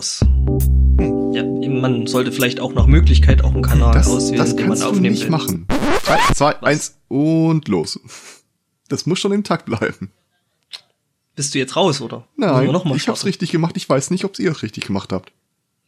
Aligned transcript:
Schluss. 0.00 0.20
Ja, 1.32 1.44
man 1.68 2.06
sollte 2.06 2.32
vielleicht 2.32 2.60
auch 2.60 2.72
nach 2.72 2.86
Möglichkeit 2.86 3.42
auch 3.42 3.52
einen 3.52 3.62
Kanal 3.62 3.94
Das, 3.94 4.08
auswählen, 4.08 4.38
das 4.38 4.50
den 4.56 4.60
man 4.60 4.68
kannst 4.68 4.82
du 4.82 4.86
aufnehmen 4.88 5.14
nicht 5.14 5.24
will. 5.24 5.30
machen. 5.30 5.66
Drei, 6.04 6.18
zwei, 6.34 6.62
eins 6.62 6.98
und 7.08 7.68
los. 7.68 8.00
Das 8.88 9.06
muss 9.06 9.20
schon 9.20 9.32
im 9.32 9.44
Takt 9.44 9.66
bleiben. 9.66 10.10
Bist 11.36 11.54
du 11.54 11.58
jetzt 11.58 11.76
raus, 11.76 12.00
oder? 12.00 12.26
Nein, 12.36 12.66
wir 12.66 12.72
noch 12.72 12.84
mal 12.84 12.96
ich 12.96 13.08
hab's 13.08 13.24
richtig 13.24 13.50
gemacht. 13.52 13.76
Ich 13.76 13.88
weiß 13.88 14.10
nicht, 14.10 14.24
ob 14.24 14.38
ihr 14.38 14.50
es 14.50 14.62
richtig 14.62 14.86
gemacht 14.86 15.12
habt. 15.12 15.32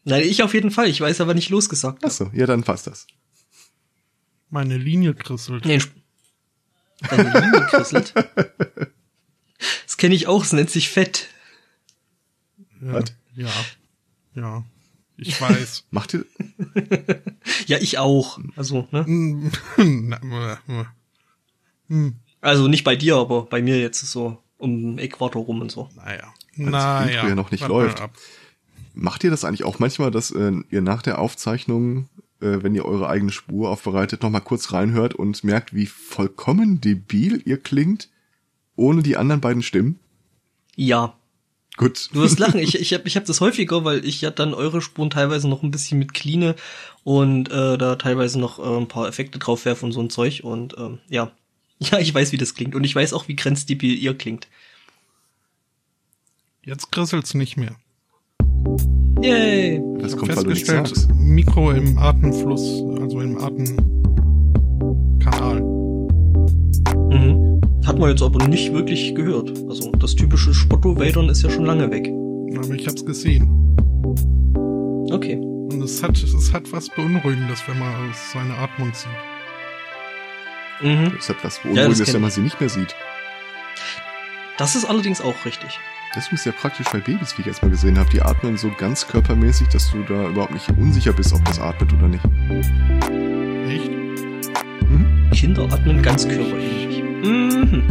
Nein, 0.05 0.23
ich 0.25 0.43
auf 0.43 0.55
jeden 0.55 0.71
Fall. 0.71 0.89
Ich 0.89 1.01
weiß 1.01 1.21
aber 1.21 1.35
nicht 1.35 1.51
losgesagt. 1.51 2.05
Achso, 2.05 2.31
ja, 2.33 2.47
dann 2.47 2.63
passt 2.63 2.87
das. 2.87 3.07
Meine 4.51 4.77
Linie 4.77 5.15
krisselt. 5.15 5.65
Nee, 5.65 5.81
deine 7.09 7.41
Linie 7.41 7.67
krisselt. 7.69 8.13
Das 9.87 9.97
kenne 9.97 10.17
ich 10.17 10.27
auch, 10.27 10.43
es 10.43 10.53
nennt 10.53 10.71
sich 10.71 10.89
Fett. 10.89 11.29
Ja, 12.81 12.95
Was? 12.95 13.05
ja. 13.37 13.49
Ja. 14.35 14.65
Ich 15.17 15.41
weiß. 15.41 15.85
Macht 15.91 16.15
ihr, 16.15 16.25
Ja, 17.67 17.79
ich 17.79 17.99
auch. 17.99 18.39
Also, 18.57 18.89
ne? 18.91 19.51
Also 22.41 22.69
nicht 22.69 22.85
bei 22.85 22.97
dir, 22.97 23.17
aber 23.17 23.43
bei 23.45 23.63
mir 23.63 23.79
jetzt 23.81 24.01
so 24.01 24.39
um 24.59 24.99
Äquator 24.99 25.43
rum 25.45 25.61
und 25.61 25.71
so. 25.71 25.89
naja. 25.97 26.33
Intro 26.55 26.71
Naja. 26.71 27.29
ja 27.29 27.35
noch 27.35 27.51
nicht 27.51 27.63
Warte 27.63 27.73
läuft. 27.75 28.03
macht 28.95 29.25
ihr 29.25 29.31
das 29.31 29.45
eigentlich 29.45 29.65
auch 29.65 29.79
manchmal, 29.79 30.11
dass 30.11 30.31
äh, 30.31 30.53
ihr 30.71 30.83
nach 30.83 31.03
der 31.03 31.19
Aufzeichnung, 31.19 32.09
äh, 32.41 32.63
wenn 32.63 32.75
ihr 32.75 32.85
eure 32.85 33.09
eigene 33.09 33.33
Spur 33.33 33.71
aufbereitet, 33.71 34.23
nochmal 34.23 34.41
kurz 34.43 34.73
reinhört 34.73 35.15
und 35.15 35.45
merkt, 35.45 35.75
wie 35.75 35.87
vollkommen 35.87 36.81
debil 36.81 37.43
ihr 37.45 37.59
klingt, 37.59 38.09
ohne 38.77 39.03
die 39.03 39.17
anderen 39.17 39.41
beiden 39.41 39.63
Stimmen? 39.63 39.99
Ja. 40.77 41.15
Gut. 41.77 42.11
Du 42.13 42.21
wirst 42.21 42.39
lachen. 42.39 42.61
Ich, 42.61 42.79
ich 42.79 42.93
habe 42.93 43.09
ich 43.09 43.17
hab 43.17 43.25
das 43.25 43.41
häufiger, 43.41 43.85
weil 43.85 44.05
ich 44.05 44.21
ja 44.21 44.31
dann 44.31 44.53
eure 44.53 44.83
Spuren 44.83 45.11
teilweise 45.11 45.49
noch 45.49 45.63
ein 45.63 45.71
bisschen 45.71 45.99
mit 45.99 46.13
cleane 46.13 46.55
und 47.03 47.51
äh, 47.51 47.79
da 47.79 47.97
teilweise 47.97 48.39
noch 48.39 48.59
äh, 48.59 48.77
ein 48.77 48.89
paar 48.89 49.09
Effekte 49.09 49.39
drauf 49.39 49.65
werfe 49.65 49.87
und 49.87 49.93
so 49.93 50.01
ein 50.01 50.11
Zeug. 50.11 50.43
Und 50.45 50.77
ähm, 50.79 50.99
ja. 51.09 51.33
Ja, 51.91 51.99
ich 51.99 52.15
weiß, 52.15 52.31
wie 52.31 52.37
das 52.37 52.55
klingt. 52.55 52.77
Und 52.77 52.85
ich 52.85 52.95
weiß 52.95 53.13
auch, 53.13 53.27
wie 53.27 53.35
grenzdebil 53.35 53.99
ihr 53.99 54.17
klingt. 54.17 54.47
Jetzt 56.65 56.93
krisselt's 56.93 57.35
nicht 57.35 57.57
mehr. 57.57 57.75
Yay! 59.21 59.83
Das 59.99 60.13
Ich 60.13 60.19
kommt, 60.19 60.37
weil 60.37 60.45
du 60.45 60.51
nichts 60.51 60.71
festgestellt, 60.71 61.09
sagst. 61.09 61.11
Mikro 61.21 61.73
im 61.73 61.99
Atemfluss, 61.99 62.85
also 63.01 63.21
im 63.21 63.37
Atemkanal. 63.37 65.61
Mhm. 67.11 67.52
Hat 67.87 67.99
man 67.99 68.11
jetzt 68.11 68.23
aber 68.23 68.47
nicht 68.47 68.73
wirklich 68.73 69.15
gehört. 69.15 69.51
Also 69.69 69.91
das 69.93 70.15
typische 70.15 70.55
Spotto-Wadern 70.55 71.29
ist 71.29 71.43
ja 71.43 71.51
schon 71.51 71.65
lange 71.65 71.91
weg. 71.91 72.09
Aber 72.57 72.75
ich 72.75 72.87
hab's 72.87 73.05
gesehen. 73.05 73.49
Okay. 75.11 75.37
Und 75.37 75.83
es 75.83 76.03
hat, 76.03 76.23
es 76.23 76.53
hat 76.53 76.71
was 76.73 76.89
Beunruhigendes, 76.91 77.63
wenn 77.67 77.79
man 77.79 77.93
seine 78.33 78.55
Atmung 78.59 78.93
sieht. 78.95 79.09
Mhm. 80.83 81.07
Etwas 81.17 81.29
Ja, 81.29 81.35
das 81.43 81.59
Beunruhigendes, 81.61 82.05
kenn 82.05 82.15
wenn 82.15 82.21
man 82.21 82.29
ich. 82.29 82.35
sie 82.35 82.41
nicht 82.43 82.61
mehr 82.61 82.69
sieht. 82.69 82.95
Das 84.59 84.77
ist 84.77 84.85
allerdings 84.85 85.21
auch 85.21 85.45
richtig. 85.45 85.79
Das 86.15 86.31
ist 86.31 86.45
ja 86.45 86.53
praktisch 86.53 86.87
bei 86.93 86.99
Babys, 87.01 87.37
wie 87.37 87.41
ich 87.41 87.47
jetzt 87.47 87.63
mal 87.63 87.71
gesehen 87.71 87.99
habe. 87.99 88.11
Die 88.11 88.21
atmen 88.21 88.59
so 88.59 88.71
ganz 88.77 89.07
körpermäßig, 89.09 89.69
dass 89.69 89.91
du 89.91 90.03
da 90.03 90.29
überhaupt 90.29 90.53
nicht 90.53 90.69
unsicher 90.79 91.13
bist, 91.15 91.33
ob 91.33 91.43
das 91.47 91.59
atmet 91.59 91.91
oder 91.95 92.09
nicht. 92.09 92.25
Echt? 93.69 93.91
Mhm. 93.91 95.31
Kinder 95.33 95.65
atmen 95.73 96.03
ganz 96.03 96.29
körperähnlich. 96.29 96.92
Mhm. 97.23 97.85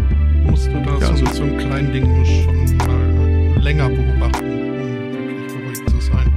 Musst 0.49 0.67
du 0.67 0.81
da 0.83 0.97
Ja, 0.99 1.15
so 1.15 1.23
mit 1.23 1.33
so 1.33 1.43
einem 1.43 1.57
kleinen 1.57 1.93
Ding 1.93 2.25
schon 2.25 2.77
mal 2.77 3.57
länger 3.61 3.89
beobachten, 3.89 4.45
um 4.45 5.13
wirklich 5.13 5.47
beruhigt 5.53 5.89
zu 5.89 6.01
sein. 6.01 6.27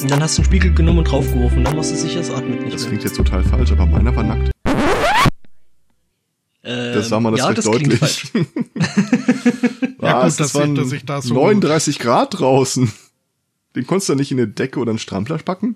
Und 0.00 0.10
dann 0.10 0.22
hast 0.22 0.38
du 0.38 0.42
einen 0.42 0.46
Spiegel 0.46 0.72
genommen 0.74 0.98
und 1.00 1.04
draufgeworfen. 1.10 1.64
Dann 1.64 1.76
machst 1.76 1.92
du 1.92 1.96
sicher, 1.96 2.20
es 2.20 2.30
atmet 2.30 2.60
nicht 2.62 2.72
Das 2.74 2.82
mehr. 2.82 2.90
klingt 2.90 3.04
jetzt 3.04 3.16
total 3.16 3.42
falsch, 3.44 3.72
aber 3.72 3.86
meiner 3.86 4.14
war 4.14 4.22
nackt. 4.24 4.50
Ähm, 6.64 6.94
Das 6.94 7.10
war 7.10 7.20
mal 7.20 7.30
das 7.32 7.40
ja, 7.40 7.46
recht 7.48 7.58
das 7.58 7.64
klingt 7.70 7.92
deutlich. 7.92 7.98
falsch. 7.98 8.26
Ja, 10.00 10.22
Was? 10.22 10.36
gut, 10.36 10.44
das 10.44 10.54
waren 10.54 10.92
ich 10.92 11.04
da 11.04 11.20
so- 11.20 11.34
39 11.34 11.98
Grad 11.98 12.38
draußen. 12.38 12.90
Den 13.74 13.86
konntest 13.86 14.08
du 14.08 14.14
nicht 14.14 14.30
in 14.30 14.38
eine 14.38 14.46
Decke 14.46 14.78
oder 14.78 14.90
einen 14.90 14.98
Strampler 15.00 15.38
packen? 15.38 15.74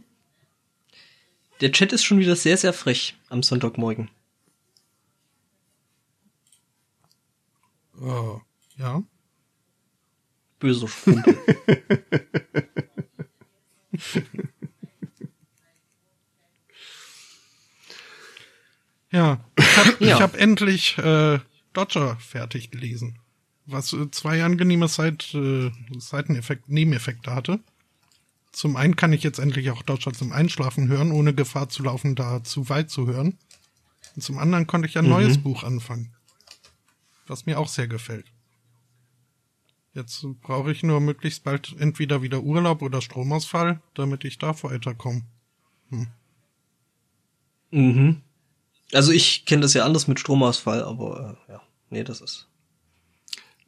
Der 1.61 1.73
Chat 1.73 1.93
ist 1.93 2.05
schon 2.05 2.19
wieder 2.21 2.37
sehr, 2.37 2.57
sehr 2.57 2.73
frech 2.73 3.17
am 3.29 3.43
Sonntagmorgen. 3.43 4.09
Oh, 8.03 8.41
ja. 8.79 9.03
Böser 10.59 10.89
Schrumpel. 10.89 11.39
Ja, 19.11 19.45
ich 19.59 19.77
habe 19.77 20.05
Ja. 20.07 20.21
hab 20.21 20.37
endlich 20.37 20.97
äh, 20.99 21.39
Dodger 21.73 22.17
fertig 22.17 22.71
gelesen. 22.71 23.19
Was 23.67 23.93
äh, 23.93 24.11
zwei 24.11 24.43
angenehme 24.43 24.89
Seit, 24.89 25.35
äh, 25.35 25.71
Seiteneffekt, 25.99 26.69
Nebeneffekte 26.69 27.35
hatte. 27.35 27.61
Zum 28.53 28.77
einen 28.77 28.97
kann 28.97 29.13
ich 29.13 29.23
jetzt 29.23 29.39
endlich 29.39 29.71
auch 29.71 29.83
Dodger 29.83 30.13
zum 30.13 30.33
Einschlafen 30.33 30.89
hören, 30.89 31.13
ohne 31.13 31.35
Gefahr 31.35 31.69
zu 31.69 31.83
laufen, 31.83 32.15
da 32.15 32.43
zu 32.45 32.69
weit 32.69 32.91
zu 32.91 33.07
hören. 33.07 33.39
Und 34.15 34.23
zum 34.23 34.39
anderen 34.39 34.67
konnte 34.67 34.89
ich 34.89 34.99
ein 34.99 35.09
neues 35.09 35.39
Buch 35.39 35.63
anfangen. 35.63 36.15
Was 37.27 37.47
mir 37.47 37.59
auch 37.59 37.69
sehr 37.69 37.89
gefällt. 37.89 38.27
Jetzt 39.95 40.25
brauche 40.41 40.73
ich 40.73 40.83
nur 40.83 41.01
möglichst 41.01 41.45
bald 41.45 41.75
entweder 41.79 42.23
wieder 42.23 42.43
Urlaub 42.43 42.83
oder 42.83 43.03
Stromausfall, 43.03 43.81
damit 43.95 44.25
ich 44.25 44.39
da 44.39 44.55
weiterkomme. 44.63 45.23
mhm. 47.71 48.23
Also 48.93 49.13
ich 49.13 49.45
kenne 49.45 49.63
das 49.63 49.75
ja 49.75 49.85
anders 49.85 50.09
mit 50.09 50.21
Stromausfall, 50.21 50.83
aber 50.83 51.39
äh, 51.49 51.53
ja, 51.53 51.63
nee, 51.91 52.05
das 52.05 52.21
ist 52.21 52.49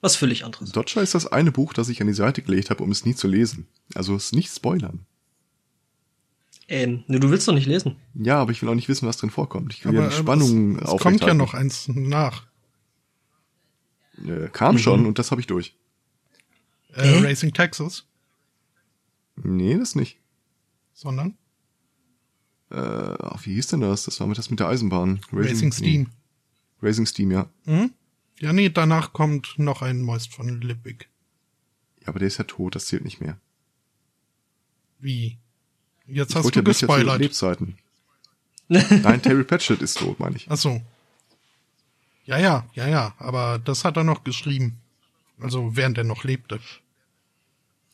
was 0.04 0.16
völlig 0.16 0.44
anderes. 0.44 0.70
Dodger 0.70 1.02
ist 1.02 1.14
das 1.14 1.26
eine 1.26 1.50
Buch, 1.50 1.72
das 1.72 1.88
ich 1.88 2.00
an 2.02 2.06
die 2.06 2.12
Seite 2.12 2.42
gelegt 2.42 2.68
habe, 2.68 2.82
um 2.82 2.90
es 2.90 3.06
nie 3.06 3.14
zu 3.14 3.26
lesen. 3.26 3.66
Also 3.94 4.14
es 4.14 4.32
nicht 4.32 4.54
spoilern. 4.54 5.06
Ähm, 6.68 7.04
ne, 7.06 7.20
du 7.20 7.30
willst 7.30 7.48
doch 7.48 7.54
nicht 7.54 7.66
lesen. 7.66 7.96
Ja, 8.14 8.36
aber 8.36 8.52
ich 8.52 8.62
will 8.62 8.68
auch 8.68 8.74
nicht 8.74 8.88
wissen, 8.88 9.08
was 9.08 9.16
drin 9.16 9.30
vorkommt. 9.30 9.72
Ich 9.72 9.84
will 9.84 9.96
Aber 9.96 10.02
ja 10.04 10.08
die 10.10 10.14
äh, 10.14 10.18
Spannung 10.18 10.78
es, 10.78 10.92
es 10.92 11.00
kommt 11.00 11.22
ja 11.22 11.34
noch 11.34 11.54
eins 11.54 11.88
nach. 11.88 12.46
Äh, 14.24 14.48
kam 14.52 14.74
Mhm. 14.74 14.78
schon 14.78 15.06
und 15.06 15.18
das 15.18 15.30
habe 15.30 15.40
ich 15.40 15.46
durch. 15.46 15.76
Äh, 16.94 17.02
Hä? 17.02 17.26
Racing 17.26 17.52
Texas, 17.52 18.06
Nee, 19.36 19.76
das 19.76 19.94
nicht. 19.96 20.18
sondern 20.92 21.36
Äh, 22.70 22.76
ach, 22.76 23.44
wie 23.46 23.54
hieß 23.54 23.68
denn 23.68 23.80
das? 23.82 24.04
Das 24.04 24.18
war 24.20 24.26
mit 24.26 24.38
das 24.38 24.50
mit 24.50 24.58
der 24.60 24.68
Eisenbahn. 24.68 25.20
Racing, 25.32 25.70
Steam. 25.72 26.02
Nee. 26.02 26.08
Racing 26.88 27.06
Steam, 27.06 27.30
ja. 27.30 27.48
Hm? 27.66 27.92
Ja, 28.40 28.52
nee, 28.52 28.68
danach 28.68 29.12
kommt 29.12 29.54
noch 29.58 29.82
ein 29.82 30.00
Moist 30.02 30.32
von 30.34 30.60
Lippig. 30.60 31.08
Ja, 32.00 32.08
aber 32.08 32.18
der 32.20 32.28
ist 32.28 32.38
ja 32.38 32.44
tot, 32.44 32.74
das 32.74 32.86
zählt 32.86 33.04
nicht 33.04 33.20
mehr. 33.20 33.38
Wie? 34.98 35.38
Jetzt 36.06 36.30
Ich 36.30 36.36
hast 36.36 36.44
du 36.54 36.58
ja 36.58 36.62
gespoilert. 36.62 37.20
Lebzeiten. 37.20 37.78
Nein, 38.68 39.20
Terry 39.22 39.44
Pratchett 39.44 39.82
ist 39.82 39.98
tot, 39.98 40.18
meine 40.18 40.36
ich. 40.36 40.46
Ach 40.50 40.56
so. 40.56 40.80
Ja, 42.26 42.38
ja, 42.38 42.66
ja, 42.74 42.88
ja, 42.88 43.14
aber 43.18 43.60
das 43.62 43.84
hat 43.84 43.96
er 43.96 44.04
noch 44.04 44.24
geschrieben. 44.24 44.78
Also 45.40 45.76
während 45.76 45.98
er 45.98 46.04
noch 46.04 46.24
lebte. 46.24 46.60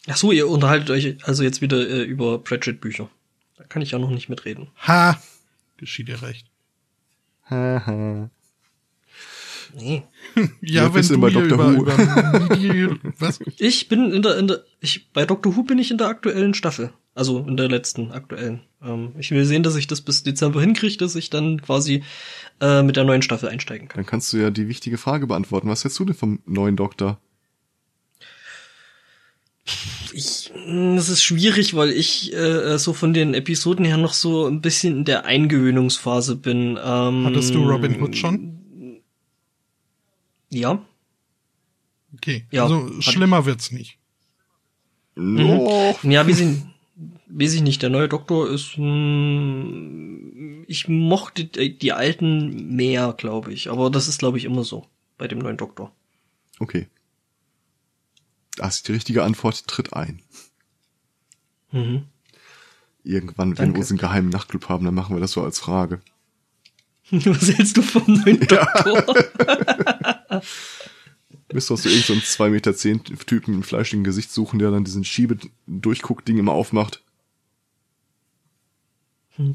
Ach 0.08 0.16
so, 0.16 0.32
ihr 0.32 0.48
unterhaltet 0.48 0.90
euch 0.90 1.16
also 1.26 1.42
jetzt 1.42 1.60
wieder 1.60 1.78
äh, 1.78 2.02
über 2.02 2.38
Pratchett-Bücher. 2.38 3.08
Da 3.56 3.64
kann 3.64 3.82
ich 3.82 3.90
ja 3.90 3.98
noch 3.98 4.10
nicht 4.10 4.28
mitreden. 4.28 4.68
Ha! 4.86 5.20
Geschieht 5.76 6.08
dir 6.08 6.22
recht. 6.22 6.46
Haha. 7.48 8.30
Nee. 9.74 10.02
Ja, 10.60 10.84
Ja, 10.84 10.94
wenn 10.94 11.06
du 11.06 11.20
bei 11.20 11.30
Dr. 11.30 11.46
über, 11.46 11.76
Who. 11.76 11.82
über 11.82 12.98
was? 13.18 13.40
Ich 13.58 13.88
bin 13.88 14.12
in 14.12 14.22
der, 14.22 14.38
in 14.38 14.48
der, 14.48 14.64
ich, 14.80 15.10
bei 15.12 15.24
Doctor 15.26 15.56
Who 15.56 15.62
bin 15.64 15.78
ich 15.78 15.90
in 15.90 15.98
der 15.98 16.08
aktuellen 16.08 16.54
Staffel. 16.54 16.92
Also 17.14 17.40
in 17.40 17.56
der 17.56 17.68
letzten 17.68 18.12
aktuellen. 18.12 18.60
Ähm, 18.82 19.12
ich 19.18 19.30
will 19.32 19.44
sehen, 19.44 19.62
dass 19.62 19.76
ich 19.76 19.86
das 19.86 20.00
bis 20.00 20.22
Dezember 20.22 20.60
hinkriege, 20.60 20.96
dass 20.96 21.16
ich 21.16 21.28
dann 21.28 21.60
quasi 21.60 22.04
äh, 22.60 22.82
mit 22.82 22.96
der 22.96 23.04
neuen 23.04 23.22
Staffel 23.22 23.48
einsteigen 23.48 23.88
kann. 23.88 23.98
Dann 23.98 24.06
kannst 24.06 24.32
du 24.32 24.36
ja 24.38 24.50
die 24.50 24.68
wichtige 24.68 24.96
Frage 24.96 25.26
beantworten. 25.26 25.68
Was 25.68 25.82
hältst 25.84 25.98
du 25.98 26.04
denn 26.04 26.14
vom 26.14 26.40
neuen 26.46 26.76
Doktor? 26.76 27.18
Ich, 30.12 30.50
mh, 30.66 30.96
das 30.96 31.08
ist 31.08 31.22
schwierig, 31.22 31.74
weil 31.74 31.90
ich 31.90 32.32
äh, 32.32 32.78
so 32.78 32.92
von 32.92 33.12
den 33.12 33.34
Episoden 33.34 33.84
her 33.84 33.96
noch 33.96 34.12
so 34.14 34.46
ein 34.46 34.60
bisschen 34.60 34.98
in 34.98 35.04
der 35.04 35.24
Eingewöhnungsphase 35.24 36.36
bin. 36.36 36.78
Ähm, 36.82 37.24
Hattest 37.26 37.54
du 37.54 37.62
Robin 37.68 38.00
Hood 38.00 38.16
schon? 38.16 39.00
Ja. 40.50 40.84
Okay, 42.14 42.46
Ja, 42.50 42.64
also 42.64 43.00
schlimmer 43.00 43.46
wird's 43.46 43.70
nicht. 43.70 43.98
Oh, 45.16 45.94
Ja, 46.02 46.26
wie 46.26 46.32
sie, 46.32 46.62
weiß 47.32 47.54
ich 47.54 47.62
nicht. 47.62 47.82
Der 47.82 47.90
neue 47.90 48.08
Doktor 48.08 48.48
ist, 48.50 48.76
mh, 48.76 50.64
ich 50.66 50.88
mochte 50.88 51.44
die, 51.44 51.92
alten 51.92 52.74
mehr, 52.74 53.14
glaube 53.16 53.52
ich. 53.52 53.70
Aber 53.70 53.90
das 53.90 54.08
ist, 54.08 54.18
glaube 54.18 54.38
ich, 54.38 54.44
immer 54.44 54.64
so 54.64 54.86
bei 55.18 55.28
dem 55.28 55.38
neuen 55.38 55.56
Doktor. 55.56 55.92
okay. 56.58 56.88
Das 58.56 58.76
ist 58.76 58.88
die 58.88 58.92
richtige 58.92 59.22
Antwort, 59.22 59.66
tritt 59.68 59.94
ein. 59.94 60.20
Mhm. 61.72 62.02
Irgendwann, 63.04 63.50
wenn 63.50 63.56
Danke. 63.56 63.74
wir 63.74 63.80
unseren 63.80 63.96
geheimen 63.96 64.28
Nachtclub 64.28 64.68
haben, 64.68 64.84
dann 64.84 64.94
machen 64.94 65.16
wir 65.16 65.20
das 65.20 65.32
so 65.32 65.42
als 65.42 65.58
Frage. 65.60 66.00
Was 67.10 67.48
hältst 67.48 67.76
du 67.76 67.82
vom 67.82 68.04
neuen 68.06 68.40
Doktor? 68.40 69.14
Müsst 71.52 71.70
du 71.70 71.76
so 71.76 71.88
irgend 71.88 72.04
so 72.04 72.12
einen 72.12 72.22
2 72.22 72.50
Meter 72.50 72.74
zehn 72.74 73.02
Typen 73.02 73.54
im 73.54 73.62
fleischigen 73.62 74.04
Gesicht 74.04 74.30
suchen, 74.30 74.58
der 74.58 74.70
dann 74.70 74.84
diesen 74.84 75.04
Schiebe-Durchguck-Ding 75.04 76.36
immer 76.38 76.52
aufmacht. 76.52 77.02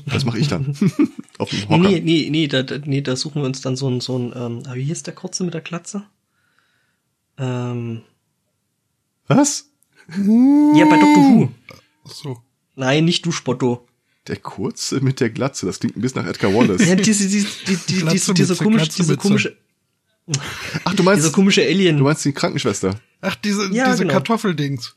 Das 0.05 0.25
mache 0.25 0.39
ich 0.39 0.47
dann. 0.47 0.75
Auf 1.37 1.49
dem 1.49 1.69
Hocker. 1.69 1.77
Nee, 1.77 1.99
nee, 1.99 2.29
nee, 2.29 2.47
da, 2.47 2.63
nee, 2.85 3.01
da 3.01 3.15
suchen 3.15 3.41
wir 3.41 3.45
uns 3.45 3.61
dann 3.61 3.75
so 3.75 3.89
ein, 3.89 3.99
so 4.01 4.17
ein, 4.17 4.33
ähm, 4.35 4.63
ah, 4.65 4.75
wie 4.75 4.83
hieß 4.83 5.03
der 5.03 5.13
Kurze 5.13 5.43
mit 5.43 5.53
der 5.53 5.61
Glatze? 5.61 6.03
Ähm, 7.37 8.01
Was? 9.27 9.69
ja, 10.07 10.85
bei 10.85 10.99
Doctor 10.99 11.23
Who. 11.23 11.49
Ach 12.05 12.11
so. 12.11 12.37
Nein, 12.75 13.05
nicht 13.05 13.25
du, 13.25 13.31
Spotto. 13.31 13.87
Der 14.27 14.37
Kurze 14.37 15.01
mit 15.01 15.19
der 15.19 15.29
Glatze, 15.29 15.65
das 15.65 15.79
klingt 15.79 15.97
ein 15.97 16.01
bisschen 16.01 16.21
nach 16.23 16.29
Edgar 16.29 16.53
Wallace. 16.53 16.87
Ja, 16.87 16.95
diese, 16.95 17.27
diese, 17.27 17.47
die, 17.67 17.75
die, 17.75 18.05
diese, 18.11 18.33
Mütze, 18.33 18.55
komische, 18.55 19.03
Mütze. 19.03 19.17
komische, 19.17 19.57
Ach, 20.83 20.93
du 20.95 21.03
meinst, 21.03 21.23
dieser 21.23 21.33
komische 21.33 21.61
Alien. 21.61 21.97
du 21.97 22.03
meinst 22.03 22.25
die 22.25 22.33
Krankenschwester. 22.33 22.99
Ach, 23.21 23.35
diese, 23.35 23.71
Ja, 23.71 23.85
diese 23.91 23.99
genau. 23.99 24.13
Kartoffeldings. 24.13 24.95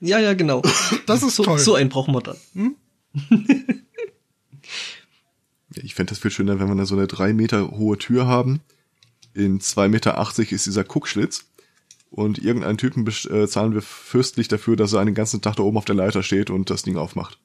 Ja, 0.00 0.18
ja, 0.18 0.32
genau. 0.34 0.62
Das 1.06 1.22
ist 1.22 1.36
so, 1.36 1.44
toll. 1.44 1.58
so 1.58 1.74
einen 1.74 1.90
brauchen 1.90 2.14
wir 2.14 2.20
dann. 2.22 2.36
Ja, 2.54 2.70
Ich 5.74 5.94
fände 5.94 6.10
das 6.10 6.18
viel 6.18 6.30
schöner, 6.30 6.60
wenn 6.60 6.68
wir 6.68 6.74
da 6.74 6.84
so 6.84 6.94
eine 6.96 7.06
drei 7.06 7.32
Meter 7.32 7.70
hohe 7.70 7.96
Tür 7.96 8.26
haben. 8.26 8.60
In 9.32 9.60
zwei 9.60 9.88
Meter 9.88 10.18
achtzig 10.18 10.52
ist 10.52 10.66
dieser 10.66 10.84
Guckschlitz. 10.84 11.46
Und 12.10 12.38
irgendeinen 12.38 12.76
Typen 12.76 13.06
äh, 13.06 13.46
zahlen 13.46 13.72
wir 13.72 13.80
fürstlich 13.80 14.48
dafür, 14.48 14.76
dass 14.76 14.92
er 14.92 15.00
einen 15.00 15.14
ganzen 15.14 15.40
Tag 15.40 15.56
da 15.56 15.62
oben 15.62 15.78
auf 15.78 15.86
der 15.86 15.94
Leiter 15.94 16.22
steht 16.22 16.50
und 16.50 16.68
das 16.68 16.82
Ding 16.82 16.98
aufmacht. 16.98 17.38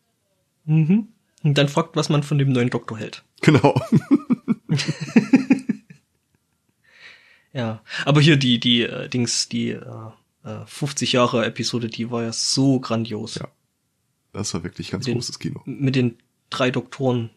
Mhm. 0.65 1.07
Und 1.43 1.57
dann 1.57 1.69
fragt, 1.69 1.95
was 1.95 2.09
man 2.09 2.23
von 2.23 2.37
dem 2.37 2.51
neuen 2.51 2.69
Doktor 2.69 2.97
hält. 2.97 3.23
Genau. 3.41 3.79
Ja, 7.57 7.81
aber 8.05 8.21
hier 8.21 8.37
die, 8.37 8.59
die 8.59 8.83
äh, 8.83 9.09
Dings, 9.09 9.49
die 9.49 9.69
äh, 9.69 10.11
äh, 10.43 10.65
50 10.67 11.13
Jahre 11.13 11.43
Episode, 11.43 11.87
die 11.87 12.11
war 12.11 12.21
ja 12.21 12.31
so 12.31 12.79
grandios. 12.79 13.35
Ja. 13.35 13.47
Das 14.33 14.53
war 14.53 14.63
wirklich 14.63 14.91
ganz 14.91 15.05
Den- 15.05 15.15
großes 15.15 15.39
Kino. 15.39 15.61
Mit 15.65 15.95
den 15.95 16.17
drei 16.49 16.69
Doktoren. 16.71 17.29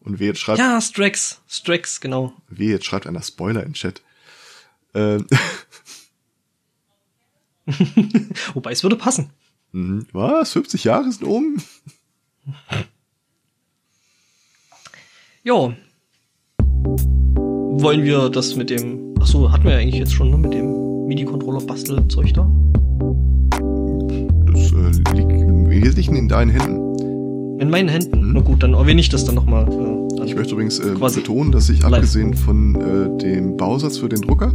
Und 0.00 0.18
wer 0.20 0.28
jetzt 0.28 0.40
schreibt, 0.40 0.58
Ja, 0.58 0.80
Strax, 0.80 1.40
Strax, 1.48 2.00
genau. 2.00 2.32
wer 2.48 2.68
jetzt 2.68 2.84
schreibt 2.86 3.06
einer 3.06 3.22
Spoiler 3.22 3.64
in 3.64 3.72
Chat. 3.74 4.02
Ähm, 4.94 5.26
Wobei 8.54 8.70
es 8.72 8.82
würde 8.84 8.96
passen. 8.96 9.30
mhm. 9.72 10.06
was? 10.12 10.52
50 10.52 10.84
Jahre 10.84 11.10
sind 11.10 11.24
um? 11.24 11.56
Ja. 15.42 15.74
Wollen 16.58 18.04
wir 18.04 18.30
das 18.30 18.54
mit 18.54 18.70
dem. 18.70 19.14
Ach 19.20 19.26
so, 19.26 19.50
hatten 19.50 19.64
wir 19.64 19.72
ja 19.72 19.78
eigentlich 19.78 19.96
jetzt 19.96 20.12
schon, 20.14 20.30
ne? 20.30 20.38
Mit 20.38 20.52
dem 20.54 21.06
MIDI-Controller-Bastelzeug 21.08 22.32
da. 22.32 22.48
Wesentlichen 25.96 26.16
in 26.16 26.28
deinen 26.28 26.50
Händen. 26.50 27.58
In 27.58 27.70
meinen 27.70 27.88
Händen. 27.88 28.20
Mhm. 28.20 28.32
Na 28.34 28.40
gut, 28.40 28.62
dann 28.62 28.74
erwähne 28.74 29.00
ich 29.00 29.08
das 29.08 29.24
dann 29.24 29.34
nochmal. 29.34 29.66
Äh. 29.66 30.24
Ich 30.26 30.34
möchte 30.34 30.52
übrigens 30.52 30.78
äh, 30.78 30.92
betonen, 30.92 31.52
dass 31.52 31.70
ich 31.70 31.82
live. 31.82 31.94
abgesehen 31.94 32.34
von 32.34 32.74
äh, 32.74 33.22
dem 33.22 33.56
Bausatz 33.56 33.96
für 33.96 34.08
den 34.08 34.20
Drucker 34.20 34.52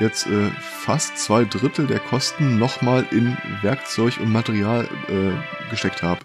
jetzt 0.00 0.26
äh, 0.26 0.50
fast 0.60 1.18
zwei 1.18 1.44
Drittel 1.44 1.86
der 1.86 1.98
Kosten 1.98 2.58
nochmal 2.58 3.04
in 3.10 3.36
Werkzeug 3.62 4.18
und 4.22 4.32
Material 4.32 4.84
äh, 5.08 5.70
gesteckt 5.70 6.02
habe. 6.02 6.20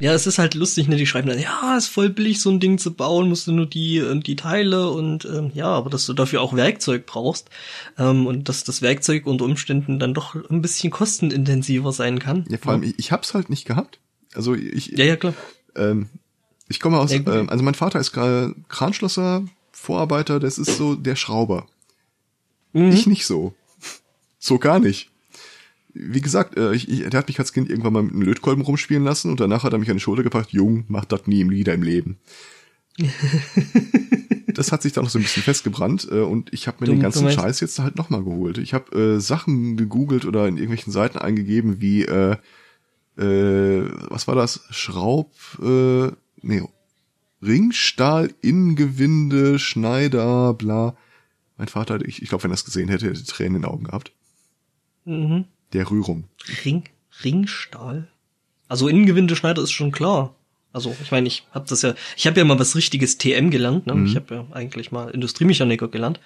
Ja, 0.00 0.12
es 0.12 0.26
ist 0.26 0.38
halt 0.38 0.54
lustig, 0.54 0.88
ne? 0.88 0.96
Die 0.96 1.06
schreiben 1.06 1.28
dann, 1.28 1.38
ja, 1.38 1.76
ist 1.76 1.86
voll 1.86 2.10
billig, 2.10 2.40
so 2.40 2.50
ein 2.50 2.58
Ding 2.58 2.78
zu 2.78 2.92
bauen, 2.94 3.28
musst 3.28 3.46
du 3.46 3.52
nur 3.52 3.66
die, 3.66 3.98
äh, 3.98 4.18
die 4.18 4.34
Teile 4.34 4.90
und 4.90 5.24
ähm, 5.24 5.52
ja, 5.54 5.66
aber 5.66 5.88
dass 5.88 6.06
du 6.06 6.14
dafür 6.14 6.40
auch 6.40 6.54
Werkzeug 6.54 7.06
brauchst 7.06 7.48
ähm, 7.96 8.26
und 8.26 8.48
dass 8.48 8.64
das 8.64 8.82
Werkzeug 8.82 9.26
unter 9.26 9.44
Umständen 9.44 10.00
dann 10.00 10.12
doch 10.12 10.34
ein 10.50 10.62
bisschen 10.62 10.90
kostenintensiver 10.90 11.92
sein 11.92 12.18
kann. 12.18 12.44
Ja, 12.48 12.58
vor 12.58 12.72
allem, 12.72 12.82
ich, 12.82 12.98
ich 12.98 13.12
hab's 13.12 13.34
halt 13.34 13.50
nicht 13.50 13.66
gehabt. 13.66 14.00
Also 14.34 14.54
ich, 14.54 14.88
Ja, 14.88 15.04
ja, 15.04 15.16
klar. 15.16 15.34
ähm, 15.76 16.08
ich 16.68 16.80
komme 16.80 16.98
aus, 16.98 17.12
Ja, 17.12 17.18
ähm, 17.18 17.48
also 17.48 17.62
mein 17.62 17.74
Vater 17.74 18.00
ist 18.00 18.10
gerade 18.10 18.54
Kranschlosser, 18.68 19.44
Vorarbeiter, 19.70 20.40
das 20.40 20.58
ist 20.58 20.76
so 20.76 20.96
der 20.96 21.14
Schrauber. 21.14 21.66
Mhm. 22.72 22.90
Ich 22.90 23.06
nicht 23.06 23.26
so. 23.26 23.54
So 24.40 24.58
gar 24.58 24.80
nicht. 24.80 25.10
Wie 25.94 26.20
gesagt, 26.20 26.56
äh, 26.58 26.74
ich, 26.74 26.88
ich, 26.88 27.08
der 27.08 27.18
hat 27.18 27.28
mich 27.28 27.38
als 27.38 27.52
Kind 27.52 27.70
irgendwann 27.70 27.92
mal 27.92 28.02
mit 28.02 28.12
einem 28.12 28.22
Lötkolben 28.22 28.64
rumspielen 28.64 29.04
lassen 29.04 29.30
und 29.30 29.38
danach 29.40 29.62
hat 29.62 29.72
er 29.72 29.78
mich 29.78 29.88
an 29.90 29.96
die 29.96 30.02
Schulter 30.02 30.22
gepackt, 30.24 30.50
Jung, 30.50 30.84
mach 30.88 31.04
das 31.04 31.26
nie 31.26 31.40
im 31.40 31.50
Lieder 31.50 31.72
im 31.74 31.82
Leben. 31.82 32.18
das 34.54 34.72
hat 34.72 34.82
sich 34.82 34.92
da 34.92 35.02
noch 35.02 35.10
so 35.10 35.18
ein 35.18 35.22
bisschen 35.22 35.42
festgebrannt 35.42 36.08
äh, 36.10 36.20
und 36.20 36.52
ich 36.52 36.66
habe 36.66 36.78
mir 36.80 36.86
Du- 36.86 36.92
den 36.92 37.00
ganzen 37.00 37.30
Scheiß 37.30 37.60
jetzt 37.60 37.78
halt 37.78 37.96
nochmal 37.96 38.22
geholt. 38.24 38.58
Ich 38.58 38.74
habe 38.74 38.96
äh, 39.16 39.20
Sachen 39.20 39.76
gegoogelt 39.76 40.24
oder 40.24 40.46
in 40.48 40.56
irgendwelchen 40.56 40.92
Seiten 40.92 41.18
eingegeben 41.18 41.80
wie, 41.80 42.02
äh, 42.04 42.36
äh, 43.18 43.88
was 44.08 44.26
war 44.26 44.34
das? 44.34 44.64
Schraub, 44.70 45.32
äh, 45.62 46.10
nee, 46.42 46.62
Ringstahl, 47.42 48.32
Innengewinde, 48.40 49.58
Schneider, 49.58 50.54
bla. 50.54 50.96
Mein 51.56 51.68
Vater, 51.68 52.00
ich, 52.04 52.22
ich 52.22 52.28
glaube, 52.28 52.44
wenn 52.44 52.50
er 52.50 52.54
es 52.54 52.64
gesehen 52.64 52.88
hätte, 52.88 53.06
hätte 53.06 53.20
er 53.20 53.24
Tränen 53.26 53.56
in 53.56 53.62
den 53.62 53.70
Augen 53.70 53.84
gehabt. 53.84 54.12
Mhm. 55.04 55.44
Der 55.74 55.90
Rührung. 55.90 56.24
Ring, 56.64 56.84
Ringstahl? 57.22 58.08
Also 58.68 58.88
Innengewindeschneider 58.88 59.62
ist 59.62 59.72
schon 59.72 59.92
klar. 59.92 60.34
Also 60.72 60.94
ich 61.02 61.10
meine, 61.10 61.28
ich 61.28 61.46
habe 61.52 61.66
das 61.68 61.82
ja, 61.82 61.94
ich 62.16 62.26
habe 62.26 62.38
ja 62.38 62.44
mal 62.44 62.58
was 62.58 62.74
richtiges 62.74 63.18
TM 63.18 63.50
gelernt. 63.50 63.86
Ne? 63.86 63.94
Mhm. 63.94 64.06
Ich 64.06 64.16
habe 64.16 64.34
ja 64.34 64.46
eigentlich 64.52 64.90
mal 64.90 65.10
Industriemechaniker 65.10 65.88
gelernt. 65.88 66.20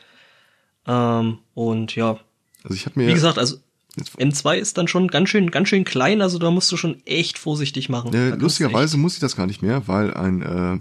Ähm, 0.86 1.38
und 1.54 1.94
ja, 1.96 2.18
Also 2.62 2.74
ich 2.74 2.86
habe 2.86 2.98
mir 3.00 3.08
wie 3.08 3.14
gesagt, 3.14 3.38
also 3.38 3.56
jetzt, 3.96 4.18
M2 4.18 4.56
ist 4.56 4.78
dann 4.78 4.88
schon 4.88 5.08
ganz 5.08 5.28
schön, 5.28 5.50
ganz 5.50 5.68
schön 5.68 5.84
klein. 5.84 6.22
Also 6.22 6.38
da 6.38 6.50
musst 6.50 6.70
du 6.72 6.76
schon 6.76 7.04
echt 7.04 7.38
vorsichtig 7.38 7.88
machen. 7.88 8.12
Du 8.12 8.36
lustigerweise 8.36 8.96
muss 8.96 9.14
ich 9.14 9.20
das 9.20 9.36
gar 9.36 9.46
nicht 9.46 9.60
mehr, 9.60 9.86
weil 9.88 10.14
ein 10.14 10.42
äh, 10.42 10.78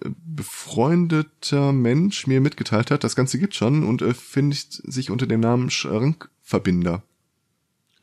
befreundeter 0.00 1.72
Mensch 1.72 2.26
mir 2.26 2.40
mitgeteilt 2.40 2.90
hat, 2.90 3.04
das 3.04 3.16
Ganze 3.16 3.38
gibt 3.38 3.54
schon 3.54 3.84
und 3.84 4.02
äh, 4.02 4.14
findet 4.14 4.72
sich 4.72 5.10
unter 5.10 5.26
dem 5.26 5.40
Namen 5.40 5.70
Schrankverbinder. 5.70 7.02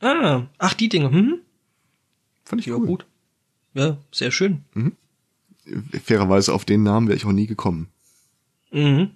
Ah, 0.00 0.46
ach 0.58 0.74
die 0.74 0.88
Dinge. 0.88 1.10
Hm? 1.10 1.38
Fand 2.44 2.60
ich 2.60 2.66
Ja 2.66 2.74
cool. 2.76 2.86
gut. 2.86 3.06
Ja, 3.74 3.98
sehr 4.12 4.30
schön. 4.30 4.64
Äh, 4.74 5.98
Fairerweise 6.00 6.52
auf 6.54 6.64
den 6.64 6.82
Namen 6.82 7.08
wäre 7.08 7.16
ich 7.16 7.24
auch 7.26 7.32
nie 7.32 7.46
gekommen. 7.46 7.88
Mhm. 8.70 9.10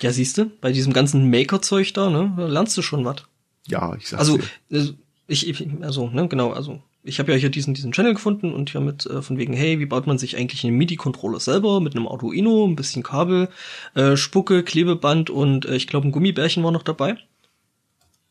Ja, 0.00 0.12
siehst 0.12 0.36
du, 0.38 0.46
bei 0.60 0.72
diesem 0.72 0.92
ganzen 0.92 1.30
Maker-Zeug 1.30 1.92
da, 1.94 2.10
ne, 2.10 2.32
da 2.36 2.46
lernst 2.46 2.76
du 2.76 2.82
schon 2.82 3.04
was. 3.04 3.24
Ja, 3.66 3.94
ich 3.96 4.08
sag's 4.08 4.20
Also, 4.20 4.38
dir. 4.70 4.78
äh, 4.78 4.92
ich, 5.26 5.48
ich, 5.48 5.66
also, 5.82 6.08
ne, 6.10 6.28
genau, 6.28 6.52
also, 6.52 6.82
ich 7.02 7.18
habe 7.18 7.32
ja 7.32 7.38
hier 7.38 7.50
diesen, 7.50 7.72
diesen 7.74 7.92
Channel 7.92 8.14
gefunden 8.14 8.52
und 8.52 8.70
hier 8.70 8.80
mit 8.80 9.06
äh, 9.06 9.22
von 9.22 9.38
wegen, 9.38 9.54
hey, 9.54 9.78
wie 9.78 9.86
baut 9.86 10.06
man 10.06 10.18
sich 10.18 10.36
eigentlich 10.36 10.64
einen 10.64 10.76
MIDI-Controller 10.76 11.40
selber 11.40 11.80
mit 11.80 11.96
einem 11.96 12.08
Arduino, 12.08 12.66
ein 12.66 12.76
bisschen 12.76 13.02
Kabel, 13.02 13.48
äh, 13.94 14.16
Spucke, 14.16 14.62
Klebeband 14.64 15.30
und 15.30 15.64
äh, 15.66 15.76
ich 15.76 15.86
glaube 15.86 16.06
ein 16.08 16.12
Gummibärchen 16.12 16.62
war 16.62 16.72
noch 16.72 16.82
dabei. 16.82 17.16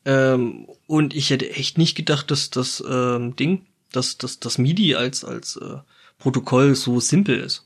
Ähm, 0.06 0.68
und 0.88 1.16
ich 1.16 1.30
hätte 1.32 1.50
echt 1.50 1.78
nicht 1.78 1.96
gedacht, 1.96 2.30
dass 2.32 2.50
das 2.52 2.84
ähm, 2.88 3.36
Ding, 3.36 3.66
dass, 3.92 4.18
dass 4.18 4.40
das 4.40 4.58
MIDI 4.58 4.96
als, 4.96 5.26
als 5.26 5.56
äh, 5.58 5.78
Protokoll 6.20 6.76
so 6.76 7.00
simpel 7.00 7.40
ist. 7.40 7.66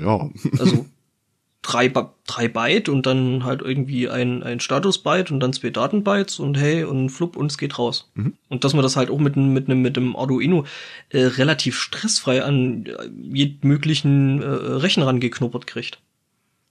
Ja. 0.00 0.30
Also 0.58 0.86
drei, 1.62 1.88
Ba- 1.90 2.14
drei 2.26 2.48
Byte 2.48 2.88
und 2.88 3.04
dann 3.06 3.44
halt 3.44 3.60
irgendwie 3.60 4.08
ein, 4.08 4.42
ein 4.42 4.60
Status-Byte 4.60 5.30
und 5.30 5.40
dann 5.40 5.52
zwei 5.52 5.70
Datenbytes 5.70 6.38
und 6.38 6.56
hey 6.58 6.84
und 6.84 7.10
flupp 7.10 7.36
und 7.36 7.50
es 7.52 7.58
geht 7.58 7.78
raus. 7.78 8.10
Mhm. 8.14 8.32
Und 8.48 8.64
dass 8.64 8.72
man 8.72 8.82
das 8.82 8.96
halt 8.96 9.10
auch 9.10 9.18
mit, 9.18 9.36
einem- 9.36 9.52
mit 9.52 9.68
einem 9.68 9.82
mit 9.82 9.96
einem 9.98 10.16
Arduino 10.16 10.64
äh, 11.10 11.24
relativ 11.24 11.78
stressfrei 11.78 12.42
an 12.42 12.86
äh, 12.86 13.08
jeden 13.22 13.68
möglichen 13.68 14.40
äh, 14.42 14.46
Rechner 14.46 15.06
rangeknuppert 15.06 15.66
kriegt. 15.66 16.00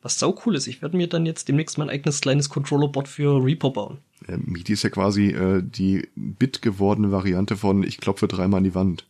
Was 0.01 0.17
sau 0.17 0.39
cool 0.45 0.55
ist. 0.55 0.67
Ich 0.67 0.81
werde 0.81 0.95
mir 0.95 1.07
dann 1.07 1.25
jetzt 1.25 1.47
demnächst 1.49 1.77
mein 1.77 1.89
eigenes 1.89 2.21
kleines 2.21 2.49
Controllerboard 2.49 3.07
für 3.07 3.43
Reaper 3.43 3.71
bauen. 3.71 3.97
Äh, 4.27 4.37
MIDI 4.37 4.73
ist 4.73 4.83
ja 4.83 4.89
quasi 4.89 5.31
äh, 5.31 5.61
die 5.61 6.07
bit 6.15 6.61
gewordene 6.61 7.11
Variante 7.11 7.57
von 7.57 7.83
ich 7.83 7.97
klopfe 7.99 8.27
dreimal 8.27 8.59
an 8.59 8.63
die 8.63 8.75
Wand. 8.75 9.05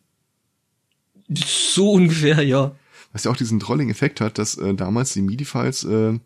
So 1.32 1.92
ungefähr, 1.92 2.42
ja. 2.44 2.76
Was 3.12 3.24
ja 3.24 3.32
auch 3.32 3.38
diesen 3.38 3.60
Trolling-Effekt 3.60 4.22
hat, 4.22 4.38
dass 4.38 4.58
äh, 4.58 4.74
damals 4.74 5.14
die 5.14 5.22
MIDI-Files, 5.22 5.84
äh, 5.84 6.20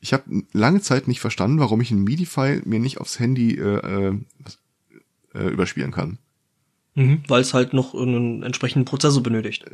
ich 0.00 0.12
habe 0.12 0.44
lange 0.52 0.80
Zeit 0.80 1.08
nicht 1.08 1.20
verstanden, 1.20 1.58
warum 1.58 1.80
ich 1.80 1.90
ein 1.90 2.04
MIDI-File 2.04 2.62
mir 2.64 2.78
nicht 2.78 2.98
aufs 2.98 3.18
Handy 3.18 3.54
äh, 3.54 4.10
äh, 4.10 4.18
äh, 5.34 5.48
überspielen 5.48 5.92
kann. 5.92 6.18
Mhm, 6.98 7.22
Weil 7.28 7.42
es 7.42 7.54
halt 7.54 7.74
noch 7.74 7.94
einen 7.94 8.42
entsprechenden 8.42 8.84
Prozessor 8.84 9.22
benötigt. 9.22 9.64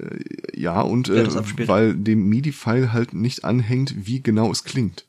Ja, 0.54 0.82
und 0.82 1.08
äh, 1.08 1.26
weil 1.68 1.94
dem 1.94 2.28
MIDI-File 2.28 2.92
halt 2.92 3.14
nicht 3.14 3.44
anhängt, 3.44 3.94
wie 4.06 4.22
genau 4.22 4.50
es 4.50 4.64
klingt. 4.64 5.06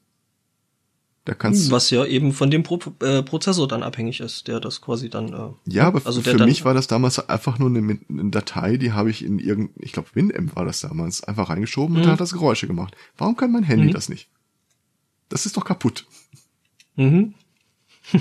Da 1.26 1.34
kannst 1.34 1.72
Was 1.72 1.90
ja 1.90 2.06
eben 2.06 2.32
von 2.34 2.52
dem 2.52 2.64
Pro 2.64 2.80
äh, 3.02 3.22
Prozessor 3.24 3.68
dann 3.68 3.82
abhängig 3.84 4.20
ist, 4.22 4.48
der 4.48 4.60
das 4.60 4.80
quasi 4.80 5.10
dann. 5.10 5.34
Äh, 5.34 5.50
Ja, 5.74 5.88
aber 5.88 6.06
also 6.06 6.22
für 6.22 6.38
mich 6.46 6.64
war 6.64 6.74
das 6.76 6.88
damals 6.88 7.18
einfach 7.28 7.58
nur 7.60 7.68
eine, 7.70 8.00
eine 8.08 8.30
Datei, 8.30 8.78
die 8.78 8.92
habe 8.94 9.10
ich 9.10 9.26
in 9.26 9.40
irgendein, 9.40 9.76
ich 9.84 9.92
glaube 9.92 10.08
Winamp 10.14 10.56
war 10.56 10.66
das 10.66 10.82
damals, 10.82 11.24
einfach 11.24 11.50
reingeschoben 11.50 11.96
und 11.96 12.02
Mhm. 12.02 12.04
dann 12.06 12.14
hat 12.14 12.22
das 12.22 12.32
Geräusche 12.34 12.68
gemacht. 12.68 12.96
Warum 13.18 13.36
kann 13.36 13.52
mein 13.52 13.64
Handy 13.64 13.88
Mhm. 13.88 13.92
das 13.92 14.08
nicht? 14.08 14.30
Das 15.30 15.46
ist 15.48 15.58
doch 15.58 15.66
kaputt. 15.66 16.06
Mhm. 16.96 17.34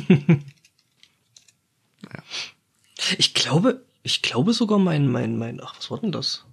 Naja. 2.03 2.23
Ich 3.19 3.35
glaube, 3.35 3.85
ich 4.03 4.23
glaube 4.23 4.53
sogar 4.53 4.79
mein, 4.79 5.11
mein, 5.11 5.37
mein, 5.37 5.61
ach, 5.63 5.77
was 5.77 5.91
war 5.91 6.01
denn 6.01 6.13
das? 6.13 6.45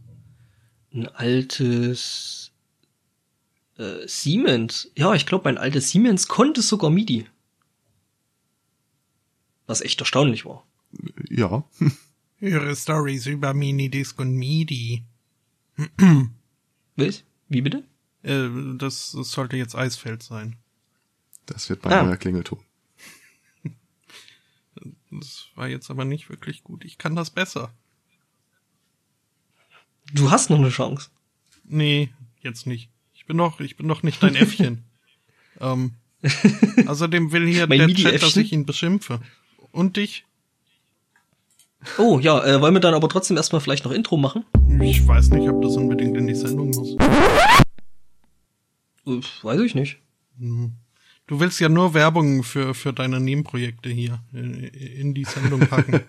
Ein 0.93 1.07
altes 1.07 2.51
äh, 3.77 4.07
Siemens. 4.07 4.91
Ja, 4.95 5.13
ich 5.13 5.25
glaube, 5.25 5.45
mein 5.45 5.57
altes 5.57 5.89
Siemens 5.89 6.27
konnte 6.27 6.61
sogar 6.61 6.89
MIDI. 6.89 7.27
Was 9.67 9.81
echt 9.81 9.99
erstaunlich 9.99 10.45
war. 10.45 10.65
Ja, 11.29 11.63
Höre 12.37 12.75
Stories 12.75 13.27
über 13.27 13.53
Minidisc 13.53 14.19
und 14.19 14.33
MIDI. 14.33 15.03
Was? 16.97 17.23
Wie 17.47 17.61
bitte? 17.61 17.83
Äh, 18.23 18.49
das, 18.77 19.11
das 19.15 19.31
sollte 19.31 19.55
jetzt 19.57 19.75
Eisfeld 19.75 20.23
sein. 20.23 20.57
das 21.45 21.69
wird 21.69 21.83
mein 21.85 21.93
Ah. 21.93 22.03
neuer 22.03 22.17
Klingelton. 22.17 22.59
Das 25.11 25.47
war 25.55 25.67
jetzt 25.67 25.91
aber 25.91 26.05
nicht 26.05 26.29
wirklich 26.29 26.63
gut. 26.63 26.85
Ich 26.85 26.97
kann 26.97 27.15
das 27.15 27.29
besser. 27.29 27.73
Du 30.13 30.31
hast 30.31 30.49
noch 30.49 30.57
eine 30.59 30.69
Chance. 30.69 31.09
Nee, 31.63 32.09
jetzt 32.41 32.65
nicht. 32.65 32.89
Ich 33.13 33.25
bin 33.25 33.37
doch, 33.37 33.59
ich 33.59 33.77
bin 33.77 33.87
doch 33.87 34.03
nicht 34.03 34.23
dein 34.23 34.35
Äffchen. 34.35 34.83
ähm, 35.59 35.93
außerdem 36.87 37.31
will 37.31 37.47
hier 37.47 37.67
der? 37.67 37.87
Chat, 37.93 38.23
dass 38.23 38.37
ich 38.37 38.51
ihn 38.51 38.65
beschimpfe. 38.65 39.21
Und 39.71 39.97
dich? 39.97 40.25
Oh, 41.97 42.19
ja, 42.19 42.43
äh, 42.45 42.61
wollen 42.61 42.75
wir 42.75 42.79
dann 42.79 42.93
aber 42.93 43.09
trotzdem 43.09 43.37
erstmal 43.37 43.61
vielleicht 43.61 43.85
noch 43.85 43.91
Intro 43.91 44.17
machen? 44.17 44.45
Ich 44.81 45.05
weiß 45.07 45.29
nicht, 45.29 45.49
ob 45.49 45.61
das 45.61 45.75
unbedingt 45.77 46.15
in 46.15 46.27
die 46.27 46.35
Sendung 46.35 46.69
muss. 46.71 46.95
Weiß 49.43 49.59
ich 49.61 49.75
nicht. 49.75 49.97
Hm. 50.37 50.73
Du 51.31 51.39
willst 51.39 51.61
ja 51.61 51.69
nur 51.69 51.93
Werbung 51.93 52.43
für, 52.43 52.75
für 52.75 52.91
deine 52.91 53.21
Nebenprojekte 53.21 53.87
hier 53.89 54.21
äh, 54.33 54.67
in 54.99 55.13
die 55.13 55.23
Sendung 55.23 55.61
packen. 55.61 56.01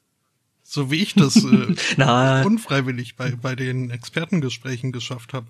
so 0.62 0.90
wie 0.90 1.02
ich 1.02 1.12
das 1.12 1.36
äh, 1.36 1.74
unfreiwillig 2.46 3.16
bei, 3.16 3.32
bei 3.32 3.56
den 3.56 3.90
Expertengesprächen 3.90 4.90
geschafft 4.90 5.34
habe. 5.34 5.48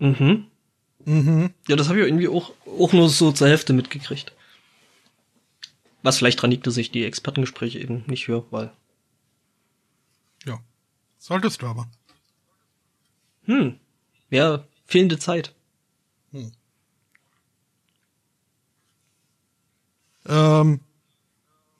mhm. 0.00 0.46
Mhm. 1.04 1.50
Ja, 1.68 1.76
das 1.76 1.88
habe 1.88 2.00
ich 2.00 2.04
irgendwie 2.04 2.26
auch, 2.26 2.52
auch 2.66 2.92
nur 2.92 3.08
so 3.10 3.30
zur 3.30 3.46
Hälfte 3.46 3.72
mitgekriegt. 3.72 4.32
Was 6.02 6.18
vielleicht 6.18 6.42
dran 6.42 6.50
liegt, 6.50 6.66
dass 6.66 6.76
ich 6.76 6.90
die 6.90 7.04
Expertengespräche 7.04 7.78
eben 7.78 8.02
nicht 8.08 8.26
höre, 8.26 8.44
weil, 8.50 8.72
Ja. 10.44 10.58
Solltest 11.16 11.62
du 11.62 11.66
aber. 11.68 11.88
hm, 13.44 13.78
ja, 14.30 14.64
fehlende 14.84 15.20
Zeit. 15.20 15.54
Ähm, 20.26 20.80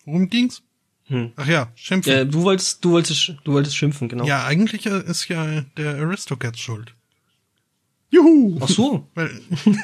worum 0.04 0.28
ging's? 0.28 0.62
Hm. 1.06 1.32
Ach 1.36 1.46
ja, 1.46 1.70
Schimpfen. 1.74 2.12
Äh, 2.12 2.26
du 2.26 2.42
wolltest, 2.42 2.84
du 2.84 2.92
wolltest, 2.92 3.34
du 3.44 3.52
wolltest 3.52 3.76
schimpfen, 3.76 4.08
genau. 4.08 4.24
Ja, 4.24 4.44
eigentlich 4.44 4.86
äh, 4.86 5.02
ist 5.04 5.28
ja 5.28 5.62
der 5.76 5.96
Aristocats 5.96 6.58
schuld. 6.58 6.94
Juhu! 8.10 8.58
Ach 8.62 8.68
so. 8.68 9.06
Weil 9.14 9.30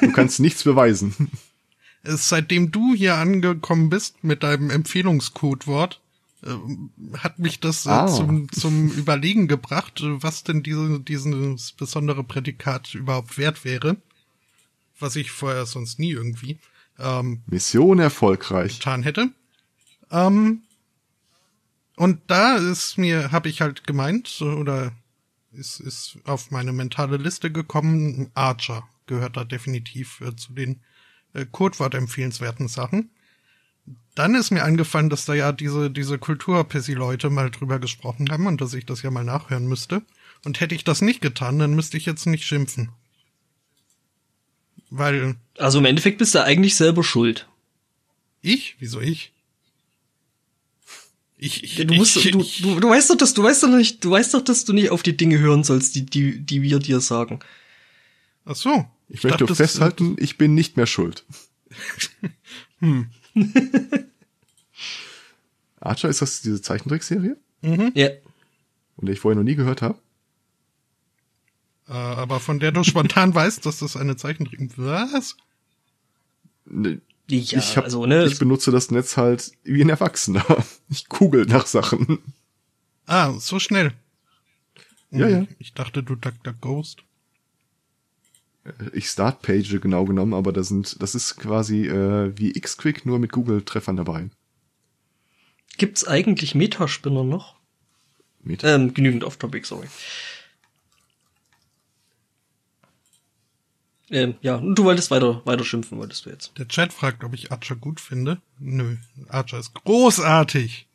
Du 0.01 0.11
kannst 0.13 0.39
nichts 0.39 0.63
beweisen. 0.63 1.29
es, 2.03 2.27
seitdem 2.29 2.71
du 2.71 2.95
hier 2.95 3.15
angekommen 3.15 3.89
bist 3.89 4.23
mit 4.23 4.41
deinem 4.43 4.69
Empfehlungscodewort, 4.71 6.01
äh, 6.43 7.17
hat 7.19 7.37
mich 7.37 7.59
das 7.59 7.85
äh, 7.85 7.89
Ah. 7.89 8.07
zum, 8.07 8.51
zum 8.51 8.89
Überlegen 8.89 9.47
gebracht, 9.47 10.01
äh, 10.01 10.23
was 10.23 10.43
denn 10.43 10.63
diese, 10.63 10.99
dieses 11.01 11.73
besondere 11.73 12.23
Prädikat 12.23 12.95
überhaupt 12.95 13.37
wert 13.37 13.63
wäre. 13.63 13.97
Was 14.99 15.15
ich 15.15 15.29
vorher 15.31 15.65
sonst 15.67 15.99
nie 15.99 16.11
irgendwie 16.11 16.57
ähm, 17.01 17.41
Mission 17.47 17.99
erfolgreich. 17.99 18.79
getan 18.79 19.03
hätte. 19.03 19.29
Ähm, 20.11 20.63
und 21.95 22.19
da 22.27 22.55
ist 22.55 22.97
mir, 22.97 23.31
habe 23.31 23.49
ich 23.49 23.61
halt 23.61 23.85
gemeint, 23.85 24.41
oder 24.41 24.91
ist, 25.51 25.79
ist 25.79 26.17
auf 26.25 26.51
meine 26.51 26.71
mentale 26.73 27.17
Liste 27.17 27.51
gekommen, 27.51 28.31
Archer 28.33 28.87
gehört 29.07 29.37
da 29.37 29.43
definitiv 29.43 30.21
äh, 30.21 30.35
zu 30.35 30.53
den 30.53 30.81
äh, 31.33 31.45
Codewort 31.45 31.93
empfehlenswerten 31.93 32.67
Sachen. 32.67 33.11
Dann 34.15 34.35
ist 34.35 34.51
mir 34.51 34.63
eingefallen, 34.63 35.09
dass 35.09 35.25
da 35.25 35.33
ja 35.33 35.51
diese, 35.51 35.89
diese 35.89 36.17
Kulturpissi-Leute 36.17 37.29
mal 37.29 37.49
drüber 37.49 37.79
gesprochen 37.79 38.29
haben 38.31 38.45
und 38.45 38.61
dass 38.61 38.73
ich 38.73 38.85
das 38.85 39.01
ja 39.01 39.11
mal 39.11 39.23
nachhören 39.23 39.67
müsste. 39.67 40.01
Und 40.45 40.59
hätte 40.59 40.75
ich 40.75 40.83
das 40.83 41.01
nicht 41.01 41.21
getan, 41.21 41.59
dann 41.59 41.75
müsste 41.75 41.97
ich 41.97 42.05
jetzt 42.05 42.25
nicht 42.25 42.45
schimpfen. 42.45 42.91
Weil 44.91 45.35
Also 45.57 45.79
im 45.79 45.85
Endeffekt 45.85 46.17
bist 46.19 46.35
du 46.35 46.43
eigentlich 46.43 46.75
selber 46.75 47.03
schuld. 47.03 47.47
ich? 48.41 48.75
Wieso 48.79 48.99
ich? 48.99 49.31
Ich, 51.37 51.63
ich, 51.63 51.75
Du 51.87 51.93
musst, 51.95 52.17
ich, 52.17 52.29
du, 52.31 52.39
ich, 52.41 52.61
du, 52.61 52.79
du 52.79 52.89
weißt 52.89 53.09
doch, 53.09 53.15
dass 53.17 53.33
du 53.33 53.41
weißt 53.41 53.63
doch 53.63 53.69
nicht, 53.69 54.03
du 54.03 54.11
weißt 54.11 54.33
doch, 54.35 54.41
dass 54.43 54.63
du 54.65 54.73
nicht 54.73 54.91
auf 54.91 55.01
die 55.01 55.17
Dinge 55.17 55.39
hören 55.39 55.63
sollst, 55.63 55.95
die, 55.95 56.05
die, 56.05 56.39
die 56.39 56.61
wir 56.61 56.77
dir 56.77 56.99
sagen. 56.99 57.39
Ach 58.45 58.55
so. 58.55 58.85
Ich 59.09 59.23
möchte 59.23 59.39
dachte, 59.39 59.45
das- 59.47 59.57
festhalten, 59.57 60.15
ich 60.19 60.37
bin 60.37 60.53
nicht 60.53 60.77
mehr 60.77 60.85
schuld. 60.87 61.25
Hm. 62.79 63.09
Archer, 65.79 66.09
ist 66.09 66.21
das 66.21 66.41
diese 66.41 66.61
Zeichentrickserie? 66.61 67.37
Ja. 67.61 68.09
Und 68.97 69.07
die 69.07 69.11
ich 69.13 69.19
vorher 69.19 69.37
noch 69.37 69.43
nie 69.43 69.55
gehört 69.55 69.81
habe? 69.81 69.97
Äh, 71.87 71.93
aber 71.93 72.39
von 72.39 72.59
der 72.59 72.71
du 72.71 72.83
spontan 72.83 73.33
weißt, 73.35 73.65
dass 73.65 73.79
das 73.79 73.97
eine 73.97 74.15
Zeichentrick. 74.15 74.71
Was? 74.77 75.35
Ne, 76.65 77.01
Ja, 77.27 77.59
ich, 77.59 77.77
hab, 77.77 77.85
also, 77.85 78.05
ne, 78.05 78.25
ich 78.25 78.39
benutze 78.39 78.71
das 78.71 78.91
Netz 78.91 79.17
halt 79.17 79.51
wie 79.63 79.81
ein 79.81 79.89
Erwachsener. 79.89 80.45
Ich 80.89 81.07
google 81.07 81.45
nach 81.45 81.67
Sachen. 81.67 82.19
Ah, 83.05 83.31
so 83.39 83.59
schnell. 83.59 83.93
Ja, 85.09 85.27
ja. 85.27 85.45
Ich 85.57 85.73
dachte, 85.73 86.03
du 86.03 86.15
Duck 86.15 86.43
Duck 86.43 86.59
Ghost. 86.59 87.03
Ich 88.93 89.07
Startpage 89.07 89.79
genau 89.81 90.05
genommen, 90.05 90.33
aber 90.33 90.53
das 90.53 90.67
sind, 90.67 91.01
das 91.01 91.15
ist 91.15 91.37
quasi 91.37 91.87
äh, 91.87 92.31
wie 92.37 92.51
X-Quick 92.55 93.05
nur 93.05 93.17
mit 93.19 93.31
Google-Treffern 93.31 93.95
dabei. 93.95 94.29
gibt's 95.77 96.05
eigentlich 96.05 96.53
Metaspinner 96.53 97.23
noch? 97.23 97.55
Mit. 98.43 98.63
Ähm, 98.63 98.93
genügend 98.93 99.23
off-topic, 99.23 99.65
sorry. 99.65 99.87
Ähm, 104.11 104.35
ja, 104.41 104.55
und 104.57 104.75
du 104.75 104.83
wolltest 104.83 105.09
weiter, 105.09 105.41
weiter 105.45 105.63
schimpfen, 105.63 105.97
wolltest 105.97 106.25
du 106.25 106.29
jetzt. 106.29 106.51
Der 106.57 106.67
Chat 106.67 106.91
fragt, 106.91 107.23
ob 107.23 107.33
ich 107.33 107.51
Archer 107.51 107.75
gut 107.77 107.99
finde. 108.01 108.41
Nö, 108.59 108.97
Archer 109.29 109.57
ist 109.59 109.73
großartig. 109.73 110.87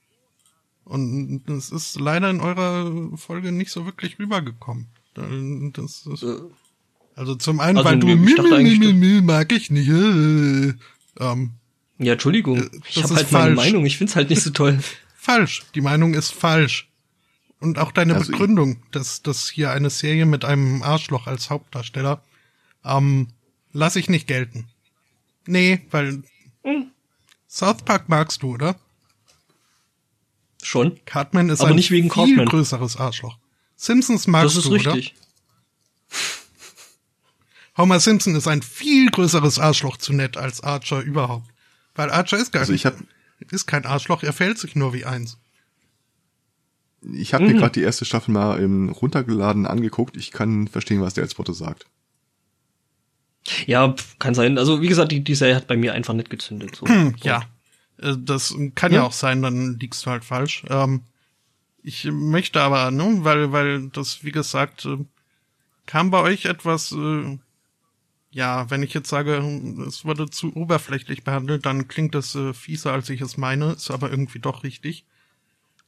Und 0.85 1.49
es 1.49 1.71
ist 1.71 1.99
leider 1.99 2.31
in 2.31 2.41
eurer 2.41 3.17
Folge 3.17 3.51
nicht 3.53 3.71
so 3.71 3.87
wirklich 3.87 4.19
rübergekommen. 4.19 4.87
Das 5.15 6.07
ist, 6.07 6.23
Äh, 6.23 6.37
also 7.17 7.35
zum 7.35 7.59
einen, 7.61 7.79
Also, 7.79 7.89
weil 7.91 7.99
du 7.99 8.07
Mil, 8.09 8.17
Mil, 8.19 8.53
eigentlich, 8.55 8.79
Mil, 8.79 8.93
du- 8.93 8.99
Mil, 8.99 9.23
mag 9.23 9.51
ich 9.53 9.71
nicht. 9.71 9.89
Äh, 9.89 10.75
ähm, 11.19 11.51
ja, 11.99 12.13
Entschuldigung. 12.13 12.59
Äh, 12.59 12.71
ich 12.87 12.95
das 12.97 13.05
habe 13.05 13.15
halt 13.17 13.33
meine 13.33 13.55
falsch. 13.57 13.57
Meinung. 13.57 13.87
Ich 13.87 13.97
find's 13.97 14.15
halt 14.15 14.29
nicht 14.31 14.43
so 14.43 14.51
toll. 14.51 14.79
falsch. 15.17 15.63
Die 15.75 15.81
Meinung 15.81 16.15
ist 16.15 16.33
falsch. 16.33 16.89
Und 17.59 17.79
auch 17.79 17.91
deine 17.91 18.15
Also 18.15 18.31
Begründung, 18.31 18.77
dass, 18.93 19.23
dass 19.23 19.49
hier 19.49 19.71
eine 19.71 19.89
Serie 19.91 20.27
mit 20.27 20.45
einem 20.45 20.83
Arschloch 20.83 21.27
als 21.27 21.49
Hauptdarsteller, 21.49 22.23
ähm, 22.87 23.29
lass 23.73 23.97
ich 23.97 24.09
nicht 24.09 24.27
gelten. 24.27 24.69
Nee, 25.47 25.81
weil 25.91 26.23
Hm. 26.63 26.91
South 27.49 27.83
Park 27.83 28.09
magst 28.09 28.43
du, 28.43 28.55
oder? 28.55 28.77
Schon. 30.63 30.99
Cartman 31.05 31.49
ist 31.49 31.61
Aber 31.61 31.71
ein 31.71 31.77
nicht 31.77 31.91
wegen 31.91 32.11
viel 32.11 32.25
Cartman. 32.27 32.47
größeres 32.47 32.97
Arschloch. 32.97 33.39
Simpsons 33.77 34.27
magst 34.27 34.57
Das 34.57 34.65
ist 34.65 34.71
du, 34.71 34.75
richtig. 34.75 35.15
oder? 35.15 35.27
Homer 37.79 38.01
Simpson 38.01 38.35
ist 38.35 38.49
ein 38.49 38.63
viel 38.63 39.11
größeres 39.11 39.59
Arschloch 39.59 39.99
zu 39.99 40.13
nett 40.15 40.37
als 40.37 40.63
Archer 40.63 41.01
überhaupt. 41.03 41.49
Weil 41.95 42.11
Archer 42.11 42.39
ist 42.39 42.53
gar 42.53 42.61
Also 42.61 42.73
nicht, 42.73 42.87
ist 43.51 43.67
kein 43.67 43.85
Arschloch, 43.85 44.23
er 44.23 44.33
fällt 44.33 44.59
sich 44.59 44.75
nur 44.77 44.93
wie 44.95 45.05
eins. 45.05 45.37
ich 47.13 47.35
hab 47.35 47.43
mir 47.43 47.53
gerade 47.55 47.73
die 47.73 47.83
erste 47.83 48.05
Staffel 48.07 48.33
mal 48.33 48.61
ähm, 48.63 48.89
runtergeladen 48.89 49.67
angeguckt. 49.67 50.17
Ich 50.17 50.31
kann 50.31 50.69
verstehen, 50.69 51.01
was 51.03 51.15
der 51.15 51.25
Elspoto 51.25 51.53
sagt. 51.53 51.87
Ja, 53.67 53.95
kann 54.19 54.35
sein. 54.35 54.59
Also, 54.59 54.81
wie 54.83 54.89
gesagt, 54.89 55.13
die, 55.13 55.23
die 55.23 55.35
Serie 55.35 55.55
hat 55.57 55.67
bei 55.67 55.77
mir 55.77 55.95
einfach 55.95 56.15
nicht 56.15 56.31
gezündet. 56.31 56.77
So. 56.77 56.87
Ja, 57.23 57.43
äh, 57.99 58.15
das 58.19 58.55
kann 58.75 58.93
ja 58.93 58.99
Ja. 58.99 59.05
auch 59.05 59.13
sein, 59.13 59.43
dann 59.43 59.79
liegst 59.79 60.05
du 60.07 60.11
halt 60.11 60.25
falsch. 60.25 60.65
Ähm, 60.69 61.03
ich 61.83 62.05
möchte 62.11 62.61
aber, 62.61 62.91
ne, 62.91 63.19
weil, 63.21 63.53
weil 63.53 63.89
das, 63.89 64.25
wie 64.25 64.33
gesagt, 64.33 64.85
äh, 64.87 64.99
kam 65.87 66.11
bei 66.11 66.21
euch 66.21 66.47
etwas 66.47 66.93
äh, 66.93 67.39
ja, 68.33 68.69
wenn 68.71 68.83
ich 68.83 68.93
jetzt 68.93 69.09
sage, 69.09 69.37
es 69.89 70.05
wurde 70.05 70.29
zu 70.29 70.55
oberflächlich 70.55 71.25
behandelt, 71.25 71.65
dann 71.65 71.89
klingt 71.89 72.15
das 72.15 72.35
äh, 72.35 72.53
fieser, 72.53 72.93
als 72.93 73.09
ich 73.09 73.23
es 73.23 73.39
meine, 73.39 73.73
ist 73.73 73.91
aber 73.91 74.11
irgendwie 74.11 74.41
doch 74.41 74.63
richtig. 74.63 75.05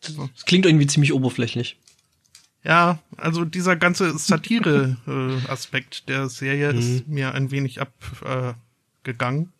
Das 0.00 0.46
klingt 0.46 0.64
irgendwie 0.64 0.86
ziemlich 0.86 1.12
oberflächlich. 1.12 1.76
Ja, 2.64 2.98
also 3.16 3.44
dieser 3.44 3.76
ganze 3.76 4.16
Satire-Aspekt 4.18 6.08
der 6.08 6.28
Serie 6.28 6.72
Mhm. 6.72 6.78
ist 6.78 7.08
mir 7.08 7.34
ein 7.34 7.50
wenig 7.50 7.80
abgegangen. 7.80 9.52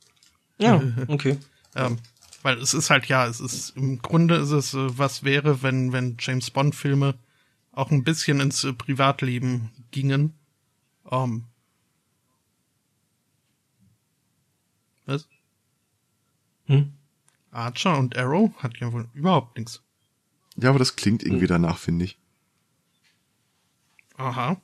Äh. 0.58 0.64
Ja, 0.64 0.82
okay. 1.06 1.38
Ähm, 1.76 1.98
weil 2.42 2.58
es 2.58 2.74
ist 2.74 2.90
halt, 2.90 3.06
ja, 3.06 3.26
es 3.26 3.40
ist, 3.40 3.76
im 3.76 4.00
Grunde 4.02 4.36
ist 4.36 4.50
es, 4.50 4.74
äh, 4.74 4.98
was 4.98 5.22
wäre, 5.22 5.62
wenn, 5.62 5.92
wenn 5.92 6.16
James 6.18 6.50
Bond 6.50 6.74
Filme 6.74 7.14
auch 7.72 7.90
ein 7.90 8.02
bisschen 8.04 8.40
ins 8.40 8.64
äh, 8.64 8.72
Privatleben 8.72 9.70
gingen. 9.92 10.34
Ähm, 11.10 11.44
was? 15.06 15.28
Hm? 16.66 16.92
Archer 17.50 17.96
und 17.96 18.16
Arrow 18.16 18.52
hat 18.58 18.78
ja 18.78 18.92
wohl 18.92 19.08
überhaupt 19.14 19.56
nichts. 19.56 19.82
Ja, 20.56 20.70
aber 20.70 20.78
das 20.78 20.96
klingt 20.96 21.22
irgendwie 21.22 21.46
danach, 21.46 21.78
finde 21.78 22.04
ich. 22.04 22.18
Aha. 24.18 24.60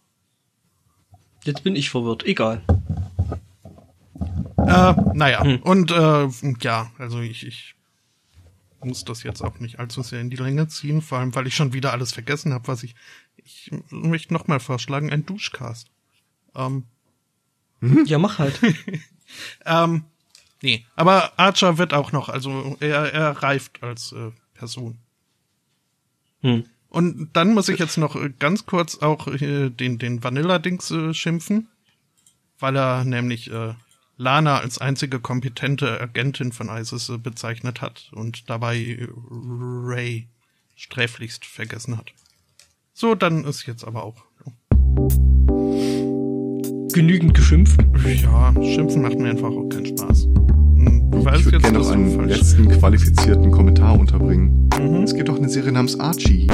Jetzt 1.45 1.63
bin 1.65 1.77
ich 1.77 1.91
verwirrt. 1.91 2.25
Egal. 2.25 2.63
Äh, 4.59 4.95
naja, 5.15 5.43
Hm. 5.43 5.63
und 5.63 5.91
äh, 5.91 6.29
ja, 6.61 6.91
also 6.99 7.21
ich, 7.21 7.47
ich 7.47 7.75
muss 8.83 9.05
das 9.05 9.23
jetzt 9.23 9.43
auch 9.43 9.59
nicht 9.61 9.79
allzu 9.79 10.03
sehr 10.03 10.21
in 10.21 10.31
die 10.31 10.37
Länge 10.37 10.69
ziehen, 10.69 11.03
vor 11.03 11.19
allem 11.19 11.35
weil 11.35 11.47
ich 11.47 11.55
schon 11.55 11.73
wieder 11.73 11.93
alles 11.93 12.13
vergessen 12.13 12.53
habe, 12.53 12.69
was 12.69 12.83
ich. 12.83 12.95
Ich 13.37 13.71
möchte 13.91 14.33
nochmal 14.33 14.61
vorschlagen, 14.61 15.11
ein 15.11 15.27
Duschcast. 15.27 15.91
Ähm, 16.55 16.85
Ja, 18.07 18.19
mach 18.19 18.39
halt. 18.39 18.59
ähm, 19.67 20.05
nee, 20.63 20.87
aber 20.97 21.39
Archer 21.39 21.77
wird 21.77 21.93
auch 21.93 22.13
noch, 22.13 22.29
also 22.31 22.77
er, 22.81 23.13
er 23.13 23.31
reift 23.43 23.83
als 23.83 24.13
äh, 24.13 24.31
Person. 24.55 24.99
Hm. 26.41 26.65
Und 26.95 27.31
dann 27.33 27.55
muss 27.55 27.69
ich 27.69 27.81
jetzt 27.81 27.99
noch 27.99 28.15
äh, 28.15 28.31
ganz 28.39 28.67
kurz 28.67 28.99
auch 28.99 29.27
äh, 29.27 29.69
den, 29.69 29.99
den 29.99 30.23
Vanilla-Dings 30.23 30.93
äh, 30.93 31.13
schimpfen, 31.13 31.67
weil 32.61 32.77
er 32.77 33.05
nämlich 33.05 33.51
äh, 33.51 33.75
Lana 34.17 34.59
als 34.61 34.79
einzige 34.79 35.19
kompetente 35.19 36.01
Agentin 36.01 36.53
von 36.53 36.69
ISIS 36.69 37.11
bezeichnet 37.19 37.81
hat 37.81 38.13
und 38.13 38.49
dabei 38.49 39.09
Ray 39.11 40.29
sträflichst 40.77 41.45
vergessen 41.45 41.97
hat. 41.97 42.13
So, 42.93 43.17
dann 43.17 43.43
ist 43.43 43.67
jetzt 43.67 43.83
aber 43.83 44.05
auch. 44.05 44.23
Genügend 46.93 47.35
geschimpft. 47.35 47.81
Ja, 48.23 48.55
Schimpfen 48.63 49.03
macht 49.03 49.19
mir 49.19 49.31
einfach 49.31 49.51
auch 49.51 49.69
keinen 49.69 49.87
Spaß. 49.87 50.29
Weißt 51.25 51.41
ich 51.41 51.45
würde 51.47 51.59
gerne 51.61 51.79
noch 51.79 51.91
einen 51.91 52.15
falsch 52.15 52.37
letzten 52.37 52.69
qualifizierten 52.69 53.51
Kommentar 53.51 53.99
unterbringen. 53.99 54.69
Mhm. 54.79 55.03
Es 55.05 55.15
gibt 55.15 55.31
auch 55.31 55.37
eine 55.37 55.49
Serie 55.49 55.73
namens 55.73 55.99
Archie. 55.99 56.47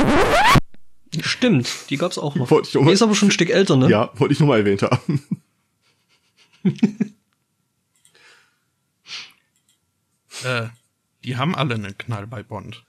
Stimmt, 1.20 1.68
die 1.90 1.96
gab's 1.96 2.18
auch 2.18 2.36
noch. 2.36 2.50
Wollte 2.50 2.68
ich 2.68 2.76
auch 2.76 2.80
Die 2.80 2.86
mal- 2.86 2.92
ist 2.92 3.02
aber 3.02 3.14
schon 3.16 3.28
ein 3.28 3.32
Stück 3.32 3.50
älter, 3.50 3.76
ne? 3.76 3.90
Ja, 3.90 4.10
wollte 4.14 4.32
ich 4.32 4.40
nur 4.40 4.48
mal 4.48 4.58
erwähnt 4.58 4.82
haben. 4.82 5.22
Äh, 10.44 10.68
die 11.24 11.36
haben 11.36 11.54
alle 11.54 11.74
einen 11.74 11.98
Knall 11.98 12.26
bei 12.26 12.42
Bond. 12.42 12.84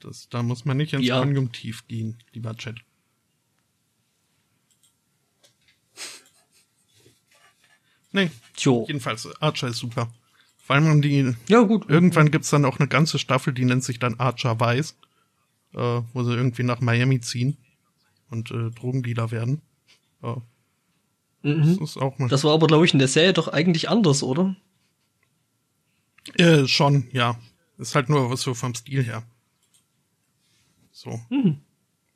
Das, 0.00 0.28
da 0.28 0.42
muss 0.42 0.64
man 0.66 0.76
nicht 0.76 0.92
ins 0.92 1.06
Ja. 1.06 1.18
Konjunktiv 1.20 1.86
gehen, 1.88 2.18
lieber 2.32 2.54
Chat. 2.56 2.76
Nee, 8.16 8.30
Tjo. 8.56 8.84
jedenfalls, 8.88 9.28
Archer 9.42 9.68
ist 9.68 9.76
super. 9.78 10.10
Vor 10.58 10.74
allem 10.76 10.90
um 10.90 11.02
die, 11.02 11.34
Ja, 11.48 11.60
gut. 11.62 11.88
irgendwann 11.88 12.30
gibt's 12.30 12.50
dann 12.50 12.64
auch 12.64 12.78
eine 12.78 12.88
ganze 12.88 13.18
Staffel, 13.18 13.52
die 13.52 13.64
nennt 13.66 13.84
sich 13.84 13.98
dann 13.98 14.18
Archer 14.18 14.58
Weiß, 14.58 14.96
äh, 15.74 15.78
wo 16.12 16.22
sie 16.24 16.34
irgendwie 16.34 16.62
nach 16.62 16.80
Miami 16.80 17.20
ziehen 17.20 17.56
und 18.30 18.50
äh, 18.50 18.70
Drogendealer 18.70 19.30
werden. 19.30 19.60
Ja, 20.22 20.42
Mhm. 21.42 21.78
das 21.78 21.90
ist 21.90 21.96
auch 21.98 22.18
mal. 22.18 22.28
Das 22.28 22.42
war 22.42 22.54
aber, 22.54 22.66
glaube 22.66 22.86
ich, 22.86 22.92
in 22.94 22.98
der 22.98 23.06
Serie 23.08 23.32
doch 23.34 23.48
eigentlich 23.48 23.88
anders, 23.90 24.22
oder? 24.22 24.56
Äh, 26.34 26.66
schon, 26.66 27.06
ja. 27.12 27.38
Ist 27.78 27.94
halt 27.94 28.08
nur 28.08 28.30
was 28.30 28.40
so 28.40 28.54
vom 28.54 28.74
Stil 28.74 29.04
her. 29.04 29.22
So. 30.90 31.20
Mhm. 31.30 31.60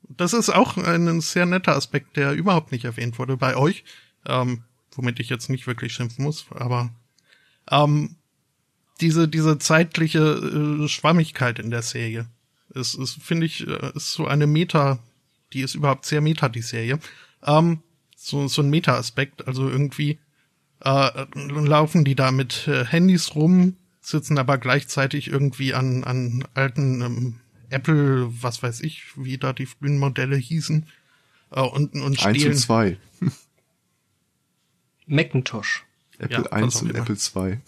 Das 0.09 0.33
ist 0.33 0.49
auch 0.51 0.77
ein 0.79 1.21
sehr 1.21 1.47
netter 1.47 1.77
Aspekt, 1.77 2.17
der 2.17 2.33
überhaupt 2.33 2.73
nicht 2.73 2.85
erwähnt 2.85 3.19
wurde 3.19 3.37
bei 3.37 3.57
euch, 3.57 3.85
ähm, 4.27 4.65
womit 4.92 5.20
ich 5.20 5.29
jetzt 5.29 5.50
nicht 5.50 5.66
wirklich 5.66 5.92
schimpfen 5.92 6.24
muss, 6.24 6.46
aber 6.50 6.90
ähm, 7.70 8.16
diese 9.00 9.29
diese 9.29 9.59
zeitliche 9.59 10.18
äh, 10.18 10.88
Schwammigkeit 10.88 11.59
in 11.59 11.70
der 11.70 11.83
Serie 11.83 12.26
ist, 12.74 12.94
ist 12.94 13.22
finde 13.22 13.46
ich, 13.46 13.66
äh, 13.66 13.92
ist 13.94 14.12
so 14.12 14.26
eine 14.26 14.46
Meta, 14.46 14.98
die 15.53 15.62
ist 15.62 15.74
überhaupt 15.74 16.07
sehr 16.07 16.20
Meta 16.20 16.48
die 16.48 16.62
Serie. 16.62 16.98
Ähm, 17.44 17.83
so 18.16 18.48
so 18.48 18.62
ein 18.62 18.70
Meta-Aspekt, 18.70 19.46
also 19.48 19.68
irgendwie 19.68 20.18
äh, 20.81 21.26
laufen 21.35 22.05
die 22.05 22.14
da 22.14 22.31
mit 22.31 22.68
äh, 22.68 22.85
Handys 22.85 23.35
rum, 23.35 23.76
sitzen 24.00 24.38
aber 24.38 24.59
gleichzeitig 24.59 25.29
irgendwie 25.29 25.74
an, 25.74 26.05
an 26.05 26.44
alten 26.55 27.00
ähm, 27.00 27.40
Apple, 27.70 28.29
was 28.42 28.62
weiß 28.62 28.81
ich, 28.81 29.05
wie 29.16 29.38
da 29.38 29.53
die 29.53 29.66
frühen 29.66 29.98
Modelle 29.98 30.37
hießen, 30.37 30.87
äh, 31.53 31.61
und, 31.61 31.94
und 31.94 32.24
Eins 32.24 32.37
stehlen. 32.37 32.53
und 32.53 32.59
zwei. 32.59 32.96
Macintosh. 35.11 35.85
Apple 36.18 36.37
Ja, 36.37 36.44
was 36.44 36.53
1 36.53 36.77
auch 36.77 36.83
und 36.83 36.90
immer. 36.90 36.99
Apple 37.01 37.16
2. 37.16 37.61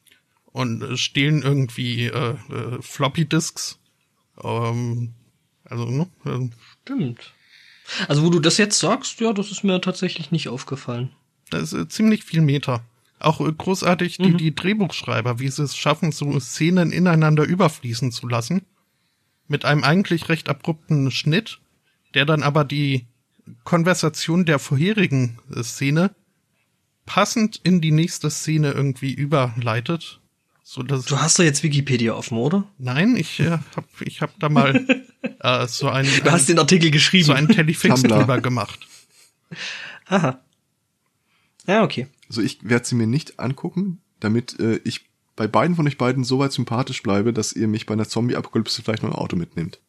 und 0.52 0.82
äh, 0.82 0.96
stehlen 0.96 1.42
irgendwie 1.42 2.06
äh, 2.06 2.34
äh, 2.50 2.82
Floppy 2.82 3.24
Disks. 3.24 3.78
Ähm, 4.42 5.14
also, 5.64 5.86
ne? 5.86 6.08
ähm, 6.26 6.52
Stimmt. 6.82 7.32
Also, 8.06 8.24
wo 8.24 8.30
du 8.30 8.40
das 8.40 8.58
jetzt 8.58 8.78
sagst, 8.78 9.20
ja, 9.20 9.32
das 9.32 9.50
ist 9.50 9.64
mir 9.64 9.80
tatsächlich 9.80 10.30
nicht 10.30 10.48
aufgefallen. 10.48 11.10
Da 11.50 11.58
ist 11.58 11.72
äh, 11.72 11.88
ziemlich 11.88 12.24
viel 12.24 12.42
Meter. 12.42 12.82
Auch 13.18 13.40
äh, 13.40 13.52
großartig 13.52 14.18
die, 14.18 14.36
die 14.36 14.54
Drehbuchschreiber, 14.54 15.38
wie 15.38 15.48
sie 15.48 15.62
es 15.62 15.76
schaffen, 15.76 16.12
so 16.12 16.38
Szenen 16.40 16.92
ineinander 16.92 17.44
überfließen 17.44 18.12
zu 18.12 18.28
lassen. 18.28 18.62
Mit 19.46 19.64
einem 19.64 19.84
eigentlich 19.84 20.28
recht 20.28 20.48
abrupten 20.48 21.10
Schnitt, 21.10 21.60
der 22.14 22.26
dann 22.26 22.42
aber 22.42 22.64
die 22.64 23.06
Konversation 23.64 24.44
der 24.44 24.58
vorherigen 24.58 25.38
äh, 25.54 25.62
Szene 25.62 26.14
passend 27.08 27.58
in 27.64 27.80
die 27.80 27.90
nächste 27.90 28.30
Szene 28.30 28.72
irgendwie 28.72 29.14
überleitet. 29.14 30.20
So 30.62 30.82
dass 30.82 31.06
Du 31.06 31.18
hast 31.18 31.38
doch 31.38 31.44
jetzt 31.44 31.62
Wikipedia 31.62 32.12
offen, 32.12 32.36
oder? 32.36 32.64
Nein, 32.76 33.16
ich 33.16 33.40
äh, 33.40 33.58
hab, 33.74 33.86
ich 34.02 34.20
hab 34.20 34.38
da 34.38 34.50
mal 34.50 34.84
äh, 35.40 35.66
so 35.66 35.88
ein, 35.88 36.06
Du 36.22 36.30
hast 36.30 36.50
den 36.50 36.58
Artikel 36.58 36.90
geschrieben. 36.90 37.24
so 37.24 37.32
einen 37.32 37.48
Telefix 37.48 38.02
drüber 38.02 38.42
gemacht. 38.42 38.78
Aha. 40.06 40.38
Ja, 41.66 41.82
okay. 41.82 42.06
Also 42.28 42.42
ich 42.42 42.58
werde 42.68 42.86
sie 42.86 42.94
mir 42.94 43.06
nicht 43.06 43.40
angucken, 43.40 44.02
damit 44.20 44.60
äh, 44.60 44.80
ich 44.84 45.06
bei 45.34 45.46
beiden 45.46 45.74
von 45.74 45.86
euch 45.86 45.96
beiden 45.96 46.22
so 46.24 46.38
weit 46.38 46.52
sympathisch 46.52 47.02
bleibe, 47.02 47.32
dass 47.32 47.54
ihr 47.54 47.68
mich 47.68 47.86
bei 47.86 47.94
einer 47.94 48.06
Zombie-Apokalypse 48.06 48.82
vielleicht 48.82 49.02
noch 49.02 49.10
ein 49.12 49.16
Auto 49.16 49.36
mitnimmt. 49.36 49.80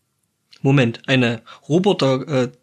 Moment, 0.62 1.02
eine 1.10 1.42
Roboter-Zombie-Katsukalypse. 1.68 2.54
Äh, 2.54 2.59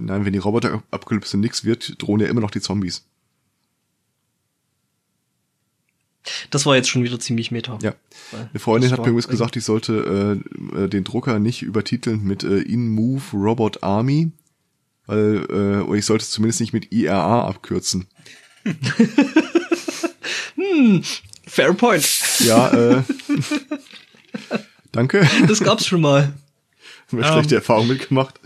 nein, 0.00 0.24
wenn 0.24 0.32
die 0.32 0.38
Roboter-Apokalypse 0.38 1.36
nix 1.36 1.64
wird, 1.64 2.00
drohen 2.00 2.20
ja 2.20 2.28
immer 2.28 2.40
noch 2.40 2.50
die 2.50 2.60
Zombies. 2.60 3.04
das 6.50 6.66
war 6.66 6.76
jetzt 6.76 6.88
schon 6.88 7.02
wieder 7.04 7.18
ziemlich 7.18 7.50
meta. 7.50 7.78
Ja. 7.82 7.94
Eine 8.32 8.58
Freundin 8.58 8.90
hat 8.90 9.00
mir 9.00 9.08
übrigens 9.08 9.28
gesagt, 9.28 9.56
ich 9.56 9.64
sollte 9.64 10.40
äh, 10.74 10.84
äh, 10.84 10.88
den 10.88 11.04
Drucker 11.04 11.38
nicht 11.38 11.62
übertiteln 11.62 12.24
mit 12.24 12.42
äh, 12.44 12.58
In-Move 12.58 13.22
Robot 13.32 13.82
Army, 13.82 14.32
weil 15.06 15.46
äh, 15.48 15.82
oder 15.82 15.98
ich 15.98 16.04
sollte 16.06 16.24
es 16.24 16.30
zumindest 16.30 16.60
nicht 16.60 16.72
mit 16.72 16.92
IRA 16.92 17.46
abkürzen. 17.46 18.06
Fair 21.46 21.74
point. 21.74 22.08
Ja, 22.40 22.70
äh, 22.70 23.02
danke. 24.92 25.28
Das 25.46 25.60
gab's 25.60 25.86
schon 25.86 26.00
mal. 26.00 26.32
Haben 27.08 27.18
wir 27.18 27.24
schlechte 27.24 27.54
Erfahrungen 27.54 27.88
mitgemacht. 27.88 28.40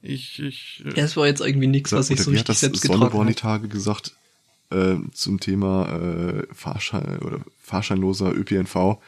Ich, 0.00 0.38
ich, 0.40 0.84
äh, 0.86 0.90
Das 0.94 1.16
war 1.16 1.26
jetzt 1.26 1.40
irgendwie 1.40 1.66
nichts, 1.66 1.92
was 1.92 2.10
ich 2.10 2.20
so 2.20 2.30
richtig 2.30 2.46
das 2.46 2.60
selbst 2.60 2.82
Sonneborn 2.84 3.26
getragen 3.26 3.28
die 3.28 3.42
habe. 3.42 3.62
Tage 3.62 3.68
gesagt 3.68 4.16
äh, 4.70 4.96
zum 5.12 5.40
Thema 5.40 5.88
äh, 5.92 6.46
Fahrschein 6.54 7.18
oder 7.18 7.40
fahrscheinloser 7.60 8.32
ÖPNV? 8.32 8.98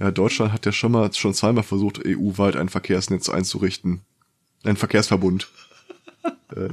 Ja, 0.00 0.10
Deutschland 0.10 0.52
hat 0.52 0.66
ja 0.66 0.72
schon 0.72 0.92
mal 0.92 1.12
schon 1.12 1.34
zweimal 1.34 1.62
versucht, 1.62 2.00
EU-weit 2.04 2.56
ein 2.56 2.68
Verkehrsnetz 2.68 3.28
einzurichten. 3.28 4.00
Ein 4.64 4.76
Verkehrsverbund. 4.76 5.48
äh, 6.56 6.68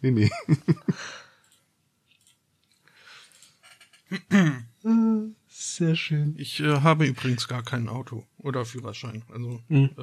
nee, 0.02 0.10
nee. 0.10 0.30
Sehr 5.76 5.96
schön. 5.96 6.34
ich 6.38 6.60
äh, 6.60 6.80
habe 6.80 7.06
übrigens 7.06 7.48
gar 7.48 7.62
kein 7.62 7.88
Auto 7.88 8.24
oder 8.38 8.64
Führerschein. 8.64 9.22
Also 9.32 9.60
Hm. 9.68 9.90
äh, 9.96 10.02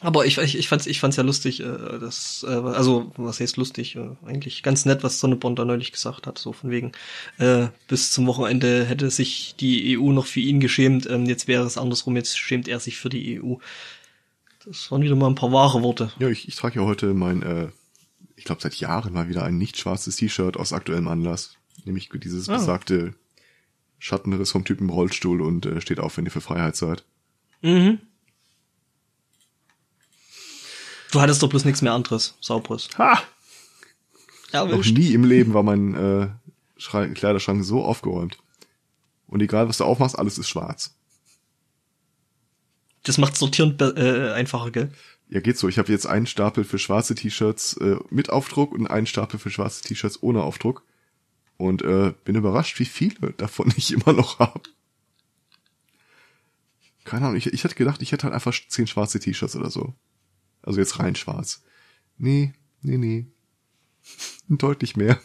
Aber 0.00 0.24
ich, 0.24 0.38
ich, 0.38 0.56
ich 0.56 0.68
fand's, 0.68 0.86
ich 0.86 1.00
fand's 1.00 1.16
ja 1.16 1.22
lustig, 1.24 1.60
äh, 1.60 1.98
das, 1.98 2.46
äh, 2.48 2.52
also 2.52 3.12
was 3.16 3.40
heißt 3.40 3.56
lustig, 3.56 3.96
äh, 3.96 4.10
eigentlich 4.24 4.62
ganz 4.62 4.84
nett, 4.86 5.02
was 5.02 5.18
Sonnebond 5.20 5.58
da 5.58 5.64
neulich 5.64 5.92
gesagt 5.92 6.26
hat, 6.26 6.38
so 6.38 6.52
von 6.52 6.70
wegen, 6.70 6.92
äh, 7.38 7.68
bis 7.88 8.12
zum 8.12 8.26
Wochenende 8.26 8.84
hätte 8.86 9.10
sich 9.10 9.56
die 9.60 9.98
EU 9.98 10.12
noch 10.12 10.26
für 10.26 10.40
ihn 10.40 10.60
geschämt, 10.60 11.06
ähm, 11.10 11.26
jetzt 11.26 11.48
wäre 11.48 11.64
es 11.64 11.76
andersrum, 11.76 12.16
jetzt 12.16 12.38
schämt 12.38 12.68
er 12.68 12.80
sich 12.80 12.96
für 12.96 13.08
die 13.10 13.42
EU. 13.42 13.56
Das 14.64 14.90
waren 14.90 15.02
wieder 15.02 15.16
mal 15.16 15.28
ein 15.28 15.34
paar 15.34 15.52
wahre 15.52 15.82
Worte. 15.82 16.12
Ja, 16.18 16.28
ich, 16.28 16.48
ich 16.48 16.54
trage 16.56 16.80
ja 16.80 16.86
heute 16.86 17.12
mein, 17.12 17.42
äh, 17.42 17.68
ich 18.36 18.44
glaube 18.44 18.62
seit 18.62 18.76
Jahren 18.76 19.12
mal 19.12 19.28
wieder 19.28 19.44
ein 19.44 19.58
nicht 19.58 19.76
schwarzes 19.78 20.16
T-Shirt 20.16 20.56
aus 20.56 20.72
aktuellem 20.72 21.08
Anlass. 21.08 21.56
Nämlich 21.84 22.08
dieses 22.08 22.48
Ah. 22.48 22.58
Schattenriss 23.98 24.52
vom 24.52 24.64
Typen 24.64 24.84
im 24.84 24.90
Rollstuhl 24.90 25.42
und 25.42 25.66
äh, 25.66 25.80
steht 25.80 26.00
auf, 26.00 26.16
wenn 26.16 26.24
ihr 26.24 26.30
für 26.30 26.40
Freiheit 26.40 26.76
seid. 26.76 27.04
Mhm. 27.62 28.00
Du 31.10 31.20
hattest 31.20 31.42
doch 31.42 31.48
bloß 31.48 31.64
nichts 31.64 31.82
mehr 31.82 31.92
anderes, 31.92 32.36
sauberes. 32.40 32.90
Ha! 32.98 33.22
Ja, 34.52 34.64
Noch 34.64 34.84
nie 34.84 35.12
im 35.12 35.24
Leben 35.24 35.54
war 35.54 35.62
mein 35.62 35.94
äh, 35.94 36.28
Kleiderschrank 37.14 37.64
so 37.64 37.82
aufgeräumt. 37.82 38.38
Und 39.26 39.42
egal, 39.42 39.68
was 39.68 39.78
du 39.78 39.84
aufmachst, 39.84 40.18
alles 40.18 40.38
ist 40.38 40.48
schwarz. 40.48 40.94
Das 43.02 43.18
macht 43.18 43.36
Sortieren 43.36 43.76
äh, 43.78 44.32
einfacher, 44.32 44.70
gell? 44.70 44.90
Ja, 45.30 45.40
geht 45.40 45.58
so. 45.58 45.68
Ich 45.68 45.78
habe 45.78 45.92
jetzt 45.92 46.06
einen 46.06 46.26
Stapel 46.26 46.64
für 46.64 46.78
schwarze 46.78 47.14
T-Shirts 47.14 47.74
äh, 47.78 47.96
mit 48.10 48.30
Aufdruck 48.30 48.72
und 48.72 48.86
einen 48.86 49.06
Stapel 49.06 49.38
für 49.38 49.50
schwarze 49.50 49.82
T-Shirts 49.82 50.22
ohne 50.22 50.42
Aufdruck. 50.42 50.82
Und 51.58 51.82
äh, 51.82 52.14
bin 52.24 52.36
überrascht, 52.36 52.78
wie 52.78 52.84
viele 52.86 53.32
davon 53.32 53.70
ich 53.76 53.92
immer 53.92 54.12
noch 54.14 54.38
habe. 54.38 54.62
Keine 57.04 57.26
Ahnung, 57.26 57.36
ich, 57.36 57.46
ich 57.46 57.64
hätte 57.64 57.74
gedacht, 57.74 58.00
ich 58.02 58.12
hätte 58.12 58.24
halt 58.24 58.34
einfach 58.34 58.54
zehn 58.68 58.86
schwarze 58.86 59.18
T-Shirts 59.20 59.56
oder 59.56 59.70
so. 59.70 59.94
Also 60.62 60.78
jetzt 60.80 60.98
rein 60.98 61.14
schwarz. 61.14 61.62
Nee, 62.16 62.52
nee, 62.82 62.96
nee. 62.98 63.26
Deutlich 64.48 64.96
mehr. 64.96 65.18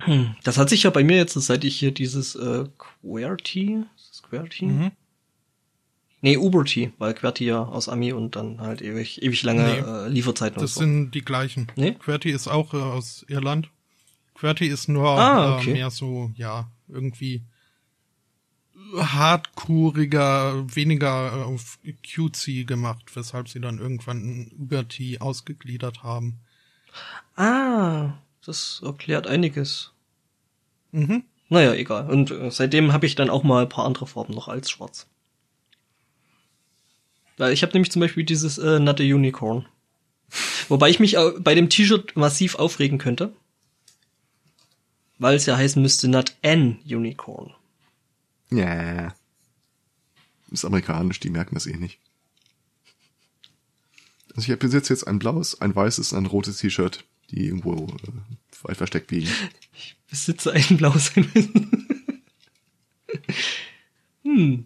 Hm, 0.00 0.34
Das 0.44 0.56
hat 0.58 0.70
sich 0.70 0.82
ja 0.84 0.90
bei 0.90 1.04
mir 1.04 1.16
jetzt, 1.16 1.34
seit 1.34 1.64
ich 1.64 1.78
hier 1.78 1.92
dieses 1.92 2.34
äh, 2.34 2.64
QWERTY, 3.02 3.84
QWERTY? 4.28 4.64
Mhm. 4.66 4.90
Nee, 6.22 6.36
UberT, 6.36 6.92
weil 6.98 7.14
QWERTY 7.14 7.44
ja 7.46 7.62
aus 7.64 7.88
Ami 7.88 8.12
und 8.12 8.36
dann 8.36 8.60
halt 8.60 8.82
ewig, 8.82 9.22
ewig 9.22 9.42
lange 9.42 9.62
Nee. 9.62 9.78
äh, 9.78 10.08
Lieferzeiten 10.08 10.60
Das 10.60 10.72
und 10.72 10.74
so. 10.74 10.80
sind 10.80 11.10
die 11.12 11.22
gleichen. 11.22 11.68
Nee? 11.76 11.92
QWERTY 11.92 12.30
ist 12.30 12.48
auch 12.48 12.74
äh, 12.74 12.78
aus 12.78 13.24
Irland. 13.28 13.70
QWERTY 14.40 14.68
ist 14.68 14.88
nur 14.88 15.06
Ah, 15.06 15.56
okay. 15.58 15.70
äh, 15.70 15.74
mehr 15.74 15.90
so, 15.90 16.30
ja, 16.34 16.70
irgendwie 16.88 17.42
hardcoreiger, 18.96 20.74
weniger 20.74 21.32
äh, 21.36 21.42
auf 21.42 21.78
cutesy 22.14 22.64
gemacht, 22.64 23.14
weshalb 23.14 23.48
sie 23.48 23.60
dann 23.60 23.78
irgendwann 23.78 24.16
ein 24.18 24.52
UberT 24.58 24.98
ausgegliedert 25.20 26.02
haben. 26.02 26.40
Ah, 27.36 28.14
das 28.44 28.80
erklärt 28.82 29.26
einiges. 29.26 29.92
Mhm. 30.92 31.24
Naja, 31.50 31.74
egal. 31.74 32.08
Und 32.08 32.30
äh, 32.30 32.50
seitdem 32.50 32.92
habe 32.92 33.06
ich 33.06 33.14
dann 33.16 33.28
auch 33.30 33.42
mal 33.42 33.62
ein 33.62 33.68
paar 33.68 33.84
andere 33.84 34.06
Farben 34.06 34.34
noch 34.34 34.48
als 34.48 34.70
schwarz. 34.70 35.06
Weil 37.36 37.52
ich 37.52 37.62
habe 37.62 37.72
nämlich 37.72 37.92
zum 37.92 38.00
Beispiel 38.00 38.24
dieses 38.24 38.58
äh, 38.58 38.76
a 38.76 38.94
Unicorn. 38.98 39.66
Wobei 40.68 40.88
ich 40.88 41.00
mich 41.00 41.16
bei 41.40 41.54
dem 41.54 41.68
T-Shirt 41.68 42.16
massiv 42.16 42.54
aufregen 42.54 42.98
könnte. 42.98 43.34
Weil 45.20 45.36
es 45.36 45.44
ja 45.44 45.56
heißen 45.56 45.80
müsste 45.82 46.08
Not 46.08 46.34
an 46.42 46.78
Unicorn. 46.82 47.52
Ja. 48.50 49.14
Ist 50.50 50.64
amerikanisch, 50.64 51.20
die 51.20 51.28
merken 51.28 51.54
das 51.54 51.66
eh 51.66 51.76
nicht. 51.76 51.98
Also 54.34 54.50
ich 54.50 54.58
besitze 54.58 54.94
jetzt 54.94 55.06
ein 55.06 55.18
blaues, 55.18 55.60
ein 55.60 55.76
weißes 55.76 56.14
und 56.14 56.24
ein 56.24 56.26
rotes 56.26 56.56
T-Shirt, 56.56 57.04
die 57.30 57.44
irgendwo 57.44 57.74
äh, 57.74 58.12
weit 58.62 58.78
versteckt 58.78 59.10
liegen. 59.10 59.28
Besitze 60.08 60.52
ein 60.52 60.78
blaues 60.78 61.14
ein. 61.14 61.30
hm. 64.22 64.64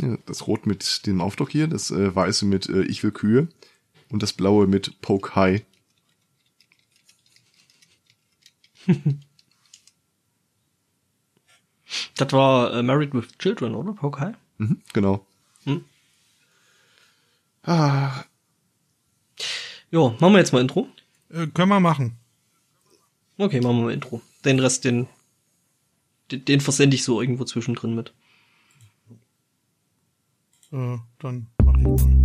Ja, 0.00 0.18
das 0.26 0.48
Rot 0.48 0.66
mit 0.66 1.06
dem 1.06 1.20
Aufdruck 1.20 1.52
hier, 1.52 1.68
das 1.68 1.92
äh, 1.92 2.12
Weiße 2.12 2.44
mit 2.44 2.68
äh, 2.68 2.82
Ich 2.82 3.04
will 3.04 3.12
Kühe 3.12 3.46
und 4.08 4.24
das 4.24 4.32
Blaue 4.32 4.66
mit 4.66 5.00
Poke 5.00 5.36
High. 5.36 5.64
Das 12.16 12.32
war 12.32 12.74
äh, 12.74 12.82
Married 12.82 13.14
with 13.14 13.28
Children, 13.38 13.74
oder? 13.74 13.96
High? 14.20 14.34
Mhm, 14.58 14.80
genau. 14.92 15.26
Hm. 15.64 15.84
Ah, 17.64 18.24
Jo, 19.92 20.16
machen 20.20 20.32
wir 20.32 20.38
jetzt 20.38 20.52
mal 20.54 20.60
Intro. 20.60 20.88
Äh, 21.28 21.48
können 21.48 21.68
wir 21.68 21.78
machen. 21.78 22.16
Okay, 23.36 23.60
machen 23.60 23.76
wir 23.76 23.84
mal 23.84 23.92
Intro. 23.92 24.22
Den 24.42 24.58
Rest, 24.58 24.86
den, 24.86 25.06
den, 26.30 26.46
den 26.46 26.60
versende 26.62 26.96
ich 26.96 27.04
so 27.04 27.20
irgendwo 27.20 27.44
zwischendrin 27.44 27.94
mit. 27.94 28.14
Äh, 30.72 30.96
dann 31.18 31.48
mach 31.62 31.76
ich 31.76 31.84
mal. 31.84 32.22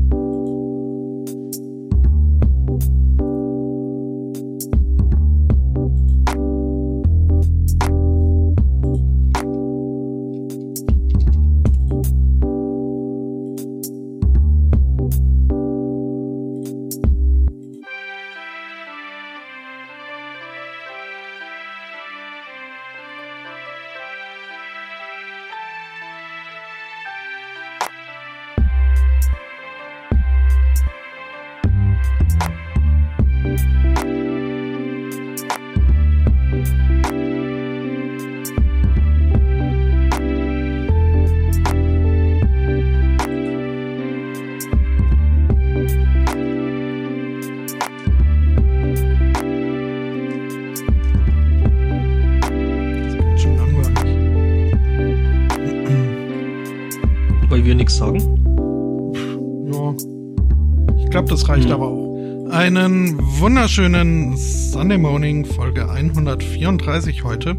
Einen 62.67 63.17
wunderschönen 63.39 64.35
Sunday 64.35 64.97
Morning 64.97 65.45
Folge 65.45 65.89
134 65.89 67.23
heute. 67.23 67.51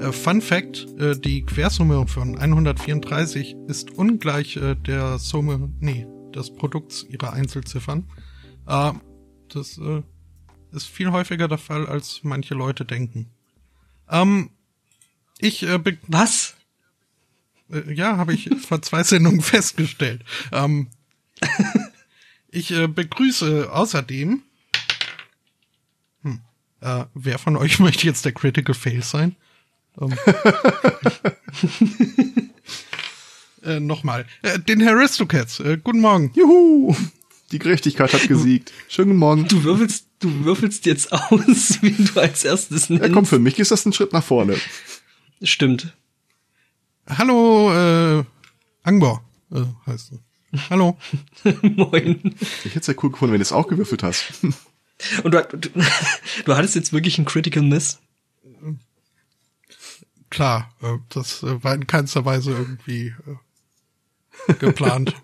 Äh, 0.00 0.10
Fun 0.10 0.42
Fact, 0.42 0.84
äh, 0.98 1.16
die 1.16 1.44
Quersumme 1.44 2.08
von 2.08 2.36
134 2.36 3.54
ist 3.68 3.92
ungleich 3.92 4.56
äh, 4.56 4.74
der 4.74 5.20
Summe, 5.20 5.72
nee, 5.78 6.08
des 6.34 6.52
Produkts 6.52 7.06
ihrer 7.08 7.34
Einzelziffern. 7.34 8.10
Äh, 8.66 8.94
das 9.48 9.78
äh, 9.78 10.02
ist 10.72 10.88
viel 10.88 11.12
häufiger 11.12 11.46
der 11.46 11.58
Fall, 11.58 11.86
als 11.86 12.22
manche 12.24 12.54
Leute 12.54 12.84
denken. 12.84 13.30
Ähm, 14.10 14.50
ich 15.38 15.62
äh, 15.62 15.78
be 15.78 15.98
Was? 16.08 16.56
ja, 17.86 18.16
habe 18.16 18.34
ich 18.34 18.50
vor 18.66 18.82
zwei 18.82 19.04
Sendungen 19.04 19.40
festgestellt. 19.54 20.24
Ähm, 20.50 20.88
ich 22.50 22.72
äh, 22.72 22.88
begrüße 22.88 23.70
außerdem. 23.70 24.42
Äh, 26.80 27.04
wer 27.14 27.38
von 27.38 27.56
euch 27.56 27.78
möchte 27.80 28.06
jetzt 28.06 28.24
der 28.24 28.32
Critical 28.32 28.74
Fail 28.74 29.02
sein? 29.02 29.36
Ähm, 30.00 30.14
äh, 33.64 33.80
Nochmal. 33.80 34.26
Äh, 34.42 34.58
den 34.60 34.80
Herr 34.80 34.96
Aristocats. 34.96 35.60
Äh, 35.60 35.78
guten 35.82 36.00
Morgen. 36.00 36.30
juhu! 36.34 36.94
Die 37.50 37.58
Gerechtigkeit 37.58 38.12
hat 38.12 38.28
gesiegt. 38.28 38.72
Schönen 38.88 39.08
guten 39.08 39.18
Morgen. 39.20 39.48
Du 39.48 39.64
würfelst, 39.64 40.06
du 40.20 40.44
würfelst 40.44 40.86
jetzt 40.86 41.12
aus, 41.30 41.78
wen 41.80 42.04
du 42.04 42.20
als 42.20 42.44
erstes 42.44 42.90
nennst. 42.90 43.06
Ja, 43.06 43.12
komm, 43.12 43.26
für 43.26 43.38
mich 43.38 43.58
ist 43.58 43.70
das 43.70 43.84
ein 43.86 43.92
Schritt 43.92 44.12
nach 44.12 44.24
vorne. 44.24 44.56
Stimmt. 45.42 45.94
Hallo, 47.08 47.72
äh, 47.72 48.24
Angbor, 48.82 49.24
äh, 49.50 49.62
heißt 49.86 50.12
du. 50.12 50.18
Hallo. 50.70 50.98
Moin. 51.62 52.34
Ich 52.64 52.74
hätte 52.74 52.80
es 52.80 52.86
ja 52.86 52.94
cool 53.02 53.10
gefunden, 53.10 53.32
wenn 53.32 53.40
du 53.40 53.42
es 53.42 53.52
auch 53.52 53.68
gewürfelt 53.68 54.02
hast. 54.02 54.32
Und 55.22 55.32
du, 55.32 55.42
du, 55.56 55.68
du 56.44 56.56
hattest 56.56 56.74
jetzt 56.74 56.92
wirklich 56.92 57.18
einen 57.18 57.26
Critical 57.26 57.62
Miss. 57.62 57.98
Klar, 60.30 60.74
äh, 60.82 60.98
das 61.08 61.42
äh, 61.42 61.62
war 61.64 61.74
in 61.74 61.86
keinster 61.86 62.24
Weise 62.24 62.52
irgendwie 62.52 63.14
äh, 64.48 64.54
geplant. 64.54 65.14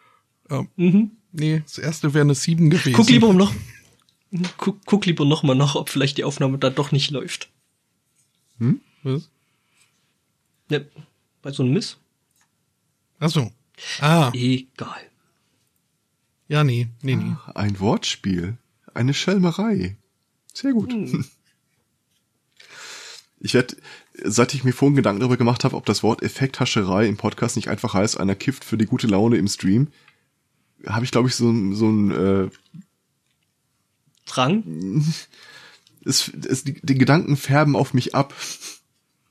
ähm, 0.50 0.68
Mhm. 0.76 1.10
Nee, 1.32 1.62
das 1.64 1.78
erste 1.78 2.14
wäre 2.14 2.22
eine 2.22 2.34
7 2.36 2.70
gewesen. 2.70 2.94
Guck 2.94 3.10
lieber 3.10 3.32
noch, 3.32 3.52
guck, 4.56 4.78
guck 4.86 5.04
lieber 5.04 5.24
noch 5.24 5.42
mal 5.42 5.56
nach, 5.56 5.74
ob 5.74 5.88
vielleicht 5.88 6.16
die 6.16 6.22
Aufnahme 6.22 6.58
da 6.58 6.70
doch 6.70 6.92
nicht 6.92 7.10
läuft. 7.10 7.50
Was? 9.02 9.28
Ja, 10.70 10.78
bei 11.42 11.50
so 11.50 11.64
einem 11.64 11.72
Miss? 11.72 11.98
Ach 13.18 13.30
so. 13.30 13.50
Ah, 14.00 14.30
Egal. 14.32 15.10
ja, 16.46 16.62
nee, 16.62 16.88
nee, 17.02 17.16
nee. 17.16 17.34
Ein 17.56 17.80
Wortspiel. 17.80 18.56
Eine 18.94 19.12
Schelmerei. 19.14 19.96
Sehr 20.52 20.72
gut. 20.72 20.94
Ich 23.40 23.52
werde, 23.54 23.76
seit 24.22 24.54
ich 24.54 24.64
mir 24.64 24.72
vorhin 24.72 24.96
Gedanken 24.96 25.20
darüber 25.20 25.36
gemacht 25.36 25.64
habe, 25.64 25.76
ob 25.76 25.84
das 25.84 26.02
Wort 26.02 26.22
Effekthascherei 26.22 27.06
im 27.06 27.16
Podcast 27.16 27.56
nicht 27.56 27.68
einfach 27.68 27.92
heißt, 27.94 28.18
einer 28.18 28.34
kifft 28.34 28.64
für 28.64 28.78
die 28.78 28.86
gute 28.86 29.06
Laune 29.06 29.36
im 29.36 29.48
Stream, 29.48 29.88
habe 30.86 31.04
ich, 31.04 31.10
glaube 31.10 31.28
ich, 31.28 31.34
so, 31.34 31.50
ein- 31.50 31.74
so 31.74 31.88
ein, 31.90 32.10
äh, 32.10 32.50
Drang? 34.26 35.04
es, 36.04 36.28
es, 36.48 36.64
die, 36.64 36.80
die 36.80 36.94
Gedanken 36.94 37.36
färben 37.36 37.76
auf 37.76 37.92
mich 37.92 38.14
ab. 38.14 38.32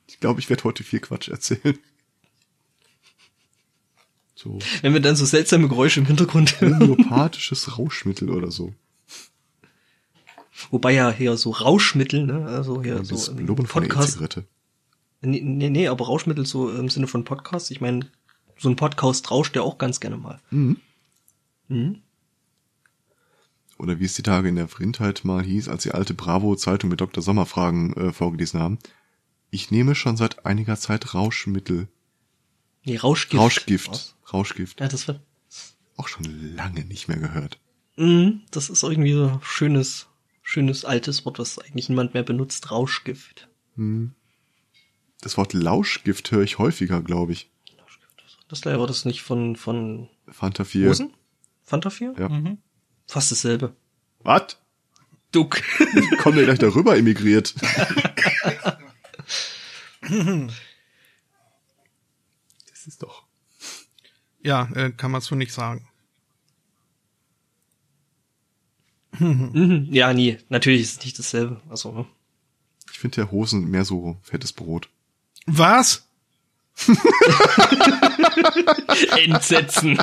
Ich 0.08 0.20
glaube, 0.20 0.40
ich 0.40 0.50
werde 0.50 0.64
heute 0.66 0.84
viel 0.84 1.00
Quatsch 1.00 1.30
erzählen. 1.30 1.78
So 4.36 4.60
Wenn 4.82 4.94
wir 4.94 5.00
dann 5.00 5.16
so 5.16 5.26
seltsame 5.26 5.68
Geräusche 5.70 6.00
im 6.02 6.06
Hintergrund 6.06 6.60
hören. 6.60 6.80
homöopathisches 6.80 7.78
Rauschmittel 7.78 8.30
oder 8.30 8.52
so. 8.52 8.74
Wobei 10.72 10.94
ja 10.94 11.12
hier 11.12 11.36
so 11.38 11.52
Rauschmittel, 11.52 12.26
ne, 12.26 12.46
also 12.46 12.82
hier 12.82 12.96
das 12.96 13.08
so 13.08 13.36
von 13.36 13.46
der 13.46 13.54
Podcast. 13.54 14.20
Nee, 15.22 15.42
nee, 15.42 15.70
nee, 15.70 15.88
aber 15.88 16.06
Rauschmittel 16.06 16.46
so 16.46 16.70
im 16.70 16.90
Sinne 16.90 17.08
von 17.08 17.24
Podcast. 17.24 17.72
Ich 17.72 17.82
meine, 17.82 18.10
so 18.58 18.70
ein 18.70 18.76
Podcast 18.76 19.32
rauscht 19.32 19.56
ja 19.56 19.62
auch 19.62 19.78
ganz 19.78 20.00
gerne 20.00 20.18
mal. 20.18 20.40
Mhm. 20.52 20.78
Mhm. 21.70 22.02
Oder 23.78 24.00
wie 24.00 24.06
es 24.06 24.14
die 24.14 24.24
Tage 24.24 24.50
in 24.50 24.56
der 24.56 24.68
Vrindheit 24.68 25.26
mal 25.26 25.44
hieß, 25.44 25.68
als 25.68 25.84
die 25.84 25.92
alte 25.92 26.14
Bravo-Zeitung 26.14 26.90
mit 26.90 27.02
Dr. 27.02 27.24
Sommerfragen 27.24 27.94
äh, 27.94 28.14
vorgelesen 28.14 28.60
haben. 28.60 28.80
Ich 29.50 29.72
nehme 29.72 29.96
schon 29.96 30.18
seit 30.18 30.46
einiger 30.46 30.78
Zeit 30.78 31.14
Rauschmittel. 31.14 31.88
Nee, 32.86 32.98
Rauschgift. 32.98 33.42
Rauschgift. 33.42 33.90
Was? 33.90 34.16
Rauschgift. 34.32 34.80
Ja, 34.80 34.88
das 34.88 35.08
wird. 35.08 35.22
Auch 35.96 36.08
schon 36.08 36.56
lange 36.56 36.86
nicht 36.86 37.08
mehr 37.08 37.18
gehört. 37.18 37.60
Mhm, 37.98 38.42
das 38.52 38.70
ist 38.70 38.84
irgendwie 38.84 39.14
so 39.14 39.40
schönes, 39.44 40.08
schönes 40.44 40.86
altes 40.86 41.26
Wort, 41.26 41.40
was 41.40 41.58
eigentlich 41.58 41.90
niemand 41.90 42.14
mehr 42.14 42.22
benutzt. 42.22 42.70
Rauschgift. 42.70 43.50
Das 45.22 45.38
Wort 45.38 45.54
Lauschgift 45.54 46.30
höre 46.32 46.44
ich 46.44 46.60
häufiger, 46.60 47.02
glaube 47.02 47.32
ich. 47.32 47.50
Das 48.50 48.66
war 48.66 48.86
das 48.86 49.06
nicht 49.06 49.24
von, 49.24 49.56
von 49.56 50.10
Fanta 50.28 50.64
4. 50.64 50.90
Hosen? 50.90 51.14
Fanta 51.64 51.90
4? 51.90 52.14
Ja. 52.20 52.30
Mhm. 52.30 52.60
Fast 53.08 53.32
dasselbe. 53.32 53.76
Was? 54.20 54.58
Duck. 55.32 55.60
Kommt 56.20 56.38
ihr 56.38 56.44
gleich 56.44 56.60
darüber 56.60 56.96
emigriert? 56.96 57.56
das 62.70 62.86
ist 62.86 63.02
doch. 63.02 63.26
Ja, 64.42 64.70
äh, 64.76 64.92
kann 64.92 65.10
man 65.10 65.22
so 65.22 65.34
nicht 65.36 65.54
sagen. 65.54 65.90
Mhm. 69.20 69.88
Ja, 69.92 70.14
nee, 70.14 70.38
natürlich 70.50 70.82
ist 70.82 71.00
es 71.00 71.06
nicht 71.06 71.20
dasselbe. 71.20 71.62
Also, 71.70 71.92
ne? 71.92 72.06
Ich 72.92 73.00
finde 73.00 73.16
der 73.16 73.32
Hosen 73.32 73.70
mehr 73.70 73.86
so 73.86 74.18
fettes 74.22 74.54
Brot. 74.54 74.90
Was? 75.46 76.08
Entsetzen. 79.24 79.98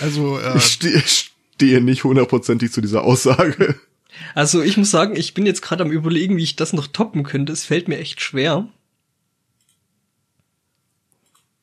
Also, 0.00 0.38
äh, 0.38 0.56
Ich 0.56 0.64
stehe, 0.64 1.02
stehe 1.06 1.80
nicht 1.80 2.04
hundertprozentig 2.04 2.72
zu 2.72 2.80
dieser 2.80 3.02
Aussage. 3.04 3.78
Also 4.34 4.62
ich 4.62 4.76
muss 4.76 4.90
sagen, 4.90 5.16
ich 5.16 5.34
bin 5.34 5.46
jetzt 5.46 5.62
gerade 5.62 5.84
am 5.84 5.90
überlegen, 5.90 6.36
wie 6.36 6.42
ich 6.42 6.56
das 6.56 6.72
noch 6.72 6.86
toppen 6.86 7.22
könnte. 7.22 7.52
Es 7.52 7.64
fällt 7.64 7.88
mir 7.88 7.98
echt 7.98 8.20
schwer. 8.20 8.68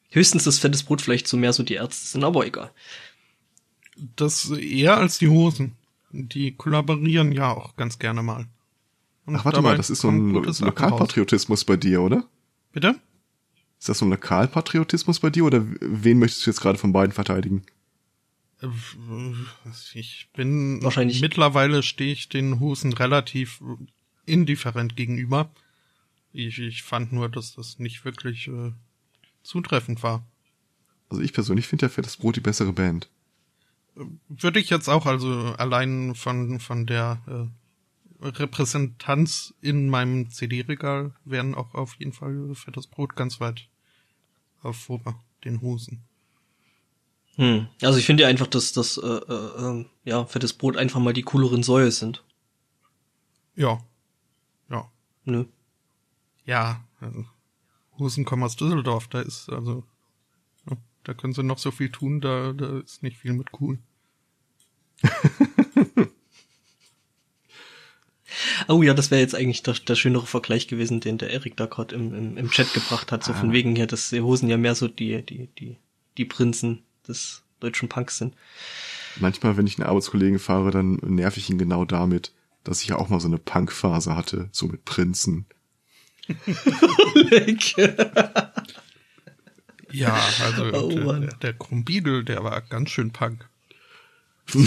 Höchstens 0.10 0.43
das 0.46 0.60
fettes 0.60 0.84
Brot 0.84 1.02
vielleicht 1.02 1.28
so 1.28 1.38
mehr 1.38 1.54
so 1.54 1.63
die 1.63 1.74
Ärzte 1.76 2.08
sind, 2.08 2.24
aber 2.24 2.46
egal. 2.46 2.72
das 4.15 4.50
eher 4.52 4.98
als 4.98 5.17
die 5.17 5.28
Hosen. 5.28 5.76
Die 6.12 6.54
kollaborieren 6.54 7.32
ja 7.34 7.52
auch 7.52 7.76
ganz 7.76 8.00
gerne 8.00 8.24
mal. 8.24 8.48
Und 9.26 9.36
Ach, 9.36 9.46
warte 9.46 9.62
mal, 9.62 9.76
das 9.76 9.89
ist 9.89 10.00
so 10.02 10.10
ein 10.10 10.36
raus. 10.38 10.62
Lokalpatriotismus 10.62 11.65
bei 11.65 11.76
dir, 11.76 12.02
oder? 12.02 12.26
Bitte? 12.72 12.96
Ist 13.80 13.89
das 13.89 14.00
so 14.00 14.06
ein 14.06 14.10
Lokalpatriotismus 14.12 15.20
bei 15.20 15.30
dir 15.30 15.43
oder 15.46 15.63
wen 15.82 16.17
möchtest 16.20 16.46
du 16.46 16.50
jetzt 16.52 16.62
gerade 16.62 16.78
von 16.80 16.93
beiden 16.93 17.12
verteidigen? 17.12 17.63
Ich 19.93 20.30
bin 20.36 20.82
Wahrscheinlich- 20.82 21.22
mittlerweile 21.22 21.84
stehe 21.84 22.12
ich 22.13 22.30
den 22.30 22.60
Hosen 22.60 22.93
relativ 22.93 23.62
indifferent 24.26 24.96
gegenüber. 24.96 25.52
Ich, 26.34 26.58
ich 26.60 26.84
fand 26.84 27.12
nur, 27.13 27.30
dass 27.30 27.54
das 27.56 27.78
nicht 27.80 28.04
wirklich 28.06 28.48
äh, 28.48 28.72
zutreffend 29.47 30.03
war. 30.03 30.25
Also 31.10 31.21
ich 31.21 31.33
persönlich 31.33 31.67
finde 31.67 31.86
ja 31.86 31.89
Fettes 31.89 32.17
Brot 32.17 32.36
die 32.36 32.41
bessere 32.41 32.73
Band. 32.73 33.10
Würde 34.27 34.60
ich 34.60 34.69
jetzt 34.69 34.89
auch 34.89 35.05
also 35.05 35.29
allein 35.57 36.13
von 36.13 36.60
von 36.60 36.86
der 36.86 37.21
äh, 37.27 38.25
Repräsentanz 38.25 39.53
in 39.62 39.89
meinem 39.89 40.29
CD-Regal 40.29 41.13
wären 41.23 41.55
auch 41.55 41.73
auf 41.73 41.95
jeden 41.95 42.13
Fall 42.13 42.53
fettes 42.55 42.88
Brot 42.88 43.15
ganz 43.15 43.39
weit 43.39 43.69
äh, 44.63 44.73
vor 44.73 45.23
den 45.43 45.62
Hosen. 45.62 46.03
Hm. 47.36 47.67
Also 47.81 47.99
ich 47.99 48.05
finde 48.05 48.23
ja 48.23 48.29
einfach, 48.29 48.47
dass 48.47 48.73
das 48.73 48.97
äh, 48.97 49.07
äh, 49.07 49.51
ähm, 49.60 49.86
ja 50.03 50.25
fettes 50.25 50.53
Brot 50.53 50.75
einfach 50.75 50.99
mal 50.99 51.13
die 51.13 51.23
cooleren 51.23 51.63
Säue 51.63 51.91
sind. 51.91 52.23
Ja, 53.55 53.79
ja, 54.69 54.91
Nö. 55.25 55.45
ja. 56.45 56.83
Also, 56.99 57.25
Hosen 57.99 58.25
kommen 58.25 58.43
aus 58.43 58.55
Düsseldorf, 58.55 59.07
da 59.07 59.21
ist 59.21 59.49
also 59.49 59.83
da 61.03 61.13
können 61.13 61.33
sie 61.33 61.41
noch 61.41 61.57
so 61.57 61.71
viel 61.71 61.89
tun, 61.89 62.19
da 62.19 62.53
da 62.53 62.79
ist 62.79 63.01
nicht 63.01 63.17
viel 63.17 63.33
mit 63.33 63.47
cool. 63.60 63.79
Oh 68.67 68.81
ja, 68.83 68.93
das 68.93 69.12
wäre 69.12 69.21
jetzt 69.21 69.36
eigentlich 69.36 69.63
der, 69.63 69.73
der 69.75 69.95
schönere 69.95 70.25
Vergleich 70.25 70.67
gewesen, 70.67 70.99
den 70.99 71.17
der 71.17 71.29
Erik 71.31 71.55
da 71.57 71.65
gerade 71.65 71.95
im, 71.95 72.13
im, 72.13 72.38
im 72.38 72.49
Chat 72.49 72.73
gebracht 72.73 73.12
hat. 73.12 73.23
So 73.23 73.33
von 73.33 73.51
wegen 73.53 73.75
hier, 73.75 73.88
dass 73.88 74.10
die 74.10 74.21
Hosen 74.21 74.49
ja 74.49 74.57
mehr 74.57 74.75
so 74.75 74.88
die, 74.88 75.21
die, 75.23 75.47
die, 75.57 75.77
die 76.17 76.25
Prinzen 76.25 76.83
des 77.07 77.43
deutschen 77.60 77.89
Punks 77.89 78.17
sind. 78.17 78.36
Manchmal, 79.19 79.57
wenn 79.57 79.67
ich 79.67 79.79
einen 79.79 79.88
Arbeitskollegen 79.88 80.39
fahre, 80.39 80.71
dann 80.71 80.95
nerv 80.95 81.38
ich 81.38 81.49
ihn 81.49 81.57
genau 81.57 81.86
damit, 81.86 82.33
dass 82.63 82.81
ich 82.81 82.89
ja 82.89 82.97
auch 82.97 83.10
mal 83.10 83.19
so 83.19 83.27
eine 83.27 83.38
Punkphase 83.38 84.15
hatte, 84.15 84.49
so 84.51 84.67
mit 84.67 84.86
Prinzen. 84.86 85.45
Ja, 89.92 90.20
also 90.44 90.66
Oh, 90.74 90.90
der, 90.90 91.20
der, 91.20 91.36
der 91.38 91.54
Krummbiegel, 91.54 92.24
der 92.26 92.44
war 92.44 92.60
ganz 92.62 92.90
schön 92.90 93.12
Punk. 93.12 93.48
Oh 94.54 94.60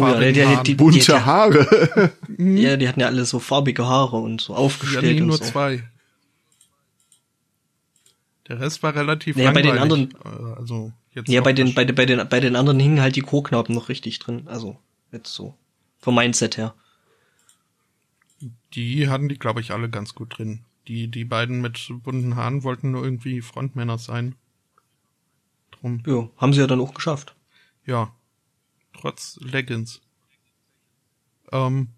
ja, 0.00 0.18
der, 0.18 0.32
der, 0.32 0.56
die, 0.58 0.62
die, 0.70 0.74
Bunte 0.74 0.98
die, 0.98 1.12
Haare. 1.12 2.12
ja, 2.38 2.76
die 2.76 2.88
hatten 2.88 3.00
ja 3.00 3.06
alle 3.06 3.24
so 3.24 3.38
farbige 3.38 3.86
Haare 3.86 4.16
und 4.16 4.40
so 4.40 4.52
Ja, 4.54 4.58
aufgestellt 4.58 5.04
nee, 5.04 5.20
und 5.20 5.26
nur 5.28 5.38
so. 5.38 5.44
zwei. 5.44 5.82
Der 8.48 8.60
Rest 8.60 8.82
war 8.82 8.94
relativ 8.94 9.36
Naja, 9.36 9.52
bei 9.52 9.62
den 9.62 9.74
langweilig. 9.74 10.08
Äh, 10.24 10.28
Also 10.58 10.92
jetzt 11.12 11.28
Ja, 11.28 11.40
bei 11.42 11.52
den, 11.52 11.74
bei, 11.74 11.84
den- 11.84 11.94
bei 11.94 12.04
den, 12.06 12.28
bei 12.28 12.40
den 12.40 12.56
anderen 12.56 12.80
hingen 12.80 13.00
halt 13.00 13.16
die 13.16 13.20
Chorknaben 13.22 13.74
noch 13.74 13.88
richtig 13.88 14.18
drin. 14.18 14.42
Also, 14.46 14.78
jetzt 15.12 15.32
so. 15.32 15.54
Vom 16.00 16.14
Mindset 16.16 16.56
her. 16.56 16.74
die 18.74 19.08
hatten 19.08 19.28
die, 19.28 19.38
glaube 19.38 19.60
ich, 19.60 19.70
alle 19.70 19.88
ganz 19.88 20.14
gut 20.14 20.36
drin. 20.38 20.64
Die, 20.88 21.08
die 21.08 21.24
beiden 21.24 21.60
mit 21.60 21.90
bunten 22.02 22.36
Haaren 22.36 22.64
wollten 22.64 22.90
nur 22.90 23.04
irgendwie 23.04 23.40
Frontmänner 23.40 23.98
sein. 23.98 24.34
Drum, 25.70 26.02
Ja, 26.06 26.28
haben 26.36 26.52
sie 26.52 26.60
ja 26.60 26.66
dann 26.66 26.80
auch 26.80 26.94
geschafft. 26.94 27.36
ja. 27.84 28.14
Trotz 28.94 29.38
Leggings. 29.40 30.02
Ähm, 31.50 31.88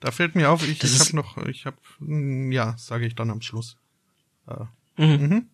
da 0.00 0.10
fällt 0.10 0.34
mir 0.34 0.50
auf, 0.50 0.68
ich, 0.68 0.78
Das 0.78 0.92
ich 0.92 1.00
habe 1.00 1.16
noch, 1.16 1.38
ich 1.46 1.64
habe, 1.66 1.78
ja, 2.52 2.76
sage 2.76 3.06
ich 3.06 3.14
dann 3.14 3.30
am 3.30 3.40
Schluss. 3.40 3.78
Äh, 4.46 4.64
Mhm. 4.98 5.26
mhm, 5.26 5.46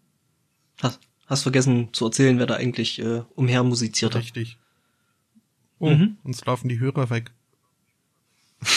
Hast, 0.83 1.01
hast 1.27 1.43
vergessen 1.43 1.93
zu 1.93 2.07
erzählen, 2.07 2.39
wer 2.39 2.47
da 2.47 2.55
eigentlich 2.57 2.99
äh, 2.99 3.23
umher 3.37 3.63
musiziert 3.63 4.15
hat. 4.17 4.23
richtig. 4.23 4.59
Oh, 5.79 5.91
Mhm. 5.91 6.19
uns 6.25 6.45
laufen 6.45 6.69
die 6.69 6.81
Hörer 6.81 7.11
weg. 7.11 7.31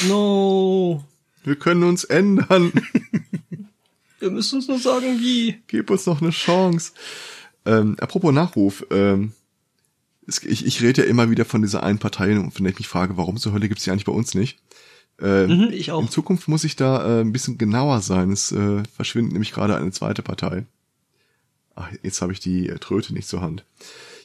No. 0.07 1.03
Wir 1.45 1.55
können 1.55 1.83
uns 1.83 2.03
ändern. 2.03 2.73
Wir 4.19 4.31
müssen 4.31 4.55
uns 4.55 4.67
nur 4.67 4.79
sagen, 4.79 5.19
wie. 5.19 5.61
Gib 5.67 5.89
uns 5.89 6.05
noch 6.05 6.21
eine 6.21 6.31
Chance. 6.31 6.93
Ähm, 7.65 7.95
apropos 7.99 8.33
Nachruf, 8.33 8.85
ähm, 8.89 9.33
ich, 10.27 10.65
ich 10.65 10.81
rede 10.81 11.03
ja 11.03 11.07
immer 11.07 11.29
wieder 11.29 11.45
von 11.45 11.61
dieser 11.61 11.83
einen 11.83 11.99
Partei, 11.99 12.33
von 12.33 12.63
der 12.63 12.71
ich 12.71 12.79
mich 12.79 12.87
frage, 12.87 13.17
warum 13.17 13.37
zur 13.37 13.53
Hölle 13.53 13.67
gibt's 13.67 13.83
die 13.83 13.91
eigentlich 13.91 14.05
bei 14.05 14.11
uns 14.11 14.33
nicht? 14.33 14.59
Äh, 15.21 15.47
Mhm, 15.47 15.69
ich 15.71 15.91
auch. 15.91 16.01
In 16.01 16.09
Zukunft 16.09 16.47
muss 16.47 16.63
ich 16.63 16.75
da 16.75 17.19
äh, 17.19 17.21
ein 17.21 17.31
bisschen 17.31 17.57
genauer 17.57 18.01
sein. 18.01 18.31
Es 18.31 18.51
äh, 18.51 18.83
verschwindet 18.95 19.33
nämlich 19.33 19.51
gerade 19.51 19.77
eine 19.77 19.91
zweite 19.91 20.23
Partei. 20.23 20.65
Ach, 21.75 21.89
jetzt 22.01 22.21
habe 22.21 22.33
ich 22.33 22.39
die 22.39 22.69
äh, 22.69 22.79
Tröte 22.79 23.13
nicht 23.13 23.27
zur 23.27 23.41
Hand. 23.41 23.65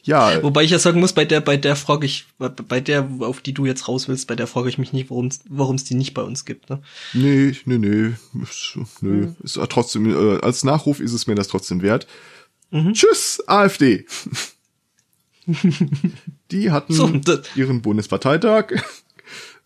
Ja, 0.03 0.41
Wobei 0.41 0.63
ich 0.63 0.71
ja 0.71 0.79
sagen 0.79 0.99
muss, 0.99 1.13
bei 1.13 1.25
der, 1.25 1.41
bei 1.41 1.57
der 1.57 1.75
frage 1.75 2.05
ich, 2.05 2.25
bei 2.39 2.79
der, 2.79 3.07
auf 3.19 3.41
die 3.41 3.53
du 3.53 3.65
jetzt 3.65 3.87
raus 3.87 4.07
willst, 4.07 4.27
bei 4.27 4.35
der 4.35 4.47
frage 4.47 4.69
ich 4.69 4.77
mich 4.77 4.93
nicht, 4.93 5.09
warum 5.09 5.29
warum 5.47 5.75
es 5.75 5.83
die 5.83 5.93
nicht 5.93 6.13
bei 6.13 6.23
uns 6.23 6.45
gibt. 6.45 6.69
Ne? 6.69 6.81
nee, 7.13 7.55
nee, 7.65 7.77
nee, 7.77 8.13
ist, 8.41 8.77
nö, 9.01 9.33
ist 9.43 9.57
äh, 9.57 9.67
trotzdem, 9.67 10.09
äh, 10.09 10.39
als 10.39 10.63
Nachruf 10.63 10.99
ist 10.99 11.13
es 11.13 11.27
mir 11.27 11.35
das 11.35 11.47
trotzdem 11.49 11.81
wert. 11.81 12.07
Mhm. 12.71 12.93
Tschüss, 12.93 13.43
AfD. 13.47 14.05
die 16.51 16.71
hatten 16.71 16.93
So, 16.93 17.11
ihren 17.55 17.81
Bundesparteitag. 17.81 18.73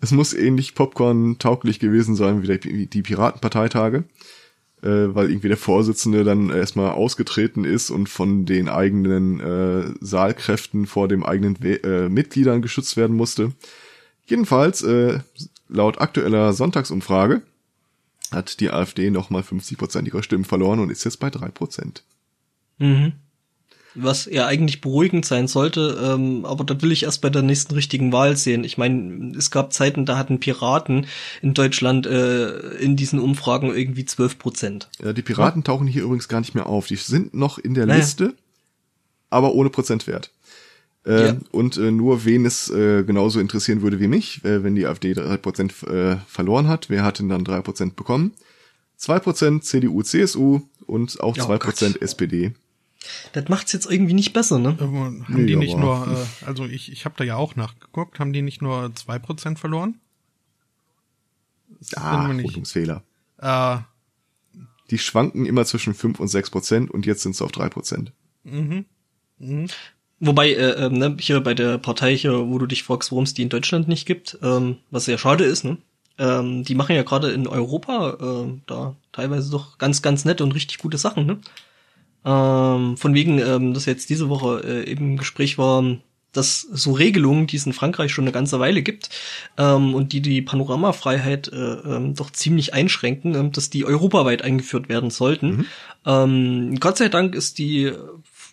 Es 0.01 0.11
muss 0.11 0.33
ähnlich 0.33 0.75
Popcorn-tauglich 0.75 1.79
gewesen 1.79 2.15
sein 2.15 2.43
wie 2.43 2.85
die 2.87 3.01
Piratenparteitage, 3.01 4.03
äh, 4.85 5.15
weil 5.15 5.29
irgendwie 5.29 5.47
der 5.47 5.57
Vorsitzende 5.57 6.23
dann 6.23 6.49
erstmal 6.49 6.91
ausgetreten 6.91 7.65
ist 7.65 7.89
und 7.89 8.07
von 8.07 8.45
den 8.45 8.69
eigenen 8.69 9.39
äh, 9.39 9.93
Saalkräften 9.99 10.85
vor 10.85 11.07
dem 11.07 11.23
eigenen 11.25 11.57
We 11.61 11.83
äh, 11.83 12.07
Mitgliedern 12.07 12.61
geschützt 12.61 12.95
werden 12.95 13.15
musste. 13.15 13.51
Jedenfalls, 14.27 14.83
äh, 14.83 15.19
laut 15.67 15.99
aktueller 15.99 16.53
Sonntagsumfrage 16.53 17.41
hat 18.31 18.59
die 18.59 18.69
AfD 18.69 19.09
nochmal 19.09 19.41
50% 19.41 20.05
ihrer 20.05 20.23
Stimmen 20.23 20.45
verloren 20.45 20.79
und 20.79 20.91
ist 20.91 21.03
jetzt 21.03 21.19
bei 21.19 21.29
3%. 21.29 22.01
Mhm. 22.77 23.13
Was 23.97 24.25
ja 24.25 24.45
eigentlich 24.45 24.81
beruhigend 24.81 25.25
sein 25.25 25.47
sollte, 25.47 25.97
ähm, 26.03 26.45
aber 26.45 26.63
da 26.65 26.81
will 26.81 26.91
ich 26.91 27.03
erst 27.03 27.21
bei 27.21 27.29
der 27.29 27.41
nächsten 27.41 27.73
richtigen 27.73 28.11
Wahl 28.11 28.35
sehen. 28.35 28.63
Ich 28.65 28.77
meine, 28.77 29.33
es 29.37 29.51
gab 29.51 29.71
Zeiten, 29.71 30.05
da 30.05 30.17
hatten 30.17 30.39
Piraten 30.39 31.07
in 31.41 31.53
Deutschland 31.53 32.05
äh, 32.05 32.57
in 32.77 32.97
diesen 32.97 33.19
Umfragen 33.19 33.73
irgendwie 33.73 34.03
12 34.05 34.37
Prozent. 34.37 34.89
Ja, 35.01 35.13
die 35.13 35.21
Piraten 35.21 35.63
tauchen 35.63 35.87
hier 35.87 36.03
übrigens 36.03 36.27
gar 36.27 36.41
nicht 36.41 36.55
mehr 36.55 36.65
auf. 36.67 36.87
Die 36.87 36.97
sind 36.97 37.33
noch 37.33 37.57
in 37.57 37.73
der 37.73 37.85
Naja. 37.85 37.99
Liste, 37.99 38.33
aber 39.29 39.53
ohne 39.53 39.69
Prozentwert. 39.69 40.31
Äh, 41.05 41.27
Ja. 41.27 41.35
Und 41.51 41.77
äh, 41.77 41.91
nur 41.91 42.25
wen 42.25 42.45
es 42.45 42.69
äh, 42.69 43.03
genauso 43.03 43.39
interessieren 43.39 43.81
würde 43.81 43.99
wie 43.99 44.07
mich, 44.07 44.43
äh, 44.43 44.63
wenn 44.63 44.75
die 44.75 44.85
AfD 44.87 45.13
3% 45.13 45.87
äh, 45.87 46.17
verloren 46.27 46.67
hat, 46.67 46.89
wer 46.89 47.03
hat 47.03 47.19
denn 47.19 47.29
dann 47.29 47.45
3% 47.45 47.93
bekommen? 47.95 48.33
2% 48.99 49.61
CDU, 49.61 50.01
CSU 50.03 50.61
und 50.85 51.21
auch 51.21 51.37
Oh 51.37 51.41
2% 51.41 51.59
Gott. 51.59 52.01
SPD. 52.01 52.53
Das 53.33 53.47
macht's 53.49 53.71
jetzt 53.73 53.89
irgendwie 53.89 54.13
nicht 54.13 54.33
besser, 54.33 54.59
ne? 54.59 54.77
Ähm, 54.79 55.25
haben 55.25 55.25
Nee, 55.29 55.45
die 55.45 55.55
nicht 55.55 55.77
nur, 55.77 56.07
äh, 56.43 56.45
also 56.45 56.65
ich, 56.65 56.91
ich 56.91 57.05
habe 57.05 57.15
da 57.17 57.23
ja 57.23 57.35
auch 57.35 57.55
nachgeguckt, 57.55 58.19
haben 58.19 58.33
die 58.33 58.41
nicht 58.41 58.61
nur 58.61 58.91
2% 58.95 59.57
verloren? 59.57 59.95
Das 61.79 61.95
Ah. 61.97 62.27
Rundungsfehler. 62.27 63.03
Äh, 63.39 63.77
Die 64.89 64.97
schwanken 64.97 65.45
immer 65.45 65.65
zwischen 65.65 65.93
5 65.93 66.19
und 66.19 66.27
6% 66.29 66.89
und 66.89 67.05
jetzt 67.05 67.23
sind 67.23 67.31
es 67.33 67.41
auf 67.41 67.51
3%. 67.51 68.11
Wobei, 70.19 70.51
äh, 70.51 70.85
ähm, 70.85 70.93
ne, 70.93 71.17
hier 71.19 71.41
bei 71.41 71.53
der 71.53 71.77
Partei 71.77 72.15
hier, 72.15 72.47
wo 72.47 72.57
du 72.57 72.67
dich 72.67 72.83
fragst, 72.83 73.11
warum 73.11 73.25
es 73.25 73.33
die 73.33 73.41
in 73.41 73.49
Deutschland 73.49 73.87
nicht 73.87 74.05
gibt, 74.05 74.37
ähm, 74.41 74.77
was 74.91 75.05
sehr 75.05 75.17
schade 75.17 75.43
ist, 75.43 75.63
ne? 75.65 75.77
Ähm, 76.17 76.63
die 76.63 76.75
machen 76.75 76.95
ja 76.95 77.03
gerade 77.03 77.31
in 77.31 77.45
Europa 77.47 78.45
äh, 78.45 78.59
da 78.67 78.95
teilweise 79.11 79.51
doch 79.51 79.77
ganz, 79.77 80.01
ganz 80.01 80.23
nette 80.23 80.45
und 80.45 80.53
richtig 80.53 80.77
gute 80.77 80.97
Sachen, 80.97 81.25
ne? 81.25 81.39
Ähm, 82.25 82.97
von 82.97 83.13
wegen, 83.13 83.39
ähm, 83.39 83.73
dass 83.73 83.85
jetzt 83.85 84.09
diese 84.09 84.29
Woche 84.29 84.61
äh, 84.65 84.89
eben 84.89 85.11
im 85.11 85.17
Gespräch 85.17 85.57
war, 85.57 85.83
dass 86.35 86.61
so 86.61 86.91
Regelungen, 86.91 87.47
die 87.47 87.55
es 87.55 87.65
in 87.65 87.73
Frankreich 87.73 88.11
schon 88.11 88.25
eine 88.25 88.31
ganze 88.31 88.59
Weile 88.59 88.81
gibt, 88.81 89.09
ähm, 89.57 89.93
und 89.93 90.11
die 90.11 90.21
die 90.21 90.41
Panoramafreiheit 90.41 91.47
äh, 91.47 91.55
ähm, 91.55 92.15
doch 92.15 92.31
ziemlich 92.31 92.73
einschränken, 92.73 93.35
ähm, 93.35 93.51
dass 93.51 93.69
die 93.69 93.85
europaweit 93.85 94.41
eingeführt 94.41 94.89
werden 94.89 95.09
sollten. 95.09 95.67
Ähm, 96.05 96.77
Gott 96.79 96.97
sei 96.97 97.09
Dank 97.09 97.35
ist 97.35 97.57
die 97.57 97.91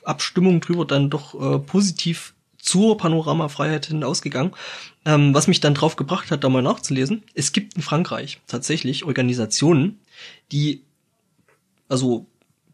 Abstimmung 0.05 0.61
drüber 0.61 0.85
dann 0.85 1.11
doch 1.11 1.35
äh, 1.35 1.59
positiv 1.59 2.35
zur 2.59 2.97
Panoramafreiheit 2.97 3.87
hin 3.87 4.05
ausgegangen. 4.05 4.53
Ähm, 5.05 5.35
was 5.35 5.49
mich 5.49 5.61
dann 5.61 5.75
drauf 5.75 5.97
gebracht 5.97 6.31
hat, 6.31 6.45
da 6.45 6.49
mal 6.49 6.63
nachzulesen. 6.63 7.25
Es 7.35 7.53
gibt 7.53 7.75
in 7.75 7.83
Frankreich 7.83 8.41
tatsächlich 8.47 9.05
Organisationen, 9.05 9.99
die 10.53 10.83
also 11.89 12.27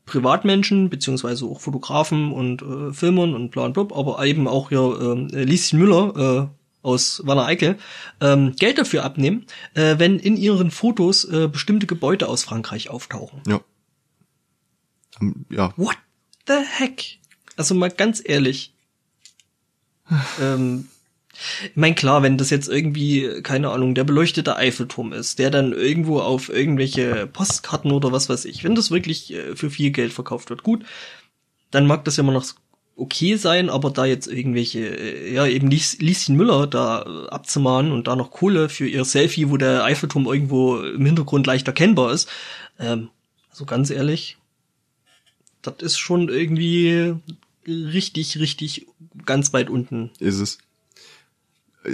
Privatmenschen, 0.09 0.91
beziehungsweise 0.91 1.47
auch 1.47 1.61
Fotografen 1.61 2.33
und 2.33 2.63
äh, 2.63 2.93
Filmern 2.93 3.35
und 3.35 3.51
bla 3.51 3.67
und 3.67 3.75
blub, 3.75 3.97
aber 3.97 4.25
eben 4.25 4.49
auch 4.49 4.71
hier 4.71 4.99
ähm, 5.01 5.29
Lieschen 5.29 5.79
Müller 5.79 6.51
äh, 6.51 6.59
aus 6.83 7.23
Wanner 7.25 7.47
Eickel 7.47 7.79
ähm, 8.21 8.55
Geld 8.57 8.79
dafür 8.79 9.05
abnehmen, 9.05 9.47
äh, 9.75 9.99
wenn 9.99 10.19
in 10.19 10.37
ihren 10.37 10.71
Fotos 10.71 11.25
äh, 11.25 11.49
bestimmte 11.49 11.87
Gebäude 11.87 12.29
aus 12.29 12.45
Frankreich 12.45 12.91
auftauchen. 12.91 13.43
Ja. 13.47 13.61
Ähm, 15.21 15.45
Ja, 15.51 15.73
What 15.77 15.97
the 16.47 16.55
heck? 16.79 17.19
Also 17.57 17.75
mal 17.75 17.91
ganz 17.91 18.23
ehrlich. 18.25 18.73
ähm, 20.41 20.89
ich 21.65 21.77
mein 21.77 21.95
klar, 21.95 22.23
wenn 22.23 22.39
das 22.39 22.51
jetzt 22.51 22.69
irgendwie, 22.69 23.43
keine 23.43 23.71
Ahnung, 23.71 23.95
der 23.95 24.05
beleuchtete 24.05 24.57
Eiffelturm 24.57 25.13
ist, 25.13 25.39
der 25.39 25.51
dann 25.51 25.73
irgendwo 25.73 26.21
auf 26.21 26.49
irgendwelche 26.49 27.27
Postkarten 27.27 27.93
oder 27.93 28.13
was 28.13 28.29
weiß 28.29 28.45
ich, 28.45 28.65
wenn 28.65 28.75
das 28.75 28.91
wirklich 28.91 29.33
äh, 29.33 29.55
für 29.57 29.71
viel 29.71 29.91
Geld 29.91 30.13
verkauft 30.13 30.51
wird, 30.51 30.63
gut, 30.63 30.85
dann 31.71 31.87
mag 31.87 32.05
das 32.05 32.17
ja 32.17 32.23
immer 32.23 32.33
noch 32.33 32.45
okay 32.97 33.37
sein, 33.37 33.71
aber 33.71 33.91
da 33.91 34.05
jetzt 34.05 34.27
irgendwelche, 34.27 34.81
äh, 34.81 35.33
ja, 35.33 35.47
eben 35.47 35.71
Lies, 35.71 35.99
Lieschen 35.99 36.37
Müller 36.37 36.67
da 36.67 37.03
äh, 37.03 37.29
abzumahnen 37.29 37.93
und 37.93 38.09
da 38.09 38.17
noch 38.17 38.31
Kohle 38.31 38.69
für 38.69 38.89
ihr 38.89 39.05
Selfie, 39.05 39.51
wo 39.51 39.57
der 39.57 39.85
Eiffelturm 39.85 40.27
irgendwo 40.27 40.79
im 40.81 41.07
Hintergrund 41.07 41.47
leicht 41.47 41.69
erkennbar 41.69 42.13
ist, 42.13 42.29
ähm, 42.79 43.11
also 43.51 43.65
ganz 43.65 43.91
ehrlich, 43.91 44.37
das 45.63 45.75
ist 45.81 45.99
schon 45.99 46.29
irgendwie 46.29 47.15
richtig, 47.67 48.39
richtig 48.39 48.87
ganz 49.27 49.53
weit 49.53 49.71
unten. 49.71 50.11
ist 50.19 50.41
es. 50.41 50.59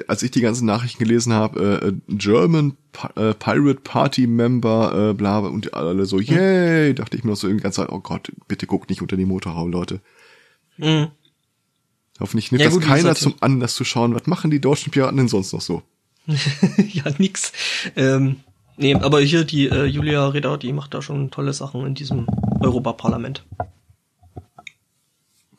Als 0.09 0.22
ich 0.22 0.30
die 0.30 0.40
ganzen 0.40 0.66
Nachrichten 0.66 0.98
gelesen 0.98 1.33
habe, 1.33 1.80
äh, 1.83 1.88
äh, 1.88 1.92
German 2.09 2.76
Pi- 2.92 3.20
äh, 3.20 3.35
Pirate 3.35 3.80
Party 3.83 4.26
Member, 4.26 5.11
äh, 5.11 5.14
bla, 5.14 5.38
und 5.38 5.74
alle 5.74 6.07
so, 6.07 6.20
yay, 6.20 6.94
dachte 6.94 7.16
ich 7.16 7.24
mir 7.24 7.30
noch 7.30 7.37
so 7.37 7.46
irgendwie 7.46 7.62
ganz 7.62 7.76
Zeit, 7.76 7.90
oh 7.90 8.00
Gott, 8.00 8.33
bitte 8.48 8.66
guckt 8.66 8.90
nicht 8.90 9.02
unter 9.02 9.16
die 9.16 9.24
Motorhaube, 9.26 9.70
Leute. 9.70 10.00
Mhm. 10.76 11.09
Hoffentlich 12.20 12.52
nimmt 12.52 12.61
Ja, 12.62 12.68
das 12.68 12.74
gut, 12.74 12.85
keiner 12.85 13.14
zum 13.14 13.35
Anlass 13.40 13.74
zu 13.74 13.85
schauen, 13.85 14.14
was 14.14 14.26
machen 14.26 14.50
die 14.50 14.61
deutschen 14.61 14.90
Piraten 14.92 15.16
denn 15.16 15.28
sonst 15.28 15.52
noch 15.52 15.61
so? 15.61 15.83
ja, 16.26 17.04
nix. 17.18 17.52
Ähm, 17.96 18.37
nee, 18.76 18.94
aber 18.94 19.20
hier 19.20 19.44
die 19.44 19.66
äh, 19.68 19.85
Julia 19.85 20.28
Reda, 20.28 20.57
die 20.57 20.72
macht 20.72 20.94
da 20.94 21.02
schon 21.02 21.30
tolle 21.30 21.52
Sachen 21.52 21.85
in 21.87 21.94
diesem 21.94 22.26
Europaparlament. 22.61 23.44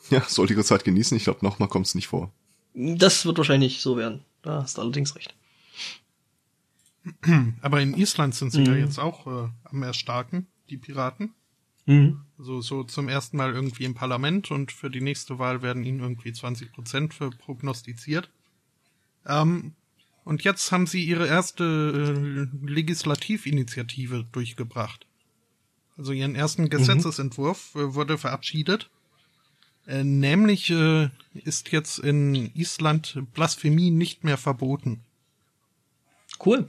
Ja, 0.10 0.22
sollte 0.28 0.54
ihre 0.54 0.64
Zeit 0.64 0.84
genießen, 0.84 1.18
ich 1.18 1.24
glaube, 1.24 1.44
nochmal 1.44 1.68
kommt 1.68 1.88
es 1.88 1.96
nicht 1.96 2.08
vor. 2.08 2.32
Das 2.76 3.26
wird 3.26 3.38
wahrscheinlich 3.38 3.82
so 3.82 3.98
werden. 3.98 4.24
Da 4.42 4.62
hast 4.64 4.78
du 4.78 4.82
allerdings 4.82 5.16
recht. 5.16 5.34
aber 7.62 7.82
in 7.82 7.94
Island 7.96 8.36
sind 8.36 8.52
sie 8.52 8.64
ja 8.64 8.72
Mhm. 8.74 8.80
jetzt 8.80 9.00
auch 9.00 9.28
äh, 9.28 9.50
am 9.64 9.84
erstarken, 9.84 10.48
die 10.70 10.78
Piraten. 10.78 11.34
Mhm. 11.86 12.22
So, 12.38 12.62
so 12.62 12.84
zum 12.84 13.08
ersten 13.10 13.38
Mal 13.38 13.54
irgendwie 13.54 13.86
im 13.86 13.94
Parlament 13.94 14.52
und 14.52 14.72
für 14.72 14.90
die 14.90 15.02
nächste 15.02 15.38
Wahl 15.40 15.62
werden 15.62 15.84
ihnen 15.84 16.00
irgendwie 16.00 16.34
20 16.34 16.72
Prozent 16.74 17.14
für 17.14 17.30
prognostiziert. 17.30 18.30
Ähm, 19.26 19.74
und 20.24 20.44
jetzt 20.44 20.72
haben 20.72 20.88
sie 20.88 21.04
ihre 21.04 21.28
erste 21.28 22.48
äh, 22.52 22.66
Legislativinitiative 22.68 24.26
durchgebracht. 24.32 25.06
Also 25.98 26.12
ihren 26.12 26.36
ersten 26.36 26.70
Gesetzesentwurf 26.70 27.76
äh, 27.76 27.94
wurde 27.94 28.18
verabschiedet. 28.18 28.90
Äh, 29.88 30.04
nämlich 30.04 30.70
äh, 30.72 31.10
ist 31.34 31.72
jetzt 31.72 32.00
in 32.00 32.52
Island 32.56 33.22
Blasphemie 33.34 33.92
nicht 33.92 34.24
mehr 34.24 34.38
verboten. 34.38 35.02
Cool. 36.44 36.68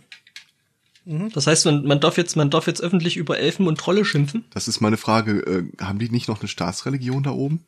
Das 1.07 1.47
heißt, 1.47 1.67
man, 1.67 1.85
man 1.85 2.01
darf 2.01 2.17
jetzt, 2.17 2.35
man 2.35 2.51
darf 2.51 2.67
jetzt 2.67 2.81
öffentlich 2.81 3.17
über 3.17 3.39
Elfen 3.39 3.69
und 3.69 3.79
Trolle 3.79 4.05
schimpfen. 4.05 4.45
Das 4.51 4.67
ist 4.67 4.81
meine 4.81 4.97
Frage, 4.97 5.39
äh, 5.39 5.83
haben 5.83 6.01
die 6.01 6.09
nicht 6.09 6.27
noch 6.27 6.41
eine 6.41 6.49
Staatsreligion 6.49 7.23
da 7.23 7.31
oben? 7.31 7.65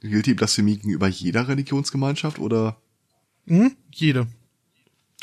Gilt 0.00 0.26
die 0.26 0.34
Blasphemie 0.34 0.76
gegenüber 0.76 1.08
jeder 1.08 1.48
Religionsgemeinschaft 1.48 2.38
oder? 2.38 2.76
Hm? 3.46 3.74
Jede. 3.92 4.28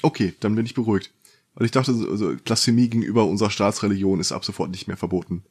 Okay, 0.01 0.33
dann 0.41 0.55
bin 0.55 0.65
ich 0.65 0.73
beruhigt. 0.73 1.11
Weil 1.55 1.65
ich 1.65 1.71
dachte, 1.71 1.93
so, 1.93 2.15
so, 2.17 2.35
Blasphemie 2.35 2.89
gegenüber 2.89 3.25
unserer 3.25 3.51
Staatsreligion 3.51 4.19
ist 4.19 4.33
ab 4.33 4.43
sofort 4.43 4.69
nicht 4.71 4.87
mehr 4.87 4.97
verboten. 4.97 5.43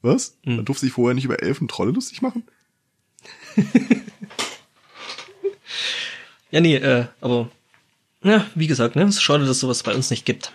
Was? 0.00 0.38
Hm. 0.44 0.56
Man 0.56 0.64
durfte 0.64 0.86
sich 0.86 0.92
vorher 0.92 1.14
nicht 1.14 1.24
über 1.24 1.42
Elfen 1.42 1.64
und 1.64 1.70
Trolle 1.70 1.92
lustig 1.92 2.22
machen? 2.22 2.44
Ja, 6.50 6.60
nee, 6.60 6.76
äh, 6.76 7.06
aber 7.20 7.50
ja, 8.22 8.46
wie 8.54 8.66
gesagt, 8.66 8.96
ne, 8.96 9.02
es 9.02 9.16
ist 9.16 9.22
schade, 9.22 9.46
dass 9.46 9.60
sowas 9.60 9.82
bei 9.82 9.94
uns 9.94 10.10
nicht 10.10 10.24
gibt. 10.24 10.52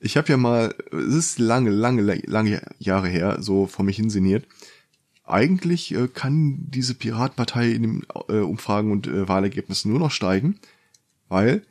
Ich 0.00 0.16
habe 0.16 0.28
ja 0.28 0.36
mal, 0.36 0.74
es 0.90 1.14
ist 1.14 1.38
lange, 1.38 1.70
lange, 1.70 2.22
lange 2.24 2.62
Jahre 2.78 3.08
her, 3.08 3.38
so 3.40 3.66
vor 3.66 3.84
mich 3.84 3.96
hinsiniert, 3.96 4.46
eigentlich 5.26 5.94
äh, 5.94 6.08
kann 6.08 6.56
diese 6.70 6.94
Piratenpartei 6.94 7.70
in 7.72 7.82
den 7.82 8.06
äh, 8.28 8.38
Umfragen 8.38 8.90
und 8.90 9.06
äh, 9.06 9.28
Wahlergebnissen 9.28 9.90
nur 9.90 10.00
noch 10.00 10.10
steigen, 10.10 10.58
weil 11.28 11.62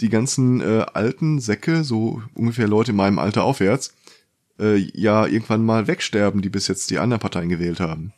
die 0.00 0.08
ganzen 0.08 0.60
äh, 0.60 0.86
alten 0.92 1.40
Säcke, 1.40 1.84
so 1.84 2.22
ungefähr 2.34 2.68
Leute 2.68 2.92
in 2.92 2.96
meinem 2.96 3.18
Alter 3.18 3.44
aufwärts, 3.44 3.92
äh, 4.58 4.76
ja 4.76 5.26
irgendwann 5.26 5.64
mal 5.64 5.86
wegsterben, 5.86 6.42
die 6.42 6.48
bis 6.48 6.68
jetzt 6.68 6.90
die 6.90 6.98
anderen 6.98 7.20
Parteien 7.20 7.48
gewählt 7.48 7.80
haben. 7.80 8.12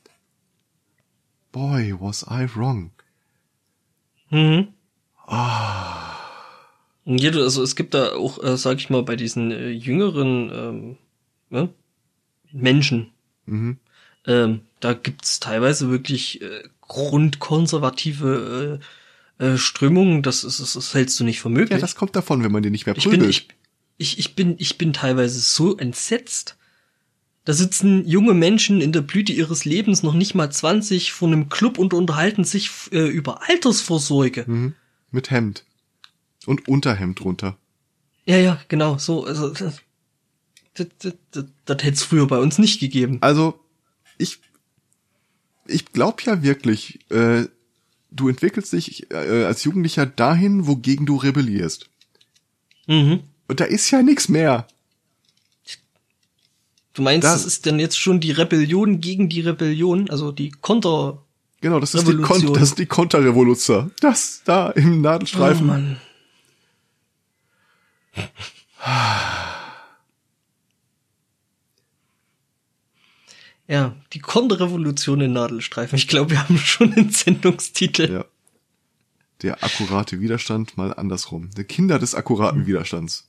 Boy, 1.53 1.95
was 1.99 2.27
I 2.31 2.47
wrong. 2.55 2.93
Mhm. 4.31 4.69
Ah. 5.27 6.17
Ja, 7.05 7.31
also 7.31 7.63
es 7.63 7.75
gibt 7.75 7.95
da 7.95 8.13
auch, 8.13 8.43
äh, 8.43 8.57
sag 8.59 8.79
ich 8.79 8.91
mal, 8.91 9.03
bei 9.03 9.17
diesen 9.17 9.51
äh, 9.51 9.71
jüngeren 9.71 10.51
ähm, 10.53 10.97
ne? 11.49 11.71
Menschen, 12.53 13.11
mhm. 13.47 13.79
ähm, 14.27 14.61
da 14.81 14.93
gibt's 14.93 15.41
teilweise 15.41 15.91
wirklich 15.91 16.43
äh, 16.43 16.65
grundkonservative 16.83 18.81
äh, 19.39 19.45
äh, 19.45 19.57
Strömungen. 19.57 20.23
Das, 20.23 20.45
ist, 20.45 20.61
das, 20.61 20.95
hältst 20.95 21.19
du 21.19 21.25
nicht 21.25 21.41
für 21.41 21.49
möglich. 21.49 21.71
Ja, 21.71 21.79
das 21.79 21.95
kommt 21.95 22.15
davon, 22.15 22.43
wenn 22.43 22.53
man 22.53 22.63
dir 22.63 22.71
nicht 22.71 22.87
mehr 22.87 22.95
prügelt. 22.95 23.29
Ich 23.29 23.49
bin, 23.49 23.55
ich, 23.55 23.58
ich, 23.99 24.19
ich 24.19 24.35
bin, 24.35 24.55
ich 24.59 24.79
bin 24.79 24.93
teilweise 24.93 25.41
so 25.41 25.77
entsetzt. 25.77 26.57
Da 27.45 27.53
sitzen 27.53 28.07
junge 28.07 28.35
Menschen 28.35 28.81
in 28.81 28.93
der 28.93 29.01
Blüte 29.01 29.33
ihres 29.33 29.65
Lebens, 29.65 30.03
noch 30.03 30.15
nicht 30.15 30.35
mal 30.35 30.51
20, 30.51 31.13
vor 31.13 31.29
einem 31.29 31.49
Club 31.49 31.79
und 31.79 31.93
unterhalten 31.93 32.45
sich 32.45 32.71
äh, 32.93 33.09
über 33.09 33.49
Altersvorsorge. 33.49 34.45
Mhm. 34.47 34.75
Mit 35.11 35.31
Hemd. 35.31 35.65
Und 36.47 36.69
Unterhemd 36.69 37.21
drunter. 37.21 37.59
Ja, 38.25 38.37
ja, 38.37 38.61
genau, 38.69 38.99
so, 38.99 39.25
also, 39.25 39.49
das, 39.49 39.81
das, 40.75 40.89
das, 40.99 41.15
das, 41.31 41.45
das 41.65 41.83
hätte 41.83 41.95
es 41.95 42.03
früher 42.03 42.27
bei 42.27 42.39
uns 42.39 42.59
nicht 42.59 42.81
gegeben. 42.81 43.19
Also, 43.23 43.59
ich, 44.19 44.39
ich 45.67 45.93
glaube 45.93 46.23
ja 46.25 46.43
wirklich, 46.43 47.11
äh, 47.11 47.47
du 48.11 48.29
entwickelst 48.29 48.73
dich 48.73 49.11
äh, 49.11 49.45
als 49.45 49.65
Jugendlicher 49.65 50.07
dahin, 50.07 50.67
wogegen 50.67 51.07
du 51.07 51.17
rebellierst. 51.17 51.89
Mhm. 52.87 53.21
Und 53.49 53.61
da 53.61 53.65
ist 53.65 53.91
ja 53.91 54.03
nichts 54.03 54.29
mehr. 54.29 54.69
Du 56.93 57.03
meinst, 57.03 57.25
das, 57.25 57.45
das 57.45 57.47
ist 57.47 57.67
denn 57.67 57.79
jetzt 57.79 57.99
schon 57.99 58.21
die 58.21 58.33
Rebellion 58.33 59.01
gegen 59.01 59.29
die 59.29 59.41
Rebellion, 59.41 60.11
also 60.11 60.33
die 60.33 60.51
Konter. 60.51 61.23
Genau, 61.61 61.81
das 61.81 61.95
ist 61.95 62.07
die, 62.07 62.17
Kon 62.17 62.53
das 62.53 62.63
ist 62.63 62.79
die 62.79 62.87
Konterrevolution. 62.87 63.93
Das 64.01 64.43
da 64.45 64.71
im 64.71 65.01
Nadelstreifen. 65.01 65.65
Oh 65.65 65.73
Mann. 65.73 66.01
Ja, 73.71 73.95
die 74.15 74.21
Konterrevolution 74.21 75.21
in 75.21 75.35
Nadelstreifen. 75.35 75.99
Ich 75.99 76.09
glaube, 76.09 76.31
wir 76.31 76.43
haben 76.43 76.57
schon 76.57 76.95
einen 76.95 77.11
Sendungstitel. 77.11 78.11
Ja. 78.11 78.25
Der 79.43 79.63
akkurate 79.63 80.21
Widerstand 80.21 80.79
mal 80.79 80.95
andersrum. 80.95 81.51
Der 81.51 81.65
Kinder 81.65 81.99
des 81.99 82.15
akkuraten 82.15 82.67
Widerstands. 82.67 83.29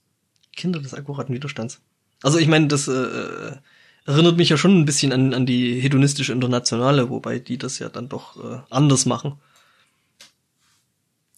Kinder 0.55 0.79
des 0.79 0.93
akkuraten 0.93 1.33
Widerstands. 1.33 1.81
Also 2.21 2.37
ich 2.37 2.47
meine, 2.47 2.67
das 2.67 2.87
äh, 2.87 2.91
äh, 2.91 3.57
erinnert 4.05 4.37
mich 4.37 4.49
ja 4.49 4.57
schon 4.57 4.77
ein 4.77 4.85
bisschen 4.85 5.13
an, 5.13 5.33
an 5.33 5.45
die 5.45 5.79
hedonistische 5.79 6.33
Internationale, 6.33 7.09
wobei 7.09 7.39
die 7.39 7.57
das 7.57 7.79
ja 7.79 7.89
dann 7.89 8.09
doch 8.09 8.43
äh, 8.43 8.59
anders 8.69 9.05
machen. 9.05 9.39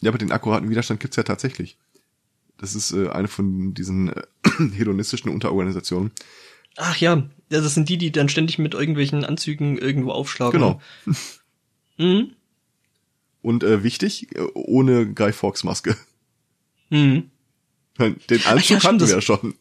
Ja, 0.02 0.10
aber 0.10 0.18
den 0.18 0.32
akkuraten 0.32 0.70
Widerstand 0.70 1.00
gibt's 1.00 1.18
ja 1.18 1.24
tatsächlich. 1.24 1.78
Das 2.58 2.76
ist 2.76 2.92
äh, 2.92 3.10
eine 3.10 3.28
von 3.28 3.74
diesen 3.74 4.10
äh, 4.10 4.24
hedonistischen 4.76 5.30
Unterorganisationen. 5.32 6.12
Ach 6.78 6.98
ja. 6.98 7.18
ja, 7.50 7.62
das 7.62 7.74
sind 7.74 7.90
die, 7.90 7.98
die 7.98 8.12
dann 8.12 8.30
ständig 8.30 8.58
mit 8.58 8.74
irgendwelchen 8.74 9.26
Anzügen 9.26 9.78
irgendwo 9.78 10.12
aufschlagen. 10.12 10.60
Genau. 10.60 10.82
mhm. 11.98 12.32
Und 13.42 13.64
äh, 13.64 13.84
wichtig, 13.84 14.36
äh, 14.36 14.42
ohne 14.54 15.14
Guy 15.14 15.34
Fawkes 15.34 15.64
Maske. 15.64 15.96
Mhm. 16.90 17.30
Den 18.00 18.46
Anzug 18.46 18.70
ja, 18.70 18.84
hatten 18.84 19.00
wir 19.00 19.08
ja 19.08 19.22
schon. 19.22 19.56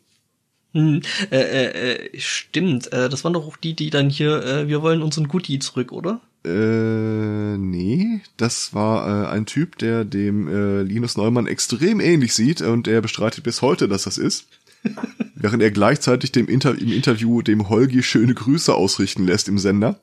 Hm, 0.72 1.02
äh, 1.30 1.36
äh, 1.36 1.94
äh, 1.94 2.20
stimmt, 2.20 2.92
äh, 2.92 3.08
das 3.08 3.24
waren 3.24 3.32
doch 3.32 3.46
auch 3.46 3.56
die, 3.56 3.74
die 3.74 3.90
dann 3.90 4.08
hier, 4.08 4.44
äh, 4.44 4.68
wir 4.68 4.82
wollen 4.82 5.02
unseren 5.02 5.26
Goodie 5.26 5.58
zurück, 5.58 5.90
oder? 5.90 6.20
Äh, 6.44 7.58
nee, 7.58 8.20
das 8.36 8.72
war 8.72 9.26
äh, 9.26 9.28
ein 9.28 9.46
Typ, 9.46 9.78
der 9.78 10.04
dem 10.04 10.48
äh, 10.48 10.82
Linus 10.82 11.16
Neumann 11.16 11.48
extrem 11.48 12.00
ähnlich 12.00 12.34
sieht 12.34 12.62
und 12.62 12.86
er 12.86 13.00
bestreitet 13.00 13.42
bis 13.44 13.62
heute, 13.62 13.88
dass 13.88 14.04
das 14.04 14.16
ist. 14.16 14.46
während 15.34 15.62
er 15.62 15.70
gleichzeitig 15.70 16.32
dem 16.32 16.48
Inter 16.48 16.76
im 16.76 16.92
Interview 16.92 17.42
dem 17.42 17.68
Holgi 17.68 18.02
schöne 18.02 18.34
Grüße 18.34 18.74
ausrichten 18.74 19.26
lässt 19.26 19.48
im 19.48 19.58
Sender. 19.58 20.00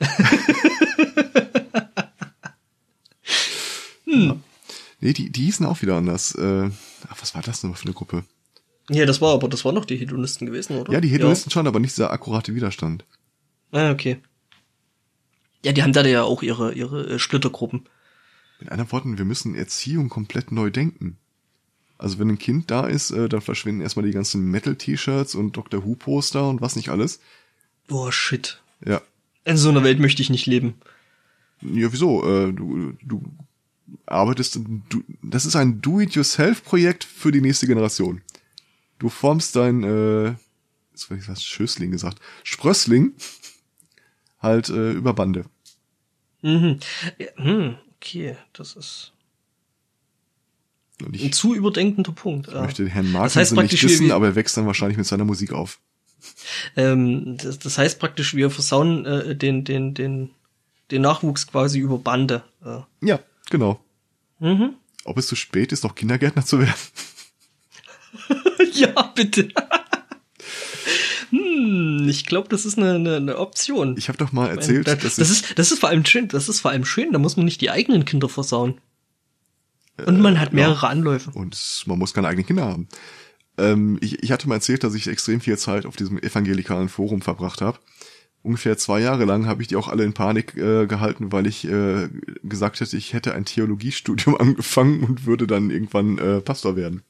hm. 4.04 4.28
ja. 4.28 4.36
Nee, 5.00 5.12
die, 5.12 5.30
die 5.30 5.42
hießen 5.42 5.66
auch 5.66 5.82
wieder 5.82 5.96
anders. 5.96 6.34
Äh, 6.34 6.70
ach, 7.08 7.20
was 7.20 7.34
war 7.34 7.42
das 7.42 7.60
denn 7.60 7.74
für 7.74 7.84
eine 7.84 7.94
Gruppe? 7.94 8.24
Ja, 8.90 9.04
das 9.04 9.20
war 9.20 9.34
aber, 9.34 9.48
das 9.48 9.64
waren 9.64 9.74
noch 9.74 9.84
die 9.84 9.96
Hedonisten 9.96 10.46
gewesen, 10.46 10.78
oder? 10.78 10.92
Ja, 10.92 11.00
die 11.00 11.08
Hedonisten 11.08 11.50
ja. 11.50 11.54
schon, 11.54 11.66
aber 11.66 11.80
nicht 11.80 11.96
dieser 11.96 12.12
akkurate 12.12 12.54
Widerstand. 12.54 13.04
Ah, 13.72 13.90
okay. 13.90 14.18
Ja, 15.64 15.72
die 15.72 15.82
haben 15.82 15.92
da 15.92 16.06
ja 16.06 16.22
auch 16.22 16.42
ihre, 16.42 16.72
ihre 16.74 17.14
äh, 17.14 17.18
Splittergruppen. 17.18 17.88
Mit 18.60 18.70
anderen 18.70 18.92
Worten, 18.92 19.18
wir 19.18 19.24
müssen 19.24 19.54
Erziehung 19.54 20.08
komplett 20.08 20.52
neu 20.52 20.70
denken. 20.70 21.18
Also 21.98 22.18
wenn 22.18 22.28
ein 22.28 22.38
Kind 22.38 22.70
da 22.70 22.86
ist, 22.86 23.10
äh, 23.10 23.28
dann 23.28 23.40
verschwinden 23.40 23.80
erstmal 23.80 24.06
die 24.06 24.12
ganzen 24.12 24.50
Metal-T-Shirts 24.50 25.34
und 25.34 25.56
Dr. 25.56 25.84
Who-Poster 25.84 26.48
und 26.48 26.60
was 26.60 26.76
nicht 26.76 26.90
alles. 26.90 27.20
Boah, 27.88 28.12
shit. 28.12 28.62
Ja. 28.84 29.00
In 29.44 29.56
so 29.56 29.70
einer 29.70 29.82
Welt 29.82 29.98
möchte 29.98 30.22
ich 30.22 30.30
nicht 30.30 30.46
leben. 30.46 30.74
Ja, 31.62 31.92
wieso? 31.92 32.22
Äh, 32.24 32.52
du, 32.52 32.92
du 33.02 33.22
arbeitest, 34.06 34.60
du, 34.88 35.02
das 35.22 35.44
ist 35.44 35.56
ein 35.56 35.80
Do-it-yourself-Projekt 35.80 37.04
für 37.04 37.32
die 37.32 37.40
nächste 37.40 37.66
Generation. 37.66 38.22
Du 38.98 39.08
formst 39.08 39.56
dein, 39.56 39.82
äh, 39.84 40.34
jetzt 40.92 41.10
habe 41.10 41.20
ich 41.20 41.28
was 41.28 41.42
Schößling 41.42 41.90
gesagt, 41.90 42.20
Sprössling 42.42 43.12
halt 44.40 44.68
äh, 44.68 44.92
über 44.92 45.12
Bande. 45.12 45.44
Mhm. 46.42 46.78
Ja, 47.18 47.26
hm, 47.36 47.76
okay, 47.96 48.36
das 48.52 48.76
ist 48.76 49.12
ich, 51.12 51.24
ein 51.24 51.32
zu 51.32 51.54
überdenkender 51.54 52.12
Punkt. 52.12 52.48
Ich 52.48 52.54
ja. 52.54 52.62
möchte 52.62 52.88
Herrn 52.88 53.12
Martinsen 53.12 53.56
das 53.56 53.64
heißt 53.64 53.72
nicht 53.72 53.82
wissen, 53.82 54.10
aber 54.12 54.26
er 54.26 54.34
wächst 54.34 54.56
dann 54.56 54.66
wahrscheinlich 54.66 54.96
mit 54.96 55.06
seiner 55.06 55.24
Musik 55.24 55.52
auf. 55.52 55.78
Ähm, 56.76 57.36
das, 57.36 57.58
das 57.58 57.78
heißt 57.78 57.98
praktisch, 57.98 58.34
wir 58.34 58.50
versauen 58.50 59.04
äh, 59.04 59.36
den, 59.36 59.64
den, 59.64 59.94
den, 59.94 60.30
den 60.90 61.02
Nachwuchs 61.02 61.46
quasi 61.46 61.78
über 61.78 61.98
Bande. 61.98 62.42
Äh. 62.64 62.80
Ja, 63.06 63.20
genau. 63.50 63.80
Mhm. 64.38 64.74
Ob 65.04 65.18
es 65.18 65.26
zu 65.26 65.36
spät 65.36 65.72
ist, 65.72 65.84
noch 65.84 65.94
Kindergärtner 65.94 66.44
zu 66.44 66.58
werden? 66.60 66.74
ja, 68.72 69.02
bitte. 69.14 69.48
hm, 71.30 72.08
ich 72.08 72.26
glaube, 72.26 72.48
das 72.48 72.64
ist 72.64 72.78
eine, 72.78 72.94
eine, 72.94 73.16
eine 73.16 73.38
Option. 73.38 73.96
Ich 73.96 74.08
habe 74.08 74.18
doch 74.18 74.32
mal 74.32 74.48
erzählt, 74.48 74.88
das, 74.88 75.16
das 75.16 75.30
ist 75.30 75.58
das 75.58 75.72
ist 75.72 75.78
vor 75.78 75.88
allem 75.88 76.04
schön, 76.04 76.28
das 76.28 76.48
ist 76.48 76.60
vor 76.60 76.70
allem 76.70 76.84
schön, 76.84 77.12
da 77.12 77.18
muss 77.18 77.36
man 77.36 77.44
nicht 77.44 77.60
die 77.60 77.70
eigenen 77.70 78.04
Kinder 78.04 78.28
versauen. 78.28 78.80
Und 80.04 80.20
man 80.20 80.38
hat 80.38 80.52
mehrere 80.52 80.82
ja. 80.82 80.88
Anläufe. 80.90 81.30
Und 81.30 81.84
man 81.86 81.98
muss 81.98 82.12
keine 82.12 82.28
eigenen 82.28 82.46
Kinder 82.46 82.64
haben. 82.66 82.88
Ähm, 83.58 83.98
ich, 84.02 84.22
ich 84.22 84.32
hatte 84.32 84.48
mal 84.48 84.56
erzählt, 84.56 84.84
dass 84.84 84.94
ich 84.94 85.06
extrem 85.06 85.40
viel 85.40 85.56
Zeit 85.56 85.86
auf 85.86 85.96
diesem 85.96 86.18
evangelikalen 86.18 86.88
Forum 86.88 87.22
verbracht 87.22 87.62
habe. 87.62 87.78
Ungefähr 88.46 88.78
zwei 88.78 89.00
Jahre 89.00 89.24
lang 89.24 89.46
habe 89.46 89.60
ich 89.60 89.66
die 89.66 89.74
auch 89.74 89.88
alle 89.88 90.04
in 90.04 90.12
Panik 90.12 90.56
äh, 90.56 90.86
gehalten, 90.86 91.32
weil 91.32 91.48
ich 91.48 91.66
äh, 91.66 92.08
gesagt 92.44 92.78
hätte, 92.78 92.96
ich 92.96 93.12
hätte 93.12 93.34
ein 93.34 93.44
Theologiestudium 93.44 94.36
angefangen 94.40 95.02
und 95.02 95.26
würde 95.26 95.48
dann 95.48 95.70
irgendwann 95.70 96.16
äh, 96.18 96.40
Pastor 96.40 96.76
werden. 96.76 97.02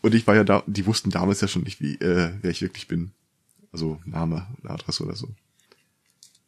Und 0.00 0.16
ich 0.16 0.26
war 0.26 0.34
ja 0.34 0.42
da, 0.42 0.64
die 0.66 0.86
wussten 0.86 1.10
damals 1.10 1.40
ja 1.40 1.46
schon 1.46 1.62
nicht, 1.62 1.80
wie, 1.80 1.94
äh, 2.00 2.32
wer 2.42 2.50
ich 2.50 2.62
wirklich 2.62 2.88
bin. 2.88 3.12
Also 3.70 4.00
Name, 4.04 4.48
Adresse 4.64 5.04
oder 5.04 5.14
so. 5.14 5.28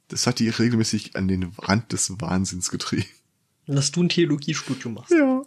Das 0.08 0.26
hat 0.26 0.40
die 0.40 0.48
regelmäßig 0.48 1.14
an 1.14 1.28
den 1.28 1.52
Rand 1.56 1.92
des 1.92 2.20
Wahnsinns 2.20 2.72
getrieben. 2.72 3.06
Dass 3.68 3.92
du 3.92 4.02
ein 4.02 4.08
Theologiestudium 4.08 4.94
machst. 4.94 5.12
Ja. 5.12 5.42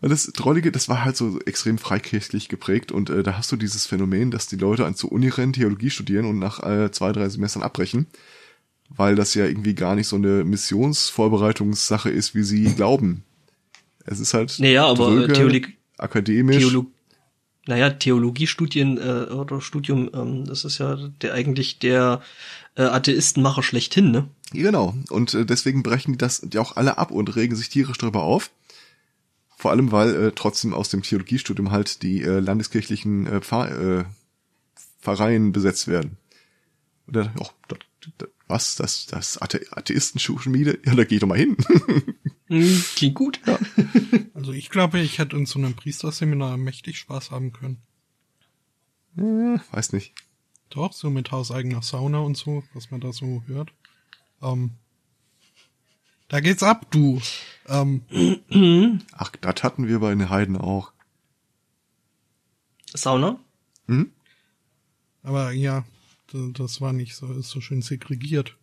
Weil 0.00 0.10
das 0.10 0.26
Drollige, 0.26 0.70
das 0.70 0.88
war 0.88 1.04
halt 1.04 1.16
so 1.16 1.40
extrem 1.40 1.76
freikirchlich 1.76 2.48
geprägt 2.48 2.92
und 2.92 3.10
äh, 3.10 3.22
da 3.22 3.36
hast 3.36 3.50
du 3.50 3.56
dieses 3.56 3.86
Phänomen, 3.86 4.30
dass 4.30 4.46
die 4.46 4.56
Leute 4.56 4.86
an 4.86 4.94
zur 4.94 5.10
Uni 5.10 5.28
rennen, 5.28 5.52
Theologie 5.52 5.90
studieren 5.90 6.26
und 6.26 6.38
nach 6.38 6.62
äh, 6.62 6.90
zwei, 6.92 7.12
drei 7.12 7.28
Semestern 7.28 7.62
abbrechen, 7.62 8.06
weil 8.88 9.16
das 9.16 9.34
ja 9.34 9.46
irgendwie 9.46 9.74
gar 9.74 9.96
nicht 9.96 10.06
so 10.06 10.16
eine 10.16 10.44
Missionsvorbereitungssache 10.44 12.10
ist, 12.10 12.34
wie 12.34 12.44
sie 12.44 12.74
glauben. 12.74 13.24
Es 14.04 14.20
ist 14.20 14.34
halt 14.34 14.56
naja, 14.60 14.86
aber 14.86 15.10
dröge, 15.10 15.32
Theologie, 15.32 15.66
akademisch. 15.98 16.58
Theolo 16.58 16.86
naja, 17.68 17.90
Theologiestudien 17.90 18.96
äh, 18.96 19.30
oder 19.30 19.60
Studium, 19.60 20.08
ähm, 20.14 20.46
das 20.46 20.64
ist 20.64 20.78
ja 20.78 20.96
der 21.20 21.34
eigentlich 21.34 21.78
der 21.78 22.22
äh, 22.76 22.82
Atheistenmacher 22.82 23.62
schlechthin, 23.62 24.10
ne? 24.10 24.28
Genau. 24.52 24.94
Und 25.10 25.34
äh, 25.34 25.44
deswegen 25.44 25.82
brechen 25.82 26.12
die 26.12 26.18
das 26.18 26.46
ja 26.50 26.62
auch 26.62 26.76
alle 26.76 26.96
ab 26.96 27.10
und 27.10 27.36
regen 27.36 27.54
sich 27.54 27.68
tierisch 27.68 27.98
darüber 27.98 28.22
auf. 28.22 28.50
Vor 29.58 29.72
allem, 29.72 29.90
weil 29.90 30.14
äh, 30.14 30.32
trotzdem 30.32 30.72
aus 30.72 30.88
dem 30.88 31.02
Theologiestudium 31.02 31.72
halt 31.72 32.04
die 32.04 32.22
äh, 32.22 32.38
landeskirchlichen 32.38 33.26
äh, 33.26 33.40
Pfarr, 33.40 33.70
äh, 33.72 34.04
Pfarreien 35.00 35.50
besetzt 35.50 35.88
werden. 35.88 36.16
Und 37.08 37.16
dann, 37.16 37.32
oh, 37.40 37.48
das, 37.66 37.78
das, 38.18 38.28
was, 38.46 38.76
das, 38.76 39.06
das 39.06 39.42
Athe 39.42 39.66
Atheisten-Schmiede? 39.72 40.78
Ja, 40.86 40.94
da 40.94 41.02
geh 41.02 41.16
ich 41.16 41.20
doch 41.20 41.28
mal 41.28 41.38
hin. 41.38 41.56
Hm, 42.50 42.82
Klingt 42.96 43.14
gut. 43.14 43.40
Ja. 43.46 43.58
Also 44.32 44.52
ich 44.52 44.70
glaube, 44.70 45.00
ich 45.00 45.18
hätte 45.18 45.36
in 45.36 45.44
so 45.44 45.58
einem 45.58 45.74
Priesterseminar 45.74 46.56
mächtig 46.56 46.96
Spaß 46.98 47.30
haben 47.30 47.52
können. 47.52 47.82
Äh, 49.18 49.58
weiß 49.72 49.92
nicht. 49.92 50.14
Doch, 50.70 50.94
so 50.94 51.10
mit 51.10 51.30
hauseigener 51.30 51.82
Sauna 51.82 52.20
und 52.20 52.38
so, 52.38 52.62
was 52.72 52.90
man 52.90 53.00
da 53.00 53.12
so 53.12 53.42
hört. 53.48 53.74
Ähm, 54.40 54.70
da 56.28 56.40
geht's 56.40 56.62
ab, 56.62 56.86
du. 56.90 57.20
Ähm, 57.68 58.02
Ach, 59.12 59.30
das 59.40 59.62
hatten 59.62 59.86
wir 59.86 60.00
bei 60.00 60.10
den 60.10 60.30
Heiden 60.30 60.56
auch. 60.56 60.92
Sauna? 62.94 63.38
Hm? 63.86 64.10
aber 65.22 65.52
ja, 65.52 65.84
das 66.32 66.80
war 66.80 66.92
nicht 66.92 67.14
so, 67.14 67.32
ist 67.32 67.50
so 67.50 67.60
schön 67.60 67.82
segregiert. 67.82 68.56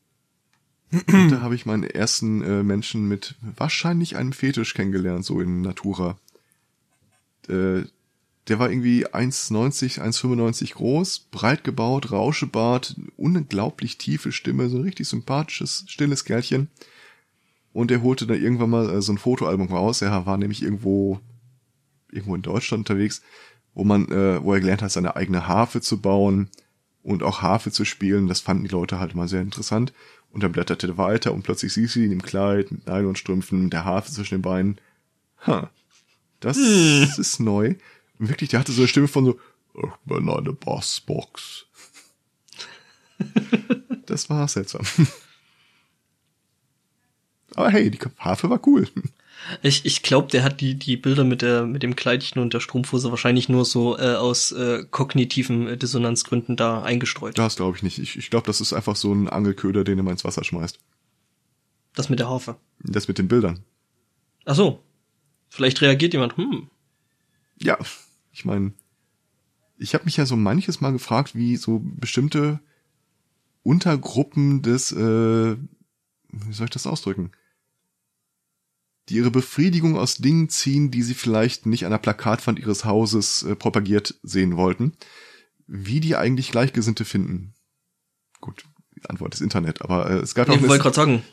Und 0.92 1.30
da 1.32 1.42
habe 1.42 1.56
ich 1.56 1.66
meinen 1.66 1.84
ersten 1.84 2.42
äh, 2.42 2.64
Menschen 2.64 3.08
mit 3.08 3.36
wahrscheinlich 3.42 4.16
einem 4.16 4.34
Fetisch 4.34 4.74
kennengelernt, 4.74 5.26
so 5.26 5.42
in 5.42 5.62
Natura. 5.62 6.18
Äh, 7.48 7.84
der 8.48 8.60
war 8.60 8.70
irgendwie 8.70 9.08
1,90, 9.08 10.00
1,95 10.00 10.74
groß, 10.74 11.20
breit 11.32 11.64
gebaut, 11.64 12.12
Rauschebart, 12.12 12.96
unglaublich 13.18 13.98
tiefe 13.98 14.32
Stimme, 14.32 14.70
so 14.70 14.78
ein 14.78 14.84
richtig 14.84 15.08
sympathisches, 15.08 15.86
stilles 15.88 16.26
Kerlchen. 16.26 16.70
Und 17.76 17.92
er 17.92 18.02
holte 18.04 18.26
dann 18.26 18.42
irgendwann 18.42 18.70
mal 18.70 18.90
äh, 18.90 19.02
so 19.02 19.12
ein 19.12 19.18
Fotoalbum 19.18 19.68
raus. 19.68 20.02
Er 20.02 20.26
war 20.26 20.38
nämlich 20.38 20.64
irgendwo, 20.64 21.20
irgendwo 22.10 22.34
in 22.34 22.42
Deutschland 22.42 22.90
unterwegs, 22.90 23.22
wo 23.74 23.84
man, 23.84 24.10
äh, 24.10 24.42
wo 24.42 24.54
er 24.54 24.62
gelernt 24.62 24.82
hat, 24.82 24.94
seine 24.94 25.18
eigene 25.18 25.50
Harfe 25.50 25.82
zu 25.82 26.00
bauen 26.00 26.50
und 27.04 27.22
auch 27.22 27.42
Harfe 27.42 27.72
zu 27.72 27.84
spielen. 27.84 28.30
Das 28.30 28.40
fanden 28.40 28.64
die 28.64 28.70
Leute 28.70 28.98
halt 28.98 29.14
mal 29.14 29.28
sehr 29.28 29.42
interessant. 29.42 29.92
Und 30.32 30.42
dann 30.42 30.54
blätterte 30.54 30.88
er 30.88 30.98
weiter 30.98 31.34
und 31.34 31.44
plötzlich 31.44 31.74
siehst 31.74 31.98
du 31.98 32.00
ihn 32.00 32.14
im 32.14 32.22
Kleid, 32.22 32.72
mit 32.72 32.88
Nylonstrümpfen, 32.88 33.70
der 33.70 33.84
Harfe 33.84 34.10
zwischen 34.10 34.36
den 34.36 34.42
Beinen. 34.42 34.80
Ha, 35.46 35.70
das 36.40 36.56
ist 37.18 37.42
neu. 37.42 37.76
Und 38.20 38.30
wirklich, 38.30 38.52
der 38.52 38.62
hatte 38.62 38.72
so 38.72 38.84
eine 38.84 38.88
Stimme 38.88 39.10
von 39.10 39.26
so, 39.26 39.40
ich 39.74 39.90
bin 40.06 40.30
eine 40.30 40.54
Bassbox. 40.54 41.66
das 44.06 44.30
war 44.30 44.48
seltsam. 44.48 44.86
Aber 47.56 47.70
hey, 47.70 47.90
die 47.90 48.00
Harfe 48.20 48.50
war 48.50 48.60
cool. 48.68 48.88
Ich, 49.62 49.86
ich 49.86 50.02
glaube, 50.02 50.30
der 50.30 50.44
hat 50.44 50.62
die, 50.62 50.76
die 50.76 50.98
Bilder 50.98 51.24
mit 51.24 51.42
der, 51.42 51.66
mit 51.66 51.84
dem 51.84 51.96
Kleidchen 51.96 52.42
und 52.42 52.54
der 52.54 52.60
Strumpfhose 52.60 53.12
wahrscheinlich 53.12 53.48
nur 53.48 53.66
so 53.66 53.98
äh, 53.98 54.16
aus 54.16 54.52
äh, 54.52 54.84
kognitiven 54.90 55.68
äh, 55.68 55.78
Dissonanzgründen 55.78 56.56
da 56.56 56.82
eingestreut. 56.82 57.38
Das 57.38 57.56
glaube 57.56 57.78
ich 57.78 57.84
nicht. 57.84 58.00
Ich, 58.00 58.18
ich 58.18 58.30
glaube, 58.30 58.48
das 58.48 58.62
ist 58.62 58.74
einfach 58.74 58.96
so 58.96 59.14
ein 59.14 59.30
Angelköder, 59.30 59.84
den 59.84 60.00
er 60.00 60.04
mal 60.04 60.12
ins 60.12 60.26
Wasser 60.26 60.44
schmeißt. 60.44 60.80
Das 61.94 62.10
mit 62.10 62.20
der 62.20 62.30
Harfe. 62.30 62.58
Das 62.80 63.08
mit 63.08 63.18
den 63.18 63.28
Bildern. 63.28 63.64
Ach 64.46 64.56
so. 64.56 64.82
Vielleicht 65.50 65.82
reagiert 65.82 66.14
jemand, 66.14 66.36
hm, 66.38 66.68
Ja, 67.62 67.78
ich 68.32 68.46
meine, 68.46 68.74
ich 69.78 69.94
habe 69.94 70.06
mich 70.06 70.18
ja 70.18 70.26
so 70.26 70.36
manches 70.36 70.82
Mal 70.82 70.92
gefragt, 70.92 71.36
wie 71.36 71.56
so 71.56 71.82
bestimmte 71.84 72.60
Untergruppen 73.64 74.62
des, 74.62 74.92
äh, 74.92 75.56
wie 75.56 76.54
soll 76.54 76.66
ich 76.66 76.72
das 76.72 76.88
ausdrücken? 76.88 77.32
Die 79.10 79.16
ihre 79.16 79.30
Befriedigung 79.32 79.98
aus 79.98 80.16
Dingen 80.16 80.50
ziehen, 80.50 80.90
die 80.92 81.04
sie 81.04 81.14
vielleicht 81.14 81.66
nicht 81.66 81.86
an 81.86 81.92
der 81.92 82.00
Plakatwand 82.00 82.58
ihres 82.60 82.86
Hauses 82.86 83.44
äh, 83.44 83.56
propagiert 83.56 84.16
sehen 84.24 84.58
wollten. 84.58 84.94
Wie 85.68 86.00
die 86.00 86.16
eigentlich 86.16 86.52
Gleichgesinnte 86.52 87.06
finden. 87.06 87.54
Gut, 88.42 88.64
die 88.96 89.08
Antwort 89.10 89.34
ist 89.36 89.42
Internet, 89.42 89.82
aber 89.82 90.10
äh, 90.10 90.14
es 90.18 90.34
gab 90.36 90.48
ja 90.48 90.54
auch 90.54 90.58
ich 90.58 90.64
eine- 90.64 90.80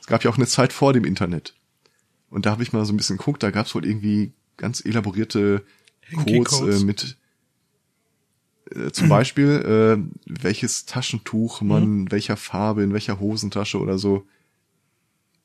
es 0.01 0.07
gab 0.07 0.23
ja 0.25 0.31
auch 0.31 0.37
eine 0.37 0.47
Zeit 0.47 0.73
vor 0.73 0.93
dem 0.93 1.05
Internet. 1.05 1.55
Und 2.31 2.47
da 2.47 2.51
habe 2.51 2.63
ich 2.63 2.73
mal 2.73 2.85
so 2.85 2.93
ein 2.93 2.97
bisschen 2.97 3.17
geguckt, 3.19 3.43
da 3.43 3.51
gab 3.51 3.67
es 3.67 3.75
wohl 3.75 3.85
irgendwie 3.87 4.33
ganz 4.57 4.85
elaborierte 4.85 5.65
Codes 6.15 6.19
Hanky-Codes. 6.27 6.83
äh, 6.83 6.85
mit 6.85 7.17
äh, 8.75 8.91
zum 8.91 9.09
Beispiel, 9.11 9.49
äh, 9.49 10.03
welches 10.27 10.85
Taschentuch 10.87 11.61
man, 11.63 12.11
welcher 12.11 12.37
Farbe, 12.37 12.83
in 12.83 12.93
welcher 12.93 13.19
Hosentasche 13.21 13.79
oder 13.81 13.99
so. 13.99 14.27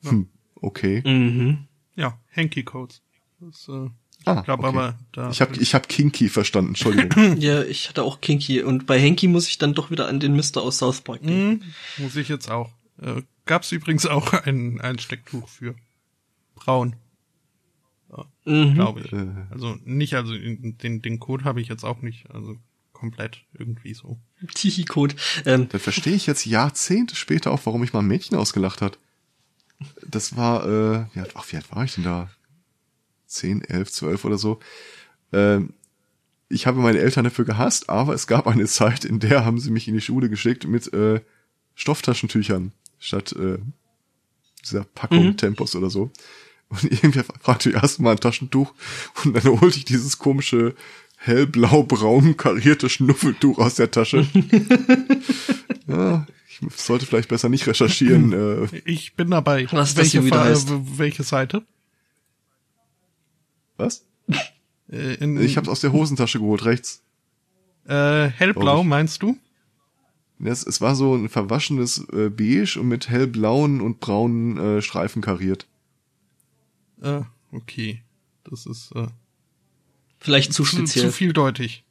Hm, 0.03 0.27
okay. 0.55 1.01
mhm. 1.05 1.66
Ja, 1.97 2.17
Hanky 2.33 2.63
Codes. 2.63 3.01
Das, 3.41 3.67
äh, 3.67 3.89
Ah, 4.25 4.39
ich 4.39 4.45
glaube 4.45 4.63
okay. 4.67 4.75
aber, 4.77 4.99
da. 5.11 5.29
Ich 5.29 5.41
habe 5.41 5.55
ich 5.57 5.75
hab 5.75 5.87
Kinky 5.87 6.27
verstanden, 6.29 6.69
Entschuldigung. 6.69 7.37
Ja, 7.39 7.61
ich 7.63 7.87
hatte 7.87 8.01
auch 8.03 8.19
Kinky 8.19 8.63
und 8.63 8.85
bei 8.87 8.99
Henky 8.99 9.27
muss 9.27 9.47
ich 9.47 9.57
dann 9.59 9.73
doch 9.75 9.91
wieder 9.91 10.07
an 10.07 10.19
den 10.19 10.35
Mister 10.35 10.61
aus 10.63 10.79
South 10.79 11.01
Park 11.01 11.21
denken. 11.21 11.63
Hm, 11.97 12.03
muss 12.03 12.15
ich 12.15 12.27
jetzt 12.27 12.49
auch. 12.49 12.71
Äh, 12.99 13.21
gab's 13.45 13.71
übrigens 13.71 14.05
auch 14.07 14.33
ein, 14.33 14.81
ein 14.81 14.97
Stecktuch 14.99 15.47
für. 15.47 15.75
Braun, 16.55 16.95
Mhm. 18.45 18.73
glaube 18.75 19.01
ich. 19.01 19.11
Äh. 19.13 19.27
Also 19.51 19.77
nicht, 19.83 20.15
also 20.15 20.33
den, 20.33 21.01
den 21.01 21.19
Code 21.19 21.43
habe 21.43 21.61
ich 21.61 21.67
jetzt 21.67 21.83
auch 21.83 22.01
nicht, 22.01 22.29
also 22.31 22.55
komplett 22.93 23.43
irgendwie 23.53 23.93
so. 23.93 24.17
Tihi-Code. 24.55 25.15
Ähm, 25.45 25.69
Dann 25.69 25.79
verstehe 25.79 26.15
ich 26.15 26.25
jetzt 26.25 26.45
Jahrzehnte 26.45 27.15
später 27.15 27.51
auch, 27.51 27.61
warum 27.65 27.81
mich 27.81 27.93
mal 27.93 27.99
ein 27.99 28.07
Mädchen 28.07 28.37
ausgelacht 28.37 28.81
hat. 28.81 28.97
Das 30.05 30.35
war, 30.35 30.65
äh, 30.65 31.05
wie 31.13 31.19
alt, 31.19 31.31
ach, 31.35 31.45
wie 31.51 31.55
alt 31.57 31.71
war 31.75 31.83
ich 31.83 31.95
denn 31.95 32.03
da? 32.03 32.29
Zehn, 33.27 33.61
elf, 33.63 33.91
zwölf 33.91 34.25
oder 34.25 34.37
so. 34.37 34.59
Ähm, 35.33 35.73
ich 36.49 36.65
habe 36.65 36.79
meine 36.79 36.99
Eltern 36.99 37.25
dafür 37.25 37.45
gehasst, 37.45 37.89
aber 37.89 38.13
es 38.13 38.25
gab 38.27 38.47
eine 38.47 38.65
Zeit, 38.65 39.03
in 39.05 39.19
der 39.19 39.45
haben 39.45 39.59
sie 39.59 39.69
mich 39.69 39.87
in 39.87 39.93
die 39.93 40.01
Schule 40.01 40.29
geschickt 40.29 40.65
mit 40.65 40.91
äh, 40.93 41.21
Stofftaschentüchern 41.75 42.71
statt 42.99 43.33
äh, 43.33 43.59
dieser 44.63 44.83
Packung 44.83 45.25
Mhm. 45.27 45.37
Tempos 45.37 45.75
oder 45.75 45.89
so. 45.89 46.11
Und 46.69 46.83
irgendwer 46.83 47.23
fragte 47.23 47.69
erst 47.71 47.99
mal 47.99 48.11
ein 48.11 48.19
Taschentuch 48.19 48.73
und 49.23 49.33
dann 49.35 49.61
holte 49.61 49.77
ich 49.77 49.85
dieses 49.85 50.17
komische 50.17 50.75
hellblau-braun 51.17 52.37
karierte 52.37 52.89
Schnuffeltuch 52.89 53.57
aus 53.59 53.75
der 53.75 53.91
Tasche. 53.91 54.27
ja, 55.87 56.25
ich 56.61 56.75
sollte 56.77 57.05
vielleicht 57.05 57.29
besser 57.29 57.49
nicht 57.49 57.67
recherchieren. 57.67 58.33
äh, 58.73 58.81
Ich 58.85 59.15
bin 59.15 59.29
dabei. 59.31 59.67
Was 59.71 59.89
das 59.93 59.97
welche, 59.97 60.11
hier 60.19 60.25
wieder 60.25 60.37
Fa- 60.43 60.45
heißt. 60.45 60.69
äh, 60.69 60.79
welche 60.97 61.23
Seite? 61.23 61.63
was? 63.77 64.05
Äh, 64.91 65.15
in, 65.15 65.39
Ich 65.41 65.57
hab's 65.57 65.69
aus 65.69 65.81
der 65.81 65.91
Hosentasche 65.91 66.39
geholt, 66.39 66.65
rechts. 66.65 67.01
äh, 67.85 68.27
hellblau, 68.27 68.81
ich. 68.81 68.87
meinst 68.87 69.21
du? 69.21 69.37
Es, 70.43 70.65
es 70.65 70.81
war 70.81 70.95
so 70.95 71.15
ein 71.15 71.29
verwaschenes 71.29 71.99
äh, 72.11 72.29
Beige 72.29 72.77
und 72.79 72.87
mit 72.87 73.09
hellblauen 73.09 73.81
und 73.81 73.99
braunen 73.99 74.57
äh, 74.57 74.81
Streifen 74.81 75.21
kariert. 75.21 75.67
Äh, 77.01 77.21
okay. 77.51 78.03
Das 78.43 78.65
ist 78.65 78.91
äh, 78.95 79.07
vielleicht 80.19 80.53
zu 80.53 80.63
zu, 80.63 80.77
speziell. 80.77 81.05
zu 81.05 81.11
vieldeutig. 81.11 81.83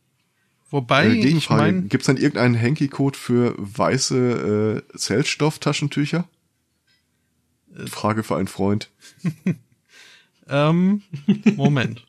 Wobei, 0.70 1.06
Äh, 1.08 1.26
ich 1.26 1.48
meine, 1.50 1.82
gibt's 1.82 2.06
dann 2.06 2.16
irgendeinen 2.16 2.60
Hanky-Code 2.60 3.16
für 3.18 3.54
weiße 3.58 4.82
äh, 4.92 4.96
Zellstofftaschentücher? 4.98 6.28
Äh. 7.76 7.86
Frage 7.86 8.22
für 8.24 8.36
einen 8.36 8.48
Freund. 8.48 8.90
ähm, 10.48 11.02
Moment. 11.56 12.04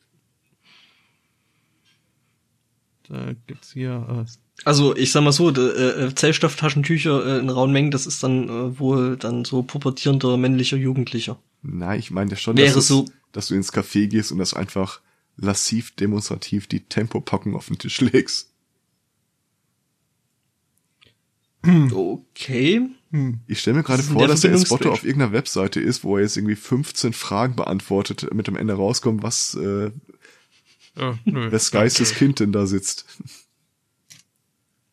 Da 3.07 3.33
gibt's 3.45 3.71
hier, 3.73 4.25
äh, 4.27 4.29
Also 4.65 4.95
ich 4.95 5.11
sag 5.11 5.23
mal 5.23 5.31
so, 5.31 5.51
de, 5.51 6.07
äh, 6.07 6.15
Zellstofftaschentücher 6.15 7.25
äh, 7.25 7.39
in 7.39 7.49
rauen 7.49 7.71
Mengen, 7.71 7.91
das 7.91 8.05
ist 8.05 8.21
dann 8.23 8.49
äh, 8.49 8.79
wohl 8.79 9.17
dann 9.17 9.45
so 9.45 9.63
pubertierender 9.63 10.35
männlicher 10.37 10.77
Jugendlicher. 10.77 11.39
Nein, 11.61 11.99
ich 11.99 12.11
meine 12.11 12.35
schon, 12.35 12.57
Wäre 12.57 12.67
dass, 12.67 12.77
es- 12.77 12.87
so- 12.87 13.05
dass 13.31 13.47
du 13.47 13.55
ins 13.55 13.71
Café 13.73 14.07
gehst 14.07 14.31
und 14.31 14.39
das 14.39 14.53
einfach 14.53 14.99
lassiv 15.38 15.95
demonstrativ 15.95 16.67
die 16.67 16.81
Tempopackung 16.81 17.55
auf 17.55 17.67
den 17.67 17.77
Tisch 17.77 18.01
legst. 18.01 18.51
Okay. 21.63 22.89
hm, 23.11 23.41
Ich 23.47 23.59
stelle 23.59 23.77
mir 23.77 23.83
gerade 23.83 24.03
vor, 24.03 24.27
dass 24.27 24.41
der? 24.41 24.57
Spotto 24.57 24.91
auf 24.91 25.03
irgendeiner 25.03 25.33
Webseite 25.33 25.79
ist, 25.81 26.03
wo 26.03 26.15
er 26.17 26.23
jetzt 26.23 26.38
irgendwie 26.38 26.55
15 26.55 27.13
Fragen 27.13 27.55
beantwortet, 27.55 28.33
mit 28.33 28.47
am 28.47 28.55
Ende 28.55 28.73
rauskommt, 28.73 29.21
was 29.21 29.55
äh, 29.55 29.91
äh, 30.95 31.13
nö. 31.25 31.51
wes 31.51 31.71
Geistes 31.71 32.13
Kind 32.15 32.39
denn 32.39 32.51
da 32.53 32.67
sitzt. 32.67 33.05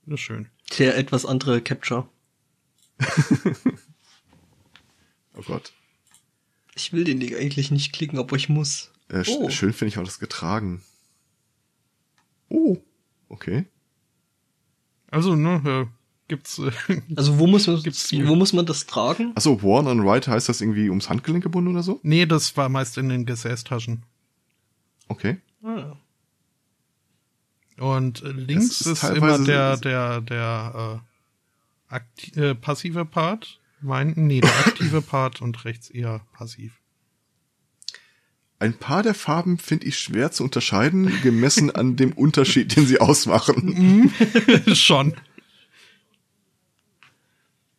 Das 0.07 0.15
ist 0.15 0.21
schön. 0.21 0.49
Der 0.79 0.97
etwas 0.97 1.25
andere 1.27 1.61
Capture. 1.63 2.09
Oh 5.37 5.43
Gott. 5.43 5.73
Ich 6.77 6.93
will 6.93 7.03
den 7.03 7.19
Ding 7.19 7.35
eigentlich 7.35 7.73
nicht 7.73 7.93
klicken, 7.93 8.21
aber 8.21 8.37
ich 8.37 8.49
muss. 8.49 8.93
Äh, 9.09 9.19
sch- 9.21 9.37
Oh. 9.39 9.51
Schön 9.51 9.73
finde 9.73 9.89
ich 9.91 9.99
auch 9.99 10.05
das 10.05 10.19
getragen. 10.19 10.83
Oh, 12.49 12.77
okay. 13.29 13.67
Also, 15.11 15.35
ne, 15.35 15.63
äh, 15.65 15.87
gibt's, 16.29 16.59
äh, 16.59 16.71
Also 17.17 17.39
wo 17.39 17.47
muss 17.47 17.67
man, 17.67 17.83
Gibt's 17.83 18.13
wo 18.13 18.35
muss 18.35 18.53
man 18.53 18.67
das 18.67 18.87
tragen? 18.87 19.33
Achso, 19.35 19.63
Worn 19.63 19.87
on 19.87 20.01
Right 20.09 20.27
heißt 20.27 20.49
das 20.49 20.61
irgendwie 20.61 20.89
ums 20.89 21.09
Handgelenk 21.09 21.43
gebunden 21.45 21.71
oder 21.71 21.83
so? 21.83 22.01
nee, 22.03 22.27
das 22.27 22.57
war 22.57 22.69
meist 22.69 22.99
in 22.99 23.09
den 23.09 23.27
Gesäßtaschen. 23.27 24.03
Okay. 25.09 25.39
Ah. 25.63 25.97
Und 27.79 28.23
äh, 28.23 28.31
links 28.31 28.81
ist 28.83 29.03
ist, 29.03 29.05
immer 29.05 29.39
der, 29.45 29.77
der, 29.79 30.21
der, 30.21 31.03
akti 31.89 32.41
äh, 32.41 32.55
passive 32.55 33.05
Part, 33.05 33.61
meinten, 33.81 34.27
nee, 34.27 34.41
der 34.41 34.51
aktive 34.67 35.03
Part 35.03 35.43
und 35.43 35.65
rechts 35.65 35.91
eher 35.91 36.21
passiv. 36.33 36.81
Ein 38.65 38.73
paar 38.73 39.03
der 39.03 39.13
Farben 39.13 39.59
finde 39.59 39.87
ich 39.87 39.99
schwer 39.99 40.33
zu 40.33 40.43
unterscheiden, 40.43 41.21
gemessen 41.21 41.71
an 41.71 41.97
dem 41.97 42.13
Unterschied, 42.13 42.75
den 42.75 42.87
sie 42.87 42.99
ausmachen. 42.99 44.11
Schon. 44.75 45.13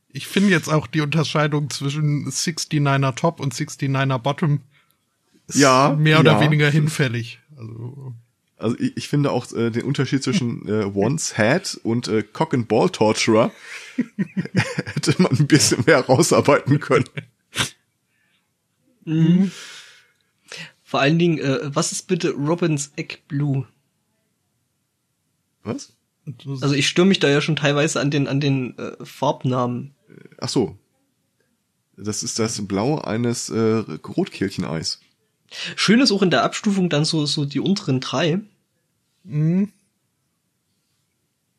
Ich 0.09 0.27
finde 0.27 0.51
jetzt 0.51 0.69
auch 0.69 0.85
die 0.85 1.01
Unterscheidung 1.01 1.71
zwischen 1.71 2.29
69er 2.29 3.15
Top 3.15 3.39
und 3.39 3.55
69er 3.55 4.19
Bottom 4.19 4.61
ist 5.47 5.57
Ja, 5.57 5.95
mehr 5.97 6.19
oder 6.19 6.33
ja. 6.33 6.41
weniger 6.41 6.69
hinfällig. 6.69 7.39
Also, 7.57 8.13
Also 8.59 8.77
ich, 8.77 8.95
ich 8.95 9.07
finde 9.07 9.31
auch 9.31 9.51
äh, 9.53 9.71
den 9.71 9.85
Unterschied 9.85 10.21
zwischen 10.21 10.67
äh, 10.67 10.85
Once 10.93 11.35
Had 11.35 11.79
und 11.81 12.07
äh, 12.09 12.21
Cock 12.21 12.53
and 12.53 12.67
Ball 12.67 12.91
Torturer 12.91 13.51
hätte 14.93 15.19
man 15.19 15.31
ein 15.31 15.47
bisschen 15.47 15.83
mehr 15.87 16.01
rausarbeiten 16.01 16.79
können. 16.79 17.09
Vor 20.87 21.01
allen 21.01 21.17
Dingen, 21.17 21.39
äh, 21.39 21.59
was 21.63 21.91
ist 21.91 22.07
bitte 22.07 22.29
Robins 22.31 22.91
Egg 22.95 23.17
Blue? 23.27 23.67
Was? 25.63 25.93
Also 26.61 26.75
ich 26.75 26.87
störe 26.87 27.07
mich 27.07 27.19
da 27.19 27.27
ja 27.27 27.41
schon 27.41 27.55
teilweise 27.55 27.99
an 27.99 28.11
den 28.11 28.27
an 28.27 28.39
den 28.39 28.77
äh, 28.77 29.03
Farbnamen. 29.03 29.95
Ach 30.39 30.47
so. 30.47 30.77
Das 31.97 32.21
ist 32.21 32.37
das 32.37 32.65
Blau 32.67 32.99
eines 32.99 33.49
äh, 33.49 33.83
Rotkehlcheneis. 34.07 34.99
Schön 35.75 36.01
ist 36.01 36.11
auch 36.11 36.21
in 36.21 36.29
der 36.29 36.43
Abstufung 36.43 36.89
dann 36.89 37.03
so 37.03 37.25
so 37.25 37.45
die 37.45 37.59
unteren 37.59 37.99
drei, 37.99 38.39
Mhm. 39.23 39.71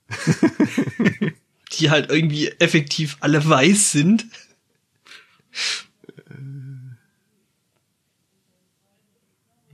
die 1.73 1.91
halt 1.91 2.11
irgendwie 2.11 2.47
effektiv 2.61 3.17
alle 3.19 3.45
weiß 3.45 3.91
sind. 3.91 4.27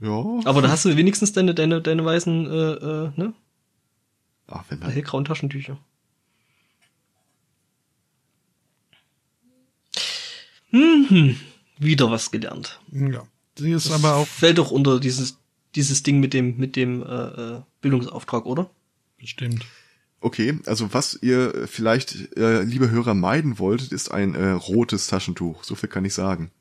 Ja. 0.03 0.39
Aber 0.43 0.61
da 0.61 0.69
hast 0.69 0.83
du 0.83 0.97
wenigstens 0.97 1.31
deine 1.31 1.55
deine 1.55 1.81
deine 1.81 2.03
weißen 2.03 2.45
äh, 2.45 2.73
äh, 2.73 3.11
ne 3.15 3.33
Ach, 4.47 4.65
wenn 4.67 4.79
man, 4.79 4.91
hellgrauen 4.91 5.23
Taschentücher. 5.23 5.77
Mhm. 10.71 11.39
Wieder 11.77 12.11
was 12.11 12.31
gelernt. 12.31 12.81
Ja. 12.91 13.25
Sie 13.57 13.71
ist 13.71 13.91
aber 13.91 14.15
auch 14.15 14.27
Fällt 14.27 14.57
doch 14.57 14.71
unter 14.71 14.99
dieses 14.99 15.37
dieses 15.75 16.03
Ding 16.03 16.19
mit 16.19 16.33
dem 16.33 16.57
mit 16.57 16.75
dem 16.75 17.01
äh, 17.01 17.05
äh, 17.05 17.61
Bildungsauftrag, 17.81 18.45
oder? 18.45 18.69
bestimmt. 19.23 19.65
okay, 20.19 20.59
also 20.65 20.93
was 20.93 21.17
ihr 21.21 21.65
vielleicht, 21.65 22.35
äh, 22.37 22.61
liebe 22.63 22.91
Hörer, 22.91 23.13
meiden 23.13 23.57
wolltet, 23.57 23.93
ist 23.93 24.11
ein 24.11 24.35
äh, 24.35 24.49
rotes 24.49 25.07
Taschentuch. 25.07 25.63
So 25.63 25.75
viel 25.75 25.87
kann 25.87 26.03
ich 26.03 26.13
sagen. 26.13 26.51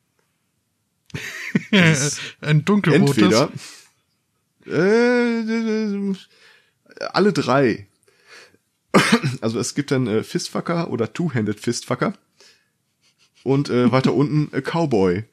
Ist 1.70 2.20
Ein 2.40 2.64
dunkelrotes. 2.64 3.16
Entweder 3.18 3.50
äh, 4.66 6.14
alle 7.12 7.32
drei. 7.32 7.86
Also 9.40 9.58
es 9.58 9.74
gibt 9.74 9.90
dann 9.90 10.06
äh, 10.06 10.22
Fistfucker 10.22 10.90
oder 10.90 11.12
Two-Handed 11.12 11.58
Fistfucker 11.58 12.12
und 13.42 13.70
äh, 13.70 13.90
weiter 13.90 14.12
unten 14.14 14.54
äh, 14.54 14.60
Cowboy, 14.60 15.24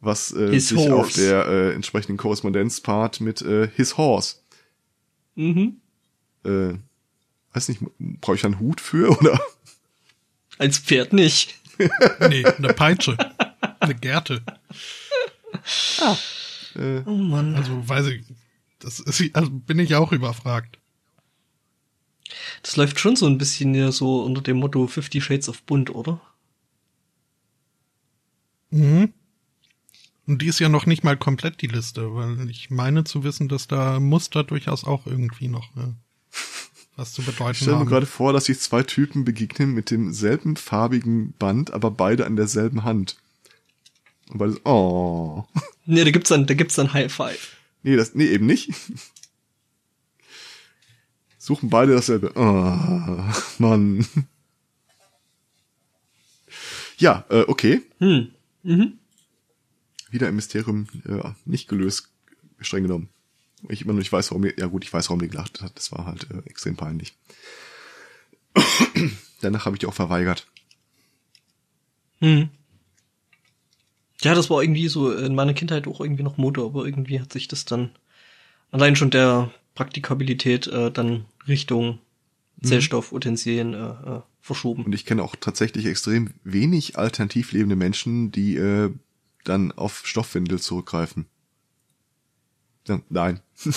was 0.00 0.32
äh, 0.32 0.50
His 0.50 0.68
sich 0.68 0.78
horse. 0.78 0.94
auf 0.94 1.12
der 1.12 1.46
äh, 1.46 1.72
entsprechenden 1.74 2.16
Korrespondenzpart 2.16 3.20
mit 3.20 3.42
äh, 3.42 3.68
His 3.74 3.96
Horse, 3.96 4.36
Mhm. 5.34 5.80
äh, 6.44 6.74
weiß 7.52 7.68
nicht, 7.68 7.80
brauche 7.98 8.36
ich 8.36 8.44
einen 8.44 8.60
Hut 8.60 8.80
für 8.80 9.10
oder? 9.18 9.40
Als 10.58 10.78
Pferd 10.78 11.12
nicht. 11.12 11.54
Nee, 12.28 12.44
eine 12.44 12.74
Peitsche. 12.74 13.16
eine 13.80 13.94
Gerte. 13.94 14.42
Äh, 16.76 17.02
Oh 17.06 17.16
Mann. 17.16 17.54
Also 17.56 17.88
weiß 17.88 18.06
ich. 18.06 18.24
Das 18.78 19.00
ist, 19.00 19.34
also 19.34 19.50
bin 19.50 19.78
ich 19.78 19.94
auch 19.94 20.12
überfragt. 20.12 20.78
Das 22.62 22.76
läuft 22.76 23.00
schon 23.00 23.16
so 23.16 23.26
ein 23.26 23.38
bisschen 23.38 23.74
hier 23.74 23.92
so 23.92 24.22
unter 24.22 24.40
dem 24.40 24.58
Motto 24.58 24.86
Fifty 24.86 25.20
Shades 25.20 25.48
of 25.48 25.62
Bunt, 25.64 25.90
oder? 25.94 26.20
Mhm. 28.70 29.12
Und 30.26 30.42
die 30.42 30.46
ist 30.46 30.60
ja 30.60 30.68
noch 30.68 30.86
nicht 30.86 31.02
mal 31.02 31.16
komplett 31.16 31.60
die 31.60 31.66
Liste, 31.66 32.14
weil 32.14 32.48
ich 32.48 32.70
meine 32.70 33.02
zu 33.04 33.24
wissen, 33.24 33.48
dass 33.48 33.66
da 33.66 33.98
Muster 33.98 34.44
durchaus 34.44 34.84
auch 34.84 35.06
irgendwie 35.06 35.48
noch 35.48 35.76
äh, 35.76 35.92
was 36.94 37.12
zu 37.12 37.22
ich 37.22 37.26
bedeuten 37.26 37.54
stelle 37.54 37.72
mir 37.72 37.78
haben. 37.80 37.88
gerade 37.88 38.06
vor, 38.06 38.32
dass 38.32 38.44
sich 38.44 38.60
zwei 38.60 38.82
Typen 38.84 39.24
begegnen 39.24 39.72
mit 39.72 39.90
demselben 39.90 40.54
farbigen 40.56 41.32
Band, 41.32 41.72
aber 41.72 41.90
beide 41.90 42.26
an 42.26 42.36
derselben 42.36 42.84
Hand. 42.84 43.16
Und 44.30 44.38
beide 44.38 44.52
so, 44.52 44.60
oh. 44.64 45.44
Nee, 45.86 46.04
da 46.04 46.10
gibt's 46.10 46.28
dann, 46.28 46.46
da 46.46 46.54
gibt's 46.54 46.76
dann 46.76 46.92
High 46.92 47.12
Five. 47.12 47.56
Nee, 47.82 47.96
das, 47.96 48.14
nee, 48.14 48.26
eben 48.26 48.46
nicht. 48.46 48.70
Suchen 51.38 51.70
beide 51.70 51.94
dasselbe. 51.94 52.32
Oh, 52.36 53.24
Mann. 53.58 54.06
Ja, 56.98 57.24
äh, 57.30 57.44
okay. 57.48 57.82
Hm. 57.98 58.30
Mhm. 58.62 58.98
Wieder 60.10 60.28
ein 60.28 60.36
Mysterium 60.36 60.86
äh, 61.06 61.30
nicht 61.44 61.66
gelöst, 61.68 62.10
streng 62.60 62.82
genommen. 62.82 63.08
Ich 63.68 63.82
immer 63.82 63.92
noch 63.92 63.98
nicht 63.98 64.12
weiß, 64.12 64.30
warum 64.30 64.44
ihr, 64.44 64.54
ja 64.58 64.66
gut, 64.66 64.84
ich 64.84 64.92
weiß, 64.92 65.08
warum 65.08 65.22
ihr 65.22 65.28
gelacht 65.28 65.60
hat. 65.62 65.76
Das 65.76 65.92
war 65.92 66.06
halt 66.06 66.28
äh, 66.30 66.38
extrem 66.48 66.76
peinlich. 66.76 67.14
Danach 69.40 69.64
habe 69.64 69.76
ich 69.76 69.80
die 69.80 69.86
auch 69.86 69.94
verweigert. 69.94 70.46
Hm. 72.20 72.50
Ja, 74.22 74.34
das 74.34 74.50
war 74.50 74.62
irgendwie 74.62 74.88
so 74.88 75.12
in 75.12 75.34
meiner 75.34 75.54
Kindheit 75.54 75.86
auch 75.86 76.00
irgendwie 76.00 76.22
noch 76.22 76.36
Mode, 76.36 76.62
aber 76.62 76.84
irgendwie 76.84 77.20
hat 77.20 77.32
sich 77.32 77.48
das 77.48 77.64
dann 77.64 77.90
allein 78.70 78.96
schon 78.96 79.10
der 79.10 79.50
Praktikabilität 79.74 80.66
äh, 80.66 80.90
dann 80.90 81.24
Richtung 81.48 81.98
Zellstoffutensilien 82.62 83.74
äh, 83.74 83.78
äh, 83.78 84.20
verschoben. 84.40 84.84
Und 84.84 84.94
ich 84.94 85.06
kenne 85.06 85.22
auch 85.22 85.36
tatsächlich 85.36 85.86
extrem 85.86 86.34
wenig 86.44 86.98
alternativ 86.98 87.52
lebende 87.52 87.76
Menschen, 87.76 88.30
die 88.32 88.56
äh, 88.56 88.90
dann 89.44 89.72
auf 89.72 90.02
Stoffwindel 90.06 90.58
zurückgreifen. 90.58 91.26
Ja, 92.86 93.00
nein, 93.08 93.40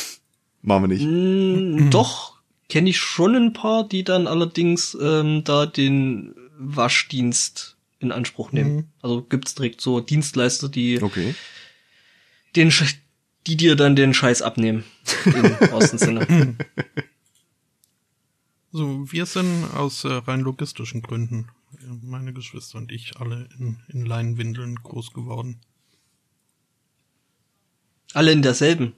machen 0.61 0.83
wir 0.83 0.87
nicht. 0.87 1.05
Mm, 1.05 1.89
Doch, 1.91 2.41
kenne 2.69 2.89
ich 2.89 2.97
schon 2.97 3.35
ein 3.35 3.53
paar, 3.53 3.87
die 3.87 4.03
dann 4.03 4.27
allerdings 4.27 4.97
ähm, 5.01 5.43
da 5.43 5.65
den 5.65 6.35
Waschdienst 6.57 7.72
in 8.03 8.11
Anspruch 8.11 8.51
nehmen. 8.51 8.75
Mhm. 8.75 8.87
Also 9.01 9.21
gibt's 9.23 9.55
direkt 9.55 9.81
so 9.81 9.99
Dienstleister, 9.99 10.69
die 10.69 11.01
Okay. 11.01 11.35
den 12.55 12.71
Sch 12.71 12.95
die 13.45 13.57
dir 13.57 13.75
dann 13.75 13.97
den 13.97 14.13
Scheiß 14.13 14.41
abnehmen. 14.41 14.85
Im 15.25 15.33
wahrsten 15.71 15.99
Sinne. 15.99 16.55
So, 18.71 19.11
wir 19.11 19.25
sind 19.25 19.65
aus 19.73 20.03
äh, 20.05 20.13
rein 20.13 20.39
logistischen 20.39 21.01
Gründen, 21.01 21.49
äh, 21.77 21.87
meine 22.01 22.31
Geschwister 22.33 22.77
und 22.77 22.91
ich, 22.91 23.17
alle 23.19 23.49
in, 23.59 23.79
in 23.89 24.05
Leinwindeln 24.05 24.75
groß 24.77 25.11
geworden. 25.13 25.59
Alle 28.13 28.31
in 28.31 28.41
derselben. 28.41 28.93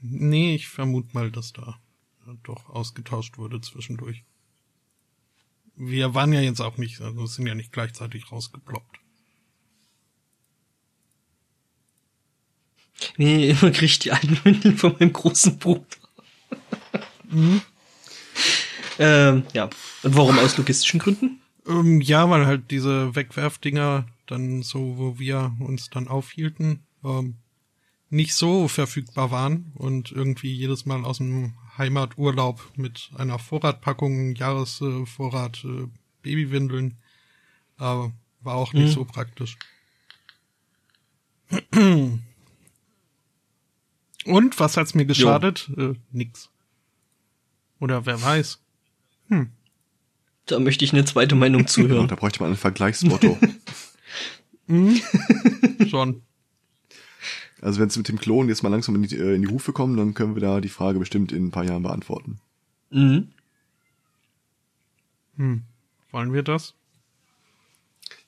Nee, 0.00 0.54
ich 0.54 0.68
vermute 0.68 1.08
mal, 1.12 1.30
dass 1.30 1.52
da 1.52 1.80
äh, 2.26 2.34
doch 2.44 2.68
ausgetauscht 2.70 3.38
wurde 3.38 3.60
zwischendurch. 3.60 4.24
Wir 5.82 6.14
waren 6.14 6.34
ja 6.34 6.42
jetzt 6.42 6.60
auch 6.60 6.76
nicht, 6.76 7.00
also 7.00 7.24
sind 7.24 7.46
ja 7.46 7.54
nicht 7.54 7.72
gleichzeitig 7.72 8.30
rausgeploppt. 8.30 9.00
Nee, 13.16 13.48
immer 13.62 13.70
krieg 13.70 13.84
ich 13.84 13.98
die 13.98 14.12
alten 14.12 14.38
Windeln 14.44 14.76
von 14.76 14.94
meinem 14.98 15.14
großen 15.14 15.58
Bruder. 15.58 15.86
ähm, 18.98 19.42
ja. 19.54 19.70
Und 20.02 20.16
warum 20.16 20.38
aus 20.38 20.58
logistischen 20.58 21.00
Gründen? 21.00 21.40
Ähm, 21.66 22.02
ja, 22.02 22.28
weil 22.28 22.44
halt 22.44 22.70
diese 22.70 23.14
Wegwerfdinger 23.14 24.06
dann 24.26 24.62
so, 24.62 24.98
wo 24.98 25.18
wir 25.18 25.56
uns 25.60 25.88
dann 25.88 26.08
aufhielten, 26.08 26.84
ähm, 27.02 27.36
nicht 28.10 28.34
so 28.34 28.68
verfügbar 28.68 29.30
waren 29.30 29.72
und 29.76 30.12
irgendwie 30.12 30.52
jedes 30.52 30.84
Mal 30.84 31.06
aus 31.06 31.18
dem 31.18 31.54
Heimaturlaub 31.78 32.60
mit 32.76 33.10
einer 33.16 33.38
Vorratpackung, 33.38 34.34
Jahresvorrat 34.34 35.64
äh, 35.64 35.86
Babywindeln, 36.22 36.98
äh, 37.78 37.82
war 37.82 38.12
auch 38.54 38.72
nicht 38.72 38.88
Mhm. 38.88 38.92
so 38.92 39.04
praktisch. 39.04 39.56
Und 44.24 44.60
was 44.60 44.76
hat's 44.76 44.94
mir 44.94 45.04
geschadet? 45.06 45.70
Äh, 45.76 45.94
nix. 46.12 46.50
Oder 47.80 48.04
wer 48.06 48.20
weiß. 48.22 48.60
Da 50.46 50.58
möchte 50.58 50.84
ich 50.84 50.92
eine 50.92 51.04
zweite 51.04 51.34
Meinung 51.36 51.66
zuhören. 51.68 52.08
da 52.08 52.16
bräuchte 52.16 52.42
man 52.42 52.52
ein 52.52 52.56
Vergleichsmotto. 52.56 53.38
Schon. 55.88 56.22
Also 57.60 57.80
wenn 57.80 57.88
es 57.88 57.96
mit 57.96 58.08
dem 58.08 58.18
Klon 58.18 58.48
jetzt 58.48 58.62
mal 58.62 58.68
langsam 58.68 58.94
in 58.94 59.02
die, 59.02 59.16
äh, 59.16 59.34
in 59.34 59.42
die 59.42 59.48
Hufe 59.48 59.72
kommen, 59.72 59.96
dann 59.96 60.14
können 60.14 60.34
wir 60.34 60.42
da 60.42 60.60
die 60.60 60.68
Frage 60.68 60.98
bestimmt 60.98 61.32
in 61.32 61.46
ein 61.46 61.50
paar 61.50 61.64
Jahren 61.64 61.82
beantworten. 61.82 62.40
mhm. 62.90 63.28
Hm. 65.36 65.62
Wollen 66.10 66.32
wir 66.34 66.42
das? 66.42 66.74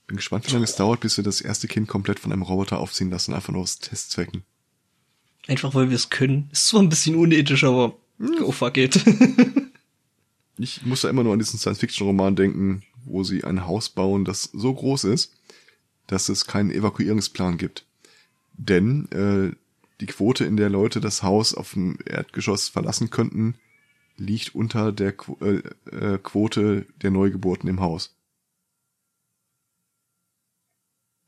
Bin 0.06 0.16
gespannt, 0.16 0.46
wie 0.46 0.52
lange 0.52 0.64
es 0.64 0.76
dauert, 0.76 1.00
bis 1.00 1.16
wir 1.16 1.24
das 1.24 1.40
erste 1.40 1.68
Kind 1.68 1.88
komplett 1.88 2.20
von 2.20 2.32
einem 2.32 2.42
Roboter 2.42 2.78
aufziehen 2.78 3.10
lassen, 3.10 3.34
einfach 3.34 3.52
nur 3.52 3.62
aus 3.62 3.80
Testzwecken. 3.80 4.44
Einfach 5.46 5.74
weil 5.74 5.90
wir 5.90 5.96
es 5.96 6.08
können. 6.08 6.48
Ist 6.52 6.68
zwar 6.68 6.80
ein 6.80 6.88
bisschen 6.88 7.16
unethisch, 7.16 7.64
aber 7.64 7.96
oh 8.42 8.52
fuck 8.52 8.76
it. 8.76 9.04
Ich 10.58 10.84
muss 10.84 11.00
da 11.00 11.08
immer 11.08 11.24
nur 11.24 11.32
an 11.32 11.38
diesen 11.38 11.58
Science-Fiction-Roman 11.58 12.36
denken, 12.36 12.82
wo 13.04 13.24
sie 13.24 13.42
ein 13.42 13.66
Haus 13.66 13.88
bauen, 13.88 14.24
das 14.24 14.44
so 14.52 14.72
groß 14.72 15.04
ist, 15.04 15.32
dass 16.06 16.28
es 16.28 16.46
keinen 16.46 16.70
Evakuierungsplan 16.70 17.56
gibt. 17.56 17.86
Denn 18.68 19.10
äh, 19.10 19.56
die 20.00 20.06
Quote, 20.06 20.44
in 20.44 20.56
der 20.56 20.70
Leute 20.70 21.00
das 21.00 21.22
Haus 21.22 21.54
auf 21.54 21.72
dem 21.72 21.98
Erdgeschoss 22.04 22.68
verlassen 22.68 23.10
könnten, 23.10 23.56
liegt 24.16 24.54
unter 24.54 24.92
der 24.92 25.12
Qu 25.12 25.36
äh, 25.40 25.62
äh, 25.90 26.18
Quote 26.18 26.86
der 27.02 27.10
Neugeburten 27.10 27.68
im 27.68 27.80
Haus. 27.80 28.16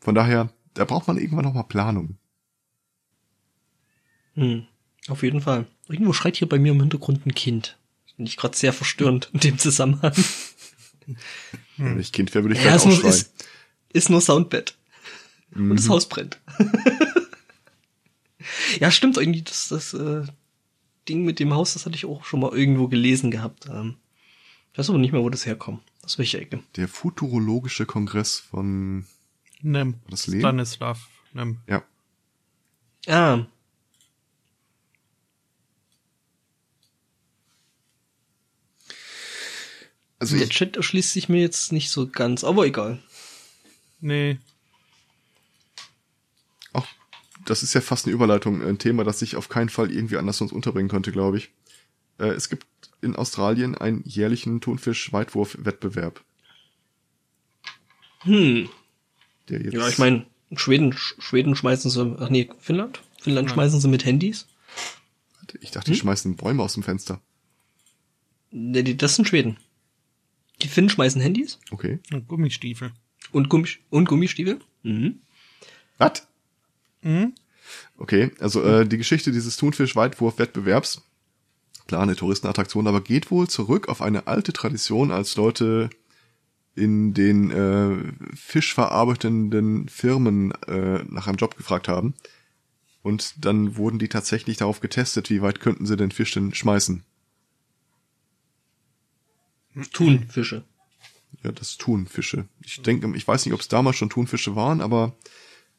Von 0.00 0.14
daher, 0.14 0.52
da 0.74 0.84
braucht 0.84 1.08
man 1.08 1.16
irgendwann 1.16 1.44
noch 1.44 1.54
mal 1.54 1.62
Planung. 1.64 2.18
Hm, 4.34 4.66
auf 5.08 5.22
jeden 5.22 5.40
Fall. 5.40 5.66
Irgendwo 5.88 6.12
schreit 6.12 6.36
hier 6.36 6.48
bei 6.48 6.58
mir 6.58 6.72
im 6.72 6.80
Hintergrund 6.80 7.26
ein 7.26 7.34
Kind. 7.34 7.78
Finde 8.14 8.28
ich 8.28 8.36
gerade 8.36 8.56
sehr 8.56 8.72
verstörend 8.72 9.30
in 9.32 9.40
dem 9.40 9.58
Zusammenhang. 9.58 10.12
Wenn 11.76 11.98
ich 11.98 12.12
Kind 12.12 12.32
wäre, 12.34 12.44
würde 12.44 12.54
ich 12.54 12.64
Ja, 12.64 12.76
gleich 12.76 12.86
ist 12.86 13.02
nur, 13.02 13.10
ist, 13.10 13.46
ist 13.92 14.10
nur 14.10 14.20
Soundbett. 14.20 14.76
Und 15.54 15.76
das 15.76 15.88
Haus 15.88 16.08
brennt. 16.08 16.40
ja, 18.80 18.90
stimmt 18.90 19.16
irgendwie, 19.16 19.42
das, 19.42 19.68
das 19.68 19.94
äh, 19.94 20.22
Ding 21.08 21.24
mit 21.24 21.38
dem 21.38 21.52
Haus, 21.54 21.74
das 21.74 21.86
hatte 21.86 21.96
ich 21.96 22.06
auch 22.06 22.24
schon 22.24 22.40
mal 22.40 22.56
irgendwo 22.56 22.88
gelesen 22.88 23.30
gehabt. 23.30 23.66
Ähm, 23.68 23.96
ich 24.72 24.78
weiß 24.78 24.90
aber 24.90 24.98
nicht 24.98 25.12
mehr, 25.12 25.22
wo 25.22 25.30
das 25.30 25.46
herkommt. 25.46 25.82
Aus 26.02 26.18
welcher 26.18 26.40
Ecke. 26.40 26.62
Der 26.76 26.88
Futurologische 26.88 27.86
Kongress 27.86 28.38
von, 28.38 29.06
Nem. 29.62 29.94
Das 30.10 30.26
Leben? 30.26 30.40
Stanislav. 30.40 31.08
Nem. 31.32 31.58
ja, 31.68 31.82
Ah, 33.06 33.46
also 40.18 40.38
der 40.38 40.48
Chat 40.48 40.76
erschließt 40.76 41.12
sich 41.12 41.28
mir 41.28 41.40
jetzt 41.40 41.72
nicht 41.72 41.90
so 41.90 42.08
ganz, 42.08 42.44
aber 42.44 42.64
egal. 42.66 43.02
Nee. 44.00 44.38
Das 47.44 47.62
ist 47.62 47.74
ja 47.74 47.80
fast 47.80 48.06
eine 48.06 48.14
Überleitung, 48.14 48.62
ein 48.62 48.78
Thema, 48.78 49.04
das 49.04 49.22
ich 49.22 49.36
auf 49.36 49.48
keinen 49.48 49.68
Fall 49.68 49.90
irgendwie 49.92 50.16
anders 50.16 50.38
sonst 50.38 50.52
unterbringen 50.52 50.88
könnte, 50.88 51.12
glaube 51.12 51.38
ich. 51.38 51.50
Äh, 52.18 52.28
es 52.28 52.48
gibt 52.48 52.66
in 53.02 53.16
Australien 53.16 53.74
einen 53.76 54.02
jährlichen 54.04 54.60
Thunfisch-Weitwurf-Wettbewerb, 54.60 56.22
Hm. 58.20 58.68
der 59.48 59.62
jetzt, 59.62 59.74
Ja, 59.74 59.88
ich 59.88 59.98
meine, 59.98 60.26
Schweden, 60.56 60.92
Sch- 60.92 61.20
Schweden 61.20 61.56
schmeißen 61.56 61.90
sie, 61.90 62.16
ach 62.18 62.30
nee, 62.30 62.48
Finnland? 62.58 63.02
Finnland 63.20 63.48
Ja. 63.48 63.54
schmeißen 63.54 63.80
sie 63.80 63.88
mit 63.88 64.04
Handys? 64.04 64.46
ich 65.60 65.70
dachte, 65.70 65.92
die 65.92 65.96
schmeißen 65.98 66.34
Bäume 66.36 66.62
aus 66.64 66.74
dem 66.74 66.82
Fenster. 66.82 67.20
Nee, 68.50 68.82
die- 68.82 68.96
das 68.96 69.14
sind 69.14 69.28
Schweden. 69.28 69.56
Die 70.62 70.68
Finnen 70.68 70.88
schmeißen 70.88 71.20
Handys 71.20 71.58
Okay. 71.70 72.00
Und 72.12 72.26
Gummistiefel. 72.28 72.92
und, 73.30 73.48
Gummi 73.48 73.68
und 73.90 74.08
Gummistiefel. 74.08 74.60
Mhm. 74.82 75.20
Was? 75.98 76.26
Mhm. 77.04 77.34
Okay, 77.96 78.32
also 78.40 78.62
äh, 78.62 78.86
die 78.86 78.98
Geschichte 78.98 79.30
dieses 79.30 79.56
Thunfisch-Weitwurf-Wettbewerbs, 79.56 81.02
klar, 81.86 82.02
eine 82.02 82.16
Touristenattraktion, 82.16 82.86
aber 82.86 83.00
geht 83.00 83.30
wohl 83.30 83.48
zurück 83.48 83.88
auf 83.88 84.02
eine 84.02 84.26
alte 84.26 84.52
Tradition, 84.52 85.10
als 85.12 85.36
Leute 85.36 85.90
in 86.74 87.14
den 87.14 87.50
äh, 87.50 88.12
fischverarbeitenden 88.34 89.88
Firmen 89.88 90.52
äh, 90.66 91.04
nach 91.04 91.28
einem 91.28 91.36
Job 91.36 91.56
gefragt 91.56 91.86
haben. 91.88 92.14
Und 93.02 93.44
dann 93.44 93.76
wurden 93.76 93.98
die 93.98 94.08
tatsächlich 94.08 94.56
darauf 94.56 94.80
getestet, 94.80 95.30
wie 95.30 95.42
weit 95.42 95.60
könnten 95.60 95.86
sie 95.86 95.96
den 95.96 96.10
Fisch 96.10 96.32
denn 96.32 96.54
schmeißen. 96.54 97.04
Thunfische. 99.92 100.64
Ja, 101.42 101.52
das 101.52 101.76
Thunfische. 101.76 102.46
Ich 102.62 102.80
denke, 102.80 103.14
ich 103.14 103.28
weiß 103.28 103.44
nicht, 103.44 103.54
ob 103.54 103.60
es 103.60 103.68
damals 103.68 103.96
schon 103.96 104.10
Thunfische 104.10 104.56
waren, 104.56 104.80
aber 104.80 105.14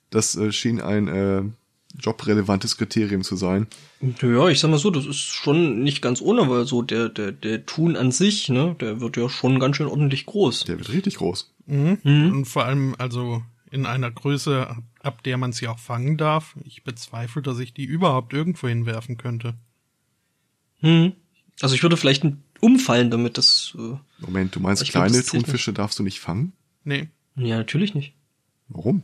das 0.10 0.36
äh, 0.36 0.52
schien 0.52 0.82
ein 0.82 1.08
äh, 1.08 1.44
jobrelevantes 2.00 2.78
Kriterium 2.78 3.24
zu 3.24 3.36
sein. 3.36 3.68
Ja, 4.22 4.48
ich 4.50 4.60
sag 4.60 4.70
mal 4.70 4.78
so, 4.78 4.92
das 4.92 5.06
ist 5.06 5.18
schon 5.20 5.82
nicht 5.84 6.02
ganz 6.02 6.22
ohne, 6.22 6.50
weil 6.50 6.66
so 6.66 6.82
der, 6.82 7.10
der, 7.10 7.32
der 7.32 7.66
Thun 7.66 7.96
an 7.96 8.12
sich, 8.12 8.50
ne, 8.50 8.76
der 8.80 9.00
wird 9.00 9.18
ja 9.18 9.30
schon 9.30 9.60
ganz 9.60 9.78
schön 9.78 9.88
ordentlich 9.88 10.26
groß. 10.26 10.66
Der 10.66 10.78
wird 10.78 10.92
richtig 10.92 11.16
groß. 11.16 11.54
Mhm. 11.68 11.98
Mhm. 12.04 12.32
Und 12.34 12.46
vor 12.46 12.66
allem 12.66 12.96
also 12.98 13.44
in 13.72 13.86
einer 13.86 14.12
Größe, 14.12 14.76
ab- 15.02 15.24
der 15.24 15.38
man 15.38 15.52
sie 15.52 15.68
auch 15.68 15.80
fangen 15.80 16.18
darf. 16.18 16.56
Ich 16.64 16.84
bezweifle, 16.84 17.42
dass 17.42 17.60
ich 17.60 17.74
die 17.74 17.86
überhaupt 17.86 18.34
irgendwo 18.34 18.68
hinwerfen 18.68 19.18
könnte. 19.18 19.56
Hm. 20.80 21.14
Also 21.62 21.76
ich 21.76 21.84
würde 21.84 21.98
vielleicht 21.98 22.26
umfallen 22.62 23.10
damit, 23.10 23.38
das, 23.38 23.76
äh, 23.78 23.98
Moment, 24.20 24.56
du 24.56 24.60
meinst, 24.60 24.84
glaub, 24.84 24.92
kleine 25.06 25.24
zählt 25.24 25.46
Thunfische 25.46 25.74
darfst 25.74 25.98
du 26.00 26.04
nicht 26.04 26.20
fangen? 26.20 26.54
Nee, 26.84 27.10
ja, 27.36 27.58
natürlich 27.58 27.96
nicht. 27.96 28.14
Warum? 28.68 29.04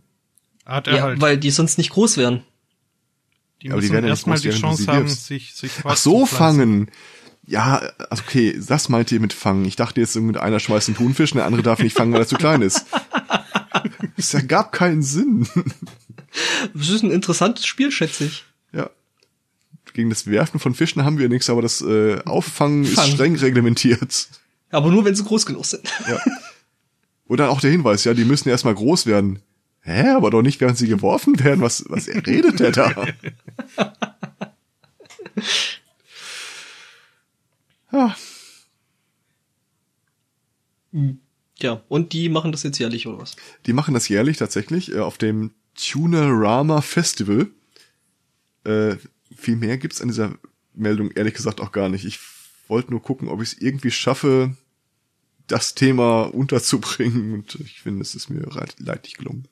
Hat 0.66 0.88
er 0.88 0.95
Ja, 0.95 1.03
halt. 1.03 1.22
weil 1.22 1.38
die 1.38 1.51
sonst 1.51 1.78
nicht 1.78 1.89
groß 1.91 2.18
wären. 2.18 2.43
die 3.62 3.72
aber 3.72 3.82
die 3.82 3.86
müssen 3.88 3.93
werden 3.93 4.05
ja 4.05 4.12
erstmal 4.12 4.36
groß, 4.38 4.41
die 4.43 4.49
Chance 4.59 4.88
haben, 4.88 5.07
sich, 5.07 5.53
sich 5.53 5.72
Ach 5.84 5.97
so, 5.97 6.26
fangen. 6.26 6.89
Ja, 7.45 7.78
also 8.09 8.24
okay, 8.26 8.57
das 8.68 8.88
meint 8.89 9.12
ihr 9.12 9.20
mit 9.20 9.34
fangen. 9.34 9.66
Ich 9.66 9.76
dachte 9.76 9.99
jetzt, 9.99 10.16
irgendwie 10.16 10.38
einer 10.39 10.59
schmeißt 10.59 10.88
einen 10.89 10.97
Thunfisch 10.97 11.32
und 11.32 11.38
der 11.38 11.45
andere 11.45 11.64
darf 11.64 11.80
nicht 11.80 11.95
fangen, 11.97 12.14
weil 12.14 12.22
er 12.22 12.28
zu 12.28 12.36
klein 12.38 12.62
ist. 12.62 12.86
Das 14.18 14.34
ergab 14.34 14.72
keinen 14.72 15.01
Sinn. 15.01 15.47
Das 16.74 16.89
ist 16.89 17.01
ein 17.03 17.12
interessantes 17.12 17.66
Spiel, 17.66 17.91
schätze 17.91 18.26
ich. 18.26 18.45
Ja. 18.72 18.89
Gegen 19.93 20.09
das 20.09 20.28
Werfen 20.28 20.59
von 20.59 20.76
Fischen 20.76 21.03
haben 21.03 21.18
wir 21.18 21.28
nichts, 21.30 21.49
aber 21.49 21.62
das 21.62 21.82
äh, 21.82 22.22
Auffangen 22.26 22.84
ist 22.84 22.93
Fangen. 22.95 23.14
streng 23.14 23.36
reglementiert. 23.36 24.28
Aber 24.70 24.91
nur, 24.91 25.03
wenn 25.05 25.16
sie 25.16 25.24
groß 25.24 25.45
genug 25.45 25.66
sind. 25.66 25.84
Ja. 26.07 26.20
Und 27.26 27.39
dann 27.39 27.49
auch 27.49 27.59
der 27.62 27.72
Hinweis, 27.72 28.03
ja, 28.03 28.14
die 28.14 28.26
müssen 28.26 28.49
erstmal 28.49 28.76
groß 28.76 29.05
werden. 29.07 29.39
Hä, 29.84 30.10
aber 30.10 30.30
doch 30.30 30.42
nicht, 30.42 30.62
während 30.62 30.78
sie 30.78 30.88
geworfen 30.88 31.40
werden. 31.44 31.62
Was, 31.62 31.86
was 31.90 32.08
redet 32.08 32.60
der 32.60 32.72
da? 32.72 33.08
Ja, 37.92 38.16
Ja, 41.60 41.84
und 41.88 42.14
die 42.14 42.30
machen 42.30 42.52
das 42.52 42.64
jetzt 42.64 42.80
jährlich, 42.80 43.08
oder 43.08 43.20
was? 43.20 43.36
die 43.66 43.74
machen 43.74 43.94
das 43.94 44.10
jährlich 44.10 44.38
tatsächlich 44.38 44.92
äh, 44.94 45.00
auf 45.00 45.18
dem 45.18 45.52
Tunerama 45.76 46.82
Festival. 46.82 47.48
Äh, 48.64 48.96
viel 49.36 49.56
mehr 49.56 49.78
gibt's 49.78 50.02
an 50.02 50.10
dieser 50.10 50.34
Meldung 50.74 51.12
ehrlich 51.12 51.34
gesagt 51.34 51.62
auch 51.62 51.72
gar 51.72 51.90
nicht. 51.90 52.06
Ich 52.06 52.20
wollte 52.68 52.92
nur 52.92 53.02
gucken, 53.02 53.28
ob 53.28 53.42
ich 53.42 53.54
es 53.54 53.62
irgendwie 53.62 53.92
schaffe, 53.92 54.56
das 55.48 55.76
Thema 55.76 56.24
unterzubringen. 56.24 57.34
Und 57.34 57.56
ich 57.56 57.82
finde, 57.82 58.02
es 58.02 58.16
ist 58.16 58.30
mir 58.30 58.48
leidlich 58.80 59.16
gelungen. 59.16 59.48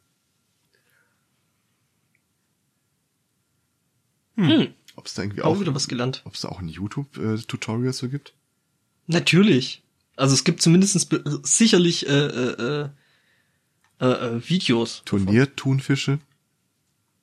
Hm. 4.48 4.68
Ob 4.96 5.06
es 5.06 5.14
da 5.14 5.22
irgendwie 5.24 5.42
Auch 5.42 5.56
auch, 5.56 5.60
wieder 5.62 5.74
was 5.76 5.88
gelernt. 5.88 6.22
ob 6.26 6.34
es 6.36 6.42
da 6.42 6.50
auch 6.50 6.60
ein 6.60 6.68
YouTube-Tutorial 6.68 7.94
so 7.94 8.10
gibt? 8.10 8.34
Natürlich. 9.08 9.82
Also 10.16 10.34
es 10.34 10.44
gibt 10.44 10.62
zumindest 10.62 11.10
sicherlich 11.44 12.08
äh, 12.08 12.12
äh, 12.28 12.90
äh, 14.02 14.06
äh, 14.06 14.50
Videos. 14.50 15.02
Turnier-Thunfische? 15.06 16.20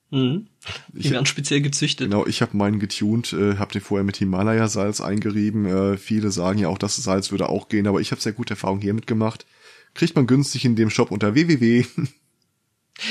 Mhm. 0.09 0.47
Die 0.93 0.99
Ich- 0.99 1.11
werden 1.11 1.25
speziell 1.25 1.61
gezüchtet. 1.61 2.09
Genau, 2.09 2.25
ich 2.25 2.41
habe 2.41 2.55
meinen 2.57 2.79
getunt, 2.79 3.33
äh, 3.33 3.57
habe 3.57 3.73
den 3.73 3.81
vorher 3.81 4.03
mit 4.05 4.17
Himalaya-Salz 4.17 5.01
eingerieben. 5.01 5.65
Äh, 5.65 5.97
viele 5.97 6.31
sagen 6.31 6.59
ja 6.59 6.69
auch, 6.69 6.77
das 6.77 6.95
Salz 6.95 7.31
würde 7.31 7.49
auch 7.49 7.67
gehen, 7.69 7.87
aber 7.87 7.99
ich 8.01 8.11
habe 8.11 8.21
sehr 8.21 8.31
gute 8.33 8.53
Erfahrungen 8.53 8.81
hiermit 8.81 9.05
gemacht. 9.05 9.45
Kriegt 9.93 10.15
man 10.15 10.25
günstig 10.27 10.65
in 10.65 10.75
dem 10.75 10.89
Shop 10.89 11.11
unter 11.11 11.33
www. 11.35 11.85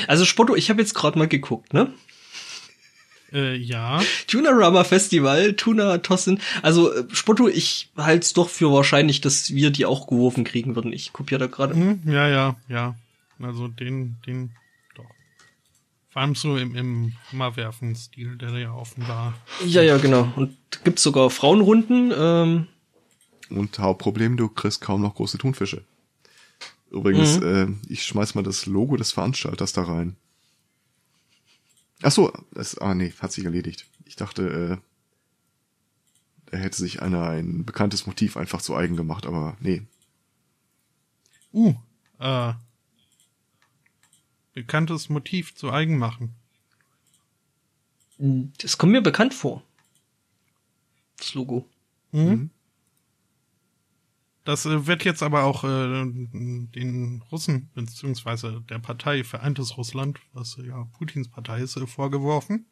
Also 0.08 0.24
Spotto, 0.24 0.56
ich 0.56 0.68
habe 0.68 0.80
jetzt 0.80 0.94
gerade 0.94 1.16
mal 1.16 1.28
geguckt, 1.28 1.72
ne? 1.72 1.92
Äh, 3.36 3.56
ja. 3.56 4.00
Tunarama 4.26 4.82
Festival, 4.82 5.52
Tuna 5.52 5.98
Tossin. 5.98 6.40
Also 6.62 6.90
äh, 6.92 7.04
Spotto, 7.12 7.48
ich 7.48 7.90
halte 7.96 8.24
es 8.24 8.32
doch 8.32 8.48
für 8.48 8.72
wahrscheinlich, 8.72 9.20
dass 9.20 9.52
wir 9.52 9.70
die 9.70 9.84
auch 9.84 10.06
geworfen 10.06 10.44
kriegen 10.44 10.74
würden. 10.74 10.92
Ich 10.92 11.12
kopiere 11.12 11.40
da 11.40 11.46
gerade. 11.46 11.74
Hm, 11.74 12.00
ja, 12.06 12.26
ja, 12.28 12.56
ja. 12.68 12.96
Also 13.38 13.68
den, 13.68 14.16
den, 14.26 14.52
doch. 14.94 15.04
Vor 16.08 16.22
allem 16.22 16.34
so 16.34 16.56
im, 16.56 16.74
im 16.74 17.12
Hammerwerfen-Stil, 17.30 18.36
der 18.36 18.58
ja 18.58 18.72
offenbar. 18.72 19.34
Ja, 19.66 19.82
ja, 19.82 19.98
genau. 19.98 20.32
Und 20.36 20.56
gibt's 20.82 21.02
sogar 21.02 21.28
Frauenrunden. 21.28 22.14
Ähm, 22.16 22.66
Und 23.50 23.78
Hauptproblem, 23.78 24.38
du 24.38 24.48
kriegst 24.48 24.80
kaum 24.80 25.02
noch 25.02 25.14
große 25.14 25.36
Thunfische. 25.36 25.84
Übrigens, 26.90 27.36
äh, 27.42 27.66
ich 27.90 28.04
schmeiß 28.04 28.34
mal 28.34 28.42
das 28.42 28.64
Logo 28.64 28.96
des 28.96 29.12
Veranstalters 29.12 29.74
da 29.74 29.82
rein. 29.82 30.16
Ach 32.02 32.12
so, 32.12 32.32
das, 32.52 32.78
ah 32.78 32.94
nee, 32.94 33.12
hat 33.18 33.32
sich 33.32 33.44
erledigt. 33.44 33.86
Ich 34.04 34.16
dachte, 34.16 34.80
äh, 36.50 36.54
er 36.54 36.58
hätte 36.58 36.76
sich 36.76 37.02
einer 37.02 37.28
ein 37.28 37.64
bekanntes 37.64 38.06
Motiv 38.06 38.36
einfach 38.36 38.60
zu 38.60 38.76
eigen 38.76 38.96
gemacht, 38.96 39.26
aber 39.26 39.56
nee. 39.60 39.82
Uh, 41.52 41.74
äh, 42.18 42.52
bekanntes 44.52 45.08
Motiv 45.08 45.54
zu 45.54 45.72
eigen 45.72 45.98
machen. 45.98 46.34
Das 48.18 48.78
kommt 48.78 48.92
mir 48.92 49.02
bekannt 49.02 49.34
vor. 49.34 49.62
Das 51.18 51.34
Logo. 51.34 51.68
Mhm. 52.12 52.50
Das 54.46 54.64
äh, 54.64 54.86
wird 54.86 55.04
jetzt 55.04 55.24
aber 55.24 55.42
auch 55.42 55.64
äh, 55.64 55.68
den 55.68 57.22
Russen 57.32 57.68
beziehungsweise 57.74 58.62
der 58.70 58.78
Partei 58.78 59.24
Vereintes 59.24 59.76
Russland, 59.76 60.20
was 60.32 60.56
ja 60.64 60.84
Putins 60.96 61.28
Partei 61.28 61.60
ist, 61.60 61.76
äh, 61.76 61.86
vorgeworfen. 61.86 62.64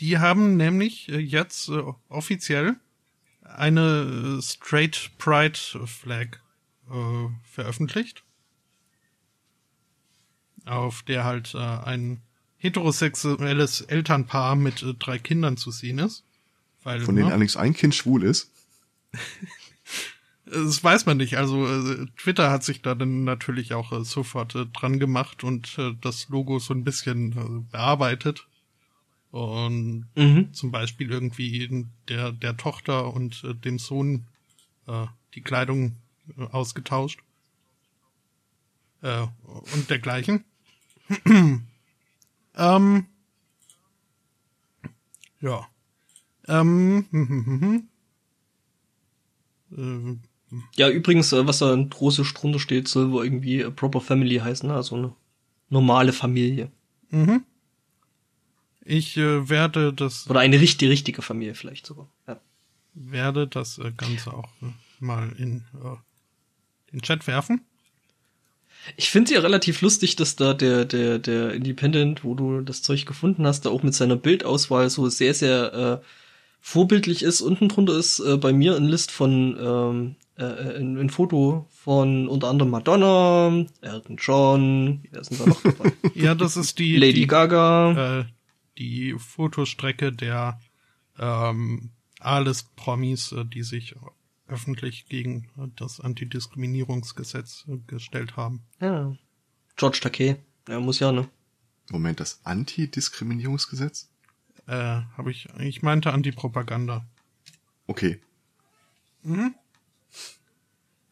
Die 0.00 0.18
haben 0.18 0.56
nämlich 0.56 1.10
äh, 1.10 1.18
jetzt 1.18 1.68
äh, 1.68 1.82
offiziell 2.08 2.76
eine 3.42 4.38
äh, 4.38 4.42
Straight 4.42 5.10
Pride 5.18 5.58
Flag 5.86 6.38
äh, 6.90 7.28
veröffentlicht, 7.44 8.24
auf 10.64 11.02
der 11.02 11.24
halt 11.24 11.54
äh, 11.54 11.58
ein 11.58 12.22
heterosexuelles 12.56 13.82
Elternpaar 13.82 14.56
mit 14.56 14.82
äh, 14.82 14.94
drei 14.94 15.18
Kindern 15.18 15.58
zu 15.58 15.70
sehen 15.70 15.98
ist. 15.98 16.24
Weil, 16.82 17.02
Von 17.02 17.16
denen 17.16 17.26
ne, 17.26 17.34
allerdings 17.34 17.58
ein 17.58 17.74
Kind 17.74 17.94
schwul 17.94 18.22
ist. 18.24 18.50
das 20.46 20.82
weiß 20.82 21.06
man 21.06 21.18
nicht. 21.18 21.36
Also 21.36 21.66
äh, 21.66 22.06
Twitter 22.16 22.50
hat 22.50 22.64
sich 22.64 22.82
da 22.82 22.94
dann 22.94 23.24
natürlich 23.24 23.74
auch 23.74 23.92
äh, 23.92 24.04
sofort 24.04 24.54
äh, 24.54 24.66
dran 24.66 24.98
gemacht 24.98 25.44
und 25.44 25.78
äh, 25.78 25.94
das 26.00 26.28
Logo 26.28 26.58
so 26.58 26.74
ein 26.74 26.84
bisschen 26.84 27.32
äh, 27.32 27.70
bearbeitet. 27.70 28.46
Und 29.30 30.08
Mhm. 30.16 30.52
zum 30.52 30.72
Beispiel 30.72 31.10
irgendwie 31.10 31.86
der, 32.08 32.32
der 32.32 32.56
Tochter 32.56 33.14
und 33.14 33.44
äh, 33.44 33.54
dem 33.54 33.78
Sohn 33.78 34.26
äh, 34.88 35.06
die 35.34 35.42
Kleidung 35.42 35.96
ausgetauscht. 36.52 37.20
Und 39.02 39.88
dergleichen. 39.88 40.44
ähm, 41.24 43.06
ja. 45.40 45.68
Ähm, 46.46 47.88
Ja, 50.76 50.88
übrigens, 50.88 51.32
äh, 51.32 51.46
was 51.46 51.58
da 51.58 51.72
in 51.72 51.90
Russisch 51.92 52.34
drunter 52.34 52.58
steht, 52.58 52.88
soll 52.88 53.12
wohl 53.12 53.24
irgendwie 53.24 53.64
a 53.64 53.70
proper 53.70 54.00
family 54.00 54.38
heißen, 54.38 54.68
ne? 54.68 54.74
also 54.74 54.96
eine 54.96 55.12
normale 55.68 56.12
Familie. 56.12 56.70
mhm. 57.10 57.44
Ich 58.82 59.16
äh, 59.18 59.48
werde 59.48 59.92
das 59.92 60.28
Oder 60.28 60.40
eine 60.40 60.58
richtige, 60.58 60.90
richtige 60.90 61.22
Familie 61.22 61.54
vielleicht 61.54 61.86
sogar. 61.86 62.08
Ja. 62.26 62.40
werde 62.94 63.46
das 63.46 63.78
äh, 63.78 63.92
Ganze 63.96 64.32
auch 64.32 64.48
äh, 64.62 64.72
mal 64.98 65.30
in 65.38 65.64
den 66.92 67.02
Chat 67.02 67.26
werfen. 67.26 67.60
Ich 68.96 69.10
finde 69.10 69.34
ja 69.34 69.40
relativ 69.40 69.82
lustig, 69.82 70.16
dass 70.16 70.36
da 70.36 70.54
der, 70.54 70.86
der, 70.86 71.18
der 71.18 71.52
Independent, 71.52 72.24
wo 72.24 72.34
du 72.34 72.62
das 72.62 72.82
Zeug 72.82 73.04
gefunden 73.04 73.46
hast, 73.46 73.66
da 73.66 73.70
auch 73.70 73.82
mit 73.82 73.94
seiner 73.94 74.16
Bildauswahl 74.16 74.88
so 74.88 75.08
sehr, 75.08 75.34
sehr 75.34 76.02
äh, 76.02 76.06
vorbildlich 76.60 77.22
ist. 77.22 77.40
Unten 77.40 77.68
drunter 77.68 77.96
ist 77.96 78.20
äh, 78.20 78.36
bei 78.36 78.52
mir 78.52 78.76
ein 78.76 78.86
List 78.86 79.10
von 79.10 79.56
ähm, 79.60 80.16
äh, 80.36 80.78
ein, 80.78 80.96
ein 80.98 81.10
Foto 81.10 81.66
von 81.70 82.28
unter 82.28 82.48
anderem 82.48 82.70
Madonna, 82.70 83.66
Elton 83.80 84.16
John, 84.18 85.04
wer 85.10 85.20
ist 85.20 85.30
denn 85.30 85.38
da 85.38 85.46
noch 85.46 85.62
dabei? 85.62 85.92
Ja, 86.14 86.34
das 86.34 86.56
ist 86.56 86.78
die 86.78 86.96
Lady 86.96 87.20
die, 87.20 87.26
Gaga. 87.26 88.20
äh, 88.20 88.24
die 88.78 89.14
Fotostrecke 89.18 90.12
der 90.12 90.60
ähm, 91.18 91.90
A-List-Promis, 92.20 93.32
äh, 93.32 93.44
die 93.44 93.62
sich 93.62 93.94
öffentlich 94.48 95.06
gegen 95.06 95.48
äh, 95.56 95.68
das 95.76 96.00
Antidiskriminierungsgesetz 96.00 97.64
äh, 97.68 97.78
gestellt 97.86 98.36
haben. 98.36 98.62
Ja. 98.80 99.16
George 99.76 100.00
Takei. 100.02 100.36
Ja, 100.68 100.80
muss 100.80 100.98
ja, 101.00 101.12
ne? 101.12 101.28
Moment, 101.90 102.20
das 102.20 102.40
Antidiskriminierungsgesetz? 102.44 104.09
Äh, 104.66 105.02
habe 105.16 105.30
ich, 105.30 105.48
ich 105.58 105.82
meinte 105.82 106.12
Antipropaganda. 106.12 107.04
Okay. 107.86 108.20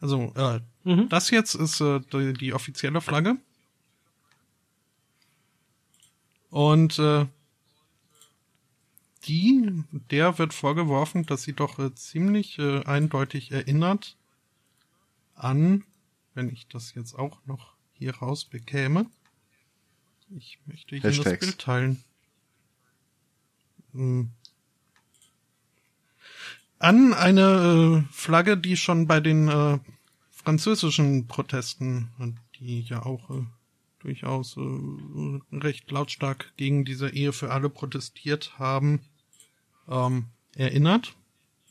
Also, 0.01 0.33
äh, 0.35 0.59
Mhm. 0.85 1.09
das 1.09 1.29
jetzt 1.29 1.55
ist 1.55 1.81
äh, 1.81 1.99
die, 2.13 2.33
die 2.33 2.53
offizielle 2.53 3.01
Flagge. 3.01 3.35
Und 6.49 6.97
äh, 6.99 7.25
die, 9.25 9.83
der 9.91 10.37
wird 10.39 10.53
vorgeworfen, 10.53 11.25
dass 11.25 11.43
sie 11.43 11.53
doch 11.53 11.77
äh, 11.79 11.93
ziemlich 11.93 12.57
äh, 12.59 12.83
eindeutig 12.85 13.51
erinnert 13.51 14.15
an, 15.35 15.83
wenn 16.33 16.49
ich 16.49 16.67
das 16.67 16.95
jetzt 16.95 17.13
auch 17.13 17.45
noch 17.45 17.73
hier 17.93 18.15
rausbekäme. 18.15 19.05
Ich 20.37 20.59
möchte 20.65 20.95
hier 20.95 21.01
das 21.03 21.17
Hashtags. 21.17 21.39
Bild 21.45 21.59
teilen. 21.59 22.03
Hm. 23.93 24.31
An 26.79 27.13
eine 27.13 28.05
äh, 28.07 28.13
Flagge, 28.13 28.57
die 28.57 28.77
schon 28.77 29.05
bei 29.05 29.19
den 29.19 29.49
äh, 29.49 29.79
französischen 30.31 31.27
Protesten, 31.27 32.09
die 32.59 32.81
ja 32.81 33.03
auch 33.05 33.29
äh, 33.29 33.43
durchaus 33.99 34.55
äh, 34.57 35.39
recht 35.51 35.91
lautstark 35.91 36.53
gegen 36.55 36.85
diese 36.85 37.09
Ehe 37.09 37.33
für 37.33 37.51
alle 37.51 37.69
protestiert 37.69 38.57
haben, 38.57 39.01
ähm, 39.89 40.27
erinnert. 40.55 41.15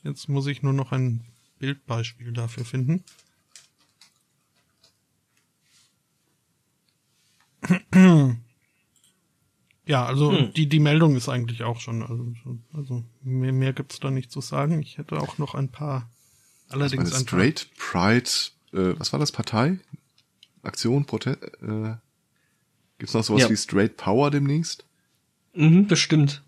Jetzt 0.03 0.29
muss 0.29 0.45
ich 0.47 0.61
nur 0.61 0.73
noch 0.73 0.91
ein 0.91 1.25
Bildbeispiel 1.57 2.31
dafür 2.31 2.65
finden. 2.65 3.03
Ja, 9.89 10.05
also 10.05 10.31
Hm. 10.31 10.53
die, 10.53 10.69
die 10.69 10.79
Meldung 10.79 11.15
ist 11.15 11.29
eigentlich 11.29 11.63
auch 11.63 11.79
schon, 11.79 12.03
also, 12.03 12.31
also 12.73 13.03
mehr, 13.23 13.51
mehr 13.51 13.73
gibt's 13.73 13.99
da 13.99 14.11
nicht 14.11 14.31
zu 14.31 14.39
sagen. 14.39 14.79
Ich 14.83 14.99
hätte 14.99 15.19
auch 15.19 15.39
noch 15.39 15.55
ein 15.55 15.69
paar, 15.69 16.11
allerdings 16.67 17.11
ein 17.11 17.25
paar, 17.25 17.39
Straight 17.39 17.69
Pride, 17.75 18.29
äh, 18.71 18.99
was 18.99 19.11
war 19.13 19.19
das, 19.19 19.31
Partei? 19.31 19.79
Aktion, 20.61 21.05
Protest, 21.05 21.41
äh, 21.63 21.95
gibt's 22.99 23.15
noch 23.15 23.23
sowas 23.23 23.41
Ja. 23.41 23.49
wie 23.49 23.57
Straight 23.57 23.97
Power 23.97 24.29
demnächst? 24.29 24.85
Mhm, 25.55 25.87
bestimmt. 25.87 26.43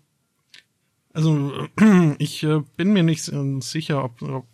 Also 1.12 1.66
ich 2.18 2.44
äh, 2.44 2.62
bin 2.76 2.92
mir 2.92 3.02
nicht 3.02 3.26
äh, 3.26 3.60
sicher, 3.60 4.04
ob, 4.04 4.22
ob 4.22 4.46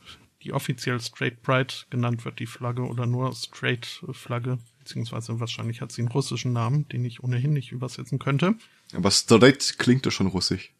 die 0.42 0.54
offiziell 0.54 0.98
Straight 0.98 1.42
Pride 1.42 1.74
genannt 1.90 2.24
wird, 2.24 2.38
die 2.38 2.46
Flagge, 2.46 2.84
oder 2.86 3.04
nur 3.04 3.34
Straight 3.34 4.02
äh, 4.08 4.14
Flagge, 4.14 4.56
beziehungsweise 4.78 5.40
wahrscheinlich 5.40 5.82
hat 5.82 5.92
sie 5.92 6.00
einen 6.00 6.10
russischen 6.10 6.54
Namen, 6.54 6.88
den 6.88 7.04
ich 7.04 7.22
ohnehin 7.22 7.52
nicht 7.52 7.70
übersetzen 7.70 8.18
könnte. 8.18 8.54
Aber 8.94 9.10
Straight 9.10 9.78
klingt 9.78 10.06
doch 10.06 10.10
schon 10.12 10.26
russisch. 10.28 10.72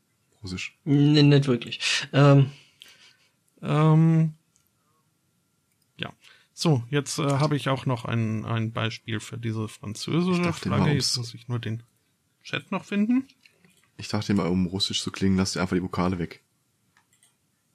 Russisch. 0.43 0.79
Nee, 0.85 1.23
nicht 1.23 1.47
wirklich. 1.47 1.81
Ähm, 2.13 2.51
Ähm, 3.63 4.35
ja. 5.99 6.13
So, 6.55 6.85
jetzt 6.91 7.19
äh, 7.19 7.25
habe 7.25 7.57
ich 7.57 7.69
auch 7.69 7.87
noch 7.87 8.05
ein, 8.05 8.45
ein 8.45 8.73
Beispiel 8.73 9.21
für 9.21 9.39
diese 9.39 9.69
französische 9.69 10.41
Ich 10.41 10.47
dachte 10.47 10.69
immer, 10.69 10.77
Flagge. 10.77 10.95
Jetzt 10.95 11.17
muss 11.17 11.35
ich 11.35 11.49
nur 11.49 11.59
den 11.59 11.83
Chat 12.43 12.71
noch 12.71 12.85
finden. 12.85 13.27
Ich 13.97 14.09
dachte 14.09 14.33
immer, 14.33 14.51
um 14.51 14.67
russisch 14.67 15.03
zu 15.03 15.11
klingen, 15.11 15.37
lass 15.37 15.53
dir 15.53 15.61
einfach 15.61 15.77
die 15.77 15.83
Vokale 15.83 16.19
weg. 16.19 16.43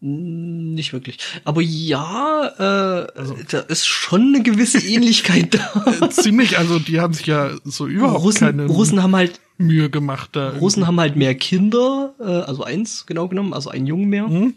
Nicht 0.03 0.91
wirklich. 0.91 1.17
Aber 1.45 1.61
ja, 1.61 2.47
äh, 2.47 3.07
da 3.49 3.59
ist 3.59 3.87
schon 3.87 4.33
eine 4.33 4.43
gewisse 4.43 4.79
Ähnlichkeit 4.85 5.55
da. 5.55 6.05
Äh, 6.05 6.09
ziemlich, 6.09 6.57
also 6.57 6.77
die 6.77 6.99
haben 6.99 7.13
sich 7.13 7.27
ja 7.27 7.51
so 7.63 7.87
überhaupt 7.87 8.23
Russen, 8.23 8.45
keine 8.47 8.65
Russen 8.65 9.01
haben 9.01 9.15
halt 9.15 9.39
Mühe 9.57 9.89
gemacht. 9.89 10.31
Da 10.33 10.49
Russen 10.49 10.87
haben 10.87 10.99
halt 10.99 11.15
mehr 11.15 11.35
Kinder, 11.35 12.13
äh, 12.19 12.23
also 12.23 12.63
eins 12.63 13.05
genau 13.05 13.29
genommen, 13.29 13.53
also 13.53 13.69
einen 13.69 13.87
Jungen 13.87 14.09
mehr. 14.09 14.27
Hm? 14.27 14.55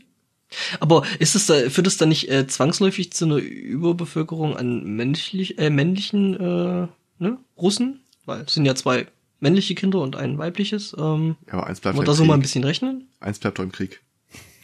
Aber 0.80 1.02
ist 1.18 1.36
es 1.36 1.46
da, 1.46 1.70
führt 1.70 1.86
es 1.86 1.96
da 1.96 2.06
nicht 2.06 2.28
äh, 2.28 2.46
zwangsläufig 2.46 3.12
zu 3.12 3.24
einer 3.26 3.36
Überbevölkerung 3.36 4.56
an 4.56 4.84
männlich, 4.84 5.58
äh, 5.58 5.70
männlichen 5.70 6.34
äh, 6.34 6.88
ne, 7.18 7.38
Russen? 7.56 8.00
Weil 8.24 8.42
es 8.42 8.54
sind 8.54 8.64
ja 8.64 8.74
zwei 8.74 9.06
männliche 9.38 9.76
Kinder 9.76 10.00
und 10.00 10.16
ein 10.16 10.38
weibliches. 10.38 10.94
Ähm, 10.98 11.36
Ja, 11.46 11.54
aber 11.54 11.66
eins 11.66 11.80
bleibt 11.80 11.98
doch 11.98 12.04
da 12.04 12.14
so 12.14 12.24
mal 12.24 12.34
ein 12.34 12.40
bisschen 12.40 12.64
rechnen? 12.64 13.08
Eins 13.20 13.38
bleibt 13.38 13.58
doch 13.58 13.64
im 13.64 13.70
Krieg. 13.72 14.00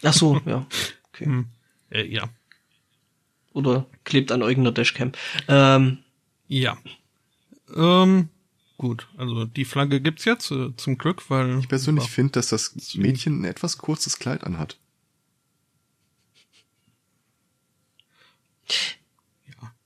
Ach 0.03 0.13
so, 0.15 0.41
ja. 0.47 0.67
Okay. 1.13 1.27
Hm. 1.27 1.47
Äh, 1.91 2.07
ja. 2.07 2.29
Oder 3.53 3.87
klebt 4.05 4.33
an 4.33 4.41
irgendeiner 4.41 4.73
Dashcam. 4.73 5.13
Ähm, 5.49 5.99
Ja. 6.49 6.77
Ähm, 7.75 8.29
gut, 8.79 9.07
also 9.17 9.45
die 9.45 9.65
Flagge 9.65 10.01
gibt's 10.01 10.25
jetzt, 10.25 10.51
äh, 10.51 10.75
zum 10.77 10.99
Glück, 10.99 11.29
weil. 11.31 11.59
Ich 11.61 11.69
persönlich 11.69 12.09
finde, 12.11 12.33
dass 12.33 12.49
das 12.49 12.75
Mädchen 12.95 13.41
ein 13.41 13.45
etwas 13.45 13.79
kurzes 13.79 14.19
Kleid 14.19 14.45
anhat. 14.45 14.77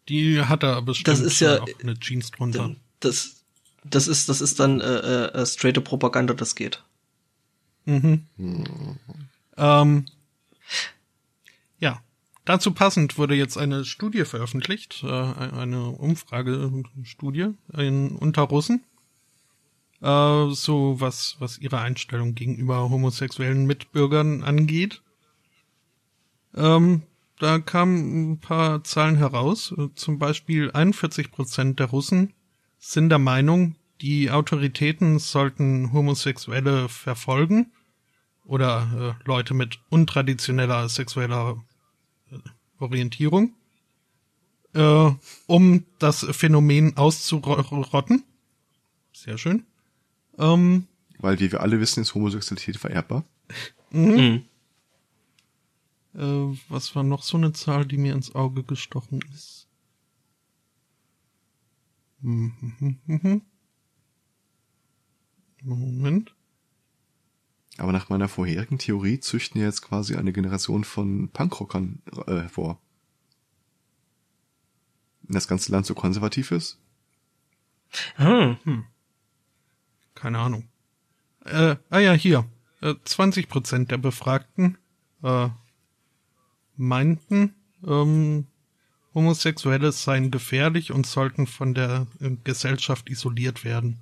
Die 0.08 0.40
hat 0.40 0.62
da 0.62 0.80
bestimmt 0.80 1.08
Das 1.08 1.20
ist 1.20 1.40
ja- 1.40 1.60
auch 1.62 1.68
eine 1.82 1.98
Jeans 1.98 2.30
drunter. 2.30 2.76
das, 3.00 3.42
das 3.84 4.06
ist, 4.08 4.28
das 4.28 4.40
ist 4.40 4.60
dann 4.60 4.80
äh, 4.80 5.26
äh, 5.26 5.46
straighte 5.46 5.80
Propaganda, 5.80 6.34
das 6.34 6.54
geht. 6.54 6.82
Mhm. 7.84 8.22
Ähm, 9.56 10.06
ja, 11.78 12.02
Dazu 12.46 12.70
passend 12.70 13.18
wurde 13.18 13.34
jetzt 13.34 13.58
eine 13.58 13.84
Studie 13.84 14.24
veröffentlicht, 14.24 15.02
äh, 15.02 15.08
eine 15.08 15.88
Umfragestudie 15.88 17.54
in, 17.76 18.10
unter 18.12 18.42
Russen, 18.42 18.84
äh, 20.00 20.50
so 20.50 21.00
was, 21.00 21.34
was 21.40 21.58
ihre 21.58 21.80
Einstellung 21.80 22.36
gegenüber 22.36 22.88
homosexuellen 22.88 23.66
Mitbürgern 23.66 24.44
angeht. 24.44 25.02
Ähm, 26.54 27.02
da 27.40 27.58
kamen 27.58 28.30
ein 28.30 28.38
paar 28.38 28.84
Zahlen 28.84 29.16
heraus. 29.16 29.74
Zum 29.96 30.20
Beispiel 30.20 30.70
41 30.70 31.32
Prozent 31.32 31.80
der 31.80 31.86
Russen 31.86 32.32
sind 32.78 33.08
der 33.08 33.18
Meinung, 33.18 33.74
die 34.00 34.30
Autoritäten 34.30 35.18
sollten 35.18 35.92
Homosexuelle 35.92 36.88
verfolgen 36.88 37.72
oder 38.46 39.16
äh, 39.22 39.24
Leute 39.26 39.54
mit 39.54 39.80
untraditioneller 39.90 40.88
sexueller 40.88 41.62
äh, 42.30 42.38
Orientierung, 42.78 43.54
äh, 44.74 45.10
um 45.46 45.84
das 45.98 46.26
Phänomen 46.30 46.96
auszurotten. 46.96 48.24
Sehr 49.12 49.38
schön. 49.38 49.64
Ähm, 50.38 50.86
Weil, 51.18 51.40
wie 51.40 51.50
wir 51.50 51.60
alle 51.60 51.80
wissen, 51.80 52.00
ist 52.02 52.14
Homosexualität 52.14 52.76
vererbbar. 52.76 53.24
Mhm. 53.90 54.44
Äh, 56.14 56.58
was 56.68 56.94
war 56.94 57.02
noch 57.02 57.22
so 57.22 57.36
eine 57.36 57.52
Zahl, 57.52 57.86
die 57.86 57.98
mir 57.98 58.14
ins 58.14 58.34
Auge 58.34 58.62
gestochen 58.62 59.20
ist? 59.34 59.68
Mhm, 62.20 63.00
Moment. 65.62 66.35
Aber 67.78 67.92
nach 67.92 68.08
meiner 68.08 68.28
vorherigen 68.28 68.78
Theorie 68.78 69.20
züchten 69.20 69.60
jetzt 69.60 69.82
quasi 69.82 70.16
eine 70.16 70.32
Generation 70.32 70.84
von 70.84 71.28
Punkrockern 71.28 72.00
äh, 72.26 72.40
hervor. 72.40 72.78
Wenn 75.22 75.34
das 75.34 75.48
ganze 75.48 75.72
Land 75.72 75.86
so 75.86 75.94
konservativ 75.94 76.50
ist? 76.52 76.78
Hm. 78.16 78.84
Keine 80.14 80.38
Ahnung. 80.38 80.68
Äh, 81.44 81.76
ah 81.90 81.98
ja, 81.98 82.12
hier. 82.12 82.46
Äh, 82.80 82.94
20 83.04 83.48
Prozent 83.48 83.90
der 83.90 83.98
Befragten 83.98 84.78
äh, 85.22 85.48
meinten, 86.76 87.54
ähm, 87.86 88.46
Homosexuelle 89.14 89.92
seien 89.92 90.30
gefährlich 90.30 90.92
und 90.92 91.06
sollten 91.06 91.46
von 91.46 91.74
der 91.74 92.06
äh, 92.20 92.30
Gesellschaft 92.44 93.08
isoliert 93.08 93.64
werden. 93.64 93.98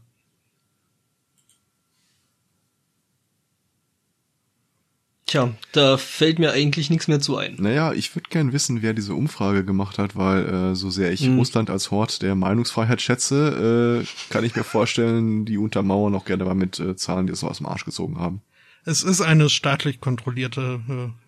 Tja, 5.27 5.55
da 5.72 5.97
fällt 5.97 6.39
mir 6.39 6.53
eigentlich 6.53 6.91
nichts 6.91 7.09
mehr 7.09 7.18
zu 7.18 7.37
ein. 7.39 7.57
Naja, 7.59 7.95
ich 7.95 8.14
würde 8.14 8.29
gern 8.29 8.53
wissen, 8.53 8.83
wer 8.83 8.93
diese 8.93 9.14
Umfrage 9.14 9.64
gemacht 9.64 9.97
hat, 9.99 10.16
weil 10.16 10.47
äh, 10.47 10.75
so 10.75 10.91
sehr 10.91 11.12
ich 11.12 11.22
Hm. 11.22 11.39
Russland 11.39 11.70
als 11.70 11.91
Hort 11.91 12.20
der 12.20 12.35
Meinungsfreiheit 12.35 13.01
schätze, 13.01 14.03
äh, 14.05 14.07
kann 14.33 14.45
ich 14.45 14.55
mir 14.55 14.64
vorstellen, 14.64 15.47
die 15.47 15.57
untermauern 15.57 16.14
auch 16.14 16.27
gerne 16.27 16.45
mal 16.45 16.55
mit 16.55 16.79
äh, 16.79 16.95
Zahlen, 16.95 17.27
die 17.27 17.33
es 17.33 17.41
so 17.41 17.49
aus 17.49 17.57
dem 17.59 17.66
Arsch 17.66 17.87
gezogen 17.87 18.18
haben. 18.18 18.43
Es 18.85 19.03
ist 19.03 19.22
eine 19.22 19.49
staatlich 19.49 19.99
kontrollierte 20.01 20.81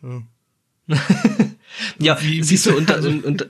äh, 0.02 0.92
äh, 0.92 0.96
Ja, 1.98 2.18
Wie- 2.22 2.42
siehst 2.42 2.66
du, 2.66 2.76
und, 2.76 2.90
da- 2.90 2.96
und, 2.98 3.24
und, 3.24 3.48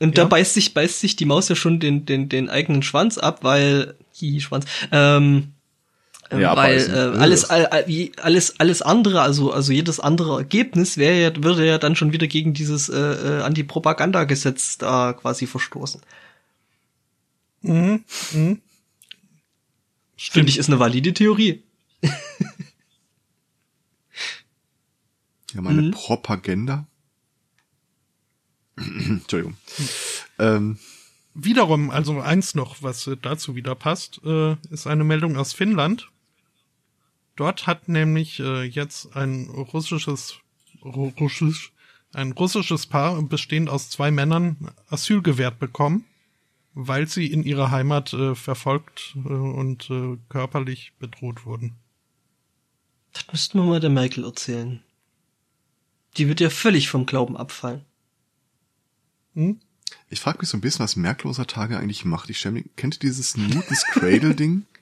und 0.00 0.16
da 0.18 0.22
Ja? 0.22 0.28
beißt 0.28 0.54
sich, 0.54 0.72
beißt 0.72 1.00
sich 1.00 1.16
die 1.16 1.26
Maus 1.26 1.48
ja 1.50 1.54
schon 1.54 1.80
den, 1.80 2.06
den, 2.06 2.30
den 2.30 2.48
eigenen 2.48 2.82
Schwanz 2.82 3.18
ab, 3.18 3.44
weil, 3.44 3.94
hihi, 4.14 4.40
Schwanz, 4.40 4.64
ähm, 4.90 5.52
ähm, 6.32 6.40
Ja, 6.40 6.56
weil 6.56 6.78
äh, 6.90 7.18
alles, 7.18 7.44
alles, 7.50 8.60
alles 8.60 8.82
andere, 8.82 9.20
also, 9.22 9.52
also 9.52 9.72
jedes 9.72 10.00
andere 10.00 10.38
Ergebnis 10.38 10.96
wäre 10.96 11.20
ja, 11.20 11.44
würde 11.44 11.66
ja 11.66 11.78
dann 11.78 11.94
schon 11.96 12.12
wieder 12.12 12.26
gegen 12.26 12.54
dieses 12.54 12.88
äh, 12.88 12.98
äh, 12.98 13.42
Anti-Propaganda-Gesetz 13.42 14.78
da 14.78 15.12
quasi 15.12 15.46
verstoßen. 15.46 16.00
mhm, 17.62 18.04
mhm. 18.32 18.60
Finde 20.16 20.50
ich, 20.50 20.58
ist 20.58 20.68
eine 20.68 20.78
valide 20.78 21.12
Theorie. 21.14 21.62
Ja, 25.54 25.60
meine 25.60 25.82
Mhm. 25.82 25.90
Propaganda. 25.90 26.86
Entschuldigung. 28.76 29.56
Ähm, 30.38 30.78
Wiederum, 31.34 31.90
also 31.90 32.20
eins 32.20 32.54
noch, 32.54 32.82
was 32.82 33.10
dazu 33.22 33.54
wieder 33.56 33.74
passt, 33.74 34.20
äh, 34.24 34.52
ist 34.70 34.86
eine 34.86 35.02
Meldung 35.02 35.36
aus 35.38 35.54
Finnland. 35.54 36.10
Dort 37.42 37.66
hat 37.66 37.88
nämlich 37.88 38.38
äh, 38.38 38.62
jetzt 38.62 39.16
ein 39.16 39.46
russisches, 39.50 40.36
Ru- 40.80 41.12
russisch, 41.18 41.72
ein 42.12 42.30
russisches 42.30 42.86
Paar 42.86 43.20
bestehend 43.22 43.68
aus 43.68 43.90
zwei 43.90 44.12
Männern 44.12 44.70
Asyl 44.90 45.22
gewährt 45.22 45.58
bekommen, 45.58 46.04
weil 46.74 47.08
sie 47.08 47.26
in 47.26 47.42
ihrer 47.42 47.72
Heimat 47.72 48.12
äh, 48.12 48.36
verfolgt 48.36 49.16
äh, 49.16 49.28
und 49.28 49.90
äh, 49.90 50.18
körperlich 50.28 50.92
bedroht 51.00 51.44
wurden. 51.44 51.74
Das 53.12 53.26
müssten 53.32 53.58
wir 53.58 53.64
mal 53.64 53.80
der 53.80 53.90
Merkel 53.90 54.22
erzählen. 54.22 54.80
Die 56.18 56.28
wird 56.28 56.38
ja 56.38 56.48
völlig 56.48 56.88
vom 56.88 57.06
Glauben 57.06 57.36
abfallen. 57.36 57.84
Hm? 59.34 59.58
ich 60.10 60.20
frage 60.20 60.38
mich 60.38 60.48
so 60.48 60.56
ein 60.56 60.60
bisschen, 60.60 60.84
was 60.84 60.94
Merkloser 60.94 61.48
Tage 61.48 61.76
eigentlich 61.76 62.04
macht. 62.04 62.30
Ich 62.30 62.38
stell 62.38 62.52
mir, 62.52 62.62
kennt 62.76 62.94
ihr 62.98 63.00
dieses 63.00 63.36
Newtons 63.36 63.82
Cradle-Ding? 63.90 64.62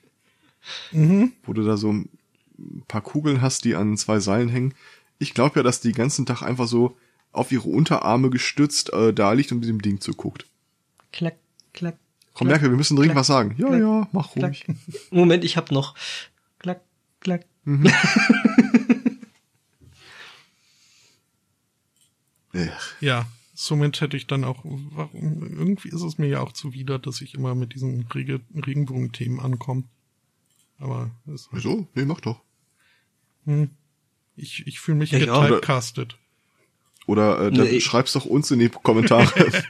Mhm. 0.92 1.32
wo 1.44 1.54
du 1.54 1.64
da 1.64 1.78
so 1.78 1.90
ein 1.90 2.10
paar 2.88 3.00
Kugeln 3.00 3.40
hast, 3.40 3.64
die 3.64 3.74
an 3.74 3.96
zwei 3.96 4.20
Seilen 4.20 4.48
hängen. 4.48 4.74
Ich 5.18 5.34
glaube 5.34 5.58
ja, 5.58 5.62
dass 5.62 5.80
die 5.80 5.88
den 5.88 5.96
ganzen 5.96 6.26
Tag 6.26 6.42
einfach 6.42 6.66
so 6.66 6.96
auf 7.32 7.52
ihre 7.52 7.68
Unterarme 7.68 8.30
gestützt 8.30 8.92
äh, 8.92 9.12
da 9.12 9.32
liegt 9.32 9.52
und 9.52 9.60
diesem 9.60 9.82
Ding 9.82 10.00
zuguckt. 10.00 10.46
Klack, 11.12 11.36
klack. 11.72 11.96
Komm, 12.34 12.46
klack, 12.48 12.60
Merkel, 12.60 12.70
wir 12.70 12.76
müssen 12.76 12.96
dringend 12.96 13.12
klack, 13.12 13.20
was 13.20 13.26
sagen. 13.26 13.54
Ja, 13.58 13.68
klack, 13.68 13.80
ja, 13.80 14.08
mach 14.12 14.32
klack. 14.32 14.50
ruhig. 14.50 14.66
Moment, 15.10 15.44
ich 15.44 15.56
hab 15.56 15.70
noch. 15.70 15.94
Klack, 16.58 16.80
klack. 17.20 17.44
Ach, 22.52 23.00
Ja, 23.00 23.26
somit 23.54 24.00
hätte 24.00 24.16
ich 24.16 24.26
dann 24.26 24.44
auch, 24.44 24.60
warum, 24.64 25.42
irgendwie 25.42 25.88
ist 25.88 26.02
es 26.02 26.18
mir 26.18 26.26
ja 26.28 26.40
auch 26.40 26.52
zuwider, 26.52 26.98
dass 26.98 27.20
ich 27.20 27.34
immer 27.34 27.54
mit 27.54 27.74
diesen 27.74 28.06
Rege, 28.12 28.40
Regenbogen-Themen 28.54 29.38
ankomme. 29.40 29.84
Aber 30.78 31.10
es, 31.32 31.48
wieso? 31.52 31.86
Nee, 31.94 32.06
mach 32.06 32.20
doch. 32.20 32.40
Hm, 33.46 33.70
ich, 34.36 34.66
ich 34.66 34.80
fühle 34.80 34.98
mich 34.98 35.10
Ja, 35.12 35.18
ja. 35.18 35.40
getypecastet. 35.40 36.16
Oder 37.06 37.46
äh, 37.46 37.50
dann 37.50 37.66
Nee. 37.66 37.80
schreib's 37.80 38.12
doch 38.12 38.24
uns 38.24 38.50
in 38.50 38.58
die 38.60 38.68
Kommentare. 38.68 39.28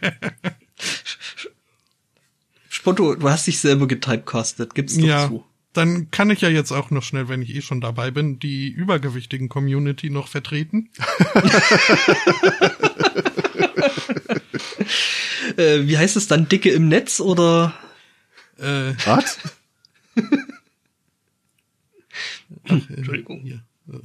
Spotto, 2.68 3.14
du 3.14 3.28
hast 3.28 3.46
dich 3.46 3.58
selber 3.60 3.86
getypecastet, 3.88 4.74
gib's 4.74 4.96
doch 4.96 5.04
Ja, 5.04 5.28
zu. 5.28 5.44
dann 5.72 6.10
kann 6.10 6.30
ich 6.30 6.40
ja 6.40 6.48
jetzt 6.48 6.72
auch 6.72 6.90
noch 6.90 7.02
schnell, 7.02 7.28
wenn 7.28 7.42
ich 7.42 7.54
eh 7.54 7.62
schon 7.62 7.80
dabei 7.80 8.10
bin, 8.10 8.38
die 8.38 8.68
übergewichtigen 8.68 9.48
Community 9.48 10.10
noch 10.10 10.28
vertreten. 10.28 10.88
Äh, 15.56 15.86
wie 15.88 15.98
heißt 15.98 16.16
es 16.16 16.26
dann, 16.28 16.48
Dicke 16.48 16.70
im 16.70 16.88
Netz 16.88 17.20
oder? 17.20 17.74
Äh, 18.58 18.92
Was? 19.04 19.38
Entschuldigung. 22.64 23.40
Hier, 23.40 23.64
äh, 23.88 23.98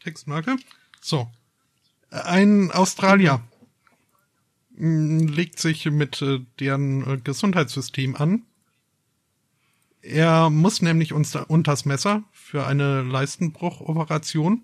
Textmarke. 0.00 0.56
So. 1.00 1.30
Ein 2.10 2.70
Australier 2.70 3.42
mh, 4.76 5.32
legt 5.32 5.58
sich 5.58 5.86
mit 5.86 6.22
äh, 6.22 6.40
deren 6.60 7.06
äh, 7.06 7.16
Gesundheitssystem 7.18 8.16
an. 8.16 8.42
Er 10.02 10.50
muss 10.50 10.82
nämlich 10.82 11.12
unter, 11.12 11.48
unters 11.48 11.86
Messer 11.86 12.24
für 12.30 12.66
eine 12.66 13.02
Leistenbruchoperation. 13.02 14.62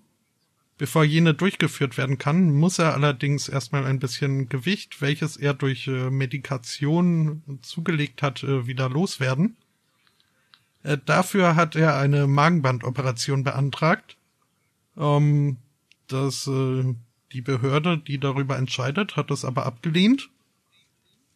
Bevor 0.77 1.03
jene 1.03 1.35
durchgeführt 1.35 1.97
werden 1.97 2.17
kann, 2.17 2.51
muss 2.55 2.79
er 2.79 2.93
allerdings 2.93 3.49
erstmal 3.49 3.85
ein 3.85 3.99
bisschen 3.99 4.49
Gewicht, 4.49 4.99
welches 5.01 5.37
er 5.37 5.53
durch 5.53 5.87
äh, 5.87 6.09
Medikation 6.09 7.59
zugelegt 7.61 8.23
hat, 8.23 8.43
äh, 8.43 8.65
wieder 8.65 8.89
loswerden. 8.89 9.57
Äh, 10.83 10.97
dafür 11.05 11.55
hat 11.55 11.75
er 11.75 11.97
eine 11.97 12.27
Magenbandoperation 12.27 13.43
beantragt. 13.43 14.17
Ähm, 14.97 15.57
das, 16.07 16.47
äh, 16.47 16.95
die 17.31 17.41
Behörde, 17.41 17.97
die 17.97 18.19
darüber 18.19 18.57
entscheidet, 18.57 19.15
hat 19.15 19.31
das 19.31 19.45
aber 19.45 19.65
abgelehnt. 19.65 20.29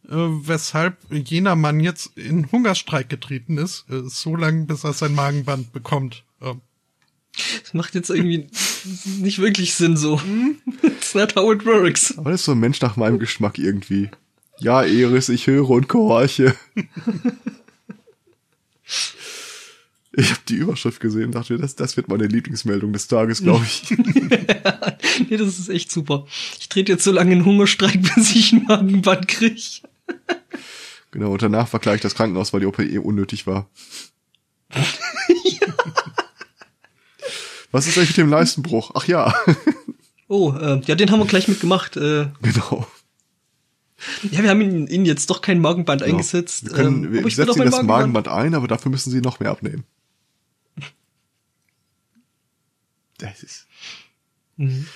Äh, 0.08 0.14
weshalb 0.16 0.98
jener 1.10 1.56
Mann 1.56 1.80
jetzt 1.80 2.18
in 2.18 2.52
Hungerstreik 2.52 3.10
getreten 3.10 3.58
ist, 3.58 3.86
äh, 3.90 4.02
so 4.06 4.36
lange 4.36 4.66
bis 4.66 4.84
er 4.84 4.94
sein 4.94 5.16
Magenband 5.16 5.72
bekommt. 5.74 6.24
Ähm, 6.42 6.62
Das 7.64 7.74
macht 7.74 7.96
jetzt 7.96 8.10
irgendwie 8.10 8.48
nicht 9.20 9.40
wirklich 9.40 9.74
Sinn 9.74 9.98
so. 9.98 10.20
It's 10.84 11.16
not 11.16 11.36
how 11.36 11.54
it 11.54 11.66
works. 11.66 12.18
Aber 12.18 12.32
das 12.32 12.42
ist 12.42 12.46
so 12.46 12.52
ein 12.52 12.60
Mensch 12.60 12.82
nach 12.82 12.98
meinem 12.98 13.20
Geschmack 13.20 13.58
irgendwie. 13.58 14.10
Ja, 14.60 14.84
Eris, 14.84 15.30
ich 15.30 15.48
höre 15.48 15.70
und 15.70 15.90
gehorche. 15.90 16.56
Ich 20.18 20.32
habe 20.32 20.40
die 20.48 20.56
Überschrift 20.56 21.02
gesehen 21.02 21.26
und 21.26 21.36
dachte, 21.36 21.58
das, 21.58 21.76
das 21.76 21.98
wird 21.98 22.08
meine 22.08 22.28
Lieblingsmeldung 22.28 22.94
des 22.94 23.08
Tages, 23.08 23.44
glaube 23.44 23.66
ich. 23.66 23.84
nee, 25.30 25.36
das 25.36 25.60
ist 25.60 25.68
echt 25.68 25.92
super. 25.92 26.26
Ich 26.58 26.70
trete 26.70 26.94
jetzt 26.94 27.04
so 27.04 27.12
lange 27.12 27.34
in 27.34 27.44
Hungerstreik, 27.44 28.02
bis 28.16 28.34
ich 28.34 28.54
ein 28.54 28.64
Magenband 28.64 29.28
krieg. 29.28 29.82
genau, 31.12 31.34
und 31.34 31.42
danach 31.42 31.68
verklage 31.68 31.98
ich 31.98 32.02
das 32.02 32.16
Krankenhaus, 32.16 32.54
weil 32.54 32.62
die 32.62 32.66
OP 32.66 32.80
eh 32.80 32.98
unnötig 32.98 33.46
war. 33.46 33.70
ja. 34.74 34.82
Was 37.72 37.88
ist 37.88 37.98
eigentlich 37.98 38.12
mit 38.12 38.18
dem 38.18 38.30
Leistenbruch? 38.30 38.92
Ach 38.94 39.06
ja. 39.06 39.34
oh, 40.30 40.54
äh, 40.54 40.80
ja, 40.86 40.96
den 40.96 41.12
haben 41.12 41.20
wir 41.20 41.26
gleich 41.26 41.50
mitgemacht. 41.50 41.98
Äh, 41.98 42.28
genau. 42.42 42.88
Ja, 44.32 44.44
wir 44.44 44.50
haben 44.50 44.62
ihnen, 44.62 44.88
ihnen 44.88 45.06
jetzt 45.06 45.30
doch 45.30 45.42
kein 45.42 45.60
Magenband 45.60 46.02
genau. 46.02 46.14
eingesetzt. 46.14 46.68
Wir, 46.68 46.72
können, 46.72 47.04
ähm, 47.04 47.12
wir 47.12 47.24
setzen 47.24 47.58
ihnen 47.58 47.66
das 47.66 47.84
Magenband. 47.84 47.88
Magenband 47.88 48.28
ein, 48.30 48.56
aber 48.56 48.70
dafür 48.70 48.92
müssen 48.92 49.12
sie 49.12 49.20
noch 49.20 49.42
mehr 49.42 49.52
abnehmen. 49.52 49.84
Das 53.18 53.44
ist. 53.44 53.68
Mhm. 54.58 54.88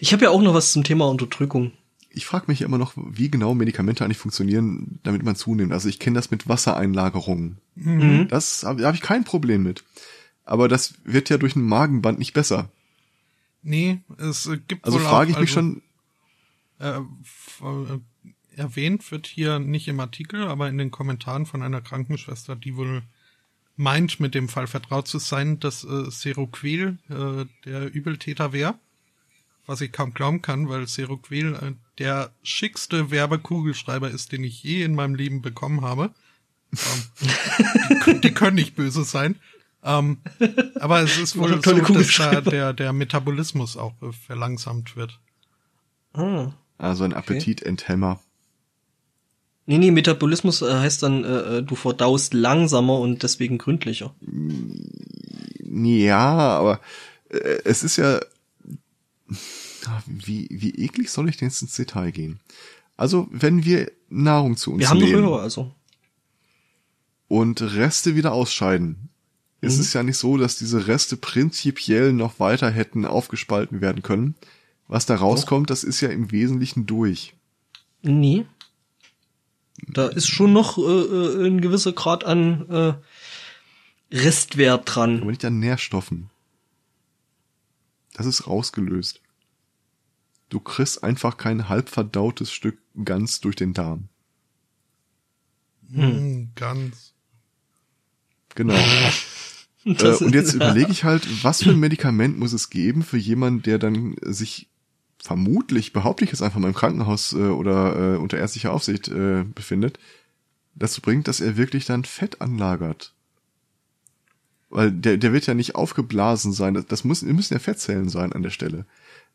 Ich 0.00 0.12
habe 0.12 0.24
ja 0.24 0.30
auch 0.30 0.42
noch 0.42 0.54
was 0.54 0.72
zum 0.72 0.84
Thema 0.84 1.08
Unterdrückung. 1.08 1.72
Ich 2.10 2.24
frage 2.24 2.46
mich 2.48 2.62
immer 2.62 2.78
noch, 2.78 2.94
wie 2.96 3.30
genau 3.30 3.54
Medikamente 3.54 4.04
eigentlich 4.04 4.16
funktionieren, 4.18 5.00
damit 5.02 5.22
man 5.22 5.36
zunimmt. 5.36 5.72
Also 5.72 5.88
ich 5.88 5.98
kenne 5.98 6.14
das 6.14 6.30
mit 6.30 6.48
Wassereinlagerungen. 6.48 7.58
Mhm. 7.74 8.28
Das 8.28 8.64
habe 8.64 8.86
hab 8.86 8.94
ich 8.94 9.02
kein 9.02 9.24
Problem 9.24 9.62
mit. 9.62 9.84
Aber 10.44 10.68
das 10.68 10.94
wird 11.04 11.28
ja 11.28 11.38
durch 11.38 11.56
ein 11.56 11.62
Magenband 11.62 12.18
nicht 12.18 12.32
besser. 12.32 12.70
Nee, 13.62 14.00
es 14.16 14.48
gibt 14.68 14.84
Also 14.84 14.98
frage 14.98 15.32
ich 15.32 15.38
mich 15.38 15.56
also, 15.56 15.60
schon. 15.60 15.82
Äh, 16.78 17.00
erwähnt 18.56 19.10
wird 19.10 19.26
hier 19.26 19.58
nicht 19.58 19.88
im 19.88 20.00
Artikel, 20.00 20.46
aber 20.46 20.68
in 20.68 20.78
den 20.78 20.90
Kommentaren 20.90 21.46
von 21.46 21.62
einer 21.62 21.80
Krankenschwester, 21.80 22.56
die 22.56 22.76
wohl 22.76 23.02
meint, 23.76 24.20
mit 24.20 24.34
dem 24.34 24.48
Fall 24.48 24.66
vertraut 24.66 25.06
zu 25.06 25.18
sein, 25.18 25.60
dass 25.60 25.84
äh, 25.84 26.10
Seroquel 26.10 26.98
äh, 27.08 27.44
der 27.64 27.92
Übeltäter 27.92 28.52
wäre. 28.52 28.74
Was 29.66 29.80
ich 29.80 29.92
kaum 29.92 30.14
glauben 30.14 30.42
kann, 30.42 30.68
weil 30.68 30.86
Seroquel 30.86 31.54
äh, 31.54 31.72
der 31.98 32.32
schickste 32.42 33.10
Werbekugelschreiber 33.10 34.10
ist, 34.10 34.32
den 34.32 34.44
ich 34.44 34.62
je 34.62 34.82
in 34.82 34.94
meinem 34.94 35.14
Leben 35.14 35.42
bekommen 35.42 35.82
habe. 35.82 36.10
Ähm, 36.72 38.00
die, 38.06 38.20
die, 38.20 38.34
können 38.34 38.56
nicht 38.56 38.74
böse 38.74 39.04
sein. 39.04 39.36
Ähm, 39.82 40.18
aber 40.80 41.00
es 41.00 41.18
ist 41.18 41.36
wohl 41.36 41.62
so, 41.62 41.78
dass 41.78 42.16
da 42.16 42.40
der, 42.40 42.72
der 42.72 42.92
Metabolismus 42.92 43.76
auch 43.76 43.94
äh, 44.02 44.12
verlangsamt 44.12 44.96
wird. 44.96 45.20
Ah, 46.12 46.52
also 46.78 47.04
ein 47.04 47.12
Appetitenthemmer. 47.12 48.20
Nee, 49.66 49.78
nee, 49.78 49.90
Metabolismus 49.90 50.62
äh, 50.62 50.72
heißt 50.72 51.02
dann, 51.02 51.24
äh, 51.24 51.58
äh, 51.58 51.62
du 51.62 51.74
verdaust 51.74 52.34
langsamer 52.34 53.00
und 53.00 53.24
deswegen 53.24 53.58
gründlicher. 53.58 54.14
Ja, 55.64 56.28
aber 56.28 56.80
äh, 57.28 57.58
es 57.64 57.82
ist 57.82 57.96
ja. 57.96 58.20
Wie, 60.06 60.48
wie 60.50 60.70
eklig 60.70 61.10
soll 61.10 61.28
ich 61.28 61.36
denn 61.36 61.48
jetzt 61.48 61.62
ins 61.62 61.74
Detail 61.76 62.10
gehen? 62.10 62.40
Also, 62.96 63.28
wenn 63.30 63.64
wir 63.64 63.90
Nahrung 64.08 64.56
zu 64.56 64.72
uns 64.72 64.80
wir 64.80 64.94
nehmen. 64.94 65.06
Wir 65.08 65.16
haben 65.16 65.22
noch 65.22 65.30
Hörer, 65.30 65.42
also. 65.42 65.72
Und 67.28 67.60
Reste 67.60 68.14
wieder 68.14 68.32
ausscheiden. 68.32 69.10
Mhm. 69.60 69.68
Ist 69.68 69.78
es 69.78 69.92
ja 69.92 70.02
nicht 70.02 70.16
so, 70.16 70.36
dass 70.36 70.56
diese 70.56 70.86
Reste 70.86 71.16
prinzipiell 71.16 72.12
noch 72.12 72.38
weiter 72.38 72.70
hätten 72.70 73.04
aufgespalten 73.04 73.80
werden 73.80 74.02
können. 74.02 74.36
Was 74.88 75.06
da 75.06 75.16
rauskommt, 75.16 75.68
Doch. 75.68 75.74
das 75.74 75.82
ist 75.82 76.00
ja 76.00 76.08
im 76.08 76.30
Wesentlichen 76.30 76.86
durch. 76.86 77.34
Nee. 78.02 78.44
Da 79.82 80.08
ist 80.08 80.28
schon 80.28 80.52
noch 80.52 80.78
äh, 80.78 80.80
äh, 80.80 81.46
ein 81.46 81.60
gewisser 81.60 81.92
Grad 81.92 82.24
an 82.24 82.68
äh, 82.70 82.94
Restwert 84.10 84.82
dran. 84.86 85.20
Aber 85.20 85.30
nicht 85.30 85.44
an 85.44 85.58
Nährstoffen. 85.58 86.30
Das 88.14 88.26
ist 88.26 88.46
rausgelöst. 88.46 89.20
Du 90.48 90.60
kriegst 90.60 91.02
einfach 91.02 91.36
kein 91.36 91.68
halb 91.68 91.88
verdautes 91.88 92.52
Stück 92.52 92.78
ganz 93.04 93.40
durch 93.40 93.56
den 93.56 93.74
Darm. 93.74 94.08
Hm. 95.92 96.02
hm 96.02 96.50
ganz. 96.54 97.12
Genau. 98.54 98.74
äh, 99.84 100.24
und 100.24 100.34
jetzt 100.34 100.54
überlege 100.54 100.90
ich 100.90 101.04
halt, 101.04 101.44
was 101.44 101.62
für 101.62 101.70
ein 101.70 101.80
Medikament 101.80 102.38
muss 102.38 102.52
es 102.52 102.70
geben 102.70 103.02
für 103.02 103.18
jemanden, 103.18 103.62
der 103.62 103.78
dann 103.78 104.16
sich 104.22 104.68
vermutlich, 105.26 105.92
behaupte 105.92 106.24
ich 106.24 106.30
jetzt 106.30 106.42
einfach 106.42 106.60
mal 106.60 106.68
im 106.68 106.74
Krankenhaus 106.74 107.32
äh, 107.32 107.48
oder 107.48 108.14
äh, 108.14 108.16
unter 108.16 108.38
ärztlicher 108.38 108.72
Aufsicht 108.72 109.08
äh, 109.08 109.44
befindet, 109.44 109.98
dazu 110.74 111.00
bringt, 111.00 111.26
dass 111.26 111.40
er 111.40 111.56
wirklich 111.56 111.84
dann 111.84 112.04
Fett 112.04 112.40
anlagert. 112.40 113.12
Weil 114.70 114.92
der, 114.92 115.16
der 115.16 115.32
wird 115.32 115.46
ja 115.46 115.54
nicht 115.54 115.74
aufgeblasen 115.74 116.52
sein. 116.52 116.74
Das, 116.74 116.86
das 116.86 117.04
muss, 117.04 117.22
müssen 117.22 117.54
ja 117.54 117.60
Fettzellen 117.60 118.08
sein 118.08 118.32
an 118.32 118.42
der 118.42 118.50
Stelle. 118.50 118.86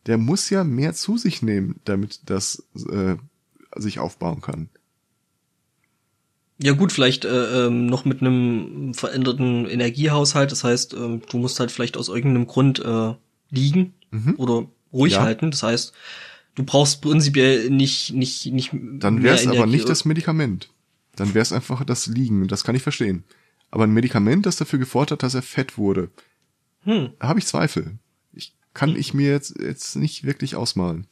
Der 0.06 0.18
muss 0.18 0.50
ja 0.50 0.64
mehr 0.64 0.94
zu 0.94 1.18
sich 1.18 1.42
nehmen, 1.42 1.80
damit 1.86 2.22
das 2.30 2.64
äh, 2.89 3.16
sich 3.76 4.00
aufbauen 4.00 4.42
kann. 4.42 4.70
Ja 6.64 6.74
gut, 6.74 6.92
vielleicht 6.92 7.26
äh, 7.26 7.68
ähm, 7.68 7.88
noch 7.88 8.06
mit 8.06 8.22
einem 8.22 8.94
veränderten 8.94 9.66
Energiehaushalt. 9.66 10.52
Das 10.52 10.64
heißt, 10.64 10.94
äh, 10.94 11.20
du 11.20 11.38
musst 11.38 11.60
halt 11.60 11.72
vielleicht 11.72 11.98
aus 11.98 12.08
irgendeinem 12.08 12.48
Grund 12.48 12.80
äh, 12.80 13.14
liegen 13.50 13.94
mhm. 14.12 14.36
oder 14.38 14.68
ruhig 14.94 15.14
ja. 15.14 15.22
halten. 15.22 15.52
Das 15.52 15.64
heißt, 15.64 15.94
du 16.56 16.64
brauchst 16.64 17.02
prinzipiell 17.02 17.70
nicht 17.70 18.14
nicht 18.14 18.46
nicht. 18.48 18.72
Dann 18.74 19.24
wäre 19.24 19.36
es 19.36 19.48
aber 19.48 19.66
nicht 19.66 19.89
das 19.89 20.06
Medikament. 20.06 20.70
Dann 21.16 21.34
wäre 21.34 21.44
es 21.44 21.54
einfach 21.54 21.84
das 21.84 22.08
Liegen. 22.08 22.48
Das 22.48 22.64
kann 22.64 22.76
ich 22.76 22.84
verstehen. 22.84 23.24
Aber 23.70 23.86
ein 23.86 23.94
Medikament, 23.94 24.46
das 24.46 24.58
dafür 24.58 24.80
gefordert, 24.80 25.24
dass 25.24 25.34
er 25.34 25.42
fett 25.42 25.78
wurde, 25.78 26.10
hm. 26.84 27.12
habe 27.20 27.39
ich 27.39 27.46
Zweifel. 27.46 27.98
Ich 28.34 28.54
kann 28.74 28.96
ich 28.96 29.14
mir 29.14 29.32
jetzt 29.32 29.60
jetzt 29.60 29.96
nicht 29.96 30.26
wirklich 30.26 30.56
ausmalen. 30.56 31.08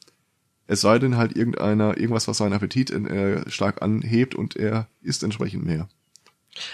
Es 0.66 0.82
sei 0.82 0.98
denn 0.98 1.16
halt 1.16 1.36
irgendeiner 1.36 1.96
irgendwas, 1.96 2.28
was 2.28 2.38
seinen 2.38 2.52
Appetit 2.52 2.90
äh, 2.90 3.48
stark 3.50 3.82
anhebt 3.82 4.34
und 4.34 4.56
er 4.56 4.88
isst 5.02 5.24
entsprechend 5.24 5.64
mehr. 5.64 5.88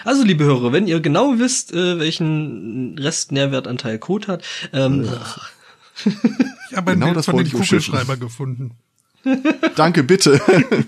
Also, 0.03 0.23
liebe 0.23 0.43
Hörer, 0.43 0.71
wenn 0.71 0.87
ihr 0.87 0.99
genau 0.99 1.39
wisst, 1.39 1.73
äh, 1.73 1.99
welchen 1.99 2.97
Restnährwertanteil 2.97 3.99
Code 3.99 4.27
hat, 4.27 4.43
ähm, 4.73 5.09
Ich 6.69 6.75
habe 6.75 6.91
ein 6.91 6.99
genau 6.99 7.13
Bild 7.13 7.25
von 7.25 7.37
dem 7.37 7.51
Kugelschreiber 7.51 8.17
gefunden. 8.17 8.75
Danke, 9.75 10.03
bitte. 10.03 10.41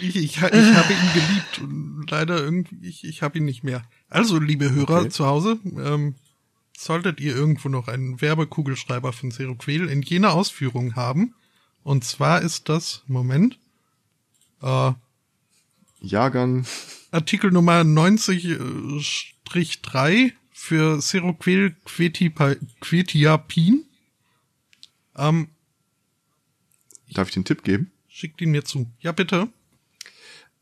ich, 0.00 0.16
ich, 0.16 0.16
ich 0.16 0.40
habe 0.40 0.56
ihn 0.56 1.12
geliebt 1.14 1.58
und 1.60 2.06
leider 2.10 2.38
irgendwie, 2.38 2.86
ich, 2.86 3.04
ich 3.04 3.22
habe 3.22 3.38
ihn 3.38 3.44
nicht 3.44 3.64
mehr. 3.64 3.82
Also, 4.08 4.38
liebe 4.38 4.70
Hörer 4.70 5.00
okay. 5.00 5.08
zu 5.08 5.26
Hause, 5.26 5.58
ähm, 5.64 6.14
solltet 6.76 7.20
ihr 7.20 7.34
irgendwo 7.34 7.68
noch 7.68 7.88
einen 7.88 8.20
Werbekugelschreiber 8.20 9.12
von 9.12 9.30
Seroquel 9.30 9.88
in 9.88 10.02
jener 10.02 10.32
Ausführung 10.32 10.96
haben. 10.96 11.34
Und 11.84 12.04
zwar 12.04 12.42
ist 12.42 12.68
das, 12.68 13.02
Moment, 13.06 13.58
äh, 14.62 14.92
Jahrgang. 16.00 16.66
Artikel 17.10 17.50
Nummer 17.50 17.80
90-3 17.80 20.32
für 20.58 21.00
Seroquel 21.00 21.76
Quetiapin. 22.80 23.84
Ähm, 25.16 25.48
Darf 27.12 27.28
ich 27.28 27.34
den 27.34 27.44
Tipp 27.44 27.62
geben? 27.62 27.92
Schickt 28.08 28.40
ihn 28.40 28.50
mir 28.50 28.64
zu. 28.64 28.86
Ja, 29.00 29.12
bitte. 29.12 29.48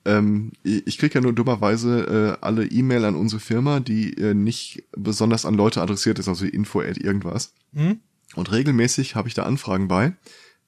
Ähm, 0.05 0.53
ich 0.63 0.99
kriege 0.99 1.15
ja 1.15 1.21
nur 1.23 1.33
dummerweise 1.33 2.37
äh, 2.41 2.45
alle 2.45 2.67
E-Mail 2.67 3.07
an 3.07 3.17
unsere 3.17 3.41
Firma, 3.41 3.81
die 3.81 4.13
äh, 4.19 4.35
nicht 4.35 4.85
besonders 4.93 5.47
an 5.47 5.55
Leute 5.55 5.81
adressiert 5.81 6.19
ist, 6.19 6.29
also 6.29 6.45
info 6.45 6.83
at 6.83 6.99
irgendwas. 6.99 7.55
Mhm. 7.73 8.01
Und 8.35 8.53
regelmäßig 8.53 9.15
habe 9.15 9.29
ich 9.29 9.35
da 9.35 9.45
Anfragen 9.45 9.89
bei 9.89 10.13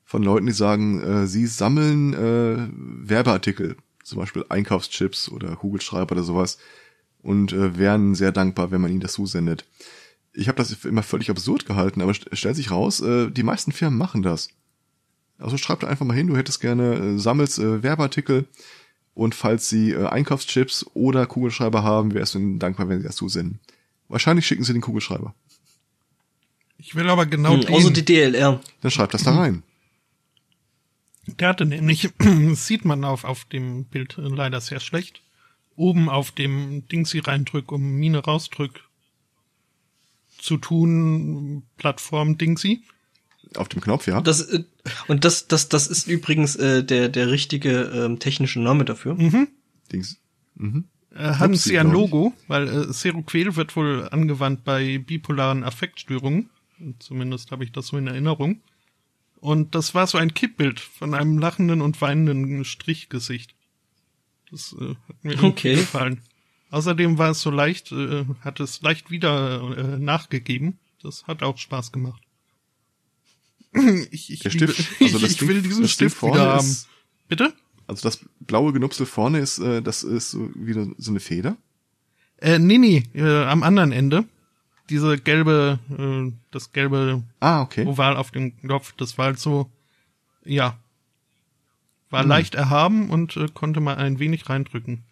von 0.05 0.22
Leuten, 0.22 0.46
die 0.46 0.52
sagen, 0.52 1.02
äh, 1.02 1.26
sie 1.26 1.46
sammeln 1.46 2.14
äh, 2.14 2.66
Werbeartikel, 2.72 3.76
zum 4.02 4.18
Beispiel 4.18 4.46
Einkaufschips 4.48 5.28
oder 5.28 5.55
Kugelschreiber 5.55 6.12
oder 6.12 6.24
sowas 6.24 6.59
und 7.23 7.53
äh, 7.53 7.77
wären 7.78 8.15
sehr 8.15 8.32
dankbar, 8.32 8.70
wenn 8.70 8.81
man 8.81 8.90
ihnen 8.90 9.01
das 9.01 9.12
zusendet. 9.12 9.65
Ich 10.32 10.49
habe 10.49 10.57
das 10.57 10.85
immer 10.85 11.03
völlig 11.03 11.31
absurd 11.31 11.66
gehalten, 11.66 12.01
aber 12.01 12.15
stellt 12.15 12.57
sich 12.57 12.70
raus, 12.70 13.01
äh, 13.01 13.31
die 13.31 13.43
meisten 13.43 13.73
Firmen 13.73 13.99
machen 13.99 14.23
das. 14.23 14.49
Also 15.39 15.57
schreibt 15.57 15.85
einfach 15.85 16.07
mal 16.07 16.16
hin, 16.16 16.27
du 16.27 16.36
hättest 16.36 16.61
gerne, 16.61 16.95
äh, 16.95 17.19
sammelst 17.19 17.59
äh, 17.59 17.82
Werbeartikel 17.82 18.47
und 19.15 19.35
falls 19.35 19.69
sie 19.69 19.93
äh, 19.93 20.07
Einkaufschips 20.07 20.86
oder 20.95 21.27
Kugelschreiber 21.27 21.82
haben, 21.82 22.15
wärst 22.15 22.35
du 22.35 22.39
ihnen 22.39 22.59
dankbar, 22.59 22.89
wenn 22.89 23.01
sie 23.01 23.07
das 23.07 23.16
zusenden. 23.16 23.61
Wahrscheinlich 24.09 24.47
schicken 24.47 24.65
sie 24.65 24.73
den 24.73 24.82
Kugelschreiber. 24.82 25.35
Ich 26.78 26.95
will 26.95 27.11
aber 27.11 27.27
genau 27.27 27.55
hm, 27.55 27.62
den. 27.62 27.74
Außer 27.74 27.90
die 27.90 28.05
DLR. 28.05 28.61
Dann 28.81 28.90
schreibt 28.90 29.15
das 29.15 29.24
da 29.24 29.36
rein. 29.36 29.62
Der 31.27 31.49
hatte 31.49 31.66
nämlich, 31.66 32.11
sieht 32.55 32.85
man 32.85 33.05
auf, 33.05 33.24
auf 33.24 33.45
dem 33.45 33.85
Bild 33.85 34.15
leider 34.16 34.61
sehr 34.61 34.81
schlecht, 34.81 35.20
oben 35.78 36.09
auf 36.09 36.30
dem 36.32 36.86
Dingsy 36.88 37.20
reindrück, 37.20 37.72
um 37.72 37.82
Mine 37.98 38.18
rausdrück 38.18 38.84
zu 40.38 40.56
tun, 40.56 41.62
Plattform 41.76 42.36
Dingsy. 42.38 42.82
Auf 43.55 43.68
dem 43.68 43.80
Knopf, 43.80 44.06
ja. 44.06 44.20
Das, 44.20 44.40
äh, 44.42 44.64
und 45.06 45.24
das, 45.24 45.48
das, 45.48 45.68
das 45.68 45.86
ist 45.86 46.06
übrigens 46.06 46.56
äh, 46.56 46.84
der, 46.84 47.09
der 47.09 47.30
richtige 47.30 47.82
ähm, 47.94 48.18
technische 48.18 48.60
Name 48.60 48.84
dafür. 48.84 49.14
Mhm. 49.14 49.48
Dings. 49.90 50.18
Mhm. 50.56 50.84
Äh, 51.14 51.34
haben 51.34 51.55
Upsi, 51.55 51.70
sie 51.70 51.78
ein. 51.78 51.90
Logo, 51.90 52.34
weil 52.46 52.68
äh, 52.68 52.92
Seroquel 52.92 53.56
wird 53.56 53.74
wohl 53.74 54.09
angewandt 54.10 54.64
bei 54.64 54.98
bipolaren 54.98 55.64
Affektstörungen. 55.64 56.50
Zumindest 56.98 57.50
habe 57.50 57.64
ich 57.64 57.72
das 57.72 57.88
so 57.88 57.96
in 57.96 58.06
Erinnerung. 58.06 58.60
Und 59.40 59.74
das 59.74 59.94
war 59.94 60.06
so 60.06 60.18
ein 60.18 60.34
Kippbild 60.34 60.80
von 60.80 61.14
einem 61.14 61.38
lachenden 61.38 61.80
und 61.80 62.00
weinenden 62.00 62.64
Strichgesicht. 62.64 63.55
Das 64.51 64.75
äh, 64.81 64.95
hat 65.09 65.25
mir 65.25 65.43
Okay. 65.45 65.75
gefallen. 65.77 66.20
Außerdem 66.70 67.16
war 67.19 67.31
es 67.31 67.41
so 67.41 67.51
leicht, 67.51 67.93
äh, 67.93 68.25
hat 68.43 68.61
es 68.61 68.83
leicht 68.83 69.11
wieder 69.11 69.61
äh, 69.77 69.99
nachgegeben. 69.99 70.79
Das 71.03 71.27
hat 71.27 71.43
auch 71.43 71.59
Spaß 71.59 71.93
gemacht. 71.93 72.23
Ich, 74.11 74.33
ich, 74.33 74.41
Der 74.41 74.53
liebe- 74.53 74.73
Stift, 74.73 75.01
also 75.03 75.19
das 75.19 75.31
ich 75.33 75.37
Ding, 75.39 75.49
will 75.49 75.62
diesen 75.62 75.83
das 75.83 75.97
Ding 75.97 76.09
Stift 76.11 76.23
wieder 76.23 76.41
haben. 76.55 76.66
ist, 76.66 76.89
Bitte? 77.29 77.53
also 77.87 78.03
das 78.03 78.20
blaue 78.41 78.73
Genupsel 78.73 79.07
vorne 79.07 79.39
ist, 79.39 79.59
äh, 79.59 79.83
das 79.83 80.03
ist 80.03 80.31
so 80.31 80.51
wieder 80.55 80.87
so 80.99 81.11
eine 81.11 81.20
Feder. 81.20 81.57
Äh, 82.39 82.59
nee, 82.59 82.79
nee, 82.79 83.03
äh, 83.15 83.45
am 83.45 83.62
anderen 83.62 83.93
Ende. 83.93 84.25
Diese 84.91 85.19
gelbe, 85.19 85.79
äh, 85.99 86.33
das 86.51 86.73
gelbe 86.73 87.23
Ah, 87.41 87.61
okay. 87.62 87.85
Oval 87.87 88.16
auf 88.16 88.31
dem 88.31 88.57
Knopf, 88.61 88.93
das 88.97 89.19
war 89.19 89.27
halt 89.27 89.39
so, 89.39 89.70
ja, 90.45 90.79
war 92.10 92.22
Hm. 92.22 92.28
leicht 92.28 92.55
erhaben 92.55 93.10
und 93.10 93.36
äh, 93.36 93.48
konnte 93.52 93.80
mal 93.80 93.97
ein 93.97 94.18
wenig 94.18 94.48
reindrücken. 94.48 95.05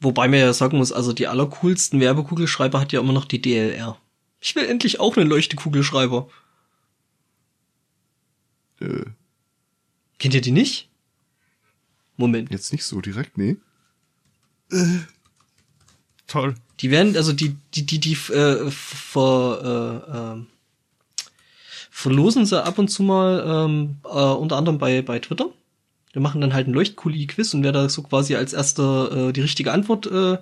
Wobei 0.00 0.28
man 0.28 0.38
ja 0.40 0.52
sagen 0.52 0.76
muss, 0.78 0.92
also 0.92 1.12
die 1.12 1.26
allercoolsten 1.26 2.00
Werbekugelschreiber 2.00 2.80
hat 2.80 2.92
ja 2.92 3.00
immer 3.00 3.12
noch 3.14 3.24
die 3.24 3.40
DLR. 3.40 3.96
Ich 4.40 4.54
will 4.54 4.66
endlich 4.66 5.00
auch 5.00 5.16
einen 5.16 5.28
Leuchtekugelschreiber. 5.28 6.28
Äh, 8.80 9.04
Kennt 10.18 10.34
ihr 10.34 10.40
die 10.42 10.50
nicht? 10.52 10.88
Moment. 12.18 12.50
jetzt 12.50 12.72
nicht 12.72 12.84
so 12.84 13.00
direkt, 13.00 13.36
nee. 13.38 13.56
Toll. 16.26 16.54
Die 16.80 16.90
werden, 16.90 17.16
also 17.16 17.32
die, 17.32 17.56
die, 17.74 17.86
die, 17.86 18.00
die 18.00 18.12
äh, 18.32 18.70
ver, 18.70 20.02
äh, 20.10 20.16
ähm, 20.16 20.46
verlosen 21.90 22.44
sie 22.46 22.62
ab 22.62 22.78
und 22.78 22.88
zu 22.88 23.02
mal, 23.02 23.44
ähm, 23.46 23.96
äh, 24.04 24.08
unter 24.08 24.56
anderem 24.56 24.78
bei, 24.78 25.02
bei 25.02 25.18
Twitter. 25.18 25.50
Wir 26.16 26.22
machen 26.22 26.40
dann 26.40 26.54
halt 26.54 26.66
ein 26.66 26.72
Leuchtkuli-Quiz 26.72 27.52
und 27.52 27.62
wer 27.62 27.72
da 27.72 27.90
so 27.90 28.02
quasi 28.02 28.36
als 28.36 28.54
erster 28.54 29.28
äh, 29.28 29.32
die 29.34 29.42
richtige 29.42 29.70
Antwort 29.70 30.06
äh, 30.06 30.38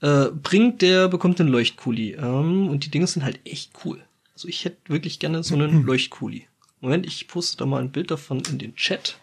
äh, 0.00 0.30
bringt, 0.30 0.80
der 0.80 1.08
bekommt 1.08 1.40
einen 1.40 1.48
Leuchtkuli. 1.50 2.12
Ähm, 2.12 2.68
und 2.68 2.84
die 2.84 2.90
Dinge 2.92 3.08
sind 3.08 3.24
halt 3.24 3.40
echt 3.44 3.72
cool. 3.84 4.00
Also 4.34 4.46
ich 4.46 4.64
hätte 4.64 4.76
wirklich 4.86 5.18
gerne 5.18 5.42
so 5.42 5.56
einen 5.56 5.82
Leuchtkuli. 5.86 6.46
Moment, 6.80 7.04
ich 7.04 7.26
poste 7.26 7.56
da 7.56 7.66
mal 7.66 7.80
ein 7.82 7.90
Bild 7.90 8.12
davon 8.12 8.40
in 8.48 8.58
den 8.60 8.76
Chat. 8.76 9.18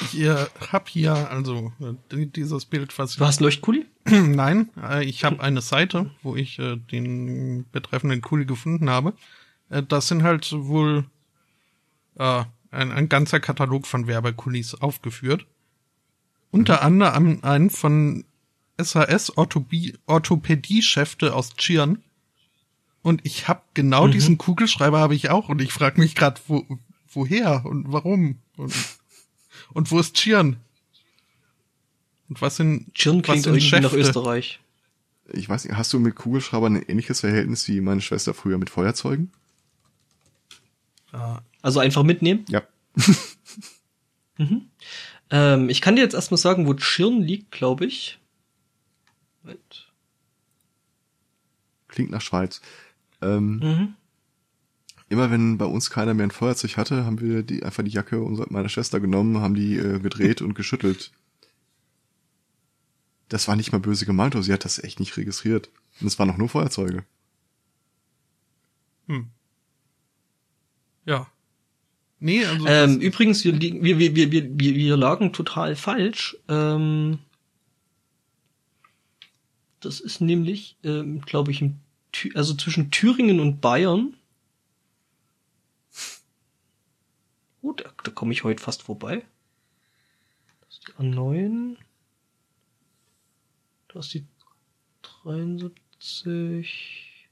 Ich 0.00 0.18
hab 0.72 0.88
hier 0.88 1.12
also 1.30 1.72
äh, 1.80 1.92
die- 2.10 2.32
dieses 2.32 2.64
Bild, 2.64 2.98
was 2.98 3.16
Du 3.16 3.24
hast 3.26 3.40
Leuchtkuli? 3.42 3.84
Nein, 4.06 4.70
äh, 4.82 5.04
ich 5.04 5.24
habe 5.24 5.40
eine 5.40 5.60
Seite, 5.60 6.10
wo 6.22 6.36
ich 6.36 6.58
äh, 6.58 6.76
den 6.76 7.66
betreffenden 7.70 8.22
Kuli 8.22 8.46
gefunden 8.46 8.88
habe. 8.88 9.12
Äh, 9.68 9.82
das 9.82 10.08
sind 10.08 10.22
halt 10.22 10.50
wohl 10.54 11.04
äh, 12.18 12.44
ein, 12.76 12.92
ein 12.92 13.08
ganzer 13.08 13.40
Katalog 13.40 13.86
von 13.86 14.06
Werbekulis 14.06 14.74
aufgeführt. 14.74 15.46
Unter 16.50 16.82
anderem 16.82 17.40
einen 17.42 17.70
von 17.70 18.24
SAS 18.78 19.32
Orthopädie-Chefte 19.36 21.34
aus 21.34 21.56
Chiern. 21.56 22.02
Und 23.02 23.20
ich 23.24 23.48
habe 23.48 23.62
genau 23.74 24.08
diesen 24.08 24.38
Kugelschreiber 24.38 24.98
habe 24.98 25.14
ich 25.14 25.30
auch 25.30 25.48
und 25.48 25.62
ich 25.62 25.72
frage 25.72 26.00
mich 26.00 26.14
gerade, 26.14 26.40
wo, 26.48 26.64
woher 27.08 27.64
und 27.64 27.92
warum 27.92 28.38
und, 28.56 28.74
und 29.72 29.90
wo 29.90 30.00
ist 30.00 30.14
Chiern? 30.16 30.56
Und 32.28 32.42
was 32.42 32.56
sind 32.56 32.92
Tschirn 32.94 33.18
was 33.18 33.26
klingt 33.26 33.44
sind 33.44 33.54
irgendwie 33.54 33.80
nach 33.80 33.90
Schäfte? 33.90 33.96
Österreich. 33.98 34.60
Ich 35.32 35.48
weiß 35.48 35.64
nicht, 35.64 35.76
hast 35.76 35.92
du 35.92 36.00
mit 36.00 36.16
Kugelschreibern 36.16 36.76
ein 36.76 36.82
ähnliches 36.82 37.20
Verhältnis 37.20 37.66
wie 37.68 37.80
meine 37.80 38.00
Schwester 38.00 38.34
früher 38.34 38.58
mit 38.58 38.70
Feuerzeugen? 38.70 39.32
Also 41.62 41.80
einfach 41.80 42.02
mitnehmen. 42.02 42.44
Ja. 42.48 42.62
Ähm, 45.30 45.68
ich 45.68 45.80
kann 45.80 45.96
dir 45.96 46.02
jetzt 46.02 46.14
erstmal 46.14 46.38
sagen, 46.38 46.66
wo 46.66 46.74
Tschirn 46.74 47.20
liegt, 47.20 47.50
glaube 47.50 47.84
ich. 47.86 48.20
Moment. 49.42 49.90
Klingt 51.88 52.10
nach 52.10 52.20
Schweiz. 52.20 52.60
Ähm, 53.22 53.58
Mhm. 53.58 53.94
Immer 55.08 55.30
wenn 55.30 55.56
bei 55.56 55.64
uns 55.66 55.90
keiner 55.90 56.14
mehr 56.14 56.26
ein 56.26 56.32
Feuerzeug 56.32 56.76
hatte, 56.76 57.04
haben 57.04 57.20
wir 57.20 57.42
die 57.44 57.62
einfach 57.62 57.84
die 57.84 57.90
Jacke 57.92 58.20
unserer, 58.20 58.46
meiner 58.50 58.68
Schwester 58.68 58.98
genommen, 59.00 59.38
haben 59.38 59.54
die 59.54 59.76
äh, 59.76 60.00
gedreht 60.00 60.42
und 60.42 60.54
geschüttelt. 60.54 61.12
Das 63.28 63.46
war 63.48 63.56
nicht 63.56 63.72
mal 63.72 63.78
böse 63.78 64.04
gemeint, 64.04 64.34
aber 64.34 64.42
sie 64.42 64.52
hat 64.52 64.64
das 64.64 64.82
echt 64.82 64.98
nicht 65.00 65.16
registriert. 65.16 65.70
Und 66.00 66.08
es 66.08 66.18
waren 66.18 66.28
noch 66.28 66.36
nur 66.38 66.48
Feuerzeuge. 66.48 67.04
hm. 69.06 69.30
Ja. 71.04 71.28
Nee, 72.18 72.44
also 72.44 72.66
Ähm, 72.66 73.00
übrigens, 73.00 73.44
wir, 73.44 73.52
liegen, 73.52 73.82
wir, 73.82 73.98
wir, 73.98 74.14
wir, 74.16 74.32
wir, 74.32 74.58
wir 74.58 74.74
wir 74.74 74.96
lagen 74.96 75.32
total 75.32 75.76
falsch. 75.76 76.36
Ähm, 76.48 77.18
das 79.80 80.00
ist 80.00 80.20
nämlich, 80.20 80.76
ähm, 80.82 81.20
glaube 81.20 81.50
ich, 81.50 81.60
im, 81.60 81.76
also 82.34 82.54
zwischen 82.54 82.90
Thüringen 82.90 83.40
und 83.40 83.60
Bayern. 83.60 84.14
Gut, 87.60 87.84
da, 87.84 87.90
da 88.02 88.10
komme 88.10 88.32
ich 88.32 88.44
heute 88.44 88.62
fast 88.62 88.82
vorbei. 88.82 89.24
Das 90.60 90.78
ist 90.78 90.88
die 90.88 90.92
A9. 91.02 91.76
Das 93.88 94.06
ist 94.06 94.14
die 94.14 94.24
73. 95.02 97.28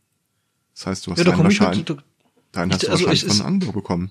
Das 0.74 0.86
heißt, 0.86 1.06
du 1.06 1.12
hast 1.12 1.18
Ja, 1.18 1.24
da 1.24 1.32
ich 1.32 1.38
wahrscheinlich, 1.38 1.88
heute. 1.88 2.02
deinen 2.52 2.72
hast 2.72 2.82
du 2.82 2.88
also 2.88 3.06
wahrscheinlich 3.06 3.22
es 3.32 3.38
von 3.38 3.46
Anbau 3.46 3.72
bekommen. 3.72 4.10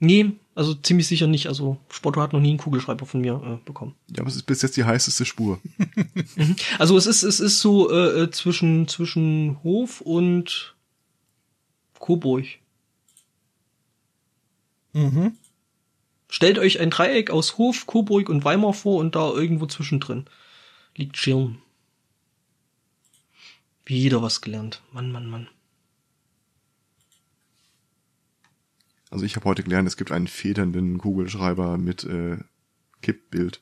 Nee, 0.00 0.32
also 0.54 0.74
ziemlich 0.74 1.06
sicher 1.06 1.26
nicht. 1.26 1.46
Also 1.46 1.76
Spotto 1.90 2.20
hat 2.20 2.32
noch 2.32 2.40
nie 2.40 2.48
einen 2.48 2.58
Kugelschreiber 2.58 3.06
von 3.06 3.20
mir 3.20 3.34
äh, 3.34 3.64
bekommen. 3.64 3.94
Ja, 4.08 4.22
aber 4.22 4.28
es 4.28 4.36
ist 4.36 4.46
bis 4.46 4.62
jetzt 4.62 4.76
die 4.76 4.84
heißeste 4.84 5.24
Spur. 5.24 5.60
Also 6.78 6.96
es 6.96 7.06
ist 7.06 7.22
es 7.22 7.38
ist 7.38 7.60
so 7.60 7.90
äh, 7.90 8.22
äh, 8.22 8.30
zwischen 8.30 8.88
zwischen 8.88 9.62
Hof 9.62 10.00
und 10.00 10.74
Coburg. 11.98 12.46
mhm. 14.92 15.36
Stellt 16.28 16.58
euch 16.58 16.80
ein 16.80 16.90
Dreieck 16.90 17.30
aus 17.30 17.58
Hof, 17.58 17.86
Coburg 17.86 18.28
und 18.28 18.44
Weimar 18.44 18.72
vor 18.72 19.00
und 19.00 19.14
da 19.16 19.30
irgendwo 19.30 19.66
zwischendrin 19.66 20.26
liegt 20.96 21.16
Schirn. 21.16 21.58
Wieder 23.84 24.22
was 24.22 24.40
gelernt. 24.40 24.82
Mann, 24.92 25.10
Mann, 25.10 25.28
Mann. 25.28 25.48
Also 29.10 29.24
ich 29.24 29.36
habe 29.36 29.44
heute 29.44 29.62
gelernt, 29.62 29.88
es 29.88 29.96
gibt 29.96 30.12
einen 30.12 30.28
federnden 30.28 30.98
Kugelschreiber 30.98 31.78
mit 31.78 32.04
äh, 32.04 32.38
Kippbild. 33.02 33.60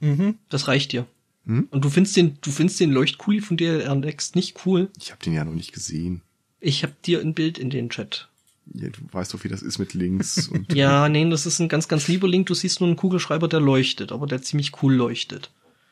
Mhm. 0.00 0.38
Das 0.48 0.68
reicht 0.68 0.92
dir. 0.92 1.06
Hm? 1.46 1.68
Und 1.70 1.84
du 1.84 1.90
findest 1.90 2.16
den 2.16 2.38
du 2.40 2.50
findest 2.50 2.78
den 2.78 2.92
Leuchtkuli 2.92 3.40
von 3.40 3.56
DLR 3.56 3.94
Next 3.94 4.36
nicht 4.36 4.64
cool. 4.66 4.90
Ich 5.00 5.10
habe 5.10 5.22
den 5.24 5.32
ja 5.32 5.44
noch 5.44 5.54
nicht 5.54 5.72
gesehen. 5.72 6.22
Ich 6.60 6.84
hab 6.84 7.02
dir 7.02 7.20
ein 7.20 7.34
Bild 7.34 7.58
in 7.58 7.70
den 7.70 7.90
Chat. 7.90 8.28
Ja, 8.74 8.88
du 8.90 9.00
weißt 9.10 9.34
doch, 9.34 9.42
wie 9.42 9.48
das 9.48 9.62
ist 9.62 9.78
mit 9.78 9.94
Links 9.94 10.48
und 10.48 10.72
Ja, 10.72 11.08
nee, 11.08 11.28
das 11.28 11.46
ist 11.46 11.58
ein 11.58 11.68
ganz, 11.68 11.88
ganz 11.88 12.06
lieber 12.06 12.28
Link. 12.28 12.46
Du 12.46 12.54
siehst 12.54 12.80
nur 12.80 12.88
einen 12.88 12.96
Kugelschreiber, 12.96 13.48
der 13.48 13.60
leuchtet, 13.60 14.12
aber 14.12 14.26
der 14.26 14.42
ziemlich 14.42 14.82
cool 14.82 14.94
leuchtet. 14.94 15.50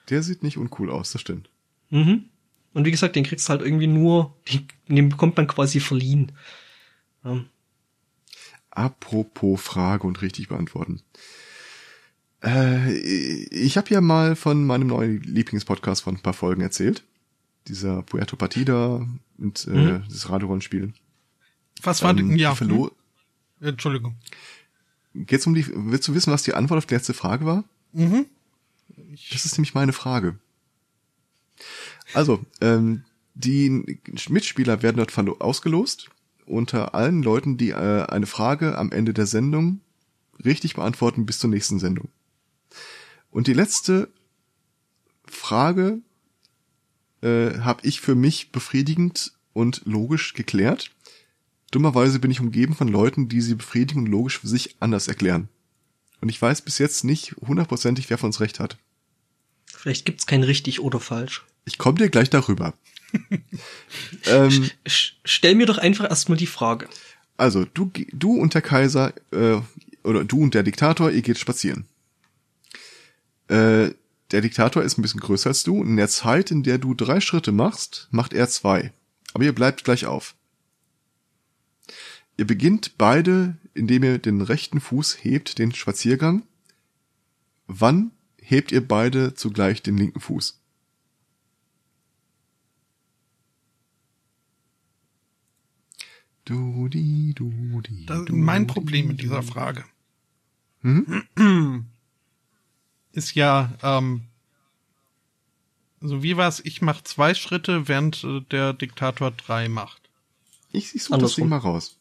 der 0.08 0.22
sieht 0.22 0.42
nicht 0.42 0.56
uncool 0.58 0.90
aus, 0.90 1.12
das 1.12 1.20
stimmt. 1.20 1.48
Mhm. 1.90 2.26
Und 2.72 2.84
wie 2.84 2.92
gesagt, 2.92 3.16
den 3.16 3.24
kriegst 3.24 3.48
du 3.48 3.50
halt 3.50 3.62
irgendwie 3.62 3.88
nur, 3.88 4.36
den, 4.52 4.68
den 4.86 5.08
bekommt 5.08 5.36
man 5.36 5.48
quasi 5.48 5.80
verliehen. 5.80 6.30
Ähm, 7.24 7.46
Apropos 8.80 9.60
Frage 9.60 10.06
und 10.06 10.22
richtig 10.22 10.48
beantworten. 10.48 11.02
Äh, 12.42 12.92
ich 12.94 13.76
habe 13.76 13.90
ja 13.90 14.00
mal 14.00 14.36
von 14.36 14.64
meinem 14.66 14.86
neuen 14.86 15.20
Lieblingspodcast 15.22 16.02
von 16.02 16.14
ein 16.16 16.22
paar 16.22 16.32
Folgen 16.32 16.62
erzählt. 16.62 17.04
Dieser 17.68 18.02
Puerto 18.02 18.36
Partida 18.36 19.06
und 19.36 19.66
äh, 19.66 19.70
Mhm. 19.70 20.04
das 20.08 20.30
Radiorollenspiel. 20.30 20.94
Was 21.82 22.02
war 22.02 22.14
denn, 22.14 22.30
Ähm, 22.30 22.36
ja, 22.36 22.52
die 22.52 22.56
Verlo 22.56 22.90
hm? 23.60 23.68
Entschuldigung. 23.68 24.16
Geht's 25.14 25.46
um 25.46 25.54
die, 25.54 25.66
willst 25.68 26.08
du 26.08 26.14
wissen, 26.14 26.32
was 26.32 26.42
die 26.42 26.54
Antwort 26.54 26.78
auf 26.78 26.86
die 26.86 26.94
letzte 26.94 27.12
Frage 27.12 27.44
war? 27.44 27.64
Mhm. 27.92 28.24
Das 29.30 29.44
ist 29.44 29.58
nämlich 29.58 29.74
meine 29.74 29.92
Frage. 29.92 30.38
Also, 32.14 32.42
ähm, 32.62 33.04
die 33.34 33.98
Mitspieler 34.30 34.82
werden 34.82 34.96
dort 34.96 35.42
ausgelost 35.42 36.08
unter 36.50 36.94
allen 36.94 37.22
Leuten, 37.22 37.56
die 37.56 37.70
äh, 37.70 38.02
eine 38.06 38.26
Frage 38.26 38.76
am 38.76 38.92
Ende 38.92 39.14
der 39.14 39.26
Sendung 39.26 39.80
richtig 40.44 40.74
beantworten 40.74 41.26
bis 41.26 41.38
zur 41.38 41.50
nächsten 41.50 41.78
Sendung. 41.78 42.08
Und 43.30 43.46
die 43.46 43.54
letzte 43.54 44.10
Frage 45.26 46.00
äh, 47.22 47.58
habe 47.60 47.86
ich 47.86 48.00
für 48.00 48.14
mich 48.14 48.50
befriedigend 48.52 49.32
und 49.52 49.82
logisch 49.84 50.34
geklärt. 50.34 50.90
Dummerweise 51.70 52.18
bin 52.18 52.30
ich 52.30 52.40
umgeben 52.40 52.74
von 52.74 52.88
Leuten, 52.88 53.28
die 53.28 53.40
sie 53.40 53.54
befriedigend 53.54 54.06
und 54.06 54.12
logisch 54.12 54.40
für 54.40 54.48
sich 54.48 54.76
anders 54.80 55.06
erklären. 55.06 55.48
Und 56.20 56.28
ich 56.28 56.40
weiß 56.40 56.62
bis 56.62 56.78
jetzt 56.78 57.04
nicht 57.04 57.36
hundertprozentig, 57.46 58.10
wer 58.10 58.18
von 58.18 58.28
uns 58.28 58.40
recht 58.40 58.58
hat. 58.58 58.76
Vielleicht 59.66 60.04
gibt's 60.04 60.26
kein 60.26 60.42
richtig 60.42 60.80
oder 60.80 61.00
falsch. 61.00 61.44
Ich 61.64 61.78
komme 61.78 61.98
dir 61.98 62.10
gleich 62.10 62.28
darüber. 62.28 62.74
ähm, 64.26 64.70
Stell 64.86 65.54
mir 65.54 65.66
doch 65.66 65.78
einfach 65.78 66.08
erstmal 66.08 66.38
die 66.38 66.46
Frage. 66.46 66.88
also, 67.36 67.64
du, 67.64 67.90
du 68.12 68.34
und 68.34 68.54
der 68.54 68.62
Kaiser, 68.62 69.12
äh, 69.32 69.60
oder 70.04 70.24
du 70.24 70.42
und 70.42 70.54
der 70.54 70.62
Diktator, 70.62 71.10
ihr 71.10 71.22
geht 71.22 71.38
spazieren. 71.38 71.86
Äh, 73.48 73.90
der 74.30 74.40
Diktator 74.42 74.82
ist 74.82 74.96
ein 74.96 75.02
bisschen 75.02 75.20
größer 75.20 75.50
als 75.50 75.64
du. 75.64 75.82
In 75.82 75.96
der 75.96 76.08
Zeit, 76.08 76.50
in 76.50 76.62
der 76.62 76.78
du 76.78 76.94
drei 76.94 77.20
Schritte 77.20 77.52
machst, 77.52 78.08
macht 78.10 78.32
er 78.32 78.48
zwei. 78.48 78.92
Aber 79.34 79.44
ihr 79.44 79.54
bleibt 79.54 79.84
gleich 79.84 80.06
auf. 80.06 80.34
Ihr 82.36 82.46
beginnt 82.46 82.96
beide, 82.96 83.56
indem 83.74 84.04
ihr 84.04 84.18
den 84.18 84.40
rechten 84.40 84.80
Fuß 84.80 85.18
hebt, 85.22 85.58
den 85.58 85.74
Spaziergang. 85.74 86.44
Wann 87.66 88.12
hebt 88.40 88.72
ihr 88.72 88.86
beide 88.86 89.34
zugleich 89.34 89.82
den 89.82 89.96
linken 89.96 90.20
Fuß? 90.20 90.59
Du, 96.50 96.88
die, 96.88 97.32
du, 97.32 97.80
die, 97.80 98.06
Das 98.06 98.18
ist 98.18 98.28
du, 98.28 98.34
mein 98.34 98.66
Problem 98.66 99.06
mit 99.06 99.22
dieser 99.22 99.40
Frage. 99.40 99.84
Mhm. 100.82 101.86
Ist 103.12 103.36
ja, 103.36 103.72
ähm, 103.84 104.22
so 106.00 106.24
wie 106.24 106.36
war's, 106.36 106.58
ich 106.64 106.82
mache 106.82 107.04
zwei 107.04 107.34
Schritte, 107.34 107.86
während 107.86 108.24
äh, 108.24 108.40
der 108.50 108.72
Diktator 108.72 109.30
drei 109.30 109.68
macht. 109.68 110.02
Ich, 110.72 110.92
ich 110.96 111.04
suche 111.04 111.10
das 111.10 111.12
Andersrum. 111.12 111.42
Ding 111.42 111.50
mal 111.50 111.58
raus. 111.58 111.98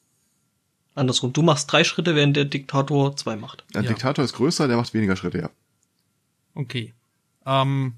Andersrum. 0.95 1.31
Du 1.31 1.43
machst 1.43 1.71
drei 1.71 1.83
Schritte, 1.83 2.15
während 2.15 2.35
der 2.35 2.45
Diktator 2.45 3.15
zwei 3.15 3.35
macht. 3.35 3.63
Der 3.75 3.83
Ja. 3.83 3.89
Diktator 3.89 4.25
ist 4.25 4.33
größer, 4.33 4.67
der 4.67 4.77
macht 4.77 4.95
weniger 4.95 5.15
Schritte, 5.15 5.37
ja. 5.37 5.49
Okay. 6.55 6.95
Ähm, 7.45 7.93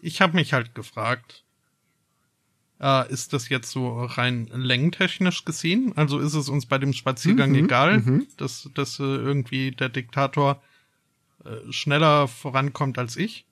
ich 0.00 0.22
habe 0.22 0.34
mich 0.34 0.54
halt 0.54 0.74
gefragt, 0.74 1.44
äh, 2.80 3.12
ist 3.12 3.32
das 3.32 3.48
jetzt 3.48 3.70
so 3.70 4.02
rein 4.04 4.48
längentechnisch 4.52 5.44
gesehen? 5.44 5.92
Also 5.96 6.18
ist 6.18 6.34
es 6.34 6.48
uns 6.48 6.66
bei 6.66 6.78
dem 6.78 6.92
Spaziergang 6.92 7.50
Mhm, 7.50 7.64
egal, 7.64 7.98
mhm. 8.00 8.26
dass, 8.36 8.68
dass 8.74 8.98
äh, 9.00 9.02
irgendwie 9.02 9.70
der 9.72 9.88
Diktator 9.88 10.62
äh, 11.44 11.72
schneller 11.72 12.28
vorankommt 12.28 12.98
als 12.98 13.16
ich? 13.16 13.44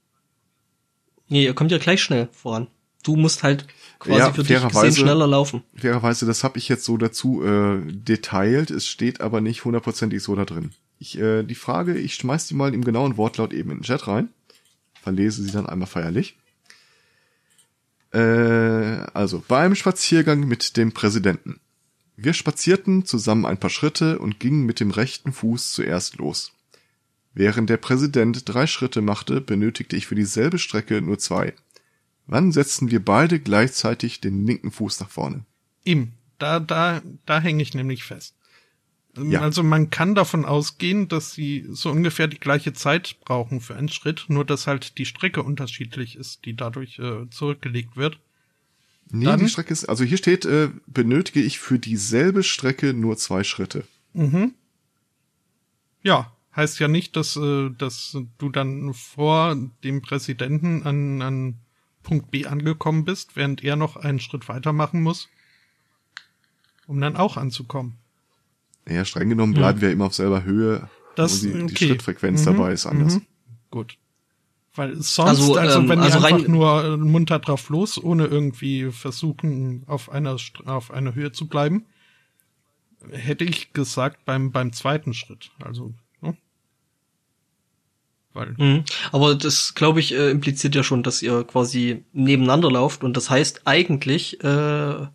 Nee, 1.28 1.44
ihr 1.44 1.54
kommt 1.54 1.72
ja 1.72 1.78
gleich 1.78 2.02
schnell 2.02 2.28
voran. 2.32 2.68
Du 3.02 3.16
musst 3.16 3.42
halt 3.42 3.66
quasi 3.98 4.18
Ja, 4.18 4.32
für 4.32 4.42
dich 4.42 4.48
gesehen 4.48 4.70
fairerweise- 4.70 5.00
schneller 5.00 5.26
laufen. 5.26 5.62
Fairerweise, 5.76 6.26
das 6.26 6.42
habe 6.44 6.58
ich 6.58 6.68
jetzt 6.68 6.84
so 6.84 6.96
dazu 6.96 7.42
äh, 7.44 7.80
detailliert, 7.86 8.70
es 8.70 8.86
steht 8.88 9.20
aber 9.20 9.40
nicht 9.40 9.64
hundertprozentig 9.64 10.22
so 10.22 10.34
da 10.34 10.44
drin. 10.44 10.70
Ich, 10.98 11.18
äh, 11.18 11.42
die 11.42 11.54
Frage, 11.54 11.96
ich 11.98 12.14
schmeiß 12.14 12.48
die 12.48 12.54
mal 12.54 12.74
im 12.74 12.82
genauen 12.84 13.16
Wortlaut 13.16 13.52
eben 13.52 13.70
in 13.70 13.78
den 13.78 13.82
Chat 13.84 14.06
rein, 14.08 14.30
verlese 15.02 15.42
sie 15.42 15.50
dann 15.52 15.66
einmal 15.66 15.86
feierlich. 15.86 16.36
Äh, 18.16 19.06
also, 19.12 19.44
beim 19.46 19.74
Spaziergang 19.74 20.40
mit 20.48 20.78
dem 20.78 20.92
Präsidenten. 20.92 21.60
Wir 22.16 22.32
spazierten 22.32 23.04
zusammen 23.04 23.44
ein 23.44 23.60
paar 23.60 23.68
Schritte 23.68 24.18
und 24.18 24.40
gingen 24.40 24.64
mit 24.64 24.80
dem 24.80 24.90
rechten 24.90 25.34
Fuß 25.34 25.72
zuerst 25.72 26.16
los. 26.16 26.52
Während 27.34 27.68
der 27.68 27.76
Präsident 27.76 28.48
drei 28.48 28.66
Schritte 28.66 29.02
machte, 29.02 29.42
benötigte 29.42 29.96
ich 29.96 30.06
für 30.06 30.14
dieselbe 30.14 30.58
Strecke 30.58 31.02
nur 31.02 31.18
zwei. 31.18 31.52
Wann 32.26 32.52
setzten 32.52 32.90
wir 32.90 33.04
beide 33.04 33.38
gleichzeitig 33.38 34.22
den 34.22 34.46
linken 34.46 34.72
Fuß 34.72 34.98
nach 35.00 35.10
vorne? 35.10 35.44
Ihm. 35.84 36.12
Da, 36.38 36.58
da, 36.60 37.02
da 37.26 37.40
hänge 37.40 37.62
ich 37.62 37.74
nämlich 37.74 38.04
fest. 38.04 38.34
Ähm, 39.16 39.30
Ja. 39.30 39.40
Also 39.40 39.62
man 39.62 39.90
kann 39.90 40.14
davon 40.14 40.44
ausgehen, 40.44 41.08
dass 41.08 41.32
sie 41.32 41.66
so 41.70 41.90
ungefähr 41.90 42.26
die 42.28 42.38
gleiche 42.40 42.72
Zeit 42.72 43.16
brauchen 43.24 43.60
für 43.60 43.74
einen 43.76 43.88
Schritt, 43.88 44.26
nur 44.28 44.44
dass 44.44 44.66
halt 44.66 44.98
die 44.98 45.06
Strecke 45.06 45.42
unterschiedlich 45.42 46.16
ist, 46.16 46.44
die 46.44 46.54
dadurch 46.56 46.98
äh, 46.98 47.28
zurückgelegt 47.30 47.96
wird. 47.96 48.18
Nee, 49.10 49.24
Dann- 49.26 49.38
die 49.40 49.48
Strecke 49.48 49.72
ist, 49.72 49.84
also 49.88 50.02
hier 50.04 50.16
steht, 50.18 50.44
äh, 50.44 50.70
benötige 50.86 51.40
ich 51.40 51.58
für 51.60 51.78
dieselbe 51.78 52.42
Strecke 52.42 52.92
nur 52.92 53.16
zwei 53.16 53.44
Schritte. 53.44 53.84
Ja, 56.02 56.32
heißt 56.54 56.78
ja 56.80 56.88
nicht, 56.88 57.16
dass, 57.16 57.36
äh, 57.36 57.70
dass 57.70 58.16
du 58.38 58.48
dann 58.50 58.94
vor 58.94 59.56
dem 59.84 60.02
Präsidenten 60.02 60.82
an, 60.84 61.22
an 61.22 61.54
Punkt 62.02 62.30
B 62.30 62.46
angekommen 62.46 63.04
bist, 63.04 63.36
während 63.36 63.62
er 63.64 63.76
noch 63.76 63.96
einen 63.96 64.20
Schritt 64.20 64.48
weiter 64.48 64.72
machen 64.72 65.02
muss, 65.02 65.28
um 66.86 67.00
dann 67.00 67.16
auch 67.16 67.36
anzukommen. 67.36 67.96
Naja, 68.86 69.04
streng 69.04 69.28
genommen 69.28 69.52
bleiben 69.54 69.80
wir 69.80 69.90
immer 69.90 70.06
auf 70.06 70.14
selber 70.14 70.44
Höhe, 70.44 70.88
Das- 71.16 71.40
die, 71.40 71.52
die 71.52 71.62
okay. 71.64 71.88
Schrittfrequenz 71.88 72.42
Mhm, 72.42 72.44
dabei 72.56 72.72
ist 72.72 72.86
anders. 72.86 73.14
mhm. 73.16 73.26
Gut. 73.70 73.98
Weil 74.74 74.94
sonst, 74.96 75.18
also, 75.40 75.56
Also, 75.56 75.78
ähm, 75.80 75.88
wenn 75.88 75.98
also 76.00 76.18
die 76.20 76.24
einfach 76.24 76.44
rein- 76.44 76.50
nur 76.52 76.84
äh, 76.84 76.96
munter 76.96 77.38
drauf 77.38 77.68
los, 77.70 78.02
ohne 78.02 78.26
irgendwie 78.26 78.90
versuchen, 78.92 79.84
auf 79.86 80.10
einer, 80.10 80.36
auf 80.66 80.90
einer 80.90 81.14
Höhe 81.14 81.32
zu 81.32 81.48
bleiben, 81.48 81.86
hätte 83.10 83.44
ich 83.44 83.72
gesagt 83.72 84.24
beim, 84.24 84.52
beim 84.52 84.72
zweiten 84.72 85.14
Schritt. 85.14 85.50
Also, 85.64 85.94
ne? 86.20 86.36
Weil, 88.34 88.54
Mhm. 88.58 88.84
Aber 89.12 89.34
das, 89.34 89.74
glaube 89.74 89.98
ich, 90.00 90.12
äh, 90.12 90.30
impliziert 90.30 90.74
ja 90.74 90.82
schon, 90.82 91.02
dass 91.02 91.22
ihr 91.22 91.42
quasi 91.44 92.04
nebeneinander 92.12 92.70
lauft 92.70 93.02
und 93.02 93.16
das 93.16 93.30
heißt 93.30 93.62
eigentlich, 93.66 94.44
äh, 94.44 95.06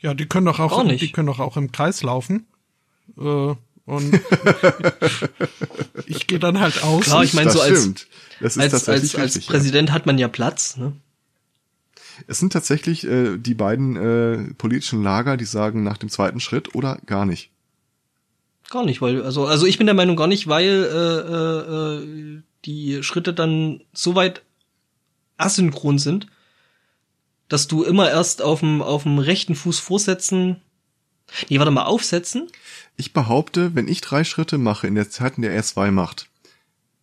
ja, 0.00 0.14
die 0.14 0.26
können 0.26 0.46
doch 0.46 0.60
auch, 0.60 0.82
die 0.88 1.12
können 1.12 1.26
doch 1.26 1.40
auch 1.40 1.56
im 1.58 1.70
Kreis 1.72 2.02
laufen. 2.02 2.46
Äh, 3.18 3.54
und 3.86 4.14
ich 6.06 6.26
gehe 6.26 6.38
dann 6.38 6.60
halt 6.60 6.82
aus. 6.82 7.04
Klar, 7.04 7.22
ich 7.24 7.34
meine, 7.34 7.46
das 7.46 7.54
so 7.54 7.60
als- 7.60 7.80
stimmt. 7.80 8.06
Das 8.40 8.56
ist 8.56 8.62
als, 8.62 8.88
als, 8.88 8.88
als 8.88 9.16
richtig, 9.16 9.46
Präsident 9.46 9.92
hat 9.92 10.06
man 10.06 10.18
ja 10.18 10.28
Platz, 10.28 10.76
ne? 10.76 10.86
Ja. 10.86 10.92
Es 12.26 12.38
sind 12.38 12.52
tatsächlich 12.52 13.04
äh, 13.04 13.38
die 13.38 13.54
beiden 13.54 13.96
äh, 13.96 14.54
politischen 14.54 15.02
Lager, 15.02 15.36
die 15.36 15.44
sagen 15.44 15.82
nach 15.82 15.98
dem 15.98 16.08
zweiten 16.08 16.40
Schritt 16.40 16.74
oder 16.74 16.98
gar 17.06 17.26
nicht. 17.26 17.50
Gar 18.70 18.84
nicht, 18.84 19.02
weil, 19.02 19.22
also, 19.22 19.46
also 19.46 19.66
ich 19.66 19.78
bin 19.78 19.86
der 19.86 19.94
Meinung 19.94 20.16
gar 20.16 20.26
nicht, 20.26 20.46
weil 20.46 20.64
äh, 20.64 21.32
äh, 21.32 22.02
äh, 22.02 22.42
die 22.64 23.02
Schritte 23.02 23.34
dann 23.34 23.80
so 23.92 24.14
weit 24.14 24.42
asynchron 25.36 25.98
sind, 25.98 26.28
dass 27.48 27.66
du 27.66 27.82
immer 27.84 28.08
erst 28.08 28.42
auf 28.42 28.60
dem 28.60 28.80
auf 28.80 29.02
dem 29.02 29.18
rechten 29.18 29.54
Fuß 29.54 29.80
vorsetzen. 29.80 30.60
Nee, 31.48 31.58
warte 31.58 31.70
mal, 31.70 31.84
aufsetzen. 31.84 32.48
Ich 32.96 33.12
behaupte, 33.12 33.74
wenn 33.74 33.88
ich 33.88 34.00
drei 34.00 34.24
Schritte 34.24 34.58
mache 34.58 34.86
in 34.86 34.94
der 34.94 35.10
Zeit, 35.10 35.36
in 35.36 35.42
der 35.42 35.52
er 35.52 35.62
zwei 35.62 35.90
macht, 35.90 36.28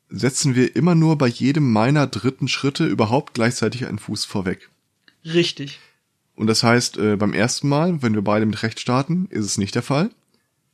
setzen 0.10 0.56
wir 0.56 0.76
immer 0.76 0.96
nur 0.96 1.18
bei 1.18 1.28
jedem 1.28 1.72
meiner 1.72 2.08
dritten 2.08 2.48
Schritte 2.48 2.86
überhaupt 2.86 3.34
gleichzeitig 3.34 3.86
einen 3.86 4.00
Fuß 4.00 4.26
vorweg. 4.26 4.70
Richtig. 5.26 5.80
Und 6.36 6.48
das 6.48 6.64
heißt, 6.64 6.98
äh, 6.98 7.16
beim 7.18 7.34
ersten 7.34 7.70
Mal, 7.70 8.02
wenn 8.02 8.14
wir 8.14 8.22
beide 8.22 8.46
mit 8.46 8.64
rechts 8.64 8.82
starten, 8.82 9.28
ist 9.30 9.46
es 9.46 9.58
nicht 9.58 9.76
der 9.76 9.84
Fall. 9.84 10.10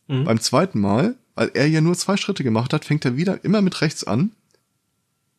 Mhm. 0.07 0.25
Beim 0.25 0.39
zweiten 0.39 0.79
Mal, 0.79 1.15
weil 1.35 1.51
er 1.53 1.67
ja 1.67 1.81
nur 1.81 1.95
zwei 1.95 2.17
Schritte 2.17 2.43
gemacht 2.43 2.73
hat, 2.73 2.85
fängt 2.85 3.05
er 3.05 3.17
wieder 3.17 3.43
immer 3.43 3.61
mit 3.61 3.81
rechts 3.81 4.03
an. 4.03 4.31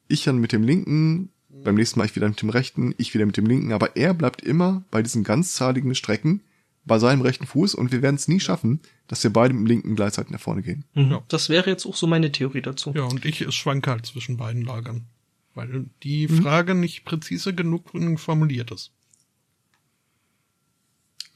Ich 0.06 0.24
dann 0.24 0.38
mit 0.38 0.52
dem 0.52 0.62
linken, 0.62 1.30
beim 1.48 1.74
nächsten 1.74 1.98
Mal 1.98 2.06
ich 2.06 2.16
wieder 2.16 2.28
mit 2.28 2.40
dem 2.40 2.50
rechten, 2.50 2.94
ich 2.98 3.14
wieder 3.14 3.26
mit 3.26 3.36
dem 3.36 3.46
linken, 3.46 3.72
aber 3.72 3.96
er 3.96 4.14
bleibt 4.14 4.42
immer 4.42 4.84
bei 4.90 5.02
diesen 5.02 5.24
ganzzahligen 5.24 5.94
Strecken 5.94 6.40
bei 6.88 6.98
seinem 6.98 7.20
rechten 7.22 7.46
Fuß 7.46 7.74
und 7.74 7.92
wir 7.92 8.02
werden 8.02 8.16
es 8.16 8.26
nie 8.26 8.40
schaffen, 8.40 8.80
dass 9.06 9.22
wir 9.22 9.32
beide 9.32 9.54
mit 9.54 9.60
dem 9.62 9.66
linken 9.66 9.94
gleichzeitig 9.94 10.32
nach 10.32 10.40
vorne 10.40 10.62
gehen. 10.62 10.84
Mhm. 10.94 11.10
Ja. 11.12 11.22
Das 11.28 11.48
wäre 11.48 11.70
jetzt 11.70 11.86
auch 11.86 11.94
so 11.94 12.08
meine 12.08 12.32
Theorie 12.32 12.62
dazu. 12.62 12.92
Ja, 12.96 13.04
und 13.04 13.24
ich 13.24 13.48
schwanke 13.54 13.90
halt 13.90 14.06
zwischen 14.06 14.36
beiden 14.36 14.62
Lagern. 14.62 15.06
Weil 15.54 15.86
die 16.02 16.26
Mhm. 16.28 16.42
Frage 16.42 16.74
nicht 16.74 17.04
präzise 17.04 17.54
genug 17.54 17.90
formuliert 18.18 18.70
ist. 18.70 18.90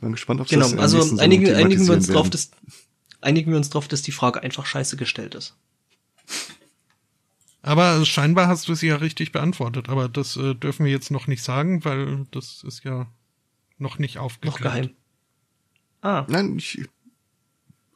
Bin 0.00 0.12
gespannt, 0.12 0.40
ob 0.40 0.48
Genau, 0.48 0.62
das 0.62 0.72
der 0.72 0.80
also 0.80 1.18
einigen, 1.18 1.54
einigen 1.54 1.86
wir 1.86 1.94
uns 1.94 2.08
drauf, 2.08 2.28
dass 2.28 2.50
einigen 3.20 3.50
wir 3.52 3.56
uns 3.56 3.70
drauf, 3.70 3.86
dass 3.86 4.02
die 4.02 4.10
Frage 4.12 4.42
einfach 4.42 4.66
scheiße 4.66 4.96
gestellt 4.96 5.36
ist. 5.36 5.56
Aber 7.62 8.04
scheinbar 8.04 8.48
hast 8.48 8.66
du 8.68 8.74
sie 8.74 8.88
ja 8.88 8.96
richtig 8.96 9.30
beantwortet. 9.30 9.88
Aber 9.88 10.08
das 10.08 10.36
äh, 10.36 10.54
dürfen 10.54 10.84
wir 10.84 10.90
jetzt 10.92 11.12
noch 11.12 11.28
nicht 11.28 11.44
sagen, 11.44 11.84
weil 11.84 12.26
das 12.32 12.64
ist 12.64 12.82
ja 12.84 13.06
noch 13.78 13.98
nicht 13.98 14.18
aufgeklärt. 14.18 14.54
Noch 14.54 14.60
geheim. 14.60 14.90
Ah, 16.02 16.26
Nein, 16.28 16.56
ich, 16.58 16.82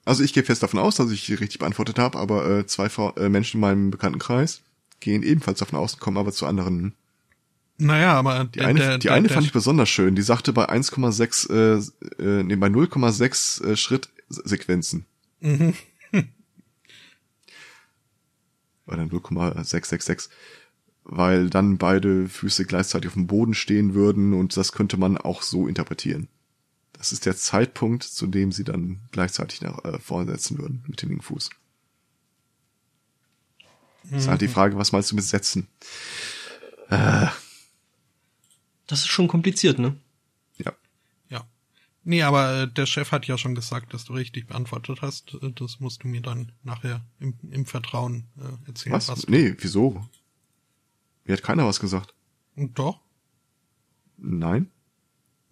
also 0.05 0.23
ich 0.23 0.33
gehe 0.33 0.45
fest 0.45 0.63
davon 0.63 0.79
aus, 0.81 0.97
dass 0.97 1.11
ich 1.11 1.29
richtig 1.29 1.59
beantwortet 1.59 1.99
habe, 1.99 2.19
aber 2.19 2.49
äh, 2.49 2.67
zwei 2.67 2.89
Frau, 2.89 3.13
äh, 3.17 3.29
Menschen 3.29 3.57
in 3.57 3.61
meinem 3.63 3.91
Bekanntenkreis 3.91 4.63
gehen 5.01 5.23
ebenfalls 5.23 5.59
davon 5.59 5.79
aus 5.79 5.95
und 5.95 6.01
kommen 6.01 6.17
aber 6.17 6.33
zu 6.33 6.47
anderen. 6.47 6.95
Naja, 7.79 8.15
aber 8.15 8.45
Die 8.45 8.63
eine, 8.63 8.99
die 8.99 9.11
eine 9.11 9.29
fand 9.29 9.45
ich 9.45 9.53
besonders 9.53 9.91
schön. 9.91 10.15
Die 10.15 10.23
sagte 10.23 10.53
bei 10.53 10.69
1,6, 10.71 11.53
äh, 11.53 12.23
äh, 12.23 12.43
nee, 12.43 12.57
bei 12.57 12.69
0,6 12.69 13.65
äh, 13.65 13.77
Schrittsequenzen. 13.77 15.05
Mhm. 15.41 15.75
Oder 18.87 19.05
0,666. 19.05 20.31
Weil 21.05 21.51
dann 21.51 21.77
beide 21.77 22.29
Füße 22.29 22.65
gleichzeitig 22.65 23.09
auf 23.09 23.15
dem 23.15 23.27
Boden 23.27 23.55
stehen 23.55 23.95
würden 23.95 24.33
und 24.33 24.57
das 24.57 24.73
könnte 24.73 24.97
man 24.97 25.19
auch 25.19 25.43
so 25.43 25.69
interpretieren. 25.69 26.29
Das 27.07 27.13
ist 27.13 27.25
der 27.25 27.37
Zeitpunkt, 27.37 28.03
zu 28.03 28.27
dem 28.27 28.51
sie 28.51 28.65
dann 28.65 29.01
gleichzeitig 29.13 29.61
nach 29.61 29.85
äh, 29.85 30.01
vorsetzen 30.01 30.59
würden 30.59 30.83
mit 30.89 31.01
dem 31.03 31.11
linken 31.11 31.23
Fuß. 31.23 31.51
Ist 34.11 34.27
halt 34.27 34.41
die 34.41 34.49
Frage, 34.49 34.77
was 34.77 34.91
meinst 34.91 35.13
du 35.13 35.15
mit 35.15 35.23
setzen? 35.23 35.69
Das 36.89 37.33
ist 38.89 39.07
schon 39.07 39.29
kompliziert, 39.29 39.79
ne? 39.79 39.97
Ja. 40.57 40.73
Ja. 41.29 41.47
Nee, 42.03 42.25
aber 42.25 42.63
äh, 42.63 42.69
der 42.73 42.87
Chef 42.87 43.13
hat 43.13 43.29
ja 43.29 43.39
schon 43.39 43.55
gesagt, 43.55 43.95
dass 43.95 44.07
du 44.07 44.15
richtig 44.15 44.49
beantwortet 44.49 45.01
hast. 45.01 45.35
Äh, 45.35 45.53
Das 45.53 45.79
musst 45.79 46.03
du 46.03 46.09
mir 46.09 46.23
dann 46.23 46.51
nachher 46.65 47.05
im, 47.21 47.35
im 47.53 47.67
Vertrauen 47.67 48.25
äh, 48.37 48.69
erzählen. 48.69 48.95
Was? 48.95 49.29
Nee, 49.29 49.55
wieso? 49.61 50.05
Mir 51.25 51.35
hat 51.35 51.45
keiner 51.45 51.67
was 51.67 51.79
gesagt. 51.79 52.15
Und 52.57 52.77
doch, 52.81 53.01
Nein? 54.17 54.73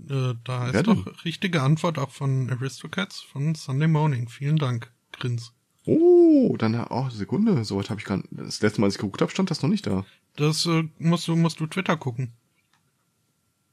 Äh, 0.00 0.34
da 0.44 0.66
ist 0.68 0.74
denn? 0.74 0.84
doch 0.84 1.24
richtige 1.24 1.62
Antwort 1.62 1.98
auch 1.98 2.10
von 2.10 2.50
Aristocats 2.50 3.20
von 3.20 3.54
Sunday 3.54 3.88
Morning. 3.88 4.28
Vielen 4.28 4.56
Dank, 4.56 4.92
Grins. 5.12 5.52
Oh, 5.86 6.56
dann, 6.58 6.74
oh, 6.88 7.10
Sekunde, 7.10 7.64
soweit 7.64 7.90
habe 7.90 8.00
ich 8.00 8.06
gar 8.06 8.22
Das 8.30 8.62
letzte 8.62 8.80
Mal, 8.80 8.86
als 8.86 8.94
ich 8.94 9.00
geguckt 9.00 9.20
habe, 9.20 9.30
stand 9.30 9.50
das 9.50 9.62
noch 9.62 9.68
nicht 9.68 9.86
da. 9.86 10.04
Das 10.36 10.66
äh, 10.66 10.84
musst 10.98 11.28
du 11.28 11.36
musst 11.36 11.60
du 11.60 11.66
Twitter 11.66 11.96
gucken. 11.96 12.32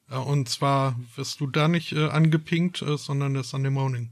Ja, 0.09 0.19
und 0.19 0.49
zwar 0.49 0.99
wirst 1.15 1.39
du 1.39 1.47
da 1.47 1.67
nicht 1.69 1.93
äh, 1.93 2.09
angepinkt, 2.09 2.81
äh, 2.81 2.97
sondern 2.97 3.33
der 3.33 3.43
Sunday 3.43 3.71
Morning. 3.71 4.11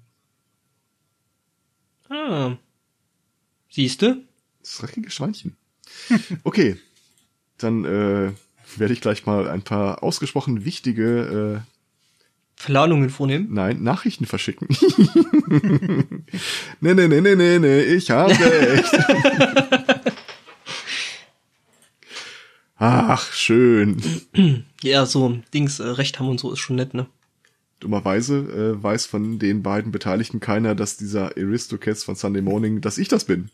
Ah. 2.09 2.55
Siehste? 3.69 4.23
Das 4.61 4.77
dreckige 4.77 5.11
Schweinchen. 5.11 5.55
Okay, 6.43 6.77
dann 7.57 7.83
äh, 7.83 8.31
werde 8.77 8.93
ich 8.93 9.01
gleich 9.01 9.25
mal 9.25 9.49
ein 9.49 9.63
paar 9.63 10.03
ausgesprochen 10.03 10.63
wichtige, 10.63 11.63
Planungen 12.59 13.09
vornehmen. 13.09 13.47
nein, 13.51 13.81
Nachrichten 13.81 14.25
verschicken. 14.25 14.67
nee, 16.81 16.93
nee, 16.93 17.07
nee, 17.07 17.21
nee, 17.21 17.35
nee, 17.35 17.59
nee, 17.59 17.81
ich 17.81 18.11
habe 18.11 18.33
recht. 18.39 18.97
Ach, 22.75 23.33
schön. 23.33 24.01
Ja, 24.81 25.05
so 25.05 25.39
Dings, 25.53 25.79
äh, 25.79 25.87
Recht 25.87 26.19
haben 26.19 26.29
und 26.29 26.39
so 26.39 26.51
ist 26.51 26.59
schon 26.59 26.75
nett, 26.75 26.93
ne? 26.93 27.07
Dummerweise 27.79 28.37
äh, 28.37 28.83
weiß 28.83 29.05
von 29.05 29.39
den 29.39 29.63
beiden 29.63 29.91
Beteiligten 29.91 30.39
keiner, 30.39 30.75
dass 30.75 30.97
dieser 30.97 31.37
Aristocats 31.37 32.03
von 32.03 32.15
Sunday 32.15 32.41
Morning, 32.41 32.81
dass 32.81 32.97
ich 32.97 33.07
das 33.07 33.23
bin. 33.23 33.49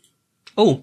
Oh. 0.56 0.80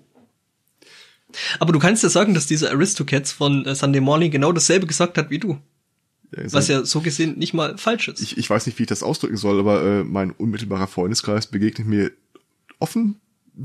Aber 1.59 1.73
du 1.73 1.79
kannst 1.79 2.03
ja 2.03 2.09
sagen, 2.09 2.33
dass 2.33 2.47
dieser 2.47 2.71
Aristocats 2.71 3.33
von 3.33 3.65
äh, 3.65 3.75
Sunday 3.75 4.01
Morning 4.01 4.31
genau 4.31 4.53
dasselbe 4.53 4.87
gesagt 4.87 5.17
hat 5.17 5.29
wie 5.29 5.39
du. 5.39 5.59
Ja, 6.35 6.51
Was 6.51 6.67
ja 6.67 6.85
so 6.85 7.01
gesehen 7.01 7.37
nicht 7.37 7.53
mal 7.53 7.77
falsch 7.77 8.07
ist. 8.07 8.21
ich, 8.21 8.37
ich 8.37 8.49
weiß 8.49 8.65
nicht, 8.65 8.79
wie 8.79 8.83
ich 8.83 8.89
das 8.89 9.03
ausdrücken 9.03 9.37
soll, 9.37 9.59
aber 9.59 9.83
äh, 9.83 10.03
mein 10.03 10.31
unmittelbarer 10.31 10.87
Freundeskreis 10.87 11.47
begegnet 11.47 11.87
mir 11.87 12.11
offen 12.79 13.19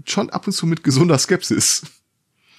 schon 0.05 0.31
ab 0.31 0.47
und 0.47 0.53
zu 0.53 0.67
mit 0.67 0.83
gesunder 0.85 1.19
Skepsis. 1.19 1.83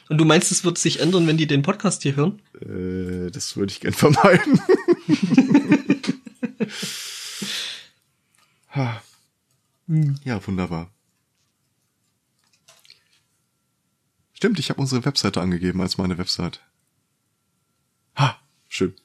Und 0.09 0.17
du 0.17 0.25
meinst, 0.25 0.51
es 0.51 0.63
wird 0.63 0.79
sich 0.79 0.99
ändern, 0.99 1.27
wenn 1.27 1.37
die 1.37 1.45
den 1.45 1.61
Podcast 1.61 2.01
hier 2.01 2.15
hören? 2.15 2.41
Äh, 2.59 3.29
das 3.31 3.55
würde 3.55 3.71
ich 3.71 3.79
gern 3.79 3.93
vermeiden. 3.93 4.59
Ha. 8.75 9.01
ja, 10.23 10.47
wunderbar. 10.47 10.91
Stimmt, 14.33 14.57
ich 14.57 14.69
habe 14.69 14.81
unsere 14.81 15.05
Webseite 15.05 15.41
angegeben 15.41 15.81
als 15.81 15.97
meine 15.97 16.17
Website. 16.17 16.61
Ha, 18.15 18.39
schön. 18.67 18.95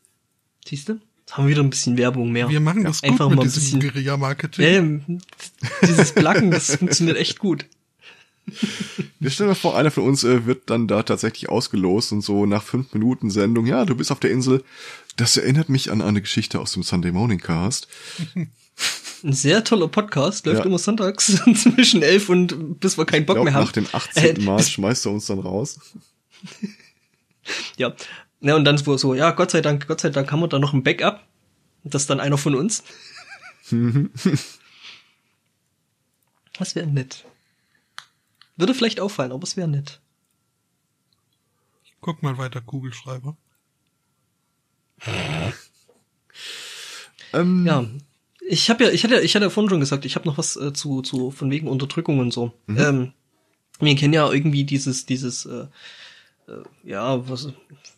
Siehst 0.67 0.89
du? 0.89 1.01
Jetzt 1.21 1.37
haben 1.37 1.45
wir 1.47 1.51
wieder 1.53 1.63
ein 1.63 1.71
bisschen 1.71 1.97
Werbung 1.97 2.33
mehr. 2.33 2.49
Wir 2.49 2.61
machen 2.61 2.85
das 2.85 3.01
gut 3.03 3.11
einfach 3.11 3.29
mit 3.29 3.37
mal 3.39 3.43
ein 3.43 3.49
diesem 3.49 3.63
bisschen- 3.63 3.81
Guerilla-Marketing. 3.81 4.65
Ja, 5.09 5.15
ja, 5.15 5.19
dieses 5.89 6.13
Pluggen, 6.13 6.51
das 6.51 6.77
funktioniert 6.77 7.17
echt 7.17 7.39
gut. 7.39 7.67
Wir 9.21 9.31
stellen 9.31 9.49
uns 9.49 9.59
vor, 9.59 9.75
einer 9.77 9.91
von 9.91 10.05
uns 10.05 10.23
äh, 10.23 10.45
wird 10.45 10.69
dann 10.69 10.87
da 10.87 11.03
tatsächlich 11.03 11.49
ausgelost 11.49 12.13
und 12.13 12.21
so 12.21 12.45
nach 12.45 12.63
fünf 12.63 12.93
Minuten 12.93 13.31
Sendung, 13.31 13.65
ja, 13.65 13.87
du 13.87 13.95
bist 13.97 14.13
auf 14.13 14.21
der 14.21 14.31
Insel. 14.33 14.63
Das 15.17 15.39
erinnert 15.39 15.71
mich 15.71 15.91
an 15.91 16.03
eine 16.03 16.21
Geschichte 16.21 16.61
aus 16.61 16.73
dem 16.73 16.83
Sunday 16.83 17.11
Morning 17.11 17.39
Cast. 17.41 17.89
Ein 18.35 19.33
sehr 19.33 19.65
toller 19.65 19.89
Podcast, 19.89 20.45
läuft 20.45 20.59
Ja. 20.59 20.67
immer 20.67 20.79
sonntags 20.79 21.27
zwischen 21.55 22.03
elf 22.03 22.29
und 22.29 22.81
bis 22.81 22.99
wir 22.99 23.07
keinen 23.07 23.25
Bock 23.25 23.37
Ich 23.37 23.43
glaube, 23.45 23.51
mehr 23.51 23.55
haben. 23.55 23.65
nach 23.65 23.73
dem 23.73 23.87
18. 23.91 24.37
Äh, 24.37 24.41
Mal 24.43 24.63
schmeißt 24.63 25.07
er 25.07 25.13
uns 25.13 25.25
dann 25.27 25.39
raus. 25.39 25.79
Ja. 27.79 27.95
Ja, 28.45 28.55
und 28.57 28.65
dann 28.65 28.77
so, 28.77 28.97
so, 28.99 29.15
ja, 29.15 29.31
Gott 29.31 29.51
sei 29.51 29.63
Dank, 29.63 29.87
Gott 29.87 30.03
sei 30.03 30.11
Dank 30.11 30.31
haben 30.31 30.41
wir 30.41 30.49
da 30.49 30.59
noch 30.59 30.75
ein 30.75 30.83
Backup. 30.83 31.27
Das 31.83 32.03
ist 32.03 32.11
dann 32.11 32.21
einer 32.21 32.37
von 32.37 32.55
uns. 32.55 32.85
das 36.59 36.75
wäre 36.75 36.87
nett. 36.87 37.25
Würde 38.57 38.75
vielleicht 38.75 39.01
auffallen, 39.01 39.33
aber 39.33 39.43
es 39.43 39.57
wäre 39.57 39.67
nett. 39.69 40.01
Guck 42.01 42.23
mal 42.23 42.37
weiter, 42.37 42.61
Kugelschreiber. 42.61 43.37
Ähm, 47.33 47.67
Ja. 47.67 47.87
Ich 48.47 48.69
habe 48.69 48.85
ja, 48.85 48.91
ich 48.91 49.05
hatte, 49.05 49.21
ich 49.21 49.35
hatte 49.35 49.47
ja 49.47 49.51
vorhin 49.51 49.71
schon 49.71 49.81
gesagt, 49.81 50.05
ich 50.05 50.17
habe 50.17 50.29
noch 50.29 50.37
was 50.37 50.57
äh, 50.57 50.75
zu, 50.75 51.01
zu 51.01 51.31
von 51.31 51.51
wegen 51.51 51.67
Unterdrückung 51.67 52.19
und 52.19 52.31
so. 52.31 52.53
Ähm, 52.69 53.15
wir 53.81 53.97
kennen 53.97 54.13
ja 54.13 54.31
irgendwie 54.31 54.65
dieses, 54.65 55.07
dieses, 55.07 55.47
äh, 55.47 55.67
ja, 56.85 57.29
was, 57.29 57.49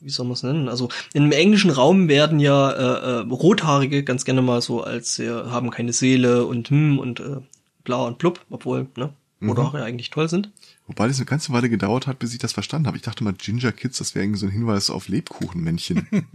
wie 0.00 0.10
soll 0.10 0.26
man 0.26 0.34
es 0.34 0.42
nennen? 0.42 0.68
Also 0.68 0.88
im 1.12 1.32
englischen 1.32 1.70
Raum 1.70 2.08
werden 2.08 2.38
ja 2.38 2.70
äh, 2.70 3.20
äh, 3.20 3.26
Rothaarige 3.28 4.04
ganz 4.04 4.24
gerne 4.24 4.42
mal 4.42 4.62
so 4.62 4.82
als 4.82 5.18
äh, 5.18 5.28
haben 5.28 5.70
keine 5.70 5.92
Seele 5.92 6.46
und 6.46 6.70
hm 6.70 6.98
und 6.98 7.20
äh, 7.20 7.38
bla 7.84 8.04
und 8.04 8.18
blub, 8.18 8.44
obwohl 8.50 8.86
ne 8.96 9.12
Rothaare 9.42 9.84
eigentlich 9.84 10.10
toll 10.10 10.28
sind. 10.28 10.50
Wobei 10.86 11.08
das 11.08 11.18
eine 11.18 11.26
ganze 11.26 11.52
Weile 11.52 11.68
gedauert 11.68 12.06
hat, 12.06 12.18
bis 12.18 12.32
ich 12.32 12.38
das 12.38 12.52
verstanden 12.52 12.86
habe. 12.86 12.96
Ich 12.96 13.02
dachte 13.02 13.22
mal, 13.22 13.34
Ginger 13.34 13.72
Kids, 13.72 13.98
das 13.98 14.14
wäre 14.14 14.24
irgendwie 14.24 14.40
so 14.40 14.46
ein 14.46 14.52
Hinweis 14.52 14.90
auf 14.90 15.08
Lebkuchenmännchen. 15.08 16.06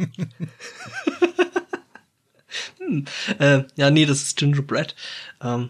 Äh, 3.39 3.63
ja, 3.77 3.89
nee, 3.89 4.05
das 4.05 4.21
ist 4.21 4.37
Gingerbread. 4.37 4.95
Ähm, 5.41 5.69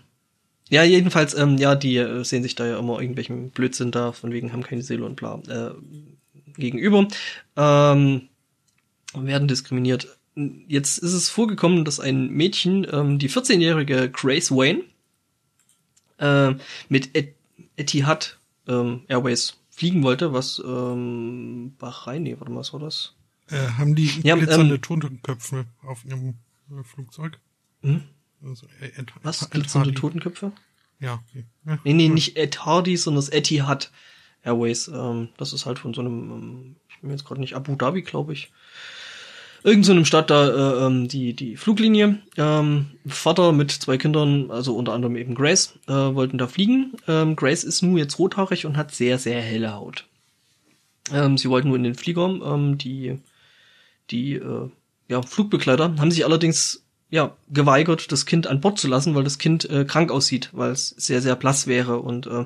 ja, 0.69 0.83
jedenfalls, 0.83 1.33
ähm, 1.35 1.57
ja, 1.57 1.75
die 1.75 1.97
äh, 1.97 2.23
sehen 2.23 2.41
sich 2.41 2.55
da 2.55 2.65
ja 2.65 2.79
immer 2.79 2.99
irgendwelchen 2.99 3.51
Blödsinn 3.51 3.91
da, 3.91 4.11
von 4.11 4.31
wegen 4.31 4.53
haben 4.53 4.63
keine 4.63 4.81
Seele 4.81 5.05
und 5.05 5.17
bla, 5.17 5.39
äh, 5.47 5.71
gegenüber. 6.55 7.07
Ähm, 7.55 8.29
werden 9.13 9.47
diskriminiert. 9.47 10.07
Jetzt 10.35 10.97
ist 10.99 11.13
es 11.13 11.29
vorgekommen, 11.29 11.83
dass 11.83 11.99
ein 11.99 12.29
Mädchen, 12.29 12.87
ähm, 12.91 13.19
die 13.19 13.29
14-jährige 13.29 14.09
Grace 14.09 14.51
Wayne, 14.51 14.83
äh, 16.19 16.55
mit 16.87 17.15
Et 17.15 17.35
Etihad 17.75 18.37
ähm, 18.67 19.01
Airways 19.07 19.57
fliegen 19.69 20.03
wollte, 20.03 20.33
was 20.33 20.61
ähm, 20.63 21.73
Bahrain, 21.79 22.23
nee, 22.23 22.35
warte 22.37 22.51
mal, 22.51 22.59
was 22.59 22.73
war 22.73 22.79
das? 22.79 23.15
Äh, 23.49 23.67
haben 23.77 23.95
die 23.95 24.11
Ja, 24.23 24.35
glitzernde 24.35 24.75
ähm, 24.75 24.81
Totenköpfe 24.81 25.65
auf 25.83 26.05
ihrem 26.05 26.35
äh, 26.69 26.83
Flugzeug? 26.83 27.39
Hm? 27.81 28.03
Also, 28.43 28.67
äh, 28.79 28.91
Was? 29.23 29.49
Glitzernde. 29.49 29.93
Totenköpfe? 29.93 30.51
Ja. 30.99 31.21
okay. 31.27 31.45
ja. 31.65 31.79
Nee, 31.83 31.93
nee, 31.93 32.09
nicht 32.09 32.37
Ed 32.37 32.65
Hardy, 32.65 32.95
sondern 32.95 33.23
das 33.23 33.29
Etihad 33.29 33.91
Airways. 34.43 34.87
Ähm, 34.87 35.29
das 35.37 35.53
ist 35.53 35.65
halt 35.65 35.79
von 35.79 35.93
so 35.93 36.01
einem, 36.01 36.31
ähm, 36.31 36.75
ich 36.89 36.99
bin 36.99 37.11
jetzt 37.11 37.25
gerade 37.25 37.41
nicht, 37.41 37.55
Abu 37.55 37.75
Dhabi, 37.75 38.01
glaube 38.01 38.33
ich. 38.33 38.51
Irgend 39.63 39.85
so 39.85 39.91
einem 39.91 40.05
Stadt 40.05 40.31
da 40.31 40.47
äh, 40.47 40.87
ähm, 40.87 41.07
die, 41.07 41.33
die 41.33 41.55
Fluglinie. 41.55 42.19
Ähm, 42.35 42.87
Vater 43.05 43.51
mit 43.51 43.71
zwei 43.71 43.97
Kindern, 43.97 44.49
also 44.49 44.75
unter 44.75 44.93
anderem 44.93 45.15
eben 45.15 45.35
Grace, 45.35 45.77
äh, 45.87 45.91
wollten 45.91 46.39
da 46.39 46.47
fliegen. 46.47 46.93
Ähm, 47.07 47.35
Grace 47.35 47.63
ist 47.63 47.83
nur 47.83 47.99
jetzt 47.99 48.17
rothaarig 48.17 48.65
und 48.65 48.75
hat 48.75 48.93
sehr, 48.93 49.19
sehr 49.19 49.41
helle 49.41 49.73
Haut. 49.73 50.05
Ähm, 51.13 51.37
sie 51.37 51.49
wollten 51.49 51.67
nur 51.67 51.77
in 51.77 51.83
den 51.83 51.95
Flieger. 51.95 52.25
Ähm, 52.27 52.79
die 52.79 53.19
die 54.11 54.33
äh, 54.33 54.69
ja, 55.07 55.21
Flugbegleiter 55.21 55.95
haben 55.97 56.11
sich 56.11 56.25
allerdings 56.25 56.83
ja 57.09 57.35
geweigert, 57.49 58.11
das 58.11 58.25
Kind 58.25 58.47
an 58.47 58.61
Bord 58.61 58.79
zu 58.79 58.87
lassen, 58.87 59.15
weil 59.15 59.23
das 59.23 59.37
Kind 59.37 59.69
äh, 59.69 59.85
krank 59.85 60.11
aussieht, 60.11 60.49
weil 60.53 60.71
es 60.71 60.89
sehr, 60.89 61.21
sehr 61.21 61.35
blass 61.35 61.67
wäre. 61.67 61.99
Und 61.99 62.27
äh, 62.27 62.45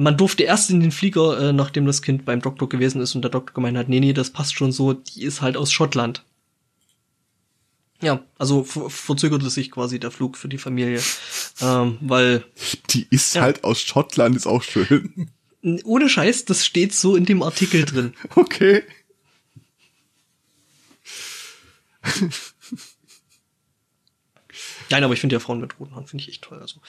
man 0.00 0.16
durfte 0.16 0.44
erst 0.44 0.70
in 0.70 0.78
den 0.80 0.92
Flieger, 0.92 1.48
äh, 1.48 1.52
nachdem 1.52 1.84
das 1.84 2.02
Kind 2.02 2.24
beim 2.24 2.40
Doktor 2.40 2.68
gewesen 2.68 3.00
ist 3.00 3.14
und 3.16 3.22
der 3.22 3.30
Doktor 3.32 3.52
gemeint 3.54 3.76
hat, 3.76 3.88
nee, 3.88 3.98
nee, 4.00 4.12
das 4.12 4.30
passt 4.30 4.54
schon 4.54 4.70
so, 4.70 4.92
die 4.92 5.22
ist 5.24 5.40
halt 5.42 5.56
aus 5.56 5.72
Schottland. 5.72 6.24
Ja, 8.00 8.22
also 8.38 8.62
ver 8.62 8.88
verzögerte 8.90 9.50
sich 9.50 9.72
quasi 9.72 9.98
der 9.98 10.12
Flug 10.12 10.36
für 10.36 10.48
die 10.48 10.58
Familie, 10.58 11.02
ähm, 11.60 11.98
weil 12.00 12.44
Die 12.90 13.08
ist 13.10 13.34
Ja. 13.34 13.42
halt 13.42 13.64
aus 13.64 13.80
Schottland, 13.80 14.36
ist 14.36 14.46
auch 14.46 14.62
schön. 14.62 15.30
ohne 15.84 16.08
Scheiß, 16.08 16.44
das 16.44 16.64
steht 16.64 16.94
so 16.94 17.16
in 17.16 17.24
dem 17.24 17.42
Artikel 17.42 17.84
drin. 17.84 18.14
Okay. 18.36 18.84
Nein, 24.90 25.04
aber 25.04 25.12
ich 25.14 25.20
finde 25.20 25.34
ja 25.36 25.40
Frauen 25.40 25.60
mit 25.60 25.78
roten 25.78 25.94
Haaren 25.94 26.06
finde 26.06 26.22
ich 26.22 26.30
echt 26.30 26.42
toll. 26.42 26.58
Also, 26.60 26.80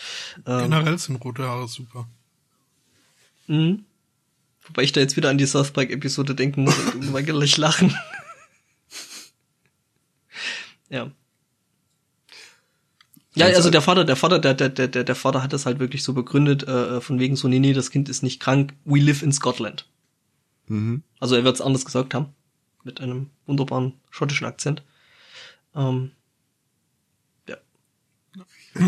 ähm, 0.45 0.69
Generell 0.69 0.97
sind 0.97 1.17
rote 1.17 1.43
Haare 1.43 1.67
super. 1.67 2.07
Mhm. 3.49 3.83
Wobei 4.61 4.83
ich 4.83 4.91
da 4.91 5.01
jetzt 5.01 5.17
wieder 5.17 5.29
an 5.29 5.39
die 5.39 5.47
South 5.47 5.71
Park 5.71 5.89
Episode 5.89 6.35
denken 6.35 6.63
muss 6.63 6.77
und 6.77 7.07
unweigerlich 7.07 7.57
lachen. 7.57 7.97
ja. 10.89 11.11
Ja, 13.33 13.47
also 13.47 13.71
der 13.71 13.81
Vater, 13.81 14.05
der 14.05 14.15
Vater, 14.15 14.37
der, 14.37 14.53
der, 14.53 14.69
der, 14.69 14.87
der 14.87 15.15
Vater 15.15 15.41
hat 15.41 15.53
das 15.53 15.65
halt 15.65 15.79
wirklich 15.79 16.03
so 16.03 16.13
begründet, 16.13 16.67
äh, 16.67 17.01
von 17.01 17.19
wegen 17.19 17.35
so, 17.35 17.47
nee, 17.47 17.59
nee, 17.59 17.73
das 17.73 17.89
Kind 17.89 18.09
ist 18.09 18.21
nicht 18.21 18.39
krank, 18.39 18.75
we 18.85 18.99
live 18.99 19.23
in 19.23 19.31
Scotland. 19.31 19.87
Mhm. 20.67 21.01
Also 21.19 21.35
er 21.35 21.43
wird 21.43 21.55
es 21.55 21.61
anders 21.61 21.85
gesagt 21.85 22.13
haben. 22.13 22.35
Mit 22.83 23.01
einem 23.01 23.31
wunderbaren 23.47 23.93
schottischen 24.11 24.45
Akzent. 24.45 24.83
Ähm, 25.75 26.11
ja. 27.47 27.57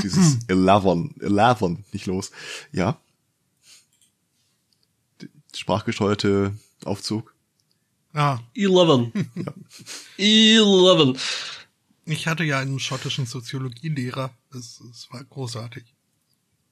Dieses 0.04 0.40
Eleven, 0.48 1.16
Eleven, 1.20 1.84
nicht 1.92 2.06
los. 2.06 2.32
Ja. 2.72 3.00
Sprachgesteuerte 5.56 6.54
Aufzug. 6.86 7.34
Ah, 8.14 8.40
Eleven. 8.56 9.12
Eleven. 10.18 11.18
ich 12.06 12.28
hatte 12.28 12.44
ja 12.44 12.60
einen 12.60 12.80
schottischen 12.80 13.26
Soziologielehrer. 13.26 14.32
Es, 14.54 14.82
es 14.92 15.08
war 15.12 15.24
großartig. 15.24 15.84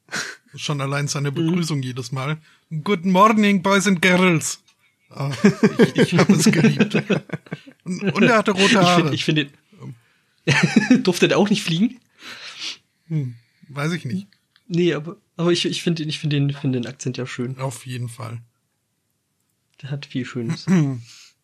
Schon 0.56 0.82
allein 0.82 1.08
seine 1.08 1.32
Begrüßung 1.32 1.82
jedes 1.82 2.12
Mal. 2.12 2.38
Good 2.84 3.06
morning, 3.06 3.62
boys 3.62 3.88
and 3.88 4.02
girls. 4.02 4.60
Ah, 5.12 5.32
ich 5.96 6.14
ich 6.14 6.18
habe 6.18 6.34
es 6.34 6.46
geliebt. 6.46 6.96
Und, 7.84 8.04
und 8.14 8.24
er 8.24 8.38
hatte 8.38 8.52
rote 8.52 8.66
Ich 8.66 8.76
Haare. 8.76 9.02
finde 9.02 9.16
ich 9.16 9.26
find 9.26 9.38
den. 9.38 9.54
Durfte 11.04 11.28
der 11.28 11.38
auch 11.38 11.50
nicht 11.50 11.64
fliegen? 11.64 12.00
Hm, 13.08 13.36
weiß 13.70 13.94
ich 13.94 14.06
nicht. 14.06 14.28
Nee, 14.68 14.94
aber, 14.94 15.18
aber 15.38 15.52
ich, 15.52 15.66
ich 15.66 15.82
finde 15.84 16.04
ich 16.04 16.20
find 16.20 16.34
den, 16.34 16.52
find 16.54 16.76
den 16.76 16.86
Akzent 16.86 17.18
ja 17.18 17.26
schön. 17.26 17.58
Auf 17.60 17.86
jeden 17.86 18.10
Fall. 18.10 18.42
Der 19.82 19.92
hat 19.92 20.06
viel 20.06 20.26
Schönes. 20.26 20.66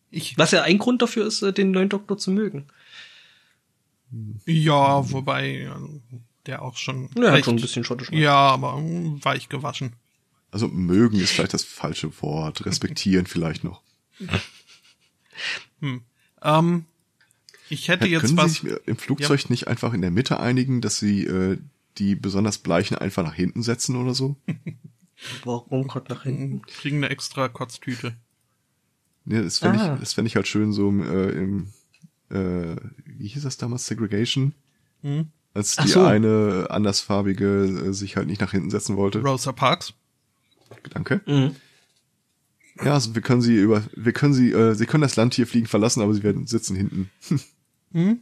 Ich, 0.08 0.38
Was 0.38 0.52
ja 0.52 0.62
ein 0.62 0.78
Grund 0.78 1.02
dafür 1.02 1.26
ist, 1.26 1.42
äh, 1.42 1.52
den 1.52 1.72
neuen 1.72 1.88
Doktor 1.88 2.16
zu 2.16 2.30
mögen. 2.30 2.68
ja, 4.46 5.10
wobei 5.10 5.68
also, 5.68 6.00
der 6.46 6.62
auch 6.62 6.76
schon. 6.76 7.10
Er 7.16 7.26
hat 7.26 7.34
recht- 7.34 7.44
schon 7.46 7.56
ein 7.56 7.60
bisschen 7.60 7.82
schottisch. 7.84 8.10
Ja, 8.12 8.36
aber 8.36 8.76
hm, 8.76 9.22
weich 9.24 9.48
gewaschen. 9.48 9.94
Also 10.52 10.68
mögen 10.68 11.18
ist 11.18 11.32
vielleicht 11.32 11.54
das 11.54 11.64
falsche 11.64 12.22
Wort. 12.22 12.64
Respektieren 12.64 13.26
vielleicht 13.26 13.64
noch. 13.64 13.82
Ähm, 16.42 16.84
ich 17.68 17.88
hätte 17.88 18.06
jetzt 18.06 18.22
Können 18.22 18.36
was. 18.36 18.54
Sie 18.54 18.68
sich 18.70 18.78
im 18.86 18.96
Flugzeug 18.96 19.50
nicht 19.50 19.66
einfach 19.68 19.92
in 19.92 20.00
der 20.02 20.12
Mitte 20.12 20.38
einigen, 20.40 20.80
dass 20.80 20.98
Sie 20.98 21.24
äh, 21.24 21.58
die 21.98 22.14
besonders 22.14 22.58
Bleichen 22.58 22.96
einfach 22.96 23.24
nach 23.24 23.34
hinten 23.34 23.62
setzen 23.62 23.96
oder 23.96 24.14
so? 24.14 24.36
Warum 25.44 25.88
gerade 25.88 26.12
nach 26.14 26.22
hinten? 26.22 26.62
kriegen 26.62 26.98
eine 26.98 27.08
extra 27.08 27.48
Kotztüte. 27.48 28.16
Nee, 29.26 29.42
das 29.42 29.58
fände 29.58 29.80
Ah. 29.80 29.94
ich, 29.94 30.00
das 30.00 30.12
fänd 30.14 30.26
ich 30.28 30.36
halt 30.36 30.46
schön 30.48 30.72
so 30.72 30.88
im, 30.88 31.02
äh, 31.02 31.30
im 31.30 31.66
äh, 32.30 32.76
wie 33.04 33.28
hieß 33.28 33.42
das 33.42 33.56
damals, 33.56 33.86
Segregation? 33.86 34.52
Hm? 35.02 35.26
Als 35.52 35.76
die 35.76 35.88
so. 35.88 36.02
eine 36.04 36.66
andersfarbige 36.70 37.64
äh, 37.88 37.92
sich 37.92 38.16
halt 38.16 38.26
nicht 38.28 38.40
nach 38.40 38.52
hinten 38.52 38.70
setzen 38.70 38.96
wollte. 38.96 39.20
Rosa 39.22 39.52
Parks. 39.52 39.94
Danke. 40.90 41.20
Mhm. 41.26 41.56
Ja, 42.84 42.94
also 42.94 43.14
wir 43.14 43.22
können 43.22 43.40
sie 43.40 43.56
über, 43.56 43.82
wir 43.94 44.12
können 44.12 44.34
sie, 44.34 44.52
äh, 44.52 44.74
sie 44.74 44.86
können 44.86 45.00
das 45.02 45.16
Land 45.16 45.34
hier 45.34 45.46
fliegen 45.46 45.66
verlassen, 45.66 46.02
aber 46.02 46.12
sie 46.14 46.22
werden 46.22 46.46
sitzen 46.46 46.76
hinten. 46.76 47.10
Hm? 47.92 48.18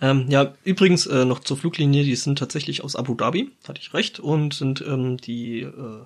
Ähm, 0.00 0.24
ja, 0.30 0.54
übrigens 0.64 1.06
äh, 1.06 1.26
noch 1.26 1.40
zur 1.40 1.56
Fluglinie, 1.58 2.02
die 2.02 2.16
sind 2.16 2.38
tatsächlich 2.38 2.82
aus 2.82 2.96
Abu 2.96 3.14
Dhabi, 3.14 3.52
hatte 3.68 3.80
ich 3.80 3.92
recht, 3.94 4.18
und 4.18 4.54
sind 4.54 4.80
ähm, 4.88 5.18
die 5.18 5.60
äh, 5.60 6.04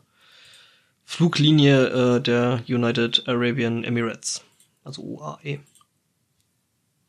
Fluglinie 1.07 2.17
äh, 2.17 2.21
der 2.21 2.63
United 2.69 3.27
Arabian 3.29 3.85
Emirates, 3.85 4.45
also 4.85 5.03
UAE. 5.03 5.61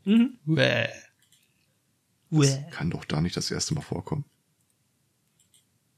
Mhm. 0.06 0.38
Bäh. 0.46 0.88
Uäh. 2.32 2.64
Kann 2.72 2.92
doch 2.92 3.04
da 3.06 3.20
nicht 3.22 3.36
das 3.36 3.50
erste 3.52 3.74
Mal 3.74 3.82
vorkommen. 3.82 4.24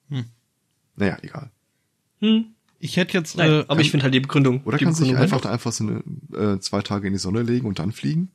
Hm. 0.10 0.26
Naja, 0.96 1.18
egal. 1.22 1.52
Hm. 2.20 2.56
Ich 2.80 2.96
hätte 2.96 3.18
jetzt. 3.18 3.36
Nein, 3.36 3.52
äh, 3.52 3.66
aber 3.68 3.82
ich 3.82 3.92
finde 3.92 4.06
halt 4.06 4.14
die 4.14 4.22
Begründung. 4.22 4.64
Oder 4.64 4.78
die 4.78 4.86
kann 4.86 4.94
sich 4.94 5.10
Begründung 5.10 5.24
einfach 5.24 5.42
da 5.42 5.52
einfach 5.52 5.74
so 5.74 5.84
eine 5.84 6.56
äh, 6.56 6.60
zwei 6.60 6.82
Tage 6.82 7.08
in 7.08 7.14
die 7.14 7.20
Sonne 7.20 7.42
legen 7.44 7.68
und 7.68 7.80
dann 7.80 7.92
fliegen? 7.92 8.30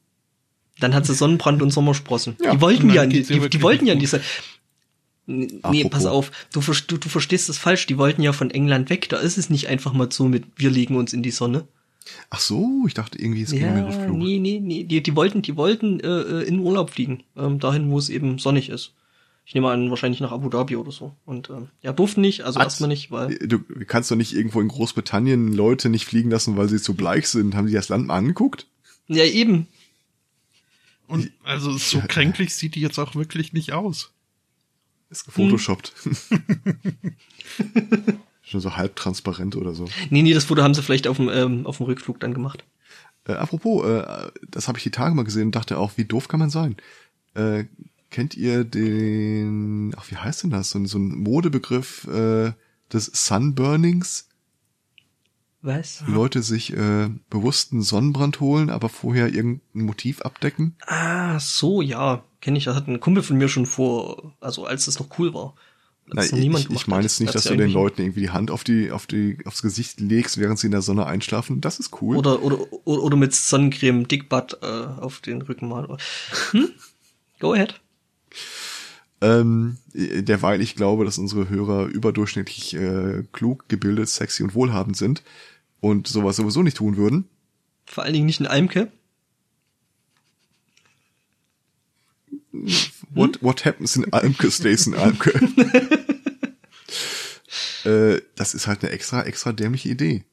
Dann 0.78 0.95
hat 0.95 1.07
sie 1.07 1.15
Sonnenbrand 1.15 1.62
und 1.62 1.70
Sommersprossen. 1.70 2.36
Ja, 2.43 2.53
die 2.55 2.61
wollten 2.61 2.91
ja, 2.91 3.07
die, 3.07 3.23
die, 3.23 3.49
die 3.49 3.62
wollten 3.62 3.86
ja 3.86 3.95
in 3.95 4.01
diese. 4.01 4.20
Nee, 5.26 5.48
Apropos. 5.62 5.90
pass 5.90 6.06
auf, 6.06 6.30
du, 6.52 6.60
du, 6.60 6.96
du 6.98 7.09
verstehst 7.09 7.48
das 7.48 7.56
falsch. 7.59 7.86
Die 7.86 7.96
wollten 7.98 8.22
ja 8.22 8.32
von 8.32 8.51
England 8.51 8.90
weg. 8.90 9.09
Da 9.09 9.16
ist 9.18 9.38
es 9.38 9.48
nicht 9.51 9.68
einfach 9.68 9.92
mal 9.94 10.10
so 10.12 10.28
mit, 10.28 10.44
wir 10.56 10.70
legen 10.70 10.96
uns 10.96 11.12
in 11.12 11.22
die 11.22 11.30
Sonne. 11.30 11.66
Ach 12.28 12.40
so, 12.40 12.84
ich 12.86 12.92
dachte 12.92 13.18
irgendwie, 13.18 13.42
es 13.42 13.51
ging 13.51 13.62
um 13.62 13.68
Ja, 13.68 13.74
den 13.76 13.84
Rückflug. 13.86 14.16
nee, 14.18 14.38
nee, 14.38 14.60
nee. 14.60 14.84
Die, 14.84 15.02
die 15.02 15.16
wollten, 15.16 15.40
die 15.40 15.56
wollten 15.56 16.01
äh, 16.01 16.06
äh, 16.20 16.42
in 16.46 16.59
Urlaub 16.59 16.90
fliegen, 16.90 17.22
ähm, 17.36 17.59
dahin, 17.59 17.90
wo 17.90 17.98
es 17.98 18.10
eben 18.10 18.38
sonnig 18.38 18.68
ist. 18.68 18.92
Ich 19.46 19.55
nehme 19.55 19.70
an, 19.70 19.88
wahrscheinlich 19.90 20.20
nach 20.20 20.32
Abu 20.32 20.48
Dhabi 20.51 20.76
oder 20.76 20.92
so. 20.92 21.14
Und 21.24 21.48
ähm, 21.51 21.68
ja, 21.82 21.92
durften 21.94 22.20
nicht, 22.20 22.42
also 22.42 22.59
Was? 22.59 22.64
erstmal 22.66 22.88
nicht, 22.88 23.10
weil. 23.10 23.36
Du 23.38 23.60
kannst 23.86 24.10
doch 24.10 24.16
nicht 24.16 24.34
irgendwo 24.34 24.60
in 24.60 24.68
Großbritannien 24.68 25.52
Leute 25.55 25.88
nicht 25.88 26.05
fliegen 26.06 26.30
lassen, 26.30 26.56
weil 26.59 26.68
sie 26.68 26.80
zu 26.80 26.94
bleich 26.94 27.28
sind. 27.28 27.55
Haben 27.55 27.68
sie 27.68 27.74
das 27.74 27.88
Land 27.88 28.06
mal 28.06 28.16
angeguckt? 28.16 28.66
Ja, 29.09 29.24
eben. 29.24 29.66
und 31.09 31.30
also 31.44 31.76
so 31.76 32.01
kränklich 32.06 32.55
sieht 32.55 32.74
die 32.74 32.80
jetzt 32.80 32.98
auch 32.98 33.14
wirklich 33.14 33.52
nicht 33.52 33.72
aus. 33.72 34.12
Ist 35.15 35.24
gefotoshoppt. 35.27 35.93
Schon 38.43 38.61
so 38.61 38.77
halb 38.77 38.97
transparent 38.97 39.57
oder 39.57 39.74
so. 39.74 39.86
Nee, 40.11 40.23
nee, 40.23 40.35
das 40.35 40.45
Foto 40.45 40.62
haben 40.62 40.74
sie 40.74 40.82
vielleicht 40.82 41.07
auf 41.09 41.16
dem, 41.16 41.28
ähm, 41.28 41.66
auf 41.66 41.78
dem 41.78 41.86
Rückflug 41.86 42.20
dann 42.20 42.35
gemacht. 42.35 42.65
Äh, 43.27 43.32
apropos, 43.35 43.86
äh, 43.86 44.31
das 44.49 44.69
habe 44.69 44.77
ich 44.78 44.85
die 44.85 44.91
Tage 44.91 45.15
mal 45.15 45.23
gesehen 45.24 45.47
und 45.47 45.55
dachte 45.57 45.78
auch, 45.78 45.93
wie 45.97 46.05
doof 46.05 46.28
kann 46.28 46.41
man 46.41 46.51
sein? 46.51 46.77
Äh, 47.35 47.65
kennt 48.11 48.36
ihr 48.36 48.65
den, 48.65 49.95
ach, 49.97 50.11
wie 50.11 50.16
heißt 50.16 50.43
denn 50.43 50.51
das? 50.51 50.70
So, 50.70 50.78
ein- 50.78 50.86
so 50.86 50.99
ein 50.99 51.09
Modebegriff 51.09 52.07
äh, 52.09 52.53
des 52.93 53.07
Sunburnings? 53.07 54.28
Was? 55.65 56.05
Leute 56.07 56.43
sich 56.43 56.74
äh, 56.74 57.09
bewussten 57.31 57.81
Sonnenbrand 57.81 58.39
holen, 58.41 58.69
aber 58.69 58.91
vorher 58.91 59.32
irgendein 59.32 59.86
Motiv 59.86 60.20
abdecken. 60.20 60.77
Ah, 60.86 61.41
so, 61.41 61.81
ja. 61.81 62.23
Kenne 62.43 62.59
ich. 62.59 62.65
Das 62.65 62.77
hat 62.77 62.86
ein 62.86 63.01
Kumpel 63.01 63.23
von 63.23 63.39
mir 63.39 63.49
schon 63.49 63.65
vor, 63.65 64.35
also 64.41 64.66
als 64.66 64.86
es 64.89 64.99
noch 64.99 65.19
cool 65.19 65.32
war. 65.32 65.55
Na, 66.12 66.23
ich, 66.23 66.35
ich, 66.35 66.86
meine 66.86 67.05
jetzt 67.05 67.19
nicht, 67.19 67.35
dass 67.35 67.45
du 67.45 67.57
den 67.57 67.70
Leuten 67.70 68.03
irgendwie 68.03 68.20
die 68.20 68.31
Hand 68.31 68.51
auf 68.51 68.62
die, 68.62 68.91
auf 68.91 69.07
die, 69.07 69.39
aufs 69.47 69.62
Gesicht 69.62 70.01
legst, 70.01 70.36
während 70.36 70.59
sie 70.59 70.66
in 70.66 70.73
der 70.73 70.82
Sonne 70.82 71.07
einschlafen. 71.07 71.62
Das 71.62 71.81
ist 71.81 72.03
cool. 72.03 72.19
Oder, 72.19 72.43
oder, 72.43 72.59
oder, 72.85 73.03
oder 73.03 73.16
mit 73.16 73.35
Sonnencreme 73.35 74.07
Dickbutt 74.07 74.59
äh, 74.61 74.66
auf 74.66 75.20
den 75.20 75.41
Rücken 75.41 75.70
malen. 75.70 75.97
Hm? 76.51 76.69
Go 77.41 77.55
ahead. 77.55 77.81
Ähm, 79.23 79.78
derweil 79.95 80.61
ich 80.61 80.77
glaube, 80.77 81.07
dass 81.07 81.16
unsere 81.16 81.49
Hörer 81.49 81.86
überdurchschnittlich 81.86 82.74
äh, 82.74 83.23
klug, 83.32 83.66
gebildet, 83.69 84.11
sexy 84.11 84.43
und 84.43 84.55
wohlhabend 84.55 84.99
sind 84.99 85.23
und 85.85 86.09
sowas 86.09 86.36
sowieso 86.36 86.62
nicht 86.62 86.78
tun 86.78 86.97
würden. 86.97 87.28
Vor 87.85 88.05
allen 88.05 88.15
Dingen 88.15 88.24
nicht 88.24 88.40
in 88.40 88.47
Almke. 88.47 88.90
What, 93.11 93.43
what 93.43 93.66
happens 93.66 93.94
in 93.94 94.11
Almke 94.11 94.51
stays 94.51 94.86
in 94.86 94.94
Almke. 94.94 95.31
äh, 97.85 98.23
das 98.35 98.55
ist 98.55 98.66
halt 98.66 98.82
eine 98.82 98.93
extra, 98.93 99.24
extra 99.24 99.52
dämliche 99.52 99.90
Idee. 99.90 100.24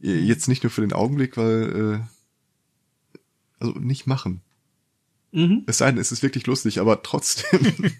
Jetzt 0.00 0.48
nicht 0.48 0.62
nur 0.62 0.70
für 0.70 0.80
den 0.80 0.94
Augenblick, 0.94 1.36
weil, 1.36 2.00
äh, 2.00 3.18
also 3.58 3.78
nicht 3.78 4.06
machen. 4.06 4.40
Mhm. 5.32 5.64
Es 5.66 5.78
sei 5.78 5.90
denn, 5.90 6.00
es 6.00 6.12
ist 6.12 6.22
wirklich 6.22 6.46
lustig, 6.46 6.80
aber 6.80 7.02
trotzdem. 7.02 7.60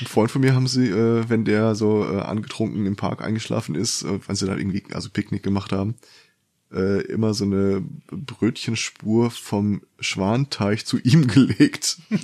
Ein 0.00 0.06
Freund 0.06 0.30
von 0.30 0.42
mir 0.42 0.54
haben 0.54 0.66
sie, 0.66 0.88
äh, 0.88 1.28
wenn 1.28 1.44
der 1.44 1.74
so 1.74 2.04
äh, 2.04 2.20
angetrunken 2.20 2.86
im 2.86 2.96
Park 2.96 3.22
eingeschlafen 3.22 3.74
ist, 3.74 4.02
äh, 4.02 4.18
wenn 4.26 4.36
sie 4.36 4.46
da 4.46 4.56
irgendwie, 4.56 4.84
also 4.92 5.10
Picknick 5.10 5.42
gemacht 5.42 5.72
haben, 5.72 5.94
äh, 6.72 7.02
immer 7.06 7.34
so 7.34 7.44
eine 7.44 7.82
Brötchenspur 8.10 9.30
vom 9.30 9.82
Schwanteich 9.98 10.86
zu 10.86 10.98
ihm 10.98 11.26
gelegt. 11.26 11.98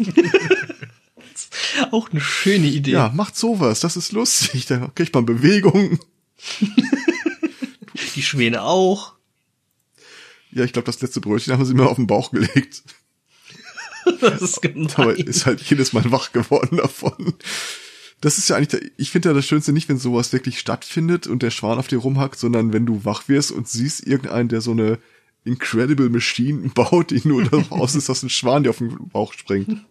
Auch 1.90 2.10
eine 2.10 2.20
schöne 2.20 2.66
Idee. 2.66 2.92
Ja, 2.92 3.12
macht 3.14 3.36
sowas, 3.36 3.80
das 3.80 3.96
ist 3.96 4.12
lustig, 4.12 4.66
da 4.66 4.90
kriegt 4.94 5.14
man 5.14 5.26
Bewegung. 5.26 5.98
Die 8.14 8.22
Schwäne 8.22 8.62
auch. 8.62 9.14
Ja, 10.50 10.64
ich 10.64 10.72
glaube, 10.72 10.86
das 10.86 11.00
letzte 11.00 11.20
Brötchen 11.20 11.52
haben 11.52 11.64
sie 11.64 11.74
mir 11.74 11.88
auf 11.88 11.96
den 11.96 12.06
Bauch 12.06 12.30
gelegt. 12.30 12.82
Das 14.20 14.42
ist 14.42 14.62
gemein. 14.62 14.88
Aber 14.96 15.18
ist 15.18 15.46
halt 15.46 15.60
jedes 15.62 15.92
Mal 15.92 16.10
wach 16.10 16.32
geworden 16.32 16.78
davon. 16.78 17.34
Das 18.20 18.38
ist 18.38 18.48
ja 18.48 18.56
eigentlich, 18.56 18.68
der, 18.68 18.80
ich 18.96 19.10
finde 19.10 19.28
ja 19.28 19.34
das 19.34 19.46
Schönste 19.46 19.72
nicht, 19.72 19.88
wenn 19.88 19.98
sowas 19.98 20.32
wirklich 20.32 20.58
stattfindet 20.58 21.26
und 21.26 21.42
der 21.42 21.50
Schwan 21.50 21.78
auf 21.78 21.88
dir 21.88 21.98
rumhackt, 21.98 22.38
sondern 22.38 22.72
wenn 22.72 22.86
du 22.86 23.04
wach 23.04 23.28
wirst 23.28 23.52
und 23.52 23.68
siehst 23.68 24.06
irgendeinen, 24.06 24.48
der 24.48 24.60
so 24.60 24.70
eine 24.70 24.98
Incredible 25.44 26.08
Machine 26.08 26.68
baut, 26.74 27.10
die 27.10 27.26
nur 27.26 27.44
darauf 27.44 27.72
aus 27.72 27.94
ist, 27.94 28.08
dass 28.08 28.22
ein 28.22 28.30
Schwan 28.30 28.62
dir 28.62 28.70
auf 28.70 28.78
den 28.78 29.08
Bauch 29.08 29.32
springt. 29.32 29.84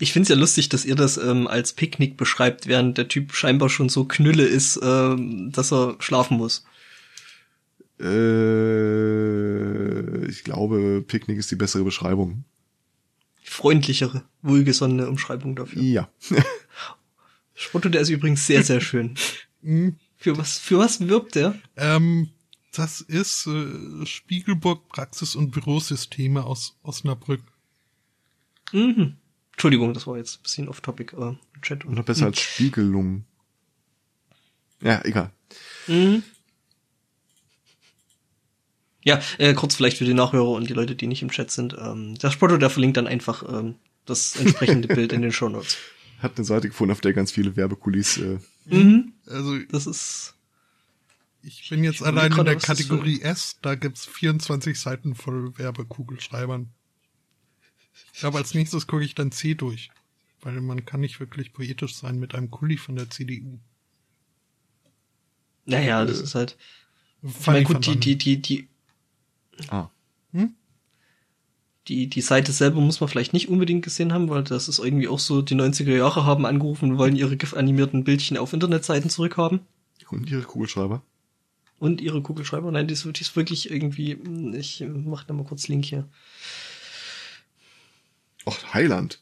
Ich 0.00 0.12
find's 0.12 0.28
ja 0.28 0.34
lustig, 0.34 0.68
dass 0.68 0.84
ihr 0.84 0.96
das 0.96 1.16
ähm, 1.16 1.46
als 1.46 1.72
Picknick 1.72 2.16
beschreibt, 2.16 2.66
während 2.66 2.98
der 2.98 3.06
Typ 3.06 3.32
scheinbar 3.32 3.68
schon 3.68 3.88
so 3.88 4.04
knülle 4.04 4.44
ist, 4.44 4.80
ähm, 4.82 5.52
dass 5.52 5.72
er 5.72 5.94
schlafen 6.00 6.36
muss. 6.36 6.64
Äh, 8.00 8.96
ich 10.26 10.42
glaube, 10.42 11.04
Picknick 11.06 11.38
ist 11.38 11.52
die 11.52 11.56
bessere 11.56 11.84
Beschreibung. 11.84 12.44
Freundlichere, 13.52 14.24
wohlgesonnene 14.40 15.08
Umschreibung 15.08 15.54
dafür. 15.54 15.82
Ja. 15.82 16.08
Spotto, 17.54 17.90
der 17.90 18.00
ist 18.00 18.08
übrigens 18.08 18.46
sehr, 18.46 18.62
sehr 18.62 18.80
schön. 18.80 19.14
Hm, 19.64 19.94
Für 20.16 20.36
was, 20.36 20.58
für 20.58 20.78
was 20.78 21.06
wirbt 21.06 21.36
der? 21.36 21.54
Ähm, 21.76 22.30
das 22.72 23.00
ist 23.00 23.46
äh, 23.46 24.04
Spiegelburg 24.04 24.88
Praxis 24.88 25.36
und 25.36 25.52
Bürosysteme 25.52 26.42
aus 26.42 26.76
Osnabrück. 26.82 27.42
Mhm. 28.72 29.18
Entschuldigung, 29.52 29.94
das 29.94 30.08
war 30.08 30.16
jetzt 30.16 30.40
ein 30.40 30.42
bisschen 30.42 30.68
off-topic, 30.68 31.16
äh, 31.16 31.36
Chat. 31.60 31.84
Und 31.84 31.94
noch 31.94 32.04
besser 32.04 32.26
als 32.26 32.40
Spiegelung. 32.40 33.24
Ja, 34.82 35.00
egal. 35.04 35.30
Mhm. 35.86 36.24
Ja, 39.04 39.20
äh, 39.38 39.54
kurz 39.54 39.74
vielleicht 39.74 39.98
für 39.98 40.04
die 40.04 40.14
Nachhörer 40.14 40.50
und 40.50 40.68
die 40.68 40.74
Leute, 40.74 40.94
die 40.94 41.06
nicht 41.06 41.22
im 41.22 41.30
Chat 41.30 41.50
sind. 41.50 41.76
Ähm, 41.78 42.14
der 42.16 42.30
Spotto, 42.30 42.56
der 42.56 42.70
verlinkt 42.70 42.96
dann 42.96 43.06
einfach 43.06 43.42
ähm, 43.48 43.74
das 44.06 44.36
entsprechende 44.36 44.88
Bild 44.94 45.12
in 45.12 45.22
den 45.22 45.32
Show 45.32 45.48
Notes. 45.48 45.76
Hat 46.20 46.36
eine 46.36 46.44
Seite 46.44 46.68
gefunden, 46.68 46.92
auf 46.92 47.00
der 47.00 47.12
ganz 47.12 47.32
viele 47.32 47.56
Werbekulis. 47.56 48.18
Äh, 48.18 48.38
Mhm. 48.64 49.12
Also 49.26 49.58
Das 49.70 49.88
ist. 49.88 50.34
ich 51.42 51.68
bin 51.68 51.82
jetzt 51.82 51.96
Ich 51.96 52.06
allein 52.06 52.30
in 52.30 52.44
der 52.44 52.54
das 52.54 52.62
Kategorie 52.62 53.20
S, 53.22 53.58
da 53.60 53.74
gibt's 53.74 54.06
24 54.06 54.78
Seiten 54.78 55.16
voll 55.16 55.58
Werbekugelschreibern. 55.58 56.68
Ich 58.14 58.20
glaube, 58.20 58.38
als 58.38 58.54
nächstes 58.54 58.86
gucke 58.86 59.04
ich 59.04 59.16
dann 59.16 59.32
C 59.32 59.54
durch. 59.54 59.90
Weil 60.42 60.60
man 60.60 60.84
kann 60.84 61.00
nicht 61.00 61.18
wirklich 61.18 61.52
poetisch 61.52 61.94
sein 61.94 62.18
mit 62.20 62.34
einem 62.36 62.50
Kuli 62.50 62.76
von 62.76 62.94
der 62.94 63.10
CDU. 63.10 63.58
Naja, 65.64 66.04
das 66.04 66.20
ist 66.20 66.34
halt. 66.34 66.56
Ich 67.22 67.46
meine, 67.46 67.64
gut, 67.64 67.86
die, 67.86 67.96
die, 67.96 68.16
die, 68.16 68.42
die, 68.42 68.68
ah. 69.68 69.88
die, 71.88 72.06
die 72.08 72.20
Seite 72.20 72.52
selber 72.52 72.80
muss 72.80 73.00
man 73.00 73.08
vielleicht 73.08 73.32
nicht 73.32 73.48
unbedingt 73.48 73.84
gesehen 73.84 74.12
haben, 74.12 74.28
weil 74.28 74.44
das 74.44 74.68
ist 74.68 74.78
irgendwie 74.78 75.08
auch 75.08 75.18
so, 75.18 75.42
die 75.42 75.54
90er 75.54 75.96
Jahre 75.96 76.24
haben 76.24 76.46
angerufen 76.46 76.92
und 76.92 76.98
wollen 76.98 77.16
ihre 77.16 77.36
GIF-animierten 77.36 78.04
Bildchen 78.04 78.36
auf 78.36 78.52
Internetseiten 78.52 79.10
zurückhaben. 79.10 79.60
Und 80.10 80.30
ihre 80.30 80.42
Kugelschreiber. 80.42 81.02
Und 81.78 82.00
ihre 82.00 82.22
Kugelschreiber. 82.22 82.70
Nein, 82.70 82.86
die 82.86 82.94
ist, 82.94 83.04
die 83.04 83.20
ist 83.20 83.34
wirklich 83.34 83.70
irgendwie, 83.70 84.12
ich 84.56 84.84
mach 84.86 85.24
da 85.24 85.34
mal 85.34 85.44
kurz 85.44 85.68
Link 85.68 85.84
hier. 85.84 86.08
Och, 88.46 88.74
Heiland. 88.74 89.20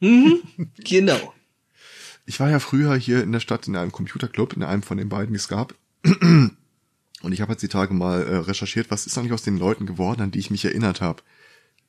Mhm, 0.00 0.42
genau. 0.78 1.34
Ich 2.26 2.40
war 2.40 2.50
ja 2.50 2.58
früher 2.58 2.96
hier 2.96 3.22
in 3.22 3.32
der 3.32 3.40
Stadt 3.40 3.68
in 3.68 3.76
einem 3.76 3.92
Computerclub, 3.92 4.54
in 4.54 4.62
einem 4.62 4.82
von 4.82 4.96
den 4.96 5.08
beiden, 5.08 5.34
die 5.34 5.38
es 5.38 5.48
gab. 5.48 5.74
Und 7.24 7.32
ich 7.32 7.40
habe 7.40 7.52
jetzt 7.52 7.62
die 7.62 7.68
Tage 7.68 7.94
mal 7.94 8.22
äh, 8.22 8.36
recherchiert, 8.36 8.90
was 8.90 9.06
ist 9.06 9.16
eigentlich 9.16 9.32
aus 9.32 9.42
den 9.42 9.58
Leuten 9.58 9.86
geworden, 9.86 10.20
an 10.22 10.30
die 10.30 10.38
ich 10.38 10.50
mich 10.50 10.64
erinnert 10.64 11.00
habe. 11.00 11.22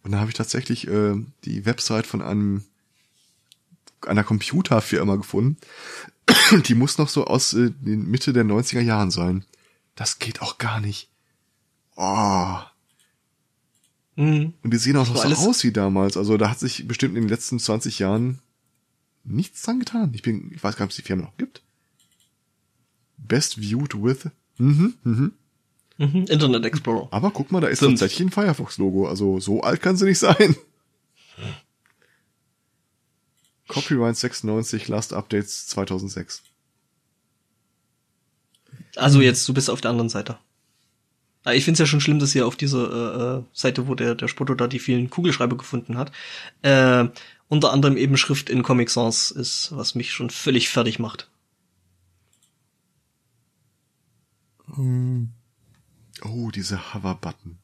Und 0.03 0.11
da 0.11 0.19
habe 0.19 0.29
ich 0.29 0.35
tatsächlich 0.37 0.87
äh, 0.87 1.15
die 1.43 1.65
Website 1.65 2.07
von 2.07 2.21
einem 2.21 2.63
einer 4.01 4.23
Computerfirma 4.23 5.15
gefunden. 5.15 5.57
die 6.67 6.75
muss 6.75 6.97
noch 6.97 7.09
so 7.09 7.25
aus 7.25 7.53
äh, 7.53 7.71
den 7.71 8.07
Mitte 8.09 8.33
der 8.33 8.45
90er 8.45 8.81
Jahren 8.81 9.11
sein. 9.11 9.45
Das 9.95 10.19
geht 10.19 10.41
auch 10.41 10.57
gar 10.57 10.79
nicht. 10.79 11.09
Oh. 11.95 12.57
Mhm. 14.15 14.53
Und 14.63 14.73
die 14.73 14.77
sehen 14.77 14.97
auch 14.97 15.07
noch 15.07 15.17
so 15.17 15.21
alles- 15.21 15.39
aus 15.39 15.63
wie 15.63 15.71
damals. 15.71 16.17
Also 16.17 16.37
da 16.37 16.49
hat 16.49 16.59
sich 16.59 16.87
bestimmt 16.87 17.15
in 17.15 17.23
den 17.23 17.29
letzten 17.29 17.59
20 17.59 17.99
Jahren 17.99 18.39
nichts 19.23 19.63
dran 19.63 19.79
getan. 19.79 20.13
Ich 20.13 20.21
bin, 20.21 20.51
ich 20.53 20.63
weiß 20.63 20.75
gar 20.75 20.85
nicht, 20.85 20.91
ob 20.91 20.91
es 20.91 20.95
die 20.97 21.01
Firma 21.01 21.23
noch 21.23 21.37
gibt. 21.37 21.61
Best 23.17 23.55
viewed 23.59 24.01
with. 24.01 24.29
Mhm, 24.57 24.93
mhm. 25.03 25.33
Mhm. 25.97 26.25
Internet 26.27 26.65
Explorer. 26.65 27.07
Aber 27.11 27.31
guck 27.31 27.51
mal, 27.51 27.61
da 27.61 27.67
ist 27.67 27.79
Fünf. 27.79 27.99
tatsächlich 27.99 28.27
ein 28.27 28.31
Firefox-Logo. 28.31 29.07
Also 29.07 29.39
so 29.39 29.61
alt 29.61 29.81
kann 29.81 29.95
sie 29.97 30.05
nicht 30.05 30.19
sein. 30.19 30.55
Copyright 33.67 34.15
96, 34.15 34.87
Last 34.87 35.13
Updates 35.13 35.67
2006. 35.67 36.43
Also 38.95 39.21
jetzt, 39.21 39.47
du 39.47 39.53
bist 39.53 39.69
auf 39.69 39.81
der 39.81 39.91
anderen 39.91 40.09
Seite. 40.09 40.37
Ah, 41.43 41.53
Ich 41.53 41.63
finde 41.65 41.73
es 41.75 41.79
ja 41.79 41.85
schon 41.85 42.01
schlimm, 42.01 42.19
dass 42.19 42.33
ihr 42.35 42.45
auf 42.47 42.55
dieser 42.55 43.37
äh, 43.37 43.37
äh, 43.39 43.43
Seite, 43.53 43.87
wo 43.87 43.95
der, 43.95 44.15
der 44.15 44.27
Spotto 44.27 44.55
da 44.55 44.67
die 44.67 44.79
vielen 44.79 45.09
Kugelschreiber 45.09 45.57
gefunden 45.57 45.97
hat, 45.97 46.11
äh, 46.61 47.05
unter 47.47 47.71
anderem 47.71 47.97
eben 47.97 48.17
Schrift 48.17 48.49
in 48.49 48.63
Comic 48.63 48.89
Sans 48.89 49.31
ist, 49.31 49.69
was 49.75 49.95
mich 49.95 50.11
schon 50.11 50.29
völlig 50.29 50.69
fertig 50.69 50.99
macht. 50.99 51.29
Oh, 54.77 56.51
diese 56.51 56.93
Hover-Button. 56.93 57.57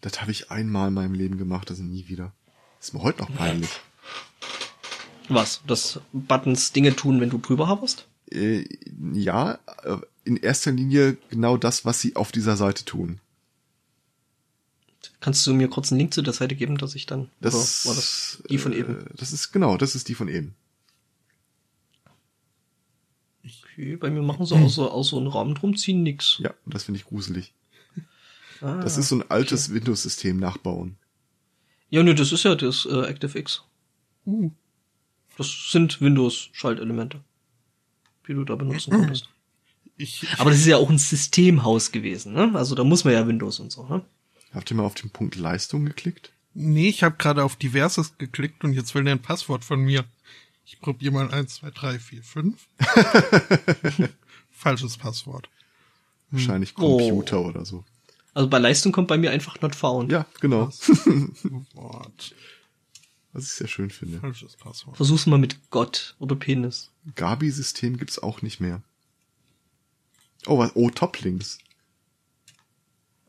Das 0.00 0.20
habe 0.20 0.30
ich 0.30 0.50
einmal 0.50 0.88
in 0.88 0.94
meinem 0.94 1.14
Leben 1.14 1.38
gemacht, 1.38 1.70
das 1.70 1.78
nie 1.78 2.08
wieder. 2.08 2.32
Ist 2.80 2.94
mir 2.94 3.02
heute 3.02 3.22
noch 3.22 3.34
peinlich. 3.34 3.70
Was? 5.28 5.62
Dass 5.66 6.00
Buttons 6.12 6.72
Dinge 6.72 6.94
tun, 6.94 7.20
wenn 7.20 7.30
du 7.30 7.38
drüber 7.38 7.68
hoverst? 7.68 8.06
Äh, 8.30 8.64
ja, 9.12 9.58
äh, 9.82 9.96
in 10.24 10.36
erster 10.36 10.72
Linie 10.72 11.16
genau 11.30 11.56
das, 11.56 11.84
was 11.84 12.00
sie 12.00 12.16
auf 12.16 12.32
dieser 12.32 12.56
Seite 12.56 12.84
tun. 12.84 13.20
Kannst 15.20 15.46
du 15.46 15.54
mir 15.54 15.68
kurz 15.68 15.90
einen 15.90 15.98
Link 15.98 16.14
zu 16.14 16.22
der 16.22 16.34
Seite 16.34 16.54
geben, 16.54 16.78
dass 16.78 16.94
ich 16.94 17.06
dann. 17.06 17.30
Das, 17.40 17.84
oder 17.84 17.90
war 17.90 17.96
das 17.96 18.42
die 18.48 18.58
von 18.58 18.72
äh, 18.72 18.76
eben? 18.76 19.06
Das 19.16 19.32
ist 19.32 19.52
genau, 19.52 19.76
das 19.76 19.94
ist 19.94 20.08
die 20.08 20.14
von 20.14 20.28
eben. 20.28 20.54
Okay, 23.76 23.96
bei 23.96 24.10
mir 24.10 24.22
machen 24.22 24.46
sie 24.46 24.56
außer, 24.56 24.90
außer 24.90 25.18
einen 25.18 25.26
Rahmen 25.26 25.54
drum 25.54 25.76
ziehen 25.76 26.02
nix. 26.02 26.38
Ja, 26.40 26.54
und 26.64 26.74
das 26.74 26.84
finde 26.84 26.98
ich 26.98 27.04
gruselig. 27.04 27.52
Ah. 28.62 28.80
Das 28.80 28.96
ist 28.96 29.08
so 29.10 29.16
ein 29.16 29.30
altes 29.30 29.72
Windows-System 29.74 30.38
nachbauen. 30.38 30.96
Ja, 31.90 32.02
nö, 32.02 32.14
das 32.14 32.32
ist 32.32 32.44
ja 32.44 32.54
das 32.54 32.86
äh, 32.90 33.02
ActiveX. 33.02 33.64
uh, 34.24 34.50
Das 35.36 35.70
sind 35.70 36.00
Windows-Schaltelemente, 36.00 37.20
die 38.26 38.32
du 38.32 38.44
da 38.44 38.54
benutzen 38.54 38.92
konntest. 38.92 39.28
ich, 39.98 40.26
Aber 40.38 40.48
das 40.48 40.60
ist 40.60 40.66
ja 40.66 40.78
auch 40.78 40.88
ein 40.88 40.96
Systemhaus 40.96 41.92
gewesen, 41.92 42.32
ne? 42.32 42.52
Also 42.54 42.74
da 42.74 42.82
muss 42.82 43.04
man 43.04 43.12
ja 43.12 43.26
Windows 43.28 43.60
und 43.60 43.70
so, 43.72 43.86
ne? 43.86 44.02
Habt 44.54 44.70
ihr 44.70 44.76
mal 44.78 44.84
auf 44.84 44.94
den 44.94 45.10
Punkt 45.10 45.36
Leistung 45.36 45.84
geklickt? 45.84 46.32
nee, 46.54 46.88
ich 46.88 47.02
habe 47.02 47.16
gerade 47.18 47.44
auf 47.44 47.56
Diverses 47.56 48.16
geklickt 48.16 48.64
und 48.64 48.72
jetzt 48.72 48.94
will 48.94 49.04
der 49.04 49.16
ein 49.16 49.20
Passwort 49.20 49.62
von 49.66 49.80
mir. 49.80 50.06
Ich 50.68 50.80
probiere 50.80 51.12
mal 51.14 51.30
eins, 51.32 51.54
zwei, 51.54 51.70
drei, 51.70 51.98
vier, 51.98 52.22
fünf. 52.24 52.66
Falsches 54.50 54.96
Passwort. 54.96 55.48
Wahrscheinlich 56.30 56.74
Oh. 56.76 56.98
Computer 56.98 57.40
oder 57.40 57.64
so. 57.64 57.84
Also 58.34 58.48
bei 58.50 58.58
Leistung 58.58 58.90
kommt 58.92 59.08
bei 59.08 59.16
mir 59.16 59.30
einfach 59.30 59.60
not 59.60 59.74
found. 59.76 60.10
Ja, 60.10 60.26
genau. 60.40 60.70
Wort. 61.74 62.34
Was 63.32 63.44
ich 63.44 63.50
sehr 63.52 63.68
schön 63.68 63.90
finde. 63.90 64.18
Falsches 64.18 64.56
Passwort. 64.56 64.96
Versuch's 64.96 65.26
mal 65.26 65.38
mit 65.38 65.70
Gott 65.70 66.16
oder 66.18 66.34
Penis. 66.34 66.90
Gabi-System 67.14 67.96
gibt's 67.96 68.18
auch 68.18 68.42
nicht 68.42 68.60
mehr. 68.60 68.82
Oh, 70.46 70.58
was? 70.58 70.72
Oh, 70.74 70.90
Toplinks. 70.90 71.58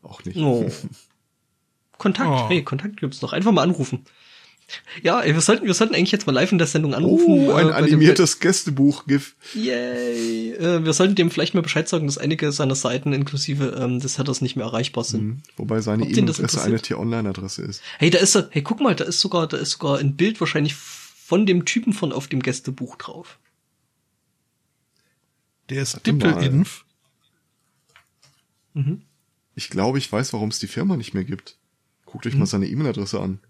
Auch 0.02 0.24
nicht. 0.24 0.36
Oh. 0.38 0.70
Kontakt, 1.98 2.28
Oh. 2.30 2.48
hey, 2.48 2.62
Kontakt 2.62 2.98
gibt's 2.98 3.22
noch. 3.22 3.32
Einfach 3.32 3.52
mal 3.52 3.62
anrufen. 3.62 4.04
Ja, 5.02 5.20
ey, 5.20 5.32
wir 5.32 5.40
sollten, 5.40 5.64
wir 5.64 5.72
sollten 5.72 5.94
eigentlich 5.94 6.12
jetzt 6.12 6.26
mal 6.26 6.32
live 6.32 6.52
in 6.52 6.58
der 6.58 6.66
Sendung 6.66 6.94
anrufen. 6.94 7.26
Oh, 7.26 7.52
ein 7.52 7.68
äh, 7.68 7.72
animiertes 7.72 8.38
Gästebuch-GIF. 8.40 9.34
Yay. 9.54 10.52
Äh, 10.52 10.84
wir 10.84 10.92
sollten 10.92 11.14
dem 11.14 11.30
vielleicht 11.30 11.54
mal 11.54 11.62
Bescheid 11.62 11.88
sagen, 11.88 12.06
dass 12.06 12.18
einige 12.18 12.52
seiner 12.52 12.74
Seiten 12.74 13.12
inklusive 13.12 13.78
ähm, 13.80 14.00
des 14.00 14.18
Headers 14.18 14.42
nicht 14.42 14.56
mehr 14.56 14.66
erreichbar 14.66 15.04
sind. 15.04 15.22
Mhm. 15.22 15.42
Wobei 15.56 15.80
seine 15.80 16.04
E-Mail-Adresse 16.04 16.62
eine? 16.62 16.80
T-Online-Adresse 16.80 17.62
ist. 17.62 17.82
Hey, 17.98 18.10
da 18.10 18.18
ist 18.18 18.36
er. 18.36 18.48
Hey, 18.50 18.62
guck 18.62 18.80
mal, 18.80 18.94
da 18.94 19.04
ist 19.04 19.20
sogar, 19.20 19.46
da 19.46 19.56
ist 19.56 19.70
sogar 19.72 19.98
ein 19.98 20.16
Bild 20.16 20.38
wahrscheinlich 20.40 20.74
von 20.74 21.46
dem 21.46 21.64
Typen 21.64 21.94
von 21.94 22.12
auf 22.12 22.28
dem 22.28 22.40
Gästebuch 22.40 22.96
drauf. 22.96 23.38
Der 25.70 25.82
ist. 25.82 26.06
Dippelinf. 26.06 26.84
Mhm. 28.74 29.02
Ich 29.54 29.70
glaube, 29.70 29.98
ich 29.98 30.10
weiß, 30.10 30.34
warum 30.34 30.50
es 30.50 30.58
die 30.58 30.68
Firma 30.68 30.96
nicht 30.96 31.14
mehr 31.14 31.24
gibt. 31.24 31.56
Guckt 32.04 32.26
euch 32.26 32.34
mal 32.34 32.46
seine 32.46 32.66
E-Mail-Adresse 32.66 33.20
an. 33.20 33.40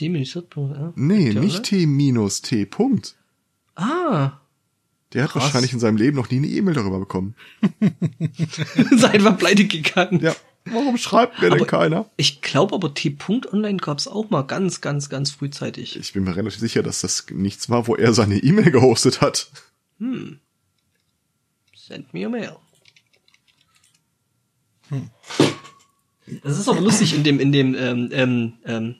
Ja. 0.00 0.92
Nee, 0.96 1.30
Ja, 1.30 1.40
nicht 1.40 1.54
oder? 1.56 1.62
T 1.62 1.86
minus 1.86 2.42
T. 2.42 2.66
Punkt. 2.66 3.16
Ah. 3.74 4.40
Der 5.12 5.24
hat 5.24 5.30
Krass. 5.30 5.44
wahrscheinlich 5.44 5.72
in 5.72 5.78
seinem 5.80 5.96
Leben 5.96 6.16
noch 6.16 6.30
nie 6.30 6.38
eine 6.38 6.46
E-Mail 6.48 6.74
darüber 6.74 6.98
bekommen. 6.98 7.34
ist 8.90 9.04
einfach 9.04 9.38
pleite 9.38 9.66
gegangen. 9.66 10.20
Ja. 10.20 10.34
Warum 10.66 10.96
schreibt 10.98 11.40
mir 11.40 11.48
denn 11.50 11.60
Aber- 11.60 11.66
keiner? 11.66 12.10
Ich 12.16 12.42
glaube 12.42 12.74
aber 12.74 12.92
T-Punkt-Online 12.92 13.76
gab's 13.78 14.08
auch 14.08 14.30
mal 14.30 14.42
ganz, 14.42 14.80
ganz, 14.80 15.08
ganz 15.08 15.30
frühzeitig. 15.30 15.96
Ich 15.96 16.12
bin 16.12 16.24
mir 16.24 16.34
relativ 16.34 16.58
sicher, 16.58 16.82
dass 16.82 17.02
das 17.02 17.26
nichts 17.30 17.70
war, 17.70 17.86
wo 17.86 17.94
er 17.94 18.12
seine 18.12 18.38
E-Mail 18.38 18.72
gehostet 18.72 19.20
hat. 19.20 19.48
Hm. 19.98 20.40
Send 21.76 22.12
me 22.12 22.26
a 22.26 22.28
mail. 22.28 22.56
Das 26.42 26.58
ist 26.58 26.68
aber 26.68 26.80
lustig, 26.80 27.14
in 27.14 27.22
dem, 27.24 27.38
in 27.38 27.52
dem, 27.52 27.74
ähm, 27.76 28.54
ähm, 28.64 28.96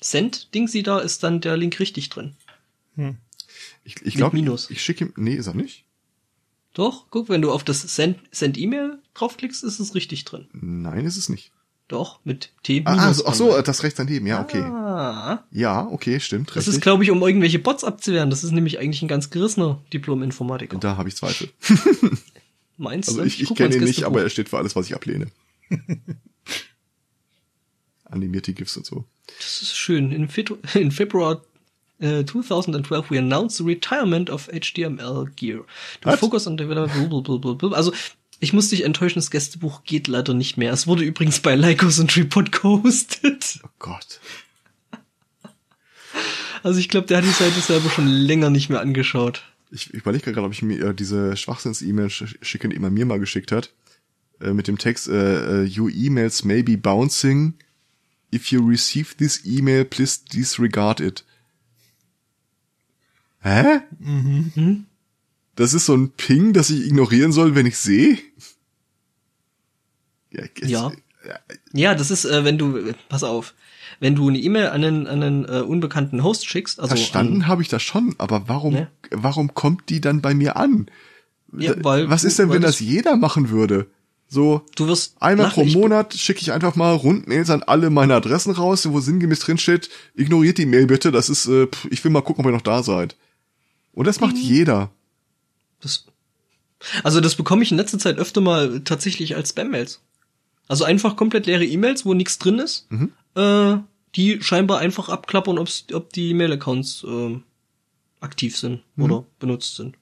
Send-Ding 0.00 0.68
sie 0.68 0.82
da 0.82 0.98
ist 0.98 1.22
dann 1.22 1.40
der 1.40 1.56
Link 1.56 1.78
richtig 1.80 2.08
drin. 2.08 2.34
Hm. 2.96 3.16
Ich, 3.84 3.96
ich 3.96 4.02
Mit 4.04 4.14
glaube, 4.16 4.36
Minus. 4.36 4.70
ich 4.70 4.82
schicke 4.82 5.04
ihm, 5.06 5.12
nee, 5.16 5.34
ist 5.34 5.46
er 5.46 5.54
nicht? 5.54 5.84
Doch, 6.74 7.06
guck, 7.10 7.28
wenn 7.28 7.42
du 7.42 7.50
auf 7.52 7.64
das 7.64 7.80
Send, 7.82 8.18
Send 8.30 8.56
E-Mail 8.56 8.98
draufklickst, 9.14 9.64
ist 9.64 9.80
es 9.80 9.94
richtig 9.94 10.24
drin. 10.24 10.46
Nein, 10.52 11.04
ist 11.04 11.16
es 11.16 11.28
nicht. 11.28 11.50
Doch, 11.88 12.20
mit 12.22 12.52
T. 12.62 12.82
Ah, 12.84 13.08
ah, 13.08 13.12
so, 13.12 13.26
ach 13.26 13.34
so, 13.34 13.60
das 13.62 13.82
rechts 13.82 13.96
daneben, 13.96 14.24
ja, 14.28 14.40
okay. 14.40 14.60
Ah, 14.62 15.42
Ja, 15.50 15.88
okay, 15.88 16.20
stimmt, 16.20 16.50
das 16.50 16.58
richtig. 16.58 16.74
ist, 16.74 16.80
glaube 16.82 17.02
ich, 17.02 17.10
um 17.10 17.20
irgendwelche 17.20 17.58
Bots 17.58 17.82
abzuwehren. 17.82 18.30
Das 18.30 18.44
ist 18.44 18.52
nämlich 18.52 18.78
eigentlich 18.78 19.02
ein 19.02 19.08
ganz 19.08 19.30
gerissener 19.30 19.82
Diplom-Informatiker. 19.92 20.78
da 20.78 20.96
habe 20.96 21.08
ich 21.08 21.16
Zweifel. 21.16 21.50
Meinst 22.76 23.08
Also 23.08 23.22
du? 23.22 23.26
ich, 23.26 23.42
ich 23.42 23.48
guck 23.48 23.58
mal 23.58 23.68
kenne 23.68 23.80
ihn 23.82 23.84
nicht, 23.88 24.04
aber 24.04 24.22
er 24.22 24.30
steht 24.30 24.48
für 24.48 24.58
alles, 24.58 24.76
was 24.76 24.86
ich 24.86 24.94
ablehne. 24.94 25.26
Animierte 28.10 28.52
GIFs 28.52 28.76
und 28.76 28.86
so. 28.86 29.04
Das 29.38 29.62
ist 29.62 29.76
schön. 29.76 30.12
In, 30.12 30.28
Febru 30.28 30.58
in 30.74 30.90
Februar 30.90 31.42
äh, 32.00 32.24
2012 32.24 33.10
we 33.10 33.18
announced 33.18 33.58
the 33.58 33.64
retirement 33.64 34.30
of 34.30 34.48
HTML 34.48 35.30
Gear. 35.36 35.64
To 36.02 36.16
focus 36.16 36.46
on 36.46 36.56
development. 36.56 37.74
Also 37.74 37.92
ich 38.40 38.52
muss 38.52 38.70
dich 38.70 38.84
enttäuschen, 38.84 39.18
das 39.18 39.30
Gästebuch 39.30 39.84
geht 39.84 40.08
leider 40.08 40.32
nicht 40.32 40.56
mehr. 40.56 40.72
Es 40.72 40.86
wurde 40.86 41.04
übrigens 41.04 41.40
bei 41.40 41.54
Lycos 41.54 41.98
und 41.98 42.16
Report 42.16 42.50
gehostet. 42.62 43.60
Oh 43.62 43.68
Gott. 43.78 44.20
Also 46.62 46.78
ich 46.78 46.88
glaube, 46.88 47.06
der 47.06 47.18
hat 47.18 47.24
die 47.24 47.30
Seite 47.30 47.60
selber 47.60 47.90
schon 47.90 48.06
länger 48.06 48.50
nicht 48.50 48.70
mehr 48.70 48.80
angeschaut. 48.80 49.44
Ich 49.70 49.90
überlege 49.90 50.32
gerade, 50.32 50.46
ob 50.46 50.52
ich 50.52 50.62
mir 50.62 50.82
äh, 50.84 50.94
diese 50.94 51.36
Schwachsinns-E-Mail 51.36 52.10
sch 52.10 52.36
schicke, 52.42 52.68
die 52.68 52.76
immer 52.76 52.90
mir 52.90 53.06
mal 53.06 53.20
geschickt 53.20 53.52
hat. 53.52 53.72
Äh, 54.40 54.52
mit 54.52 54.68
dem 54.68 54.78
Text, 54.78 55.08
äh, 55.08 55.64
äh, 55.64 55.78
Your 55.78 55.90
emails 55.90 56.44
may 56.44 56.62
be 56.62 56.76
bouncing. 56.76 57.54
If 58.32 58.52
you 58.52 58.64
receive 58.66 59.16
this 59.16 59.44
email, 59.44 59.84
please 59.84 60.20
disregard 60.24 61.00
it. 61.00 61.24
Hä? 63.42 63.80
Das 65.56 65.74
ist 65.74 65.86
so 65.86 65.94
ein 65.96 66.10
Ping, 66.10 66.52
das 66.52 66.70
ich 66.70 66.86
ignorieren 66.86 67.32
soll, 67.32 67.54
wenn 67.54 67.66
ich 67.66 67.76
sehe? 67.78 68.18
Ja. 70.30 70.44
Ja. 70.62 70.92
Ja, 71.74 71.94
das 71.94 72.10
ist, 72.10 72.24
äh, 72.24 72.44
wenn 72.44 72.56
du, 72.56 72.94
pass 73.10 73.24
auf, 73.24 73.52
wenn 73.98 74.14
du 74.14 74.28
eine 74.28 74.38
E-Mail 74.38 74.68
an 74.68 74.82
einen, 74.84 75.06
an 75.06 75.22
einen 75.22 75.44
äh, 75.44 75.60
unbekannten 75.60 76.22
Host 76.22 76.46
schickst, 76.48 76.80
also 76.80 76.94
Verstanden 76.96 77.42
an, 77.42 77.46
habe 77.46 77.60
ich 77.62 77.68
das 77.68 77.82
schon, 77.82 78.14
aber 78.16 78.48
warum, 78.48 78.72
Ne? 78.74 78.90
warum 79.10 79.52
kommt 79.52 79.90
die 79.90 80.00
dann 80.00 80.22
bei 80.22 80.32
mir 80.34 80.56
an? 80.56 80.86
Ja, 81.52 81.74
weil- 81.84 82.08
Was 82.08 82.24
ist 82.24 82.38
denn, 82.38 82.48
wenn 82.50 82.62
das- 82.62 82.78
das 82.78 82.80
jeder 82.80 83.16
machen 83.16 83.50
würde? 83.50 83.90
So, 84.32 84.64
du 84.76 84.86
wirst 84.86 85.20
einmal 85.20 85.50
pro 85.50 85.64
Monat 85.64 86.14
schicke 86.14 86.40
ich 86.40 86.52
einfach 86.52 86.76
mal 86.76 86.94
Rundmails 86.94 87.50
an 87.50 87.64
alle 87.64 87.90
meine 87.90 88.14
Adressen 88.14 88.52
raus, 88.52 88.88
wo 88.88 89.00
sinngemäß 89.00 89.40
drin 89.40 89.58
steht, 89.58 89.90
ignoriert 90.14 90.56
die 90.58 90.66
Mail 90.66 90.86
bitte, 90.86 91.10
das 91.10 91.28
ist, 91.28 91.46
äh, 91.48 91.66
ich 91.90 92.04
will 92.04 92.12
mal 92.12 92.20
gucken, 92.22 92.44
ob 92.44 92.48
ihr 92.48 92.54
noch 92.54 92.62
da 92.62 92.84
seid. 92.84 93.16
Und 93.92 94.06
das 94.06 94.20
Mhm. 94.20 94.26
macht 94.28 94.36
jeder. 94.36 94.92
Das, 95.80 96.06
also 97.02 97.20
das 97.20 97.34
bekomme 97.34 97.64
ich 97.64 97.72
in 97.72 97.76
letzter 97.76 97.98
Zeit 97.98 98.18
öfter 98.18 98.40
mal 98.40 98.82
tatsächlich 98.84 99.34
als 99.34 99.48
Spam-Mails. 99.50 100.00
Also 100.68 100.84
einfach 100.84 101.16
komplett 101.16 101.46
leere 101.46 101.64
E-Mails, 101.66 102.06
wo 102.06 102.14
nichts 102.14 102.38
drin 102.38 102.60
ist, 102.60 102.86
Mhm. 102.92 103.12
äh, 103.34 103.78
die 104.14 104.40
scheinbar 104.42 104.78
einfach 104.78 105.08
abklappern, 105.08 105.58
ob's, 105.58 105.86
ob 105.92 106.12
die 106.12 106.34
Mail-Accounts 106.34 107.04
ähm, 107.04 107.42
aktiv 108.20 108.56
sind 108.56 108.82
Mhm. 108.94 109.02
oder 109.04 109.24
benutzt 109.40 109.74
sind. 109.74 109.96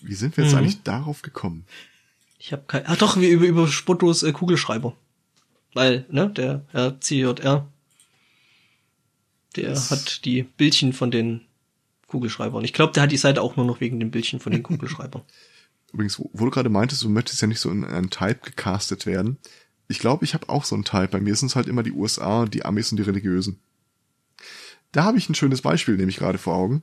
Wie 0.00 0.14
sind 0.14 0.36
wir 0.36 0.44
jetzt 0.44 0.52
Mhm. 0.52 0.58
eigentlich 0.58 0.82
darauf 0.82 1.22
gekommen? 1.22 1.64
Ich 2.38 2.52
habe 2.52 2.62
kein. 2.66 2.86
Ah 2.86 2.96
doch, 2.96 3.18
wir 3.20 3.28
über 3.30 3.46
über 3.46 3.66
Spottos 3.68 4.22
äh, 4.22 4.32
Kugelschreiber. 4.32 4.96
Weil, 5.74 6.06
ne, 6.10 6.30
der 6.30 6.64
Herr 6.72 7.00
CJR, 7.00 7.66
der 9.56 9.70
Das- 9.70 9.90
hat 9.90 10.24
die 10.24 10.42
Bildchen 10.42 10.92
von 10.92 11.10
den 11.10 11.42
Kugelschreibern. 12.06 12.64
Ich 12.64 12.72
glaube, 12.72 12.92
der 12.92 13.02
hat 13.02 13.12
die 13.12 13.16
Seite 13.16 13.42
auch 13.42 13.56
nur 13.56 13.66
noch 13.66 13.80
wegen 13.80 14.00
den 14.00 14.10
Bildchen 14.10 14.40
von 14.40 14.52
den 14.52 14.62
Kugelschreibern. 14.62 15.22
Übrigens, 15.92 16.18
wo 16.18 16.30
wo 16.32 16.44
du 16.44 16.50
gerade 16.50 16.68
meintest, 16.68 17.02
du 17.02 17.08
möchtest 17.08 17.40
ja 17.42 17.48
nicht 17.48 17.60
so 17.60 17.70
in 17.70 17.84
einen 17.84 18.10
Type 18.10 18.40
gecastet 18.42 19.04
werden. 19.06 19.38
Ich 19.88 19.98
glaube, 19.98 20.24
ich 20.24 20.34
habe 20.34 20.48
auch 20.48 20.64
so 20.64 20.74
einen 20.74 20.84
Type. 20.84 21.08
Bei 21.08 21.20
mir 21.20 21.34
sind 21.34 21.48
es 21.48 21.56
halt 21.56 21.66
immer 21.66 21.82
die 21.82 21.92
USA, 21.92 22.44
die 22.44 22.64
Amis 22.64 22.90
und 22.92 22.98
die 22.98 23.04
Religiösen. 23.04 23.58
Da 24.92 25.04
habe 25.04 25.18
ich 25.18 25.28
ein 25.28 25.34
schönes 25.34 25.62
Beispiel, 25.62 25.96
nämlich 25.96 26.16
gerade 26.18 26.38
vor 26.38 26.54
Augen. 26.54 26.82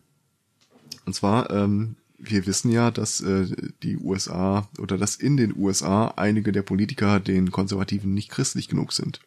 Und 1.06 1.14
zwar, 1.14 1.50
ähm, 1.52 1.96
wir 2.18 2.46
wissen 2.46 2.72
ja, 2.72 2.92
dass 2.92 3.22
äh, 3.22 3.48
die 3.84 3.98
USA 3.98 4.70
oder 4.80 4.98
dass 4.98 5.16
in 5.16 5.38
den 5.38 5.56
USA 5.56 6.14
einige 6.16 6.52
der 6.52 6.62
Politiker 6.62 7.20
den 7.20 7.52
Konservativen 7.52 8.14
nicht 8.14 8.30
christlich 8.30 8.68
genug 8.68 8.94
sind. 8.94 9.20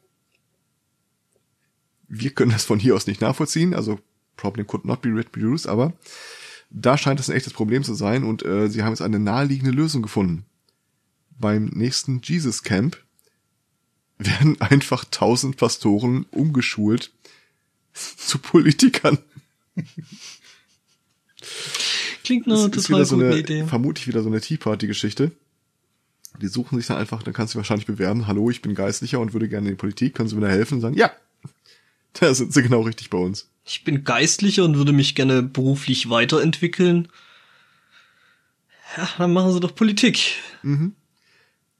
Wir 2.09 2.31
können 2.31 2.52
das 2.52 2.65
von 2.65 2.78
hier 2.78 2.94
aus 2.94 3.06
nicht 3.06 3.20
nachvollziehen, 3.20 3.74
also 3.74 4.01
problem 4.36 4.66
could 4.66 4.85
not 4.85 5.02
be 5.02 5.10
reproduced, 5.10 5.66
aber 5.66 5.93
da 6.70 6.97
scheint 6.97 7.20
es 7.20 7.28
ein 7.28 7.36
echtes 7.36 7.52
Problem 7.52 7.85
zu 7.85 7.94
sein 7.94 8.24
und 8.24 8.44
äh, 8.44 8.69
sie 8.69 8.82
haben 8.82 8.93
jetzt 8.93 9.02
eine 9.02 9.19
naheliegende 9.19 9.73
Lösung 9.73 10.02
gefunden. 10.02 10.44
Beim 11.39 11.66
nächsten 11.66 12.20
Jesus 12.23 12.62
Camp 12.62 13.02
werden 14.19 14.60
einfach 14.60 15.05
tausend 15.10 15.56
Pastoren 15.56 16.27
umgeschult 16.31 17.12
zu 17.93 18.39
Politikern. 18.39 19.19
Klingt 22.28 22.46
Das 22.46 22.60
ist 22.60 22.74
total 22.74 22.88
wieder 22.88 23.05
so 23.06 23.16
eine, 23.16 23.38
Idee. 23.38 23.64
vermutlich 23.64 24.06
wieder 24.06 24.22
so 24.22 24.28
eine 24.28 24.42
Tea 24.42 24.59
Party 24.59 24.86
Geschichte. 24.86 25.32
Die 26.42 26.48
suchen 26.48 26.76
sich 26.76 26.86
dann 26.86 26.98
einfach, 26.98 27.22
dann 27.22 27.32
kannst 27.32 27.55
du 27.55 27.56
wahrscheinlich 27.56 27.86
bewerben, 27.86 28.26
hallo, 28.26 28.50
ich 28.50 28.60
bin 28.60 28.74
Geistlicher 28.74 29.18
und 29.18 29.32
würde 29.32 29.48
gerne 29.48 29.68
in 29.68 29.72
die 29.72 29.78
Politik, 29.78 30.14
können 30.14 30.28
Sie 30.28 30.34
mir 30.34 30.42
da 30.42 30.48
helfen? 30.48 30.74
Und 30.74 30.80
sagen, 30.82 30.94
ja, 30.94 31.10
da 32.12 32.34
sind 32.34 32.52
sie 32.52 32.60
genau 32.60 32.82
richtig 32.82 33.09
bei 33.09 33.16
uns. 33.16 33.48
Ich 33.64 33.82
bin 33.82 34.05
Geistlicher 34.05 34.66
und 34.66 34.76
würde 34.76 34.92
mich 34.92 35.14
gerne 35.14 35.42
beruflich 35.42 36.10
weiterentwickeln. 36.10 37.09
Ja, 38.98 39.09
dann 39.16 39.32
machen 39.32 39.55
Sie 39.55 39.60
doch 39.60 39.74
Politik. 39.74 40.34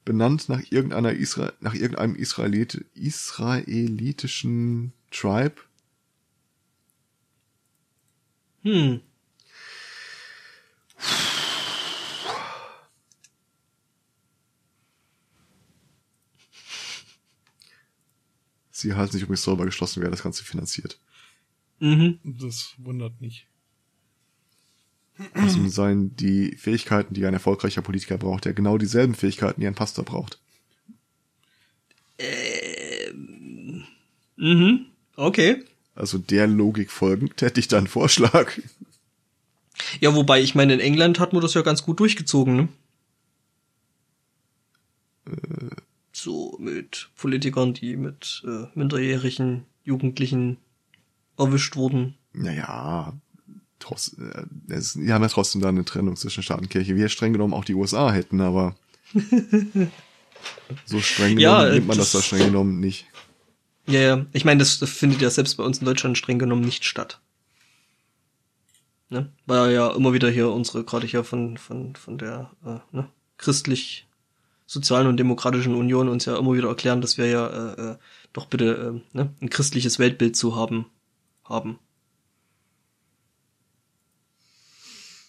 benannt 0.03 0.49
nach 0.49 0.63
irgendeiner 0.71 1.13
Isra 1.13 1.53
nach 1.59 1.75
irgendeinem 1.75 2.15
Israelit 2.15 2.85
israelitischen 2.95 4.93
Tribe. 5.11 5.57
Hm. 8.63 9.01
Sie 18.71 18.93
halten 18.93 19.11
sich 19.11 19.23
übrigens 19.23 19.43
darüber 19.43 19.65
geschlossen, 19.65 20.01
wer 20.01 20.09
das 20.09 20.23
Ganze 20.23 20.43
finanziert. 20.43 20.99
Mhm. 21.79 22.19
Das 22.23 22.75
wundert 22.77 23.19
nicht. 23.19 23.47
Also 25.33 25.67
seien 25.67 26.15
die 26.15 26.55
Fähigkeiten, 26.55 27.13
die 27.13 27.25
ein 27.25 27.33
erfolgreicher 27.33 27.81
Politiker 27.81 28.17
braucht, 28.17 28.45
ja 28.45 28.53
genau 28.53 28.77
dieselben 28.77 29.15
Fähigkeiten, 29.15 29.59
die 29.59 29.67
ein 29.67 29.75
Pastor 29.75 30.05
braucht. 30.05 30.39
Mhm. 34.37 34.85
Okay. 35.17 35.65
Also 35.95 36.17
der 36.17 36.47
Logik 36.47 36.91
folgend 36.91 37.41
hätte 37.41 37.59
ich 37.59 37.67
da 37.67 37.77
einen 37.77 37.87
Vorschlag. 37.87 38.57
Ja, 39.99 40.13
wobei, 40.15 40.41
ich 40.41 40.55
meine, 40.55 40.73
in 40.73 40.79
England 40.79 41.19
hat 41.19 41.33
man 41.33 41.41
das 41.41 41.53
ja 41.53 41.61
ganz 41.61 41.83
gut 41.83 41.99
durchgezogen, 41.99 42.55
ne? 42.55 42.67
So 46.11 46.57
mit 46.59 47.09
Politikern, 47.15 47.73
die 47.73 47.95
mit 47.95 48.43
äh, 48.45 48.65
minderjährigen 48.73 49.65
Jugendlichen 49.83 50.57
erwischt 51.37 51.75
wurden. 51.75 52.15
Naja, 52.33 53.13
trotz, 53.79 54.15
äh, 54.17 54.45
es, 54.73 54.93
die 54.93 55.13
haben 55.13 55.21
ja 55.21 55.29
trotzdem 55.29 55.61
da 55.61 55.69
eine 55.69 55.85
Trennung 55.85 56.15
zwischen 56.15 56.43
Staat 56.43 56.59
und 56.61 56.69
Kirche. 56.69 56.95
Wir 56.95 57.09
streng 57.09 57.33
genommen 57.33 57.53
auch 57.53 57.63
die 57.65 57.75
USA 57.75 58.11
hätten, 58.11 58.41
aber 58.41 58.75
so 60.85 60.99
streng 60.99 61.35
genommen 61.35 61.39
Ja, 61.39 61.71
nimmt 61.73 61.87
man 61.87 61.97
das, 61.97 62.11
das- 62.11 62.21
da 62.21 62.25
streng 62.25 62.47
genommen 62.51 62.79
nicht. 62.79 63.05
Ja, 63.87 63.99
ja. 64.01 64.25
Ich 64.33 64.45
meine, 64.45 64.59
das, 64.59 64.77
das 64.79 64.89
findet 64.91 65.21
ja 65.21 65.29
selbst 65.31 65.55
bei 65.57 65.63
uns 65.63 65.79
in 65.79 65.85
Deutschland 65.85 66.17
streng 66.17 66.37
genommen 66.37 66.61
nicht 66.61 66.85
statt. 66.85 67.21
Ne? 69.09 69.31
Weil 69.45 69.73
ja 69.73 69.89
immer 69.95 70.13
wieder 70.13 70.29
hier 70.29 70.49
unsere, 70.49 70.83
gerade 70.83 71.07
hier 71.07 71.23
von, 71.23 71.57
von, 71.57 71.95
von 71.95 72.17
der 72.17 72.51
äh, 72.63 72.79
ne? 72.95 73.09
christlich 73.37 74.07
sozialen 74.67 75.07
und 75.07 75.17
demokratischen 75.17 75.73
Union 75.73 76.09
uns 76.09 76.25
ja 76.25 76.37
immer 76.37 76.53
wieder 76.53 76.69
erklären, 76.69 77.01
dass 77.01 77.17
wir 77.17 77.25
ja 77.25 77.47
äh, 77.47 77.91
äh, 77.91 77.97
doch 78.33 78.45
bitte 78.45 79.01
äh, 79.13 79.17
ne? 79.17 79.33
ein 79.41 79.49
christliches 79.49 79.97
Weltbild 79.97 80.35
zu 80.35 80.55
haben 80.55 80.85
haben. 81.43 81.79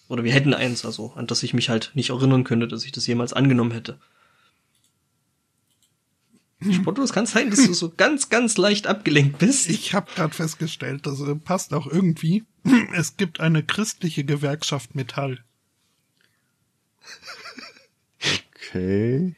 Oder 0.09 0.24
wir 0.24 0.32
hätten 0.32 0.55
eins, 0.55 0.85
also 0.85 1.12
an 1.15 1.27
das 1.27 1.43
ich 1.43 1.55
mich 1.55 1.70
halt 1.70 1.93
nicht 1.94 2.11
erinnern 2.11 2.44
könnte, 2.44 2.69
dass 2.69 2.85
ich 2.85 2.93
das 2.93 3.07
jemals 3.07 3.32
angenommen 3.32 3.70
hätte. 3.70 3.98
Spotto, 6.73 7.03
es 7.03 7.12
kann 7.12 7.24
sein, 7.27 7.49
dass 7.51 7.65
du 7.65 7.73
so 7.73 7.91
ganz, 7.97 8.28
ganz 8.28 8.57
leicht 8.59 8.87
abgelenkt 8.87 9.39
bist. 9.39 9.70
Ich 9.70 9.95
habe 9.95 10.11
gerade 10.15 10.35
festgestellt, 10.35 11.07
das 11.07 11.20
äh, 11.20 11.35
passt 11.35 11.73
auch 11.73 11.87
irgendwie. 11.87 12.45
Es 12.95 13.16
gibt 13.16 13.41
eine 13.41 13.62
christliche 13.62 14.24
Gewerkschaft 14.24 14.95
Metall. 14.95 15.43
Okay. 18.55 19.35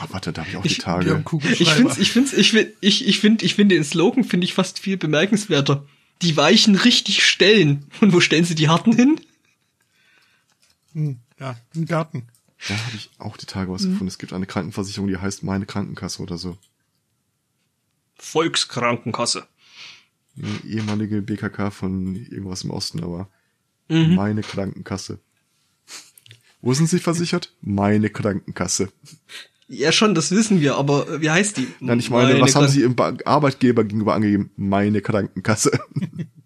Ach, 0.00 0.06
warte, 0.10 0.32
da 0.32 0.42
habe 0.42 0.50
ich 0.50 0.56
auch 0.56 0.62
die 0.62 0.68
Ich- 0.68 0.74
Die 0.76 0.80
Tage. 0.82 1.10
haben 1.24 1.40
Ich 1.58 1.70
find's, 1.72 1.96
ich 1.98 2.10
find's, 2.12 2.32
ich 2.34 2.50
find, 2.50 2.72
ich, 2.80 3.06
ich 3.08 3.18
find, 3.20 3.42
ich 3.42 3.54
finde 3.54 3.74
den 3.76 3.84
Slogan 3.84 4.24
finde 4.24 4.44
ich 4.44 4.52
fast 4.54 4.78
viel 4.78 4.96
bemerkenswerter. 4.96 5.86
Die 6.22 6.36
Weichen 6.36 6.74
richtig 6.76 7.24
stellen. 7.24 7.86
Und 8.00 8.12
wo 8.12 8.20
stellen 8.20 8.44
sie 8.44 8.54
die 8.54 8.68
Harten 8.68 8.94
hin? 8.94 9.18
Hm, 10.92 11.18
ja, 11.38 11.56
im 11.74 11.86
Garten. 11.86 12.26
Da 12.68 12.74
habe 12.74 12.96
ich 12.96 13.10
auch 13.18 13.36
die 13.36 13.46
Tage 13.46 13.72
was 13.72 13.82
gefunden. 13.84 14.06
Es 14.06 14.18
gibt 14.18 14.32
eine 14.32 14.46
Krankenversicherung, 14.46 15.08
die 15.08 15.16
heißt 15.16 15.42
meine 15.42 15.66
Krankenkasse 15.66 16.22
oder 16.22 16.36
so. 16.38 16.56
Volkskrankenkasse. 18.16 19.46
Eine 20.36 20.60
ehemalige 20.64 21.22
BKK 21.22 21.70
von 21.70 22.14
irgendwas 22.16 22.64
im 22.64 22.70
Osten, 22.70 23.02
aber 23.02 23.28
meine 23.88 24.42
Krankenkasse. 24.42 25.18
Wo 26.62 26.74
sind 26.74 26.88
Sie 26.88 26.98
versichert? 27.00 27.52
Meine 27.62 28.10
Krankenkasse. 28.10 28.92
Ja, 29.66 29.90
schon, 29.92 30.14
das 30.14 30.30
wissen 30.30 30.60
wir, 30.60 30.76
aber 30.76 31.08
äh, 31.08 31.20
wie 31.22 31.30
heißt 31.30 31.56
die? 31.56 31.66
Nein, 31.80 31.98
ich 32.00 32.10
meine, 32.10 32.40
was 32.40 32.54
haben 32.54 32.68
Sie 32.68 32.82
im 32.82 32.94
Ba- 32.96 33.16
Arbeitgeber 33.24 33.84
gegenüber 33.84 34.14
angegeben? 34.14 34.50
Meine 34.56 35.00
Krankenkasse. 35.00 35.70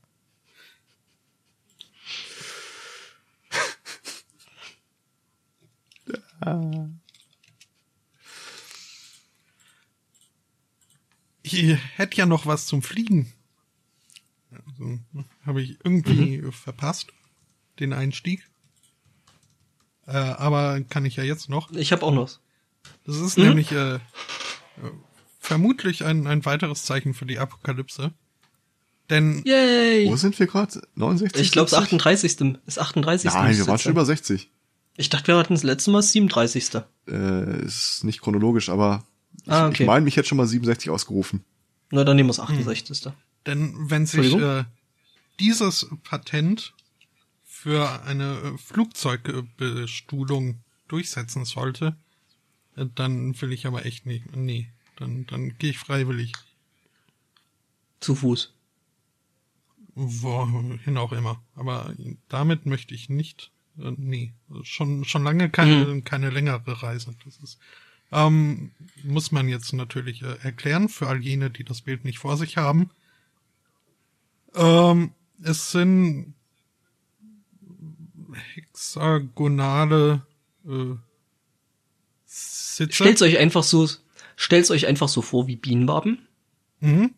Ich 11.42 11.78
hätte 11.96 12.16
ja 12.16 12.26
noch 12.26 12.46
was 12.46 12.66
zum 12.66 12.82
Fliegen. 12.82 13.32
Also, 14.50 14.98
Habe 15.44 15.62
ich 15.62 15.78
irgendwie 15.84 16.42
verpasst, 16.52 17.08
den 17.80 17.92
Einstieg. 17.92 18.48
Äh, 20.06 20.12
aber 20.12 20.80
kann 20.82 21.04
ich 21.04 21.16
ja 21.16 21.24
jetzt 21.24 21.48
noch. 21.48 21.70
Ich 21.72 21.92
habe 21.92 22.02
auch 22.02 22.12
noch. 22.12 22.22
was. 22.24 22.40
Das 23.06 23.16
ist 23.16 23.38
nämlich 23.38 23.72
äh, 23.72 23.94
äh, 23.94 24.00
vermutlich 25.38 26.04
ein, 26.04 26.26
ein 26.26 26.44
weiteres 26.44 26.84
Zeichen 26.84 27.14
für 27.14 27.26
die 27.26 27.38
Apokalypse. 27.38 28.12
Denn 29.10 29.42
Yay! 29.44 30.08
Wo 30.08 30.16
sind 30.16 30.38
wir 30.38 30.46
gerade? 30.46 30.82
69? 30.94 31.42
Ich 31.42 31.52
glaube, 31.52 31.66
es 31.66 31.72
70? 31.72 31.84
38. 31.84 32.38
Ist 32.66 32.78
38. 32.78 33.32
Nein, 33.32 33.56
wir 33.56 33.66
waren 33.66 33.78
schon 33.78 33.92
über 33.92 34.04
60. 34.04 34.50
Ich 34.96 35.08
dachte, 35.10 35.32
wir 35.32 35.38
hatten 35.38 35.54
das 35.54 35.62
letzte 35.64 35.90
Mal 35.90 35.98
das 35.98 36.12
37. 36.12 36.82
Äh, 37.08 37.64
ist 37.64 38.04
nicht 38.04 38.20
chronologisch, 38.20 38.68
aber 38.68 39.04
ich, 39.42 39.50
Ah, 39.50 39.66
okay. 39.68 39.82
ich 39.82 39.86
meine, 39.86 40.04
mich 40.04 40.16
hätte 40.16 40.28
schon 40.28 40.38
mal 40.38 40.46
67 40.46 40.90
ausgerufen. 40.90 41.44
Na, 41.90 42.04
dann 42.04 42.16
nehmen 42.16 42.28
wir 42.28 42.34
das 42.34 42.40
68. 42.40 43.12
Denn 43.46 43.74
wenn 43.90 44.06
sich 44.06 44.34
äh, 44.34 44.64
dieses 45.40 45.88
Patent 46.04 46.72
für 47.44 48.02
eine 48.04 48.36
äh, 48.38 48.58
Flugzeugbestuhlung 48.58 50.60
durchsetzen 50.88 51.44
sollte, 51.44 51.96
äh, 52.76 52.86
dann 52.94 53.40
will 53.40 53.52
ich 53.52 53.66
aber 53.66 53.84
echt 53.86 54.06
nicht. 54.06 54.36
Nee, 54.36 54.70
dann, 54.96 55.26
dann 55.26 55.56
gehe 55.58 55.70
ich 55.70 55.78
freiwillig. 55.78 56.32
Zu 58.00 58.14
Fuß. 58.14 58.52
Wohin 59.96 60.98
auch 60.98 61.12
immer. 61.12 61.40
Aber 61.54 61.92
damit 62.28 62.66
möchte 62.66 62.94
ich 62.94 63.08
nicht. 63.08 63.50
Äh, 63.78 63.92
nee, 63.96 64.32
schon, 64.62 65.04
schon 65.04 65.24
lange 65.24 65.50
keine, 65.50 66.02
keine 66.02 66.30
längere 66.30 66.82
Reise. 66.82 67.14
Das 67.24 67.38
ist, 67.38 67.58
ähm, 68.12 68.70
muss 69.02 69.32
man 69.32 69.48
jetzt 69.48 69.72
natürlich 69.72 70.22
äh, 70.22 70.36
erklären 70.42 70.88
für 70.88 71.08
all 71.08 71.22
jene, 71.22 71.50
die 71.50 71.64
das 71.64 71.82
Bild 71.82 72.04
nicht 72.04 72.18
vor 72.18 72.36
sich 72.36 72.56
haben. 72.56 72.90
Ähm, 74.54 75.12
es 75.42 75.72
sind 75.72 76.34
hexagonale 78.54 80.22
äh, 80.66 80.94
Sitze. 82.24 82.92
Stellt's 82.92 83.22
euch 83.22 83.38
einfach 83.38 83.62
so, 83.62 83.88
stellt's 84.36 84.70
euch 84.70 84.86
einfach 84.86 85.08
so 85.08 85.22
vor 85.22 85.46
wie 85.46 85.56
Bienenwaben. 85.56 86.26
Mhm. 86.80 87.14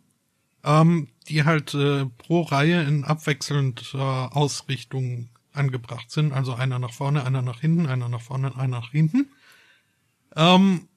Ähm, 0.64 1.08
die 1.28 1.44
halt 1.44 1.74
äh, 1.74 2.06
pro 2.06 2.42
Reihe 2.42 2.82
in 2.82 3.04
abwechselnder 3.04 4.36
Ausrichtung 4.36 5.28
angebracht 5.56 6.10
sind. 6.10 6.32
Also 6.32 6.54
einer 6.54 6.78
nach 6.78 6.92
vorne, 6.92 7.24
einer 7.24 7.42
nach 7.42 7.60
hinten, 7.60 7.86
einer 7.86 8.08
nach 8.08 8.20
vorne, 8.22 8.54
einer 8.56 8.80
nach 8.80 8.90
hinten. 8.90 9.28
Ähm, 10.34 10.88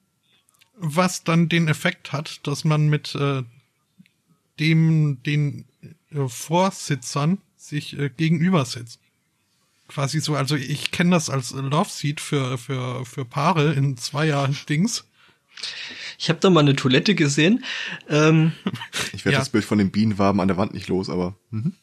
was 0.76 1.24
dann 1.24 1.48
den 1.48 1.68
Effekt 1.68 2.12
hat, 2.12 2.46
dass 2.46 2.64
man 2.64 2.88
mit 2.88 3.14
äh, 3.14 3.42
dem 4.58 5.22
den 5.24 5.64
äh, 6.12 6.28
Vorsitzern 6.28 7.38
sich 7.56 7.98
äh, 7.98 8.10
gegenüber 8.10 8.64
sitzt. 8.64 9.00
Quasi 9.88 10.20
so, 10.20 10.36
also 10.36 10.54
ich 10.56 10.90
kenne 10.92 11.10
das 11.10 11.30
als 11.30 11.50
Love 11.50 11.90
Seat 11.90 12.20
für 12.20 12.56
für 12.58 13.04
für 13.04 13.24
Paare 13.24 13.72
in 13.74 13.96
Zweier 13.96 14.48
Dings. 14.68 15.04
Ich 16.18 16.28
habe 16.30 16.38
da 16.40 16.48
mal 16.48 16.60
eine 16.60 16.76
Toilette 16.76 17.14
gesehen. 17.14 17.64
Ähm, 18.08 18.52
Ich 19.12 19.24
werde 19.24 19.34
Ja. 19.34 19.38
das 19.40 19.50
Bild 19.50 19.64
von 19.64 19.78
den 19.78 19.90
Bienenwaben 19.90 20.40
an 20.40 20.48
der 20.48 20.56
Wand 20.56 20.72
nicht 20.74 20.88
los, 20.88 21.10
aber 21.10 21.34
mhm. 21.50 21.74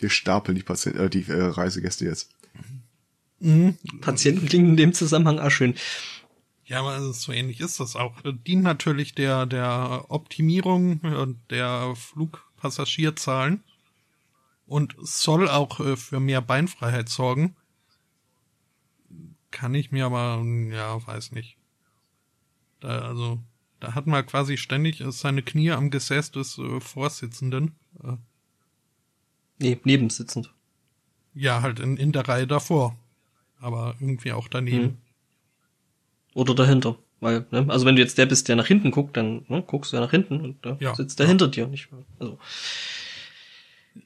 Wir 0.00 0.10
stapeln 0.10 0.56
die, 0.56 0.62
Patient 0.62 0.96
äh, 0.96 1.10
die 1.10 1.28
äh, 1.28 1.42
Reisegäste 1.42 2.04
jetzt. 2.04 2.30
Patienten 4.00 4.46
klingen 4.46 4.70
in 4.70 4.76
dem 4.76 4.92
Zusammenhang 4.92 5.38
auch 5.38 5.50
schön. 5.50 5.74
Ja, 6.66 6.80
aber 6.80 7.12
so 7.12 7.32
ähnlich 7.32 7.60
ist 7.60 7.80
das 7.80 7.96
auch. 7.96 8.14
Dient 8.22 8.62
natürlich 8.62 9.14
der, 9.14 9.46
der 9.46 10.04
Optimierung 10.08 11.02
äh, 11.02 11.26
der 11.50 11.94
Flugpassagierzahlen 11.96 13.64
und 14.66 14.94
soll 15.00 15.48
auch 15.48 15.80
äh, 15.80 15.96
für 15.96 16.20
mehr 16.20 16.40
Beinfreiheit 16.40 17.08
sorgen. 17.08 17.56
Kann 19.50 19.74
ich 19.74 19.90
mir 19.90 20.06
aber, 20.06 20.44
ja, 20.70 21.04
weiß 21.04 21.32
nicht. 21.32 21.56
Da, 22.78 23.00
also, 23.00 23.40
da 23.80 23.94
hat 23.94 24.06
man 24.06 24.24
quasi 24.24 24.56
ständig 24.56 25.00
äh, 25.00 25.10
seine 25.10 25.42
Knie 25.42 25.72
am 25.72 25.90
Gesäß 25.90 26.30
des 26.30 26.56
äh, 26.58 26.80
Vorsitzenden. 26.80 27.74
Äh, 28.04 28.12
Nee, 29.60 29.78
nebensitzend. 29.84 30.50
ja, 31.34 31.62
halt 31.62 31.78
in, 31.80 31.96
in 31.96 32.12
der 32.12 32.26
Reihe 32.26 32.46
davor. 32.46 32.96
Aber 33.60 33.94
irgendwie 34.00 34.32
auch 34.32 34.48
daneben. 34.48 34.82
Mhm. 34.84 34.96
Oder 36.34 36.54
dahinter. 36.54 36.96
Weil, 37.20 37.44
ne, 37.50 37.66
also 37.68 37.84
wenn 37.84 37.96
du 37.96 38.00
jetzt 38.02 38.16
der 38.16 38.24
bist, 38.26 38.48
der 38.48 38.56
nach 38.56 38.66
hinten 38.66 38.90
guckt, 38.90 39.16
dann 39.16 39.44
ne, 39.48 39.62
guckst 39.66 39.92
du 39.92 39.96
ja 39.98 40.00
nach 40.02 40.10
hinten 40.10 40.40
und 40.40 40.64
da 40.64 40.76
Ja. 40.80 40.94
sitzt 40.94 41.18
der 41.18 41.26
Ja. 41.26 41.28
hinter 41.28 41.48
dir. 41.48 41.66
Nicht, 41.66 41.88
also, 42.18 42.38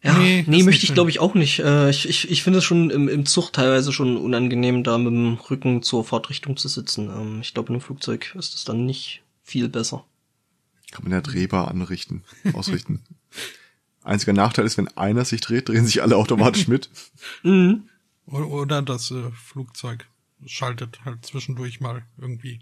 ja, 0.02 0.18
Nee, 0.18 0.44
nee, 0.48 0.62
möchte 0.64 0.84
ich 0.84 0.94
glaube 0.94 1.10
ich 1.10 1.20
auch 1.20 1.34
nicht. 1.34 1.60
Äh, 1.60 1.90
ich 1.90 2.08
ich, 2.08 2.28
ich 2.30 2.42
finde 2.42 2.58
es 2.58 2.64
schon 2.64 2.90
im, 2.90 3.08
im 3.08 3.26
Zug 3.26 3.52
teilweise 3.52 3.92
schon 3.92 4.16
unangenehm, 4.16 4.82
da 4.82 4.98
mit 4.98 5.12
dem 5.12 5.34
Rücken 5.34 5.82
zur 5.82 6.04
Fahrtrichtung 6.04 6.56
zu 6.56 6.66
sitzen. 6.68 7.08
Ähm, 7.10 7.40
ich 7.42 7.54
glaube, 7.54 7.68
in 7.68 7.74
einem 7.74 7.80
Flugzeug 7.82 8.34
ist 8.36 8.54
es 8.54 8.64
dann 8.64 8.86
nicht 8.86 9.22
viel 9.44 9.68
besser. 9.68 10.04
Kann 10.90 11.04
man 11.04 11.12
ja 11.12 11.20
drehbar 11.20 11.68
anrichten, 11.68 12.24
ausrichten. 12.52 13.02
Einziger 14.04 14.32
Nachteil 14.32 14.66
ist, 14.66 14.76
wenn 14.78 14.88
einer 14.96 15.24
sich 15.24 15.40
dreht, 15.40 15.68
drehen 15.68 15.86
sich 15.86 16.02
alle 16.02 16.16
automatisch 16.16 16.68
mit. 16.68 16.90
Mhm. 17.42 17.84
Oder 18.26 18.82
das 18.82 19.10
äh, 19.10 19.30
Flugzeug 19.32 20.06
schaltet 20.46 21.00
halt 21.04 21.24
zwischendurch 21.26 21.80
mal 21.80 22.02
irgendwie. 22.18 22.60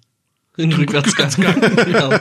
In 0.56 0.68
den 0.70 0.80
Rückwärtsgang. 0.80 1.32
ja. 1.90 2.20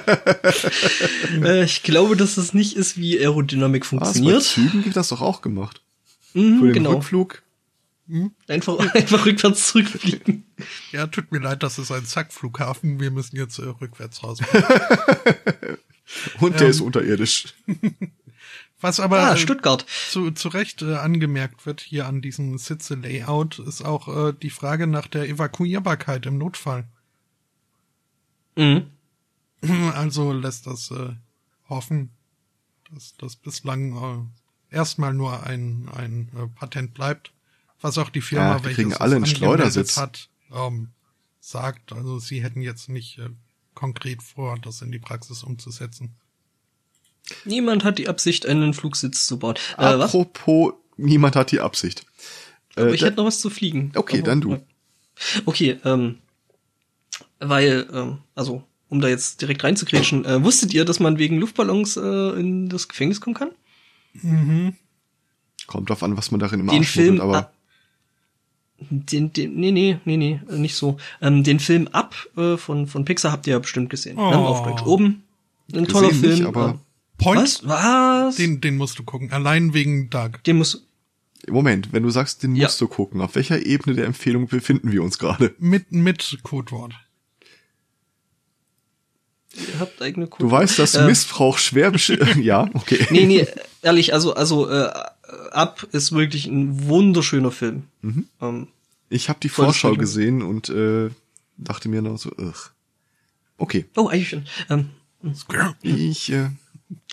äh, 1.43 1.63
ich 1.65 1.83
glaube, 1.83 2.15
dass 2.15 2.37
es 2.37 2.53
nicht 2.53 2.77
ist, 2.77 2.97
wie 2.97 3.19
Aerodynamik 3.19 3.83
Was, 3.83 3.89
bei 3.89 3.97
funktioniert. 3.97 4.41
Zügen 4.43 4.85
wird 4.85 4.95
das 4.95 5.09
doch 5.09 5.21
auch 5.21 5.41
gemacht. 5.41 5.81
Mhm, 6.33 6.59
Für 6.59 6.65
den 6.65 6.73
genau. 6.73 6.93
Rückflug. 6.93 7.41
Einfach, 8.47 8.77
einfach 8.93 9.25
rückwärts 9.25 9.67
zurückfliegen. 9.67 10.45
Ja, 10.91 11.07
tut 11.07 11.31
mir 11.31 11.39
leid, 11.39 11.61
das 11.63 11.77
ist 11.77 11.91
ein 11.91 12.05
Zackflughafen. 12.05 12.99
Wir 12.99 13.11
müssen 13.11 13.35
jetzt 13.35 13.59
äh, 13.59 13.63
rückwärts 13.63 14.23
raus. 14.23 14.39
Und 16.39 16.55
der 16.55 16.67
Ähm. 16.67 16.69
ist 16.69 16.81
unterirdisch. 16.81 17.53
Was 18.81 18.99
aber 18.99 19.19
Ah, 19.19 19.33
äh, 19.33 19.37
Stuttgart. 19.37 19.85
zu, 20.09 20.31
zu 20.31 20.49
Recht 20.49 20.81
äh, 20.81 20.95
angemerkt 20.95 21.65
wird 21.65 21.81
hier 21.81 22.07
an 22.07 22.21
diesem 22.21 22.57
Sitze-Layout, 22.57 23.59
ist 23.59 23.83
auch 23.83 24.07
äh, 24.29 24.33
die 24.33 24.49
Frage 24.49 24.87
nach 24.87 25.07
der 25.07 25.29
Evakuierbarkeit 25.29 26.25
im 26.25 26.37
Notfall. 26.37 26.87
Mhm. 28.55 28.87
Also 29.93 30.33
lässt 30.33 30.65
das 30.65 30.89
äh, 30.89 31.13
hoffen, 31.69 32.09
dass 32.91 33.15
das 33.17 33.35
bislang 33.35 34.31
äh, 34.71 34.75
erstmal 34.75 35.13
nur 35.13 35.43
ein, 35.43 35.87
ein 35.95 36.29
äh, 36.35 36.47
Patent 36.47 36.95
bleibt, 36.95 37.31
was 37.79 37.99
auch 37.99 38.09
die 38.09 38.21
Firma, 38.21 38.53
Ja, 38.53 38.59
die 38.59 38.65
welche 38.65 38.99
alle 39.01 39.17
einen 39.17 39.27
Schleudersitz. 39.27 39.97
hat, 39.97 40.29
ähm, 40.51 40.89
sagt. 41.39 41.93
Also 41.93 42.17
sie 42.17 42.41
hätten 42.41 42.61
jetzt 42.61 42.89
nicht 42.89 43.19
äh, 43.19 43.29
konkret 43.75 44.23
vor, 44.23 44.57
das 44.59 44.81
in 44.81 44.91
die 44.91 44.99
Praxis 44.99 45.43
umzusetzen. 45.43 46.15
Niemand 47.45 47.83
hat 47.83 47.97
die 47.97 48.07
Absicht, 48.09 48.45
einen 48.45 48.73
Flugsitz 48.73 49.25
zu 49.25 49.39
bauen. 49.39 49.55
Äh, 49.77 49.97
was? 49.97 50.05
Apropos, 50.13 50.73
niemand 50.97 51.35
hat 51.35 51.51
die 51.51 51.59
Absicht. 51.59 52.05
Äh, 52.75 52.81
Aber 52.81 52.93
ich 52.93 53.01
da- 53.01 53.07
hätte 53.07 53.17
noch 53.17 53.25
was 53.25 53.39
zu 53.39 53.49
fliegen. 53.49 53.91
Okay, 53.95 54.17
Aber- 54.19 54.25
dann 54.27 54.41
du. 54.41 54.57
Okay, 55.45 55.77
ähm, 55.85 56.17
weil, 57.39 57.87
ähm, 57.93 58.17
also, 58.35 58.63
um 58.89 59.01
da 59.01 59.07
jetzt 59.07 59.41
direkt 59.41 59.63
reinzugrätschen, 59.63 60.25
äh, 60.25 60.43
wusstet 60.43 60.73
ihr, 60.73 60.83
dass 60.85 60.99
man 60.99 61.17
wegen 61.19 61.37
Luftballons 61.37 61.95
äh, 61.97 62.39
in 62.39 62.69
das 62.69 62.87
Gefängnis 62.87 63.21
kommen 63.21 63.35
kann? 63.35 63.51
kommt 65.67 65.89
drauf 65.89 66.03
an, 66.03 66.17
was 66.17 66.31
man 66.31 66.39
darin 66.41 66.59
im 66.59 66.67
den 66.67 66.79
Arsch 66.79 66.89
Film, 66.89 67.21
aber 67.21 67.51
den, 68.89 69.31
den, 69.31 69.55
nee, 69.55 69.71
nee, 69.71 69.99
nee, 70.05 70.17
nee, 70.17 70.39
äh, 70.49 70.57
nicht 70.57 70.75
so. 70.75 70.97
Ähm, 71.21 71.43
den 71.43 71.59
Film 71.59 71.87
Up 71.93 72.15
äh, 72.35 72.57
von, 72.57 72.87
von 72.87 73.05
Pixar 73.05 73.31
habt 73.31 73.47
ihr 73.47 73.53
ja 73.53 73.59
bestimmt 73.59 73.89
gesehen. 73.89 74.17
Ne? 74.17 74.21
Oh. 74.23 74.45
Auf 74.47 74.63
Deutsch 74.63 74.81
oben. 74.85 75.23
Ein 75.73 75.85
toller 75.87 76.09
Gesehen 76.09 76.29
nicht, 76.29 76.37
Film. 76.39 76.47
aber- 76.47 76.69
äh, 76.71 76.77
Point, 77.21 77.41
was? 77.41 77.67
Was? 77.67 78.35
Den, 78.35 78.61
den, 78.61 78.77
musst 78.77 78.97
du 78.99 79.03
gucken. 79.03 79.31
Allein 79.31 79.73
wegen 79.73 80.09
Doug. 80.09 80.43
den 80.45 80.57
muss, 80.57 80.85
Moment, 81.47 81.91
wenn 81.93 82.03
du 82.03 82.09
sagst, 82.09 82.43
den 82.43 82.55
Ja. 82.55 82.65
musst 82.67 82.81
du 82.81 82.87
gucken, 82.87 83.21
auf 83.21 83.35
welcher 83.35 83.65
Ebene 83.65 83.95
der 83.95 84.05
Empfehlung 84.05 84.47
befinden 84.47 84.91
wir 84.91 85.03
uns 85.03 85.17
gerade? 85.17 85.55
Mit, 85.59 85.91
mit 85.91 86.39
Codewort. 86.43 86.93
Ihr 89.53 89.79
habt 89.79 90.01
eigene 90.01 90.27
Du 90.27 90.49
weißt, 90.49 90.79
dass 90.79 90.97
Missbrauch 90.99 91.57
schwer 91.57 91.91
besch... 91.91 92.09
ja, 92.41 92.69
okay. 92.73 93.05
Nee, 93.09 93.25
nee, 93.25 93.47
ehrlich, 93.81 94.13
also, 94.13 94.33
also, 94.33 94.69
äh, 94.69 94.89
Up 95.51 95.87
ist 95.91 96.11
wirklich 96.11 96.45
ein 96.45 96.87
wunderschöner 96.87 97.51
Film. 97.51 97.83
Mhm. 98.01 98.27
Ähm, 98.41 98.67
Ich 99.09 99.29
habe 99.29 99.39
die 99.41 99.49
Vorschau 99.49 99.95
gesehen 99.95 100.41
und 100.41 100.69
äh, 100.69 101.09
dachte 101.57 101.89
mir 101.89 102.01
noch 102.01 102.17
so, 102.17 102.31
ugh. 102.37 102.71
Okay, 103.57 103.85
oh, 103.95 104.07
eigentlich 104.07 104.29
schon. 104.29 104.45
Ähm, 104.69 104.89
ich 105.81 106.31
äh, 106.31 106.49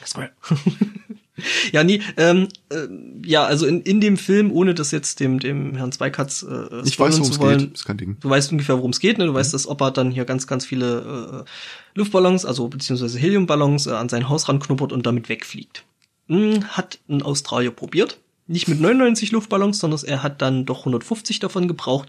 Square. 0.04 0.30
ja, 1.72 1.84
nee, 1.84 2.00
ähm, 2.16 2.48
äh, 2.70 2.86
ja, 3.24 3.44
also 3.44 3.66
in, 3.66 3.82
in 3.82 4.00
dem 4.00 4.16
Film, 4.16 4.50
ohne 4.52 4.74
das 4.74 4.90
jetzt 4.90 5.20
dem, 5.20 5.38
dem 5.38 5.76
Herrn 5.76 5.92
Zweikatz 5.92 6.42
äh, 6.42 6.80
ich 6.84 6.98
weiß, 6.98 7.18
worum 7.18 7.24
zu 7.24 7.32
es 7.32 7.38
wollen, 7.38 7.58
geht. 7.58 7.74
Ist 7.74 7.84
kein 7.84 7.96
Ding. 7.98 8.16
Du 8.20 8.28
weißt 8.30 8.50
ungefähr, 8.52 8.76
worum 8.76 8.90
es 8.90 9.00
geht, 9.00 9.18
ne? 9.18 9.24
Du 9.26 9.32
Mhm. 9.32 9.36
weißt, 9.36 9.54
dass 9.54 9.66
Opa 9.68 9.90
dann 9.90 10.10
hier 10.10 10.24
ganz, 10.24 10.46
ganz 10.46 10.64
viele 10.66 11.44
äh, 11.44 11.98
Luftballons, 11.98 12.44
also 12.44 12.68
beziehungsweise 12.68 13.18
Heliumballons 13.18 13.86
äh, 13.86 13.90
an 13.92 14.08
sein 14.08 14.28
Haus 14.28 14.48
ranknuppert 14.48 14.92
und 14.92 15.06
damit 15.06 15.28
wegfliegt. 15.28 15.84
Hm, 16.28 16.64
hat 16.76 16.98
ein 17.08 17.22
Australier 17.22 17.70
probiert. 17.70 18.18
Nicht 18.50 18.66
mit 18.66 18.80
99 18.80 19.30
Luftballons, 19.32 19.78
sondern 19.78 20.00
er 20.04 20.22
hat 20.22 20.40
dann 20.40 20.64
doch 20.64 20.80
150 20.80 21.38
davon 21.38 21.68
gebraucht. 21.68 22.08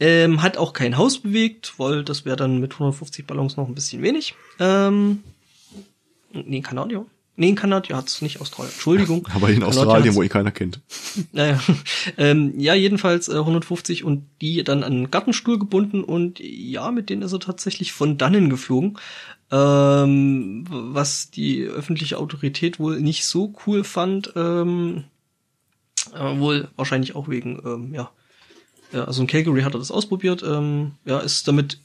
Ähm, 0.00 0.42
hat 0.42 0.56
auch 0.56 0.72
kein 0.72 0.96
Haus 0.96 1.18
bewegt, 1.18 1.74
weil 1.78 2.02
das 2.02 2.24
wäre 2.24 2.36
dann 2.36 2.58
mit 2.58 2.72
150 2.72 3.26
Ballons 3.26 3.56
noch 3.56 3.68
ein 3.68 3.74
bisschen 3.74 4.02
wenig. 4.02 4.34
Ähm, 4.58 5.22
nee, 6.32 6.58
in 6.58 6.62
Kanadier. 6.62 7.06
Nee, 7.36 7.50
in 7.50 7.54
Kanadier 7.54 7.96
hat's 7.96 8.20
nicht 8.20 8.40
Australien. 8.40 8.72
Entschuldigung. 8.72 9.26
Aber 9.34 9.48
in 9.48 9.60
Kanadier 9.60 9.80
Australien, 9.80 10.14
wo 10.14 10.22
ihn 10.22 10.28
keiner 10.28 10.50
kennt. 10.50 10.80
naja, 11.32 11.60
ähm, 12.18 12.58
ja, 12.58 12.74
jedenfalls 12.74 13.28
äh, 13.28 13.36
150 13.36 14.04
und 14.04 14.26
die 14.40 14.62
dann 14.62 14.82
an 14.82 14.92
einen 14.92 15.10
Gartenstuhl 15.10 15.58
gebunden 15.58 16.04
und 16.04 16.38
ja, 16.40 16.90
mit 16.90 17.08
denen 17.08 17.22
ist 17.22 17.32
er 17.32 17.40
tatsächlich 17.40 17.92
von 17.92 18.18
dannen 18.18 18.50
geflogen. 18.50 18.98
Ähm, 19.52 20.64
was 20.68 21.30
die 21.30 21.64
öffentliche 21.64 22.18
Autorität 22.18 22.78
wohl 22.78 23.00
nicht 23.00 23.24
so 23.24 23.52
cool 23.66 23.82
fand, 23.82 24.32
ähm, 24.36 25.04
äh, 26.14 26.38
wohl 26.38 26.68
wahrscheinlich 26.76 27.16
auch 27.16 27.28
wegen, 27.28 27.60
ähm, 27.64 27.94
ja, 27.94 28.10
ja, 28.92 29.04
also 29.04 29.22
in 29.22 29.28
Calgary 29.28 29.62
hat 29.62 29.74
er 29.74 29.78
das 29.78 29.90
ausprobiert, 29.90 30.42
ähm, 30.42 30.92
ja, 31.04 31.18
ist 31.18 31.48
damit 31.48 31.80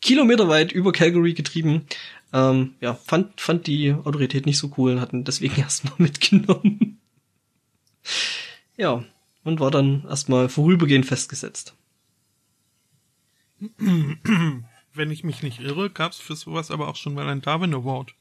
kilometerweit 0.00 0.72
über 0.72 0.92
Calgary 0.92 1.34
getrieben. 1.34 1.86
Ähm, 2.32 2.74
ja, 2.80 2.94
fand, 2.94 3.40
fand 3.40 3.66
die 3.66 3.92
Autorität 3.92 4.46
nicht 4.46 4.58
so 4.58 4.72
cool 4.76 4.92
und 4.92 5.00
hatten 5.00 5.24
deswegen 5.24 5.56
erstmal 5.60 5.94
mitgenommen. 5.98 7.00
Ja, 8.76 9.04
und 9.44 9.60
war 9.60 9.70
dann 9.70 10.04
erstmal 10.08 10.48
vorübergehend 10.48 11.06
festgesetzt. 11.06 11.74
Wenn 13.58 15.10
ich 15.10 15.24
mich 15.24 15.42
nicht 15.42 15.60
irre, 15.60 15.88
gab 15.88 16.12
es 16.12 16.18
für 16.18 16.36
sowas 16.36 16.70
aber 16.70 16.88
auch 16.88 16.96
schon 16.96 17.14
mal 17.14 17.28
einen 17.28 17.42
Darwin 17.42 17.74
Award. 17.74 18.14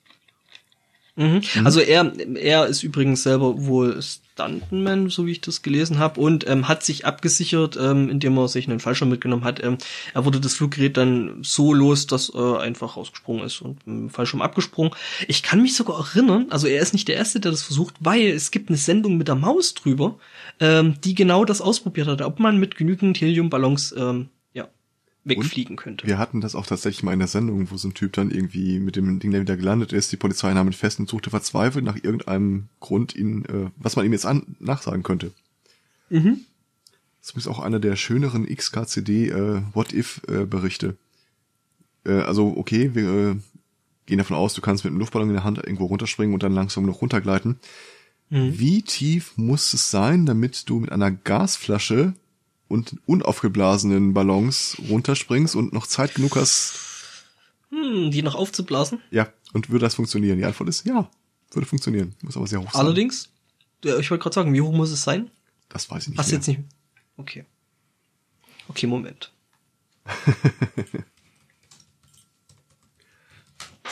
Mhm. 1.17 1.41
Also 1.63 1.79
er, 1.79 2.11
er 2.35 2.65
ist 2.65 2.83
übrigens 2.83 3.23
selber 3.23 3.65
wohl 3.65 4.01
Stuntman, 4.01 5.09
so 5.09 5.25
wie 5.25 5.31
ich 5.31 5.41
das 5.41 5.61
gelesen 5.61 5.97
habe, 5.97 6.19
und 6.19 6.47
ähm, 6.47 6.67
hat 6.67 6.83
sich 6.83 7.05
abgesichert, 7.05 7.77
ähm, 7.79 8.09
indem 8.09 8.37
er 8.37 8.49
sich 8.49 8.67
einen 8.67 8.81
Fallschirm 8.81 9.09
mitgenommen 9.09 9.45
hat. 9.45 9.63
Ähm, 9.63 9.77
er 10.13 10.25
wurde 10.25 10.41
das 10.41 10.55
Fluggerät 10.55 10.97
dann 10.97 11.39
so 11.41 11.73
los, 11.73 12.05
dass 12.05 12.29
er 12.29 12.59
einfach 12.59 12.97
rausgesprungen 12.97 13.45
ist 13.45 13.61
und 13.61 13.79
im 13.85 14.09
Fallschirm 14.09 14.41
abgesprungen. 14.41 14.91
Ich 15.29 15.41
kann 15.41 15.61
mich 15.61 15.75
sogar 15.75 15.99
erinnern, 15.99 16.47
also 16.49 16.67
er 16.67 16.81
ist 16.81 16.93
nicht 16.93 17.07
der 17.07 17.15
Erste, 17.15 17.39
der 17.39 17.51
das 17.51 17.63
versucht, 17.63 17.95
weil 18.01 18.27
es 18.27 18.51
gibt 18.51 18.69
eine 18.69 18.77
Sendung 18.77 19.17
mit 19.17 19.29
der 19.29 19.35
Maus 19.35 19.73
drüber, 19.73 20.17
ähm, 20.59 20.95
die 21.01 21.15
genau 21.15 21.45
das 21.45 21.61
ausprobiert 21.61 22.07
hat, 22.07 22.21
ob 22.21 22.39
man 22.39 22.57
mit 22.57 22.75
genügend 22.75 23.21
Heliumballons 23.21 23.95
ähm, 23.97 24.29
wegfliegen 25.25 25.75
könnte. 25.75 26.07
Wir 26.07 26.17
hatten 26.17 26.39
das 26.39 26.55
auch 26.55 26.65
tatsächlich 26.65 27.03
mal 27.03 27.13
in 27.13 27.19
der 27.19 27.27
Sendung, 27.27 27.69
wo 27.71 27.77
so 27.77 27.87
ein 27.87 27.93
Typ 27.93 28.13
dann 28.13 28.31
irgendwie 28.31 28.79
mit 28.79 28.95
dem 28.95 29.19
Ding 29.19 29.31
dann 29.31 29.41
wieder 29.41 29.57
gelandet 29.57 29.91
ist, 29.91 30.11
die 30.11 30.17
Polizei 30.17 30.53
nahm 30.53 30.67
ihn 30.67 30.73
fest 30.73 30.99
und 30.99 31.09
suchte 31.09 31.31
verzweifelt 31.31 31.83
nach 31.83 31.95
irgendeinem 31.95 32.69
Grund 32.79 33.15
ihn, 33.15 33.43
äh, 33.45 33.69
was 33.77 33.95
man 33.95 34.05
ihm 34.05 34.13
jetzt 34.13 34.25
an, 34.25 34.55
nachsagen 34.59 35.03
könnte. 35.03 35.31
Mhm. 36.09 36.41
Das 37.21 37.35
ist 37.35 37.47
auch 37.47 37.59
einer 37.59 37.79
der 37.79 37.95
schöneren 37.95 38.45
XKCD 38.45 39.29
äh, 39.29 39.61
What-If-Berichte. 39.73 40.95
Äh, 42.05 42.11
also, 42.11 42.55
okay, 42.55 42.93
wir 42.93 43.09
äh, 43.09 43.35
gehen 44.05 44.19
davon 44.19 44.37
aus, 44.37 44.53
du 44.53 44.61
kannst 44.61 44.83
mit 44.83 44.91
einem 44.91 44.99
Luftballon 44.99 45.29
in 45.29 45.35
der 45.35 45.43
Hand 45.43 45.57
irgendwo 45.57 45.85
runterspringen 45.85 46.35
und 46.35 46.43
dann 46.43 46.53
langsam 46.53 46.85
noch 46.85 47.01
runtergleiten. 47.01 47.57
Mhm. 48.29 48.59
Wie 48.59 48.83
tief 48.83 49.33
muss 49.37 49.73
es 49.73 49.89
sein, 49.89 50.27
damit 50.27 50.69
du 50.69 50.79
mit 50.79 50.91
einer 50.91 51.11
Gasflasche 51.11 52.13
und 52.75 52.95
unaufgeblasenen 53.07 54.13
Ballons 54.13 54.77
runterspringst 54.89 55.55
und 55.55 55.73
noch 55.73 55.87
Zeit 55.87 56.13
genug 56.13 56.35
hast, 56.35 56.73
Hm, 57.71 58.11
die 58.11 58.21
noch 58.21 58.35
aufzublasen. 58.35 58.99
ja, 59.09 59.27
und 59.53 59.69
würde 59.69 59.85
das 59.85 59.95
funktionieren? 59.95 60.37
Die 60.37 60.45
Antwort 60.45 60.69
ist 60.69 60.85
ja, 60.85 61.09
würde 61.51 61.65
funktionieren. 61.67 62.13
Muss 62.21 62.37
aber 62.37 62.45
sehr 62.47 62.61
hoch 62.61 62.71
sein. 62.71 62.81
Allerdings, 62.81 63.29
ich 63.83 64.11
wollte 64.11 64.19
gerade 64.23 64.33
sagen, 64.35 64.53
wie 64.53 64.61
hoch 64.61 64.71
muss 64.73 64.91
es 64.91 65.01
sein? 65.03 65.31
Das 65.69 65.89
weiß 65.89 66.03
ich 66.03 66.09
nicht 66.09 66.19
Hast 66.19 66.27
mehr. 66.27 66.35
jetzt 66.35 66.47
nicht. 66.47 66.59
Okay. 67.17 67.45
Okay, 68.67 68.85
Moment. 68.87 69.31
Und 73.83 73.91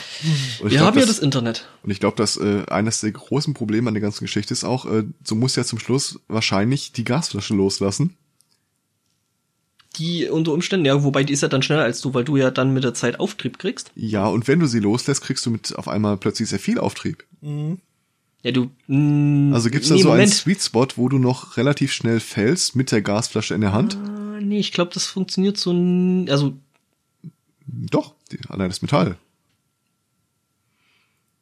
ich 0.00 0.05
Wir 0.22 0.68
glaub, 0.70 0.86
haben 0.86 0.98
ja 0.98 1.06
das- 1.06 1.18
Internet. 1.18 1.66
Und 1.82 1.90
ich 1.90 2.00
glaube, 2.00 2.16
dass 2.16 2.36
äh, 2.36 2.64
eines 2.68 3.00
der 3.00 3.12
großen 3.12 3.54
Probleme 3.54 3.88
an 3.88 3.94
der 3.94 4.00
ganzen 4.00 4.24
Geschichte 4.24 4.52
ist 4.54 4.64
auch, 4.64 4.86
äh, 4.86 5.04
du 5.26 5.34
musst 5.34 5.56
ja 5.56 5.64
zum 5.64 5.78
Schluss 5.78 6.20
wahrscheinlich 6.28 6.92
die 6.92 7.04
Gasflasche 7.04 7.54
loslassen. 7.54 8.16
Die 9.96 10.26
unter 10.28 10.52
Umständen, 10.52 10.84
ja, 10.84 11.02
wobei 11.04 11.24
die 11.24 11.32
ist 11.32 11.40
ja 11.42 11.48
dann 11.48 11.62
schneller 11.62 11.82
als 11.84 12.02
du, 12.02 12.12
weil 12.12 12.24
du 12.24 12.36
ja 12.36 12.50
dann 12.50 12.74
mit 12.74 12.84
der 12.84 12.92
Zeit 12.92 13.18
Auftrieb 13.18 13.58
kriegst. 13.58 13.90
Ja, 13.94 14.26
und 14.26 14.46
wenn 14.46 14.60
du 14.60 14.66
sie 14.66 14.80
loslässt, 14.80 15.22
kriegst 15.22 15.46
du 15.46 15.50
mit 15.50 15.74
auf 15.76 15.88
einmal 15.88 16.18
plötzlich 16.18 16.50
sehr 16.50 16.58
viel 16.58 16.78
Auftrieb. 16.78 17.24
Ja, 18.42 18.50
du. 18.52 18.70
Mh, 18.88 19.54
Also 19.54 19.70
gibt's 19.70 19.88
da 19.88 19.94
nee, 19.94 20.02
so 20.02 20.10
einen 20.10 20.18
Moment. 20.20 20.34
Sweet 20.34 20.62
Spot, 20.62 20.86
wo 20.96 21.08
du 21.08 21.18
noch 21.18 21.56
relativ 21.56 21.92
schnell 21.92 22.20
fällst 22.20 22.76
mit 22.76 22.92
der 22.92 23.00
Gasflasche 23.00 23.54
in 23.54 23.62
der 23.62 23.72
Hand? 23.72 23.96
Ah, 23.96 24.38
nee, 24.42 24.58
ich 24.58 24.72
glaube, 24.72 24.90
das 24.92 25.06
funktioniert 25.06 25.56
so. 25.56 25.70
n- 25.70 26.28
Also, 26.30 26.52
Doch, 27.66 28.14
die, 28.30 28.38
allein 28.50 28.68
das 28.68 28.82
Metall. 28.82 29.16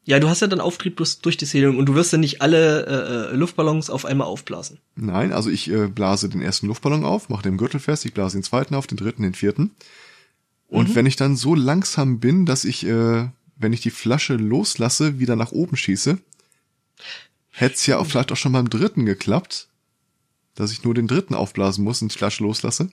Ja, 0.04 0.20
du 0.20 0.28
hast 0.28 0.40
ja 0.40 0.46
dann 0.46 0.60
Auftrieb 0.60 0.96
durch, 0.96 1.36
das 1.36 1.54
Helium 1.54 1.78
und 1.78 1.86
du 1.86 1.94
wirst 1.94 2.12
ja 2.12 2.18
nicht 2.18 2.42
alle 2.42 2.86
äh, 2.86 3.32
äh, 3.32 3.36
Luftballons 3.36 3.88
auf 3.88 4.04
einmal 4.04 4.26
aufblasen. 4.26 4.78
Nein, 4.96 5.32
also 5.32 5.48
ich 5.48 5.70
äh, 5.70 5.88
blase 5.88 6.28
den 6.28 6.42
ersten 6.42 6.66
Luftballon 6.66 7.04
auf, 7.04 7.30
mache 7.30 7.42
den 7.42 7.56
Gürtel 7.56 7.80
fest, 7.80 8.04
ich 8.04 8.12
blase 8.12 8.36
den 8.36 8.42
zweiten 8.42 8.74
auf, 8.74 8.86
den 8.86 8.98
dritten, 8.98 9.22
den 9.22 9.34
vierten. 9.34 9.70
Und 10.68 10.94
wenn 10.94 11.06
ich 11.06 11.16
dann 11.16 11.36
so 11.36 11.54
langsam 11.54 12.18
bin, 12.18 12.46
dass 12.46 12.64
ich, 12.64 12.84
äh, 12.84 13.28
wenn 13.56 13.72
ich 13.72 13.80
die 13.80 13.90
Flasche 13.90 14.34
loslasse, 14.34 15.20
wieder 15.20 15.36
nach 15.36 15.52
oben 15.52 15.76
schieße, 15.76 16.18
hätte 17.50 17.74
es 17.74 17.86
ja 17.86 17.98
auch 17.98 18.06
vielleicht 18.06 18.32
auch 18.32 18.36
schon 18.36 18.52
beim 18.52 18.68
dritten 18.68 19.06
geklappt, 19.06 19.68
dass 20.54 20.72
ich 20.72 20.82
nur 20.82 20.94
den 20.94 21.06
dritten 21.06 21.34
aufblasen 21.34 21.84
muss 21.84 22.02
und 22.02 22.12
die 22.12 22.18
Flasche 22.18 22.42
loslasse. 22.42 22.90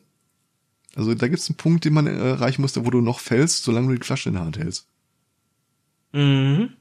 Also 0.96 1.14
da 1.14 1.28
gibt 1.28 1.40
es 1.40 1.50
einen 1.50 1.58
Punkt, 1.58 1.86
den 1.86 1.94
man 1.94 2.08
äh, 2.08 2.12
erreichen 2.12 2.62
musste, 2.62 2.86
wo 2.86 2.90
du 2.90 3.02
noch 3.02 3.20
fällst, 3.20 3.64
solange 3.64 3.88
du 3.88 3.96
die 3.96 4.06
Flasche 4.06 4.30
in 4.30 4.36
der 4.36 4.44
Hand 4.44 4.58
hältst. 4.58 4.88
Mhm. 6.14 6.74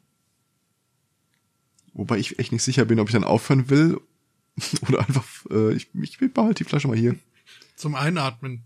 Wobei 1.92 2.18
ich 2.18 2.38
echt 2.38 2.52
nicht 2.52 2.62
sicher 2.62 2.84
bin, 2.84 3.00
ob 3.00 3.08
ich 3.08 3.14
dann 3.14 3.24
aufhören 3.24 3.68
will 3.70 4.00
oder 4.88 5.00
einfach, 5.00 5.24
äh, 5.50 5.72
ich, 5.74 5.88
ich 5.94 6.18
behalte 6.18 6.64
die 6.64 6.68
Flasche 6.68 6.88
mal 6.88 6.96
hier. 6.96 7.16
Zum 7.76 7.94
Einatmen. 7.94 8.62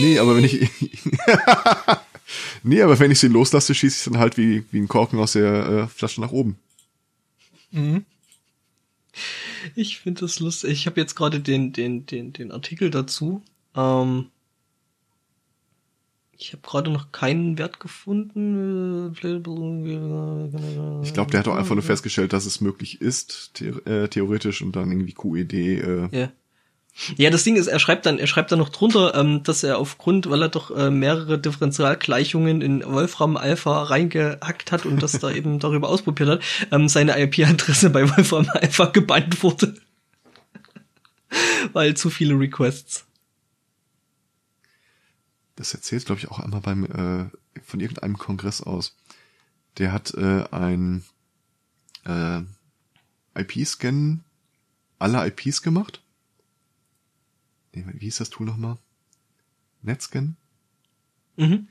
Nee, 0.00 0.18
aber 0.18 0.36
wenn 0.36 0.44
ich. 0.44 0.68
nee, 2.62 2.82
aber 2.82 2.98
wenn 2.98 3.10
ich 3.10 3.18
sie 3.18 3.28
loslasse, 3.28 3.74
schieße 3.74 3.98
ich 3.98 4.12
dann 4.12 4.20
halt 4.20 4.36
wie, 4.36 4.64
wie 4.70 4.78
ein 4.78 4.88
Korken 4.88 5.18
aus 5.18 5.32
der 5.32 5.68
äh, 5.68 5.86
Flasche 5.88 6.20
nach 6.20 6.32
oben. 6.32 6.58
Ich 9.74 9.98
finde 9.98 10.20
das 10.22 10.38
lustig. 10.40 10.70
Ich 10.70 10.86
habe 10.86 11.00
jetzt 11.00 11.14
gerade 11.14 11.40
den, 11.40 11.72
den, 11.72 12.06
den, 12.06 12.32
den 12.32 12.52
Artikel 12.52 12.90
dazu. 12.90 13.42
Ähm, 13.74 14.26
ich 16.38 16.52
habe 16.52 16.62
gerade 16.62 16.90
noch 16.90 17.10
keinen 17.10 17.58
Wert 17.58 17.80
gefunden. 17.80 19.12
Ich 21.02 21.12
glaube, 21.12 21.32
der 21.32 21.40
hat 21.40 21.48
auch 21.48 21.56
einfach 21.56 21.74
nur 21.74 21.82
festgestellt, 21.82 22.32
dass 22.32 22.46
es 22.46 22.60
möglich 22.60 23.00
ist, 23.00 23.60
äh, 23.60 24.06
theoretisch, 24.08 24.62
und 24.62 24.76
dann 24.76 24.90
irgendwie 24.90 25.14
QED. 25.14 25.52
Äh, 25.52 26.08
Ja. 26.12 26.30
Ja, 27.16 27.30
das 27.30 27.44
Ding 27.44 27.54
ist, 27.54 27.68
er 27.68 27.78
schreibt 27.78 28.06
dann, 28.06 28.18
er 28.18 28.26
schreibt 28.26 28.50
dann 28.50 28.58
noch 28.58 28.70
drunter, 28.70 29.14
ähm, 29.14 29.44
dass 29.44 29.62
er 29.62 29.78
aufgrund, 29.78 30.28
weil 30.30 30.42
er 30.42 30.48
doch 30.48 30.76
äh, 30.76 30.90
mehrere 30.90 31.38
Differentialgleichungen 31.38 32.60
in 32.60 32.84
Wolfram 32.84 33.36
Alpha 33.36 33.84
reingehackt 33.84 34.72
hat 34.72 34.84
und 34.84 35.00
das 35.00 35.12
da 35.12 35.30
eben 35.34 35.60
darüber 35.60 35.88
ausprobiert 35.90 36.28
hat, 36.28 36.42
ähm, 36.72 36.88
seine 36.88 37.20
IP-Adresse 37.20 37.90
bei 37.90 38.08
Wolfram 38.16 38.48
Alpha 38.52 38.86
gebannt 38.86 39.44
wurde. 39.44 39.74
weil 41.72 41.94
zu 41.94 42.10
viele 42.10 42.38
Requests. 42.38 43.07
Das 45.58 45.74
erzählt, 45.74 46.06
glaube 46.06 46.20
ich, 46.20 46.30
auch 46.30 46.38
einmal 46.38 46.60
beim 46.60 46.84
äh, 46.84 47.60
von 47.64 47.80
irgendeinem 47.80 48.16
Kongress 48.16 48.60
aus. 48.60 48.94
Der 49.78 49.92
hat 49.92 50.14
äh, 50.14 50.44
ein 50.52 51.02
äh, 52.04 52.42
IP-Scan 53.34 54.20
alle 55.00 55.26
IPs 55.26 55.62
gemacht. 55.62 56.00
Nee, 57.74 57.84
wie 57.92 58.04
hieß 58.04 58.18
das 58.18 58.30
Tool 58.30 58.46
nochmal? 58.46 58.78
Netscan? 59.82 60.36
Mhm. 61.36 61.66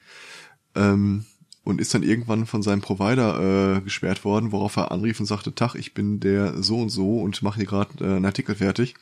Ähm, 0.76 1.26
und 1.64 1.80
ist 1.80 1.94
dann 1.94 2.04
irgendwann 2.04 2.46
von 2.46 2.62
seinem 2.62 2.82
Provider 2.82 3.78
äh, 3.78 3.82
gesperrt 3.82 4.26
worden, 4.26 4.52
worauf 4.52 4.76
er 4.76 4.92
anrief 4.92 5.22
und 5.22 5.28
sagte, 5.28 5.56
Tag, 5.56 5.76
ich 5.76 5.94
bin 5.94 6.20
der 6.20 6.62
so 6.62 6.82
und 6.82 6.90
so 6.90 7.22
und 7.22 7.42
mache 7.42 7.56
hier 7.58 7.66
gerade 7.66 8.04
äh, 8.04 8.18
einen 8.18 8.26
Artikel 8.26 8.56
fertig. 8.56 8.96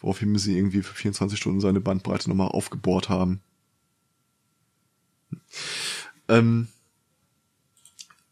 Woraufhin 0.00 0.36
sie 0.36 0.56
irgendwie 0.56 0.82
für 0.82 0.94
24 0.94 1.38
Stunden 1.38 1.60
seine 1.60 1.80
Bandbreite 1.80 2.28
nochmal 2.28 2.48
aufgebohrt 2.48 3.08
haben. 3.08 3.40
Ähm, 6.28 6.68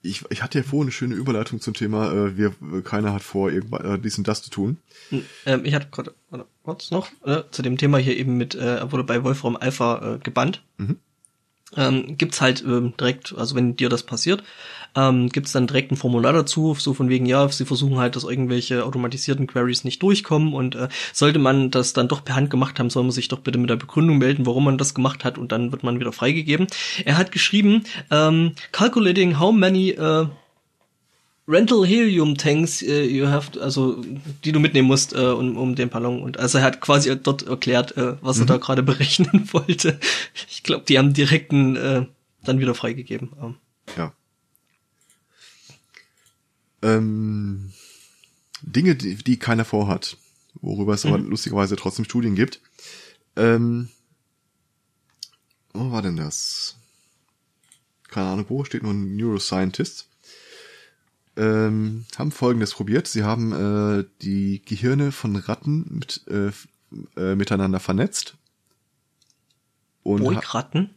ich, 0.02 0.24
ich 0.30 0.42
hatte 0.42 0.58
ja 0.58 0.64
vorhin 0.64 0.84
eine 0.84 0.92
schöne 0.92 1.14
Überleitung 1.14 1.60
zum 1.60 1.74
Thema, 1.74 2.12
äh, 2.12 2.36
wir, 2.36 2.54
keiner 2.84 3.12
hat 3.12 3.22
vor, 3.22 3.50
äh, 3.50 3.62
dies 3.98 4.18
und 4.18 4.28
das 4.28 4.42
zu 4.42 4.50
tun. 4.50 4.78
Ähm, 5.44 5.64
ich 5.64 5.74
hatte 5.74 5.88
gerade 5.90 6.14
kurz 6.62 6.90
noch 6.90 7.08
äh, 7.24 7.42
zu 7.50 7.62
dem 7.62 7.76
Thema 7.76 7.98
hier 7.98 8.16
eben 8.16 8.36
mit, 8.36 8.54
äh, 8.54 8.90
wurde 8.90 9.04
bei 9.04 9.24
Wolfram 9.24 9.56
Alpha 9.56 10.14
äh, 10.14 10.18
gebannt. 10.18 10.62
Mhm. 10.78 10.96
Ähm, 11.76 12.16
gibt's 12.16 12.40
halt 12.40 12.62
ähm, 12.62 12.94
direkt, 12.98 13.34
also 13.36 13.54
wenn 13.54 13.76
dir 13.76 13.88
das 13.90 14.02
passiert, 14.02 14.42
ähm, 14.94 15.28
gibt's 15.28 15.52
dann 15.52 15.66
direkt 15.66 15.92
ein 15.92 15.96
Formular 15.96 16.32
dazu, 16.32 16.74
so 16.78 16.94
von 16.94 17.08
wegen, 17.08 17.26
ja, 17.26 17.48
sie 17.48 17.64
versuchen 17.64 17.98
halt, 17.98 18.16
dass 18.16 18.24
irgendwelche 18.24 18.84
automatisierten 18.84 19.46
Queries 19.46 19.84
nicht 19.84 20.02
durchkommen 20.02 20.52
und 20.52 20.74
äh, 20.74 20.88
sollte 21.12 21.38
man 21.38 21.70
das 21.70 21.92
dann 21.92 22.08
doch 22.08 22.24
per 22.24 22.36
Hand 22.36 22.50
gemacht 22.50 22.78
haben, 22.78 22.90
soll 22.90 23.02
man 23.02 23.12
sich 23.12 23.28
doch 23.28 23.40
bitte 23.40 23.58
mit 23.58 23.70
der 23.70 23.76
Begründung 23.76 24.18
melden, 24.18 24.46
warum 24.46 24.64
man 24.64 24.78
das 24.78 24.94
gemacht 24.94 25.24
hat 25.24 25.38
und 25.38 25.52
dann 25.52 25.72
wird 25.72 25.82
man 25.82 26.00
wieder 26.00 26.12
freigegeben. 26.12 26.66
Er 27.04 27.18
hat 27.18 27.32
geschrieben, 27.32 27.84
ähm, 28.10 28.52
calculating 28.72 29.38
how 29.38 29.52
many 29.52 29.90
äh, 29.90 30.26
Rental 31.48 31.86
Helium 31.86 32.36
Tanks 32.36 32.82
uh, 32.82 32.86
you 32.86 33.26
have, 33.26 33.52
to, 33.52 33.60
also 33.60 34.04
die 34.44 34.52
du 34.52 34.60
mitnehmen 34.60 34.86
musst 34.86 35.16
uh, 35.16 35.34
um, 35.34 35.56
um 35.56 35.74
den 35.74 35.88
Ballon 35.88 36.22
und 36.22 36.38
also 36.38 36.58
er 36.58 36.64
hat 36.64 36.82
quasi 36.82 37.16
dort 37.18 37.46
erklärt, 37.46 37.96
uh, 37.96 38.16
was 38.20 38.36
mhm. 38.36 38.42
er 38.42 38.46
da 38.46 38.56
gerade 38.58 38.82
berechnen 38.84 39.48
wollte. 39.52 39.98
Ich 40.50 40.62
glaube, 40.62 40.84
die 40.86 40.98
haben 40.98 41.14
direkten 41.14 41.76
uh, 41.76 42.06
dann 42.44 42.60
wieder 42.60 42.74
freigegeben. 42.74 43.30
Um. 43.40 43.56
Ja. 43.96 44.12
Ähm, 46.82 47.72
Dinge, 48.62 48.96
die, 48.96 49.16
die 49.16 49.38
keiner 49.38 49.64
vorhat, 49.64 50.16
worüber 50.54 50.94
es 50.94 51.04
mhm. 51.04 51.12
aber 51.12 51.22
lustigerweise 51.22 51.76
trotzdem 51.76 52.04
Studien 52.04 52.34
gibt. 52.34 52.60
Ähm, 53.36 53.88
wo 55.72 55.90
war 55.92 56.02
denn 56.02 56.16
das? 56.16 56.76
Keine 58.08 58.28
Ahnung, 58.28 58.46
wo 58.48 58.64
steht 58.64 58.82
nur 58.82 58.92
ein 58.92 59.16
Neuroscientist 59.16 60.08
ähm, 61.38 62.04
haben 62.18 62.32
Folgendes 62.32 62.74
probiert. 62.74 63.06
Sie 63.06 63.22
haben 63.22 63.52
äh, 64.00 64.04
die 64.22 64.60
Gehirne 64.64 65.12
von 65.12 65.36
Ratten 65.36 65.86
mit, 65.88 66.26
äh, 66.26 66.50
äh, 67.16 67.36
miteinander 67.36 67.80
vernetzt. 67.80 68.36
Und 70.02 70.24
Burgratten? 70.24 70.90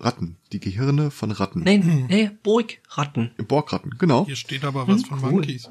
Ratten. 0.00 0.36
Die 0.52 0.60
Gehirne 0.60 1.10
von 1.10 1.30
Ratten. 1.30 1.64
Nein, 1.64 1.82
hm. 1.82 2.06
nee, 2.06 2.30
Burgratten. 2.42 3.32
Borgratten, 3.46 3.96
genau. 3.98 4.26
Hier 4.26 4.36
steht 4.36 4.64
aber 4.64 4.86
was 4.86 5.02
hm, 5.02 5.08
von 5.08 5.18
cool. 5.24 5.30
Monkeys. 5.32 5.70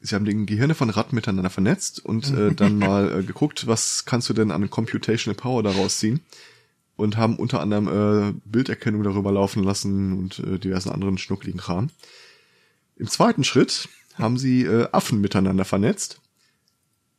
Sie 0.00 0.14
haben 0.14 0.24
die 0.24 0.46
Gehirne 0.46 0.74
von 0.74 0.90
Ratten 0.90 1.14
miteinander 1.14 1.50
vernetzt 1.50 2.04
und 2.04 2.30
äh, 2.32 2.54
dann 2.54 2.78
mal 2.78 3.20
äh, 3.20 3.22
geguckt, 3.22 3.66
was 3.66 4.04
kannst 4.04 4.28
du 4.28 4.32
denn 4.32 4.50
an 4.50 4.70
Computational 4.70 5.36
Power 5.36 5.62
daraus 5.62 5.98
ziehen 5.98 6.20
und 6.96 7.16
haben 7.16 7.36
unter 7.36 7.60
anderem 7.60 7.88
äh, 7.88 8.32
Bilderkennung 8.44 9.02
darüber 9.02 9.32
laufen 9.32 9.62
lassen 9.62 10.18
und 10.18 10.38
äh, 10.40 10.58
diversen 10.58 10.90
anderen 10.90 11.18
schnuckligen 11.18 11.60
Kram. 11.60 11.90
Im 12.96 13.08
zweiten 13.08 13.44
Schritt 13.44 13.88
haben 14.14 14.38
sie 14.38 14.62
äh, 14.64 14.88
Affen 14.92 15.20
miteinander 15.20 15.64
vernetzt. 15.64 16.20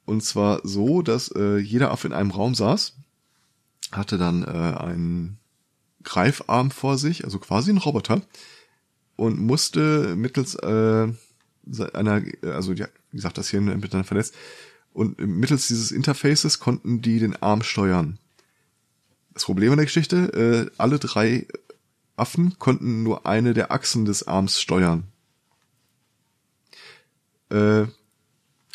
Und 0.06 0.24
zwar 0.24 0.62
so, 0.64 1.02
dass 1.02 1.30
äh, 1.30 1.58
jeder 1.58 1.92
Affe 1.92 2.08
in 2.08 2.14
einem 2.14 2.32
Raum 2.32 2.56
saß, 2.56 2.96
hatte 3.92 4.18
dann 4.18 4.44
äh, 4.44 4.48
einen 4.48 5.40
Greifarm 6.04 6.72
vor 6.72 6.98
sich, 6.98 7.24
also 7.24 7.40
quasi 7.40 7.72
ein 7.72 7.78
Roboter, 7.78 8.22
und 9.16 9.40
musste 9.40 10.16
mittels 10.16 10.56
äh, 10.56 11.08
einer, 11.94 12.24
also 12.44 12.74
ja, 12.74 12.88
wie 13.12 13.18
gesagt, 13.18 13.38
das 13.38 13.50
hier 13.50 13.62
miteinander 13.62 14.08
vernetzt, 14.08 14.36
und 14.94 15.20
mittels 15.20 15.68
dieses 15.68 15.92
Interfaces 15.92 16.60
konnten 16.60 17.02
die 17.02 17.20
den 17.20 17.36
Arm 17.36 17.62
steuern. 17.62 18.20
Das 19.34 19.46
Problem 19.46 19.72
an 19.72 19.78
der 19.78 19.86
Geschichte, 19.86 20.70
äh, 20.72 20.72
alle 20.78 20.98
drei 20.98 21.48
Affen 22.16 22.58
konnten 22.58 23.04
nur 23.04 23.28
eine 23.28 23.54
der 23.54 23.72
Achsen 23.72 24.06
des 24.06 24.28
Arms 24.28 24.60
steuern. 24.60 25.04
Äh, 27.50 27.86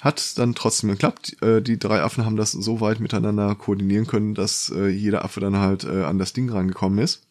hat 0.03 0.37
dann 0.37 0.57
trotzdem 0.57 0.91
geklappt. 0.91 1.41
Äh, 1.43 1.63
die 1.63 1.79
drei 1.79 2.03
Affen 2.03 2.27
haben 2.27 2.37
das 2.37 2.51
so 2.51 2.81
weit 2.81 2.99
miteinander 2.99 3.55
koordinieren 3.55 4.09
können, 4.09 4.35
dass 4.35 4.69
äh, 4.75 4.89
jeder 4.89 5.25
Affe 5.25 5.39
dann 5.39 5.57
halt 5.57 5.85
äh, 5.85 6.03
an 6.03 6.19
das 6.19 6.33
Ding 6.33 6.51
rangekommen 6.51 6.99
ist. 6.99 7.29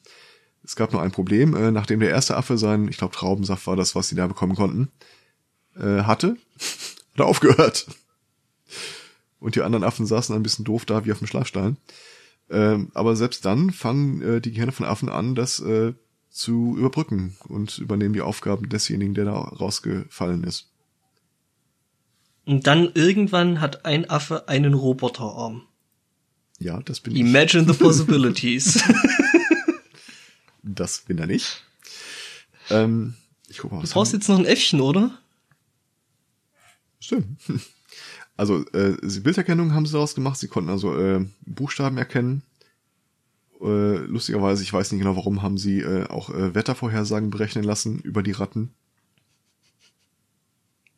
Es 0.64 0.77
gab 0.77 0.93
nur 0.93 1.02
ein 1.02 1.11
Problem, 1.11 1.53
äh, 1.53 1.72
nachdem 1.72 1.99
der 1.99 2.11
erste 2.11 2.38
Affe 2.38 2.57
sein, 2.57 2.88
ich 2.88 2.98
glaube 2.98 3.14
Traubensaft 3.14 3.68
war 3.68 3.76
das, 3.76 3.93
was 3.93 4.07
sie 4.07 4.15
da 4.15 4.26
bekommen 4.26 4.56
konnten, 4.56 4.89
äh, 5.76 6.03
hatte, 6.03 6.38
hat 6.60 7.19
er 7.19 7.26
aufgehört. 7.26 7.88
Und 9.41 9.56
die 9.56 9.64
anderen 9.64 9.84
Affen 9.84 10.06
saßen 10.06 10.34
ein 10.34 10.43
bisschen 10.43 10.64
doof 10.64 10.85
da 10.85 11.03
wie 11.03 11.11
auf 11.11 11.18
dem 11.18 11.27
Schlafstein. 11.27 11.76
Ähm, 12.49 12.89
aber 12.93 13.18
selbst 13.18 13.43
dann 13.43 13.72
fangen 13.72 14.22
äh, 14.22 14.39
die 14.39 14.52
Gehirne 14.52 14.72
von 14.72 14.85
Affen 14.85 15.10
an, 15.10 15.35
das 15.35 15.60
äh, 15.60 15.93
zu 16.30 16.77
überbrücken 16.77 17.35
und 17.49 17.80
übernehmen 17.80 18.14
die 18.14 18.22
Aufgaben 18.22 18.69
desjenigen, 18.69 19.14
der 19.14 19.26
da 19.26 19.34
rausgefallen 19.34 20.45
ist. 20.45 20.70
Und 22.46 22.68
dann 22.68 22.92
irgendwann 22.94 23.62
hat 23.62 23.86
ein 23.86 24.10
Affe 24.10 24.48
einen 24.48 24.74
Roboterarm. 24.74 25.64
Ja, 26.60 26.80
das 26.82 27.00
bin 27.00 27.16
Imagine 27.16 27.64
ich. 27.64 27.68
Imagine 27.68 27.74
the 27.74 27.80
possibilities. 27.84 28.84
das 30.64 31.02
bin 31.02 31.18
er 31.18 31.28
nicht. 31.28 31.64
Ähm, 32.70 33.16
ich 33.48 33.58
guck 33.58 33.72
mal, 33.72 33.84
was 33.84 33.90
du 33.90 33.94
brauchst 33.96 34.14
jetzt 34.14 34.30
noch 34.30 34.40
ein 34.40 34.46
Äffchen, 34.46 34.82
oder? 34.82 35.18
Stimmt. 37.00 37.40
Also 38.38 38.66
äh, 38.74 38.98
Bilderkennung 39.20 39.74
haben 39.76 39.86
sie 39.86 39.92
daraus 39.92 40.16
gemacht. 40.16 40.40
Sie 40.40 40.48
konnten 40.48 40.72
also 40.72 40.98
äh, 40.98 41.24
Buchstaben 41.42 42.00
erkennen. 42.00 42.42
Äh, 43.62 43.98
lustigerweise, 43.98 44.64
ich 44.64 44.74
weiß 44.74 44.92
nicht 44.92 45.00
genau 45.00 45.16
warum, 45.16 45.44
haben 45.44 45.60
sie 45.60 45.82
äh, 45.82 46.08
auch 46.08 46.32
äh, 46.32 46.56
Wettervorhersagen 46.56 47.30
berechnen 47.30 47.64
lassen 47.64 48.00
über 48.00 48.24
die 48.24 48.32
Ratten. 48.32 48.74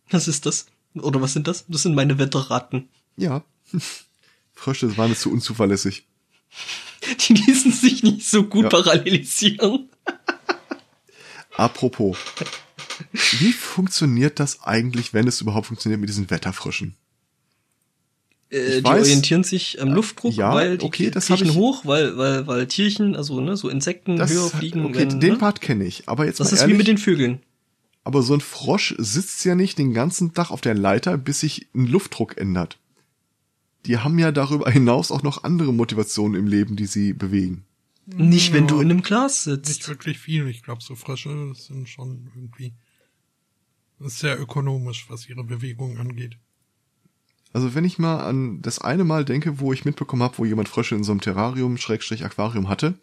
Was 0.09 0.29
ist 0.29 0.45
das? 0.45 0.67
Oder 0.95 1.21
was 1.21 1.33
sind 1.33 1.47
das? 1.47 1.65
Das 1.67 1.83
sind 1.83 1.95
meine 1.95 2.19
Wetterratten. 2.19 2.89
Ja. 3.17 3.43
Frösche 4.53 4.95
waren 4.97 5.09
jetzt 5.09 5.21
zu 5.21 5.31
unzuverlässig. 5.31 6.05
Die 7.27 7.33
ließen 7.33 7.71
sich 7.71 8.03
nicht 8.03 8.25
so 8.25 8.43
gut 8.43 8.63
ja. 8.63 8.69
parallelisieren. 8.69 9.89
Apropos. 11.55 12.17
Wie 13.11 13.51
funktioniert 13.51 14.39
das 14.39 14.63
eigentlich, 14.63 15.13
wenn 15.13 15.27
es 15.27 15.41
überhaupt 15.41 15.67
funktioniert 15.67 15.99
mit 15.99 16.09
diesen 16.09 16.29
Wetterfröschen? 16.29 16.95
Äh, 18.49 18.77
die 18.77 18.83
weiß, 18.83 19.01
orientieren 19.01 19.43
sich 19.43 19.81
am 19.81 19.89
Luftdruck, 19.89 20.33
ja, 20.33 20.53
weil 20.53 20.77
die 20.77 20.85
okay, 20.85 21.09
das 21.09 21.25
kriechen 21.25 21.55
hoch, 21.55 21.85
weil, 21.85 22.17
weil, 22.17 22.45
weil 22.45 22.67
Tierchen, 22.67 23.15
also 23.15 23.41
ne, 23.41 23.57
so 23.57 23.67
Insekten 23.67 24.15
das, 24.15 24.31
höher 24.31 24.47
fliegen. 24.49 24.85
Okay, 24.85 24.99
wenn, 24.99 25.19
den 25.19 25.33
ne? 25.33 25.37
Part 25.39 25.59
kenne 25.59 25.85
ich, 25.85 26.07
aber 26.07 26.25
jetzt 26.25 26.39
Das 26.39 26.51
mal 26.51 26.53
ist 26.53 26.61
ehrlich, 26.61 26.75
wie 26.75 26.77
mit 26.77 26.87
den 26.87 26.99
Vögeln. 26.99 27.39
Aber 28.03 28.21
so 28.21 28.33
ein 28.33 28.41
Frosch 28.41 28.95
sitzt 28.97 29.45
ja 29.45 29.55
nicht 29.55 29.77
den 29.77 29.93
ganzen 29.93 30.33
Tag 30.33 30.51
auf 30.51 30.61
der 30.61 30.73
Leiter, 30.73 31.17
bis 31.17 31.39
sich 31.39 31.69
ein 31.73 31.87
Luftdruck 31.87 32.37
ändert. 32.37 32.79
Die 33.85 33.97
haben 33.97 34.19
ja 34.19 34.31
darüber 34.31 34.69
hinaus 34.69 35.11
auch 35.11 35.23
noch 35.23 35.43
andere 35.43 35.73
Motivationen 35.73 36.39
im 36.39 36.47
Leben, 36.47 36.75
die 36.75 36.85
sie 36.85 37.13
bewegen. 37.13 37.65
Nicht, 38.05 38.49
ja, 38.49 38.55
wenn 38.55 38.67
du 38.67 38.81
in 38.81 38.91
einem 38.91 39.01
Glas 39.01 39.43
sitzt. 39.43 39.69
Nicht 39.69 39.87
wirklich 39.87 40.19
viel. 40.19 40.47
Ich 40.47 40.63
glaube, 40.63 40.81
so 40.83 40.95
Frösche 40.95 41.53
sind 41.55 41.87
schon 41.87 42.29
irgendwie 42.35 42.73
sehr 43.99 44.39
ökonomisch, 44.39 45.05
was 45.09 45.29
ihre 45.29 45.43
Bewegung 45.43 45.97
angeht. 45.97 46.37
Also 47.53 47.75
wenn 47.75 47.85
ich 47.85 47.99
mal 47.99 48.21
an 48.21 48.61
das 48.61 48.79
eine 48.79 49.03
Mal 49.03 49.25
denke, 49.25 49.59
wo 49.59 49.71
ich 49.71 49.85
mitbekommen 49.85 50.23
habe, 50.23 50.37
wo 50.39 50.45
jemand 50.45 50.67
Frösche 50.69 50.95
in 50.95 51.03
so 51.03 51.11
einem 51.11 51.21
Terrarium, 51.21 51.77
Schrägstrich 51.77 52.25
Aquarium 52.25 52.67
hatte, 52.67 52.95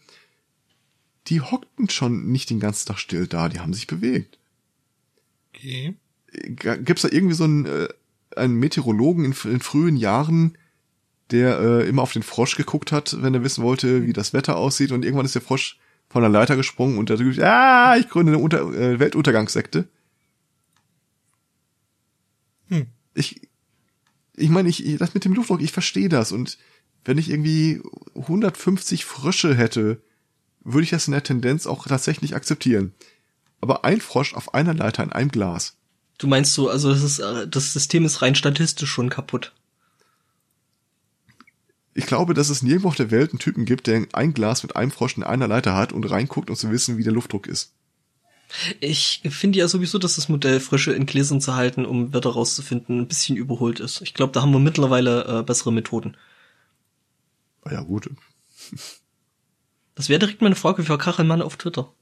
die 1.28 1.40
hockten 1.40 1.88
schon 1.88 2.30
nicht 2.32 2.50
den 2.50 2.60
ganzen 2.60 2.88
Tag 2.88 2.98
still 2.98 3.26
da, 3.26 3.48
die 3.48 3.60
haben 3.60 3.72
sich 3.72 3.86
bewegt. 3.86 4.39
Okay. 5.60 5.94
Gibt's 6.84 7.02
da 7.02 7.08
irgendwie 7.10 7.34
so 7.34 7.44
einen, 7.44 7.66
äh, 7.66 7.88
einen 8.36 8.54
Meteorologen 8.54 9.24
in, 9.24 9.34
in 9.44 9.60
frühen 9.60 9.96
Jahren, 9.96 10.56
der 11.30 11.60
äh, 11.60 11.88
immer 11.88 12.02
auf 12.02 12.12
den 12.12 12.22
Frosch 12.22 12.56
geguckt 12.56 12.92
hat, 12.92 13.22
wenn 13.22 13.34
er 13.34 13.44
wissen 13.44 13.62
wollte, 13.62 14.06
wie 14.06 14.12
das 14.12 14.32
Wetter 14.32 14.56
aussieht 14.56 14.92
und 14.92 15.04
irgendwann 15.04 15.26
ist 15.26 15.34
der 15.34 15.42
Frosch 15.42 15.78
von 16.08 16.22
der 16.22 16.30
Leiter 16.30 16.56
gesprungen 16.56 16.98
und 16.98 17.08
der 17.08 17.16
sagt, 17.16 17.40
ah, 17.40 17.96
ich 17.96 18.08
gründe 18.08 18.32
eine 18.32 18.42
Unter 18.42 18.62
äh, 18.72 18.98
Weltuntergangssekte. 18.98 19.88
Hm. 22.68 22.86
Ich, 23.14 23.48
ich 24.36 24.48
meine, 24.48 24.68
ich, 24.68 24.96
das 24.98 25.14
mit 25.14 25.24
dem 25.24 25.34
Luftdruck, 25.34 25.62
ich 25.62 25.72
verstehe 25.72 26.08
das. 26.08 26.32
Und 26.32 26.58
wenn 27.04 27.18
ich 27.18 27.30
irgendwie 27.30 27.80
150 28.16 29.04
Frösche 29.04 29.54
hätte, 29.54 30.02
würde 30.62 30.84
ich 30.84 30.90
das 30.90 31.06
in 31.06 31.12
der 31.12 31.22
Tendenz 31.22 31.66
auch 31.66 31.86
tatsächlich 31.86 32.34
akzeptieren. 32.34 32.92
Aber 33.60 33.84
ein 33.84 34.00
Frosch 34.00 34.34
auf 34.34 34.54
einer 34.54 34.74
Leiter 34.74 35.02
in 35.02 35.12
einem 35.12 35.30
Glas. 35.30 35.76
Du 36.18 36.26
meinst 36.26 36.54
so, 36.54 36.68
also 36.68 36.90
das, 36.90 37.02
ist, 37.02 37.18
äh, 37.18 37.48
das 37.48 37.72
System 37.72 38.04
ist 38.04 38.22
rein 38.22 38.34
statistisch 38.34 38.90
schon 38.90 39.08
kaputt. 39.08 39.52
Ich 41.94 42.06
glaube, 42.06 42.34
dass 42.34 42.50
es 42.50 42.62
nirgendwo 42.62 42.88
auf 42.88 42.96
der 42.96 43.10
Welt 43.10 43.30
einen 43.30 43.40
Typen 43.40 43.64
gibt, 43.64 43.86
der 43.86 44.06
ein 44.12 44.32
Glas 44.32 44.62
mit 44.62 44.76
einem 44.76 44.90
Frosch 44.90 45.16
in 45.16 45.22
einer 45.22 45.48
Leiter 45.48 45.74
hat 45.74 45.92
und 45.92 46.08
reinguckt, 46.08 46.48
um 46.48 46.56
zu 46.56 46.70
wissen, 46.70 46.98
wie 46.98 47.04
der 47.04 47.12
Luftdruck 47.12 47.46
ist. 47.46 47.72
Ich 48.80 49.22
finde 49.30 49.58
ja 49.58 49.68
sowieso, 49.68 49.98
dass 49.98 50.16
das 50.16 50.28
Modell 50.28 50.60
Frische 50.60 50.92
in 50.92 51.06
Gläsern 51.06 51.40
zu 51.40 51.54
halten, 51.54 51.86
um 51.86 52.12
Wörter 52.12 52.30
rauszufinden, 52.30 53.00
ein 53.00 53.08
bisschen 53.08 53.36
überholt 53.36 53.80
ist. 53.80 54.00
Ich 54.02 54.14
glaube, 54.14 54.32
da 54.32 54.42
haben 54.42 54.52
wir 54.52 54.58
mittlerweile 54.58 55.40
äh, 55.40 55.42
bessere 55.42 55.72
Methoden. 55.72 56.16
Ah 57.62 57.72
ja, 57.72 57.80
gut. 57.82 58.10
Das 59.94 60.08
wäre 60.08 60.18
direkt 60.18 60.42
meine 60.42 60.56
Frage 60.56 60.82
für 60.82 60.98
Kachelmann 60.98 61.42
auf 61.42 61.56
Twitter. 61.56 61.92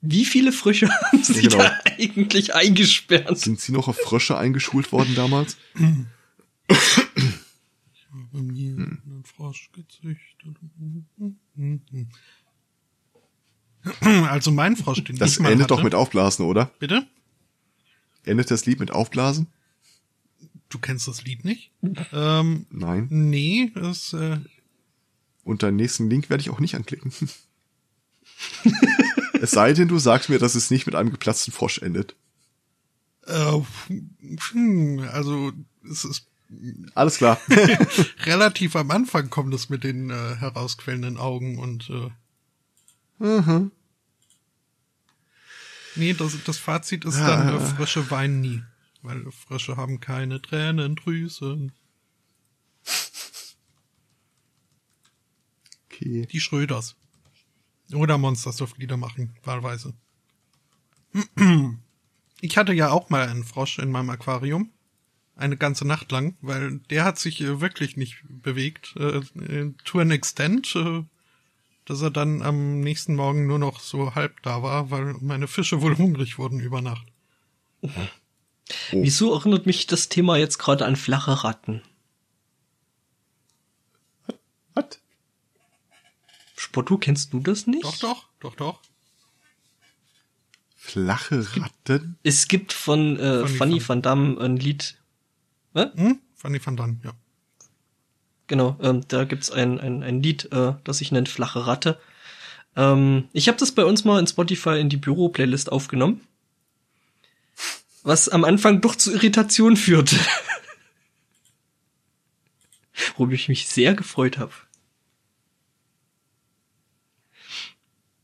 Wie 0.00 0.24
viele 0.24 0.52
Frösche 0.52 0.88
haben 1.12 1.22
Sie 1.24 1.42
genau. 1.42 1.58
da 1.58 1.78
eigentlich 1.84 2.54
eingesperrt? 2.54 3.38
Sind 3.38 3.60
Sie 3.60 3.72
noch 3.72 3.88
auf 3.88 3.96
Frösche 3.98 4.36
eingeschult 4.38 4.92
worden 4.92 5.14
damals? 5.14 5.56
Bei 8.32 8.40
mir 8.40 8.72
einen 8.76 9.22
Frosch 9.24 9.70
gezüchtet. 9.72 10.56
Also 14.02 14.50
mein 14.50 14.76
Frosch, 14.76 15.02
den 15.04 15.16
Das 15.16 15.32
ich 15.32 15.40
mal 15.40 15.50
endet 15.52 15.64
hatte. 15.70 15.76
doch 15.76 15.82
mit 15.82 15.94
Aufblasen, 15.94 16.44
oder? 16.44 16.66
Bitte? 16.78 17.06
Endet 18.24 18.50
das 18.50 18.66
Lied 18.66 18.80
mit 18.80 18.90
Aufblasen? 18.90 19.46
Du 20.68 20.78
kennst 20.78 21.08
das 21.08 21.24
Lied 21.24 21.44
nicht? 21.44 21.70
ähm, 22.12 22.66
Nein. 22.70 23.06
nee, 23.10 23.72
das, 23.74 24.12
äh, 24.12 24.38
Und 25.44 25.62
deinen 25.62 25.76
nächsten 25.76 26.10
Link 26.10 26.28
werde 26.28 26.42
ich 26.42 26.50
auch 26.50 26.60
nicht 26.60 26.74
anklicken. 26.74 27.10
es 29.42 29.50
sei 29.52 29.72
denn, 29.72 29.88
du 29.88 29.98
sagst 29.98 30.28
mir, 30.28 30.38
dass 30.38 30.54
es 30.54 30.70
nicht 30.70 30.86
mit 30.86 30.94
einem 30.94 31.10
geplatzten 31.10 31.52
Frosch 31.52 31.78
endet. 31.78 32.14
äh, 33.26 33.60
hm, 34.52 35.08
also 35.12 35.52
es 35.90 36.04
ist 36.04 36.26
Alles 36.94 37.16
klar. 37.18 37.40
relativ 38.24 38.74
am 38.76 38.90
Anfang 38.90 39.30
kommt 39.30 39.52
es 39.54 39.68
mit 39.68 39.84
den 39.84 40.10
äh, 40.10 40.36
herausquellenden 40.36 41.16
Augen 41.18 41.58
und 41.58 41.90
äh, 41.90 42.10
Mhm. 43.20 43.72
nee, 45.96 46.14
das, 46.14 46.32
das 46.44 46.56
Fazit 46.58 47.04
ist 47.04 47.18
dann, 47.18 47.48
äh, 47.48 47.58
Frösche 47.60 48.10
weinen 48.12 48.40
nie. 48.40 48.62
Weil 49.02 49.30
Frösche 49.32 49.76
haben 49.76 49.98
keine 50.00 50.40
Tränendrüsen. 50.40 51.72
Okay. 55.86 56.26
Die 56.30 56.40
Schröders. 56.40 56.94
Oder 57.92 58.18
Monsters 58.18 58.60
of 58.60 58.76
Lieder 58.78 58.96
machen, 58.96 59.34
wahlweise. 59.44 59.94
Ich 62.40 62.56
hatte 62.56 62.72
ja 62.72 62.90
auch 62.90 63.10
mal 63.10 63.28
einen 63.28 63.42
Frosch 63.42 63.78
in 63.80 63.90
meinem 63.90 64.10
Aquarium. 64.10 64.70
Eine 65.34 65.56
ganze 65.56 65.84
Nacht 65.84 66.12
lang, 66.12 66.36
weil 66.40 66.78
der 66.90 67.04
hat 67.04 67.18
sich 67.18 67.40
äh, 67.40 67.60
wirklich 67.60 67.96
nicht 67.96 68.22
bewegt. 68.28 68.94
Äh, 68.96 69.18
äh, 69.40 69.74
to 69.84 69.98
an 69.98 70.10
extent, 70.10 70.74
äh, 70.76 71.02
dass 71.84 72.02
er 72.02 72.10
dann 72.10 72.42
am 72.42 72.80
nächsten 72.80 73.14
Morgen 73.14 73.46
nur 73.46 73.58
noch 73.58 73.80
so 73.80 74.14
halb 74.14 74.42
da 74.42 74.62
war, 74.62 74.90
weil 74.90 75.14
meine 75.20 75.48
Fische 75.48 75.80
wohl 75.80 75.96
hungrig 75.96 76.38
wurden 76.38 76.60
über 76.60 76.80
Nacht. 76.80 77.06
Wieso 78.90 79.34
erinnert 79.34 79.66
mich 79.66 79.86
das 79.86 80.08
Thema 80.08 80.36
jetzt 80.36 80.58
gerade 80.58 80.84
an 80.84 80.96
flache 80.96 81.44
Ratten? 81.44 81.82
Was? 84.74 85.00
Spotto, 86.68 86.98
kennst 86.98 87.32
du 87.32 87.40
das 87.40 87.66
nicht? 87.66 87.82
Doch, 87.84 87.96
doch, 87.98 88.26
doch, 88.40 88.54
doch. 88.56 88.80
Flache 90.76 91.46
Ratten? 91.56 92.18
Es 92.22 92.46
gibt 92.48 92.72
von 92.74 93.18
äh, 93.18 93.46
Funny 93.46 93.56
Funny 93.56 93.80
Van- 93.80 93.88
Van 93.88 94.02
Damme 94.02 94.40
ein 94.40 94.56
Lied. 94.58 94.98
Hm? 95.74 96.20
Fanny 96.36 96.60
van 96.64 96.76
Dan, 96.76 97.00
ja. 97.04 97.12
Genau, 98.48 98.76
ähm, 98.82 99.02
da 99.08 99.24
gibt's 99.24 99.50
ein, 99.50 99.80
ein, 99.80 100.02
ein 100.02 100.22
Lied, 100.22 100.50
äh, 100.52 100.74
das 100.84 100.98
sich 100.98 101.10
nennt 101.12 101.28
Flache 101.28 101.66
Ratte. 101.66 101.98
Ähm, 102.76 103.28
ich 103.32 103.48
habe 103.48 103.58
das 103.58 103.72
bei 103.72 103.84
uns 103.84 104.04
mal 104.04 104.18
in 104.20 104.26
Spotify 104.26 104.78
in 104.80 104.88
die 104.90 104.96
Büro-Playlist 104.98 105.70
aufgenommen. 105.72 106.20
Was 108.02 108.28
am 108.28 108.44
Anfang 108.44 108.80
doch 108.82 108.94
zu 108.94 109.12
Irritation 109.12 109.76
führte. 109.76 110.16
Worüber 113.16 113.32
ich 113.34 113.48
mich 113.48 113.68
sehr 113.68 113.94
gefreut 113.94 114.38
habe. 114.38 114.52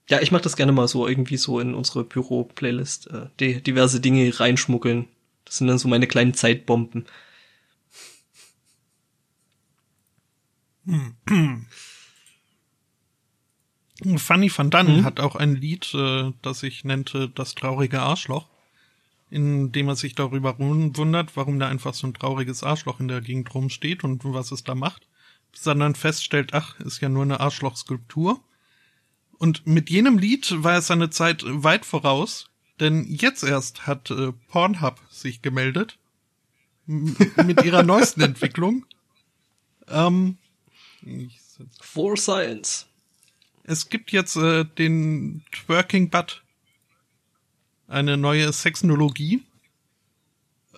Ja, 0.09 0.21
ich 0.21 0.31
mache 0.33 0.43
das 0.43 0.57
gerne 0.57 0.73
mal 0.73 0.87
so 0.89 1.07
irgendwie 1.09 1.37
so 1.39 1.61
in 1.61 1.75
unsere 1.75 2.05
Büro-Playlist, 2.05 3.07
äh, 3.11 3.27
die, 3.41 3.63
diverse 3.63 4.01
Dinge 4.01 4.39
reinschmuggeln. 4.39 5.09
Das 5.45 5.59
sind 5.59 5.67
dann 5.69 5.79
so 5.79 5.89
meine 5.89 6.07
kleinen 6.07 6.35
Zeitbomben. 6.35 7.07
Fanny 14.17 14.51
van 14.55 14.71
Dan 14.71 15.05
hat 15.05 15.21
auch 15.21 15.37
ein 15.37 15.55
Lied, 15.57 15.95
äh, 15.95 16.33
das 16.43 16.61
sich 16.61 16.85
nannte 16.85 17.29
Das 17.29 17.55
traurige 17.55 18.01
Arschloch, 18.01 18.49
in 19.31 19.73
dem 19.73 19.89
er 19.89 19.97
sich 19.97 20.15
darüber 20.15 20.59
wun- 20.59 20.97
wundert, 20.97 21.37
warum 21.37 21.59
da 21.59 21.69
einfach 21.69 21.95
so 21.95 22.07
ein 22.07 22.15
trauriges 22.15 22.63
Arschloch 22.63 23.01
in 23.01 23.09
der 23.09 23.21
Gegend 23.21 23.55
rumsteht 23.55 24.05
und 24.05 24.25
was 24.25 24.53
es 24.53 24.65
da 24.65 24.75
macht, 24.75 25.09
er 25.65 25.75
dann 25.77 25.95
feststellt, 25.95 26.55
ach, 26.55 26.79
ist 26.81 27.01
ja 27.01 27.09
nur 27.09 27.23
eine 27.23 27.41
Arschlochskulptur. 27.41 28.41
Und 29.39 29.67
mit 29.67 29.91
jenem 29.91 30.19
Lied 30.19 30.63
war 30.63 30.75
er 30.75 30.83
seine 30.83 31.11
Zeit 31.11 31.43
weit 31.47 31.85
voraus, 31.85 32.51
denn 32.81 33.05
jetzt 33.05 33.43
erst 33.43 33.87
hat 33.87 34.11
äh, 34.11 34.33
Pornhub 34.49 35.01
sich 35.11 35.43
gemeldet 35.43 35.99
mit 36.87 37.65
ihrer 37.65 37.83
neuesten 37.83 38.21
Entwicklung. 38.23 38.87
Ähm, 39.89 40.39
For 41.81 42.17
Science. 42.17 42.87
es 43.65 43.89
gibt 43.89 44.13
jetzt 44.13 44.37
äh, 44.37 44.65
den 44.65 45.45
Twerking 45.53 46.11
Butt. 46.11 46.43
Eine 47.87 48.17
neue 48.17 48.51
Sexnologie. 48.53 49.43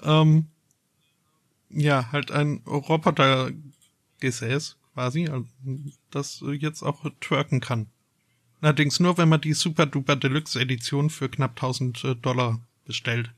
Ähm, 0.03 0.49
ja, 1.71 2.11
halt 2.11 2.33
ein 2.33 2.63
Robotergesäß 2.67 4.77
quasi, 4.93 5.29
also, 5.29 5.47
das 6.11 6.43
jetzt 6.59 6.83
auch 6.83 7.07
twerken 7.21 7.61
kann. 7.61 7.87
Allerdings 8.67 8.99
nur, 8.99 9.17
wenn 9.17 9.29
man 9.29 9.41
die 9.41 9.53
Super 9.53 9.87
Duper 9.87 10.17
Deluxe 10.17 10.59
Edition 10.59 11.09
für 11.09 11.29
knapp 11.29 11.53
1000 11.53 12.03
äh, 12.03 12.15
Dollar 12.17 12.59
bestellt. 12.85 13.31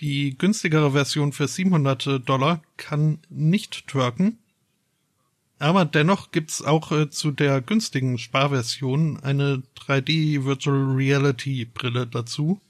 Die 0.00 0.36
günstigere 0.36 0.90
Version 0.90 1.32
für 1.32 1.46
700 1.46 2.28
Dollar 2.28 2.64
kann 2.76 3.20
nicht 3.28 3.86
twerken, 3.86 4.38
aber 5.60 5.84
dennoch 5.84 6.32
gibt's 6.32 6.62
auch 6.62 6.90
äh, 6.90 7.10
zu 7.10 7.30
der 7.30 7.60
günstigen 7.60 8.18
Sparversion 8.18 9.20
eine 9.22 9.62
3D 9.78 10.44
Virtual 10.44 10.96
Reality 10.96 11.64
Brille 11.64 12.08
dazu. 12.08 12.60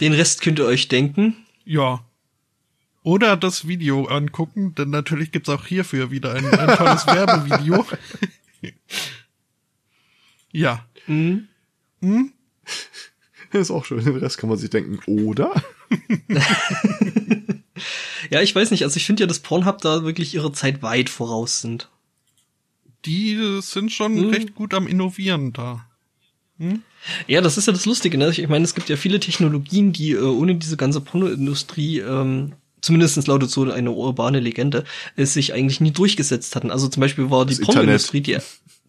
Den 0.00 0.12
Rest 0.12 0.42
könnt 0.42 0.58
ihr 0.58 0.66
euch 0.66 0.88
denken. 0.88 1.36
Ja. 1.64 2.04
Oder 3.04 3.36
das 3.36 3.68
Video 3.68 4.06
angucken, 4.06 4.74
denn 4.74 4.90
natürlich 4.90 5.30
gibt's 5.30 5.50
auch 5.50 5.66
hierfür 5.66 6.10
wieder 6.10 6.34
ein, 6.34 6.46
ein 6.46 6.76
tolles 6.76 7.06
Werbevideo. 7.06 7.86
Ja. 10.52 10.84
Mhm. 11.06 11.48
Hm? 12.00 12.32
ist 13.52 13.70
auch 13.70 13.84
schön. 13.84 14.04
Den 14.04 14.16
Rest 14.16 14.38
kann 14.38 14.48
man 14.48 14.58
sich 14.58 14.70
denken, 14.70 14.98
oder? 15.26 15.52
Ja, 18.30 18.40
ich 18.40 18.54
weiß 18.54 18.70
nicht, 18.70 18.84
also 18.84 18.96
ich 18.96 19.04
finde 19.04 19.22
ja, 19.22 19.26
dass 19.26 19.40
Pornhub 19.40 19.80
da 19.80 20.04
wirklich 20.04 20.34
ihre 20.34 20.52
Zeit 20.52 20.82
weit 20.82 21.10
voraus 21.10 21.60
sind. 21.60 21.90
Die 23.04 23.34
äh, 23.34 23.60
sind 23.60 23.92
schon 23.92 24.16
Hm. 24.16 24.30
recht 24.30 24.54
gut 24.54 24.74
am 24.74 24.86
Innovieren 24.86 25.52
da. 25.52 25.86
Ja, 27.26 27.40
das 27.40 27.58
ist 27.58 27.66
ja 27.66 27.72
das 27.72 27.84
Lustige, 27.84 28.16
ne? 28.16 28.30
Ich 28.30 28.48
meine, 28.48 28.64
es 28.64 28.74
gibt 28.74 28.88
ja 28.88 28.96
viele 28.96 29.18
Technologien, 29.20 29.92
die 29.92 30.12
äh, 30.12 30.22
ohne 30.22 30.54
diese 30.54 30.76
ganze 30.76 31.00
Pornoindustrie, 31.00 31.98
ähm, 31.98 32.52
zumindest 32.84 33.26
lautet 33.26 33.50
so 33.50 33.70
eine 33.70 33.90
urbane 33.90 34.40
Legende, 34.40 34.84
es 35.16 35.34
sich 35.34 35.52
eigentlich 35.52 35.80
nie 35.80 35.90
durchgesetzt 35.90 36.54
hatten. 36.54 36.70
Also 36.70 36.88
zum 36.88 37.00
Beispiel 37.00 37.30
war 37.30 37.46
die 37.46 37.56
Pornoindustrie, 37.56 38.20
die, 38.20 38.38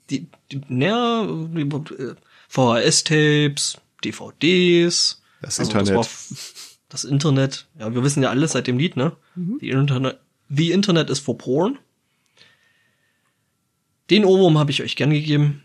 die, 0.09 0.27
die, 0.51 0.61
naja, 0.67 1.23
äh, 1.23 2.15
VHS-Tapes, 2.49 3.77
DVDs, 4.03 5.21
Das 5.41 5.59
Also 5.59 5.71
Internet. 5.71 5.97
Das, 5.97 6.77
das 6.89 7.03
Internet. 7.03 7.67
Ja, 7.79 7.93
wir 7.93 8.03
wissen 8.03 8.21
ja 8.21 8.29
alles 8.29 8.51
seit 8.51 8.67
dem 8.67 8.77
Lied, 8.77 8.97
ne? 8.97 9.13
The, 9.59 9.69
Internet, 9.69 10.19
The 10.49 10.71
Internet 10.71 11.09
is 11.09 11.19
for 11.19 11.37
Porn. 11.37 11.79
Den 14.09 14.25
Ohrwurm 14.25 14.57
habe 14.57 14.71
ich 14.71 14.83
euch 14.83 14.95
gern 14.95 15.09
gegeben. 15.09 15.63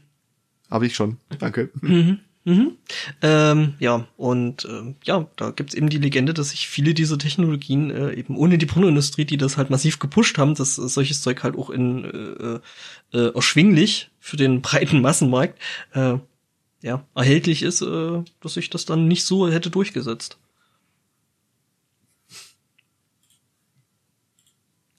Habe 0.70 0.86
ich 0.86 0.94
schon. 0.94 1.18
Danke. 1.38 1.70
Ähm, 3.20 3.74
ja, 3.78 4.06
und 4.16 4.64
ähm, 4.64 4.96
ja, 5.04 5.28
da 5.36 5.50
gibt's 5.50 5.74
eben 5.74 5.90
die 5.90 5.98
Legende, 5.98 6.32
dass 6.32 6.50
sich 6.50 6.68
viele 6.68 6.94
dieser 6.94 7.18
Technologien 7.18 7.90
äh, 7.90 8.14
eben 8.14 8.36
ohne 8.36 8.56
die 8.56 8.66
Pornoindustrie, 8.66 9.26
die 9.26 9.36
das 9.36 9.58
halt 9.58 9.68
massiv 9.68 9.98
gepusht 9.98 10.38
haben, 10.38 10.54
dass 10.54 10.78
äh, 10.78 10.88
solches 10.88 11.20
Zeug 11.20 11.42
halt 11.42 11.56
auch 11.56 11.68
in 11.68 12.04
äh, 13.12 13.16
äh, 13.16 13.34
erschwinglich 13.34 14.10
für 14.20 14.36
den 14.36 14.60
breiten 14.62 15.02
Massenmarkt, 15.02 15.58
äh, 15.92 16.16
ja, 16.82 17.06
erhältlich 17.14 17.62
ist, 17.62 17.82
äh, 17.82 18.22
dass 18.40 18.54
sich 18.54 18.70
das 18.70 18.86
dann 18.86 19.06
nicht 19.06 19.24
so 19.24 19.50
hätte 19.50 19.70
durchgesetzt. 19.70 20.38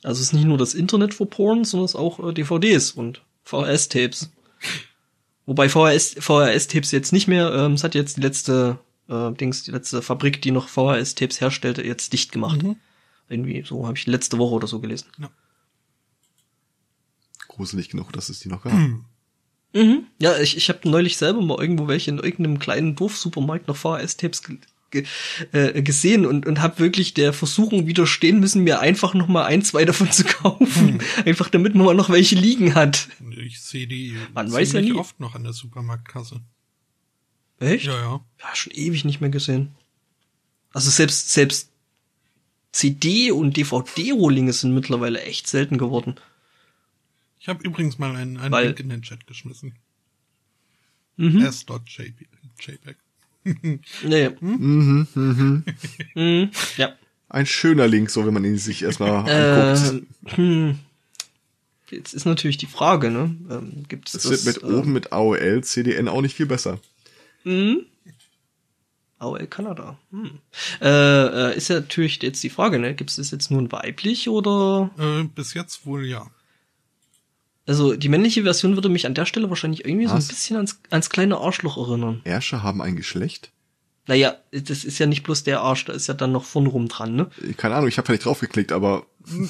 Also 0.03 0.19
es 0.19 0.27
ist 0.27 0.34
nicht 0.34 0.45
nur 0.45 0.57
das 0.57 0.73
Internet 0.73 1.13
für 1.13 1.26
Porn, 1.26 1.63
sondern 1.63 1.85
es 1.85 1.95
auch 1.95 2.19
äh, 2.19 2.34
DVDs 2.34 2.91
und 2.91 3.22
VHS-Tapes. 3.43 4.31
Wobei 5.45 5.69
VHS, 5.69 6.15
VHS-Tapes 6.19 6.91
jetzt 6.91 7.13
nicht 7.13 7.27
mehr, 7.27 7.53
ähm, 7.53 7.73
es 7.73 7.84
hat 7.84 7.95
jetzt 7.95 8.18
die 8.18 8.22
letzte, 8.22 8.80
äh, 9.09 9.31
Dings, 9.34 9.63
die 9.63 9.72
letzte 9.72 10.01
Fabrik, 10.01 10.41
die 10.41 10.51
noch 10.51 10.68
VHS-Tapes 10.68 11.41
herstellte, 11.41 11.84
jetzt 11.84 12.13
dicht 12.13 12.31
gemacht. 12.31 12.61
Mhm. 12.61 12.77
Irgendwie, 13.30 13.63
so 13.65 13.88
habe 13.88 13.97
ich 13.97 14.07
letzte 14.07 14.38
Woche 14.38 14.55
oder 14.55 14.68
so 14.68 14.80
gelesen. 14.80 15.07
Gruselig 17.47 17.89
genug, 17.89 18.11
dass 18.13 18.30
es 18.30 18.39
die 18.39 18.49
noch 18.49 18.63
gab. 18.63 18.73
Mhm. 19.73 20.07
Ja, 20.19 20.38
ich, 20.38 20.57
ich 20.57 20.69
habe 20.69 20.89
neulich 20.89 21.18
selber 21.18 21.41
mal 21.41 21.59
irgendwo 21.59 21.88
welche 21.88 22.11
in 22.11 22.18
irgendeinem 22.18 22.59
kleinen 22.59 22.95
Dorfsupermarkt 22.95 23.68
noch 23.68 23.77
VHS-Tapes 23.77 24.43
ge 24.91 25.05
äh, 25.53 25.81
gesehen 25.81 26.26
und, 26.26 26.45
und 26.45 26.61
habe 26.61 26.80
wirklich 26.80 27.13
der 27.13 27.34
Versuchung 27.34 27.88
widerstehen 27.88 28.39
müssen, 28.39 28.63
mir 28.63 28.80
einfach 28.80 29.13
noch 29.13 29.27
mal 29.27 29.45
ein, 29.45 29.63
zwei 29.63 29.85
davon 29.85 30.11
zu 30.11 30.23
kaufen. 30.26 31.01
Einfach 31.26 31.49
damit 31.49 31.73
man 31.76 31.85
mal 31.85 31.95
noch 31.95 32.09
welche 32.09 32.35
liegen 32.35 32.76
hat. 32.76 33.07
Ich 33.38 33.61
sehe 33.61 33.88
die 33.88 34.15
Man 34.34 34.51
weiß 34.51 34.73
ja 34.73 34.81
nie. 34.81 34.93
oft 34.93 35.19
noch 35.19 35.34
an 35.35 35.43
der 35.43 35.53
Supermarktkasse. 35.53 36.41
Echt? 37.59 37.85
Ja, 37.85 37.93
ja. 37.99 38.26
Ja, 38.39 38.55
schon 38.55 38.73
ewig 38.73 39.05
nicht 39.05 39.22
mehr 39.22 39.30
gesehen. 39.30 39.76
Also 40.73 40.89
selbst, 40.89 41.31
selbst 41.31 41.69
CD- 42.72 43.31
und 43.31 43.57
DVD-Rohlinge 43.57 44.53
sind 44.53 44.73
mittlerweile 44.73 45.22
echt 45.22 45.47
selten 45.47 45.77
geworden. 45.77 46.15
Ich 47.39 47.47
habe 47.49 47.63
übrigens 47.63 47.97
mal 47.99 48.15
einen, 48.15 48.38
einen 48.38 48.51
Weil- 48.51 48.68
Link 48.68 48.80
in 48.80 48.89
den 48.89 49.01
Chat 49.01 49.27
geschmissen. 49.27 49.76
Mhm. 51.18 51.41
S.jpeg. 51.43 52.97
Nee. 54.03 54.30
Mhm, 54.39 55.07
mhm. 55.15 55.63
Mhm. 56.15 56.49
Ja. 56.77 56.93
Ein 57.30 57.45
schöner 57.45 57.88
Link, 57.88 58.09
so 58.09 58.26
wenn 58.26 58.34
man 58.34 58.43
ihn 58.45 58.57
sich 58.57 58.84
erstmal 58.84 59.27
Äh, 59.30 59.34
anguckt. 59.34 60.38
hm. 60.38 60.80
Jetzt 61.89 62.13
ist 62.13 62.26
natürlich 62.26 62.57
die 62.57 62.68
Frage, 62.68 63.09
ne? 63.09 63.35
Ähm, 63.49 63.84
gibt's 63.89 64.13
Es 64.13 64.23
das, 64.23 64.45
wird 64.45 64.63
mit 64.63 64.63
ähm, 64.63 64.80
oben 64.80 64.93
mit 64.93 65.11
AOL, 65.13 65.63
CDN 65.63 66.07
auch 66.07 66.22
nicht 66.22 66.35
viel 66.35 66.45
besser. 66.45 66.80
Mhm. 67.43 67.85
AOL 69.19 69.47
Kanada. 69.47 69.97
Hm. 70.11 70.31
Äh, 70.81 70.88
äh, 71.51 71.57
ist 71.57 71.68
ja 71.69 71.76
natürlich 71.76 72.22
jetzt 72.22 72.43
die 72.43 72.49
Frage, 72.49 72.80
ne? 72.80 72.95
Gibt 72.95 73.09
es 73.11 73.18
das 73.18 73.31
jetzt 73.31 73.51
nur 73.51 73.72
weiblich 73.72 74.30
oder? 74.30 74.89
Äh, 74.97 75.23
bis 75.35 75.53
jetzt 75.53 75.85
wohl 75.85 76.05
ja. 76.05 76.30
Also 77.68 77.96
die 77.96 78.10
männliche 78.10 78.44
Version 78.44 78.76
würde 78.76 78.90
mich 78.90 79.06
an 79.06 79.14
der 79.14 79.26
Stelle 79.26 79.50
wahrscheinlich 79.50 79.86
irgendwie 79.86 80.06
so 80.08 80.14
ein 80.14 80.18
Was? 80.18 80.28
bisschen 80.28 80.56
ans, 80.58 80.80
ans 80.90 81.10
kleine 81.10 81.38
Arschloch 81.38 81.78
erinnern. 81.78 82.22
Ärsche 82.24 82.64
haben 82.64 82.82
ein 82.82 82.96
Geschlecht? 82.96 83.52
Naja, 84.08 84.36
das 84.52 84.84
ist 84.84 84.98
ja 84.98 85.06
nicht 85.06 85.22
bloß 85.24 85.44
der 85.44 85.62
Arsch, 85.62 85.86
da 85.86 85.94
ist 85.94 86.08
ja 86.08 86.16
dann 86.16 86.32
noch 86.32 86.44
vorn 86.44 86.66
rum 86.66 86.88
dran, 86.88 87.16
ne? 87.16 87.30
Keine 87.58 87.76
Ahnung, 87.76 87.88
ich 87.88 88.00
habe 88.00 88.08
ja 88.08 88.14
nicht 88.14 88.26
draufgeklickt, 88.26 88.72
aber 88.72 89.06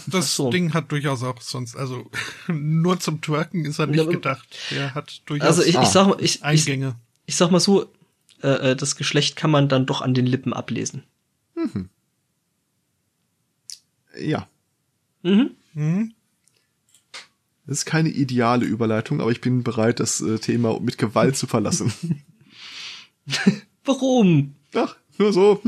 Das 0.07 0.35
so. 0.35 0.51
Ding 0.51 0.73
hat 0.73 0.91
durchaus 0.91 1.23
auch 1.23 1.39
sonst, 1.41 1.75
also 1.77 2.11
nur 2.49 2.99
zum 2.99 3.21
Twerken 3.21 3.63
ist 3.63 3.79
er 3.79 3.85
Ja, 3.85 3.91
nicht 3.91 3.99
aber- 4.01 4.11
gedacht. 4.11 4.57
Der 4.71 4.93
hat 4.93 5.21
durchaus 5.25 5.47
Also 5.47 5.63
ich, 5.63 5.77
Ah. 5.79 5.83
ich 5.83 5.89
sag 5.89 6.07
mal, 6.07 6.17
ich, 6.19 6.35
ich, 6.35 6.43
Eingänge. 6.43 6.95
ich 7.25 7.37
sag 7.37 7.49
mal 7.49 7.61
so, 7.61 7.89
äh, 8.43 8.71
äh, 8.71 8.75
das 8.75 8.97
Geschlecht 8.97 9.37
kann 9.37 9.51
man 9.51 9.69
dann 9.69 9.85
doch 9.85 10.01
an 10.01 10.13
den 10.13 10.25
Lippen 10.25 10.51
ablesen. 10.53 11.03
ja. 14.19 14.47
Mhm. 15.23 15.51
Mhm. 15.73 16.13
Das 17.65 17.79
ist 17.79 17.85
keine 17.85 18.09
ideale 18.09 18.65
Überleitung, 18.65 19.21
aber 19.21 19.31
ich 19.31 19.41
bin 19.41 19.63
bereit, 19.63 19.99
das 19.99 20.21
äh, 20.21 20.39
Thema 20.39 20.79
mit 20.79 20.97
Gewalt 20.97 21.37
zu 21.37 21.47
verlassen. 21.47 21.93
Warum? 23.85 24.55
Ach, 24.73 24.95
nur 25.17 25.33
so. 25.33 25.61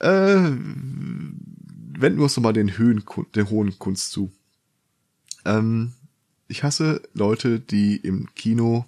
äh, 0.00 0.50
wenden 2.02 2.18
wir 2.18 2.24
uns 2.24 2.36
nochmal 2.36 2.52
den 2.52 2.76
Höhen, 2.76 3.04
den 3.34 3.50
hohen 3.50 3.78
Kunst 3.78 4.10
zu. 4.12 4.32
Ähm, 5.44 5.92
ich 6.48 6.62
hasse 6.62 7.02
Leute, 7.14 7.60
die 7.60 7.96
im 7.96 8.28
Kino 8.34 8.84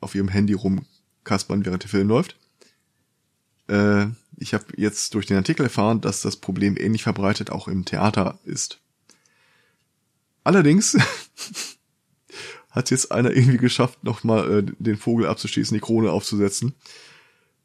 auf 0.00 0.14
ihrem 0.14 0.28
Handy 0.28 0.52
rumkaspern, 0.54 1.64
während 1.64 1.84
der 1.84 1.90
Film 1.90 2.08
läuft. 2.08 2.36
Äh, 3.68 4.06
ich 4.36 4.54
habe 4.54 4.64
jetzt 4.76 5.14
durch 5.14 5.26
den 5.26 5.36
Artikel 5.36 5.64
erfahren, 5.64 6.00
dass 6.00 6.20
das 6.20 6.36
Problem 6.36 6.76
ähnlich 6.76 7.04
verbreitet 7.04 7.50
auch 7.50 7.68
im 7.68 7.84
Theater 7.84 8.38
ist. 8.44 8.80
Allerdings 10.44 10.96
hat 12.70 12.90
jetzt 12.90 13.12
einer 13.12 13.30
irgendwie 13.30 13.58
geschafft, 13.58 14.02
nochmal 14.04 14.58
äh, 14.58 14.62
den 14.78 14.96
Vogel 14.96 15.26
abzuschießen, 15.26 15.74
die 15.74 15.80
Krone 15.80 16.10
aufzusetzen. 16.10 16.74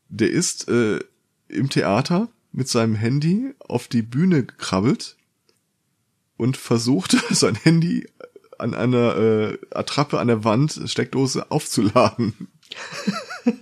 Der 0.09 0.29
ist 0.29 0.67
äh, 0.69 0.99
im 1.47 1.69
Theater 1.69 2.29
mit 2.51 2.67
seinem 2.67 2.95
Handy 2.95 3.53
auf 3.59 3.87
die 3.87 4.01
Bühne 4.01 4.43
gekrabbelt 4.43 5.15
und 6.37 6.57
versucht, 6.57 7.11
sein 7.29 7.55
Handy 7.55 8.07
an 8.57 8.73
einer 8.73 9.15
äh, 9.17 9.57
Attrappe 9.71 10.19
an 10.19 10.27
der 10.27 10.43
Wand, 10.43 10.81
Steckdose, 10.85 11.51
aufzuladen. 11.51 12.47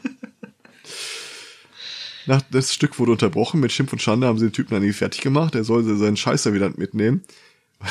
Nach, 2.28 2.42
das 2.50 2.74
Stück 2.74 2.98
wurde 2.98 3.12
unterbrochen. 3.12 3.60
Mit 3.60 3.72
Schimpf 3.72 3.94
und 3.94 4.02
Schande 4.02 4.26
haben 4.28 4.40
sie 4.40 4.48
den 4.48 4.54
Typen 4.54 4.72
dann 4.72 4.82
irgendwie 4.82 4.98
fertig 4.98 5.22
gemacht. 5.22 5.54
Er 5.54 5.64
soll 5.64 5.84
seinen 5.98 6.18
Scheißer 6.18 6.54
wieder 6.54 6.72
mitnehmen. 6.76 7.24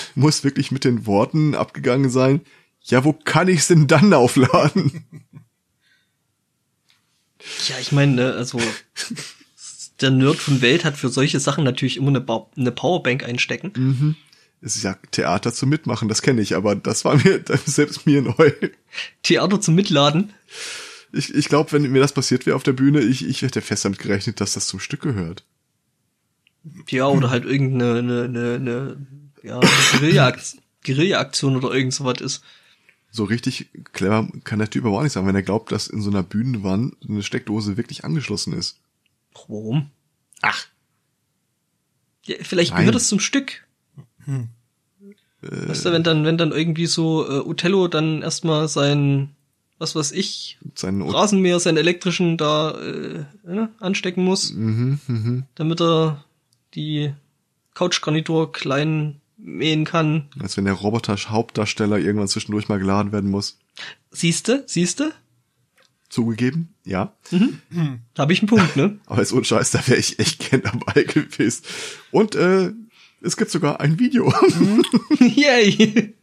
Muss 0.15 0.45
wirklich 0.45 0.71
mit 0.71 0.85
den 0.85 1.07
Worten 1.07 1.55
abgegangen 1.55 2.11
sein. 2.11 2.41
Ja, 2.83 3.05
wo 3.05 3.13
kann 3.13 3.49
ich's 3.49 3.69
denn 3.69 3.87
dann 3.87 4.13
aufladen? 4.13 5.05
Ja, 7.69 7.79
ich 7.79 7.93
meine, 7.93 8.13
ne, 8.13 8.33
also 8.33 8.59
der 10.01 10.11
Nerd 10.11 10.37
von 10.37 10.63
Welt 10.63 10.85
hat 10.85 10.97
für 10.97 11.11
solche 11.11 11.41
Sachen 11.41 11.63
natürlich 11.63 11.99
immer 11.99 12.09
eine, 12.09 12.23
ba 12.23 12.51
eine 12.57 12.73
Powerbank 12.73 13.23
einstecken. 13.23 14.17
Es 14.61 14.77
ist 14.77 14.83
ja 14.83 14.97
Theater 15.11 15.53
zum 15.53 15.69
Mitmachen, 15.69 16.09
das 16.09 16.23
kenne 16.23 16.41
ich, 16.41 16.57
aber 16.57 16.75
das 16.75 17.05
war 17.05 17.17
mir 17.17 17.45
selbst 17.67 18.07
mir 18.07 18.23
neu. 18.23 18.51
Theater 19.23 19.61
zum 19.61 19.75
Mitladen. 19.75 20.33
Ich, 21.13 21.35
ich 21.35 21.49
glaube, 21.49 21.73
wenn 21.73 21.83
mir 21.93 22.01
das 22.01 22.13
passiert 22.13 22.47
wäre 22.47 22.57
auf 22.57 22.63
der 22.63 22.73
Bühne, 22.73 23.01
ich, 23.01 23.27
ich 23.29 23.43
hätte 23.43 23.61
fest 23.61 23.85
damit 23.85 23.99
gerechnet, 23.99 24.41
dass 24.41 24.55
das 24.55 24.67
zum 24.67 24.81
Stück 24.81 25.03
gehört. 25.03 25.45
Ja, 26.89 27.07
oder 27.07 27.31
halt 27.31 27.45
irgendeine 27.45 27.99
eine, 27.99 28.23
eine, 28.25 28.55
eine, 28.55 29.07
ja, 29.45 29.61
Guerilla-Aktion 30.85 31.57
oder 31.57 31.75
irgend 31.75 31.95
sowas 31.95 32.21
ist. 32.21 32.43
So 33.11 33.25
richtig 33.25 33.69
clever 33.93 34.29
kann 34.43 34.59
der 34.59 34.71
Typ 34.71 34.85
aber 34.85 34.99
auch 34.99 35.03
nicht 35.03 35.13
sein, 35.13 35.27
wenn 35.27 35.37
er 35.37 35.43
glaubt, 35.43 35.71
dass 35.71 35.87
in 35.87 36.03
so 36.03 36.11
einer 36.11 36.25
Bühnenwand 36.25 36.97
eine 37.09 37.23
Steckdose 37.23 37.77
wirklich 37.77 38.05
angeschlossen 38.05 38.55
ist. 38.55 38.81
Warum? 39.35 39.91
Ach. 40.43 40.67
Ja, 42.25 42.37
vielleicht 42.41 42.73
Nein. 42.73 42.81
gehört 42.81 42.97
es 42.97 43.09
zum 43.09 43.21
Stück. 43.21 43.67
Hm. 44.25 44.49
Weißt 45.43 45.85
du, 45.85 45.93
wenn 45.93 46.03
dann, 46.03 46.25
wenn 46.25 46.39
dann 46.39 46.53
irgendwie 46.53 46.87
so 46.87 47.29
äh, 47.29 47.47
Utello 47.47 47.87
dann 47.87 48.23
erstmal 48.23 48.67
sein, 48.67 49.31
was 49.79 49.95
weiß 49.95 50.13
ich, 50.13 50.59
Sein 50.75 51.03
Rasenmäher, 51.03 51.61
seinen 51.61 51.77
elektrischen 51.77 52.39
da 52.39 52.73
äh, 52.73 53.25
ne, 53.45 53.71
anstecken 53.79 54.25
muss, 54.25 54.53
mhm, 54.53 54.99
mhm. 55.07 55.45
damit 55.55 55.81
er 55.81 56.25
die 56.75 57.13
Couchgarnitur 57.75 58.53
klein 58.53 59.21
mähen 59.45 59.85
kann. 59.85 60.29
Als 60.41 60.57
wenn 60.57 60.65
der 60.65 60.75
Roboter 60.75 61.17
Hauptdarsteller 61.17 61.99
irgendwann 61.99 62.29
zwischendurch 62.29 62.69
mal 62.69 62.79
geladen 62.79 63.13
werden 63.13 63.31
muss. 63.31 63.59
Siehste, 64.11 64.65
siehste? 64.67 65.13
Zugegeben, 66.09 66.75
ja. 66.85 67.15
Da 68.15 68.23
habe 68.23 68.33
ich 68.33 68.41
einen 68.41 68.49
Punkt, 68.49 68.77
ne? 68.77 68.99
Aber 69.07 69.21
ist 69.21 69.33
ohne 69.33 69.45
Scheiß, 69.45 69.73
da 69.73 69.87
wäre 69.87 69.99
ich 69.99 70.19
echt 70.19 70.51
gern 70.51 70.63
dabei 70.63 71.03
gewesen. 71.03 71.65
Und 72.11 72.37
äh, 72.37 72.73
es 73.21 73.37
gibt 73.37 73.51
sogar 73.51 73.81
ein 73.81 73.99
Video. 73.99 74.33
Yay! 75.19 76.15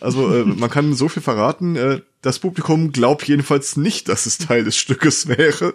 Also 0.00 0.32
äh, 0.32 0.44
man 0.44 0.70
kann 0.70 0.94
so 0.94 1.08
viel 1.08 1.22
verraten. 1.22 1.76
Äh, 1.76 2.00
das 2.20 2.38
Publikum 2.38 2.92
glaubt 2.92 3.26
jedenfalls 3.28 3.76
nicht, 3.76 4.08
dass 4.08 4.26
es 4.26 4.38
Teil 4.38 4.64
des 4.64 4.76
Stückes 4.76 5.28
wäre, 5.28 5.74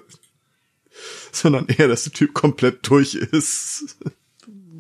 sondern 1.32 1.68
eher, 1.68 1.88
dass 1.88 2.04
der 2.04 2.14
Typ 2.14 2.34
komplett 2.34 2.88
durch 2.90 3.16
ist. 3.16 3.98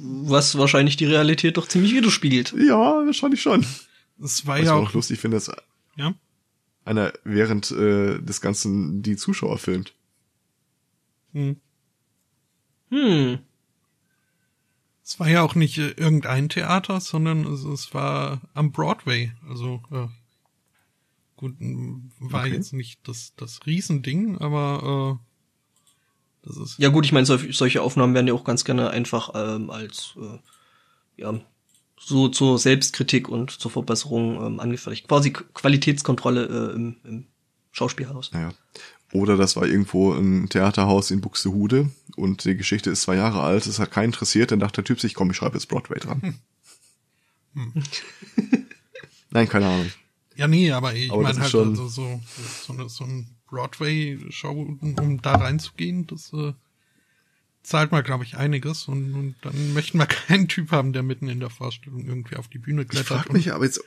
Was 0.05 0.57
wahrscheinlich 0.57 0.97
die 0.97 1.05
Realität 1.05 1.55
doch 1.55 1.67
ziemlich 1.67 1.93
widerspiegelt. 1.93 2.53
Ja, 2.57 3.05
wahrscheinlich 3.05 3.41
schon. 3.41 3.65
Es 4.21 4.45
war 4.45 4.55
Was 4.55 4.61
ich 4.61 4.67
ja 4.67 4.73
auch 4.73 4.89
auch, 4.89 4.93
lustig 4.93 5.19
finde, 5.19 5.37
dass 5.37 5.49
ja. 5.95 6.13
einer 6.83 7.13
während 7.23 7.71
äh, 7.71 8.19
des 8.19 8.41
Ganzen 8.41 9.01
die 9.01 9.15
Zuschauer 9.15 9.57
filmt. 9.57 9.93
Hm. 11.31 11.55
Hm. 12.89 13.39
Es 15.03 15.19
war 15.19 15.29
ja 15.29 15.41
auch 15.41 15.55
nicht 15.55 15.77
äh, 15.77 15.91
irgendein 15.91 16.49
Theater, 16.49 16.99
sondern 16.99 17.45
es, 17.45 17.63
es 17.63 17.93
war 17.93 18.41
am 18.53 18.71
Broadway. 18.71 19.31
Also 19.47 19.81
äh, 19.91 20.07
gut, 21.35 21.55
war 22.19 22.43
Okay. 22.43 22.53
jetzt 22.53 22.73
nicht 22.73 22.99
das 23.07 23.33
das 23.35 23.65
Riesending, 23.65 24.37
aber 24.37 25.19
äh, 25.19 25.32
das 26.45 26.57
ist 26.57 26.75
Ja 26.79 26.89
gut, 26.89 27.05
ich 27.05 27.11
meine, 27.11 27.25
sol 27.25 27.39
solche 27.53 27.81
Aufnahmen 27.81 28.13
werden 28.13 28.27
ja 28.27 28.33
auch 28.33 28.43
ganz 28.43 28.63
gerne 28.65 28.89
einfach 28.89 29.31
ähm, 29.35 29.69
als 29.69 30.13
äh, 30.17 31.21
ja 31.21 31.39
so 31.99 32.27
zur 32.27 32.59
Selbstkritik 32.59 33.29
und 33.29 33.51
zur 33.51 33.71
Verbesserung 33.71 34.45
ähm, 34.45 34.59
angefertigt. 34.59 35.07
Quasi 35.07 35.31
Qualitätskontrolle 35.31 36.71
äh, 36.71 36.75
im, 36.75 36.95
im 37.05 37.25
Schauspielhaus. 37.71 38.31
Naja. 38.33 38.51
Oder 39.13 39.37
das 39.37 39.55
war 39.55 39.65
irgendwo 39.67 40.11
ein 40.11 40.49
Theaterhaus 40.49 41.11
in 41.11 41.21
Buxtehude 41.21 41.91
und 42.15 42.45
die 42.45 42.57
Geschichte 42.57 42.89
ist 42.89 43.03
zwei 43.03 43.15
Jahre 43.15 43.41
alt, 43.41 43.67
es 43.67 43.77
hat 43.79 43.91
keinen 43.91 44.05
interessiert, 44.05 44.51
dann 44.51 44.59
dachte 44.59 44.77
der 44.81 44.85
Typ 44.85 44.99
sich, 44.99 45.13
komm, 45.13 45.29
ich 45.31 45.37
schreibe 45.37 45.55
jetzt 45.55 45.67
Broadway 45.67 45.99
dran. 45.99 46.39
Nein, 49.31 49.47
keine 49.49 49.67
Ahnung. 49.67 49.91
Ja, 50.35 50.47
nee, 50.47 50.71
aber 50.71 50.95
ich 50.95 51.11
Aber 51.11 51.23
das 51.23 51.35
meine 51.37 51.37
ist 51.37 51.41
halt 51.43 51.51
schon- 51.51 51.69
also 51.69 51.87
so, 51.87 52.21
so, 52.65 52.73
eine, 52.73 52.89
so 52.89 53.03
ein 53.03 53.27
Broadway-Show, 53.53 54.77
um 54.81 55.21
da 55.21 55.35
reinzugehen, 55.35 56.07
das 56.07 56.33
äh, 56.33 56.53
zahlt 57.61 57.91
mal, 57.91 58.01
glaube 58.03 58.23
ich, 58.23 58.35
einiges 58.35 58.87
und, 58.87 59.13
und 59.13 59.35
dann 59.41 59.73
möchten 59.73 59.97
wir 59.99 60.05
keinen 60.27 60.47
Typ 60.47 60.71
haben, 60.71 60.91
der 60.93 61.03
mitten 61.03 61.27
in 61.29 61.39
der 61.39 61.49
Vorstellung 61.51 62.05
irgendwie 62.07 62.35
auf 62.37 62.47
die 62.47 62.57
Bühne 62.57 62.81
Ich 62.81 62.87
klettert. 62.89 63.07
frage 63.07 63.29
und- 63.29 63.35
mich 63.35 63.53
aber 63.53 63.65
jetzt, 63.65 63.81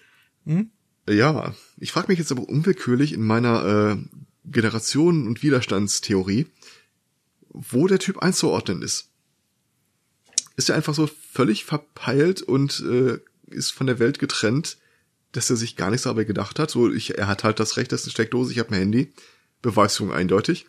Hm? 0.45 0.71
ja, 1.09 1.55
ich 1.79 1.91
frage 1.93 2.09
mich 2.09 2.19
jetzt 2.19 2.31
aber 2.33 2.49
unwillkürlich 2.49 3.13
in 3.13 3.23
meiner 3.27 3.97
äh, 3.99 4.19
Generationen- 4.45 5.27
und 5.27 5.43
Widerstandstheorie, 5.43 6.47
wo 7.51 7.87
der 7.89 7.99
Typ 7.99 8.19
einzuordnen 8.19 8.83
ist. 8.83 9.11
Ist 10.57 10.71
er 10.71 10.77
einfach 10.77 10.95
so 10.95 11.09
völlig 11.33 11.65
verpeilt 11.65 12.41
und 12.43 12.81
äh, 12.89 13.19
ist 13.49 13.73
von 13.73 13.87
der 13.89 13.99
Welt 13.99 14.19
getrennt, 14.21 14.79
dass 15.33 15.51
er 15.51 15.57
sich 15.57 15.77
gar 15.77 15.91
nichts 15.91 16.05
dabei 16.05 16.25
gedacht 16.25 16.59
hat. 16.59 16.71
So, 16.71 16.91
ich, 16.93 17.19
er 17.19 17.27
hat 17.27 17.45
halt 17.45 17.61
das 17.61 17.77
Recht, 17.77 17.93
das 17.93 18.01
ist 18.03 18.07
eine 18.07 18.13
Steckdose, 18.13 18.53
ich 18.53 18.59
habe 18.61 18.71
ein 18.71 18.79
Handy. 18.79 19.13
Beweisführung 19.63 20.13
eindeutig. 20.13 20.67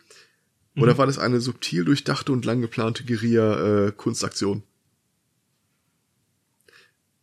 Oder 0.76 0.96
war 0.96 1.06
das 1.06 1.18
eine 1.18 1.40
subtil 1.40 1.84
durchdachte 1.84 2.30
und 2.30 2.44
lang 2.44 2.60
geplante 2.60 3.04
Guerilla-Kunstaktion? 3.04 4.62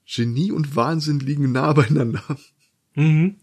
Genie 0.05 0.51
und 0.51 0.75
Wahnsinn 0.75 1.19
liegen 1.19 1.51
nah 1.51 1.71
beieinander. 1.73 2.23
Mhm. 2.95 3.37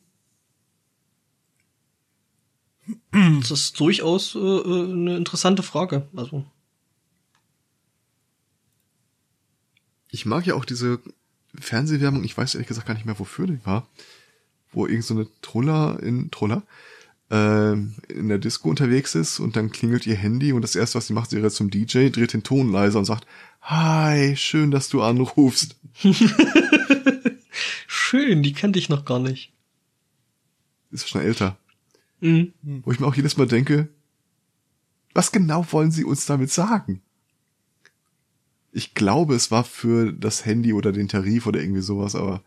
Das 3.41 3.51
ist 3.51 3.79
durchaus 3.79 4.35
äh, 4.35 4.39
äh, 4.39 4.93
eine 4.93 5.17
interessante 5.17 5.63
Frage. 5.63 6.09
Also, 6.17 6.45
Ich 10.13 10.27
mag 10.27 10.47
ja 10.47 10.55
auch 10.55 10.67
diese 10.67 11.01
Fernsehwerbung, 11.59 12.23
ich 12.23 12.37
weiß 12.37 12.55
ehrlich 12.55 12.69
gesagt 12.69 12.87
gar 12.87 12.95
nicht 12.95 13.07
mehr, 13.07 13.19
wofür 13.19 13.47
die 13.47 13.65
war, 13.65 13.89
wo 14.71 14.87
irgend 14.87 15.05
so 15.05 15.15
eine 15.15 15.27
Truller 15.41 16.01
in 16.03 16.31
Truller 16.31 16.63
ähm, 17.33 17.95
in 18.09 18.29
der 18.29 18.37
Disco 18.37 18.69
unterwegs 18.69 19.15
ist 19.15 19.41
und 19.41 19.57
dann 19.57 19.73
klingelt 19.73 20.07
ihr 20.07 20.15
Handy 20.15 20.53
und 20.53 20.61
das 20.61 20.77
erste, 20.77 20.99
was 20.99 21.07
sie 21.07 21.15
macht, 21.15 21.31
sie 21.31 21.39
rennt 21.39 21.53
zum 21.53 21.71
DJ, 21.71 22.11
dreht 22.11 22.35
den 22.35 22.43
Ton 22.43 22.71
leiser 22.71 22.99
und 22.99 23.07
sagt, 23.07 23.27
Hi, 23.63 24.37
schön, 24.37 24.71
dass 24.71 24.91
du 24.91 25.01
anrufst. 25.03 25.77
schön, 27.87 28.43
die 28.43 28.53
kannte 28.53 28.79
ich 28.79 28.91
noch 28.91 29.07
gar 29.07 29.19
nicht. 29.19 29.55
Ist 30.91 31.09
schon 31.09 31.23
älter. 31.23 31.57
Mhm. 32.21 32.53
Wo 32.63 32.93
ich 32.93 33.01
mir 33.01 33.07
auch 33.07 33.15
jedes 33.15 33.39
Mal 33.39 33.47
denke, 33.47 33.89
was 35.15 35.33
genau 35.33 35.67
wollen 35.73 35.91
sie 35.91 36.05
uns 36.05 36.27
damit 36.27 36.51
sagen? 36.51 37.01
Ich 38.73 38.93
glaube, 38.93 39.35
es 39.35 39.51
war 39.51 39.65
für 39.65 40.13
das 40.13 40.45
Handy 40.45 40.75
oder 40.75 40.93
den 40.93 41.09
Tarif 41.09 41.47
oder 41.47 41.61
irgendwie 41.61 41.83
sowas, 41.83 42.15
aber 42.15 42.43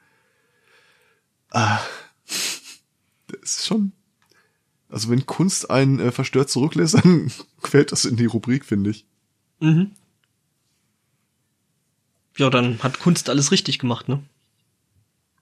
ah, 1.50 1.80
das 3.28 3.42
ist 3.42 3.66
schon. 3.66 3.94
Also 4.96 5.10
wenn 5.10 5.26
Kunst 5.26 5.70
einen 5.70 6.00
äh, 6.00 6.10
verstört 6.14 6.50
zurücklässt, 6.50 6.94
dann 7.04 7.30
quält 7.62 7.92
das 7.92 8.06
in 8.06 8.16
die 8.16 8.28
Rubrik, 8.28 8.64
finde 8.64 8.92
ich. 8.92 9.06
Mhm. 9.60 9.92
Ja, 12.38 12.50
dann 12.50 12.82
hat 12.82 13.00
Kunst 13.00 13.30
alles 13.30 13.52
richtig 13.52 13.78
gemacht, 13.78 14.08
ne? 14.08 14.24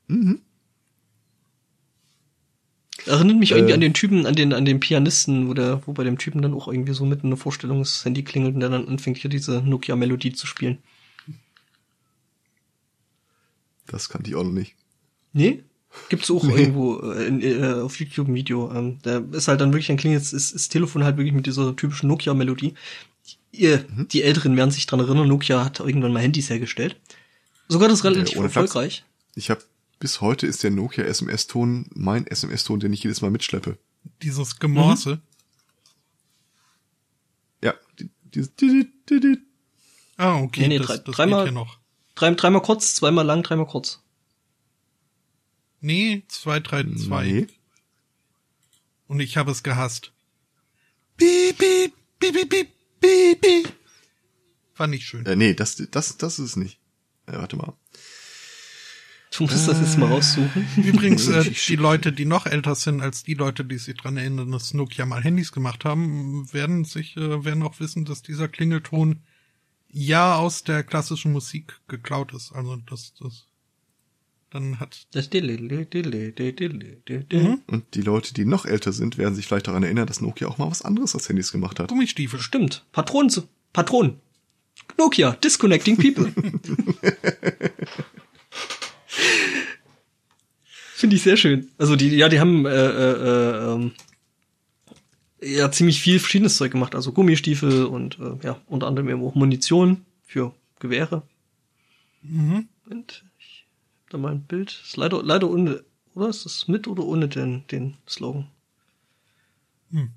Mhm. 0.07 0.41
Erinnert 3.05 3.37
mich 3.37 3.51
irgendwie 3.51 3.73
Äh. 3.73 3.75
an 3.75 3.81
den 3.81 3.93
Typen, 3.93 4.25
an 4.25 4.33
den, 4.33 4.53
an 4.53 4.65
den 4.65 4.79
Pianisten, 4.79 5.47
wo 5.47 5.53
der, 5.53 5.85
wo 5.85 5.93
bei 5.93 6.03
dem 6.03 6.17
Typen 6.17 6.41
dann 6.41 6.55
auch 6.55 6.67
irgendwie 6.67 6.93
so 6.93 7.05
mitten 7.05 7.27
in 7.27 7.31
der 7.31 7.37
Vorstellung 7.37 7.77
das 7.77 8.03
Handy 8.05 8.23
klingelt 8.23 8.55
und 8.55 8.59
der 8.59 8.69
dann 8.69 8.87
anfängt, 8.87 9.19
hier 9.19 9.29
diese 9.29 9.61
Nokia-Melodie 9.61 10.33
zu 10.33 10.47
spielen. 10.47 10.79
Das 13.85 14.09
kannte 14.09 14.31
ich 14.31 14.35
auch 14.35 14.43
noch 14.43 14.51
nicht. 14.51 14.75
Nee? 15.31 15.63
Gibt's 16.09 16.29
auch 16.31 16.43
Nee. 16.43 16.53
irgendwo 16.61 16.99
äh, 16.99 17.25
in, 17.27 17.41
äh, 17.41 17.81
auf 17.81 17.99
YouTube 17.99 18.27
ein 18.27 18.35
Video. 18.35 18.71
Ähm, 18.73 18.99
da 19.03 19.19
ist 19.31 19.47
halt 19.47 19.61
dann 19.61 19.71
wirklich, 19.71 19.87
dann 19.87 19.97
klingelt 19.97 20.21
ist, 20.21 20.33
ist 20.33 20.53
das 20.55 20.69
Telefon 20.69 21.03
halt 21.03 21.17
wirklich 21.17 21.33
mit 21.33 21.45
dieser 21.45 21.75
typischen 21.75 22.07
Nokia-Melodie. 22.09 22.73
Ihr, 23.51 23.85
Mhm. 23.95 24.07
Die 24.09 24.23
Älteren 24.23 24.57
werden 24.57 24.71
sich 24.71 24.85
dran 24.87 24.99
erinnern, 24.99 25.27
Nokia 25.27 25.63
hat 25.63 25.79
irgendwann 25.79 26.11
mal 26.13 26.21
Handys 26.21 26.49
hergestellt. 26.49 26.99
Sogar 27.67 27.87
das 27.89 28.03
relativ 28.03 28.33
Flachs. 28.37 28.43
erfolgreich. 28.55 29.05
Ich 29.35 29.49
habe 29.49 29.61
bis 29.99 30.19
heute 30.21 30.47
ist 30.47 30.63
der 30.63 30.71
Nokia 30.71 31.05
SMS-Ton 31.05 31.85
mein 31.93 32.27
SMS-Ton, 32.27 32.79
den 32.79 32.91
ich 32.93 33.03
jedes 33.03 33.21
Mal 33.21 33.31
mitschleppe. 33.31 33.77
Dieses 34.21 34.59
Gemorse. 34.59 35.19
Ja, 37.63 37.73
die, 37.99 38.09
die, 38.35 38.47
die, 38.59 38.89
die, 39.09 39.19
die. 39.19 39.37
Ah, 40.17 40.39
okay, 40.41 40.61
Nee, 40.61 40.67
nee, 40.67 40.77
das, 40.79 40.87
drei- 40.87 40.97
das 40.97 41.15
dreimal- 41.15 41.45
ja 41.45 41.51
noch. 41.51 41.77
Drei, 42.15 42.31
dreimal 42.33 42.61
kurz, 42.61 42.95
zweimal 42.95 43.25
lang, 43.25 43.41
dreimal 43.43 43.65
kurz. 43.65 44.02
Nee, 45.83 46.23
232. 46.29 47.33
Nee. 47.33 47.47
Und 49.07 49.19
ich 49.19 49.35
habe 49.35 49.51
es 49.51 49.63
gehasst. 49.63 50.13
Piep, 51.17 51.57
piep, 51.57 51.93
piep, 52.19 52.33
piep, 52.33 52.49
piep, 52.49 52.69
piep, 53.01 53.41
piep. 53.41 53.73
Fand 54.73 54.95
ich 54.95 55.05
schön. 55.05 55.25
Äh, 55.25 55.35
nee, 55.35 55.53
das, 55.53 55.75
das, 55.91 56.17
das 56.17 56.39
ist 56.39 56.51
es 56.51 56.55
nicht. 56.55 56.79
Äh, 57.25 57.33
warte 57.33 57.57
mal. 57.57 57.73
Du 59.35 59.43
musst 59.43 59.67
das 59.67 59.81
jetzt 59.81 59.97
mal 59.97 60.07
raussuchen. 60.07 60.65
Übrigens, 60.77 61.27
äh, 61.27 61.51
die 61.67 61.75
Leute, 61.75 62.13
die 62.13 62.25
noch 62.25 62.45
älter 62.45 62.75
sind 62.75 63.01
als 63.01 63.23
die 63.23 63.33
Leute, 63.33 63.65
die 63.65 63.77
sich 63.77 63.97
dran 63.97 64.15
erinnern, 64.15 64.51
dass 64.51 64.73
Nokia 64.73 65.05
mal 65.05 65.21
Handys 65.21 65.51
gemacht 65.51 65.83
haben, 65.83 66.47
werden 66.53 66.85
sich, 66.85 67.17
äh, 67.17 67.43
werden 67.43 67.61
auch 67.61 67.81
wissen, 67.81 68.05
dass 68.05 68.21
dieser 68.21 68.47
Klingelton 68.47 69.21
ja 69.89 70.37
aus 70.37 70.63
der 70.63 70.85
klassischen 70.85 71.33
Musik 71.33 71.81
geklaut 71.89 72.33
ist. 72.33 72.53
Also 72.53 72.77
das, 72.77 73.15
das 73.15 73.47
dann 74.53 74.79
hat 74.79 75.07
Das 75.11 75.29
Dille, 75.31 75.57
Dille, 75.57 75.85
Dille, 75.87 76.31
Dille, 76.31 76.53
Dille, 76.53 77.23
Dille. 77.23 77.57
Und 77.65 77.95
die 77.95 78.01
Leute, 78.01 78.35
die 78.35 78.45
noch 78.45 78.65
älter 78.67 78.93
sind, 78.93 79.17
werden 79.17 79.33
sich 79.33 79.47
vielleicht 79.47 79.67
daran 79.67 79.81
erinnern, 79.81 80.05
dass 80.05 80.21
Nokia 80.21 80.47
auch 80.47 80.59
mal 80.59 80.69
was 80.69 80.83
anderes 80.83 81.15
als 81.15 81.27
Handys 81.27 81.51
gemacht 81.51 81.79
hat. 81.79 81.89
Gummistiefel. 81.89 82.39
Stimmt. 82.39 82.85
Patronen 82.91 83.31
zu, 83.31 83.49
Patronen. 83.73 84.19
Nokia, 84.97 85.31
disconnecting 85.31 85.97
people. 85.97 86.31
Finde 90.93 91.15
ich 91.15 91.23
sehr 91.23 91.37
schön. 91.37 91.69
Also 91.79 91.95
die, 91.95 92.09
ja, 92.09 92.29
die 92.29 92.39
haben 92.39 92.67
äh, 92.67 92.69
äh, 92.69 93.75
äh, 93.75 93.91
ja 95.41 95.71
ziemlich 95.71 95.99
viel 95.99 96.19
verschiedenes 96.19 96.57
Zeug 96.57 96.71
gemacht. 96.71 96.93
Also 96.93 97.11
Gummistiefel 97.11 97.85
und 97.85 98.19
äh, 98.19 98.37
ja 98.45 98.61
unter 98.67 98.85
anderem 98.85 99.09
eben 99.09 99.23
auch 99.23 99.33
Munition 99.33 100.05
für 100.25 100.53
Gewehre. 100.79 101.23
Mhm. 102.21 102.67
Und 102.89 103.25
da 104.13 104.17
mal 104.17 104.31
ein 104.31 104.43
Bild. 104.43 104.79
Ist 104.83 104.97
leider 104.97 105.23
leider 105.23 105.49
ohne, 105.49 105.83
oder 106.15 106.29
ist 106.29 106.45
das 106.45 106.67
mit 106.67 106.87
oder 106.87 107.03
ohne 107.03 107.27
den 107.27 107.65
den 107.67 107.97
Slogan? 108.07 108.47
Hm. 109.91 110.11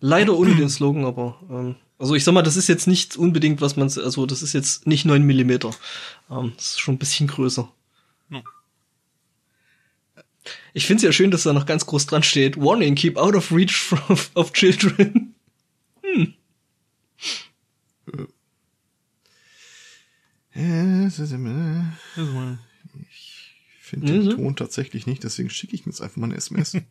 Leider 0.00 0.36
ohne 0.36 0.54
den 0.54 0.68
Slogan, 0.68 1.04
aber 1.04 1.40
ähm, 1.50 1.76
also 1.98 2.14
ich 2.14 2.24
sag 2.24 2.32
mal, 2.32 2.42
das 2.42 2.56
ist 2.56 2.68
jetzt 2.68 2.86
nicht 2.86 3.16
unbedingt, 3.16 3.60
was 3.60 3.76
man, 3.76 3.88
also 3.88 4.26
das 4.26 4.42
ist 4.42 4.52
jetzt 4.52 4.86
nicht 4.86 5.06
neun 5.06 5.22
Millimeter. 5.22 5.70
Ähm, 6.30 6.52
das 6.56 6.72
ist 6.72 6.80
schon 6.80 6.96
ein 6.96 6.98
bisschen 6.98 7.26
größer. 7.26 7.72
Ich 10.74 10.86
finde 10.86 10.98
es 10.98 11.02
ja 11.04 11.12
schön, 11.12 11.30
dass 11.30 11.42
da 11.42 11.52
noch 11.52 11.66
ganz 11.66 11.86
groß 11.86 12.06
dran 12.06 12.22
steht, 12.22 12.56
Warning, 12.56 12.94
keep 12.94 13.16
out 13.16 13.34
of 13.34 13.50
reach 13.50 13.92
of, 14.08 14.30
of 14.34 14.52
children. 14.52 15.34
Ich 20.54 21.18
Also 21.18 21.36
mal. 21.36 22.58
Finde 24.00 24.12
den 24.12 24.24
Mhm. 24.26 24.36
Ton 24.36 24.56
tatsächlich 24.56 25.06
nicht, 25.06 25.24
deswegen 25.24 25.50
schicke 25.50 25.74
ich 25.74 25.86
mir 25.86 25.90
jetzt 25.92 26.00
einfach 26.00 26.16
mal 26.16 26.26
eine 26.26 26.36
SMS. 26.36 26.76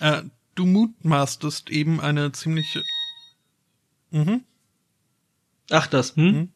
Äh, 0.00 0.22
du 0.54 0.64
mutmaßtest 0.64 1.70
eben 1.70 2.00
eine 2.00 2.30
ziemliche 2.30 2.84
mhm. 4.12 4.42
Ach 5.70 5.86
das, 5.88 6.14
hm? 6.16 6.50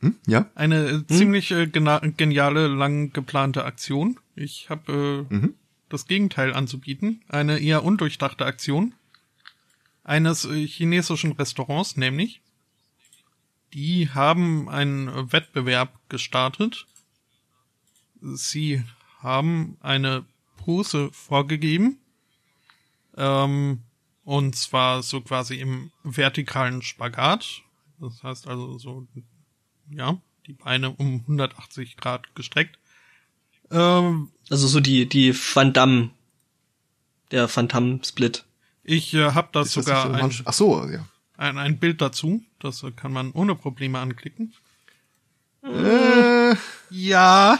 hm? 0.00 0.16
Ja? 0.26 0.50
eine 0.54 0.88
äh, 0.88 1.06
ziemlich 1.06 1.50
äh, 1.50 1.66
geniale, 1.66 2.68
lang 2.68 3.12
geplante 3.12 3.64
Aktion. 3.66 4.18
Ich 4.34 4.70
habe 4.70 5.26
äh, 5.30 5.34
Mhm. 5.34 5.54
das 5.90 6.06
Gegenteil 6.06 6.54
anzubieten. 6.54 7.20
Eine 7.28 7.58
eher 7.58 7.84
undurchdachte 7.84 8.46
Aktion 8.46 8.94
eines 10.02 10.46
äh, 10.46 10.66
chinesischen 10.66 11.32
Restaurants, 11.32 11.96
nämlich. 11.98 12.40
Die 13.74 14.08
haben 14.10 14.68
einen 14.68 15.30
Wettbewerb 15.32 15.98
gestartet. 16.08 16.86
Sie 18.22 18.82
haben 19.20 19.76
eine 19.80 20.24
Pose 20.56 21.10
vorgegeben. 21.12 21.98
Ähm, 23.16 23.80
und 24.24 24.56
zwar 24.56 25.02
so 25.02 25.20
quasi 25.20 25.56
im 25.56 25.90
vertikalen 26.04 26.82
Spagat. 26.82 27.62
Das 28.00 28.22
heißt 28.22 28.46
also 28.48 28.78
so, 28.78 29.06
ja, 29.90 30.18
die 30.46 30.52
Beine 30.54 30.90
um 30.90 31.20
180 31.20 31.96
Grad 31.96 32.34
gestreckt. 32.34 32.78
Ähm, 33.70 34.30
Also 34.50 34.66
so 34.68 34.80
die, 34.80 35.08
die 35.08 35.34
Van 35.34 35.72
Damme, 35.72 36.10
der 37.30 37.48
Phantom 37.48 38.02
Split. 38.04 38.44
ich 38.84 39.14
äh, 39.14 39.32
habe 39.32 39.48
da 39.52 39.60
das 39.60 39.72
sogar 39.72 40.12
ein, 40.14 40.32
Ach 40.44 40.52
so, 40.52 40.84
ja. 40.88 41.06
ein, 41.36 41.58
ein 41.58 41.78
Bild 41.78 42.00
dazu. 42.00 42.42
Das 42.60 42.84
kann 42.96 43.12
man 43.12 43.32
ohne 43.32 43.54
Probleme 43.54 43.98
anklicken. 43.98 44.54
Äh, 45.64 46.54
Ja. 46.90 47.58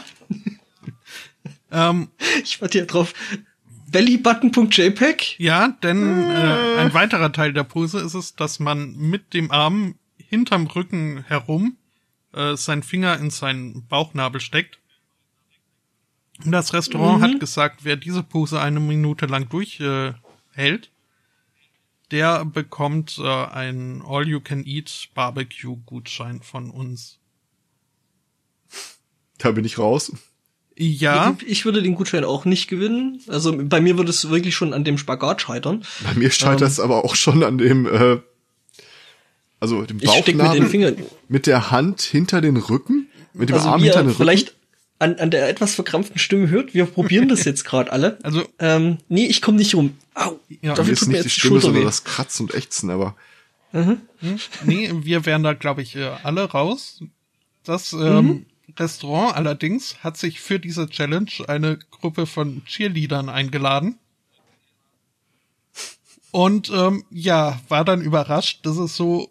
Ähm, 1.73 2.09
Ich 2.43 2.61
warte 2.61 2.79
hier 2.79 2.87
drauf. 2.87 3.13
Bellybutton.jpg? 3.87 5.35
ja, 5.37 5.67
denn 5.83 6.29
äh, 6.29 6.77
ein 6.79 6.93
weiterer 6.93 7.31
Teil 7.31 7.53
der 7.53 7.63
Pose 7.63 7.99
ist 7.99 8.15
es, 8.15 8.35
dass 8.35 8.59
man 8.59 8.95
mit 8.95 9.33
dem 9.35 9.51
Arm 9.51 9.95
hinterm 10.17 10.65
Rücken 10.65 11.23
herum 11.27 11.77
äh, 12.33 12.55
seinen 12.55 12.81
Finger 12.81 13.19
in 13.19 13.29
seinen 13.29 13.85
Bauchnabel 13.87 14.41
steckt. 14.41 14.79
Und 16.43 16.51
das 16.51 16.73
Restaurant 16.73 17.21
hat 17.21 17.39
gesagt, 17.39 17.83
wer 17.83 17.95
diese 17.95 18.23
Pose 18.23 18.59
eine 18.59 18.79
Minute 18.79 19.27
lang 19.27 19.47
durchhält, 19.49 20.15
äh, 20.15 20.19
hält, 20.51 20.91
der 22.09 22.45
bekommt 22.45 23.19
äh, 23.19 23.27
einen 23.27 24.01
All-You-Can-Eat 24.01 25.09
Barbecue-Gutschein 25.13 26.41
von 26.41 26.71
uns. 26.71 27.19
da 29.37 29.51
bin 29.51 29.65
ich 29.65 29.77
raus. 29.77 30.11
Ja, 30.77 31.35
Ich 31.45 31.65
würde 31.65 31.81
den 31.83 31.95
Gutschein 31.95 32.23
auch 32.23 32.45
nicht 32.45 32.67
gewinnen. 32.67 33.21
Also 33.27 33.55
bei 33.57 33.79
mir 33.81 33.97
würde 33.97 34.09
es 34.09 34.29
wirklich 34.29 34.55
schon 34.55 34.73
an 34.73 34.83
dem 34.83 34.97
Spagat 34.97 35.41
scheitern. 35.41 35.83
Bei 36.03 36.13
mir 36.19 36.31
scheitert 36.31 36.69
es 36.69 36.79
aber 36.79 37.05
auch 37.05 37.15
schon 37.15 37.43
an 37.43 37.57
dem, 37.59 37.85
äh, 37.85 38.17
also 39.59 39.83
dem 39.83 39.97
Ich 40.01 40.09
steck 40.11 40.27
mit 40.27 40.37
Bauchnabel 40.37 40.59
den 40.61 40.69
Fingern. 40.69 40.95
mit 41.27 41.45
der 41.47 41.71
Hand 41.71 42.01
hinter 42.01 42.41
den 42.41 42.57
Rücken, 42.57 43.07
mit 43.33 43.49
dem 43.49 43.55
Also 43.55 43.69
Arm 43.69 43.81
hinter 43.83 43.99
den 43.99 44.07
Rücken. 44.07 44.17
vielleicht 44.17 44.55
an, 44.99 45.15
an 45.19 45.31
der 45.31 45.47
etwas 45.49 45.75
verkrampften 45.75 46.17
Stimme 46.17 46.49
hört, 46.49 46.73
wir 46.73 46.85
probieren 46.85 47.27
das 47.27 47.43
jetzt 47.45 47.65
gerade 47.65 47.91
alle. 47.91 48.17
also 48.23 48.43
Ähm, 48.59 48.97
nee, 49.09 49.25
ich 49.27 49.41
komme 49.41 49.57
nicht 49.57 49.75
rum. 49.75 49.95
Au, 50.15 50.39
Ja, 50.61 50.71
Mir 50.71 50.73
dafür 50.75 50.93
ist 50.93 50.99
tut 50.99 51.07
mir 51.09 51.13
nicht 51.13 51.23
die 51.25 51.27
jetzt 51.27 51.35
die 51.35 51.39
Stimme, 51.39 51.51
Schulter 51.55 51.65
sondern 51.67 51.81
weh. 51.83 51.85
das 51.85 52.03
Kratzen 52.03 52.45
und 52.47 52.55
Ächzen, 52.55 52.89
aber 52.89 53.15
Nee, 54.65 54.91
wir 55.01 55.25
wären 55.25 55.41
da, 55.43 55.53
glaube 55.53 55.81
ich, 55.81 55.95
äh, 55.95 56.09
alle 56.23 56.43
raus. 56.43 57.01
Das 57.63 57.91
ähm, 57.93 58.45
Restaurant 58.77 59.35
allerdings 59.35 60.03
hat 60.03 60.17
sich 60.17 60.39
für 60.39 60.59
diese 60.59 60.89
Challenge 60.89 61.31
eine 61.47 61.77
Gruppe 61.77 62.25
von 62.25 62.65
Cheerleadern 62.65 63.29
eingeladen. 63.29 63.99
Und 66.31 66.71
ähm, 66.71 67.03
ja, 67.11 67.59
war 67.67 67.85
dann 67.85 68.01
überrascht, 68.01 68.65
dass 68.65 68.77
es 68.77 68.95
so 68.95 69.29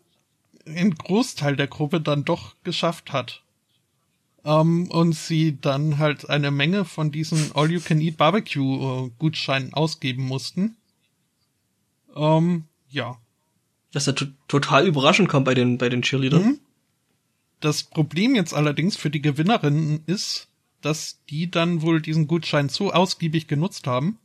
ein 0.67 0.95
Großteil 0.95 1.57
der 1.57 1.67
Gruppe 1.67 2.01
dann 2.01 2.25
doch 2.25 2.55
geschafft 2.63 3.13
hat. 3.13 3.43
Ähm, 4.45 4.89
und 4.91 5.15
sie 5.15 5.59
dann 5.61 5.99
halt 5.99 6.31
eine 6.31 6.51
Menge 6.51 6.85
von 6.85 7.11
diesen 7.11 7.53
All-You-Can-Eat-Barbecue-Gutscheinen 7.55 9.75
ausgeben 9.75 10.25
mussten. 10.25 10.77
Ähm, 12.15 12.65
ja. 12.89 13.19
Dass 13.93 14.07
er 14.07 14.15
to 14.15 14.27
total 14.49 14.87
überraschend 14.87 15.29
kam 15.29 15.45
bei 15.45 15.55
den, 15.55 15.79
bei 15.79 15.89
den 15.89 16.03
Cheerleadern. 16.03 16.43
Mhm. 16.43 16.61
Das 17.63 17.85
Problem 17.85 18.35
jetzt 18.35 18.53
allerdings 18.55 18.97
für 18.97 19.09
die 19.09 19.23
Gewinnerinnen 19.23 20.03
ist, 20.07 20.49
dass 20.81 21.21
die 21.31 21.49
dann 21.49 21.81
wohl 21.81 22.03
diesen 22.03 22.27
Gutschein 22.27 22.69
so 22.69 22.93
ausgiebig 22.93 23.47
genutzt 23.47 23.87
haben, 23.87 24.19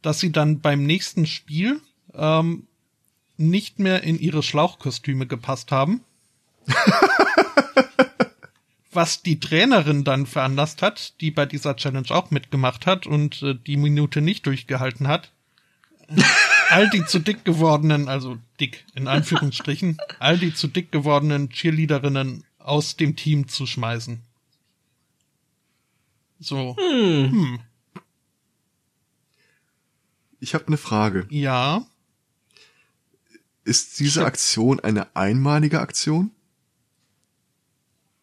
dass 0.00 0.20
sie 0.20 0.30
dann 0.30 0.60
beim 0.60 0.86
nächsten 0.86 1.26
Spiel 1.26 1.80
ähm, 2.14 2.68
nicht 3.36 3.80
mehr 3.80 4.04
in 4.04 4.16
ihre 4.16 4.44
Schlauchkostüme 4.44 5.26
gepasst 5.26 5.72
haben. 5.72 6.02
Was 8.92 9.22
die 9.22 9.40
Trainerin 9.40 10.04
dann 10.04 10.26
veranlasst 10.26 10.82
hat, 10.82 11.20
die 11.20 11.32
bei 11.32 11.46
dieser 11.46 11.74
Challenge 11.74 12.10
auch 12.10 12.30
mitgemacht 12.30 12.86
hat 12.86 13.08
und 13.08 13.42
äh, 13.42 13.56
die 13.66 13.76
Minute 13.76 14.20
nicht 14.20 14.46
durchgehalten 14.46 15.08
hat, 15.08 15.32
all 16.68 16.88
die 16.90 17.04
zu 17.06 17.18
dick 17.18 17.44
gewordenen, 17.44 18.08
also 18.08 18.38
dick 18.60 18.84
in 18.94 19.08
Anführungsstrichen, 19.08 19.98
all 20.20 20.38
die 20.38 20.54
zu 20.54 20.68
dick 20.68 20.92
gewordenen 20.92 21.50
Cheerleaderinnen 21.50 22.44
aus 22.64 22.96
dem 22.96 23.16
Team 23.16 23.48
zu 23.48 23.66
schmeißen. 23.66 24.20
So, 26.40 26.76
hm, 26.76 27.60
ich 30.40 30.54
habe 30.54 30.66
eine 30.66 30.76
Frage. 30.76 31.26
ja, 31.30 31.86
Ist 33.64 34.00
diese. 34.00 34.24
Aktion 34.26 34.80
eine 34.80 35.14
einmalige 35.14 35.80
Aktion? 35.80 36.32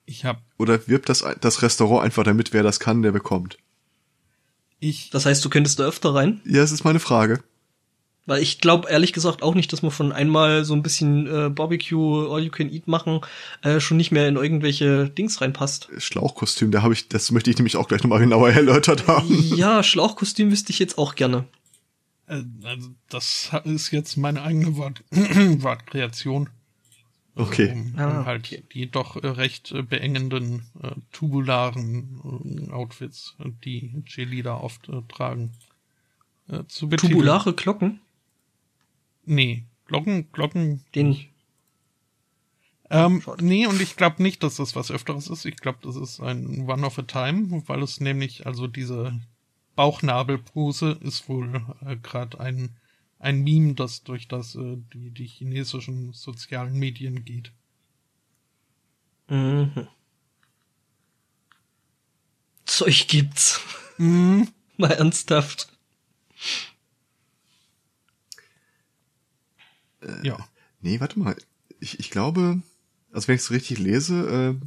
ich 0.05 0.25
hab, 0.25 0.41
Oder 0.57 0.87
wirbt 0.87 1.07
das, 1.07 1.23
das 1.39 1.61
Restaurant 1.61 2.03
einfach 2.03 2.23
damit, 2.23 2.51
wer 2.51 2.63
das 2.63 2.79
kann, 2.79 3.01
der 3.03 3.11
bekommt? 3.11 3.57
ich, 4.79 5.09
Das 5.11 5.25
heißt, 5.25 5.43
du 5.45 5.49
könntest 5.49 5.79
da 5.79 5.83
öfter 5.85 6.13
rein. 6.15 6.41
Ja, 6.45 6.61
das 6.61 6.71
ist 6.71 6.83
meine 6.83 6.99
Frage. 6.99 7.43
Weil 8.29 8.43
ich 8.43 8.59
glaube 8.59 8.87
ehrlich 8.91 9.11
gesagt 9.11 9.41
auch 9.41 9.55
nicht, 9.55 9.73
dass 9.73 9.81
man 9.81 9.89
von 9.89 10.11
einmal 10.11 10.63
so 10.63 10.75
ein 10.75 10.83
bisschen 10.83 11.25
äh, 11.25 11.49
Barbecue 11.49 12.31
All 12.31 12.43
You 12.43 12.51
Can 12.51 12.71
Eat 12.71 12.87
machen 12.87 13.21
äh, 13.63 13.79
schon 13.79 13.97
nicht 13.97 14.11
mehr 14.11 14.27
in 14.27 14.35
irgendwelche 14.35 15.09
Dings 15.09 15.41
reinpasst. 15.41 15.89
Schlauchkostüm, 15.97 16.69
da 16.69 16.83
habe 16.83 16.93
ich, 16.93 17.09
das 17.09 17.31
möchte 17.31 17.49
ich 17.49 17.57
nämlich 17.57 17.75
auch 17.75 17.87
gleich 17.87 18.03
nochmal 18.03 18.19
genauer 18.19 18.49
erläutert 18.53 19.07
haben. 19.07 19.27
ja, 19.55 19.81
Schlauchkostüm 19.81 20.51
wüsste 20.51 20.71
ich 20.71 20.77
jetzt 20.77 20.99
auch 20.99 21.15
gerne. 21.15 21.45
äh, 22.27 22.43
also 22.63 22.89
das 23.09 23.49
ist 23.63 23.89
jetzt 23.89 24.15
meine 24.15 24.43
eigene 24.43 24.77
Wort, 24.77 25.03
Wortkreation. 25.11 26.49
Okay. 27.33 27.71
Um, 27.71 27.93
Ah, 27.97 28.19
um 28.19 28.25
halt 28.27 28.45
okay. 28.45 28.63
die 28.73 28.91
doch 28.91 29.15
äh, 29.15 29.25
recht 29.25 29.71
äh, 29.71 29.81
beengenden, 29.81 30.67
äh, 30.83 30.91
tubularen 31.11 32.67
äh, 32.69 32.71
Outfits, 32.71 33.35
die 33.65 34.03
Cheerleader 34.05 34.63
oft 34.63 34.87
äh, 34.87 35.01
tragen. 35.07 35.53
Äh, 36.47 36.65
zu 36.67 36.89
betiteln. 36.89 37.13
Tubulare 37.13 37.53
Glocken, 37.53 38.01
Nee, 39.25 39.65
Glocken, 39.85 40.31
Glocken. 40.31 40.83
den 40.95 41.15
Ähm, 42.89 43.21
Schade. 43.21 43.45
nee, 43.45 43.67
und 43.67 43.81
ich 43.81 43.95
glaube 43.95 44.21
nicht, 44.23 44.41
dass 44.43 44.55
das 44.55 44.75
was 44.75 44.91
Öfteres 44.91 45.27
ist. 45.29 45.45
Ich 45.45 45.57
glaube, 45.57 45.79
das 45.83 45.95
ist 45.95 46.19
ein 46.19 46.67
One 46.69 46.85
of 46.85 46.97
a 46.99 47.03
Time, 47.03 47.63
weil 47.67 47.83
es 47.83 47.99
nämlich, 47.99 48.45
also 48.47 48.67
diese 48.67 49.19
Bauchnabelpose 49.75 50.99
ist 51.01 51.29
wohl 51.29 51.63
äh, 51.85 51.97
gerade 51.97 52.39
ein, 52.39 52.75
ein 53.19 53.41
Meme, 53.43 53.75
das 53.75 54.03
durch 54.03 54.27
das 54.27 54.55
äh, 54.55 54.77
die, 54.93 55.11
die 55.11 55.27
chinesischen 55.27 56.13
sozialen 56.13 56.73
Medien 56.77 57.25
geht. 57.25 57.51
Mhm. 59.29 59.87
Zeug 62.65 63.07
gibt's. 63.07 63.61
Mhm. 63.97 64.47
Mal 64.77 64.91
ernsthaft. 64.91 65.67
Ja. 70.23 70.37
Nee, 70.81 70.99
warte 70.99 71.19
mal. 71.19 71.35
Ich, 71.79 71.99
ich 71.99 72.09
glaube, 72.09 72.61
also 73.11 73.27
wenn 73.27 73.35
ich 73.35 73.41
es 73.41 73.51
richtig 73.51 73.79
lese, 73.79 74.59
äh, 74.59 74.65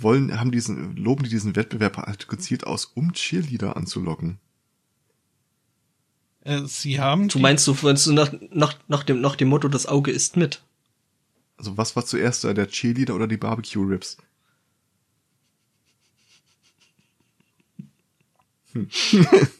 wollen, 0.00 0.38
haben 0.38 0.50
diesen, 0.50 0.96
loben 0.96 1.24
die 1.24 1.30
diesen 1.30 1.56
Wettbewerb 1.56 1.96
halt 1.98 2.28
gezielt 2.28 2.66
aus, 2.66 2.86
um 2.86 3.12
Cheerleader 3.12 3.76
anzulocken. 3.76 4.38
Äh, 6.42 6.64
sie 6.66 7.00
haben 7.00 7.28
Du 7.28 7.38
meinst, 7.38 7.66
du 7.66 7.76
meinst 7.82 8.06
du 8.06 8.12
nach, 8.12 8.32
nach, 8.50 8.78
nach, 8.88 9.02
dem, 9.02 9.20
nach 9.20 9.36
dem 9.36 9.48
Motto, 9.48 9.68
das 9.68 9.86
Auge 9.86 10.10
ist 10.10 10.36
mit. 10.36 10.62
Also 11.56 11.76
was 11.76 11.96
war 11.96 12.06
zuerst 12.06 12.44
da, 12.44 12.54
der 12.54 12.68
Cheerleader 12.68 13.14
oder 13.14 13.26
die 13.26 13.36
Barbecue 13.36 13.84
Ribs? 13.84 14.16
Hm. 18.72 18.88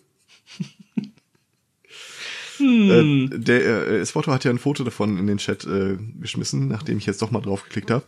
Äh, 2.60 3.28
der 3.38 3.88
äh, 3.88 4.06
Spotto 4.06 4.32
hat 4.32 4.44
ja 4.44 4.50
ein 4.50 4.58
Foto 4.58 4.84
davon 4.84 5.18
in 5.18 5.26
den 5.26 5.38
Chat 5.38 5.64
äh, 5.64 5.96
geschmissen, 6.20 6.68
nachdem 6.68 6.98
ich 6.98 7.06
jetzt 7.06 7.22
doch 7.22 7.30
mal 7.30 7.40
drauf 7.40 7.64
geklickt 7.64 7.90
habe. 7.90 8.04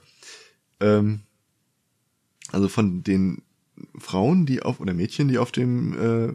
Ähm, 0.81 1.21
also 2.53 2.69
von 2.69 3.03
den 3.03 3.43
Frauen, 3.99 4.47
die 4.47 4.63
auf 4.63 4.81
oder 4.81 4.95
Mädchen, 4.95 5.29
die 5.29 5.39
auf 5.39 5.53
dem 5.53 6.31
äh, 6.31 6.35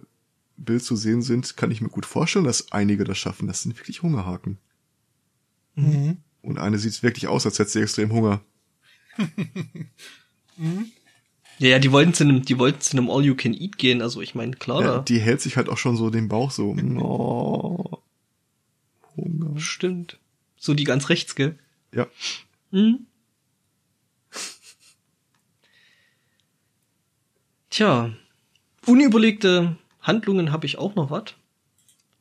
Bild 0.58 0.84
zu 0.84 0.96
sehen 0.96 1.22
sind, 1.22 1.58
kann 1.58 1.72
ich 1.72 1.82
mir 1.82 1.90
gut 1.90 2.06
vorstellen, 2.06 2.46
dass 2.46 2.72
einige 2.72 3.04
das 3.04 3.18
schaffen. 3.18 3.48
Das 3.48 3.62
sind 3.62 3.78
wirklich 3.78 4.02
Hungerhaken. 4.02 4.58
Mhm. 5.76 6.18
Und 6.42 6.60
eine 6.60 6.78
sieht 6.78 7.04
wirklich 7.04 7.28
aus, 7.28 7.46
als 7.46 7.60
hätte 7.60 7.72
sie 7.72 7.82
extrem 7.82 8.12
Hunger. 8.12 8.42
Ja, 11.58 11.70
ja, 11.70 11.80
die 11.80 11.92
wollten 11.92 12.14
zu 12.14 12.24
einem, 12.26 12.44
die 12.44 12.60
wollten 12.60 12.82
zu 12.82 12.98
einem 12.98 13.10
All 13.10 13.24
You 13.24 13.36
Can 13.36 13.54
Eat 13.54 13.78
gehen. 13.78 14.02
Also 14.02 14.22
ich 14.22 14.36
meine, 14.36 14.54
klar, 14.56 14.82
Ja, 14.82 14.88
da 14.96 15.00
die 15.00 15.20
hält 15.20 15.42
sich 15.42 15.56
halt 15.58 15.70
auch 15.70 15.78
schon 15.78 15.96
so 15.96 16.10
den 16.10 16.28
Bauch 16.28 16.52
so. 16.52 16.76
Oh, 16.98 17.98
Hunger. 19.16 19.60
stimmt. 19.60 20.20
So 20.58 20.74
die 20.74 20.84
ganz 20.84 21.10
rechts, 21.10 21.36
gell? 21.36 21.58
Ja. 21.94 22.08
Hm? 22.72 23.06
Tja, 27.70 28.12
unüberlegte 28.86 29.76
Handlungen 30.02 30.52
habe 30.52 30.66
ich 30.66 30.78
auch 30.78 30.96
noch 30.96 31.12
was. 31.12 31.34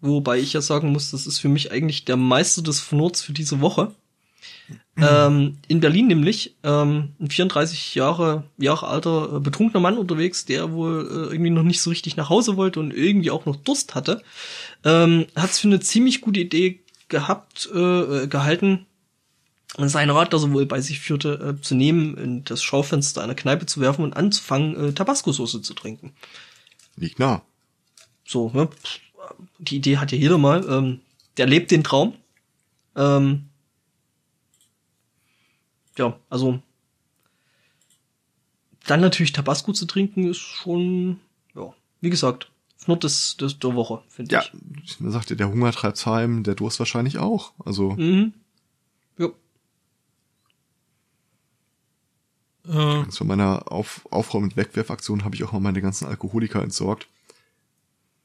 Wobei 0.01 0.39
ich 0.39 0.53
ja 0.53 0.61
sagen 0.61 0.93
muss, 0.93 1.12
das 1.12 1.27
ist 1.27 1.39
für 1.39 1.49
mich 1.49 1.71
eigentlich 1.73 2.05
der 2.05 2.16
Meister 2.16 2.61
des 2.61 2.81
Fnurz 2.81 3.23
für 3.23 3.33
diese 3.33 3.61
Woche. 3.61 3.95
Ähm, 4.97 5.59
in 5.66 5.81
Berlin 5.81 6.07
nämlich 6.07 6.55
ähm, 6.62 7.11
ein 7.19 7.29
34 7.29 7.95
Jahre, 7.95 8.45
Jahre 8.59 8.87
alter 8.87 9.37
äh, 9.37 9.41
betrunkener 9.41 9.81
Mann 9.81 9.99
unterwegs, 9.99 10.45
der 10.45 10.73
wohl 10.73 11.07
äh, 11.07 11.33
irgendwie 11.33 11.51
noch 11.51 11.62
nicht 11.65 11.81
so 11.81 11.91
richtig 11.91 12.16
nach 12.16 12.29
Hause 12.29 12.57
wollte 12.57 12.81
und 12.81 12.93
irgendwie 12.93 13.31
auch 13.31 13.45
noch 13.45 13.57
Durst 13.57 13.95
hatte, 13.95 14.23
ähm, 14.85 15.27
hat 15.35 15.51
es 15.51 15.59
für 15.59 15.69
eine 15.69 15.81
ziemlich 15.81 16.21
gute 16.21 16.41
Idee 16.41 16.84
gehabt, 17.09 17.69
äh, 17.73 18.27
gehalten, 18.27 18.87
sein 19.77 20.11
Rad, 20.11 20.33
das 20.33 20.45
er 20.45 20.53
wohl 20.53 20.67
bei 20.67 20.81
sich 20.81 21.01
führte, 21.01 21.57
äh, 21.59 21.61
zu 21.61 21.75
nehmen, 21.75 22.17
in 22.17 22.45
das 22.45 22.63
Schaufenster 22.63 23.23
einer 23.23 23.35
Kneipe 23.35 23.67
zu 23.67 23.81
werfen 23.81 24.05
und 24.05 24.17
anzufangen, 24.17 24.77
äh, 24.77 24.93
Tabasco-Soße 24.93 25.63
zu 25.63 25.75
trinken. 25.75 26.15
Liegt 26.97 27.19
nah. 27.19 27.43
So, 28.25 28.51
ne? 28.51 28.69
Die 29.59 29.77
Idee 29.77 29.99
hat 29.99 30.13
ja 30.13 30.19
jeder 30.19 30.39
mal. 30.39 30.65
Ähm, 30.69 31.01
der 31.37 31.47
lebt 31.47 31.71
den 31.73 31.83
Traum. 31.83 32.15
Ähm, 32.95 33.49
ja, 35.99 36.19
also 36.31 36.61
dann 38.87 39.01
natürlich 39.01 39.33
Tabasco 39.33 39.73
zu 39.73 39.87
trinken 39.87 40.29
ist 40.29 40.39
schon, 40.39 41.21
ja, 41.55 41.73
wie 42.01 42.11
gesagt, 42.11 42.51
nur 42.89 42.97
das, 42.98 43.36
das 43.39 43.59
der 43.59 43.74
Woche, 43.74 44.02
finde 44.09 44.35
Ja, 44.35 44.44
ich. 44.85 45.01
man 45.01 45.11
sagt 45.12 45.31
ja, 45.31 45.36
der 45.36 45.48
Hunger 45.51 45.73
treibt's 45.73 46.06
heim, 46.06 46.43
der 46.43 46.55
Durst 46.55 46.78
wahrscheinlich 46.78 47.19
auch. 47.19 47.52
Also, 47.65 47.93
Mhm. 47.93 48.35
Ja. 49.19 49.28
Äh, 52.66 53.09
zu 53.11 53.24
meiner 53.24 53.70
Auf 53.70 54.06
Aufräum- 54.11 54.44
und 54.44 54.56
Wegwerfaktion 54.56 55.24
habe 55.24 55.35
ich 55.35 55.44
auch 55.44 55.52
mal 55.52 55.61
meine 55.61 55.82
ganzen 55.82 56.06
Alkoholiker 56.06 56.62
entsorgt, 56.62 57.09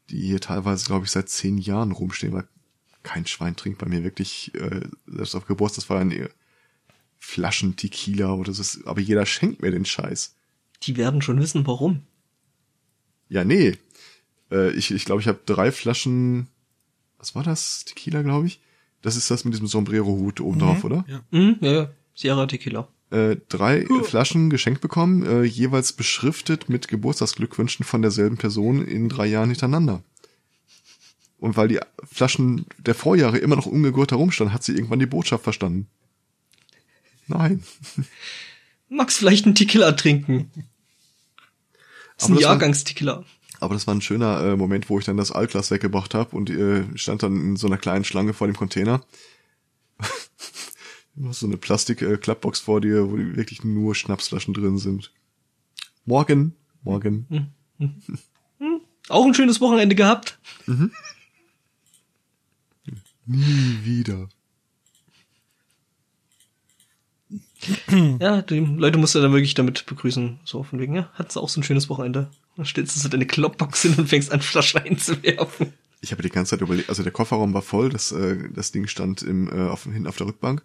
die 0.09 0.21
hier 0.21 0.39
teilweise, 0.39 0.85
glaube 0.85 1.05
ich, 1.05 1.11
seit 1.11 1.29
zehn 1.29 1.57
Jahren 1.57 1.91
rumstehen, 1.91 2.33
weil 2.33 2.47
kein 3.03 3.25
Schwein 3.25 3.55
trinkt 3.55 3.79
bei 3.79 3.87
mir 3.87 4.03
wirklich, 4.03 4.53
äh, 4.55 4.81
selbst 5.07 5.35
auf 5.35 5.45
Geburtstag, 5.45 5.83
das 5.83 5.89
war 5.89 5.97
ja 5.97 6.01
eine 6.01 6.29
Flaschen 7.17 7.75
Tequila 7.75 8.33
oder 8.33 8.47
das 8.51 8.59
ist, 8.59 8.87
aber 8.87 9.01
jeder 9.01 9.25
schenkt 9.25 9.61
mir 9.61 9.71
den 9.71 9.85
Scheiß. 9.85 10.35
Die 10.83 10.95
werden 10.95 11.21
schon 11.21 11.39
wissen, 11.39 11.67
warum. 11.67 12.03
Ja, 13.27 13.43
nee. 13.43 13.77
Äh, 14.51 14.71
ich 14.71 14.91
ich, 14.91 15.05
glaube, 15.05 15.21
ich 15.21 15.27
habe 15.27 15.39
drei 15.45 15.71
Flaschen, 15.71 16.47
was 17.17 17.35
war 17.35 17.43
das? 17.43 17.85
Tequila, 17.85 18.21
glaube 18.21 18.47
ich. 18.47 18.61
Das 19.01 19.15
ist 19.15 19.31
das 19.31 19.45
mit 19.45 19.53
diesem 19.53 19.67
Sombrero-Hut 19.67 20.41
oben 20.41 20.59
drauf, 20.59 20.83
oder? 20.83 21.05
ja. 21.07 21.21
Mhm, 21.31 21.57
ja, 21.61 21.71
ja. 21.71 21.89
Sierra 22.13 22.45
Tequila. 22.47 22.87
Äh, 23.11 23.37
drei 23.47 23.85
Flaschen 24.03 24.49
geschenkt 24.49 24.81
bekommen, 24.81 25.25
äh, 25.25 25.43
jeweils 25.43 25.93
beschriftet 25.93 26.69
mit 26.69 26.87
Geburtstagsglückwünschen 26.87 27.85
von 27.85 28.01
derselben 28.01 28.37
Person 28.37 28.85
in 28.85 29.09
drei 29.09 29.25
Jahren 29.25 29.49
hintereinander. 29.49 30.03
Und 31.39 31.55
weil 31.55 31.69
die 31.69 31.79
Flaschen 32.03 32.65
der 32.77 32.95
Vorjahre 32.95 33.37
immer 33.37 33.55
noch 33.55 33.65
ungegurt 33.65 34.11
herumstanden, 34.11 34.53
hat 34.53 34.63
sie 34.63 34.73
irgendwann 34.73 34.99
die 34.99 35.05
Botschaft 35.05 35.43
verstanden. 35.43 35.87
Nein. 37.27 37.63
Magst 38.89 39.17
vielleicht 39.17 39.45
einen 39.45 39.55
Tequila 39.55 39.93
trinken? 39.93 40.51
Das 42.17 42.25
ist 42.25 42.25
Aber 42.25 42.35
ein 42.35 42.41
Jahrgangstequila. 42.41 43.23
Aber 43.59 43.73
das 43.73 43.87
war 43.87 43.95
ein 43.95 44.01
schöner 44.01 44.41
äh, 44.41 44.55
Moment, 44.55 44.89
wo 44.89 44.99
ich 44.99 45.05
dann 45.05 45.17
das 45.17 45.31
Altglas 45.31 45.71
weggebracht 45.71 46.13
habe 46.13 46.35
und 46.35 46.49
äh, 46.49 46.85
stand 46.95 47.23
dann 47.23 47.39
in 47.41 47.55
so 47.57 47.67
einer 47.67 47.77
kleinen 47.77 48.05
Schlange 48.05 48.33
vor 48.33 48.47
dem 48.47 48.55
Container. 48.55 49.01
Immer 51.17 51.33
so 51.33 51.45
eine 51.45 51.57
Plastik-Klappbox 51.57 52.59
vor 52.59 52.79
dir, 52.79 53.11
wo 53.11 53.17
wirklich 53.17 53.63
nur 53.63 53.95
Schnapsflaschen 53.95 54.53
drin 54.53 54.77
sind. 54.77 55.11
Morgen, 56.05 56.55
morgen. 56.83 57.53
Auch 59.09 59.25
ein 59.25 59.33
schönes 59.33 59.59
Wochenende 59.59 59.95
gehabt. 59.95 60.39
Nie 63.25 63.79
wieder. 63.83 64.29
Ja, 68.19 68.41
die 68.41 68.59
Leute 68.59 68.97
musst 68.97 69.15
du 69.15 69.19
dann 69.19 69.33
wirklich 69.33 69.53
damit 69.53 69.85
begrüßen. 69.85 70.39
So 70.45 70.63
von 70.63 70.79
wegen, 70.79 70.95
ja, 70.95 71.09
hat's 71.13 71.35
auch 71.35 71.49
so 71.49 71.59
ein 71.59 71.63
schönes 71.63 71.89
Wochenende. 71.89 72.31
Dann 72.59 72.65
stellst 72.65 72.93
du 72.93 72.99
so 72.99 73.07
deine 73.07 73.25
Kloppbox 73.25 73.83
hin 73.83 73.95
und 73.97 74.09
fängst 74.09 74.33
an, 74.33 74.41
Flaschen 74.41 74.81
einzuwerfen. 74.81 75.71
Ich 76.01 76.11
habe 76.11 76.21
die 76.21 76.29
ganze 76.29 76.49
Zeit 76.49 76.61
überlegt, 76.61 76.89
also 76.89 77.03
der 77.03 77.13
Kofferraum 77.13 77.53
war 77.53 77.61
voll, 77.61 77.89
das, 77.89 78.11
äh, 78.11 78.49
das 78.53 78.73
Ding 78.73 78.87
stand 78.87 79.21
im, 79.21 79.47
äh, 79.47 79.69
auf, 79.69 79.83
hinten 79.83 80.07
auf 80.07 80.17
der 80.17 80.27
Rückbank. 80.27 80.61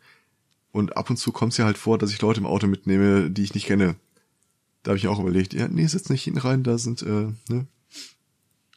Und 0.73 0.97
ab 0.97 1.09
und 1.09 1.19
zu 1.19 1.31
kommt 1.31 1.53
es 1.53 1.59
ja 1.59 1.67
halt 1.67 1.79
vor, 1.79 1.97
dass 1.97 2.11
ich 2.11 2.21
Leute 2.21 2.41
im 2.41 2.47
Auto 2.47 2.67
mitnehme, 2.67 3.31
die 3.31 3.45
ich 3.45 3.55
nicht 3.55 3.67
kenne. 3.67 3.95
Da 4.83 4.91
habe 4.91 4.99
ich 4.99 5.07
auch 5.07 5.21
überlegt, 5.21 5.55
ja, 5.55 5.69
nee, 5.69 5.87
setz 5.87 6.09
nicht 6.09 6.25
hinten 6.25 6.41
rein, 6.41 6.65
da 6.65 6.79
sind, 6.79 7.03
äh, 7.03 7.33
ne, 7.49 7.69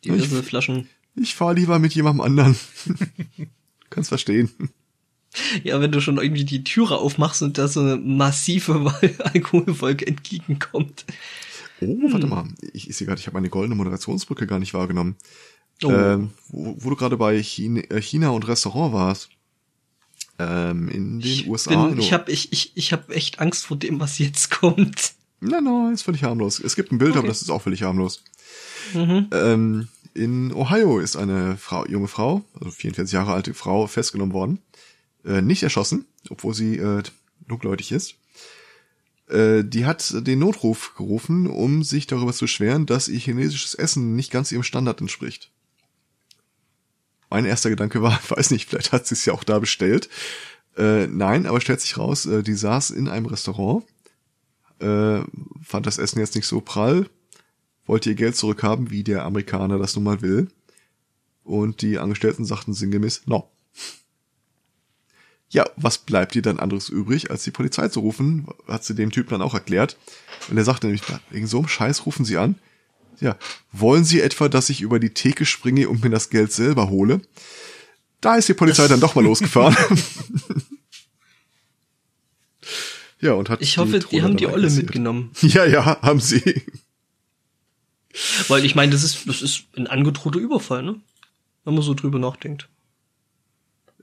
Diverse 0.05 0.43
Flaschen. 0.43 0.87
Ich 1.15 1.33
fahre 1.33 1.55
lieber 1.55 1.79
mit 1.79 1.95
jemandem 1.95 2.21
anderen. 2.21 2.55
Kannst 3.89 4.09
verstehen. 4.09 4.51
Ja, 5.63 5.81
wenn 5.81 5.91
du 5.91 6.01
schon 6.01 6.17
irgendwie 6.17 6.45
die 6.45 6.63
Türe 6.63 6.99
aufmachst 6.99 7.41
und 7.41 7.57
da 7.57 7.67
so 7.67 7.79
eine 7.79 7.97
massive 7.97 8.93
Alkoholwolke 9.23 10.05
entgegenkommt. 10.05 11.05
Oh, 11.81 11.97
warte 12.11 12.27
mal. 12.27 12.47
Ich, 12.73 12.89
ich 12.89 12.95
sehe 12.97 13.07
gerade, 13.07 13.19
ich 13.19 13.27
habe 13.27 13.35
meine 13.35 13.49
goldene 13.49 13.75
Moderationsbrücke 13.75 14.47
gar 14.47 14.59
nicht 14.59 14.73
wahrgenommen. 14.73 15.15
Oh. 15.83 15.91
Ähm, 15.91 16.31
wo, 16.47 16.75
wo 16.79 16.89
du 16.89 16.95
gerade 16.95 17.17
bei 17.17 17.41
China, 17.41 17.81
äh, 17.89 18.01
China 18.01 18.29
und 18.29 18.47
Restaurant 18.47 18.93
warst. 18.93 19.29
Ähm, 20.39 20.89
in 20.89 21.19
den 21.19 21.29
ich 21.29 21.47
USA. 21.47 21.87
bin, 21.87 21.99
ich 21.99 22.13
habe 22.13 22.31
ich, 22.31 22.51
ich, 22.51 22.71
ich 22.75 22.93
hab 22.93 23.09
echt 23.09 23.39
Angst 23.39 23.65
vor 23.65 23.77
dem, 23.77 23.99
was 23.99 24.19
jetzt 24.19 24.51
kommt. 24.51 25.13
Nein, 25.39 25.63
nein, 25.63 25.93
ist 25.93 26.03
völlig 26.03 26.23
harmlos. 26.23 26.59
Es 26.59 26.75
gibt 26.75 26.91
ein 26.91 26.97
Bild, 26.97 27.11
aber 27.11 27.19
Okay. 27.19 27.27
das 27.27 27.41
ist 27.41 27.49
auch 27.49 27.61
völlig 27.61 27.83
harmlos. 27.83 28.23
Mhm. 28.93 29.27
Ähm, 29.31 29.87
in 30.13 30.51
Ohio 30.51 30.99
ist 30.99 31.15
eine 31.15 31.57
Frau, 31.57 31.85
junge 31.85 32.07
Frau, 32.07 32.43
also 32.55 32.71
44 32.71 33.13
Jahre 33.13 33.33
alte 33.33 33.53
Frau, 33.53 33.85
festgenommen 33.85 34.33
worden. 34.33 34.59
Äh, 35.23 35.41
nicht 35.41 35.61
erschossen, 35.61 36.05
obwohl 36.29 36.53
sie 36.55 36.77
äh, 36.77 37.03
dunkelhäutig 37.47 37.91
ist. 37.91 38.15
Äh, 39.29 39.63
die 39.63 39.85
hat 39.85 40.25
den 40.25 40.39
Notruf 40.39 40.95
gerufen, 40.95 41.47
um 41.47 41.83
sich 41.83 42.07
darüber 42.07 42.33
zu 42.33 42.45
beschweren, 42.45 42.85
dass 42.85 43.07
ihr 43.07 43.19
chinesisches 43.19 43.75
Essen 43.75 44.15
nicht 44.15 44.31
ganz 44.31 44.51
ihrem 44.51 44.63
Standard 44.63 45.01
entspricht. 45.01 45.51
Mein 47.29 47.45
erster 47.45 47.69
Gedanke 47.69 48.01
war, 48.01 48.19
weiß 48.29 48.51
nicht, 48.51 48.69
vielleicht 48.69 48.91
hat 48.91 49.05
sie 49.05 49.15
es 49.15 49.25
ja 49.25 49.33
auch 49.33 49.43
da 49.43 49.59
bestellt. 49.59 50.09
Äh, 50.77 51.07
nein, 51.07 51.45
aber 51.45 51.59
stellt 51.59 51.81
sich 51.81 51.97
raus, 51.97 52.25
äh, 52.25 52.43
die 52.43 52.53
saß 52.53 52.91
in 52.91 53.07
einem 53.07 53.25
Restaurant, 53.25 53.83
äh, 54.79 55.21
fand 55.61 55.85
das 55.85 55.97
Essen 55.97 56.19
jetzt 56.19 56.35
nicht 56.35 56.45
so 56.45 56.61
prall, 56.61 57.09
wollte 57.85 58.09
ihr 58.09 58.15
Geld 58.15 58.35
zurückhaben, 58.35 58.91
wie 58.91 59.03
der 59.03 59.25
Amerikaner 59.25 59.77
das 59.77 59.95
nun 59.95 60.03
mal 60.03 60.21
will. 60.21 60.47
Und 61.43 61.81
die 61.81 61.97
Angestellten 61.97 62.45
sagten 62.45 62.73
sinngemäß, 62.73 63.23
no. 63.25 63.49
Ja, 65.49 65.65
was 65.77 65.97
bleibt 65.99 66.35
ihr 66.35 66.41
dann 66.41 66.59
anderes 66.59 66.89
übrig, 66.89 67.31
als 67.31 67.43
die 67.43 67.51
Polizei 67.51 67.87
zu 67.87 68.01
rufen? 68.01 68.47
Hat 68.67 68.83
sie 68.83 68.95
dem 68.95 69.11
Typen 69.11 69.29
dann 69.29 69.41
auch 69.41 69.53
erklärt. 69.53 69.97
Und 70.49 70.57
er 70.57 70.65
sagte 70.65 70.87
nämlich, 70.87 71.03
wegen 71.29 71.47
so 71.47 71.59
einem 71.59 71.67
Scheiß 71.69 72.05
rufen 72.05 72.25
sie 72.25 72.37
an. 72.37 72.55
Ja, 73.19 73.35
wollen 73.71 74.03
Sie 74.03 74.21
etwa, 74.21 74.47
dass 74.47 74.69
ich 74.69 74.81
über 74.81 74.99
die 74.99 75.09
Theke 75.09 75.45
springe 75.45 75.89
und 75.89 76.03
mir 76.03 76.09
das 76.11 76.29
Geld 76.29 76.51
selber 76.51 76.89
hole? 76.89 77.21
Da 78.21 78.35
ist 78.35 78.47
die 78.49 78.53
Polizei 78.53 78.87
dann 78.87 78.99
doch 78.99 79.15
mal 79.15 79.23
losgefahren. 79.23 79.75
ja, 83.19 83.33
und 83.33 83.49
hat 83.49 83.61
Ich 83.61 83.77
hoffe, 83.77 83.93
die 83.93 83.99
Drohne 83.99 84.23
haben 84.23 84.37
die 84.37 84.45
Olle 84.47 84.63
kassiert. 84.67 84.83
mitgenommen. 84.85 85.31
Ja, 85.41 85.65
ja, 85.65 85.99
haben 86.01 86.19
sie. 86.19 86.61
Weil 88.47 88.65
ich 88.65 88.75
meine, 88.75 88.91
das 88.91 89.03
ist, 89.03 89.27
das 89.27 89.41
ist 89.41 89.63
ein 89.75 89.87
angedrohter 89.87 90.39
Überfall, 90.39 90.83
ne? 90.83 90.99
Wenn 91.63 91.73
man 91.73 91.83
so 91.83 91.93
drüber 91.93 92.19
nachdenkt. 92.19 92.69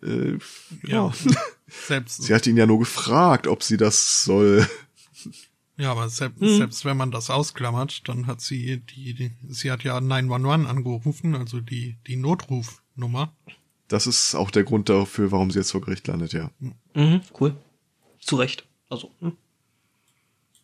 Äh, 0.04 0.38
Ja. 0.84 1.12
ja. 1.12 1.12
Selbst, 1.86 2.22
Sie 2.22 2.34
hat 2.34 2.46
ihn 2.46 2.56
ja 2.56 2.66
nur 2.66 2.78
gefragt, 2.78 3.46
ob 3.46 3.62
sie 3.62 3.76
das 3.76 4.22
soll. 4.22 4.68
ja, 5.76 5.90
aber 5.90 6.08
selbst, 6.08 6.40
Hm. 6.40 6.56
selbst 6.58 6.84
wenn 6.84 6.96
man 6.96 7.10
das 7.10 7.30
ausklammert, 7.30 8.08
dann 8.08 8.26
hat 8.28 8.40
sie 8.40 8.78
die, 8.78 9.14
die 9.14 9.32
sie 9.48 9.70
hat 9.72 9.82
ja 9.82 10.00
911 10.00 10.68
angerufen, 10.68 11.34
also 11.34 11.60
die, 11.60 11.96
die 12.06 12.16
Notrufnummer. 12.16 13.32
Das 13.88 14.06
ist 14.06 14.34
auch 14.36 14.50
der 14.52 14.62
Grund 14.64 14.88
dafür, 14.88 15.32
warum 15.32 15.50
sie 15.50 15.58
jetzt 15.58 15.72
vor 15.72 15.80
Gericht 15.80 16.06
landet, 16.06 16.32
ja. 16.32 16.50
Mhm, 16.94 17.22
cool. 17.40 17.56
Zu 18.20 18.36
Recht. 18.36 18.66
Also, 18.88 19.10
hm. 19.20 19.32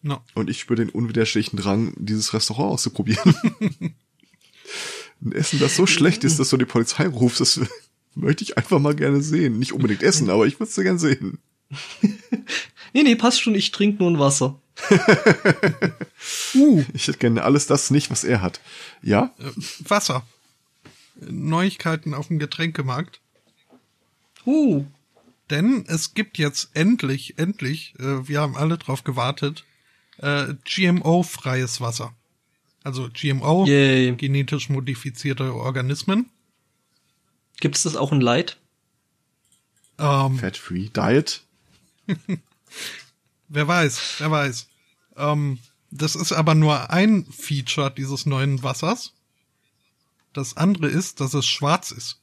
No. 0.03 0.23
Und 0.35 0.49
ich 0.49 0.61
spüre 0.61 0.77
den 0.85 0.91
unwiderstehlichen 0.91 1.59
Drang, 1.59 1.93
dieses 1.99 2.33
Restaurant 2.35 2.73
auszuprobieren. 2.75 3.35
Ein 5.23 5.33
Essen, 5.33 5.59
das 5.59 5.77
so 5.77 5.87
schlecht 5.87 6.25
ist, 6.25 6.39
dass 6.39 6.49
du 6.51 6.57
die 6.57 6.65
Polizei 6.65 7.07
rufst, 7.07 7.41
das 7.41 7.61
möchte 8.15 8.45
ich 8.45 8.57
einfach 8.59 8.79
mal 8.79 8.95
gerne 8.95 9.23
sehen. 9.23 9.59
Nicht 9.59 9.73
unbedingt 9.73 10.03
essen, 10.03 10.31
aber 10.31 10.47
ich 10.47 10.59
würde 10.61 10.71
es 10.71 10.77
gerne 10.77 10.99
sehen. 10.99 11.39
Nee, 12.93 13.05
nee, 13.05 13.15
passt 13.15 13.41
schon, 13.41 13.55
ich 13.55 13.71
trinke 13.71 14.03
nur 14.03 14.11
ein 14.11 14.19
Wasser. 14.19 14.61
Uh, 16.55 16.83
Ich 16.93 17.07
hätte 17.07 17.19
gerne 17.19 17.45
alles 17.45 17.67
das 17.67 17.91
nicht, 17.91 18.11
was 18.11 18.25
er 18.25 18.43
hat. 18.43 18.61
Ja? 19.03 19.33
äh, 19.39 19.89
Wasser. 19.89 20.27
Neuigkeiten 21.21 22.15
auf 22.15 22.29
dem 22.29 22.39
Getränkemarkt. 22.39 23.21
Uh, 24.45 24.85
Denn 25.51 25.85
es 25.87 26.15
gibt 26.15 26.39
jetzt 26.39 26.71
endlich, 26.75 27.39
endlich, 27.39 27.95
äh, 28.01 28.27
wir 28.27 28.41
haben 28.41 28.57
alle 28.57 28.77
drauf 28.79 29.05
gewartet, 29.05 29.65
äh, 30.19 30.55
GMO-freies 30.65 31.81
Wasser. 31.81 32.13
Also 32.83 33.09
GMO, 33.13 33.67
yay. 33.67 34.15
genetisch 34.17 34.69
modifizierte 34.69 35.55
Organismen. 35.55 36.31
Gibt's 37.61 37.83
das 37.83 37.97
auch 37.97 38.13
in 38.13 38.21
Light? 38.21 38.57
Ähm, 39.99 40.39
Fat-Free 40.39 40.89
Diet. 40.89 41.43
Wer 43.49 43.67
weiß, 43.67 44.17
wer 44.19 44.31
weiß. 44.31 44.69
Ähm, 45.17 45.59
das 45.91 46.15
ist 46.15 46.31
aber 46.31 46.55
nur 46.55 46.91
ein 46.91 47.27
Feature 47.27 47.91
dieses 47.91 48.25
neuen 48.25 48.63
Wassers. 48.63 49.13
Das 50.33 50.57
andere 50.57 50.87
ist, 50.87 51.21
dass 51.21 51.35
es 51.35 51.47
schwarz 51.47 51.91
ist. 51.91 52.21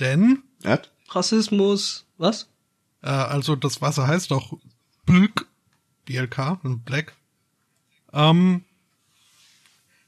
Denn, 0.00 0.42
Erd? 0.64 0.90
Rassismus. 1.10 2.06
Was? 2.18 2.48
äh, 3.06 3.08
also 3.08 3.56
das 3.56 3.80
Wasser 3.80 4.06
heißt 4.06 4.32
auch 4.32 4.52
Blk, 5.06 5.46
BLK, 6.04 6.58
Black. 6.84 7.14
Ähm, 8.12 8.64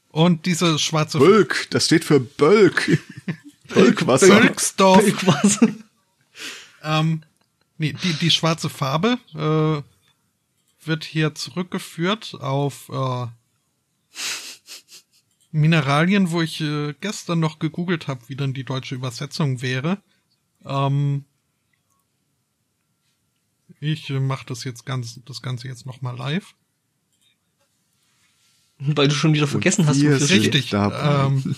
und 0.09 0.45
diese 0.45 0.79
schwarze 0.79 1.19
Bölk, 1.19 1.67
das 1.71 1.85
steht 1.85 2.03
für 2.03 2.19
Bölk. 2.19 2.99
Bölkwasser. 3.73 4.27
Bölksdorf, 4.27 5.05
Irgendwas. 5.05 5.59
ähm, 6.83 7.23
nee, 7.77 7.93
die, 7.93 8.13
die 8.13 8.31
schwarze 8.31 8.69
Farbe 8.69 9.17
äh, 9.35 10.85
wird 10.87 11.03
hier 11.03 11.35
zurückgeführt 11.35 12.35
auf 12.39 12.89
äh, 12.89 13.27
Mineralien, 15.51 16.31
wo 16.31 16.41
ich 16.41 16.61
äh, 16.61 16.93
gestern 17.01 17.39
noch 17.39 17.59
gegoogelt 17.59 18.07
habe, 18.07 18.21
wie 18.27 18.35
dann 18.35 18.53
die 18.53 18.63
deutsche 18.63 18.95
Übersetzung 18.95 19.61
wäre. 19.61 19.97
Ähm, 20.65 21.25
ich 23.79 24.09
äh, 24.09 24.19
mache 24.19 24.45
das 24.45 24.63
jetzt 24.63 24.85
ganz, 24.85 25.19
das 25.25 25.41
Ganze 25.41 25.67
jetzt 25.67 25.85
noch 25.85 26.01
mal 26.01 26.15
live. 26.15 26.53
Weil 28.79 29.09
du 29.09 29.15
schon 29.15 29.33
wieder 29.33 29.47
vergessen 29.47 29.87
hast, 29.87 29.99
wir 29.99 30.13
wofür. 30.13 30.29
Richtig. 30.29 30.73
Ähm, 30.73 31.55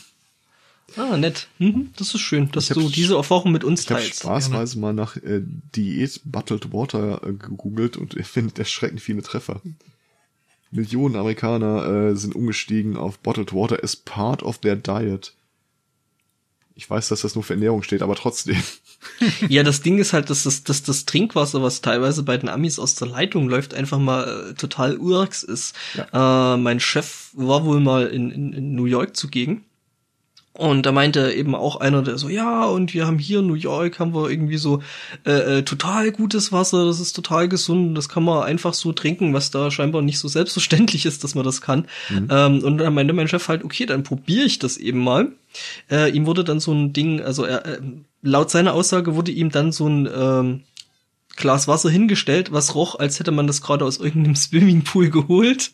Ah, 0.97 1.17
nett. 1.17 1.47
Mhm, 1.59 1.91
das 1.97 2.13
ist 2.13 2.21
schön, 2.21 2.51
dass 2.51 2.69
Ich 2.69 2.75
du 2.77 2.89
diese 2.89 3.15
Erfahrung 3.15 3.51
mit 3.51 3.63
uns 3.63 3.81
Ich 3.83 3.89
habe 3.91 4.01
teilst. 4.01 4.19
spaßweise 4.21 4.79
mal 4.79 4.93
nach 4.93 5.15
äh, 5.17 5.41
Diät 5.75 6.21
Bottled 6.25 6.73
Water 6.73 7.21
äh, 7.23 7.33
gegoogelt 7.33 7.97
und 7.97 8.13
ich 8.17 8.27
finde 8.27 8.53
erschreckend 8.59 9.01
viele 9.01 9.21
Treffer. 9.21 9.61
Millionen 10.71 11.15
Amerikaner 11.17 11.85
äh, 12.11 12.15
sind 12.15 12.35
umgestiegen 12.35 12.95
auf 12.97 13.19
Bottled 13.19 13.53
Water 13.53 13.83
as 13.83 13.95
part 13.95 14.41
of 14.43 14.59
their 14.59 14.75
diet. 14.75 15.33
Ich 16.75 16.89
weiß, 16.89 17.09
dass 17.09 17.21
das 17.21 17.35
nur 17.35 17.43
für 17.43 17.53
Ernährung 17.53 17.83
steht, 17.83 18.01
aber 18.01 18.15
trotzdem. 18.15 18.57
Ja, 19.49 19.63
das 19.63 19.81
Ding 19.81 19.97
ist 19.97 20.13
halt, 20.13 20.29
dass 20.29 20.43
das, 20.43 20.63
dass 20.63 20.83
das 20.83 21.05
Trinkwasser, 21.05 21.63
was 21.63 21.81
teilweise 21.81 22.21
bei 22.21 22.37
den 22.37 22.47
Amis 22.49 22.77
aus 22.77 22.93
der 22.93 23.07
Leitung 23.07 23.49
läuft, 23.49 23.73
einfach 23.73 23.97
mal 23.97 24.51
äh, 24.51 24.53
total 24.53 24.95
urks 24.97 25.41
ist. 25.41 25.73
Äh, 26.13 26.57
mein 26.57 26.79
Chef 26.79 27.29
war 27.33 27.65
wohl 27.65 27.79
mal 27.79 28.05
in, 28.05 28.29
in, 28.29 28.53
in 28.53 28.75
New 28.75 28.85
York 28.85 29.17
zugegen. 29.17 29.65
Und 30.53 30.85
da 30.85 30.91
meinte 30.91 31.31
eben 31.31 31.55
auch 31.55 31.77
einer, 31.77 32.01
der 32.01 32.17
so, 32.17 32.27
ja, 32.27 32.65
und 32.65 32.93
wir 32.93 33.07
haben 33.07 33.19
hier 33.19 33.39
in 33.39 33.47
New 33.47 33.53
York, 33.53 33.99
haben 33.99 34.13
wir 34.13 34.29
irgendwie 34.29 34.57
so 34.57 34.81
äh, 35.25 35.59
äh, 35.59 35.63
total 35.63 36.11
gutes 36.11 36.51
Wasser, 36.51 36.85
das 36.85 36.99
ist 36.99 37.13
total 37.13 37.47
gesund, 37.47 37.97
das 37.97 38.09
kann 38.09 38.23
man 38.23 38.43
einfach 38.43 38.73
so 38.73 38.91
trinken, 38.91 39.33
was 39.33 39.49
da 39.49 39.71
scheinbar 39.71 40.01
nicht 40.01 40.19
so 40.19 40.27
selbstverständlich 40.27 41.05
ist, 41.05 41.23
dass 41.23 41.35
man 41.35 41.45
das 41.45 41.61
kann. 41.61 41.87
Ähm, 42.29 42.63
und 42.63 42.77
dann 42.79 42.93
meinte 42.93 43.13
mein 43.13 43.29
Chef 43.29 43.47
halt, 43.47 43.63
okay, 43.63 43.85
dann 43.85 44.03
probiere 44.03 44.45
ich 44.45 44.59
das 44.59 44.75
eben 44.75 44.99
mal. 44.99 45.31
Äh, 45.89 46.11
ihm 46.11 46.25
wurde 46.25 46.43
dann 46.43 46.59
so 46.59 46.73
ein 46.73 46.91
Ding, 46.91 47.21
also 47.21 47.45
er, 47.45 47.65
äh, 47.65 47.79
laut 48.21 48.51
seiner 48.51 48.73
Aussage 48.73 49.15
wurde 49.15 49.31
ihm 49.31 49.51
dann 49.51 49.71
so 49.71 49.87
ein 49.87 50.09
ähm, 50.13 50.61
Glas 51.37 51.69
Wasser 51.69 51.89
hingestellt, 51.89 52.51
was 52.51 52.75
roch, 52.75 52.99
als 52.99 53.19
hätte 53.19 53.31
man 53.31 53.47
das 53.47 53.61
gerade 53.61 53.85
aus 53.85 53.99
irgendeinem 53.99 54.35
Swimmingpool 54.35 55.09
geholt. 55.09 55.71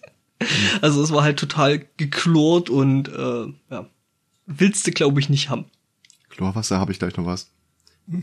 Also 0.82 1.02
es 1.02 1.12
war 1.12 1.24
halt 1.24 1.40
total 1.40 1.84
geklort 1.98 2.70
und 2.70 3.10
äh, 3.10 3.48
ja, 3.72 3.88
willst 4.48 4.88
du 4.88 4.92
glaube 4.92 5.20
ich 5.20 5.30
nicht 5.30 5.50
haben. 5.50 5.66
Chlorwasser 6.30 6.80
habe 6.80 6.92
ich 6.92 7.00
gleich 7.00 7.16
noch 7.18 7.26
was. 7.26 7.50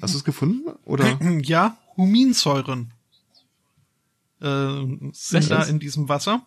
Hast 0.00 0.14
du 0.14 0.18
es 0.18 0.24
gefunden? 0.24 0.70
Oder? 0.84 1.18
ja, 1.42 1.76
Huminsäuren 1.96 2.90
äh, 4.40 5.10
sind 5.12 5.50
da 5.50 5.62
in 5.64 5.78
diesem 5.78 6.08
Wasser 6.08 6.46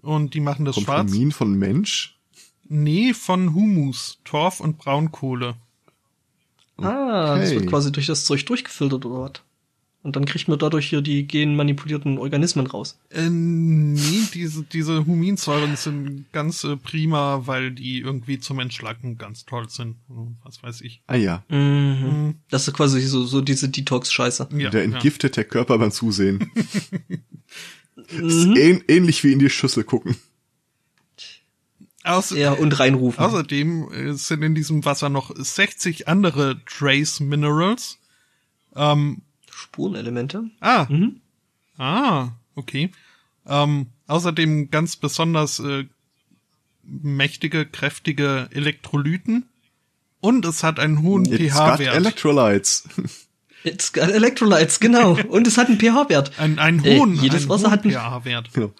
und 0.00 0.34
die 0.34 0.40
machen 0.40 0.64
das 0.64 0.76
Kommt 0.76 0.86
schwarz. 0.86 1.12
Humin 1.12 1.32
von 1.32 1.54
Mensch? 1.54 2.18
Nee, 2.68 3.14
von 3.14 3.54
Humus, 3.54 4.18
Torf 4.24 4.60
und 4.60 4.78
Braunkohle. 4.78 5.56
Ah, 6.78 7.38
das 7.38 7.52
wird 7.52 7.68
quasi 7.68 7.90
durch 7.90 8.06
das 8.06 8.24
Zeug 8.24 8.44
durchgefiltert 8.46 9.04
oder 9.06 9.20
was? 9.20 9.32
Und 10.06 10.14
dann 10.14 10.24
kriegt 10.24 10.46
man 10.46 10.56
dadurch 10.56 10.86
hier 10.88 11.00
die 11.02 11.26
genmanipulierten 11.26 12.18
Organismen 12.18 12.68
raus. 12.68 12.96
Äh, 13.10 13.28
nee, 13.28 14.22
diese, 14.32 14.62
diese 14.62 15.04
Huminsäuren 15.04 15.74
sind 15.74 16.26
ganz 16.30 16.62
äh, 16.62 16.76
prima, 16.76 17.42
weil 17.48 17.72
die 17.72 17.98
irgendwie 17.98 18.38
zum 18.38 18.60
Entschlacken 18.60 19.18
ganz 19.18 19.46
toll 19.46 19.68
sind. 19.68 19.96
Was 20.44 20.62
weiß 20.62 20.82
ich. 20.82 21.02
Ah 21.08 21.16
ja. 21.16 21.42
Mhm. 21.48 22.36
Das 22.50 22.68
ist 22.68 22.74
quasi 22.74 23.00
so, 23.00 23.24
so 23.24 23.40
diese 23.40 23.68
Detox-Scheiße. 23.68 24.48
Ja, 24.56 24.70
Der 24.70 24.86
ja. 24.86 24.92
entgiftet 24.92 25.36
der 25.36 25.42
Körper 25.42 25.76
beim 25.76 25.90
Zusehen. 25.90 26.52
ist 27.96 28.46
Mhm. 28.46 28.54
ähn 28.56 28.84
ähnlich 28.86 29.24
wie 29.24 29.32
in 29.32 29.40
die 29.40 29.50
Schüssel 29.50 29.82
gucken. 29.82 30.14
Außer, 32.04 32.36
Ja, 32.38 32.52
und 32.52 32.78
reinrufen. 32.78 33.24
Außerdem 33.24 33.92
äh, 33.92 34.12
sind 34.12 34.42
in 34.44 34.54
diesem 34.54 34.84
Wasser 34.84 35.08
noch 35.08 35.32
60 35.34 36.06
andere 36.06 36.60
Trace 36.64 37.18
Minerals. 37.18 37.98
Ähm, 38.76 39.22
Spurenelemente. 39.56 40.44
ah, 40.60 40.86
Mhm. 40.90 41.20
ah, 41.78 42.28
okay. 42.54 42.90
Ähm, 43.46 43.86
außerdem 44.06 44.70
ganz 44.70 44.96
besonders 44.96 45.60
äh, 45.60 45.86
mächtige, 46.82 47.66
kräftige 47.66 48.48
Elektrolyten. 48.52 49.46
Und 50.20 50.44
es 50.44 50.62
hat 50.62 50.78
einen 50.80 51.02
hohen 51.02 51.24
It's 51.26 51.54
got 51.54 51.76
pH-Wert. 51.78 51.94
Electrolytes. 51.96 52.88
It's 53.64 53.92
got 53.92 54.08
Electrolytes, 54.10 54.80
genau. 54.80 55.12
Und 55.28 55.46
es 55.46 55.56
hat 55.58 55.68
einen 55.68 55.78
pH-Wert. 55.78 56.38
Ein, 56.38 56.58
einen 56.58 56.84
Äh, 56.84 56.98
hohen, 56.98 57.14
jedes 57.14 57.42
einen 57.42 57.48
Wasser 57.50 57.64
hohen 57.64 57.72
hat 57.72 57.84
einen- 57.84 57.92
pH-Wert. 57.92 58.52
Genau. 58.52 58.72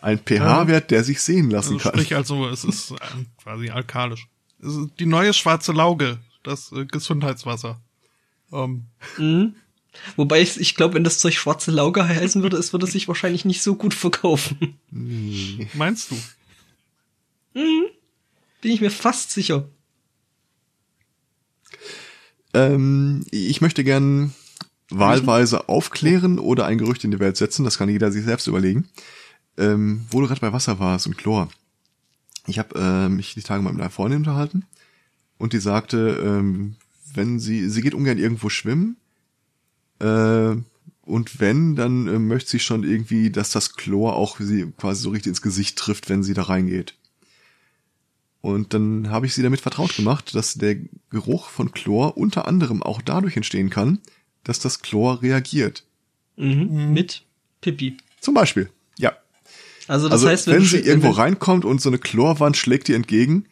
Ein 0.00 0.18
pH-Wert, 0.18 0.90
der 0.90 1.02
sich 1.04 1.20
sehen 1.20 1.50
lassen 1.50 1.74
Also 1.74 1.82
kann. 1.90 1.92
sprich 1.98 2.14
also, 2.16 2.48
es 2.48 2.64
ist 2.64 2.90
ähm, 2.90 3.26
quasi 3.42 3.70
alkalisch. 3.70 4.26
Es 4.60 4.74
ist 4.74 4.90
die 4.98 5.06
neue 5.06 5.32
schwarze 5.32 5.72
Lauge, 5.72 6.18
das 6.42 6.72
äh, 6.72 6.84
Gesundheitswasser. 6.86 7.80
Ähm, 8.52 8.84
Mhm. 9.18 9.54
Wobei 10.16 10.40
ich, 10.40 10.60
ich 10.60 10.74
glaube, 10.74 10.94
wenn 10.94 11.04
das 11.04 11.18
Zeug 11.18 11.34
schwarze 11.34 11.70
Lauge 11.70 12.06
heißen 12.06 12.42
würde, 12.42 12.56
es 12.56 12.72
würde 12.72 12.86
sich 12.86 13.08
wahrscheinlich 13.08 13.44
nicht 13.44 13.62
so 13.62 13.74
gut 13.76 13.94
verkaufen. 13.94 14.78
meinst 15.74 16.10
du? 16.10 16.16
Bin 17.54 18.70
ich 18.70 18.80
mir 18.80 18.90
fast 18.90 19.30
sicher. 19.30 19.68
Ähm, 22.52 23.24
ich 23.30 23.60
möchte 23.60 23.84
gern 23.84 24.32
wahlweise 24.90 25.68
aufklären 25.68 26.38
oder 26.38 26.66
ein 26.66 26.78
Gerücht 26.78 27.04
in 27.04 27.10
die 27.10 27.20
Welt 27.20 27.36
setzen. 27.36 27.64
Das 27.64 27.78
kann 27.78 27.88
jeder 27.88 28.12
sich 28.12 28.24
selbst 28.24 28.46
überlegen. 28.46 28.88
Ähm, 29.56 30.06
wo 30.10 30.20
du 30.20 30.26
gerade 30.26 30.40
bei 30.40 30.52
Wasser 30.52 30.78
warst 30.78 31.06
und 31.06 31.16
Chlor. 31.16 31.48
Ich 32.46 32.58
habe 32.58 32.78
äh, 32.78 33.08
mich 33.08 33.34
die 33.34 33.42
Tage 33.42 33.62
mal 33.62 33.72
mit 33.72 33.80
einer 33.80 33.90
Freundin 33.90 34.18
unterhalten 34.18 34.64
und 35.38 35.52
die 35.52 35.58
sagte, 35.58 36.20
ähm, 36.24 36.76
wenn 37.14 37.38
sie, 37.38 37.68
sie 37.68 37.80
geht 37.80 37.94
ungern 37.94 38.18
irgendwo 38.18 38.48
schwimmen 38.48 38.96
äh, 40.04 40.56
und 41.06 41.40
wenn, 41.40 41.76
dann 41.76 42.06
äh, 42.08 42.18
möchte 42.18 42.50
sie 42.52 42.58
schon 42.60 42.82
irgendwie, 42.84 43.30
dass 43.30 43.50
das 43.50 43.74
Chlor 43.74 44.16
auch 44.16 44.38
sie 44.40 44.72
quasi 44.78 45.02
so 45.02 45.10
richtig 45.10 45.30
ins 45.30 45.42
Gesicht 45.42 45.76
trifft, 45.78 46.08
wenn 46.08 46.22
sie 46.22 46.34
da 46.34 46.42
reingeht. 46.44 46.94
Und 48.40 48.74
dann 48.74 49.08
habe 49.10 49.26
ich 49.26 49.34
sie 49.34 49.42
damit 49.42 49.60
vertraut 49.60 49.96
gemacht, 49.96 50.34
dass 50.34 50.54
der 50.54 50.76
Geruch 51.10 51.48
von 51.48 51.72
Chlor 51.72 52.16
unter 52.16 52.46
anderem 52.46 52.82
auch 52.82 53.00
dadurch 53.00 53.36
entstehen 53.36 53.70
kann, 53.70 54.00
dass 54.44 54.58
das 54.58 54.80
Chlor 54.82 55.22
reagiert. 55.22 55.84
Mhm. 56.36 56.92
Mit 56.92 57.22
Pipi. 57.62 57.96
Zum 58.20 58.34
Beispiel, 58.34 58.68
ja. 58.98 59.12
Also 59.88 60.08
das 60.08 60.14
Also 60.20 60.28
heißt, 60.28 60.46
wenn, 60.48 60.58
du 60.60 60.64
sie 60.64 60.78
irgendwo 60.78 61.08
wenn- 61.08 61.14
reinkommt 61.16 61.64
und 61.64 61.80
so 61.80 61.88
eine 61.90 61.98
Chlorwand 61.98 62.56
schlägt 62.56 62.88
ihr 62.88 62.96
entgegen, 62.96 63.46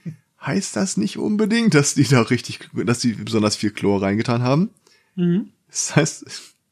heißt 0.44 0.76
das 0.76 0.96
nicht 0.96 1.16
unbedingt, 1.18 1.74
dass 1.74 1.94
die 1.94 2.04
da 2.04 2.22
richtig, 2.22 2.60
dass 2.84 2.98
die 2.98 3.12
besonders 3.12 3.56
viel 3.56 3.70
Chlor 3.70 4.02
reingetan 4.02 4.42
haben. 4.42 4.70
Mhm. 5.16 5.48
Das 5.72 5.96
heißt, 5.96 6.24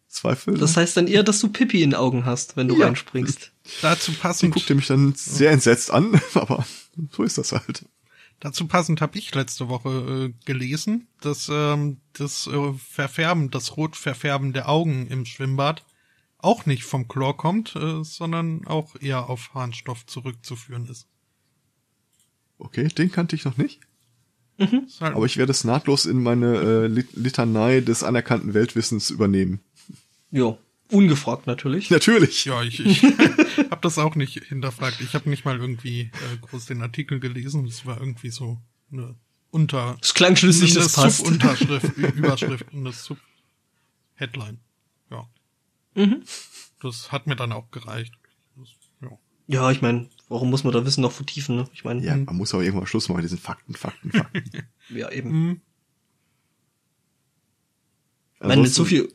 Zweifel. 0.08 0.58
Das 0.58 0.76
heißt 0.76 0.96
dann 0.96 1.06
eher, 1.06 1.22
dass 1.22 1.40
du 1.40 1.48
Pipi 1.48 1.82
in 1.82 1.90
den 1.90 1.98
Augen 1.98 2.24
hast, 2.26 2.56
wenn 2.56 2.68
du 2.68 2.76
Ja. 2.78 2.86
reinspringst. 2.86 3.52
Dazu 3.80 4.10
die 4.10 4.16
passend, 4.18 4.52
guckte 4.54 4.74
mich 4.74 4.88
dann 4.88 5.14
sehr 5.14 5.50
entsetzt 5.52 5.90
an, 5.90 6.20
aber 6.34 6.66
so 7.12 7.22
ist 7.22 7.38
das 7.38 7.52
halt. 7.52 7.86
dazu 8.40 8.66
passend 8.66 9.00
habe 9.00 9.16
ich 9.18 9.32
letzte 9.34 9.68
Woche 9.68 10.32
äh, 10.32 10.44
gelesen, 10.46 11.06
dass 11.20 11.48
ähm, 11.50 11.98
das 12.12 12.46
äh, 12.48 12.72
Verfärben, 12.74 13.50
das 13.50 13.76
Rotverfärben 13.76 14.52
der 14.52 14.68
Augen 14.68 15.06
im 15.06 15.24
Schwimmbad 15.24 15.84
auch 16.38 16.66
nicht 16.66 16.82
vom 16.84 17.06
Chlor 17.06 17.36
kommt, 17.36 17.76
äh, 17.76 18.02
sondern 18.02 18.66
auch 18.66 18.96
eher 19.00 19.30
auf 19.30 19.54
Harnstoff 19.54 20.06
zurückzuführen 20.06 20.86
ist. 20.88 21.06
Okay, 22.58 22.88
den 22.88 23.12
kannte 23.12 23.36
ich 23.36 23.44
noch 23.44 23.56
nicht. 23.56 23.80
Ist 24.60 25.00
halt- 25.00 25.14
Aber 25.16 25.26
ich 25.26 25.36
werde 25.36 25.52
es 25.52 25.64
nahtlos 25.64 26.06
in 26.06 26.22
meine 26.22 26.56
äh, 26.56 26.86
Lit 26.86 27.08
Litanei 27.14 27.80
des 27.80 28.02
anerkannten 28.02 28.54
Weltwissens 28.54 29.10
übernehmen. 29.10 29.60
Ja, 30.30 30.56
ungefragt 30.90 31.46
natürlich. 31.46 31.90
Natürlich. 31.90 32.44
Ja, 32.44 32.62
ich, 32.62 32.78
ich 32.84 33.02
habe 33.70 33.78
das 33.82 33.98
auch 33.98 34.14
nicht 34.16 34.44
hinterfragt. 34.44 35.00
Ich 35.00 35.14
habe 35.14 35.28
nicht 35.30 35.44
mal 35.44 35.58
irgendwie 35.58 36.02
äh, 36.02 36.36
groß 36.42 36.66
den 36.66 36.82
Artikel 36.82 37.20
gelesen. 37.20 37.66
Es 37.66 37.86
war 37.86 37.98
irgendwie 37.98 38.30
so 38.30 38.58
eine 38.92 39.16
Unter 39.50 39.96
Das 40.00 40.14
klang 40.14 40.36
schlüssig, 40.36 40.74
das 40.74 40.92
passt. 40.92 41.18
Subunterschrift, 41.18 41.96
Ü- 41.96 42.06
Überschrift, 42.16 42.66
eine 42.72 42.92
Sub-Headline. 42.92 44.58
Ja. 45.10 45.28
Mhm. 45.94 46.22
Das 46.82 47.10
hat 47.12 47.26
mir 47.26 47.36
dann 47.36 47.52
auch 47.52 47.70
gereicht. 47.70 48.14
Ja. 49.52 49.70
Ich 49.70 49.82
meine, 49.82 50.08
warum 50.28 50.50
muss 50.50 50.64
man 50.64 50.72
da 50.72 50.84
Wissen 50.84 51.00
noch 51.02 51.12
vertiefen, 51.12 51.56
ne? 51.56 51.68
Ich 51.72 51.84
meine, 51.84 52.02
Ja, 52.04 52.16
man 52.16 52.36
muss 52.36 52.54
aber 52.54 52.62
irgendwann 52.62 52.86
Schluss 52.86 53.08
machen 53.08 53.16
mit 53.18 53.24
diesen 53.24 53.38
Fakten, 53.38 53.74
Fakten, 53.74 54.12
Fakten. 54.12 54.44
ja, 54.90 55.10
eben. 55.10 55.30
Mhm. 55.30 55.60
Ich 58.34 58.40
meine, 58.40 58.62
mit 58.62 58.70
Ansonsten- 58.70 58.74
so 58.76 58.84
viel 58.84 59.12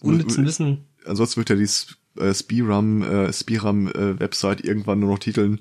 unnützen 0.00 0.46
Wissen. 0.46 0.84
Ansonsten 1.04 1.36
wird 1.38 1.50
ja 1.50 1.56
die 1.56 2.20
äh, 2.22 2.34
Spiram, 2.34 3.02
äh, 3.02 3.32
Spiram 3.32 3.88
äh, 3.88 4.18
Website 4.20 4.60
irgendwann 4.62 5.00
nur 5.00 5.10
noch 5.10 5.18
titeln, 5.18 5.60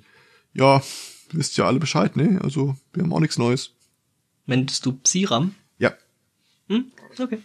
ja, 0.54 0.84
wisst 1.32 1.58
ja 1.58 1.66
alle 1.68 1.80
Bescheid, 1.80 2.16
ne? 2.16 2.40
Also, 2.44 2.76
wir 2.94 3.04
haben 3.04 3.14
auch 3.14 3.20
nichts 3.20 3.38
Neues. 3.38 3.72
Meinst 4.46 4.86
du 4.86 4.94
Psiram? 4.94 5.56
Ja, 5.78 5.94
Hm? 6.70 6.92
Okay. 7.18 7.40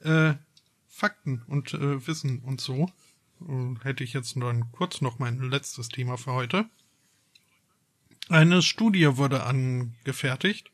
Äh, 0.00 0.34
Fakten 0.88 1.42
und 1.48 1.74
äh, 1.74 2.06
Wissen 2.06 2.40
und 2.40 2.60
so. 2.60 2.90
Hätte 3.82 4.04
ich 4.04 4.12
jetzt 4.12 4.36
dann 4.36 4.72
kurz 4.72 5.00
noch 5.00 5.18
mein 5.18 5.38
letztes 5.38 5.88
Thema 5.88 6.16
für 6.16 6.32
heute. 6.32 6.66
Eine 8.28 8.62
Studie 8.62 9.16
wurde 9.16 9.44
angefertigt. 9.44 10.70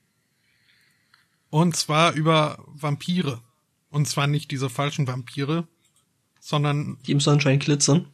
Und 1.51 1.77
zwar 1.77 2.13
über 2.13 2.65
Vampire. 2.67 3.43
Und 3.91 4.09
zwar 4.09 4.27
nicht 4.27 4.51
diese 4.51 4.71
falschen 4.71 5.07
Vampire, 5.07 5.69
sondern 6.41 6.99
Die 7.07 7.13
im 7.13 7.21
Sonnenschein 7.21 7.59
glitzern. 7.59 8.09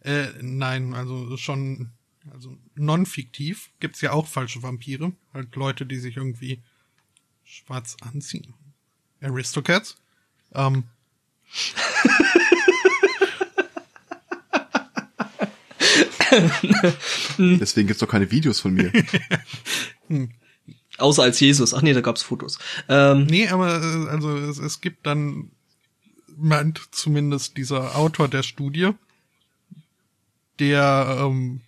Äh, 0.00 0.28
nein, 0.40 0.94
also 0.94 1.36
schon, 1.36 1.90
also 2.30 2.56
non-fiktiv 2.74 3.70
gibt's 3.80 4.00
ja 4.00 4.12
auch 4.12 4.26
falsche 4.26 4.62
Vampire. 4.62 5.12
Halt 5.34 5.54
Leute, 5.56 5.84
die 5.84 5.98
sich 5.98 6.16
irgendwie 6.16 6.62
schwarz 7.44 7.96
anziehen. 8.00 8.54
Aristocats. 9.20 9.98
Ähm, 10.54 10.84
deswegen 17.38 17.86
gibt's 17.86 18.00
doch 18.00 18.08
keine 18.08 18.30
Videos 18.30 18.60
von 18.60 18.74
mir. 18.74 18.92
Außer 20.98 21.22
als 21.22 21.40
Jesus. 21.40 21.72
Ach 21.74 21.82
nee, 21.82 21.92
da 21.92 22.00
gab's 22.00 22.22
Fotos. 22.22 22.58
Ähm, 22.88 23.24
nee, 23.24 23.48
aber 23.48 23.80
äh, 23.82 24.08
also 24.10 24.36
es, 24.36 24.58
es 24.58 24.80
gibt 24.80 25.06
dann, 25.06 25.50
meint 26.36 26.80
zumindest 26.92 27.56
dieser 27.56 27.96
Autor 27.96 28.28
der 28.28 28.42
Studie, 28.42 28.90
der 30.58 31.18
ähm, 31.20 31.60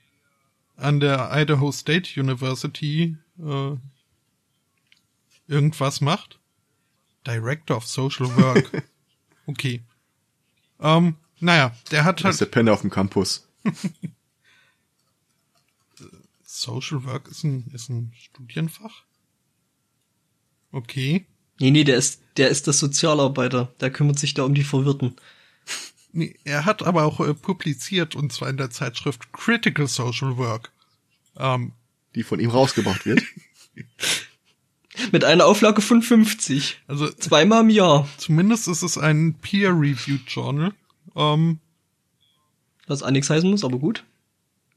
an 0.77 1.01
der 1.01 1.31
Idaho 1.33 1.73
State 1.73 2.19
University 2.19 3.17
äh, 3.39 3.77
irgendwas 5.47 6.01
macht. 6.01 6.39
Director 7.27 7.77
of 7.77 7.87
Social 7.87 8.35
Work. 8.37 8.83
Okay. 9.45 9.83
Ähm, 10.79 11.17
naja, 11.41 11.75
der 11.91 12.05
hat 12.05 12.21
Das 12.21 12.25
halt 12.25 12.33
ist 12.35 12.41
der 12.43 12.47
Penner 12.47 12.73
auf 12.73 12.83
dem 12.83 12.91
Campus. 12.91 13.49
Social 16.63 17.05
Work 17.05 17.29
ist 17.29 17.45
ein, 17.45 17.71
ist 17.75 17.89
ein 17.91 18.13
Studienfach. 18.17 19.03
Okay. 20.71 21.27
nee, 21.61 21.71
nee, 21.71 21.85
der 21.85 21.97
ist, 21.97 22.23
der 22.37 22.49
ist 22.49 22.67
das 22.67 22.79
Sozialarbeiter. 22.79 23.75
Der 23.81 23.91
kümmert 23.91 24.19
sich 24.19 24.35
da 24.35 24.45
um 24.45 24.55
die 24.55 24.65
Verwirrten. 24.65 25.17
Nee, 26.13 26.37
er 26.45 26.65
hat 26.65 26.83
aber 26.83 27.05
auch 27.05 27.21
äh, 27.21 27.35
publiziert, 27.35 28.15
und 28.15 28.33
zwar 28.33 28.49
in 28.51 28.57
der 28.57 28.71
Zeitschrift 28.71 29.33
Critical 29.33 29.87
Social 29.87 30.37
Work. 30.37 30.71
Ähm, 31.37 31.73
Die 32.15 32.23
von 32.23 32.39
ihm 32.41 32.51
rausgebracht 32.51 33.07
wird. 33.07 33.23
Mit 35.13 35.25
einer 35.25 35.47
Auflage 35.47 35.81
von 35.81 36.03
50. 36.03 36.83
also 36.87 37.11
Zweimal 37.13 37.63
im 37.63 37.71
Jahr. 37.71 38.07
zumindest 38.19 38.69
ist 38.69 38.83
es 38.83 38.99
ein 38.99 39.35
Peer-Reviewed 39.41 40.29
Journal. 40.29 40.75
Ähm, 41.17 41.61
Was 42.87 43.03
auch 43.03 43.11
nichts 43.11 43.31
heißen 43.31 43.49
muss, 43.51 43.65
aber 43.65 43.79
gut. 43.79 44.05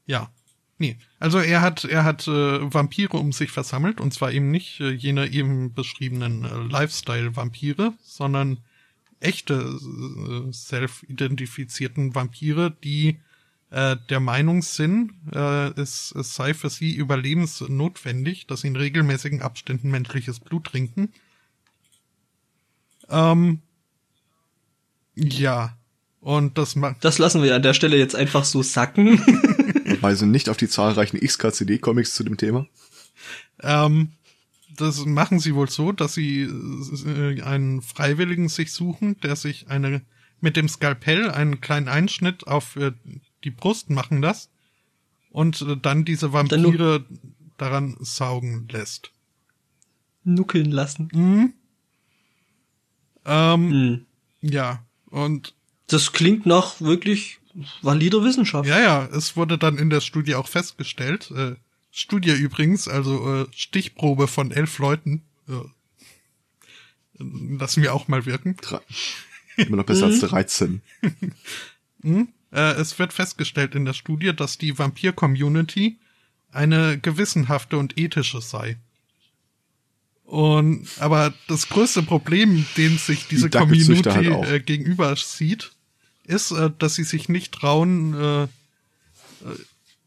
ja. 0.06 0.30
Nee, 0.78 0.98
also 1.18 1.38
er 1.38 1.62
hat 1.62 1.84
er 1.84 2.04
hat 2.04 2.28
äh, 2.28 2.74
Vampire 2.74 3.16
um 3.16 3.32
sich 3.32 3.50
versammelt 3.50 4.00
und 4.00 4.12
zwar 4.12 4.32
eben 4.32 4.50
nicht 4.50 4.80
äh, 4.80 4.90
jene 4.90 5.26
eben 5.28 5.72
beschriebenen 5.72 6.44
äh, 6.44 6.70
Lifestyle-Vampire, 6.70 7.94
sondern 8.02 8.58
echte 9.20 9.54
äh, 9.54 10.52
self-identifizierten 10.52 12.14
Vampire, 12.14 12.76
die 12.84 13.20
äh, 13.70 13.96
der 14.10 14.20
Meinung 14.20 14.62
sind, 14.62 15.12
äh, 15.34 15.68
es, 15.80 16.12
es 16.12 16.34
sei 16.34 16.52
für 16.52 16.70
sie 16.70 16.94
überlebensnotwendig, 16.94 18.46
dass 18.46 18.60
sie 18.60 18.68
in 18.68 18.76
regelmäßigen 18.76 19.42
Abständen 19.42 19.90
menschliches 19.90 20.40
Blut 20.40 20.64
trinken. 20.64 21.12
Ähm, 23.08 23.62
ja, 25.14 25.76
und 26.20 26.58
das 26.58 26.76
macht 26.76 27.04
Das 27.04 27.18
lassen 27.18 27.42
wir 27.42 27.54
an 27.54 27.62
der 27.62 27.74
Stelle 27.74 27.96
jetzt 27.96 28.14
einfach 28.14 28.44
so 28.44 28.62
sacken. 28.62 29.20
Wir 29.96 30.02
weisen 30.02 30.30
nicht 30.30 30.50
auf 30.50 30.58
die 30.58 30.68
zahlreichen 30.68 31.18
XKCD-Comics 31.18 32.14
zu 32.14 32.22
dem 32.22 32.36
Thema. 32.36 32.66
Ähm, 33.62 34.12
das 34.76 35.06
machen 35.06 35.38
sie 35.40 35.54
wohl 35.54 35.70
so, 35.70 35.90
dass 35.92 36.12
sie 36.12 36.42
äh, 36.42 37.40
einen 37.40 37.80
Freiwilligen 37.80 38.50
sich 38.50 38.72
suchen, 38.72 39.18
der 39.22 39.36
sich 39.36 39.68
eine 39.68 40.02
mit 40.42 40.56
dem 40.56 40.68
Skalpell 40.68 41.30
einen 41.30 41.62
kleinen 41.62 41.88
Einschnitt 41.88 42.46
auf 42.46 42.76
äh, 42.76 42.92
die 43.42 43.50
Brust 43.50 43.88
machen 43.88 44.20
lässt 44.20 44.50
und 45.30 45.62
äh, 45.62 45.78
dann 45.80 46.04
diese 46.04 46.28
Dann 46.30 46.50
Vampire 46.50 47.06
daran 47.56 47.96
saugen 48.00 48.68
lässt. 48.70 49.12
Nuckeln 50.24 50.70
lassen. 50.70 51.08
Mhm. 51.14 51.52
Ähm, 53.24 53.70
Hm. 53.70 54.06
ja, 54.42 54.84
und 55.06 55.54
Das 55.86 56.12
klingt 56.12 56.44
nach 56.44 56.82
wirklich 56.82 57.38
valider 57.82 58.22
Wissenschaft. 58.24 58.68
ja, 58.68 58.78
ja, 58.80 59.06
es 59.06 59.36
wurde 59.36 59.58
dann 59.58 59.78
in 59.78 59.90
der 59.90 60.00
Studie 60.00 60.34
auch 60.34 60.48
festgestellt, 60.48 61.30
äh, 61.30 61.54
Studie 61.90 62.32
übrigens, 62.32 62.88
also 62.88 63.42
äh, 63.42 63.46
Stichprobe 63.54 64.28
von 64.28 64.50
elf 64.50 64.78
Leuten, 64.78 65.22
äh, 65.48 65.52
lassen 67.18 67.82
wir 67.82 67.94
auch 67.94 68.08
mal 68.08 68.26
wirken. 68.26 68.56
Dre- 68.56 68.82
Immer 69.56 69.78
noch 69.78 69.86
besser 69.86 70.06
als 70.06 70.20
13. 70.20 70.82
Äh, 72.02 72.24
es 72.52 72.98
wird 72.98 73.12
festgestellt 73.14 73.74
in 73.74 73.86
der 73.86 73.94
Studie, 73.94 74.34
dass 74.36 74.58
die 74.58 74.78
Vampir-Community 74.78 75.96
eine 76.52 76.98
gewissenhafte 76.98 77.78
und 77.78 77.98
ethische 77.98 78.40
sei. 78.42 78.76
Und 80.24 80.86
aber 80.98 81.32
das 81.48 81.68
größte 81.68 82.02
Problem, 82.02 82.66
dem 82.76 82.98
sich 82.98 83.26
diese 83.28 83.48
Die 83.48 83.56
Community 83.58 84.02
halt 84.10 84.50
äh, 84.50 84.60
gegenüber 84.60 85.14
sieht, 85.16 85.72
ist, 86.26 86.50
äh, 86.52 86.70
dass 86.78 86.94
sie 86.94 87.04
sich 87.04 87.28
nicht 87.28 87.52
trauen, 87.52 88.14
äh, 88.14 88.42
äh, 88.44 88.48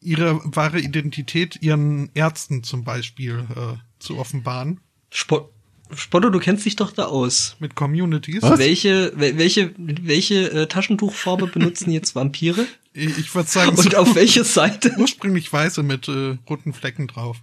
ihre 0.01 0.39
wahre 0.55 0.79
Identität 0.79 1.61
ihren 1.61 2.09
Ärzten 2.13 2.63
zum 2.63 2.83
Beispiel 2.83 3.45
äh, 3.55 3.77
zu 3.99 4.17
offenbaren. 4.17 4.79
Spot 5.11 5.49
Spotto, 5.95 6.29
du 6.29 6.37
kennst 6.39 6.65
dich 6.67 6.75
doch 6.75 6.91
da 6.91 7.05
aus. 7.05 7.55
Mit 7.59 7.73
Communities. 7.73 8.43
Was? 8.43 8.59
Welche, 8.59 9.11
wel- 9.17 9.39
welche, 9.39 9.73
welche 9.77 10.51
äh, 10.51 10.67
Taschentuchfarbe 10.67 11.47
benutzen 11.47 11.89
jetzt 11.89 12.13
Vampire? 12.13 12.67
Ich, 12.93 13.17
ich 13.17 13.33
würde 13.33 13.49
sagen, 13.49 13.71
Und 13.75 13.91
so 13.91 13.97
auf 13.97 14.13
welche 14.13 14.43
Seite? 14.43 14.93
ursprünglich 14.99 15.51
weiße 15.51 15.81
mit 15.81 16.07
äh, 16.07 16.37
roten 16.47 16.73
Flecken 16.73 17.07
drauf. 17.07 17.37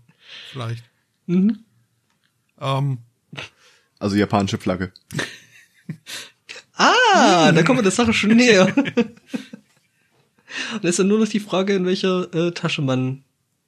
Vielleicht. 0.52 0.84
Mhm. 1.26 1.64
Ähm, 2.60 2.98
Also 3.98 4.14
japanische 4.14 4.58
Flagge. 4.58 4.92
Ah, 6.76 7.52
da 7.52 7.62
kommen 7.62 7.78
wir 7.78 7.82
der 7.82 7.92
Sache 7.92 8.12
schon 8.12 8.36
näher. 8.36 8.72
Und 10.72 10.84
es 10.84 10.90
ist 10.90 10.98
dann 10.98 11.08
nur 11.08 11.18
noch 11.18 11.28
die 11.28 11.40
Frage, 11.40 11.74
in 11.74 11.86
welcher 11.86 12.32
äh, 12.34 12.52
Tasche 12.52 12.82
man 12.82 13.24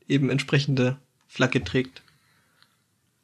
eben 0.07 0.31
entsprechende 0.31 0.99
Flagge 1.27 1.65
trägt. 1.65 2.03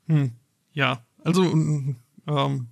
hm, 0.06 0.32
ja, 0.72 1.04
also 1.22 1.44
mm, 1.44 1.96
ähm, 2.26 2.66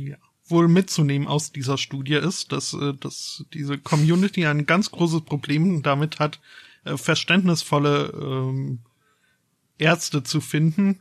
ja, 0.00 0.16
wohl 0.46 0.68
mitzunehmen 0.68 1.26
aus 1.28 1.52
dieser 1.52 1.78
Studie 1.78 2.14
ist, 2.14 2.52
dass, 2.52 2.72
äh, 2.74 2.94
dass 2.94 3.44
diese 3.52 3.78
Community 3.78 4.46
ein 4.46 4.66
ganz 4.66 4.90
großes 4.90 5.22
Problem 5.22 5.82
damit 5.82 6.18
hat, 6.18 6.40
äh, 6.84 6.96
verständnisvolle 6.96 8.12
ähm, 8.14 8.80
Ärzte 9.78 10.22
zu 10.22 10.40
finden. 10.40 11.00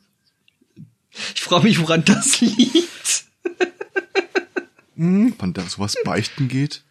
Ich 1.35 1.41
frage 1.41 1.65
mich, 1.65 1.79
woran 1.79 2.05
das 2.05 2.41
liegt. 2.41 2.89
Ob 4.97 5.41
man 5.41 5.53
da 5.53 5.61
sowas 5.63 5.95
beichten 6.03 6.47
geht? 6.47 6.83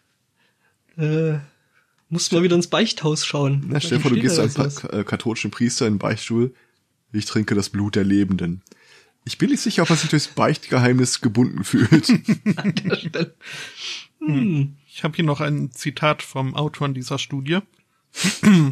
Äh, 0.96 1.38
muss 2.08 2.30
mal 2.30 2.42
wieder 2.42 2.56
ins 2.56 2.68
Beichthaus 2.68 3.26
schauen. 3.26 3.64
Na, 3.66 3.80
stell 3.80 3.98
dir 3.98 4.02
vor, 4.02 4.10
du 4.12 4.20
gehst 4.20 4.36
zu 4.36 4.42
einem 4.42 5.00
äh, 5.00 5.04
katholischen 5.04 5.50
Priester 5.50 5.86
in 5.86 5.94
den 5.94 5.98
Beichtstuhl. 5.98 6.54
Ich 7.12 7.24
trinke 7.24 7.54
das 7.54 7.70
Blut 7.70 7.96
der 7.96 8.04
Lebenden. 8.04 8.62
Ich 9.24 9.38
bin 9.38 9.50
nicht 9.50 9.60
sicher, 9.60 9.82
ob 9.82 9.90
er 9.90 9.96
sich 9.96 10.10
durchs 10.10 10.28
Beichtgeheimnis 10.28 11.20
gebunden 11.20 11.64
fühlt. 11.64 12.08
an 12.56 12.74
der 12.74 12.96
Stelle. 12.96 13.34
Hm. 14.20 14.76
Ich 14.86 15.02
habe 15.02 15.16
hier 15.16 15.24
noch 15.24 15.40
ein 15.40 15.72
Zitat 15.72 16.22
vom 16.22 16.54
Autor 16.54 16.88
dieser 16.90 17.18
Studie. 17.18 17.58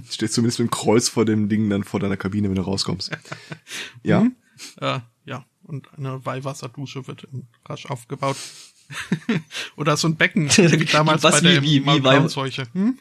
Steht 0.08 0.32
zumindest 0.32 0.60
mit 0.60 0.68
dem 0.68 0.70
Kreuz 0.70 1.08
vor 1.08 1.24
dem 1.24 1.48
Ding 1.48 1.68
dann 1.68 1.82
vor 1.84 2.00
deiner 2.00 2.16
Kabine, 2.16 2.48
wenn 2.48 2.54
du 2.54 2.62
rauskommst. 2.62 3.10
Ja? 4.02 4.26
Äh, 4.80 5.00
ja, 5.24 5.44
und 5.64 5.92
eine 5.98 6.24
Weihwasserdusche 6.24 7.06
wird 7.08 7.26
rasch 7.66 7.86
aufgebaut. 7.86 8.36
Oder 9.76 9.96
so 9.96 10.08
ein 10.08 10.16
Becken, 10.16 10.48
wie 10.56 10.84
damals 10.84 11.22
Was, 11.22 11.34
bei 11.36 11.40
der 11.40 11.62
wie- 11.62 11.76
wie- 11.76 11.80
Maulkornseuche. 11.80 12.66
Hm? 12.72 12.98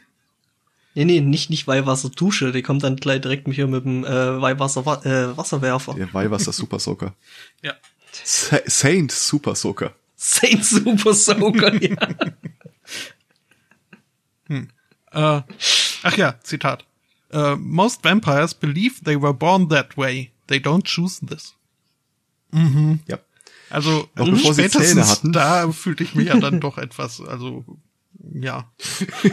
Nee, 0.96 1.06
nee, 1.06 1.22
nicht, 1.22 1.50
nicht 1.50 1.66
Weihwasserdusche, 1.66 2.52
die 2.52 2.62
kommt 2.62 2.84
dann 2.84 2.98
gleich 2.98 3.22
direkt 3.22 3.48
hier 3.52 3.66
mit 3.68 3.84
dem 3.84 4.06
äh, 4.06 4.42
Weihwasser, 4.42 4.82
äh, 5.06 5.36
Wasserwerfer. 5.36 5.96
Der 5.96 6.14
Weihwasser 6.14 6.52
Super 6.54 6.80
Soaker. 6.80 7.16
Ja. 7.64 7.74
Sa 8.24 8.60
Saint 8.68 9.12
Super 9.12 9.56
Soaker. 9.56 9.96
Saint 10.16 10.64
Super 10.64 11.14
Soaker, 11.16 11.74
ja. 11.82 11.98
Äh, 15.12 15.42
ach 16.04 16.18
ja, 16.18 16.40
Zitat. 16.44 16.86
Äh, 17.32 17.56
most 17.56 18.04
vampires 18.04 18.54
believe 18.54 19.04
they 19.04 19.20
were 19.20 19.34
born 19.34 19.70
that 19.70 19.98
way. 19.98 20.32
They 20.48 20.58
don't 20.60 20.84
choose 20.86 21.26
this. 21.26 21.56
Ja. 23.08 23.18
Also 23.74 24.08
Noch 24.16 24.30
bevor 24.30 24.54
sie 24.54 24.70
Zähne 24.70 25.08
hatten. 25.08 25.32
da 25.34 25.72
fühlte 25.72 26.04
ich 26.04 26.16
mich 26.16 26.28
ja 26.28 26.40
dann 26.40 26.60
doch 26.60 26.78
etwas, 26.78 27.20
also 27.22 27.66
ja. 28.34 28.72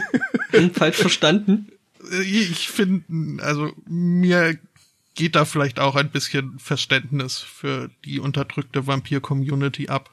Falsch 0.73 0.97
verstanden. 0.97 1.71
Äh, 2.11 2.21
Ich 2.23 2.67
finde, 2.69 3.41
also 3.43 3.71
mir 3.87 4.57
geht 5.15 5.35
da 5.35 5.45
vielleicht 5.45 5.79
auch 5.79 5.95
ein 5.95 6.09
bisschen 6.11 6.57
Verständnis 6.59 7.37
für 7.37 7.89
die 8.05 8.19
unterdrückte 8.19 8.87
Vampir-Community 8.87 9.89
ab. 9.89 10.11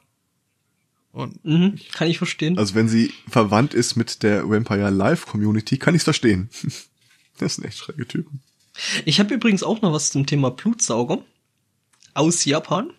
Und 1.11 1.43
Mhm, 1.43 1.79
kann 1.91 2.07
ich 2.07 2.17
verstehen. 2.19 2.57
Also 2.59 2.75
wenn 2.75 2.87
sie 2.87 3.11
verwandt 3.27 3.73
ist 3.73 3.95
mit 3.95 4.21
der 4.21 4.47
Vampire 4.47 4.89
Live 4.91 5.25
Community, 5.25 5.77
kann 5.77 5.95
ich's 5.95 6.03
verstehen. 6.03 6.49
Das 7.39 7.55
sind 7.55 7.63
echt 7.63 7.77
schräge 7.77 8.05
Typen. 8.05 8.41
Ich 9.05 9.21
habe 9.21 9.33
übrigens 9.33 9.63
auch 9.63 9.81
noch 9.81 9.93
was 9.93 10.11
zum 10.11 10.25
Thema 10.25 10.51
Blutsauger 10.51 11.23
aus 12.13 12.43
Japan. 12.43 12.91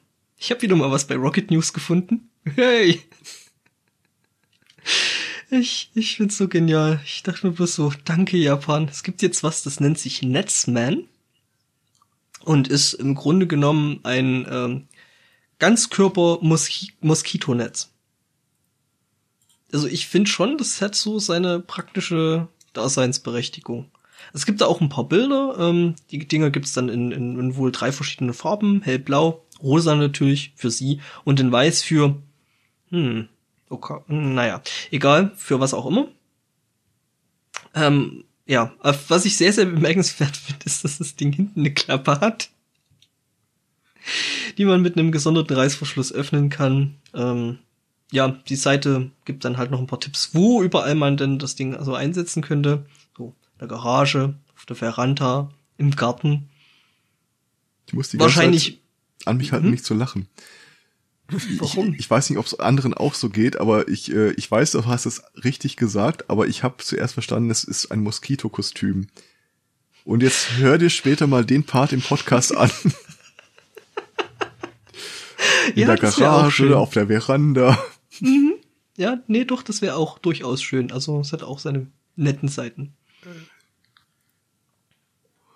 Ich 0.42 0.50
habe 0.50 0.62
wieder 0.62 0.74
mal 0.74 0.90
was 0.90 1.06
bei 1.06 1.16
Rocket 1.16 1.50
News 1.50 1.74
gefunden. 1.74 2.30
Hey! 2.54 3.02
Ich, 5.50 5.90
ich 5.94 6.16
find's 6.16 6.38
so 6.38 6.48
genial. 6.48 6.98
Ich 7.04 7.22
dachte 7.22 7.46
mir 7.46 7.52
bloß 7.52 7.74
so, 7.74 7.92
danke 8.06 8.38
Japan. 8.38 8.88
Es 8.90 9.02
gibt 9.02 9.20
jetzt 9.20 9.42
was, 9.42 9.62
das 9.62 9.80
nennt 9.80 9.98
sich 9.98 10.22
Netzman 10.22 11.04
und 12.42 12.68
ist 12.68 12.94
im 12.94 13.14
Grunde 13.14 13.46
genommen 13.46 14.00
ein 14.02 14.46
ähm, 14.50 14.86
Ganzkörper-Moskitonetz. 15.58 17.90
Also 19.72 19.88
ich 19.88 20.06
finde 20.06 20.30
schon, 20.30 20.56
das 20.56 20.80
hat 20.80 20.94
so 20.94 21.18
seine 21.18 21.60
praktische 21.60 22.48
Daseinsberechtigung. 22.72 23.90
Es 24.32 24.46
gibt 24.46 24.62
da 24.62 24.66
auch 24.66 24.80
ein 24.80 24.88
paar 24.88 25.06
Bilder. 25.06 25.56
Ähm, 25.58 25.96
die 26.10 26.26
Dinger 26.26 26.48
gibt's 26.48 26.72
dann 26.72 26.88
in, 26.88 27.12
in, 27.12 27.38
in 27.38 27.56
wohl 27.56 27.72
drei 27.72 27.92
verschiedene 27.92 28.32
Farben. 28.32 28.80
Hellblau, 28.80 29.44
rosa 29.62 29.94
natürlich 29.94 30.52
für 30.56 30.70
sie 30.70 31.00
und 31.24 31.40
in 31.40 31.52
weiß 31.52 31.82
für, 31.82 32.16
hm, 32.90 33.28
okay, 33.68 34.00
naja, 34.08 34.62
egal, 34.90 35.32
für 35.36 35.60
was 35.60 35.74
auch 35.74 35.86
immer. 35.86 36.08
Ähm, 37.74 38.24
ja, 38.46 38.72
was 39.08 39.24
ich 39.24 39.36
sehr, 39.36 39.52
sehr 39.52 39.66
bemerkenswert 39.66 40.36
finde, 40.36 40.64
ist, 40.64 40.84
dass 40.84 40.98
das 40.98 41.16
Ding 41.16 41.32
hinten 41.32 41.60
eine 41.60 41.72
Klappe 41.72 42.20
hat, 42.20 42.50
die 44.58 44.64
man 44.64 44.82
mit 44.82 44.96
einem 44.96 45.12
gesonderten 45.12 45.56
Reißverschluss 45.56 46.12
öffnen 46.12 46.50
kann. 46.50 46.96
Ähm, 47.14 47.58
ja, 48.10 48.28
die 48.28 48.56
Seite 48.56 49.10
gibt 49.24 49.44
dann 49.44 49.56
halt 49.56 49.70
noch 49.70 49.78
ein 49.78 49.86
paar 49.86 50.00
Tipps, 50.00 50.30
wo 50.34 50.62
überall 50.62 50.96
man 50.96 51.16
denn 51.16 51.38
das 51.38 51.54
Ding 51.54 51.76
also 51.76 51.94
einsetzen 51.94 52.42
könnte. 52.42 52.86
So, 53.16 53.36
in 53.54 53.58
der 53.60 53.68
Garage, 53.68 54.34
auf 54.56 54.66
der 54.66 54.76
Veranda, 54.76 55.50
im 55.78 55.92
Garten. 55.92 56.48
Ich 57.86 57.94
muss 57.94 58.08
die 58.08 58.18
ganze 58.18 58.34
Wahrscheinlich, 58.34 58.64
Zeit 58.64 58.79
an 59.26 59.36
mich 59.36 59.52
halten, 59.52 59.70
nicht 59.70 59.84
zu 59.84 59.94
lachen. 59.94 60.28
Warum? 61.58 61.92
Ich, 61.94 62.00
ich 62.00 62.10
weiß 62.10 62.30
nicht, 62.30 62.38
ob 62.38 62.46
es 62.46 62.58
anderen 62.58 62.94
auch 62.94 63.14
so 63.14 63.28
geht, 63.30 63.60
aber 63.60 63.88
ich, 63.88 64.12
äh, 64.12 64.32
ich 64.32 64.50
weiß, 64.50 64.72
du 64.72 64.86
hast 64.86 65.06
es 65.06 65.22
richtig 65.44 65.76
gesagt, 65.76 66.28
aber 66.28 66.48
ich 66.48 66.62
habe 66.64 66.82
zuerst 66.82 67.14
verstanden, 67.14 67.50
es 67.50 67.62
ist 67.64 67.92
ein 67.92 68.00
Moskitokostüm. 68.02 69.06
Und 70.04 70.22
jetzt 70.22 70.56
hör 70.56 70.78
dir 70.78 70.90
später 70.90 71.26
mal 71.26 71.44
den 71.44 71.64
Part 71.64 71.92
im 71.92 72.00
Podcast 72.00 72.56
an. 72.56 72.70
In 75.74 75.82
Ja, 75.82 75.94
der 75.94 75.96
Garage, 75.98 76.76
auf 76.76 76.90
der 76.92 77.06
Veranda. 77.06 77.78
ja, 78.96 79.18
nee, 79.26 79.44
doch, 79.44 79.62
das 79.62 79.82
wäre 79.82 79.96
auch 79.96 80.18
durchaus 80.18 80.62
schön. 80.62 80.90
Also, 80.90 81.20
es 81.20 81.32
hat 81.32 81.42
auch 81.42 81.58
seine 81.58 81.86
netten 82.16 82.48
Seiten. 82.48 82.94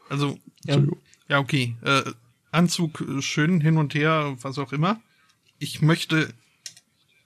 also, 0.08 0.38
Ja. 0.64 0.82
Ja, 1.28 1.38
okay. 1.38 1.74
Äh, 1.82 2.02
Anzug 2.54 3.00
äh, 3.00 3.22
schön 3.22 3.60
hin 3.60 3.76
und 3.76 3.94
her, 3.94 4.36
was 4.40 4.58
auch 4.58 4.72
immer. 4.72 5.00
Ich 5.58 5.82
möchte 5.82 6.32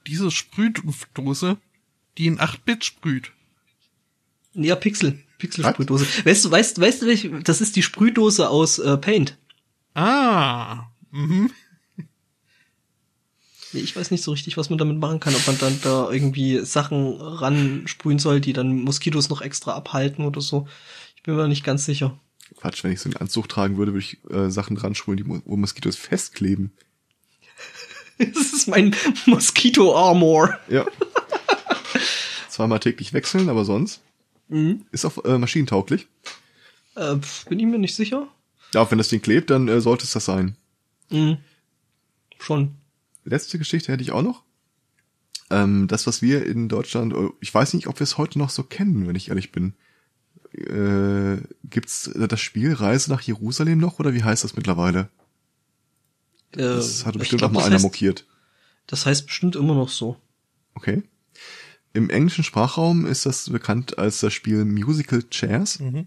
diese 0.06 0.30
Sprühdose, 0.30 1.58
die 2.16 2.26
in 2.26 2.38
8-Bit 2.38 2.84
sprüht. 2.84 3.32
Ja, 4.54 4.74
Pixel. 4.74 5.22
Pixelsprühdose. 5.38 6.06
Weißt 6.24 6.44
du, 6.44 6.50
weißt, 6.50 6.80
weißt 6.80 7.02
du, 7.02 7.40
das 7.42 7.60
ist 7.60 7.76
die 7.76 7.82
Sprühdose 7.82 8.48
aus 8.48 8.78
äh, 8.78 8.96
Paint. 8.96 9.36
Ah, 9.94 10.86
mhm. 11.10 11.50
Nee, 13.72 13.80
Ich 13.80 13.94
weiß 13.94 14.10
nicht 14.10 14.24
so 14.24 14.32
richtig, 14.32 14.56
was 14.56 14.70
man 14.70 14.78
damit 14.78 14.98
machen 14.98 15.20
kann, 15.20 15.34
ob 15.34 15.46
man 15.46 15.58
dann 15.58 15.78
da 15.82 16.10
irgendwie 16.10 16.64
Sachen 16.64 17.20
ransprühen 17.20 18.18
soll, 18.18 18.40
die 18.40 18.52
dann 18.52 18.80
Moskitos 18.82 19.28
noch 19.28 19.42
extra 19.42 19.74
abhalten 19.74 20.24
oder 20.24 20.40
so. 20.40 20.66
Ich 21.16 21.22
bin 21.22 21.36
mir 21.36 21.48
nicht 21.48 21.64
ganz 21.64 21.84
sicher. 21.84 22.18
Quatsch, 22.56 22.82
wenn 22.84 22.92
ich 22.92 23.00
so 23.00 23.08
einen 23.08 23.16
Anzug 23.16 23.48
tragen 23.48 23.76
würde, 23.76 23.92
würde 23.92 24.04
ich 24.04 24.18
äh, 24.30 24.50
Sachen 24.50 24.76
dran 24.76 24.94
schwulen, 24.94 25.16
die 25.16 25.26
wo 25.26 25.56
Moskitos 25.56 25.96
festkleben. 25.96 26.72
Das 28.18 28.52
ist 28.52 28.66
mein 28.66 28.96
Moskito-Armor. 29.26 30.58
Ja. 30.68 30.84
Zweimal 32.48 32.80
täglich 32.80 33.12
wechseln, 33.12 33.48
aber 33.48 33.64
sonst 33.64 34.02
Mhm. 34.48 34.86
ist 34.90 35.04
auch 35.04 35.24
äh, 35.24 35.38
maschinentauglich. 35.38 36.08
Äh, 36.96 37.16
bin 37.48 37.60
ich 37.60 37.66
mir 37.66 37.78
nicht 37.78 37.94
sicher. 37.94 38.26
Ja, 38.74 38.90
wenn 38.90 38.98
das 38.98 39.08
Ding 39.08 39.20
klebt, 39.22 39.50
dann 39.50 39.68
äh, 39.68 39.80
sollte 39.80 40.04
es 40.04 40.12
das 40.12 40.24
sein. 40.24 40.56
Mhm. 41.10 41.36
Schon. 42.40 42.74
Letzte 43.24 43.58
Geschichte 43.58 43.92
hätte 43.92 44.02
ich 44.02 44.10
auch 44.10 44.22
noch. 44.22 44.42
Ähm, 45.50 45.86
das, 45.86 46.06
was 46.06 46.20
wir 46.22 46.44
in 46.44 46.68
Deutschland, 46.68 47.12
äh, 47.12 47.28
ich 47.40 47.54
weiß 47.54 47.74
nicht, 47.74 47.86
ob 47.86 48.00
wir 48.00 48.04
es 48.04 48.18
heute 48.18 48.38
noch 48.38 48.50
so 48.50 48.62
kennen, 48.64 49.06
wenn 49.06 49.16
ich 49.16 49.28
ehrlich 49.28 49.52
bin. 49.52 49.74
Äh, 50.54 51.42
gibt's 51.64 52.10
das 52.14 52.40
Spiel 52.40 52.72
Reise 52.72 53.10
nach 53.10 53.20
Jerusalem 53.20 53.78
noch 53.78 53.98
oder 53.98 54.14
wie 54.14 54.22
heißt 54.24 54.44
das 54.44 54.56
mittlerweile? 54.56 55.08
Das 56.52 57.02
Äh, 57.02 57.04
hatte 57.04 57.16
ich 57.16 57.20
bestimmt 57.20 57.40
glaub, 57.40 57.50
auch 57.50 57.54
mal 57.54 57.64
einer 57.64 57.74
heißt, 57.74 57.84
mokiert. 57.84 58.26
Das 58.86 59.06
heißt 59.06 59.26
bestimmt 59.26 59.56
immer 59.56 59.74
noch 59.74 59.90
so. 59.90 60.16
Okay. 60.74 61.02
Im 61.92 62.10
englischen 62.10 62.44
Sprachraum 62.44 63.06
ist 63.06 63.26
das 63.26 63.50
bekannt 63.50 63.98
als 63.98 64.20
das 64.20 64.32
Spiel 64.32 64.64
Musical 64.64 65.22
Chairs. 65.30 65.80
Mhm. 65.80 66.06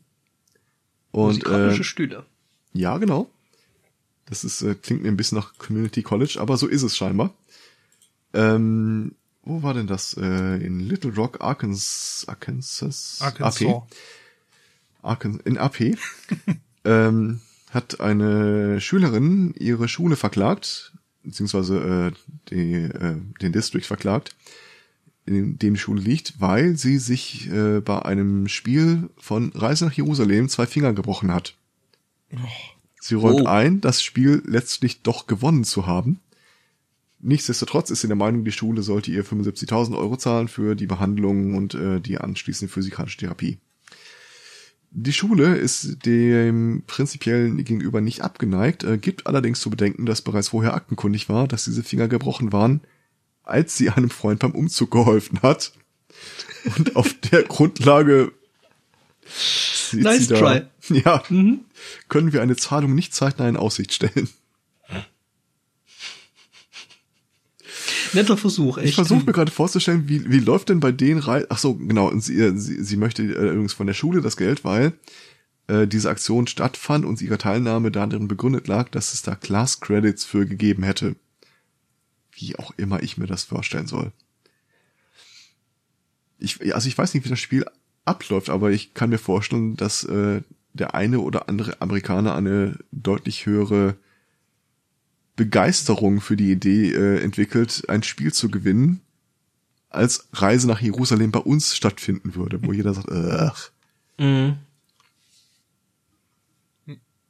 Und 1.12 1.28
Musikalische 1.28 1.82
äh, 1.82 1.86
Stühle. 1.86 2.26
ja, 2.74 2.98
genau. 2.98 3.30
Das 4.26 4.46
ist, 4.46 4.62
äh, 4.62 4.76
klingt 4.76 5.04
mir 5.04 5.10
ein 5.10 5.18
bisschen 5.18 5.38
nach 5.38 5.58
Community 5.58 6.04
College, 6.04 6.38
aber 6.40 6.56
so 6.56 6.68
ist 6.68 6.84
es 6.84 6.96
scheinbar. 6.96 7.34
Ähm, 8.34 9.16
wo 9.44 9.62
war 9.62 9.74
denn 9.74 9.88
das? 9.88 10.16
Äh, 10.16 10.66
in 10.66 10.80
Little 10.80 11.14
Rock, 11.14 11.42
Arkansas, 11.42 12.24
Arkansas, 12.28 13.18
Arkansas. 13.20 13.62
AP, 13.62 13.84
In 15.46 15.58
AP 15.58 15.96
ähm, 16.86 17.42
hat 17.72 18.00
eine 18.00 18.82
Schülerin 18.82 19.54
ihre 19.58 19.88
Schule 19.88 20.16
verklagt, 20.16 20.94
beziehungsweise 21.24 22.14
äh, 22.14 22.32
die, 22.50 22.74
äh, 22.74 23.18
den 23.42 23.52
District 23.52 23.84
verklagt, 23.84 24.36
in 25.26 25.58
dem 25.58 25.74
die 25.76 25.80
Schule 25.80 26.02
liegt, 26.02 26.40
weil 26.40 26.76
sie 26.78 26.98
sich 26.98 27.50
äh, 27.50 27.80
bei 27.80 28.02
einem 28.04 28.48
Spiel 28.48 29.10
von 29.18 29.52
Reise 29.54 29.86
nach 29.86 29.94
Jerusalem 29.94 30.50
zwei 30.50 30.66
Finger 30.66 30.94
gebrochen 30.94 31.32
hat. 31.32 31.56
Sie 33.00 33.16
räumt 33.16 33.42
Oh. 33.42 33.46
ein, 33.48 33.82
das 33.82 34.04
Spiel 34.04 34.44
letztlich 34.46 35.02
doch 35.02 35.28
gewonnen 35.28 35.64
zu 35.64 35.88
haben. 35.88 36.20
Nichtsdestotrotz 37.20 37.92
ist 37.92 38.02
sie 38.02 38.08
der 38.08 38.16
Meinung, 38.16 38.44
die 38.46 38.52
Schule 38.52 38.82
sollte 38.82 39.12
ihr 39.12 39.24
75.000 39.24 39.96
Euro 39.96 40.18
zahlen 40.18 40.48
für 40.48 40.76
die 40.76 40.88
Behandlung 40.88 41.56
und 41.56 41.76
äh, 41.76 42.00
die 42.00 42.18
anschließende 42.18 42.72
physikalische 42.72 43.18
Therapie. 43.18 43.60
Die 44.94 45.14
Schule 45.14 45.56
ist 45.56 46.06
dem 46.06 46.84
prinzipiellen 46.86 47.64
gegenüber 47.64 48.02
nicht 48.02 48.22
abgeneigt, 48.22 48.84
äh, 48.84 48.98
gibt 48.98 49.26
allerdings 49.26 49.62
zu 49.62 49.70
bedenken, 49.70 50.06
dass 50.06 50.22
bereits 50.22 50.50
vorher 50.50 50.74
aktenkundig 50.74 51.30
war, 51.30 51.48
dass 51.48 51.64
diese 51.64 51.82
Finger 51.82 52.10
gebrochen 52.10 52.52
waren, 52.52 52.82
als 53.44 53.78
sie 53.78 53.90
einem 53.90 54.10
Freund 54.10 54.40
beim 54.40 54.52
Umzug 54.52 54.92
geholfen 54.92 55.42
hat. 55.42 55.72
Und 56.78 56.98
auf 56.98 57.14
der 57.32 57.44
Grundlage 57.44 58.34
Nice 59.94 60.28
sie 60.28 60.28
da, 60.28 60.40
try. 60.40 60.62
Ja, 60.90 61.24
können 62.10 62.34
wir 62.34 62.42
eine 62.42 62.58
Zahlung 62.58 62.94
nicht 62.94 63.14
zeitnah 63.14 63.48
in 63.48 63.58
Aussicht 63.58 63.94
stellen. 63.94 64.30
Netter 68.14 68.38
Versuch, 68.38 68.78
echt. 68.78 68.90
Ich 68.90 68.96
versuche 68.96 69.26
mir 69.26 69.32
gerade 69.32 69.52
vorzustellen, 69.52 70.08
wie, 70.08 70.30
wie 70.30 70.40
läuft 70.40 70.70
denn 70.70 70.80
bei 70.80 70.92
denen 70.92 71.20
rein. 71.20 71.46
Ach 71.50 71.58
so, 71.58 71.76
genau. 71.76 72.10
Und 72.10 72.22
sie, 72.22 72.40
äh, 72.40 72.56
sie, 72.56 72.84
sie 72.84 72.98
möchte 72.98 73.24
äh, 73.24 73.50
übrigens 73.50 73.74
von 73.74 73.88
der 73.88 73.94
Schule 73.94 74.22
das 74.22 74.38
Geld, 74.38 74.64
weil 74.64 74.94
äh, 75.68 75.88
diese 75.88 76.10
Aktion 76.10 76.48
stattfand 76.48 77.06
und 77.06 77.22
ihre 77.22 77.38
Teilnahme 77.38 77.92
darin 77.92 78.28
begründet 78.28 78.68
lag, 78.68 78.90
dass 78.90 79.14
es 79.14 79.22
da 79.22 79.36
Class 79.36 79.80
Credits 79.80 80.26
für 80.26 80.46
gegeben 80.46 80.84
hätte. 80.84 81.16
Wie 82.34 82.58
auch 82.58 82.72
immer 82.78 83.02
ich 83.04 83.18
mir 83.18 83.28
das 83.28 83.44
vorstellen 83.44 83.88
soll. 83.88 84.12
ich, 86.40 86.74
also 86.74 86.88
ich 86.88 86.98
weiß 86.98 87.14
nicht, 87.14 87.26
wie 87.26 87.30
das 87.30 87.40
Spiel 87.40 87.66
abläuft, 88.04 88.50
aber 88.50 88.72
ich 88.72 88.94
kann 88.94 89.10
mir 89.10 89.20
vorstellen, 89.20 89.78
dass 89.78 90.04
äh, 90.04 90.42
der 90.74 90.96
eine 90.96 91.20
oder 91.20 91.50
andere 91.50 91.82
Amerikaner 91.82 92.36
eine 92.36 92.78
deutlich 92.92 93.46
höhere 93.46 93.96
Begeisterung 95.46 96.22
für 96.22 96.38
die 96.38 96.52
Idee 96.52 96.92
äh, 96.92 97.20
entwickelt, 97.24 97.84
ein 97.88 98.04
Spiel 98.04 98.32
zu 98.32 98.50
gewinnen, 98.50 99.02
als 99.90 100.28
Reise 100.34 100.68
nach 100.68 100.80
Jerusalem 100.82 101.32
bei 101.32 101.40
uns 101.40 101.76
stattfinden 101.76 102.36
würde, 102.36 102.60
wo 102.64 102.72
jeder 102.74 102.94
sagt, 102.94 103.12
ach. 103.12 103.72
Mhm. 104.20 104.58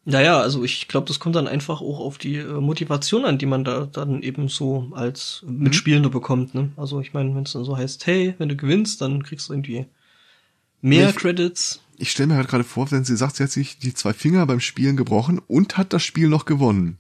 Naja, 0.04 0.40
also 0.42 0.64
ich 0.66 0.90
glaube, 0.90 1.08
das 1.08 1.20
kommt 1.20 1.36
dann 1.38 1.48
einfach 1.48 1.80
auch 1.80 2.00
auf 2.00 2.18
die 2.18 2.36
äh, 2.36 2.60
Motivation 2.60 3.24
an, 3.24 3.38
die 3.38 3.46
man 3.46 3.64
da 3.64 3.86
dann 3.86 4.24
eben 4.24 4.50
so 4.50 4.90
als 4.94 5.46
Mitspielender 5.48 6.10
bekommt. 6.10 6.54
Ne? 6.54 6.72
Also 6.76 7.00
ich 7.00 7.14
meine, 7.14 7.34
wenn 7.36 7.44
es 7.44 7.54
dann 7.54 7.64
so 7.64 7.78
heißt, 7.78 8.06
hey, 8.08 8.34
wenn 8.40 8.50
du 8.50 8.58
gewinnst, 8.58 9.00
dann 9.02 9.24
kriegst 9.24 9.48
du 9.48 9.54
irgendwie 9.54 9.86
mehr 10.82 11.10
Ich- 11.12 11.16
Credits. 11.16 11.80
Ich 11.98 12.10
stelle 12.10 12.30
mir 12.30 12.36
halt 12.38 12.48
gerade 12.50 12.64
vor, 12.64 12.90
wenn 12.92 13.06
sie 13.06 13.16
sagt, 13.16 13.36
sie 13.36 13.44
hat 13.44 13.52
sich 13.52 13.78
die 13.78 13.94
zwei 13.94 14.12
Finger 14.12 14.46
beim 14.48 14.60
Spielen 14.60 14.98
gebrochen 14.98 15.40
und 15.48 15.78
hat 15.78 15.94
das 15.94 16.04
Spiel 16.04 16.28
noch 16.30 16.46
gewonnen. 16.46 16.98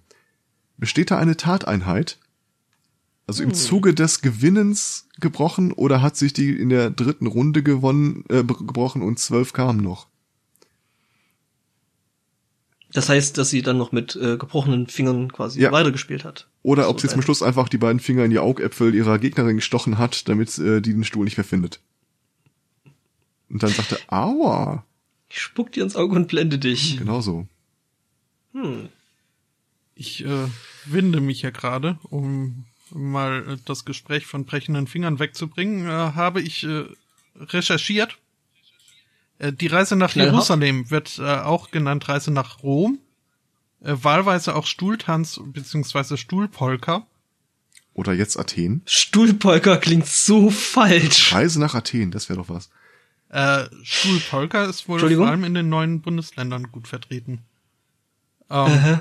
Besteht 0.82 1.12
da 1.12 1.18
eine 1.20 1.38
Tateinheit? 1.38 2.18
Also 3.28 3.44
im 3.44 3.54
Zuge 3.54 3.94
des 3.94 4.22
Gewinnens 4.22 5.08
gebrochen 5.20 5.72
oder 5.72 6.02
hat 6.02 6.18
sich 6.18 6.34
die 6.34 6.50
in 6.50 6.68
der 6.70 6.90
dritten 6.90 7.28
Runde 7.28 7.64
gewonnen, 7.64 8.26
äh, 8.30 8.44
gebrochen 8.44 9.02
und 9.04 9.20
zwölf 9.20 9.54
kamen 9.54 9.80
noch? 9.82 10.08
Das 12.92 13.08
heißt, 13.08 13.38
dass 13.38 13.50
sie 13.52 13.62
dann 13.62 13.78
noch 13.78 13.92
mit 13.94 14.16
äh, 14.18 14.38
gebrochenen 14.38 14.88
Fingern 14.88 15.32
quasi 15.32 15.62
Ja. 15.62 15.72
weitergespielt 15.72 16.26
hat. 16.26 16.50
Oder 16.64 16.84
So 16.86 16.90
ob 16.90 17.00
sie 17.00 17.08
zum. 17.08 17.22
Schluss 17.22 17.42
einfach 17.42 17.70
die 17.70 17.78
beiden 17.78 18.00
Finger 18.02 18.26
in 18.26 18.32
die 18.32 18.40
Augäpfel 18.40 18.94
ihrer 18.94 19.18
Gegnerin 19.20 19.58
gestochen 19.58 19.98
hat, 19.98 20.28
damit 20.28 20.58
äh, 20.58 20.82
die 20.82 20.92
den 20.94 21.06
Stuhl 21.06 21.24
nicht 21.24 21.38
mehr 21.38 21.46
findet. 21.46 21.80
Und 23.50 23.64
dann 23.64 23.72
sagte, 23.72 23.98
aua, 24.08 24.84
Ich 25.30 25.40
spuck 25.40 25.72
dir 25.72 25.84
ins 25.84 25.96
Auge 25.96 26.16
und 26.16 26.28
blende 26.28 26.58
dich. 26.60 26.98
genau 26.98 27.22
so. 27.22 27.48
Hm. 28.54 28.90
Ich 29.96 30.26
äh, 30.26 30.48
winde 30.86 31.22
mich 31.22 31.42
ja 31.42 31.50
gerade, 31.50 31.98
um 32.04 32.66
mal 32.94 33.46
äh, 33.48 33.58
das 33.66 33.86
Gespräch 33.86 34.26
von 34.26 34.46
brechenden 34.46 34.88
Fingern 34.88 35.20
wegzubringen, 35.20 35.88
äh, 35.88 35.90
habe 35.90 36.42
ich 36.42 36.64
äh, 36.64 36.86
recherchiert. 37.40 38.18
Äh, 39.40 39.54
die 39.54 39.68
Reise 39.68 39.96
nach 39.96 40.12
Knallhart. 40.12 40.34
Jerusalem 40.34 40.92
wird 40.92 41.20
äh, 41.20 41.24
auch 41.24 41.72
genannt 41.72 42.08
Reise 42.10 42.32
nach 42.32 42.64
Rom. 42.64 43.00
Äh, 43.82 43.96
wahlweise 44.02 44.56
auch 44.56 44.68
Stuhltanz 44.68 45.40
bzw. 45.44 46.18
Stuhlpolka. 46.18 47.06
Oder 47.94 48.14
jetzt 48.14 48.38
Athen. 48.38 48.82
Stuhlpolka 48.86 49.78
klingt 49.78 50.08
so 50.08 50.50
falsch. 50.50 51.34
Reise 51.34 51.60
nach 51.60 51.76
Athen, 51.76 52.12
das 52.12 52.30
wäre 52.30 52.40
doch 52.40 52.50
was. 52.50 52.70
Äh, 53.30 53.70
Stuhlpolka 53.84 54.66
ist 54.66 54.88
wohl 54.88 55.00
vor 55.00 55.28
allem 55.28 55.44
in 55.44 55.54
den 55.54 55.70
neuen 55.70 56.02
Bundesländern 56.02 56.72
gut 56.72 56.88
vertreten. 56.88 57.40
Ähm. 58.50 59.00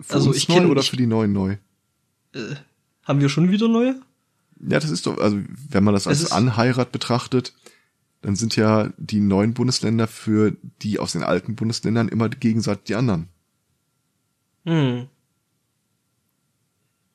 Für 0.00 0.14
Also 0.14 0.28
uns 0.28 0.36
ich 0.38 0.48
neu 0.48 0.54
kenn- 0.56 0.70
oder 0.70 0.80
ich- 0.80 0.90
für 0.90 0.96
die 0.96 1.06
neuen 1.06 1.32
neu? 1.32 1.56
Haben 3.04 3.20
wir 3.20 3.28
schon 3.28 3.50
wieder 3.50 3.68
neue? 3.68 4.00
Ja, 4.60 4.78
das 4.78 4.90
ist 4.90 5.06
doch, 5.06 5.18
also 5.18 5.38
wenn 5.68 5.82
man 5.84 5.94
das 5.94 6.06
als 6.06 6.30
Anheirat 6.32 6.92
betrachtet, 6.92 7.54
dann 8.22 8.36
sind 8.36 8.54
ja 8.56 8.92
die 8.98 9.20
neuen 9.20 9.54
Bundesländer 9.54 10.06
für 10.06 10.54
die 10.82 10.98
aus 10.98 11.12
den 11.12 11.22
alten 11.22 11.56
Bundesländern 11.56 12.08
immer 12.08 12.28
gegenseitig 12.28 12.84
die 12.84 12.94
anderen. 12.94 13.28
Hm. 14.66 15.08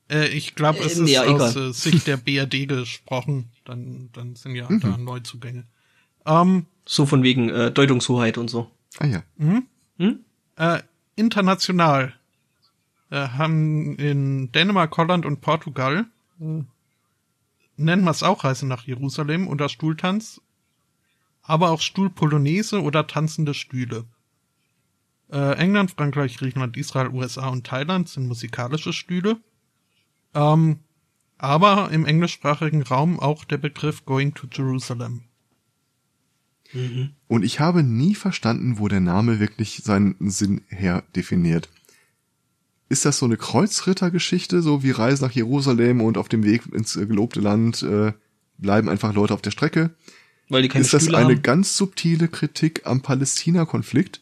Äh, 0.09 0.27
ich 0.29 0.55
glaube, 0.55 0.79
es 0.79 0.99
Äh, 0.99 1.03
ist 1.03 1.09
ja, 1.11 1.23
aus 1.23 1.55
egal. 1.55 1.69
äh, 1.69 1.73
Sicht 1.73 2.07
der 2.07 2.17
BRD 2.17 2.65
gesprochen. 2.67 3.49
Dann, 3.65 4.09
dann 4.13 4.35
sind 4.35 4.55
ja 4.55 4.69
Mhm. 4.69 4.79
da 4.79 4.97
Neuzugänge. 4.97 5.65
Ähm, 6.25 6.65
So 6.87 7.05
von 7.07 7.23
wegen 7.23 7.49
äh, 7.49 7.71
Deutungshoheit 7.71 8.37
und 8.37 8.47
so. 8.49 8.69
Ah 8.99 9.07
ja. 9.07 9.23
Hm? 9.39 9.65
äh, 10.57 10.79
international 11.15 12.13
äh, 13.09 13.27
haben 13.29 13.95
in 13.97 14.51
Dänemark, 14.51 14.95
Holland 14.97 15.25
und 15.25 15.41
Portugal 15.41 16.05
äh, 16.39 16.63
nennen 17.77 18.03
wir 18.03 18.11
es 18.11 18.23
auch 18.23 18.43
Reise 18.43 18.65
nach 18.67 18.83
Jerusalem 18.85 19.47
oder 19.47 19.69
Stuhltanz, 19.69 20.41
aber 21.41 21.71
auch 21.71 21.81
Stuhlpolonaise 21.81 22.81
oder 22.81 23.07
tanzende 23.07 23.53
Stühle. 23.53 24.05
Äh, 25.31 25.57
England, 25.57 25.91
Frankreich, 25.91 26.37
Griechenland, 26.37 26.77
Israel, 26.77 27.09
USA 27.09 27.49
und 27.49 27.65
Thailand 27.65 28.09
sind 28.09 28.27
musikalische 28.27 28.93
Stühle. 28.93 29.37
Ähm, 30.33 30.79
aber 31.37 31.91
im 31.91 32.05
englischsprachigen 32.05 32.83
Raum 32.83 33.19
auch 33.19 33.43
der 33.43 33.57
Begriff 33.57 34.05
Going 34.05 34.33
to 34.33 34.47
Jerusalem. 34.51 35.23
Und 37.27 37.43
ich 37.43 37.59
habe 37.59 37.83
nie 37.83 38.15
verstanden, 38.15 38.79
wo 38.79 38.87
der 38.87 38.99
Name 38.99 39.39
wirklich 39.39 39.81
seinen 39.83 40.15
Sinn 40.19 40.61
her 40.67 41.03
definiert. 41.15 41.69
Ist 42.87 43.05
das 43.05 43.17
so 43.17 43.25
eine 43.25 43.37
Kreuzrittergeschichte, 43.37 44.61
so 44.61 44.83
wie 44.83 44.91
Reise 44.91 45.23
nach 45.23 45.31
Jerusalem 45.31 46.01
und 46.01 46.17
auf 46.17 46.29
dem 46.29 46.43
Weg 46.43 46.63
ins 46.71 46.95
äh, 46.95 47.05
gelobte 47.05 47.39
Land 47.39 47.81
äh, 47.81 48.13
bleiben 48.57 48.89
einfach 48.89 49.13
Leute 49.13 49.33
auf 49.33 49.41
der 49.41 49.51
Strecke? 49.51 49.95
Weil 50.49 50.61
die 50.61 50.69
keine 50.69 50.83
ist 50.83 50.93
das 50.93 51.03
Stühle 51.03 51.17
eine 51.17 51.35
haben. 51.35 51.41
ganz 51.41 51.75
subtile 51.75 52.27
Kritik 52.27 52.85
am 52.85 53.01
Palästina-Konflikt? 53.01 54.21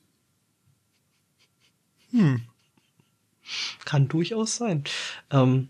Kann 3.84 4.08
durchaus 4.08 4.56
sein. 4.56 4.86
Ähm, 5.32 5.68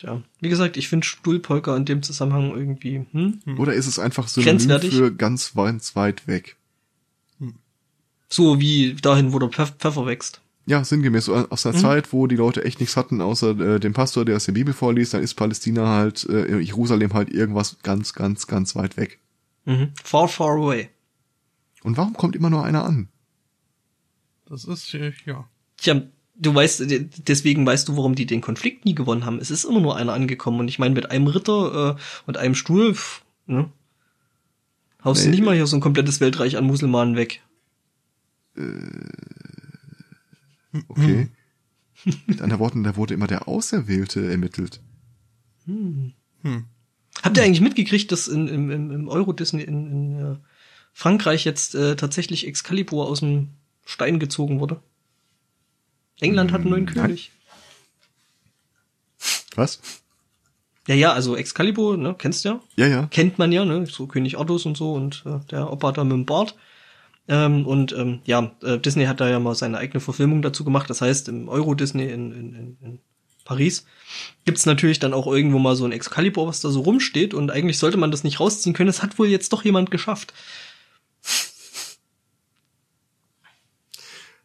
ja, 0.00 0.22
wie 0.40 0.48
gesagt, 0.48 0.76
ich 0.76 0.88
finde 0.88 1.06
Stuhlpolka 1.06 1.76
in 1.76 1.84
dem 1.84 2.02
Zusammenhang 2.02 2.56
irgendwie, 2.56 3.04
hm? 3.12 3.40
Oder 3.58 3.74
ist 3.74 3.86
es 3.86 3.98
einfach 3.98 4.28
Synonym 4.28 4.80
für 4.80 5.12
ganz 5.12 5.56
weit, 5.56 5.94
weit 5.96 6.26
weg? 6.26 6.56
So 8.30 8.60
wie 8.60 8.94
dahin, 8.94 9.32
wo 9.32 9.38
der 9.38 9.48
Pfeff 9.48 9.74
Pfeffer 9.78 10.06
wächst. 10.06 10.40
Ja, 10.68 10.84
sinngemäß. 10.84 11.24
So 11.24 11.34
aus 11.34 11.64
einer 11.64 11.78
Zeit, 11.78 12.12
wo 12.12 12.26
die 12.26 12.36
Leute 12.36 12.62
echt 12.62 12.78
nichts 12.78 12.98
hatten, 12.98 13.22
außer 13.22 13.58
äh, 13.58 13.80
dem 13.80 13.94
Pastor, 13.94 14.26
der 14.26 14.36
aus 14.36 14.44
der 14.44 14.52
Bibel 14.52 14.74
vorliest, 14.74 15.14
dann 15.14 15.22
ist 15.22 15.32
Palästina 15.32 15.88
halt, 15.88 16.26
äh, 16.28 16.58
Jerusalem 16.58 17.14
halt 17.14 17.30
irgendwas 17.30 17.78
ganz, 17.82 18.12
ganz, 18.12 18.46
ganz 18.46 18.76
weit 18.76 18.98
weg. 18.98 19.18
Mhm. 19.64 19.92
Far, 20.04 20.28
far 20.28 20.58
away. 20.58 20.90
Und 21.82 21.96
warum 21.96 22.12
kommt 22.12 22.36
immer 22.36 22.50
nur 22.50 22.64
einer 22.66 22.84
an? 22.84 23.08
Das 24.46 24.64
ist, 24.66 24.92
äh, 24.92 25.12
ja. 25.24 25.48
Tja, 25.78 26.02
du 26.34 26.54
weißt, 26.54 26.82
äh, 26.82 27.08
deswegen 27.16 27.64
weißt 27.64 27.88
du, 27.88 27.96
warum 27.96 28.14
die 28.14 28.26
den 28.26 28.42
Konflikt 28.42 28.84
nie 28.84 28.94
gewonnen 28.94 29.24
haben. 29.24 29.38
Es 29.38 29.50
ist 29.50 29.64
immer 29.64 29.80
nur 29.80 29.96
einer 29.96 30.12
angekommen. 30.12 30.60
Und 30.60 30.68
ich 30.68 30.78
meine, 30.78 30.94
mit 30.94 31.10
einem 31.10 31.28
Ritter 31.28 31.96
äh, 31.96 32.00
und 32.26 32.36
einem 32.36 32.54
Stuhl, 32.54 32.94
pff, 32.94 33.22
ne? 33.46 33.70
Haust 35.02 35.22
du 35.24 35.30
Nee. 35.30 35.36
nicht 35.36 35.44
mal 35.44 35.54
hier 35.54 35.66
so 35.66 35.76
ein 35.78 35.80
komplettes 35.80 36.20
Weltreich 36.20 36.58
an 36.58 36.66
Muselmanen 36.66 37.16
weg. 37.16 37.40
Okay. 40.88 41.28
Mit 42.26 42.40
anderen 42.40 42.60
Worten, 42.60 42.84
da 42.84 42.96
wurde 42.96 43.14
immer 43.14 43.26
der 43.26 43.48
Auserwählte 43.48 44.30
ermittelt. 44.30 44.80
Habt 47.22 47.36
ihr 47.36 47.42
eigentlich 47.42 47.60
mitgekriegt, 47.60 48.12
dass 48.12 48.28
in, 48.28 48.48
im, 48.48 48.70
im, 48.70 48.90
im 48.90 49.08
Euro-Disney 49.08 49.62
in, 49.62 49.90
in 49.90 50.24
äh, 50.24 50.36
Frankreich 50.92 51.44
jetzt 51.44 51.74
äh, 51.74 51.96
tatsächlich 51.96 52.46
Excalibur 52.46 53.06
aus 53.06 53.20
dem 53.20 53.48
Stein 53.84 54.18
gezogen 54.18 54.60
wurde? 54.60 54.80
England 56.20 56.52
hat 56.52 56.62
einen 56.62 56.70
neuen 56.70 56.84
Nein. 56.84 56.94
König. 56.94 57.32
Was? 59.56 59.80
Ja, 60.86 60.94
ja, 60.94 61.12
also 61.12 61.36
Excalibur, 61.36 61.96
ne, 61.96 62.14
kennst 62.16 62.44
du 62.44 62.48
ja? 62.48 62.60
Ja, 62.76 62.86
ja. 62.86 63.06
kennt 63.06 63.38
man 63.38 63.52
ja, 63.52 63.64
ne? 63.64 63.84
So 63.86 64.06
König 64.06 64.38
Artus 64.38 64.64
und 64.64 64.76
so 64.76 64.94
und 64.94 65.22
äh, 65.26 65.38
der 65.50 65.70
Opa 65.70 65.92
da 65.92 66.04
mit 66.04 66.12
dem 66.12 66.26
Bart. 66.26 66.56
Ähm, 67.28 67.66
und 67.66 67.92
ähm, 67.92 68.20
ja, 68.24 68.56
äh, 68.62 68.78
Disney 68.78 69.04
hat 69.04 69.20
da 69.20 69.28
ja 69.28 69.38
mal 69.38 69.54
seine 69.54 69.78
eigene 69.78 70.00
Verfilmung 70.00 70.40
dazu 70.42 70.64
gemacht. 70.64 70.88
Das 70.88 71.00
heißt, 71.02 71.28
im 71.28 71.48
Euro 71.48 71.74
Disney 71.74 72.08
in, 72.08 72.32
in, 72.32 72.54
in, 72.54 72.76
in 72.80 72.98
Paris 73.44 73.84
gibt's 74.44 74.66
natürlich 74.66 74.98
dann 74.98 75.12
auch 75.12 75.26
irgendwo 75.26 75.58
mal 75.58 75.76
so 75.76 75.84
ein 75.84 75.92
Excalibur, 75.92 76.46
was 76.46 76.60
da 76.60 76.70
so 76.70 76.80
rumsteht. 76.80 77.34
Und 77.34 77.50
eigentlich 77.50 77.78
sollte 77.78 77.98
man 77.98 78.10
das 78.10 78.24
nicht 78.24 78.40
rausziehen 78.40 78.74
können. 78.74 78.88
Das 78.88 79.02
hat 79.02 79.18
wohl 79.18 79.28
jetzt 79.28 79.52
doch 79.52 79.64
jemand 79.64 79.90
geschafft. 79.90 80.32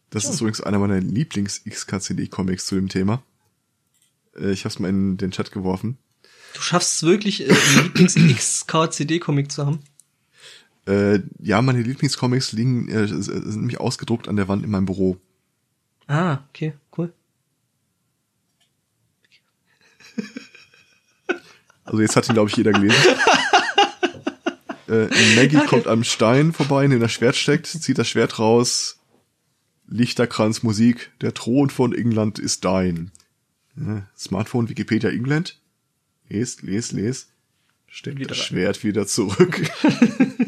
Das 0.09 0.25
ist 0.25 0.41
übrigens 0.41 0.61
einer 0.61 0.77
meiner 0.77 0.99
Lieblings-XKCD-Comics 0.99 2.65
zu 2.65 2.75
dem 2.75 2.87
Thema. 2.87 3.23
Äh, 4.35 4.51
Ich 4.51 4.65
habe 4.65 4.73
es 4.73 4.79
mal 4.79 4.89
in 4.89 5.17
den 5.17 5.31
Chat 5.31 5.51
geworfen. 5.51 5.97
Du 6.53 6.61
schaffst 6.61 6.93
es 6.93 7.03
wirklich, 7.03 7.41
äh, 7.41 7.49
einen 7.49 7.83
Lieblings-XKCD-Comic 7.85 9.51
zu 9.51 9.65
haben. 9.65 9.79
Äh, 10.85 11.19
ja, 11.39 11.61
meine 11.61 11.81
Lieblingscomics 11.81 12.51
liegen, 12.51 12.89
äh, 12.89 13.07
sind 13.07 13.55
nämlich 13.55 13.79
ausgedruckt 13.79 14.27
an 14.27 14.35
der 14.35 14.47
Wand 14.47 14.63
in 14.63 14.71
meinem 14.71 14.85
Büro. 14.85 15.17
Ah, 16.07 16.39
okay, 16.49 16.73
cool. 16.97 17.13
Also 21.85 22.01
jetzt 22.01 22.15
hat 22.15 22.27
ihn, 22.29 22.33
glaube 22.33 22.49
ich, 22.49 22.55
jeder 22.55 22.71
gelesen. 22.71 22.95
äh, 24.87 25.07
Maggie 25.35 25.65
kommt 25.67 25.87
am 25.87 26.03
Stein 26.03 26.53
vorbei, 26.53 26.85
in 26.85 26.91
dem 26.91 26.99
das 26.99 27.11
Schwert 27.11 27.35
steckt, 27.35 27.67
zieht 27.67 27.97
das 27.97 28.07
Schwert 28.07 28.39
raus. 28.39 28.99
Lichterkranz, 29.87 30.63
Musik. 30.63 31.11
Der 31.21 31.33
Thron 31.33 31.69
von 31.69 31.93
England 31.93 32.39
ist 32.39 32.65
dein. 32.65 33.11
Äh, 33.77 34.01
Smartphone, 34.17 34.69
Wikipedia, 34.69 35.09
England. 35.09 35.59
Les, 36.29 36.61
les, 36.61 36.91
les. 36.93 37.27
Steckt 37.87 38.17
Wieder 38.17 38.29
das 38.29 38.39
rein. 38.39 38.45
Schwert 38.45 38.83
wieder 38.83 39.05
zurück. 39.05 39.61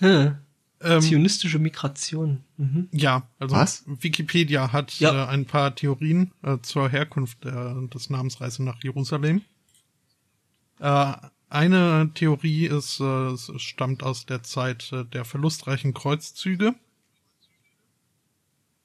Hm. 0.00 0.36
Ähm, 0.80 1.00
Zionistische 1.00 1.58
Migration. 1.58 2.44
Mhm. 2.56 2.88
ja, 2.92 3.28
also 3.40 3.56
Was? 3.56 3.82
Wikipedia 3.86 4.72
hat 4.72 4.98
Ja. 5.00 5.24
äh, 5.24 5.28
ein 5.28 5.44
paar 5.44 5.74
Theorien 5.74 6.32
äh, 6.42 6.58
zur 6.62 6.88
Herkunft 6.88 7.44
der, 7.44 7.74
des 7.92 8.10
Namens 8.10 8.40
Reise 8.40 8.62
nach 8.62 8.80
Jerusalem. 8.82 9.42
Äh, 10.78 11.14
eine 11.50 12.10
Theorie 12.14 12.66
ist, 12.66 13.00
äh, 13.00 13.04
es 13.32 13.50
stammt 13.56 14.02
aus 14.04 14.26
der 14.26 14.44
Zeit 14.44 14.92
äh, 14.92 15.04
der 15.04 15.24
verlustreichen 15.24 15.94
Kreuzzüge. 15.94 16.74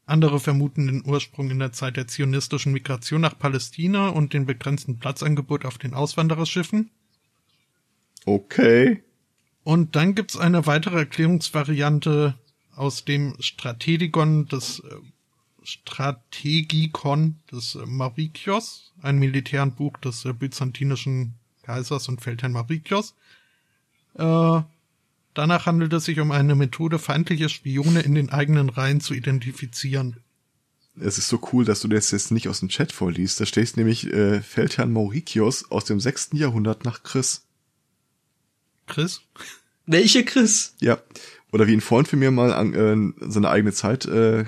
Andere 0.06 0.40
vermuten 0.40 0.88
den 0.88 1.06
Ursprung 1.06 1.50
in 1.52 1.60
der 1.60 1.72
Zeit 1.74 1.96
der 1.96 2.08
zionistischen 2.08 2.74
Migration 2.74 3.22
nach 3.22 3.38
Palästina 3.38 4.10
und 4.10 4.34
den 4.34 4.46
begrenzten 4.46 4.98
Platzangebot 4.98 5.64
auf 5.66 5.78
den 5.78 5.94
Auswandererschiffen. 5.94 6.90
Okay. 8.26 9.04
Und 9.64 9.96
dann 9.96 10.16
gibt's 10.16 10.38
eine 10.38 10.66
weitere 10.66 11.00
Erklärungsvariante 11.00 12.36
aus 12.76 13.06
dem 13.06 13.36
Strategikon 13.40 14.48
des 14.48 14.80
äh, 14.80 14.96
Strategikon 15.64 17.38
des 17.52 17.76
äh, 17.76 17.86
Maurikios, 17.86 18.92
ein 19.02 19.18
Militärbuch 19.20 19.98
des 19.98 20.26
äh, 20.26 20.34
byzantinischen 20.34 21.36
Kaisers 21.64 22.10
und 22.10 22.22
Feldherrn 22.22 22.52
Maurikios. 22.52 23.16
Äh, 24.16 24.62
danach 25.34 25.66
handelt 25.66 25.94
es 25.94 26.06
sich 26.06 26.20
um 26.20 26.32
eine 26.32 26.56
Methode, 26.56 27.00
feindliche 27.00 27.50
Spione 27.50 28.02
in 28.02 28.16
den 28.16 28.30
eigenen 28.30 28.70
Reihen 28.70 29.00
zu 29.00 29.14
identifizieren. 29.14 30.18
Es 31.00 31.18
ist 31.18 31.30
so 31.30 31.40
cool, 31.52 31.66
dass 31.66 31.80
du 31.80 31.88
das 31.88 32.12
jetzt 32.12 32.32
nicht 32.32 32.48
aus 32.48 32.60
dem 32.60 32.70
Chat 32.70 32.92
vorliest. 32.92 33.40
Da 33.40 33.46
steht 33.48 33.78
nämlich 33.78 34.06
äh, 34.14 34.42
Feldherrn 34.42 34.92
Maurikios 34.92 35.72
aus 35.72 35.86
dem 35.86 36.00
6. 36.00 36.32
Jahrhundert 36.34 36.86
nach 36.86 37.02
Chris. 37.02 37.43
Chris? 38.88 39.22
Welche 39.86 40.24
Chris? 40.26 40.76
Ja. 40.80 41.00
Oder 41.52 41.68
wie 41.68 41.74
ein 41.74 41.82
Freund 41.82 42.08
von 42.08 42.20
mir 42.20 42.32
mal 42.32 42.52
an, 42.54 42.74
äh, 42.74 43.30
seine 43.30 43.50
eigene 43.50 43.74
Zeit 43.74 44.06
äh, 44.06 44.42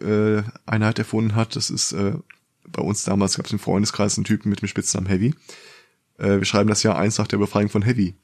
äh, 0.00 0.42
Einheit 0.66 0.98
erfunden 0.98 1.34
hat. 1.34 1.56
Das 1.56 1.70
ist 1.70 1.92
äh, 1.92 2.14
bei 2.68 2.82
uns 2.82 3.04
damals 3.04 3.36
gab 3.36 3.46
es 3.46 3.52
im 3.52 3.58
Freundeskreis 3.58 4.16
einen 4.18 4.24
Typen 4.24 4.50
mit 4.50 4.60
dem 4.60 4.68
Spitznamen 4.68 5.08
Heavy. 5.08 5.34
Äh, 6.18 6.38
wir 6.38 6.44
schreiben 6.44 6.68
das 6.68 6.82
Jahr 6.82 6.98
eins 6.98 7.18
nach 7.18 7.26
der 7.26 7.38
Befreiung 7.38 7.70
von 7.70 7.82
Heavy. 7.82 8.14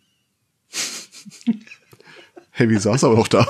Heavy 2.50 2.78
saß 2.78 3.04
aber 3.04 3.16
noch 3.16 3.28
da. 3.28 3.46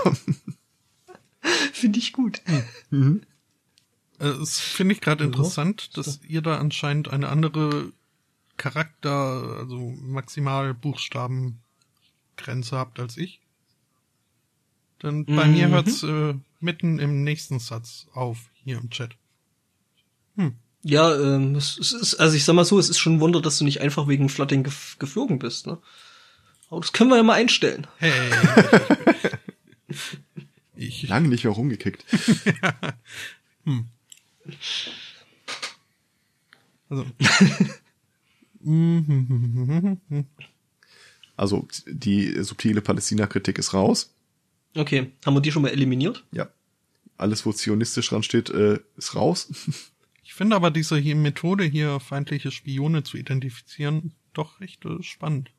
Finde 1.73 1.99
ich 1.99 2.13
gut. 2.13 2.43
Äh, 2.47 3.19
Das 4.19 4.61
finde 4.61 4.95
ich 4.95 5.01
gerade 5.01 5.25
interessant, 5.25 5.97
dass 5.97 6.21
ihr 6.27 6.43
da 6.43 6.59
anscheinend 6.59 7.09
eine 7.09 7.29
andere 7.29 7.93
Charakter, 8.57 9.57
also 9.59 9.95
maximal 10.03 10.75
Buchstabengrenze 12.39 12.77
habt 12.77 13.01
als 13.01 13.17
ich. 13.17 13.41
Denn 15.03 15.25
bei 15.25 15.47
Mhm. 15.47 15.53
mir 15.53 15.69
hört's 15.69 16.03
äh, 16.03 16.35
mitten 16.61 16.99
im 16.99 17.23
nächsten 17.23 17.61
Satz 17.61 18.09
auf, 18.15 18.39
hier 18.65 18.79
im 18.79 18.91
Chat. 18.91 19.17
Ja, 20.85 21.13
ähm, 21.15 21.57
es, 21.57 21.77
es 21.77 21.93
ist, 21.93 22.15
also 22.15 22.37
ich 22.37 22.45
sag 22.45 22.55
mal 22.55 22.65
so, 22.65 22.79
es 22.79 22.89
ist 22.89 23.01
schon 23.01 23.15
ein 23.17 23.21
Wunder, 23.21 23.43
dass 23.43 23.59
du 23.59 23.65
nicht 23.65 23.81
einfach 23.81 24.07
wegen 24.07 24.29
Flooding 24.29 24.63
gef 24.63 24.97
geflogen 25.01 25.41
bist, 25.41 25.67
ne? 25.67 25.79
Aber 26.71 26.81
das 26.81 26.93
können 26.93 27.11
wir 27.11 27.17
ja 27.17 27.25
mal 27.25 27.35
einstellen. 27.35 27.89
Hey. 27.97 28.13
ich, 30.77 31.09
Lange 31.09 31.29
nicht 31.29 31.43
mehr 31.43 31.53
rumgekickt. 31.53 32.05
also, 36.89 37.05
Also 41.39 41.67
die 41.87 42.43
subtile 42.43 42.81
Palästina-Kritik 42.83 43.59
ist 43.59 43.73
raus. 43.73 44.13
Okay, 44.77 45.13
haben 45.25 45.35
wir 45.35 45.41
die 45.41 45.53
schon 45.53 45.63
mal 45.63 45.71
eliminiert? 45.71 46.25
Ja. 46.33 46.49
Alles, 47.17 47.47
wo 47.47 47.53
zionistisch 47.53 48.09
dran 48.09 48.23
steht, 48.23 48.51
äh, 48.51 48.81
ist 48.97 49.15
raus. 49.15 49.49
ich 50.25 50.35
finde 50.35 50.57
aber 50.57 50.71
diese 50.71 50.97
hier 50.99 51.17
Methode, 51.17 51.65
hier 51.65 52.01
feindliche 52.01 52.51
Spione 52.51 53.03
zu 53.05 53.17
identifizieren, 53.17 54.13
doch 54.35 54.61
recht 54.61 54.85
äh, 54.85 55.03
spannend. 55.03 55.51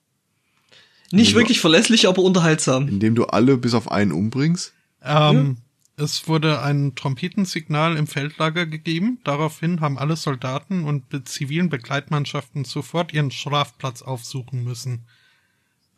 Nicht 1.11 1.31
Ja. 1.31 1.37
wirklich 1.37 1.59
verlässlich, 1.59 2.07
aber 2.07 2.21
unterhaltsam. 2.21 2.87
Indem 2.87 3.15
du 3.15 3.25
alle 3.25 3.57
bis 3.57 3.73
auf 3.73 3.89
einen 3.91 4.11
umbringst. 4.11 4.73
Ähm, 5.01 5.57
Es 5.95 6.27
wurde 6.29 6.61
ein 6.61 6.95
Trompetensignal 6.95 7.97
im 7.97 8.07
Feldlager 8.07 8.65
gegeben. 8.65 9.19
Daraufhin 9.25 9.81
haben 9.81 9.97
alle 9.97 10.15
Soldaten 10.15 10.85
und 10.85 11.03
zivilen 11.27 11.69
Begleitmannschaften 11.69 12.63
sofort 12.63 13.11
ihren 13.13 13.31
Schlafplatz 13.31 14.01
aufsuchen 14.01 14.63
müssen. 14.63 15.05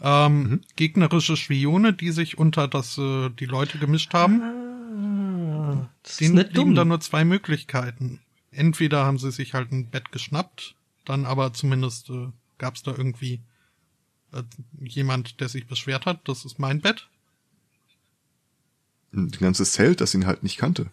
Ähm, 0.01 0.61
Gegnerische 0.75 1.37
Spione, 1.37 1.93
die 1.93 2.11
sich 2.11 2.37
unter 2.37 2.67
das 2.67 2.97
äh, 2.97 3.29
die 3.29 3.45
Leute 3.45 3.77
gemischt 3.77 4.13
haben, 4.13 4.41
Ah, 4.41 5.89
das 6.03 6.13
ist 6.13 6.21
denen 6.21 6.35
nicht 6.35 6.57
dumm. 6.57 6.73
da 6.75 6.83
nur 6.85 6.99
zwei 6.99 7.23
Möglichkeiten. 7.23 8.19
Entweder 8.51 9.05
haben 9.05 9.17
sie 9.19 9.31
sich 9.31 9.53
halt 9.53 9.71
ein 9.71 9.89
Bett 9.89 10.11
geschnappt, 10.11 10.75
dann 11.05 11.25
aber 11.25 11.53
zumindest 11.53 12.09
äh, 12.09 12.29
gab 12.57 12.75
es 12.75 12.83
da 12.83 12.91
irgendwie 12.91 13.41
äh, 14.33 14.43
jemand, 14.83 15.39
der 15.39 15.49
sich 15.49 15.67
beschwert 15.67 16.05
hat, 16.05 16.27
das 16.27 16.45
ist 16.45 16.57
mein 16.59 16.81
Bett. 16.81 17.07
Ein 19.13 19.29
ganzes 19.31 19.73
Zelt, 19.73 20.01
das 20.01 20.13
ihn 20.15 20.25
halt 20.25 20.41
nicht 20.43 20.57
kannte. 20.57 20.89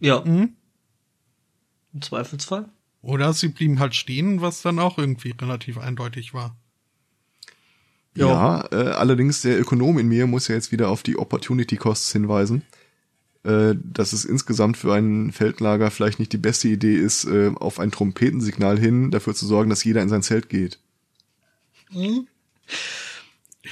Ja, 0.00 0.20
Mhm. 0.24 0.54
im 1.94 2.02
Zweifelsfall. 2.02 2.68
Oder 3.02 3.32
sie 3.32 3.48
blieben 3.48 3.78
halt 3.78 3.94
stehen, 3.94 4.40
was 4.40 4.62
dann 4.62 4.78
auch 4.78 4.98
irgendwie 4.98 5.30
relativ 5.30 5.78
eindeutig 5.78 6.34
war. 6.34 6.56
Ja, 8.16 8.64
äh, 8.70 8.76
allerdings 8.76 9.42
der 9.42 9.60
Ökonom 9.60 9.98
in 9.98 10.08
mir 10.08 10.26
muss 10.26 10.48
ja 10.48 10.54
jetzt 10.54 10.72
wieder 10.72 10.88
auf 10.88 11.02
die 11.02 11.18
Opportunity 11.18 11.76
Costs 11.76 12.12
hinweisen, 12.12 12.62
äh, 13.42 13.74
dass 13.74 14.12
es 14.12 14.24
insgesamt 14.24 14.76
für 14.76 14.94
ein 14.94 15.32
Feldlager 15.32 15.90
vielleicht 15.90 16.20
nicht 16.20 16.32
die 16.32 16.38
beste 16.38 16.68
Idee 16.68 16.94
ist, 16.94 17.24
äh, 17.24 17.50
auf 17.54 17.80
ein 17.80 17.90
Trompetensignal 17.90 18.78
hin 18.78 19.10
dafür 19.10 19.34
zu 19.34 19.46
sorgen, 19.46 19.70
dass 19.70 19.84
jeder 19.84 20.02
in 20.02 20.08
sein 20.08 20.22
Zelt 20.22 20.48
geht. 20.48 20.78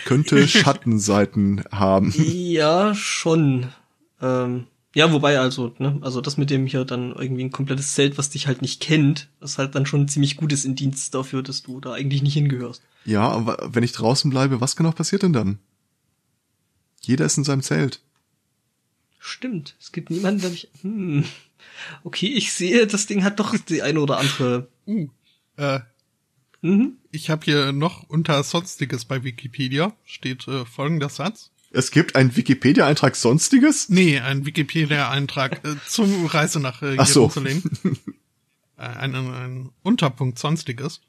Könnte 0.05 0.49
Schattenseiten 0.49 1.62
haben. 1.71 2.12
Ja, 2.17 2.95
schon. 2.95 3.69
Ähm, 4.21 4.67
ja, 4.95 5.12
wobei 5.12 5.39
also, 5.39 5.75
ne, 5.79 5.99
also 6.03 6.21
das 6.21 6.37
mit 6.37 6.51
dem 6.51 6.67
hier 6.67 6.85
dann 6.85 7.15
irgendwie 7.15 7.45
ein 7.45 7.51
komplettes 7.51 7.95
Zelt, 7.95 8.19
was 8.19 8.31
dich 8.31 8.47
halt 8.47 8.62
nicht 8.62 8.81
kennt, 8.81 9.29
ist 9.41 9.59
halt 9.59 9.75
dann 9.75 9.87
schon 9.87 10.09
ziemlich 10.09 10.37
gutes 10.37 10.65
Indienst 10.65 11.15
dafür, 11.15 11.43
dass 11.43 11.62
du 11.62 11.81
da 11.81 11.93
eigentlich 11.93 12.23
nicht 12.23 12.35
hingehörst. 12.35 12.83
Ja, 13.05 13.29
aber 13.29 13.71
wenn 13.73 13.83
ich 13.83 13.93
draußen 13.93 14.31
bleibe, 14.31 14.61
was 14.61 14.77
genau 14.77 14.93
passiert 14.93 15.23
denn 15.23 15.33
dann? 15.33 15.59
Jeder 17.01 17.25
ist 17.25 17.39
in 17.39 17.45
seinem 17.45 17.62
Zelt. 17.62 18.01
Stimmt. 19.19 19.77
Es 19.81 19.93
gibt 19.93 20.11
niemanden, 20.11 20.41
der 20.41 20.51
mich. 20.51 20.69
Hm. 20.83 21.25
Okay, 22.05 22.27
ich 22.27 22.53
sehe, 22.53 22.87
das 22.87 23.07
Ding 23.07 23.25
hat 23.25 23.41
doch 23.41 23.57
die 23.57 23.83
eine 23.83 24.01
oder 24.01 24.19
andere. 24.19 24.69
Uh, 24.87 25.09
äh, 25.57 25.81
Mhm. 26.62 26.99
ich 27.11 27.29
habe 27.29 27.45
hier 27.45 27.73
noch 27.73 28.09
unter 28.09 28.43
Sonstiges 28.45 29.05
bei 29.05 29.25
Wikipedia 29.25 29.97
steht 30.05 30.47
äh, 30.47 30.65
folgender 30.65 31.09
Satz. 31.09 31.51
Es 31.75 31.91
gibt 31.91 32.17
einen 32.17 32.36
Wikipedia-Eintrag 32.36 33.17
Sonstiges? 33.17 33.89
Nee, 33.89 34.18
ein 34.18 34.44
Wikipedia-Eintrag 34.44 35.65
äh, 35.65 35.76
zum 35.86 36.26
Reise 36.26 36.60
nach 36.60 36.83
äh, 36.83 36.97
Ach 36.99 37.07
so. 37.07 37.23
Jerusalem. 37.23 37.62
äh, 38.76 38.83
ein, 38.83 39.15
ein, 39.15 39.34
ein 39.34 39.70
Unterpunkt 39.83 40.39
Sonstiges. 40.39 41.01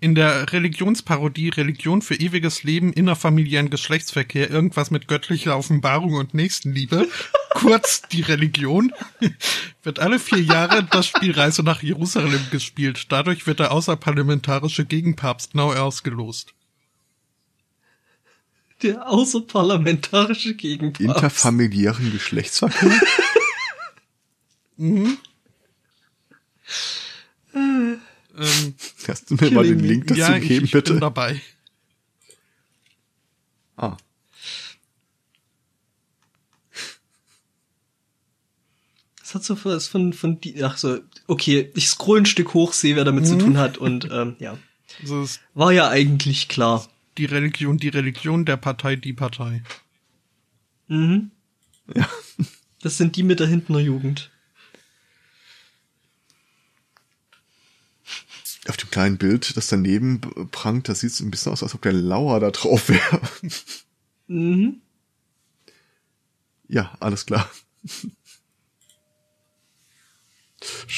In 0.00 0.14
der 0.14 0.52
Religionsparodie 0.52 1.48
Religion 1.50 2.02
für 2.02 2.14
ewiges 2.14 2.62
Leben, 2.62 2.92
innerfamiliären 2.92 3.70
Geschlechtsverkehr, 3.70 4.50
irgendwas 4.50 4.90
mit 4.90 5.08
göttlicher 5.08 5.56
Offenbarung 5.56 6.14
und 6.14 6.34
Nächstenliebe, 6.34 7.08
kurz 7.54 8.02
die 8.02 8.22
Religion, 8.22 8.92
wird 9.82 9.98
alle 9.98 10.18
vier 10.18 10.42
Jahre 10.42 10.84
das 10.84 11.06
Spiel 11.06 11.32
Reise 11.32 11.62
nach 11.62 11.82
Jerusalem 11.82 12.40
gespielt. 12.50 13.06
Dadurch 13.10 13.46
wird 13.46 13.60
der 13.60 13.72
außerparlamentarische 13.72 14.84
Gegenpapst 14.84 15.54
neu 15.54 15.76
ausgelost. 15.76 16.54
Der 18.82 19.08
außerparlamentarische 19.08 20.54
Gegenpapst. 20.54 21.00
Interfamiliären 21.00 22.12
Geschlechtsverkehr? 22.12 22.92
Ähm, 28.38 28.74
Kannst 29.04 29.30
du 29.30 29.34
mir 29.36 29.50
mal 29.50 29.64
den 29.64 29.76
Killing. 29.78 29.90
Link 29.90 30.06
dazu 30.08 30.20
ja, 30.20 30.36
ich, 30.36 30.46
geben, 30.48 30.64
ich 30.66 30.70
bin 30.72 30.82
bitte? 30.82 31.00
dabei. 31.00 31.40
Ah. 33.76 33.96
Das 39.20 39.34
hat 39.34 39.44
so 39.44 39.56
was 39.64 39.88
von, 39.88 40.12
von 40.12 40.40
die, 40.40 40.62
ach 40.62 40.76
so, 40.76 41.00
okay, 41.26 41.70
ich 41.74 41.88
scroll 41.88 42.20
ein 42.20 42.26
Stück 42.26 42.54
hoch, 42.54 42.72
sehe, 42.72 42.94
wer 42.96 43.04
damit 43.04 43.24
Mhm. 43.24 43.28
zu 43.28 43.38
tun 43.38 43.58
hat 43.58 43.78
und, 43.78 44.08
ähm, 44.12 44.36
ja. 44.38 44.56
Ist 45.02 45.40
War 45.54 45.72
ja 45.72 45.88
eigentlich 45.88 46.48
klar. 46.48 46.86
Die 47.18 47.24
Religion, 47.24 47.78
die 47.78 47.88
Religion 47.88 48.44
der 48.44 48.56
Partei, 48.56 48.96
die 48.96 49.12
Partei. 49.12 49.62
Mhm. 50.88 51.30
Ja. 51.94 52.08
Das 52.82 52.98
sind 52.98 53.16
die 53.16 53.24
mit 53.24 53.40
der 53.40 53.48
Hintener 53.48 53.80
Jugend. 53.80 54.30
Auf 58.68 58.76
dem 58.76 58.90
kleinen 58.90 59.18
Bild, 59.18 59.56
das 59.56 59.66
daneben 59.66 60.20
prangt, 60.52 60.88
das 60.88 61.00
sieht 61.00 61.18
ein 61.20 61.30
bisschen 61.30 61.50
aus, 61.52 61.64
als 61.64 61.74
ob 61.74 61.82
der 61.82 61.94
Lauer 61.94 62.38
da 62.38 62.50
drauf 62.50 62.88
wäre. 62.88 63.20
Mhm. 64.28 64.82
Ja, 66.68 66.96
alles 67.00 67.26
klar. 67.26 67.50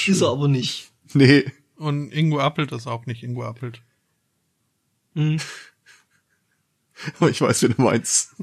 Ist 0.06 0.20
er 0.20 0.28
aber 0.28 0.48
nicht. 0.48 0.90
Nee. 1.14 1.50
Und 1.76 2.10
Ingo 2.10 2.40
Appelt 2.40 2.72
ist 2.72 2.86
auch 2.86 3.06
nicht 3.06 3.22
Ingo 3.22 3.44
Appelt. 3.44 3.80
Mhm. 5.14 5.38
Aber 7.18 7.31
ich 7.31 7.41
weiß, 7.41 7.62
wie 7.62 7.68
du 7.68 7.81
meinst. 7.83 8.35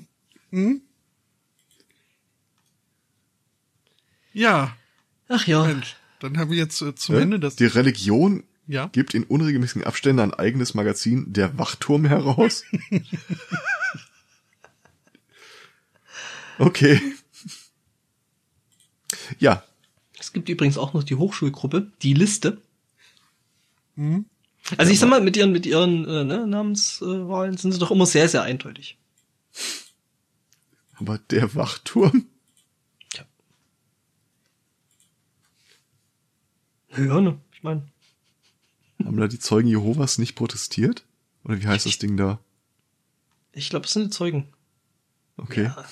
Ja, 4.34 4.76
Ach 5.28 5.48
ja. 5.48 5.66
Mensch. 5.66 5.96
Dann 6.20 6.38
haben 6.38 6.52
wir 6.52 6.58
jetzt 6.58 6.82
äh, 6.82 6.94
zum 6.96 7.16
Ja? 7.16 7.22
Ende 7.22 7.40
das. 7.40 7.56
Die 7.56 7.66
Religion 7.66 8.44
Ja. 8.68 8.88
gibt 8.88 9.14
in 9.14 9.24
unregelmäßigen 9.24 9.84
Abständen 9.84 10.20
ein 10.22 10.34
eigenes 10.34 10.74
Magazin, 10.74 11.34
der 11.34 11.58
Wachturm, 11.58 12.06
heraus. 12.06 12.64
okay. 16.60 17.02
Ja, 19.40 19.64
Es 20.20 20.32
gibt 20.34 20.50
übrigens 20.50 20.78
auch 20.78 20.94
noch 20.94 21.04
die 21.04 21.16
Hochschulgruppe, 21.16 21.92
die 22.02 22.14
Liste. 22.14 22.62
Mhm. 23.96 24.26
Also 24.78 24.92
ich 24.92 25.00
sag 25.00 25.10
mal, 25.10 25.22
mit 25.22 25.38
ihren, 25.38 25.52
mit 25.52 25.66
ihren 25.66 26.06
äh, 26.08 26.24
ne, 26.24 26.48
Namenswahlen 26.48 27.56
sind 27.58 27.72
sie 27.72 27.80
doch 27.80 27.92
immer 27.92 28.06
sehr, 28.06 28.28
sehr 28.28 28.42
eindeutig. 28.44 28.98
aber 30.96 31.18
der 31.30 31.54
Wachturm? 31.56 32.26
Ja, 36.98 37.20
ne? 37.20 37.38
Ich 37.54 37.62
meine, 37.64 37.84
Haben 39.04 39.18
da 39.18 39.28
die 39.28 39.40
Zeugen 39.40 39.68
Jehovas 39.68 40.18
nicht 40.18 40.36
protestiert? 40.36 41.04
Oder 41.44 41.62
wie 41.62 41.68
heißt 41.68 41.86
das 41.86 41.98
Ding 42.00 42.18
da? 42.18 42.40
ich 43.58 43.70
glaube, 43.70 43.86
es 43.86 43.94
sind 43.94 44.06
die 44.06 44.10
Zeugen. 44.10 44.48
Okay. 45.38 45.66
Ja. 45.66 45.86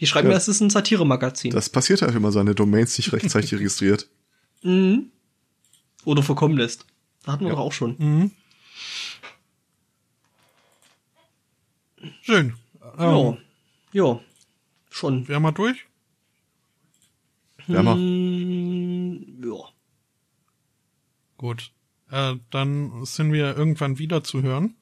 Die 0.00 0.06
schreiben, 0.06 0.30
Ja. 0.30 0.36
es 0.36 0.48
ist 0.48 0.60
ein 0.60 0.68
Satire-Magazin. 0.68 1.50
Das 1.50 1.70
passiert 1.70 2.02
halt, 2.02 2.14
wenn 2.14 2.20
man 2.22 2.32
seine 2.32 2.54
Domains 2.54 2.98
nicht 2.98 3.12
rechtzeitig 3.12 3.54
registriert. 3.54 4.08
Mhm. 4.62 5.10
Oder 6.04 6.22
verkommen 6.22 6.56
lässt. 6.56 6.86
Da 7.22 7.32
hatten 7.32 7.44
wir 7.44 7.50
Ja. 7.50 7.56
doch 7.56 7.62
auch 7.62 7.72
schon. 7.72 7.96
Mhm. 7.98 8.30
Schön. 12.22 12.56
Ja. 12.98 13.28
Ähm, 13.28 13.38
Ja. 13.92 14.20
Schon. 14.90 15.28
Wären 15.28 15.42
wir 15.42 15.52
durch? 15.52 15.86
Wärmer. 17.66 17.94
Mm, 17.94 19.42
ja. 19.44 19.68
Gut. 21.38 21.72
Äh, 22.10 22.36
dann 22.50 23.04
sind 23.04 23.32
wir 23.32 23.56
irgendwann 23.56 23.98
wieder 23.98 24.22
zu 24.24 24.42
hören. 24.42 24.74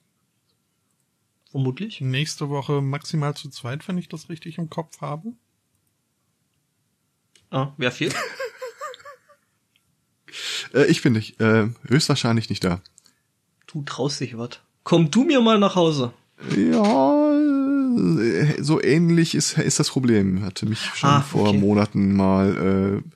Vermutlich. 1.50 2.00
Nächste 2.00 2.48
Woche 2.48 2.80
maximal 2.80 3.34
zu 3.36 3.50
zweit, 3.50 3.86
wenn 3.88 3.98
ich 3.98 4.08
das 4.08 4.28
richtig 4.28 4.58
im 4.58 4.70
Kopf 4.70 5.00
habe. 5.00 5.32
Ah, 7.50 7.72
wer 7.76 7.92
fehlt? 7.92 8.14
Äh, 10.74 10.86
ich 10.86 11.02
bin 11.02 11.12
nicht, 11.14 11.40
äh, 11.40 11.68
höchstwahrscheinlich 11.86 12.50
nicht 12.50 12.64
da. 12.64 12.80
Du 13.66 13.82
traust 13.82 14.20
dich 14.20 14.36
was. 14.36 14.60
Komm 14.84 15.10
du 15.10 15.24
mir 15.24 15.40
mal 15.40 15.58
nach 15.58 15.76
Hause. 15.76 16.12
Ja, 16.56 17.32
äh, 17.36 18.62
so 18.62 18.82
ähnlich 18.82 19.34
ist, 19.34 19.58
ist 19.58 19.78
das 19.78 19.90
Problem. 19.90 20.42
Hatte 20.42 20.66
mich 20.66 20.80
schon 20.80 21.10
Ah, 21.10 21.20
vor 21.20 21.48
okay. 21.48 21.58
Monaten 21.58 22.14
mal 22.16 23.02
äh, 23.04 23.10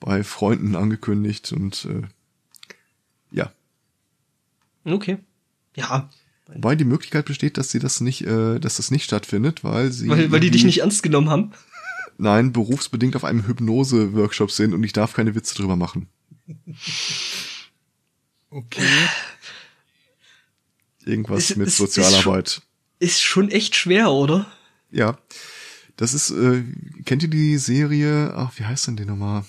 bei 0.00 0.22
Freunden 0.22 0.76
angekündigt 0.76 1.52
und 1.52 1.86
äh, 1.86 2.02
ja. 3.30 3.50
Okay. 4.84 5.18
Ja. 5.74 6.08
Wobei 6.46 6.76
die 6.76 6.84
Möglichkeit 6.84 7.26
besteht, 7.26 7.58
dass 7.58 7.70
sie 7.70 7.78
das 7.78 8.00
nicht, 8.00 8.22
äh, 8.26 8.58
dass 8.58 8.76
das 8.76 8.90
nicht 8.90 9.04
stattfindet, 9.04 9.64
weil 9.64 9.92
sie 9.92 10.08
Weil, 10.08 10.30
weil 10.30 10.40
die 10.40 10.50
dich 10.50 10.64
nicht 10.64 10.80
ernst 10.80 11.02
genommen 11.02 11.28
haben. 11.30 11.52
nein 12.18 12.52
berufsbedingt 12.52 13.16
auf 13.16 13.24
einem 13.24 13.46
Hypnose-Workshop 13.46 14.50
sind 14.50 14.72
und 14.74 14.82
ich 14.82 14.92
darf 14.92 15.12
keine 15.14 15.34
Witze 15.34 15.54
drüber 15.54 15.76
machen. 15.76 16.08
Okay. 18.50 18.82
Irgendwas 21.04 21.50
Es- 21.50 21.56
mit 21.56 21.68
ist 21.68 21.76
Sozialarbeit. 21.76 22.62
Ist 22.98 23.22
schon 23.22 23.50
echt 23.50 23.76
schwer, 23.76 24.10
oder? 24.10 24.46
Ja. 24.90 25.18
Das 25.96 26.14
ist, 26.14 26.30
äh, 26.30 26.62
kennt 27.04 27.22
ihr 27.22 27.28
die 27.28 27.58
Serie, 27.58 28.32
ach, 28.34 28.52
wie 28.56 28.64
heißt 28.64 28.86
denn 28.86 28.96
die 28.96 29.04
nochmal? 29.04 29.44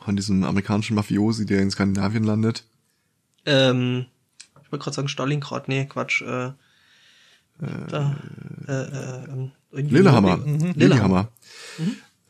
Von 0.00 0.14
diesem 0.16 0.44
amerikanischen 0.44 0.94
Mafiosi, 0.94 1.46
der 1.46 1.62
in 1.62 1.70
Skandinavien 1.70 2.22
landet. 2.24 2.64
Ähm, 3.44 4.06
ich 4.62 4.70
wollte 4.70 4.84
gerade 4.84 4.94
sagen 4.94 5.08
Stalingrad. 5.08 5.66
Nee, 5.68 5.86
Quatsch. 5.86 6.22
Äh, 6.22 6.52
da, 7.58 8.16
äh, 8.68 8.72
äh, 8.72 9.24
ähm, 9.24 9.52
Lillehammer. 9.72 10.36
Mhm. 10.36 10.72
Lillehammer. 10.76 11.28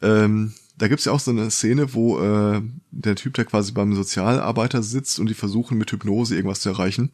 Ähm, 0.00 0.54
da 0.76 0.88
gibt's 0.88 1.06
ja 1.06 1.12
auch 1.12 1.20
so 1.20 1.30
eine 1.30 1.50
Szene, 1.50 1.94
wo 1.94 2.20
äh, 2.20 2.62
der 2.90 3.16
Typ, 3.16 3.34
der 3.34 3.44
quasi 3.44 3.72
beim 3.72 3.94
Sozialarbeiter 3.94 4.82
sitzt 4.82 5.18
und 5.18 5.28
die 5.28 5.34
versuchen 5.34 5.78
mit 5.78 5.90
Hypnose 5.90 6.34
irgendwas 6.34 6.60
zu 6.60 6.68
erreichen. 6.68 7.12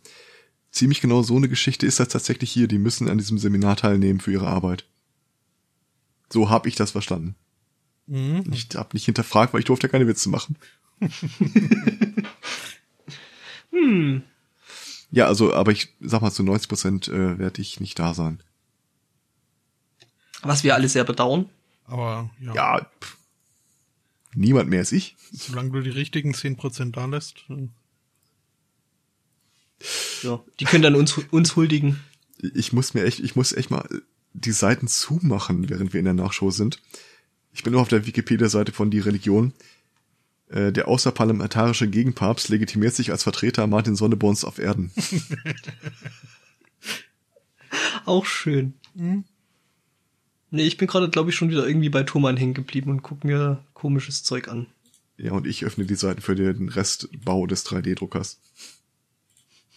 Ziemlich 0.71 1.01
genau 1.01 1.23
so 1.23 1.37
eine 1.37 1.49
Geschichte 1.49 1.87
ist 1.87 2.01
das 2.01 2.09
tatsächlich 2.09 2.51
hier. 2.51 2.67
Die 2.67 2.79
müssen 2.79 3.09
an 3.09 3.19
diesem 3.19 3.39
Seminar 3.39 3.77
teilnehmen 3.77 4.21
für 4.21 4.33
ihre 4.33 4.49
Arbeit. 4.49 4.87
So 6.31 6.51
habe 6.51 6.69
ich 6.69 6.77
das 6.77 6.93
verstanden. 6.93 7.37
Mhm. 8.07 8.45
Ich 8.53 8.69
habe 8.75 8.89
nicht 8.95 9.05
hinterfragt, 9.05 9.53
weil 9.53 9.61
ich 9.61 9.67
durfte 9.67 9.87
ja 9.87 9.91
keine 9.91 10.09
Witze 10.09 10.29
machen. 10.29 10.57
Hm. 13.73 14.23
Ja, 15.11 15.27
also, 15.27 15.53
aber 15.55 15.73
ich 15.73 15.95
sag 16.01 16.23
mal, 16.23 16.31
zu 16.31 16.43
90 16.43 16.69
Prozent 16.69 17.09
äh, 17.09 17.39
werde 17.39 17.61
ich 17.61 17.81
nicht 17.81 17.99
da 17.99 18.15
sein. 18.15 18.43
Was 20.43 20.63
wir 20.65 20.75
alle 20.75 20.89
sehr 20.89 21.05
bedauern. 21.05 21.49
Aber 21.85 22.31
ja, 22.41 22.55
Ja, 22.55 22.87
pff, 23.01 23.17
niemand 24.35 24.69
mehr 24.71 24.81
als 24.81 24.93
ich. 24.93 25.17
solange 25.33 25.71
du 25.73 25.81
die 25.83 25.91
richtigen 25.91 26.33
10% 26.33 26.93
da 26.93 27.07
lässt. 27.07 27.45
äh, 27.51 27.69
Ja, 30.23 30.43
die 30.61 30.65
können 30.65 30.83
dann 30.83 30.95
uns, 30.95 31.19
uns 31.31 31.57
huldigen. 31.57 32.01
Ich 32.55 32.73
muss 32.73 32.95
mir 32.95 33.05
echt, 33.05 33.21
ich 33.21 33.37
muss 33.37 33.53
echt 33.53 33.71
mal 33.71 33.87
die 34.35 34.53
Seiten 34.53 34.89
zumachen, 34.89 35.69
während 35.69 35.93
wir 35.93 35.99
in 36.01 36.05
der 36.07 36.15
Nachschau 36.15 36.51
sind. 36.51 36.81
Ich 37.53 37.63
bin 37.63 37.73
nur 37.75 37.83
auf 37.83 37.89
der 37.89 38.07
Wikipedia-Seite 38.07 38.73
von 38.73 38.91
Die 38.91 38.99
Religion. 39.01 39.53
Äh, 40.49 40.73
Der 40.73 40.89
außerparlamentarische 40.89 41.87
Gegenpapst 41.89 42.49
legitimiert 42.49 42.95
sich 42.95 43.11
als 43.11 43.23
Vertreter 43.23 43.67
Martin 43.67 43.95
Sonneborns 43.97 44.45
auf 44.45 44.59
Erden. 44.59 44.91
Auch 48.05 48.27
schön. 48.27 48.75
Nee, 50.53 50.65
ich 50.67 50.77
bin 50.77 50.87
gerade, 50.87 51.09
glaube 51.09 51.31
ich, 51.31 51.37
schon 51.37 51.51
wieder 51.51 51.67
irgendwie 51.67 51.89
bei 51.89 52.03
Thomann 52.05 52.37
hängen 52.37 52.55
geblieben 52.55 52.91
und 52.91 53.03
guck 53.03 53.25
mir 53.25 53.65
komisches 53.73 54.23
Zeug 54.23 54.49
an. 54.49 54.67
Ja, 55.17 55.33
und 55.33 55.47
ich 55.47 55.65
öffne 55.65 55.85
die 55.87 55.95
Seiten 55.95 56.21
für 56.21 56.35
den 56.35 56.69
Restbau 56.69 57.47
des 57.47 57.65
3D-Druckers. 57.67 58.39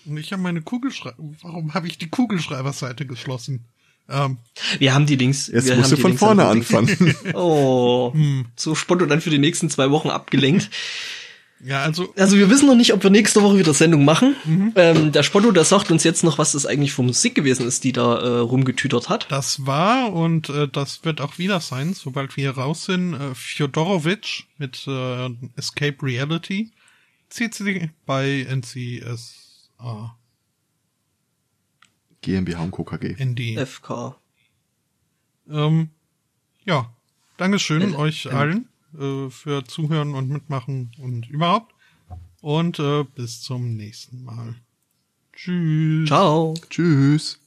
Und 0.06 0.18
ich 0.18 0.32
habe 0.34 0.42
meine 0.44 0.62
Kugelschreiber. 0.62 1.18
Warum 1.42 1.74
habe 1.74 1.88
ich 1.88 1.98
die 1.98 2.10
Kugelschreiberseite 2.10 3.06
geschlossen? 3.06 3.66
Ähm, 4.10 4.38
Wir 4.78 4.94
haben 4.94 5.06
die 5.08 5.16
Links. 5.16 5.48
Jetzt 5.48 5.66
wir 5.68 5.76
musst 5.78 5.92
haben 5.92 5.96
du 5.96 6.02
von 6.02 6.12
Links 6.12 6.20
vorne 6.20 6.46
anfangen. 6.46 7.16
Oh, 7.34 8.12
Hm. 8.14 8.46
so 8.56 8.76
Spotto 8.76 9.06
dann 9.06 9.22
für 9.22 9.30
die 9.32 9.40
nächsten 9.40 9.70
zwei 9.70 9.90
Wochen 9.92 10.10
abgelenkt. 10.10 10.70
Ja, 11.64 11.82
also 11.84 12.14
Also 12.18 12.38
wir 12.38 12.50
wissen 12.50 12.68
noch 12.68 12.76
nicht, 12.76 12.94
ob 12.94 13.02
wir 13.04 13.10
nächste 13.10 13.42
Woche 13.42 13.58
wieder 13.58 13.74
Sendung 13.74 14.06
machen. 14.06 14.36
Mhm. 14.46 14.74
Ähm, 14.76 15.12
der 15.12 15.24
Spotto, 15.24 15.52
der 15.52 15.64
sagt 15.64 15.90
uns 15.90 16.04
jetzt 16.04 16.24
noch, 16.24 16.38
was 16.38 16.52
das 16.52 16.66
eigentlich 16.66 16.94
für 16.94 17.04
Musik 17.04 17.36
gewesen 17.36 17.66
ist, 17.66 17.84
die 17.84 17.94
da 17.94 18.20
äh, 18.20 18.40
rumgetütert 18.40 19.10
hat. 19.10 19.32
das 19.32 19.66
war 19.66 20.14
und 20.14 20.50
äh, 20.50 20.68
das 20.68 21.06
wird 21.06 21.22
auch 21.22 21.38
wieder 21.38 21.60
sein, 21.60 21.94
sobald 21.94 22.36
wir 22.36 22.52
hier 22.52 22.62
raus 22.62 22.86
sind. 22.86 23.14
Äh, 23.14 23.36
Fjodorowitsch 23.36 24.44
mit 24.58 24.86
äh, 24.88 25.30
Escape 25.56 25.98
Reality 26.02 26.72
sie 27.56 27.90
bei 28.06 28.46
NCSA. 28.50 30.18
GmbH 32.22 32.64
und 32.64 32.72
KKG. 32.72 33.24
ND. 33.24 33.68
FK. 33.68 34.16
Ähm, 35.50 35.90
ja, 36.66 36.96
Dankeschön 37.38 37.94
Äh, 37.94 37.96
euch 37.96 38.26
ähm. 38.26 38.36
allen 38.36 38.70
äh, 39.00 39.30
für 39.30 39.64
Zuhören 39.66 40.14
und 40.14 40.30
Mitmachen 40.30 40.92
und 41.00 41.30
überhaupt. 41.30 41.74
Und 42.42 42.80
äh, 42.80 43.04
bis 43.04 43.42
zum 43.42 43.76
nächsten 43.76 44.24
Mal. 44.24 44.56
Tschüss. 45.34 46.08
Ciao. 46.08 46.54
Tschüss. 46.70 47.40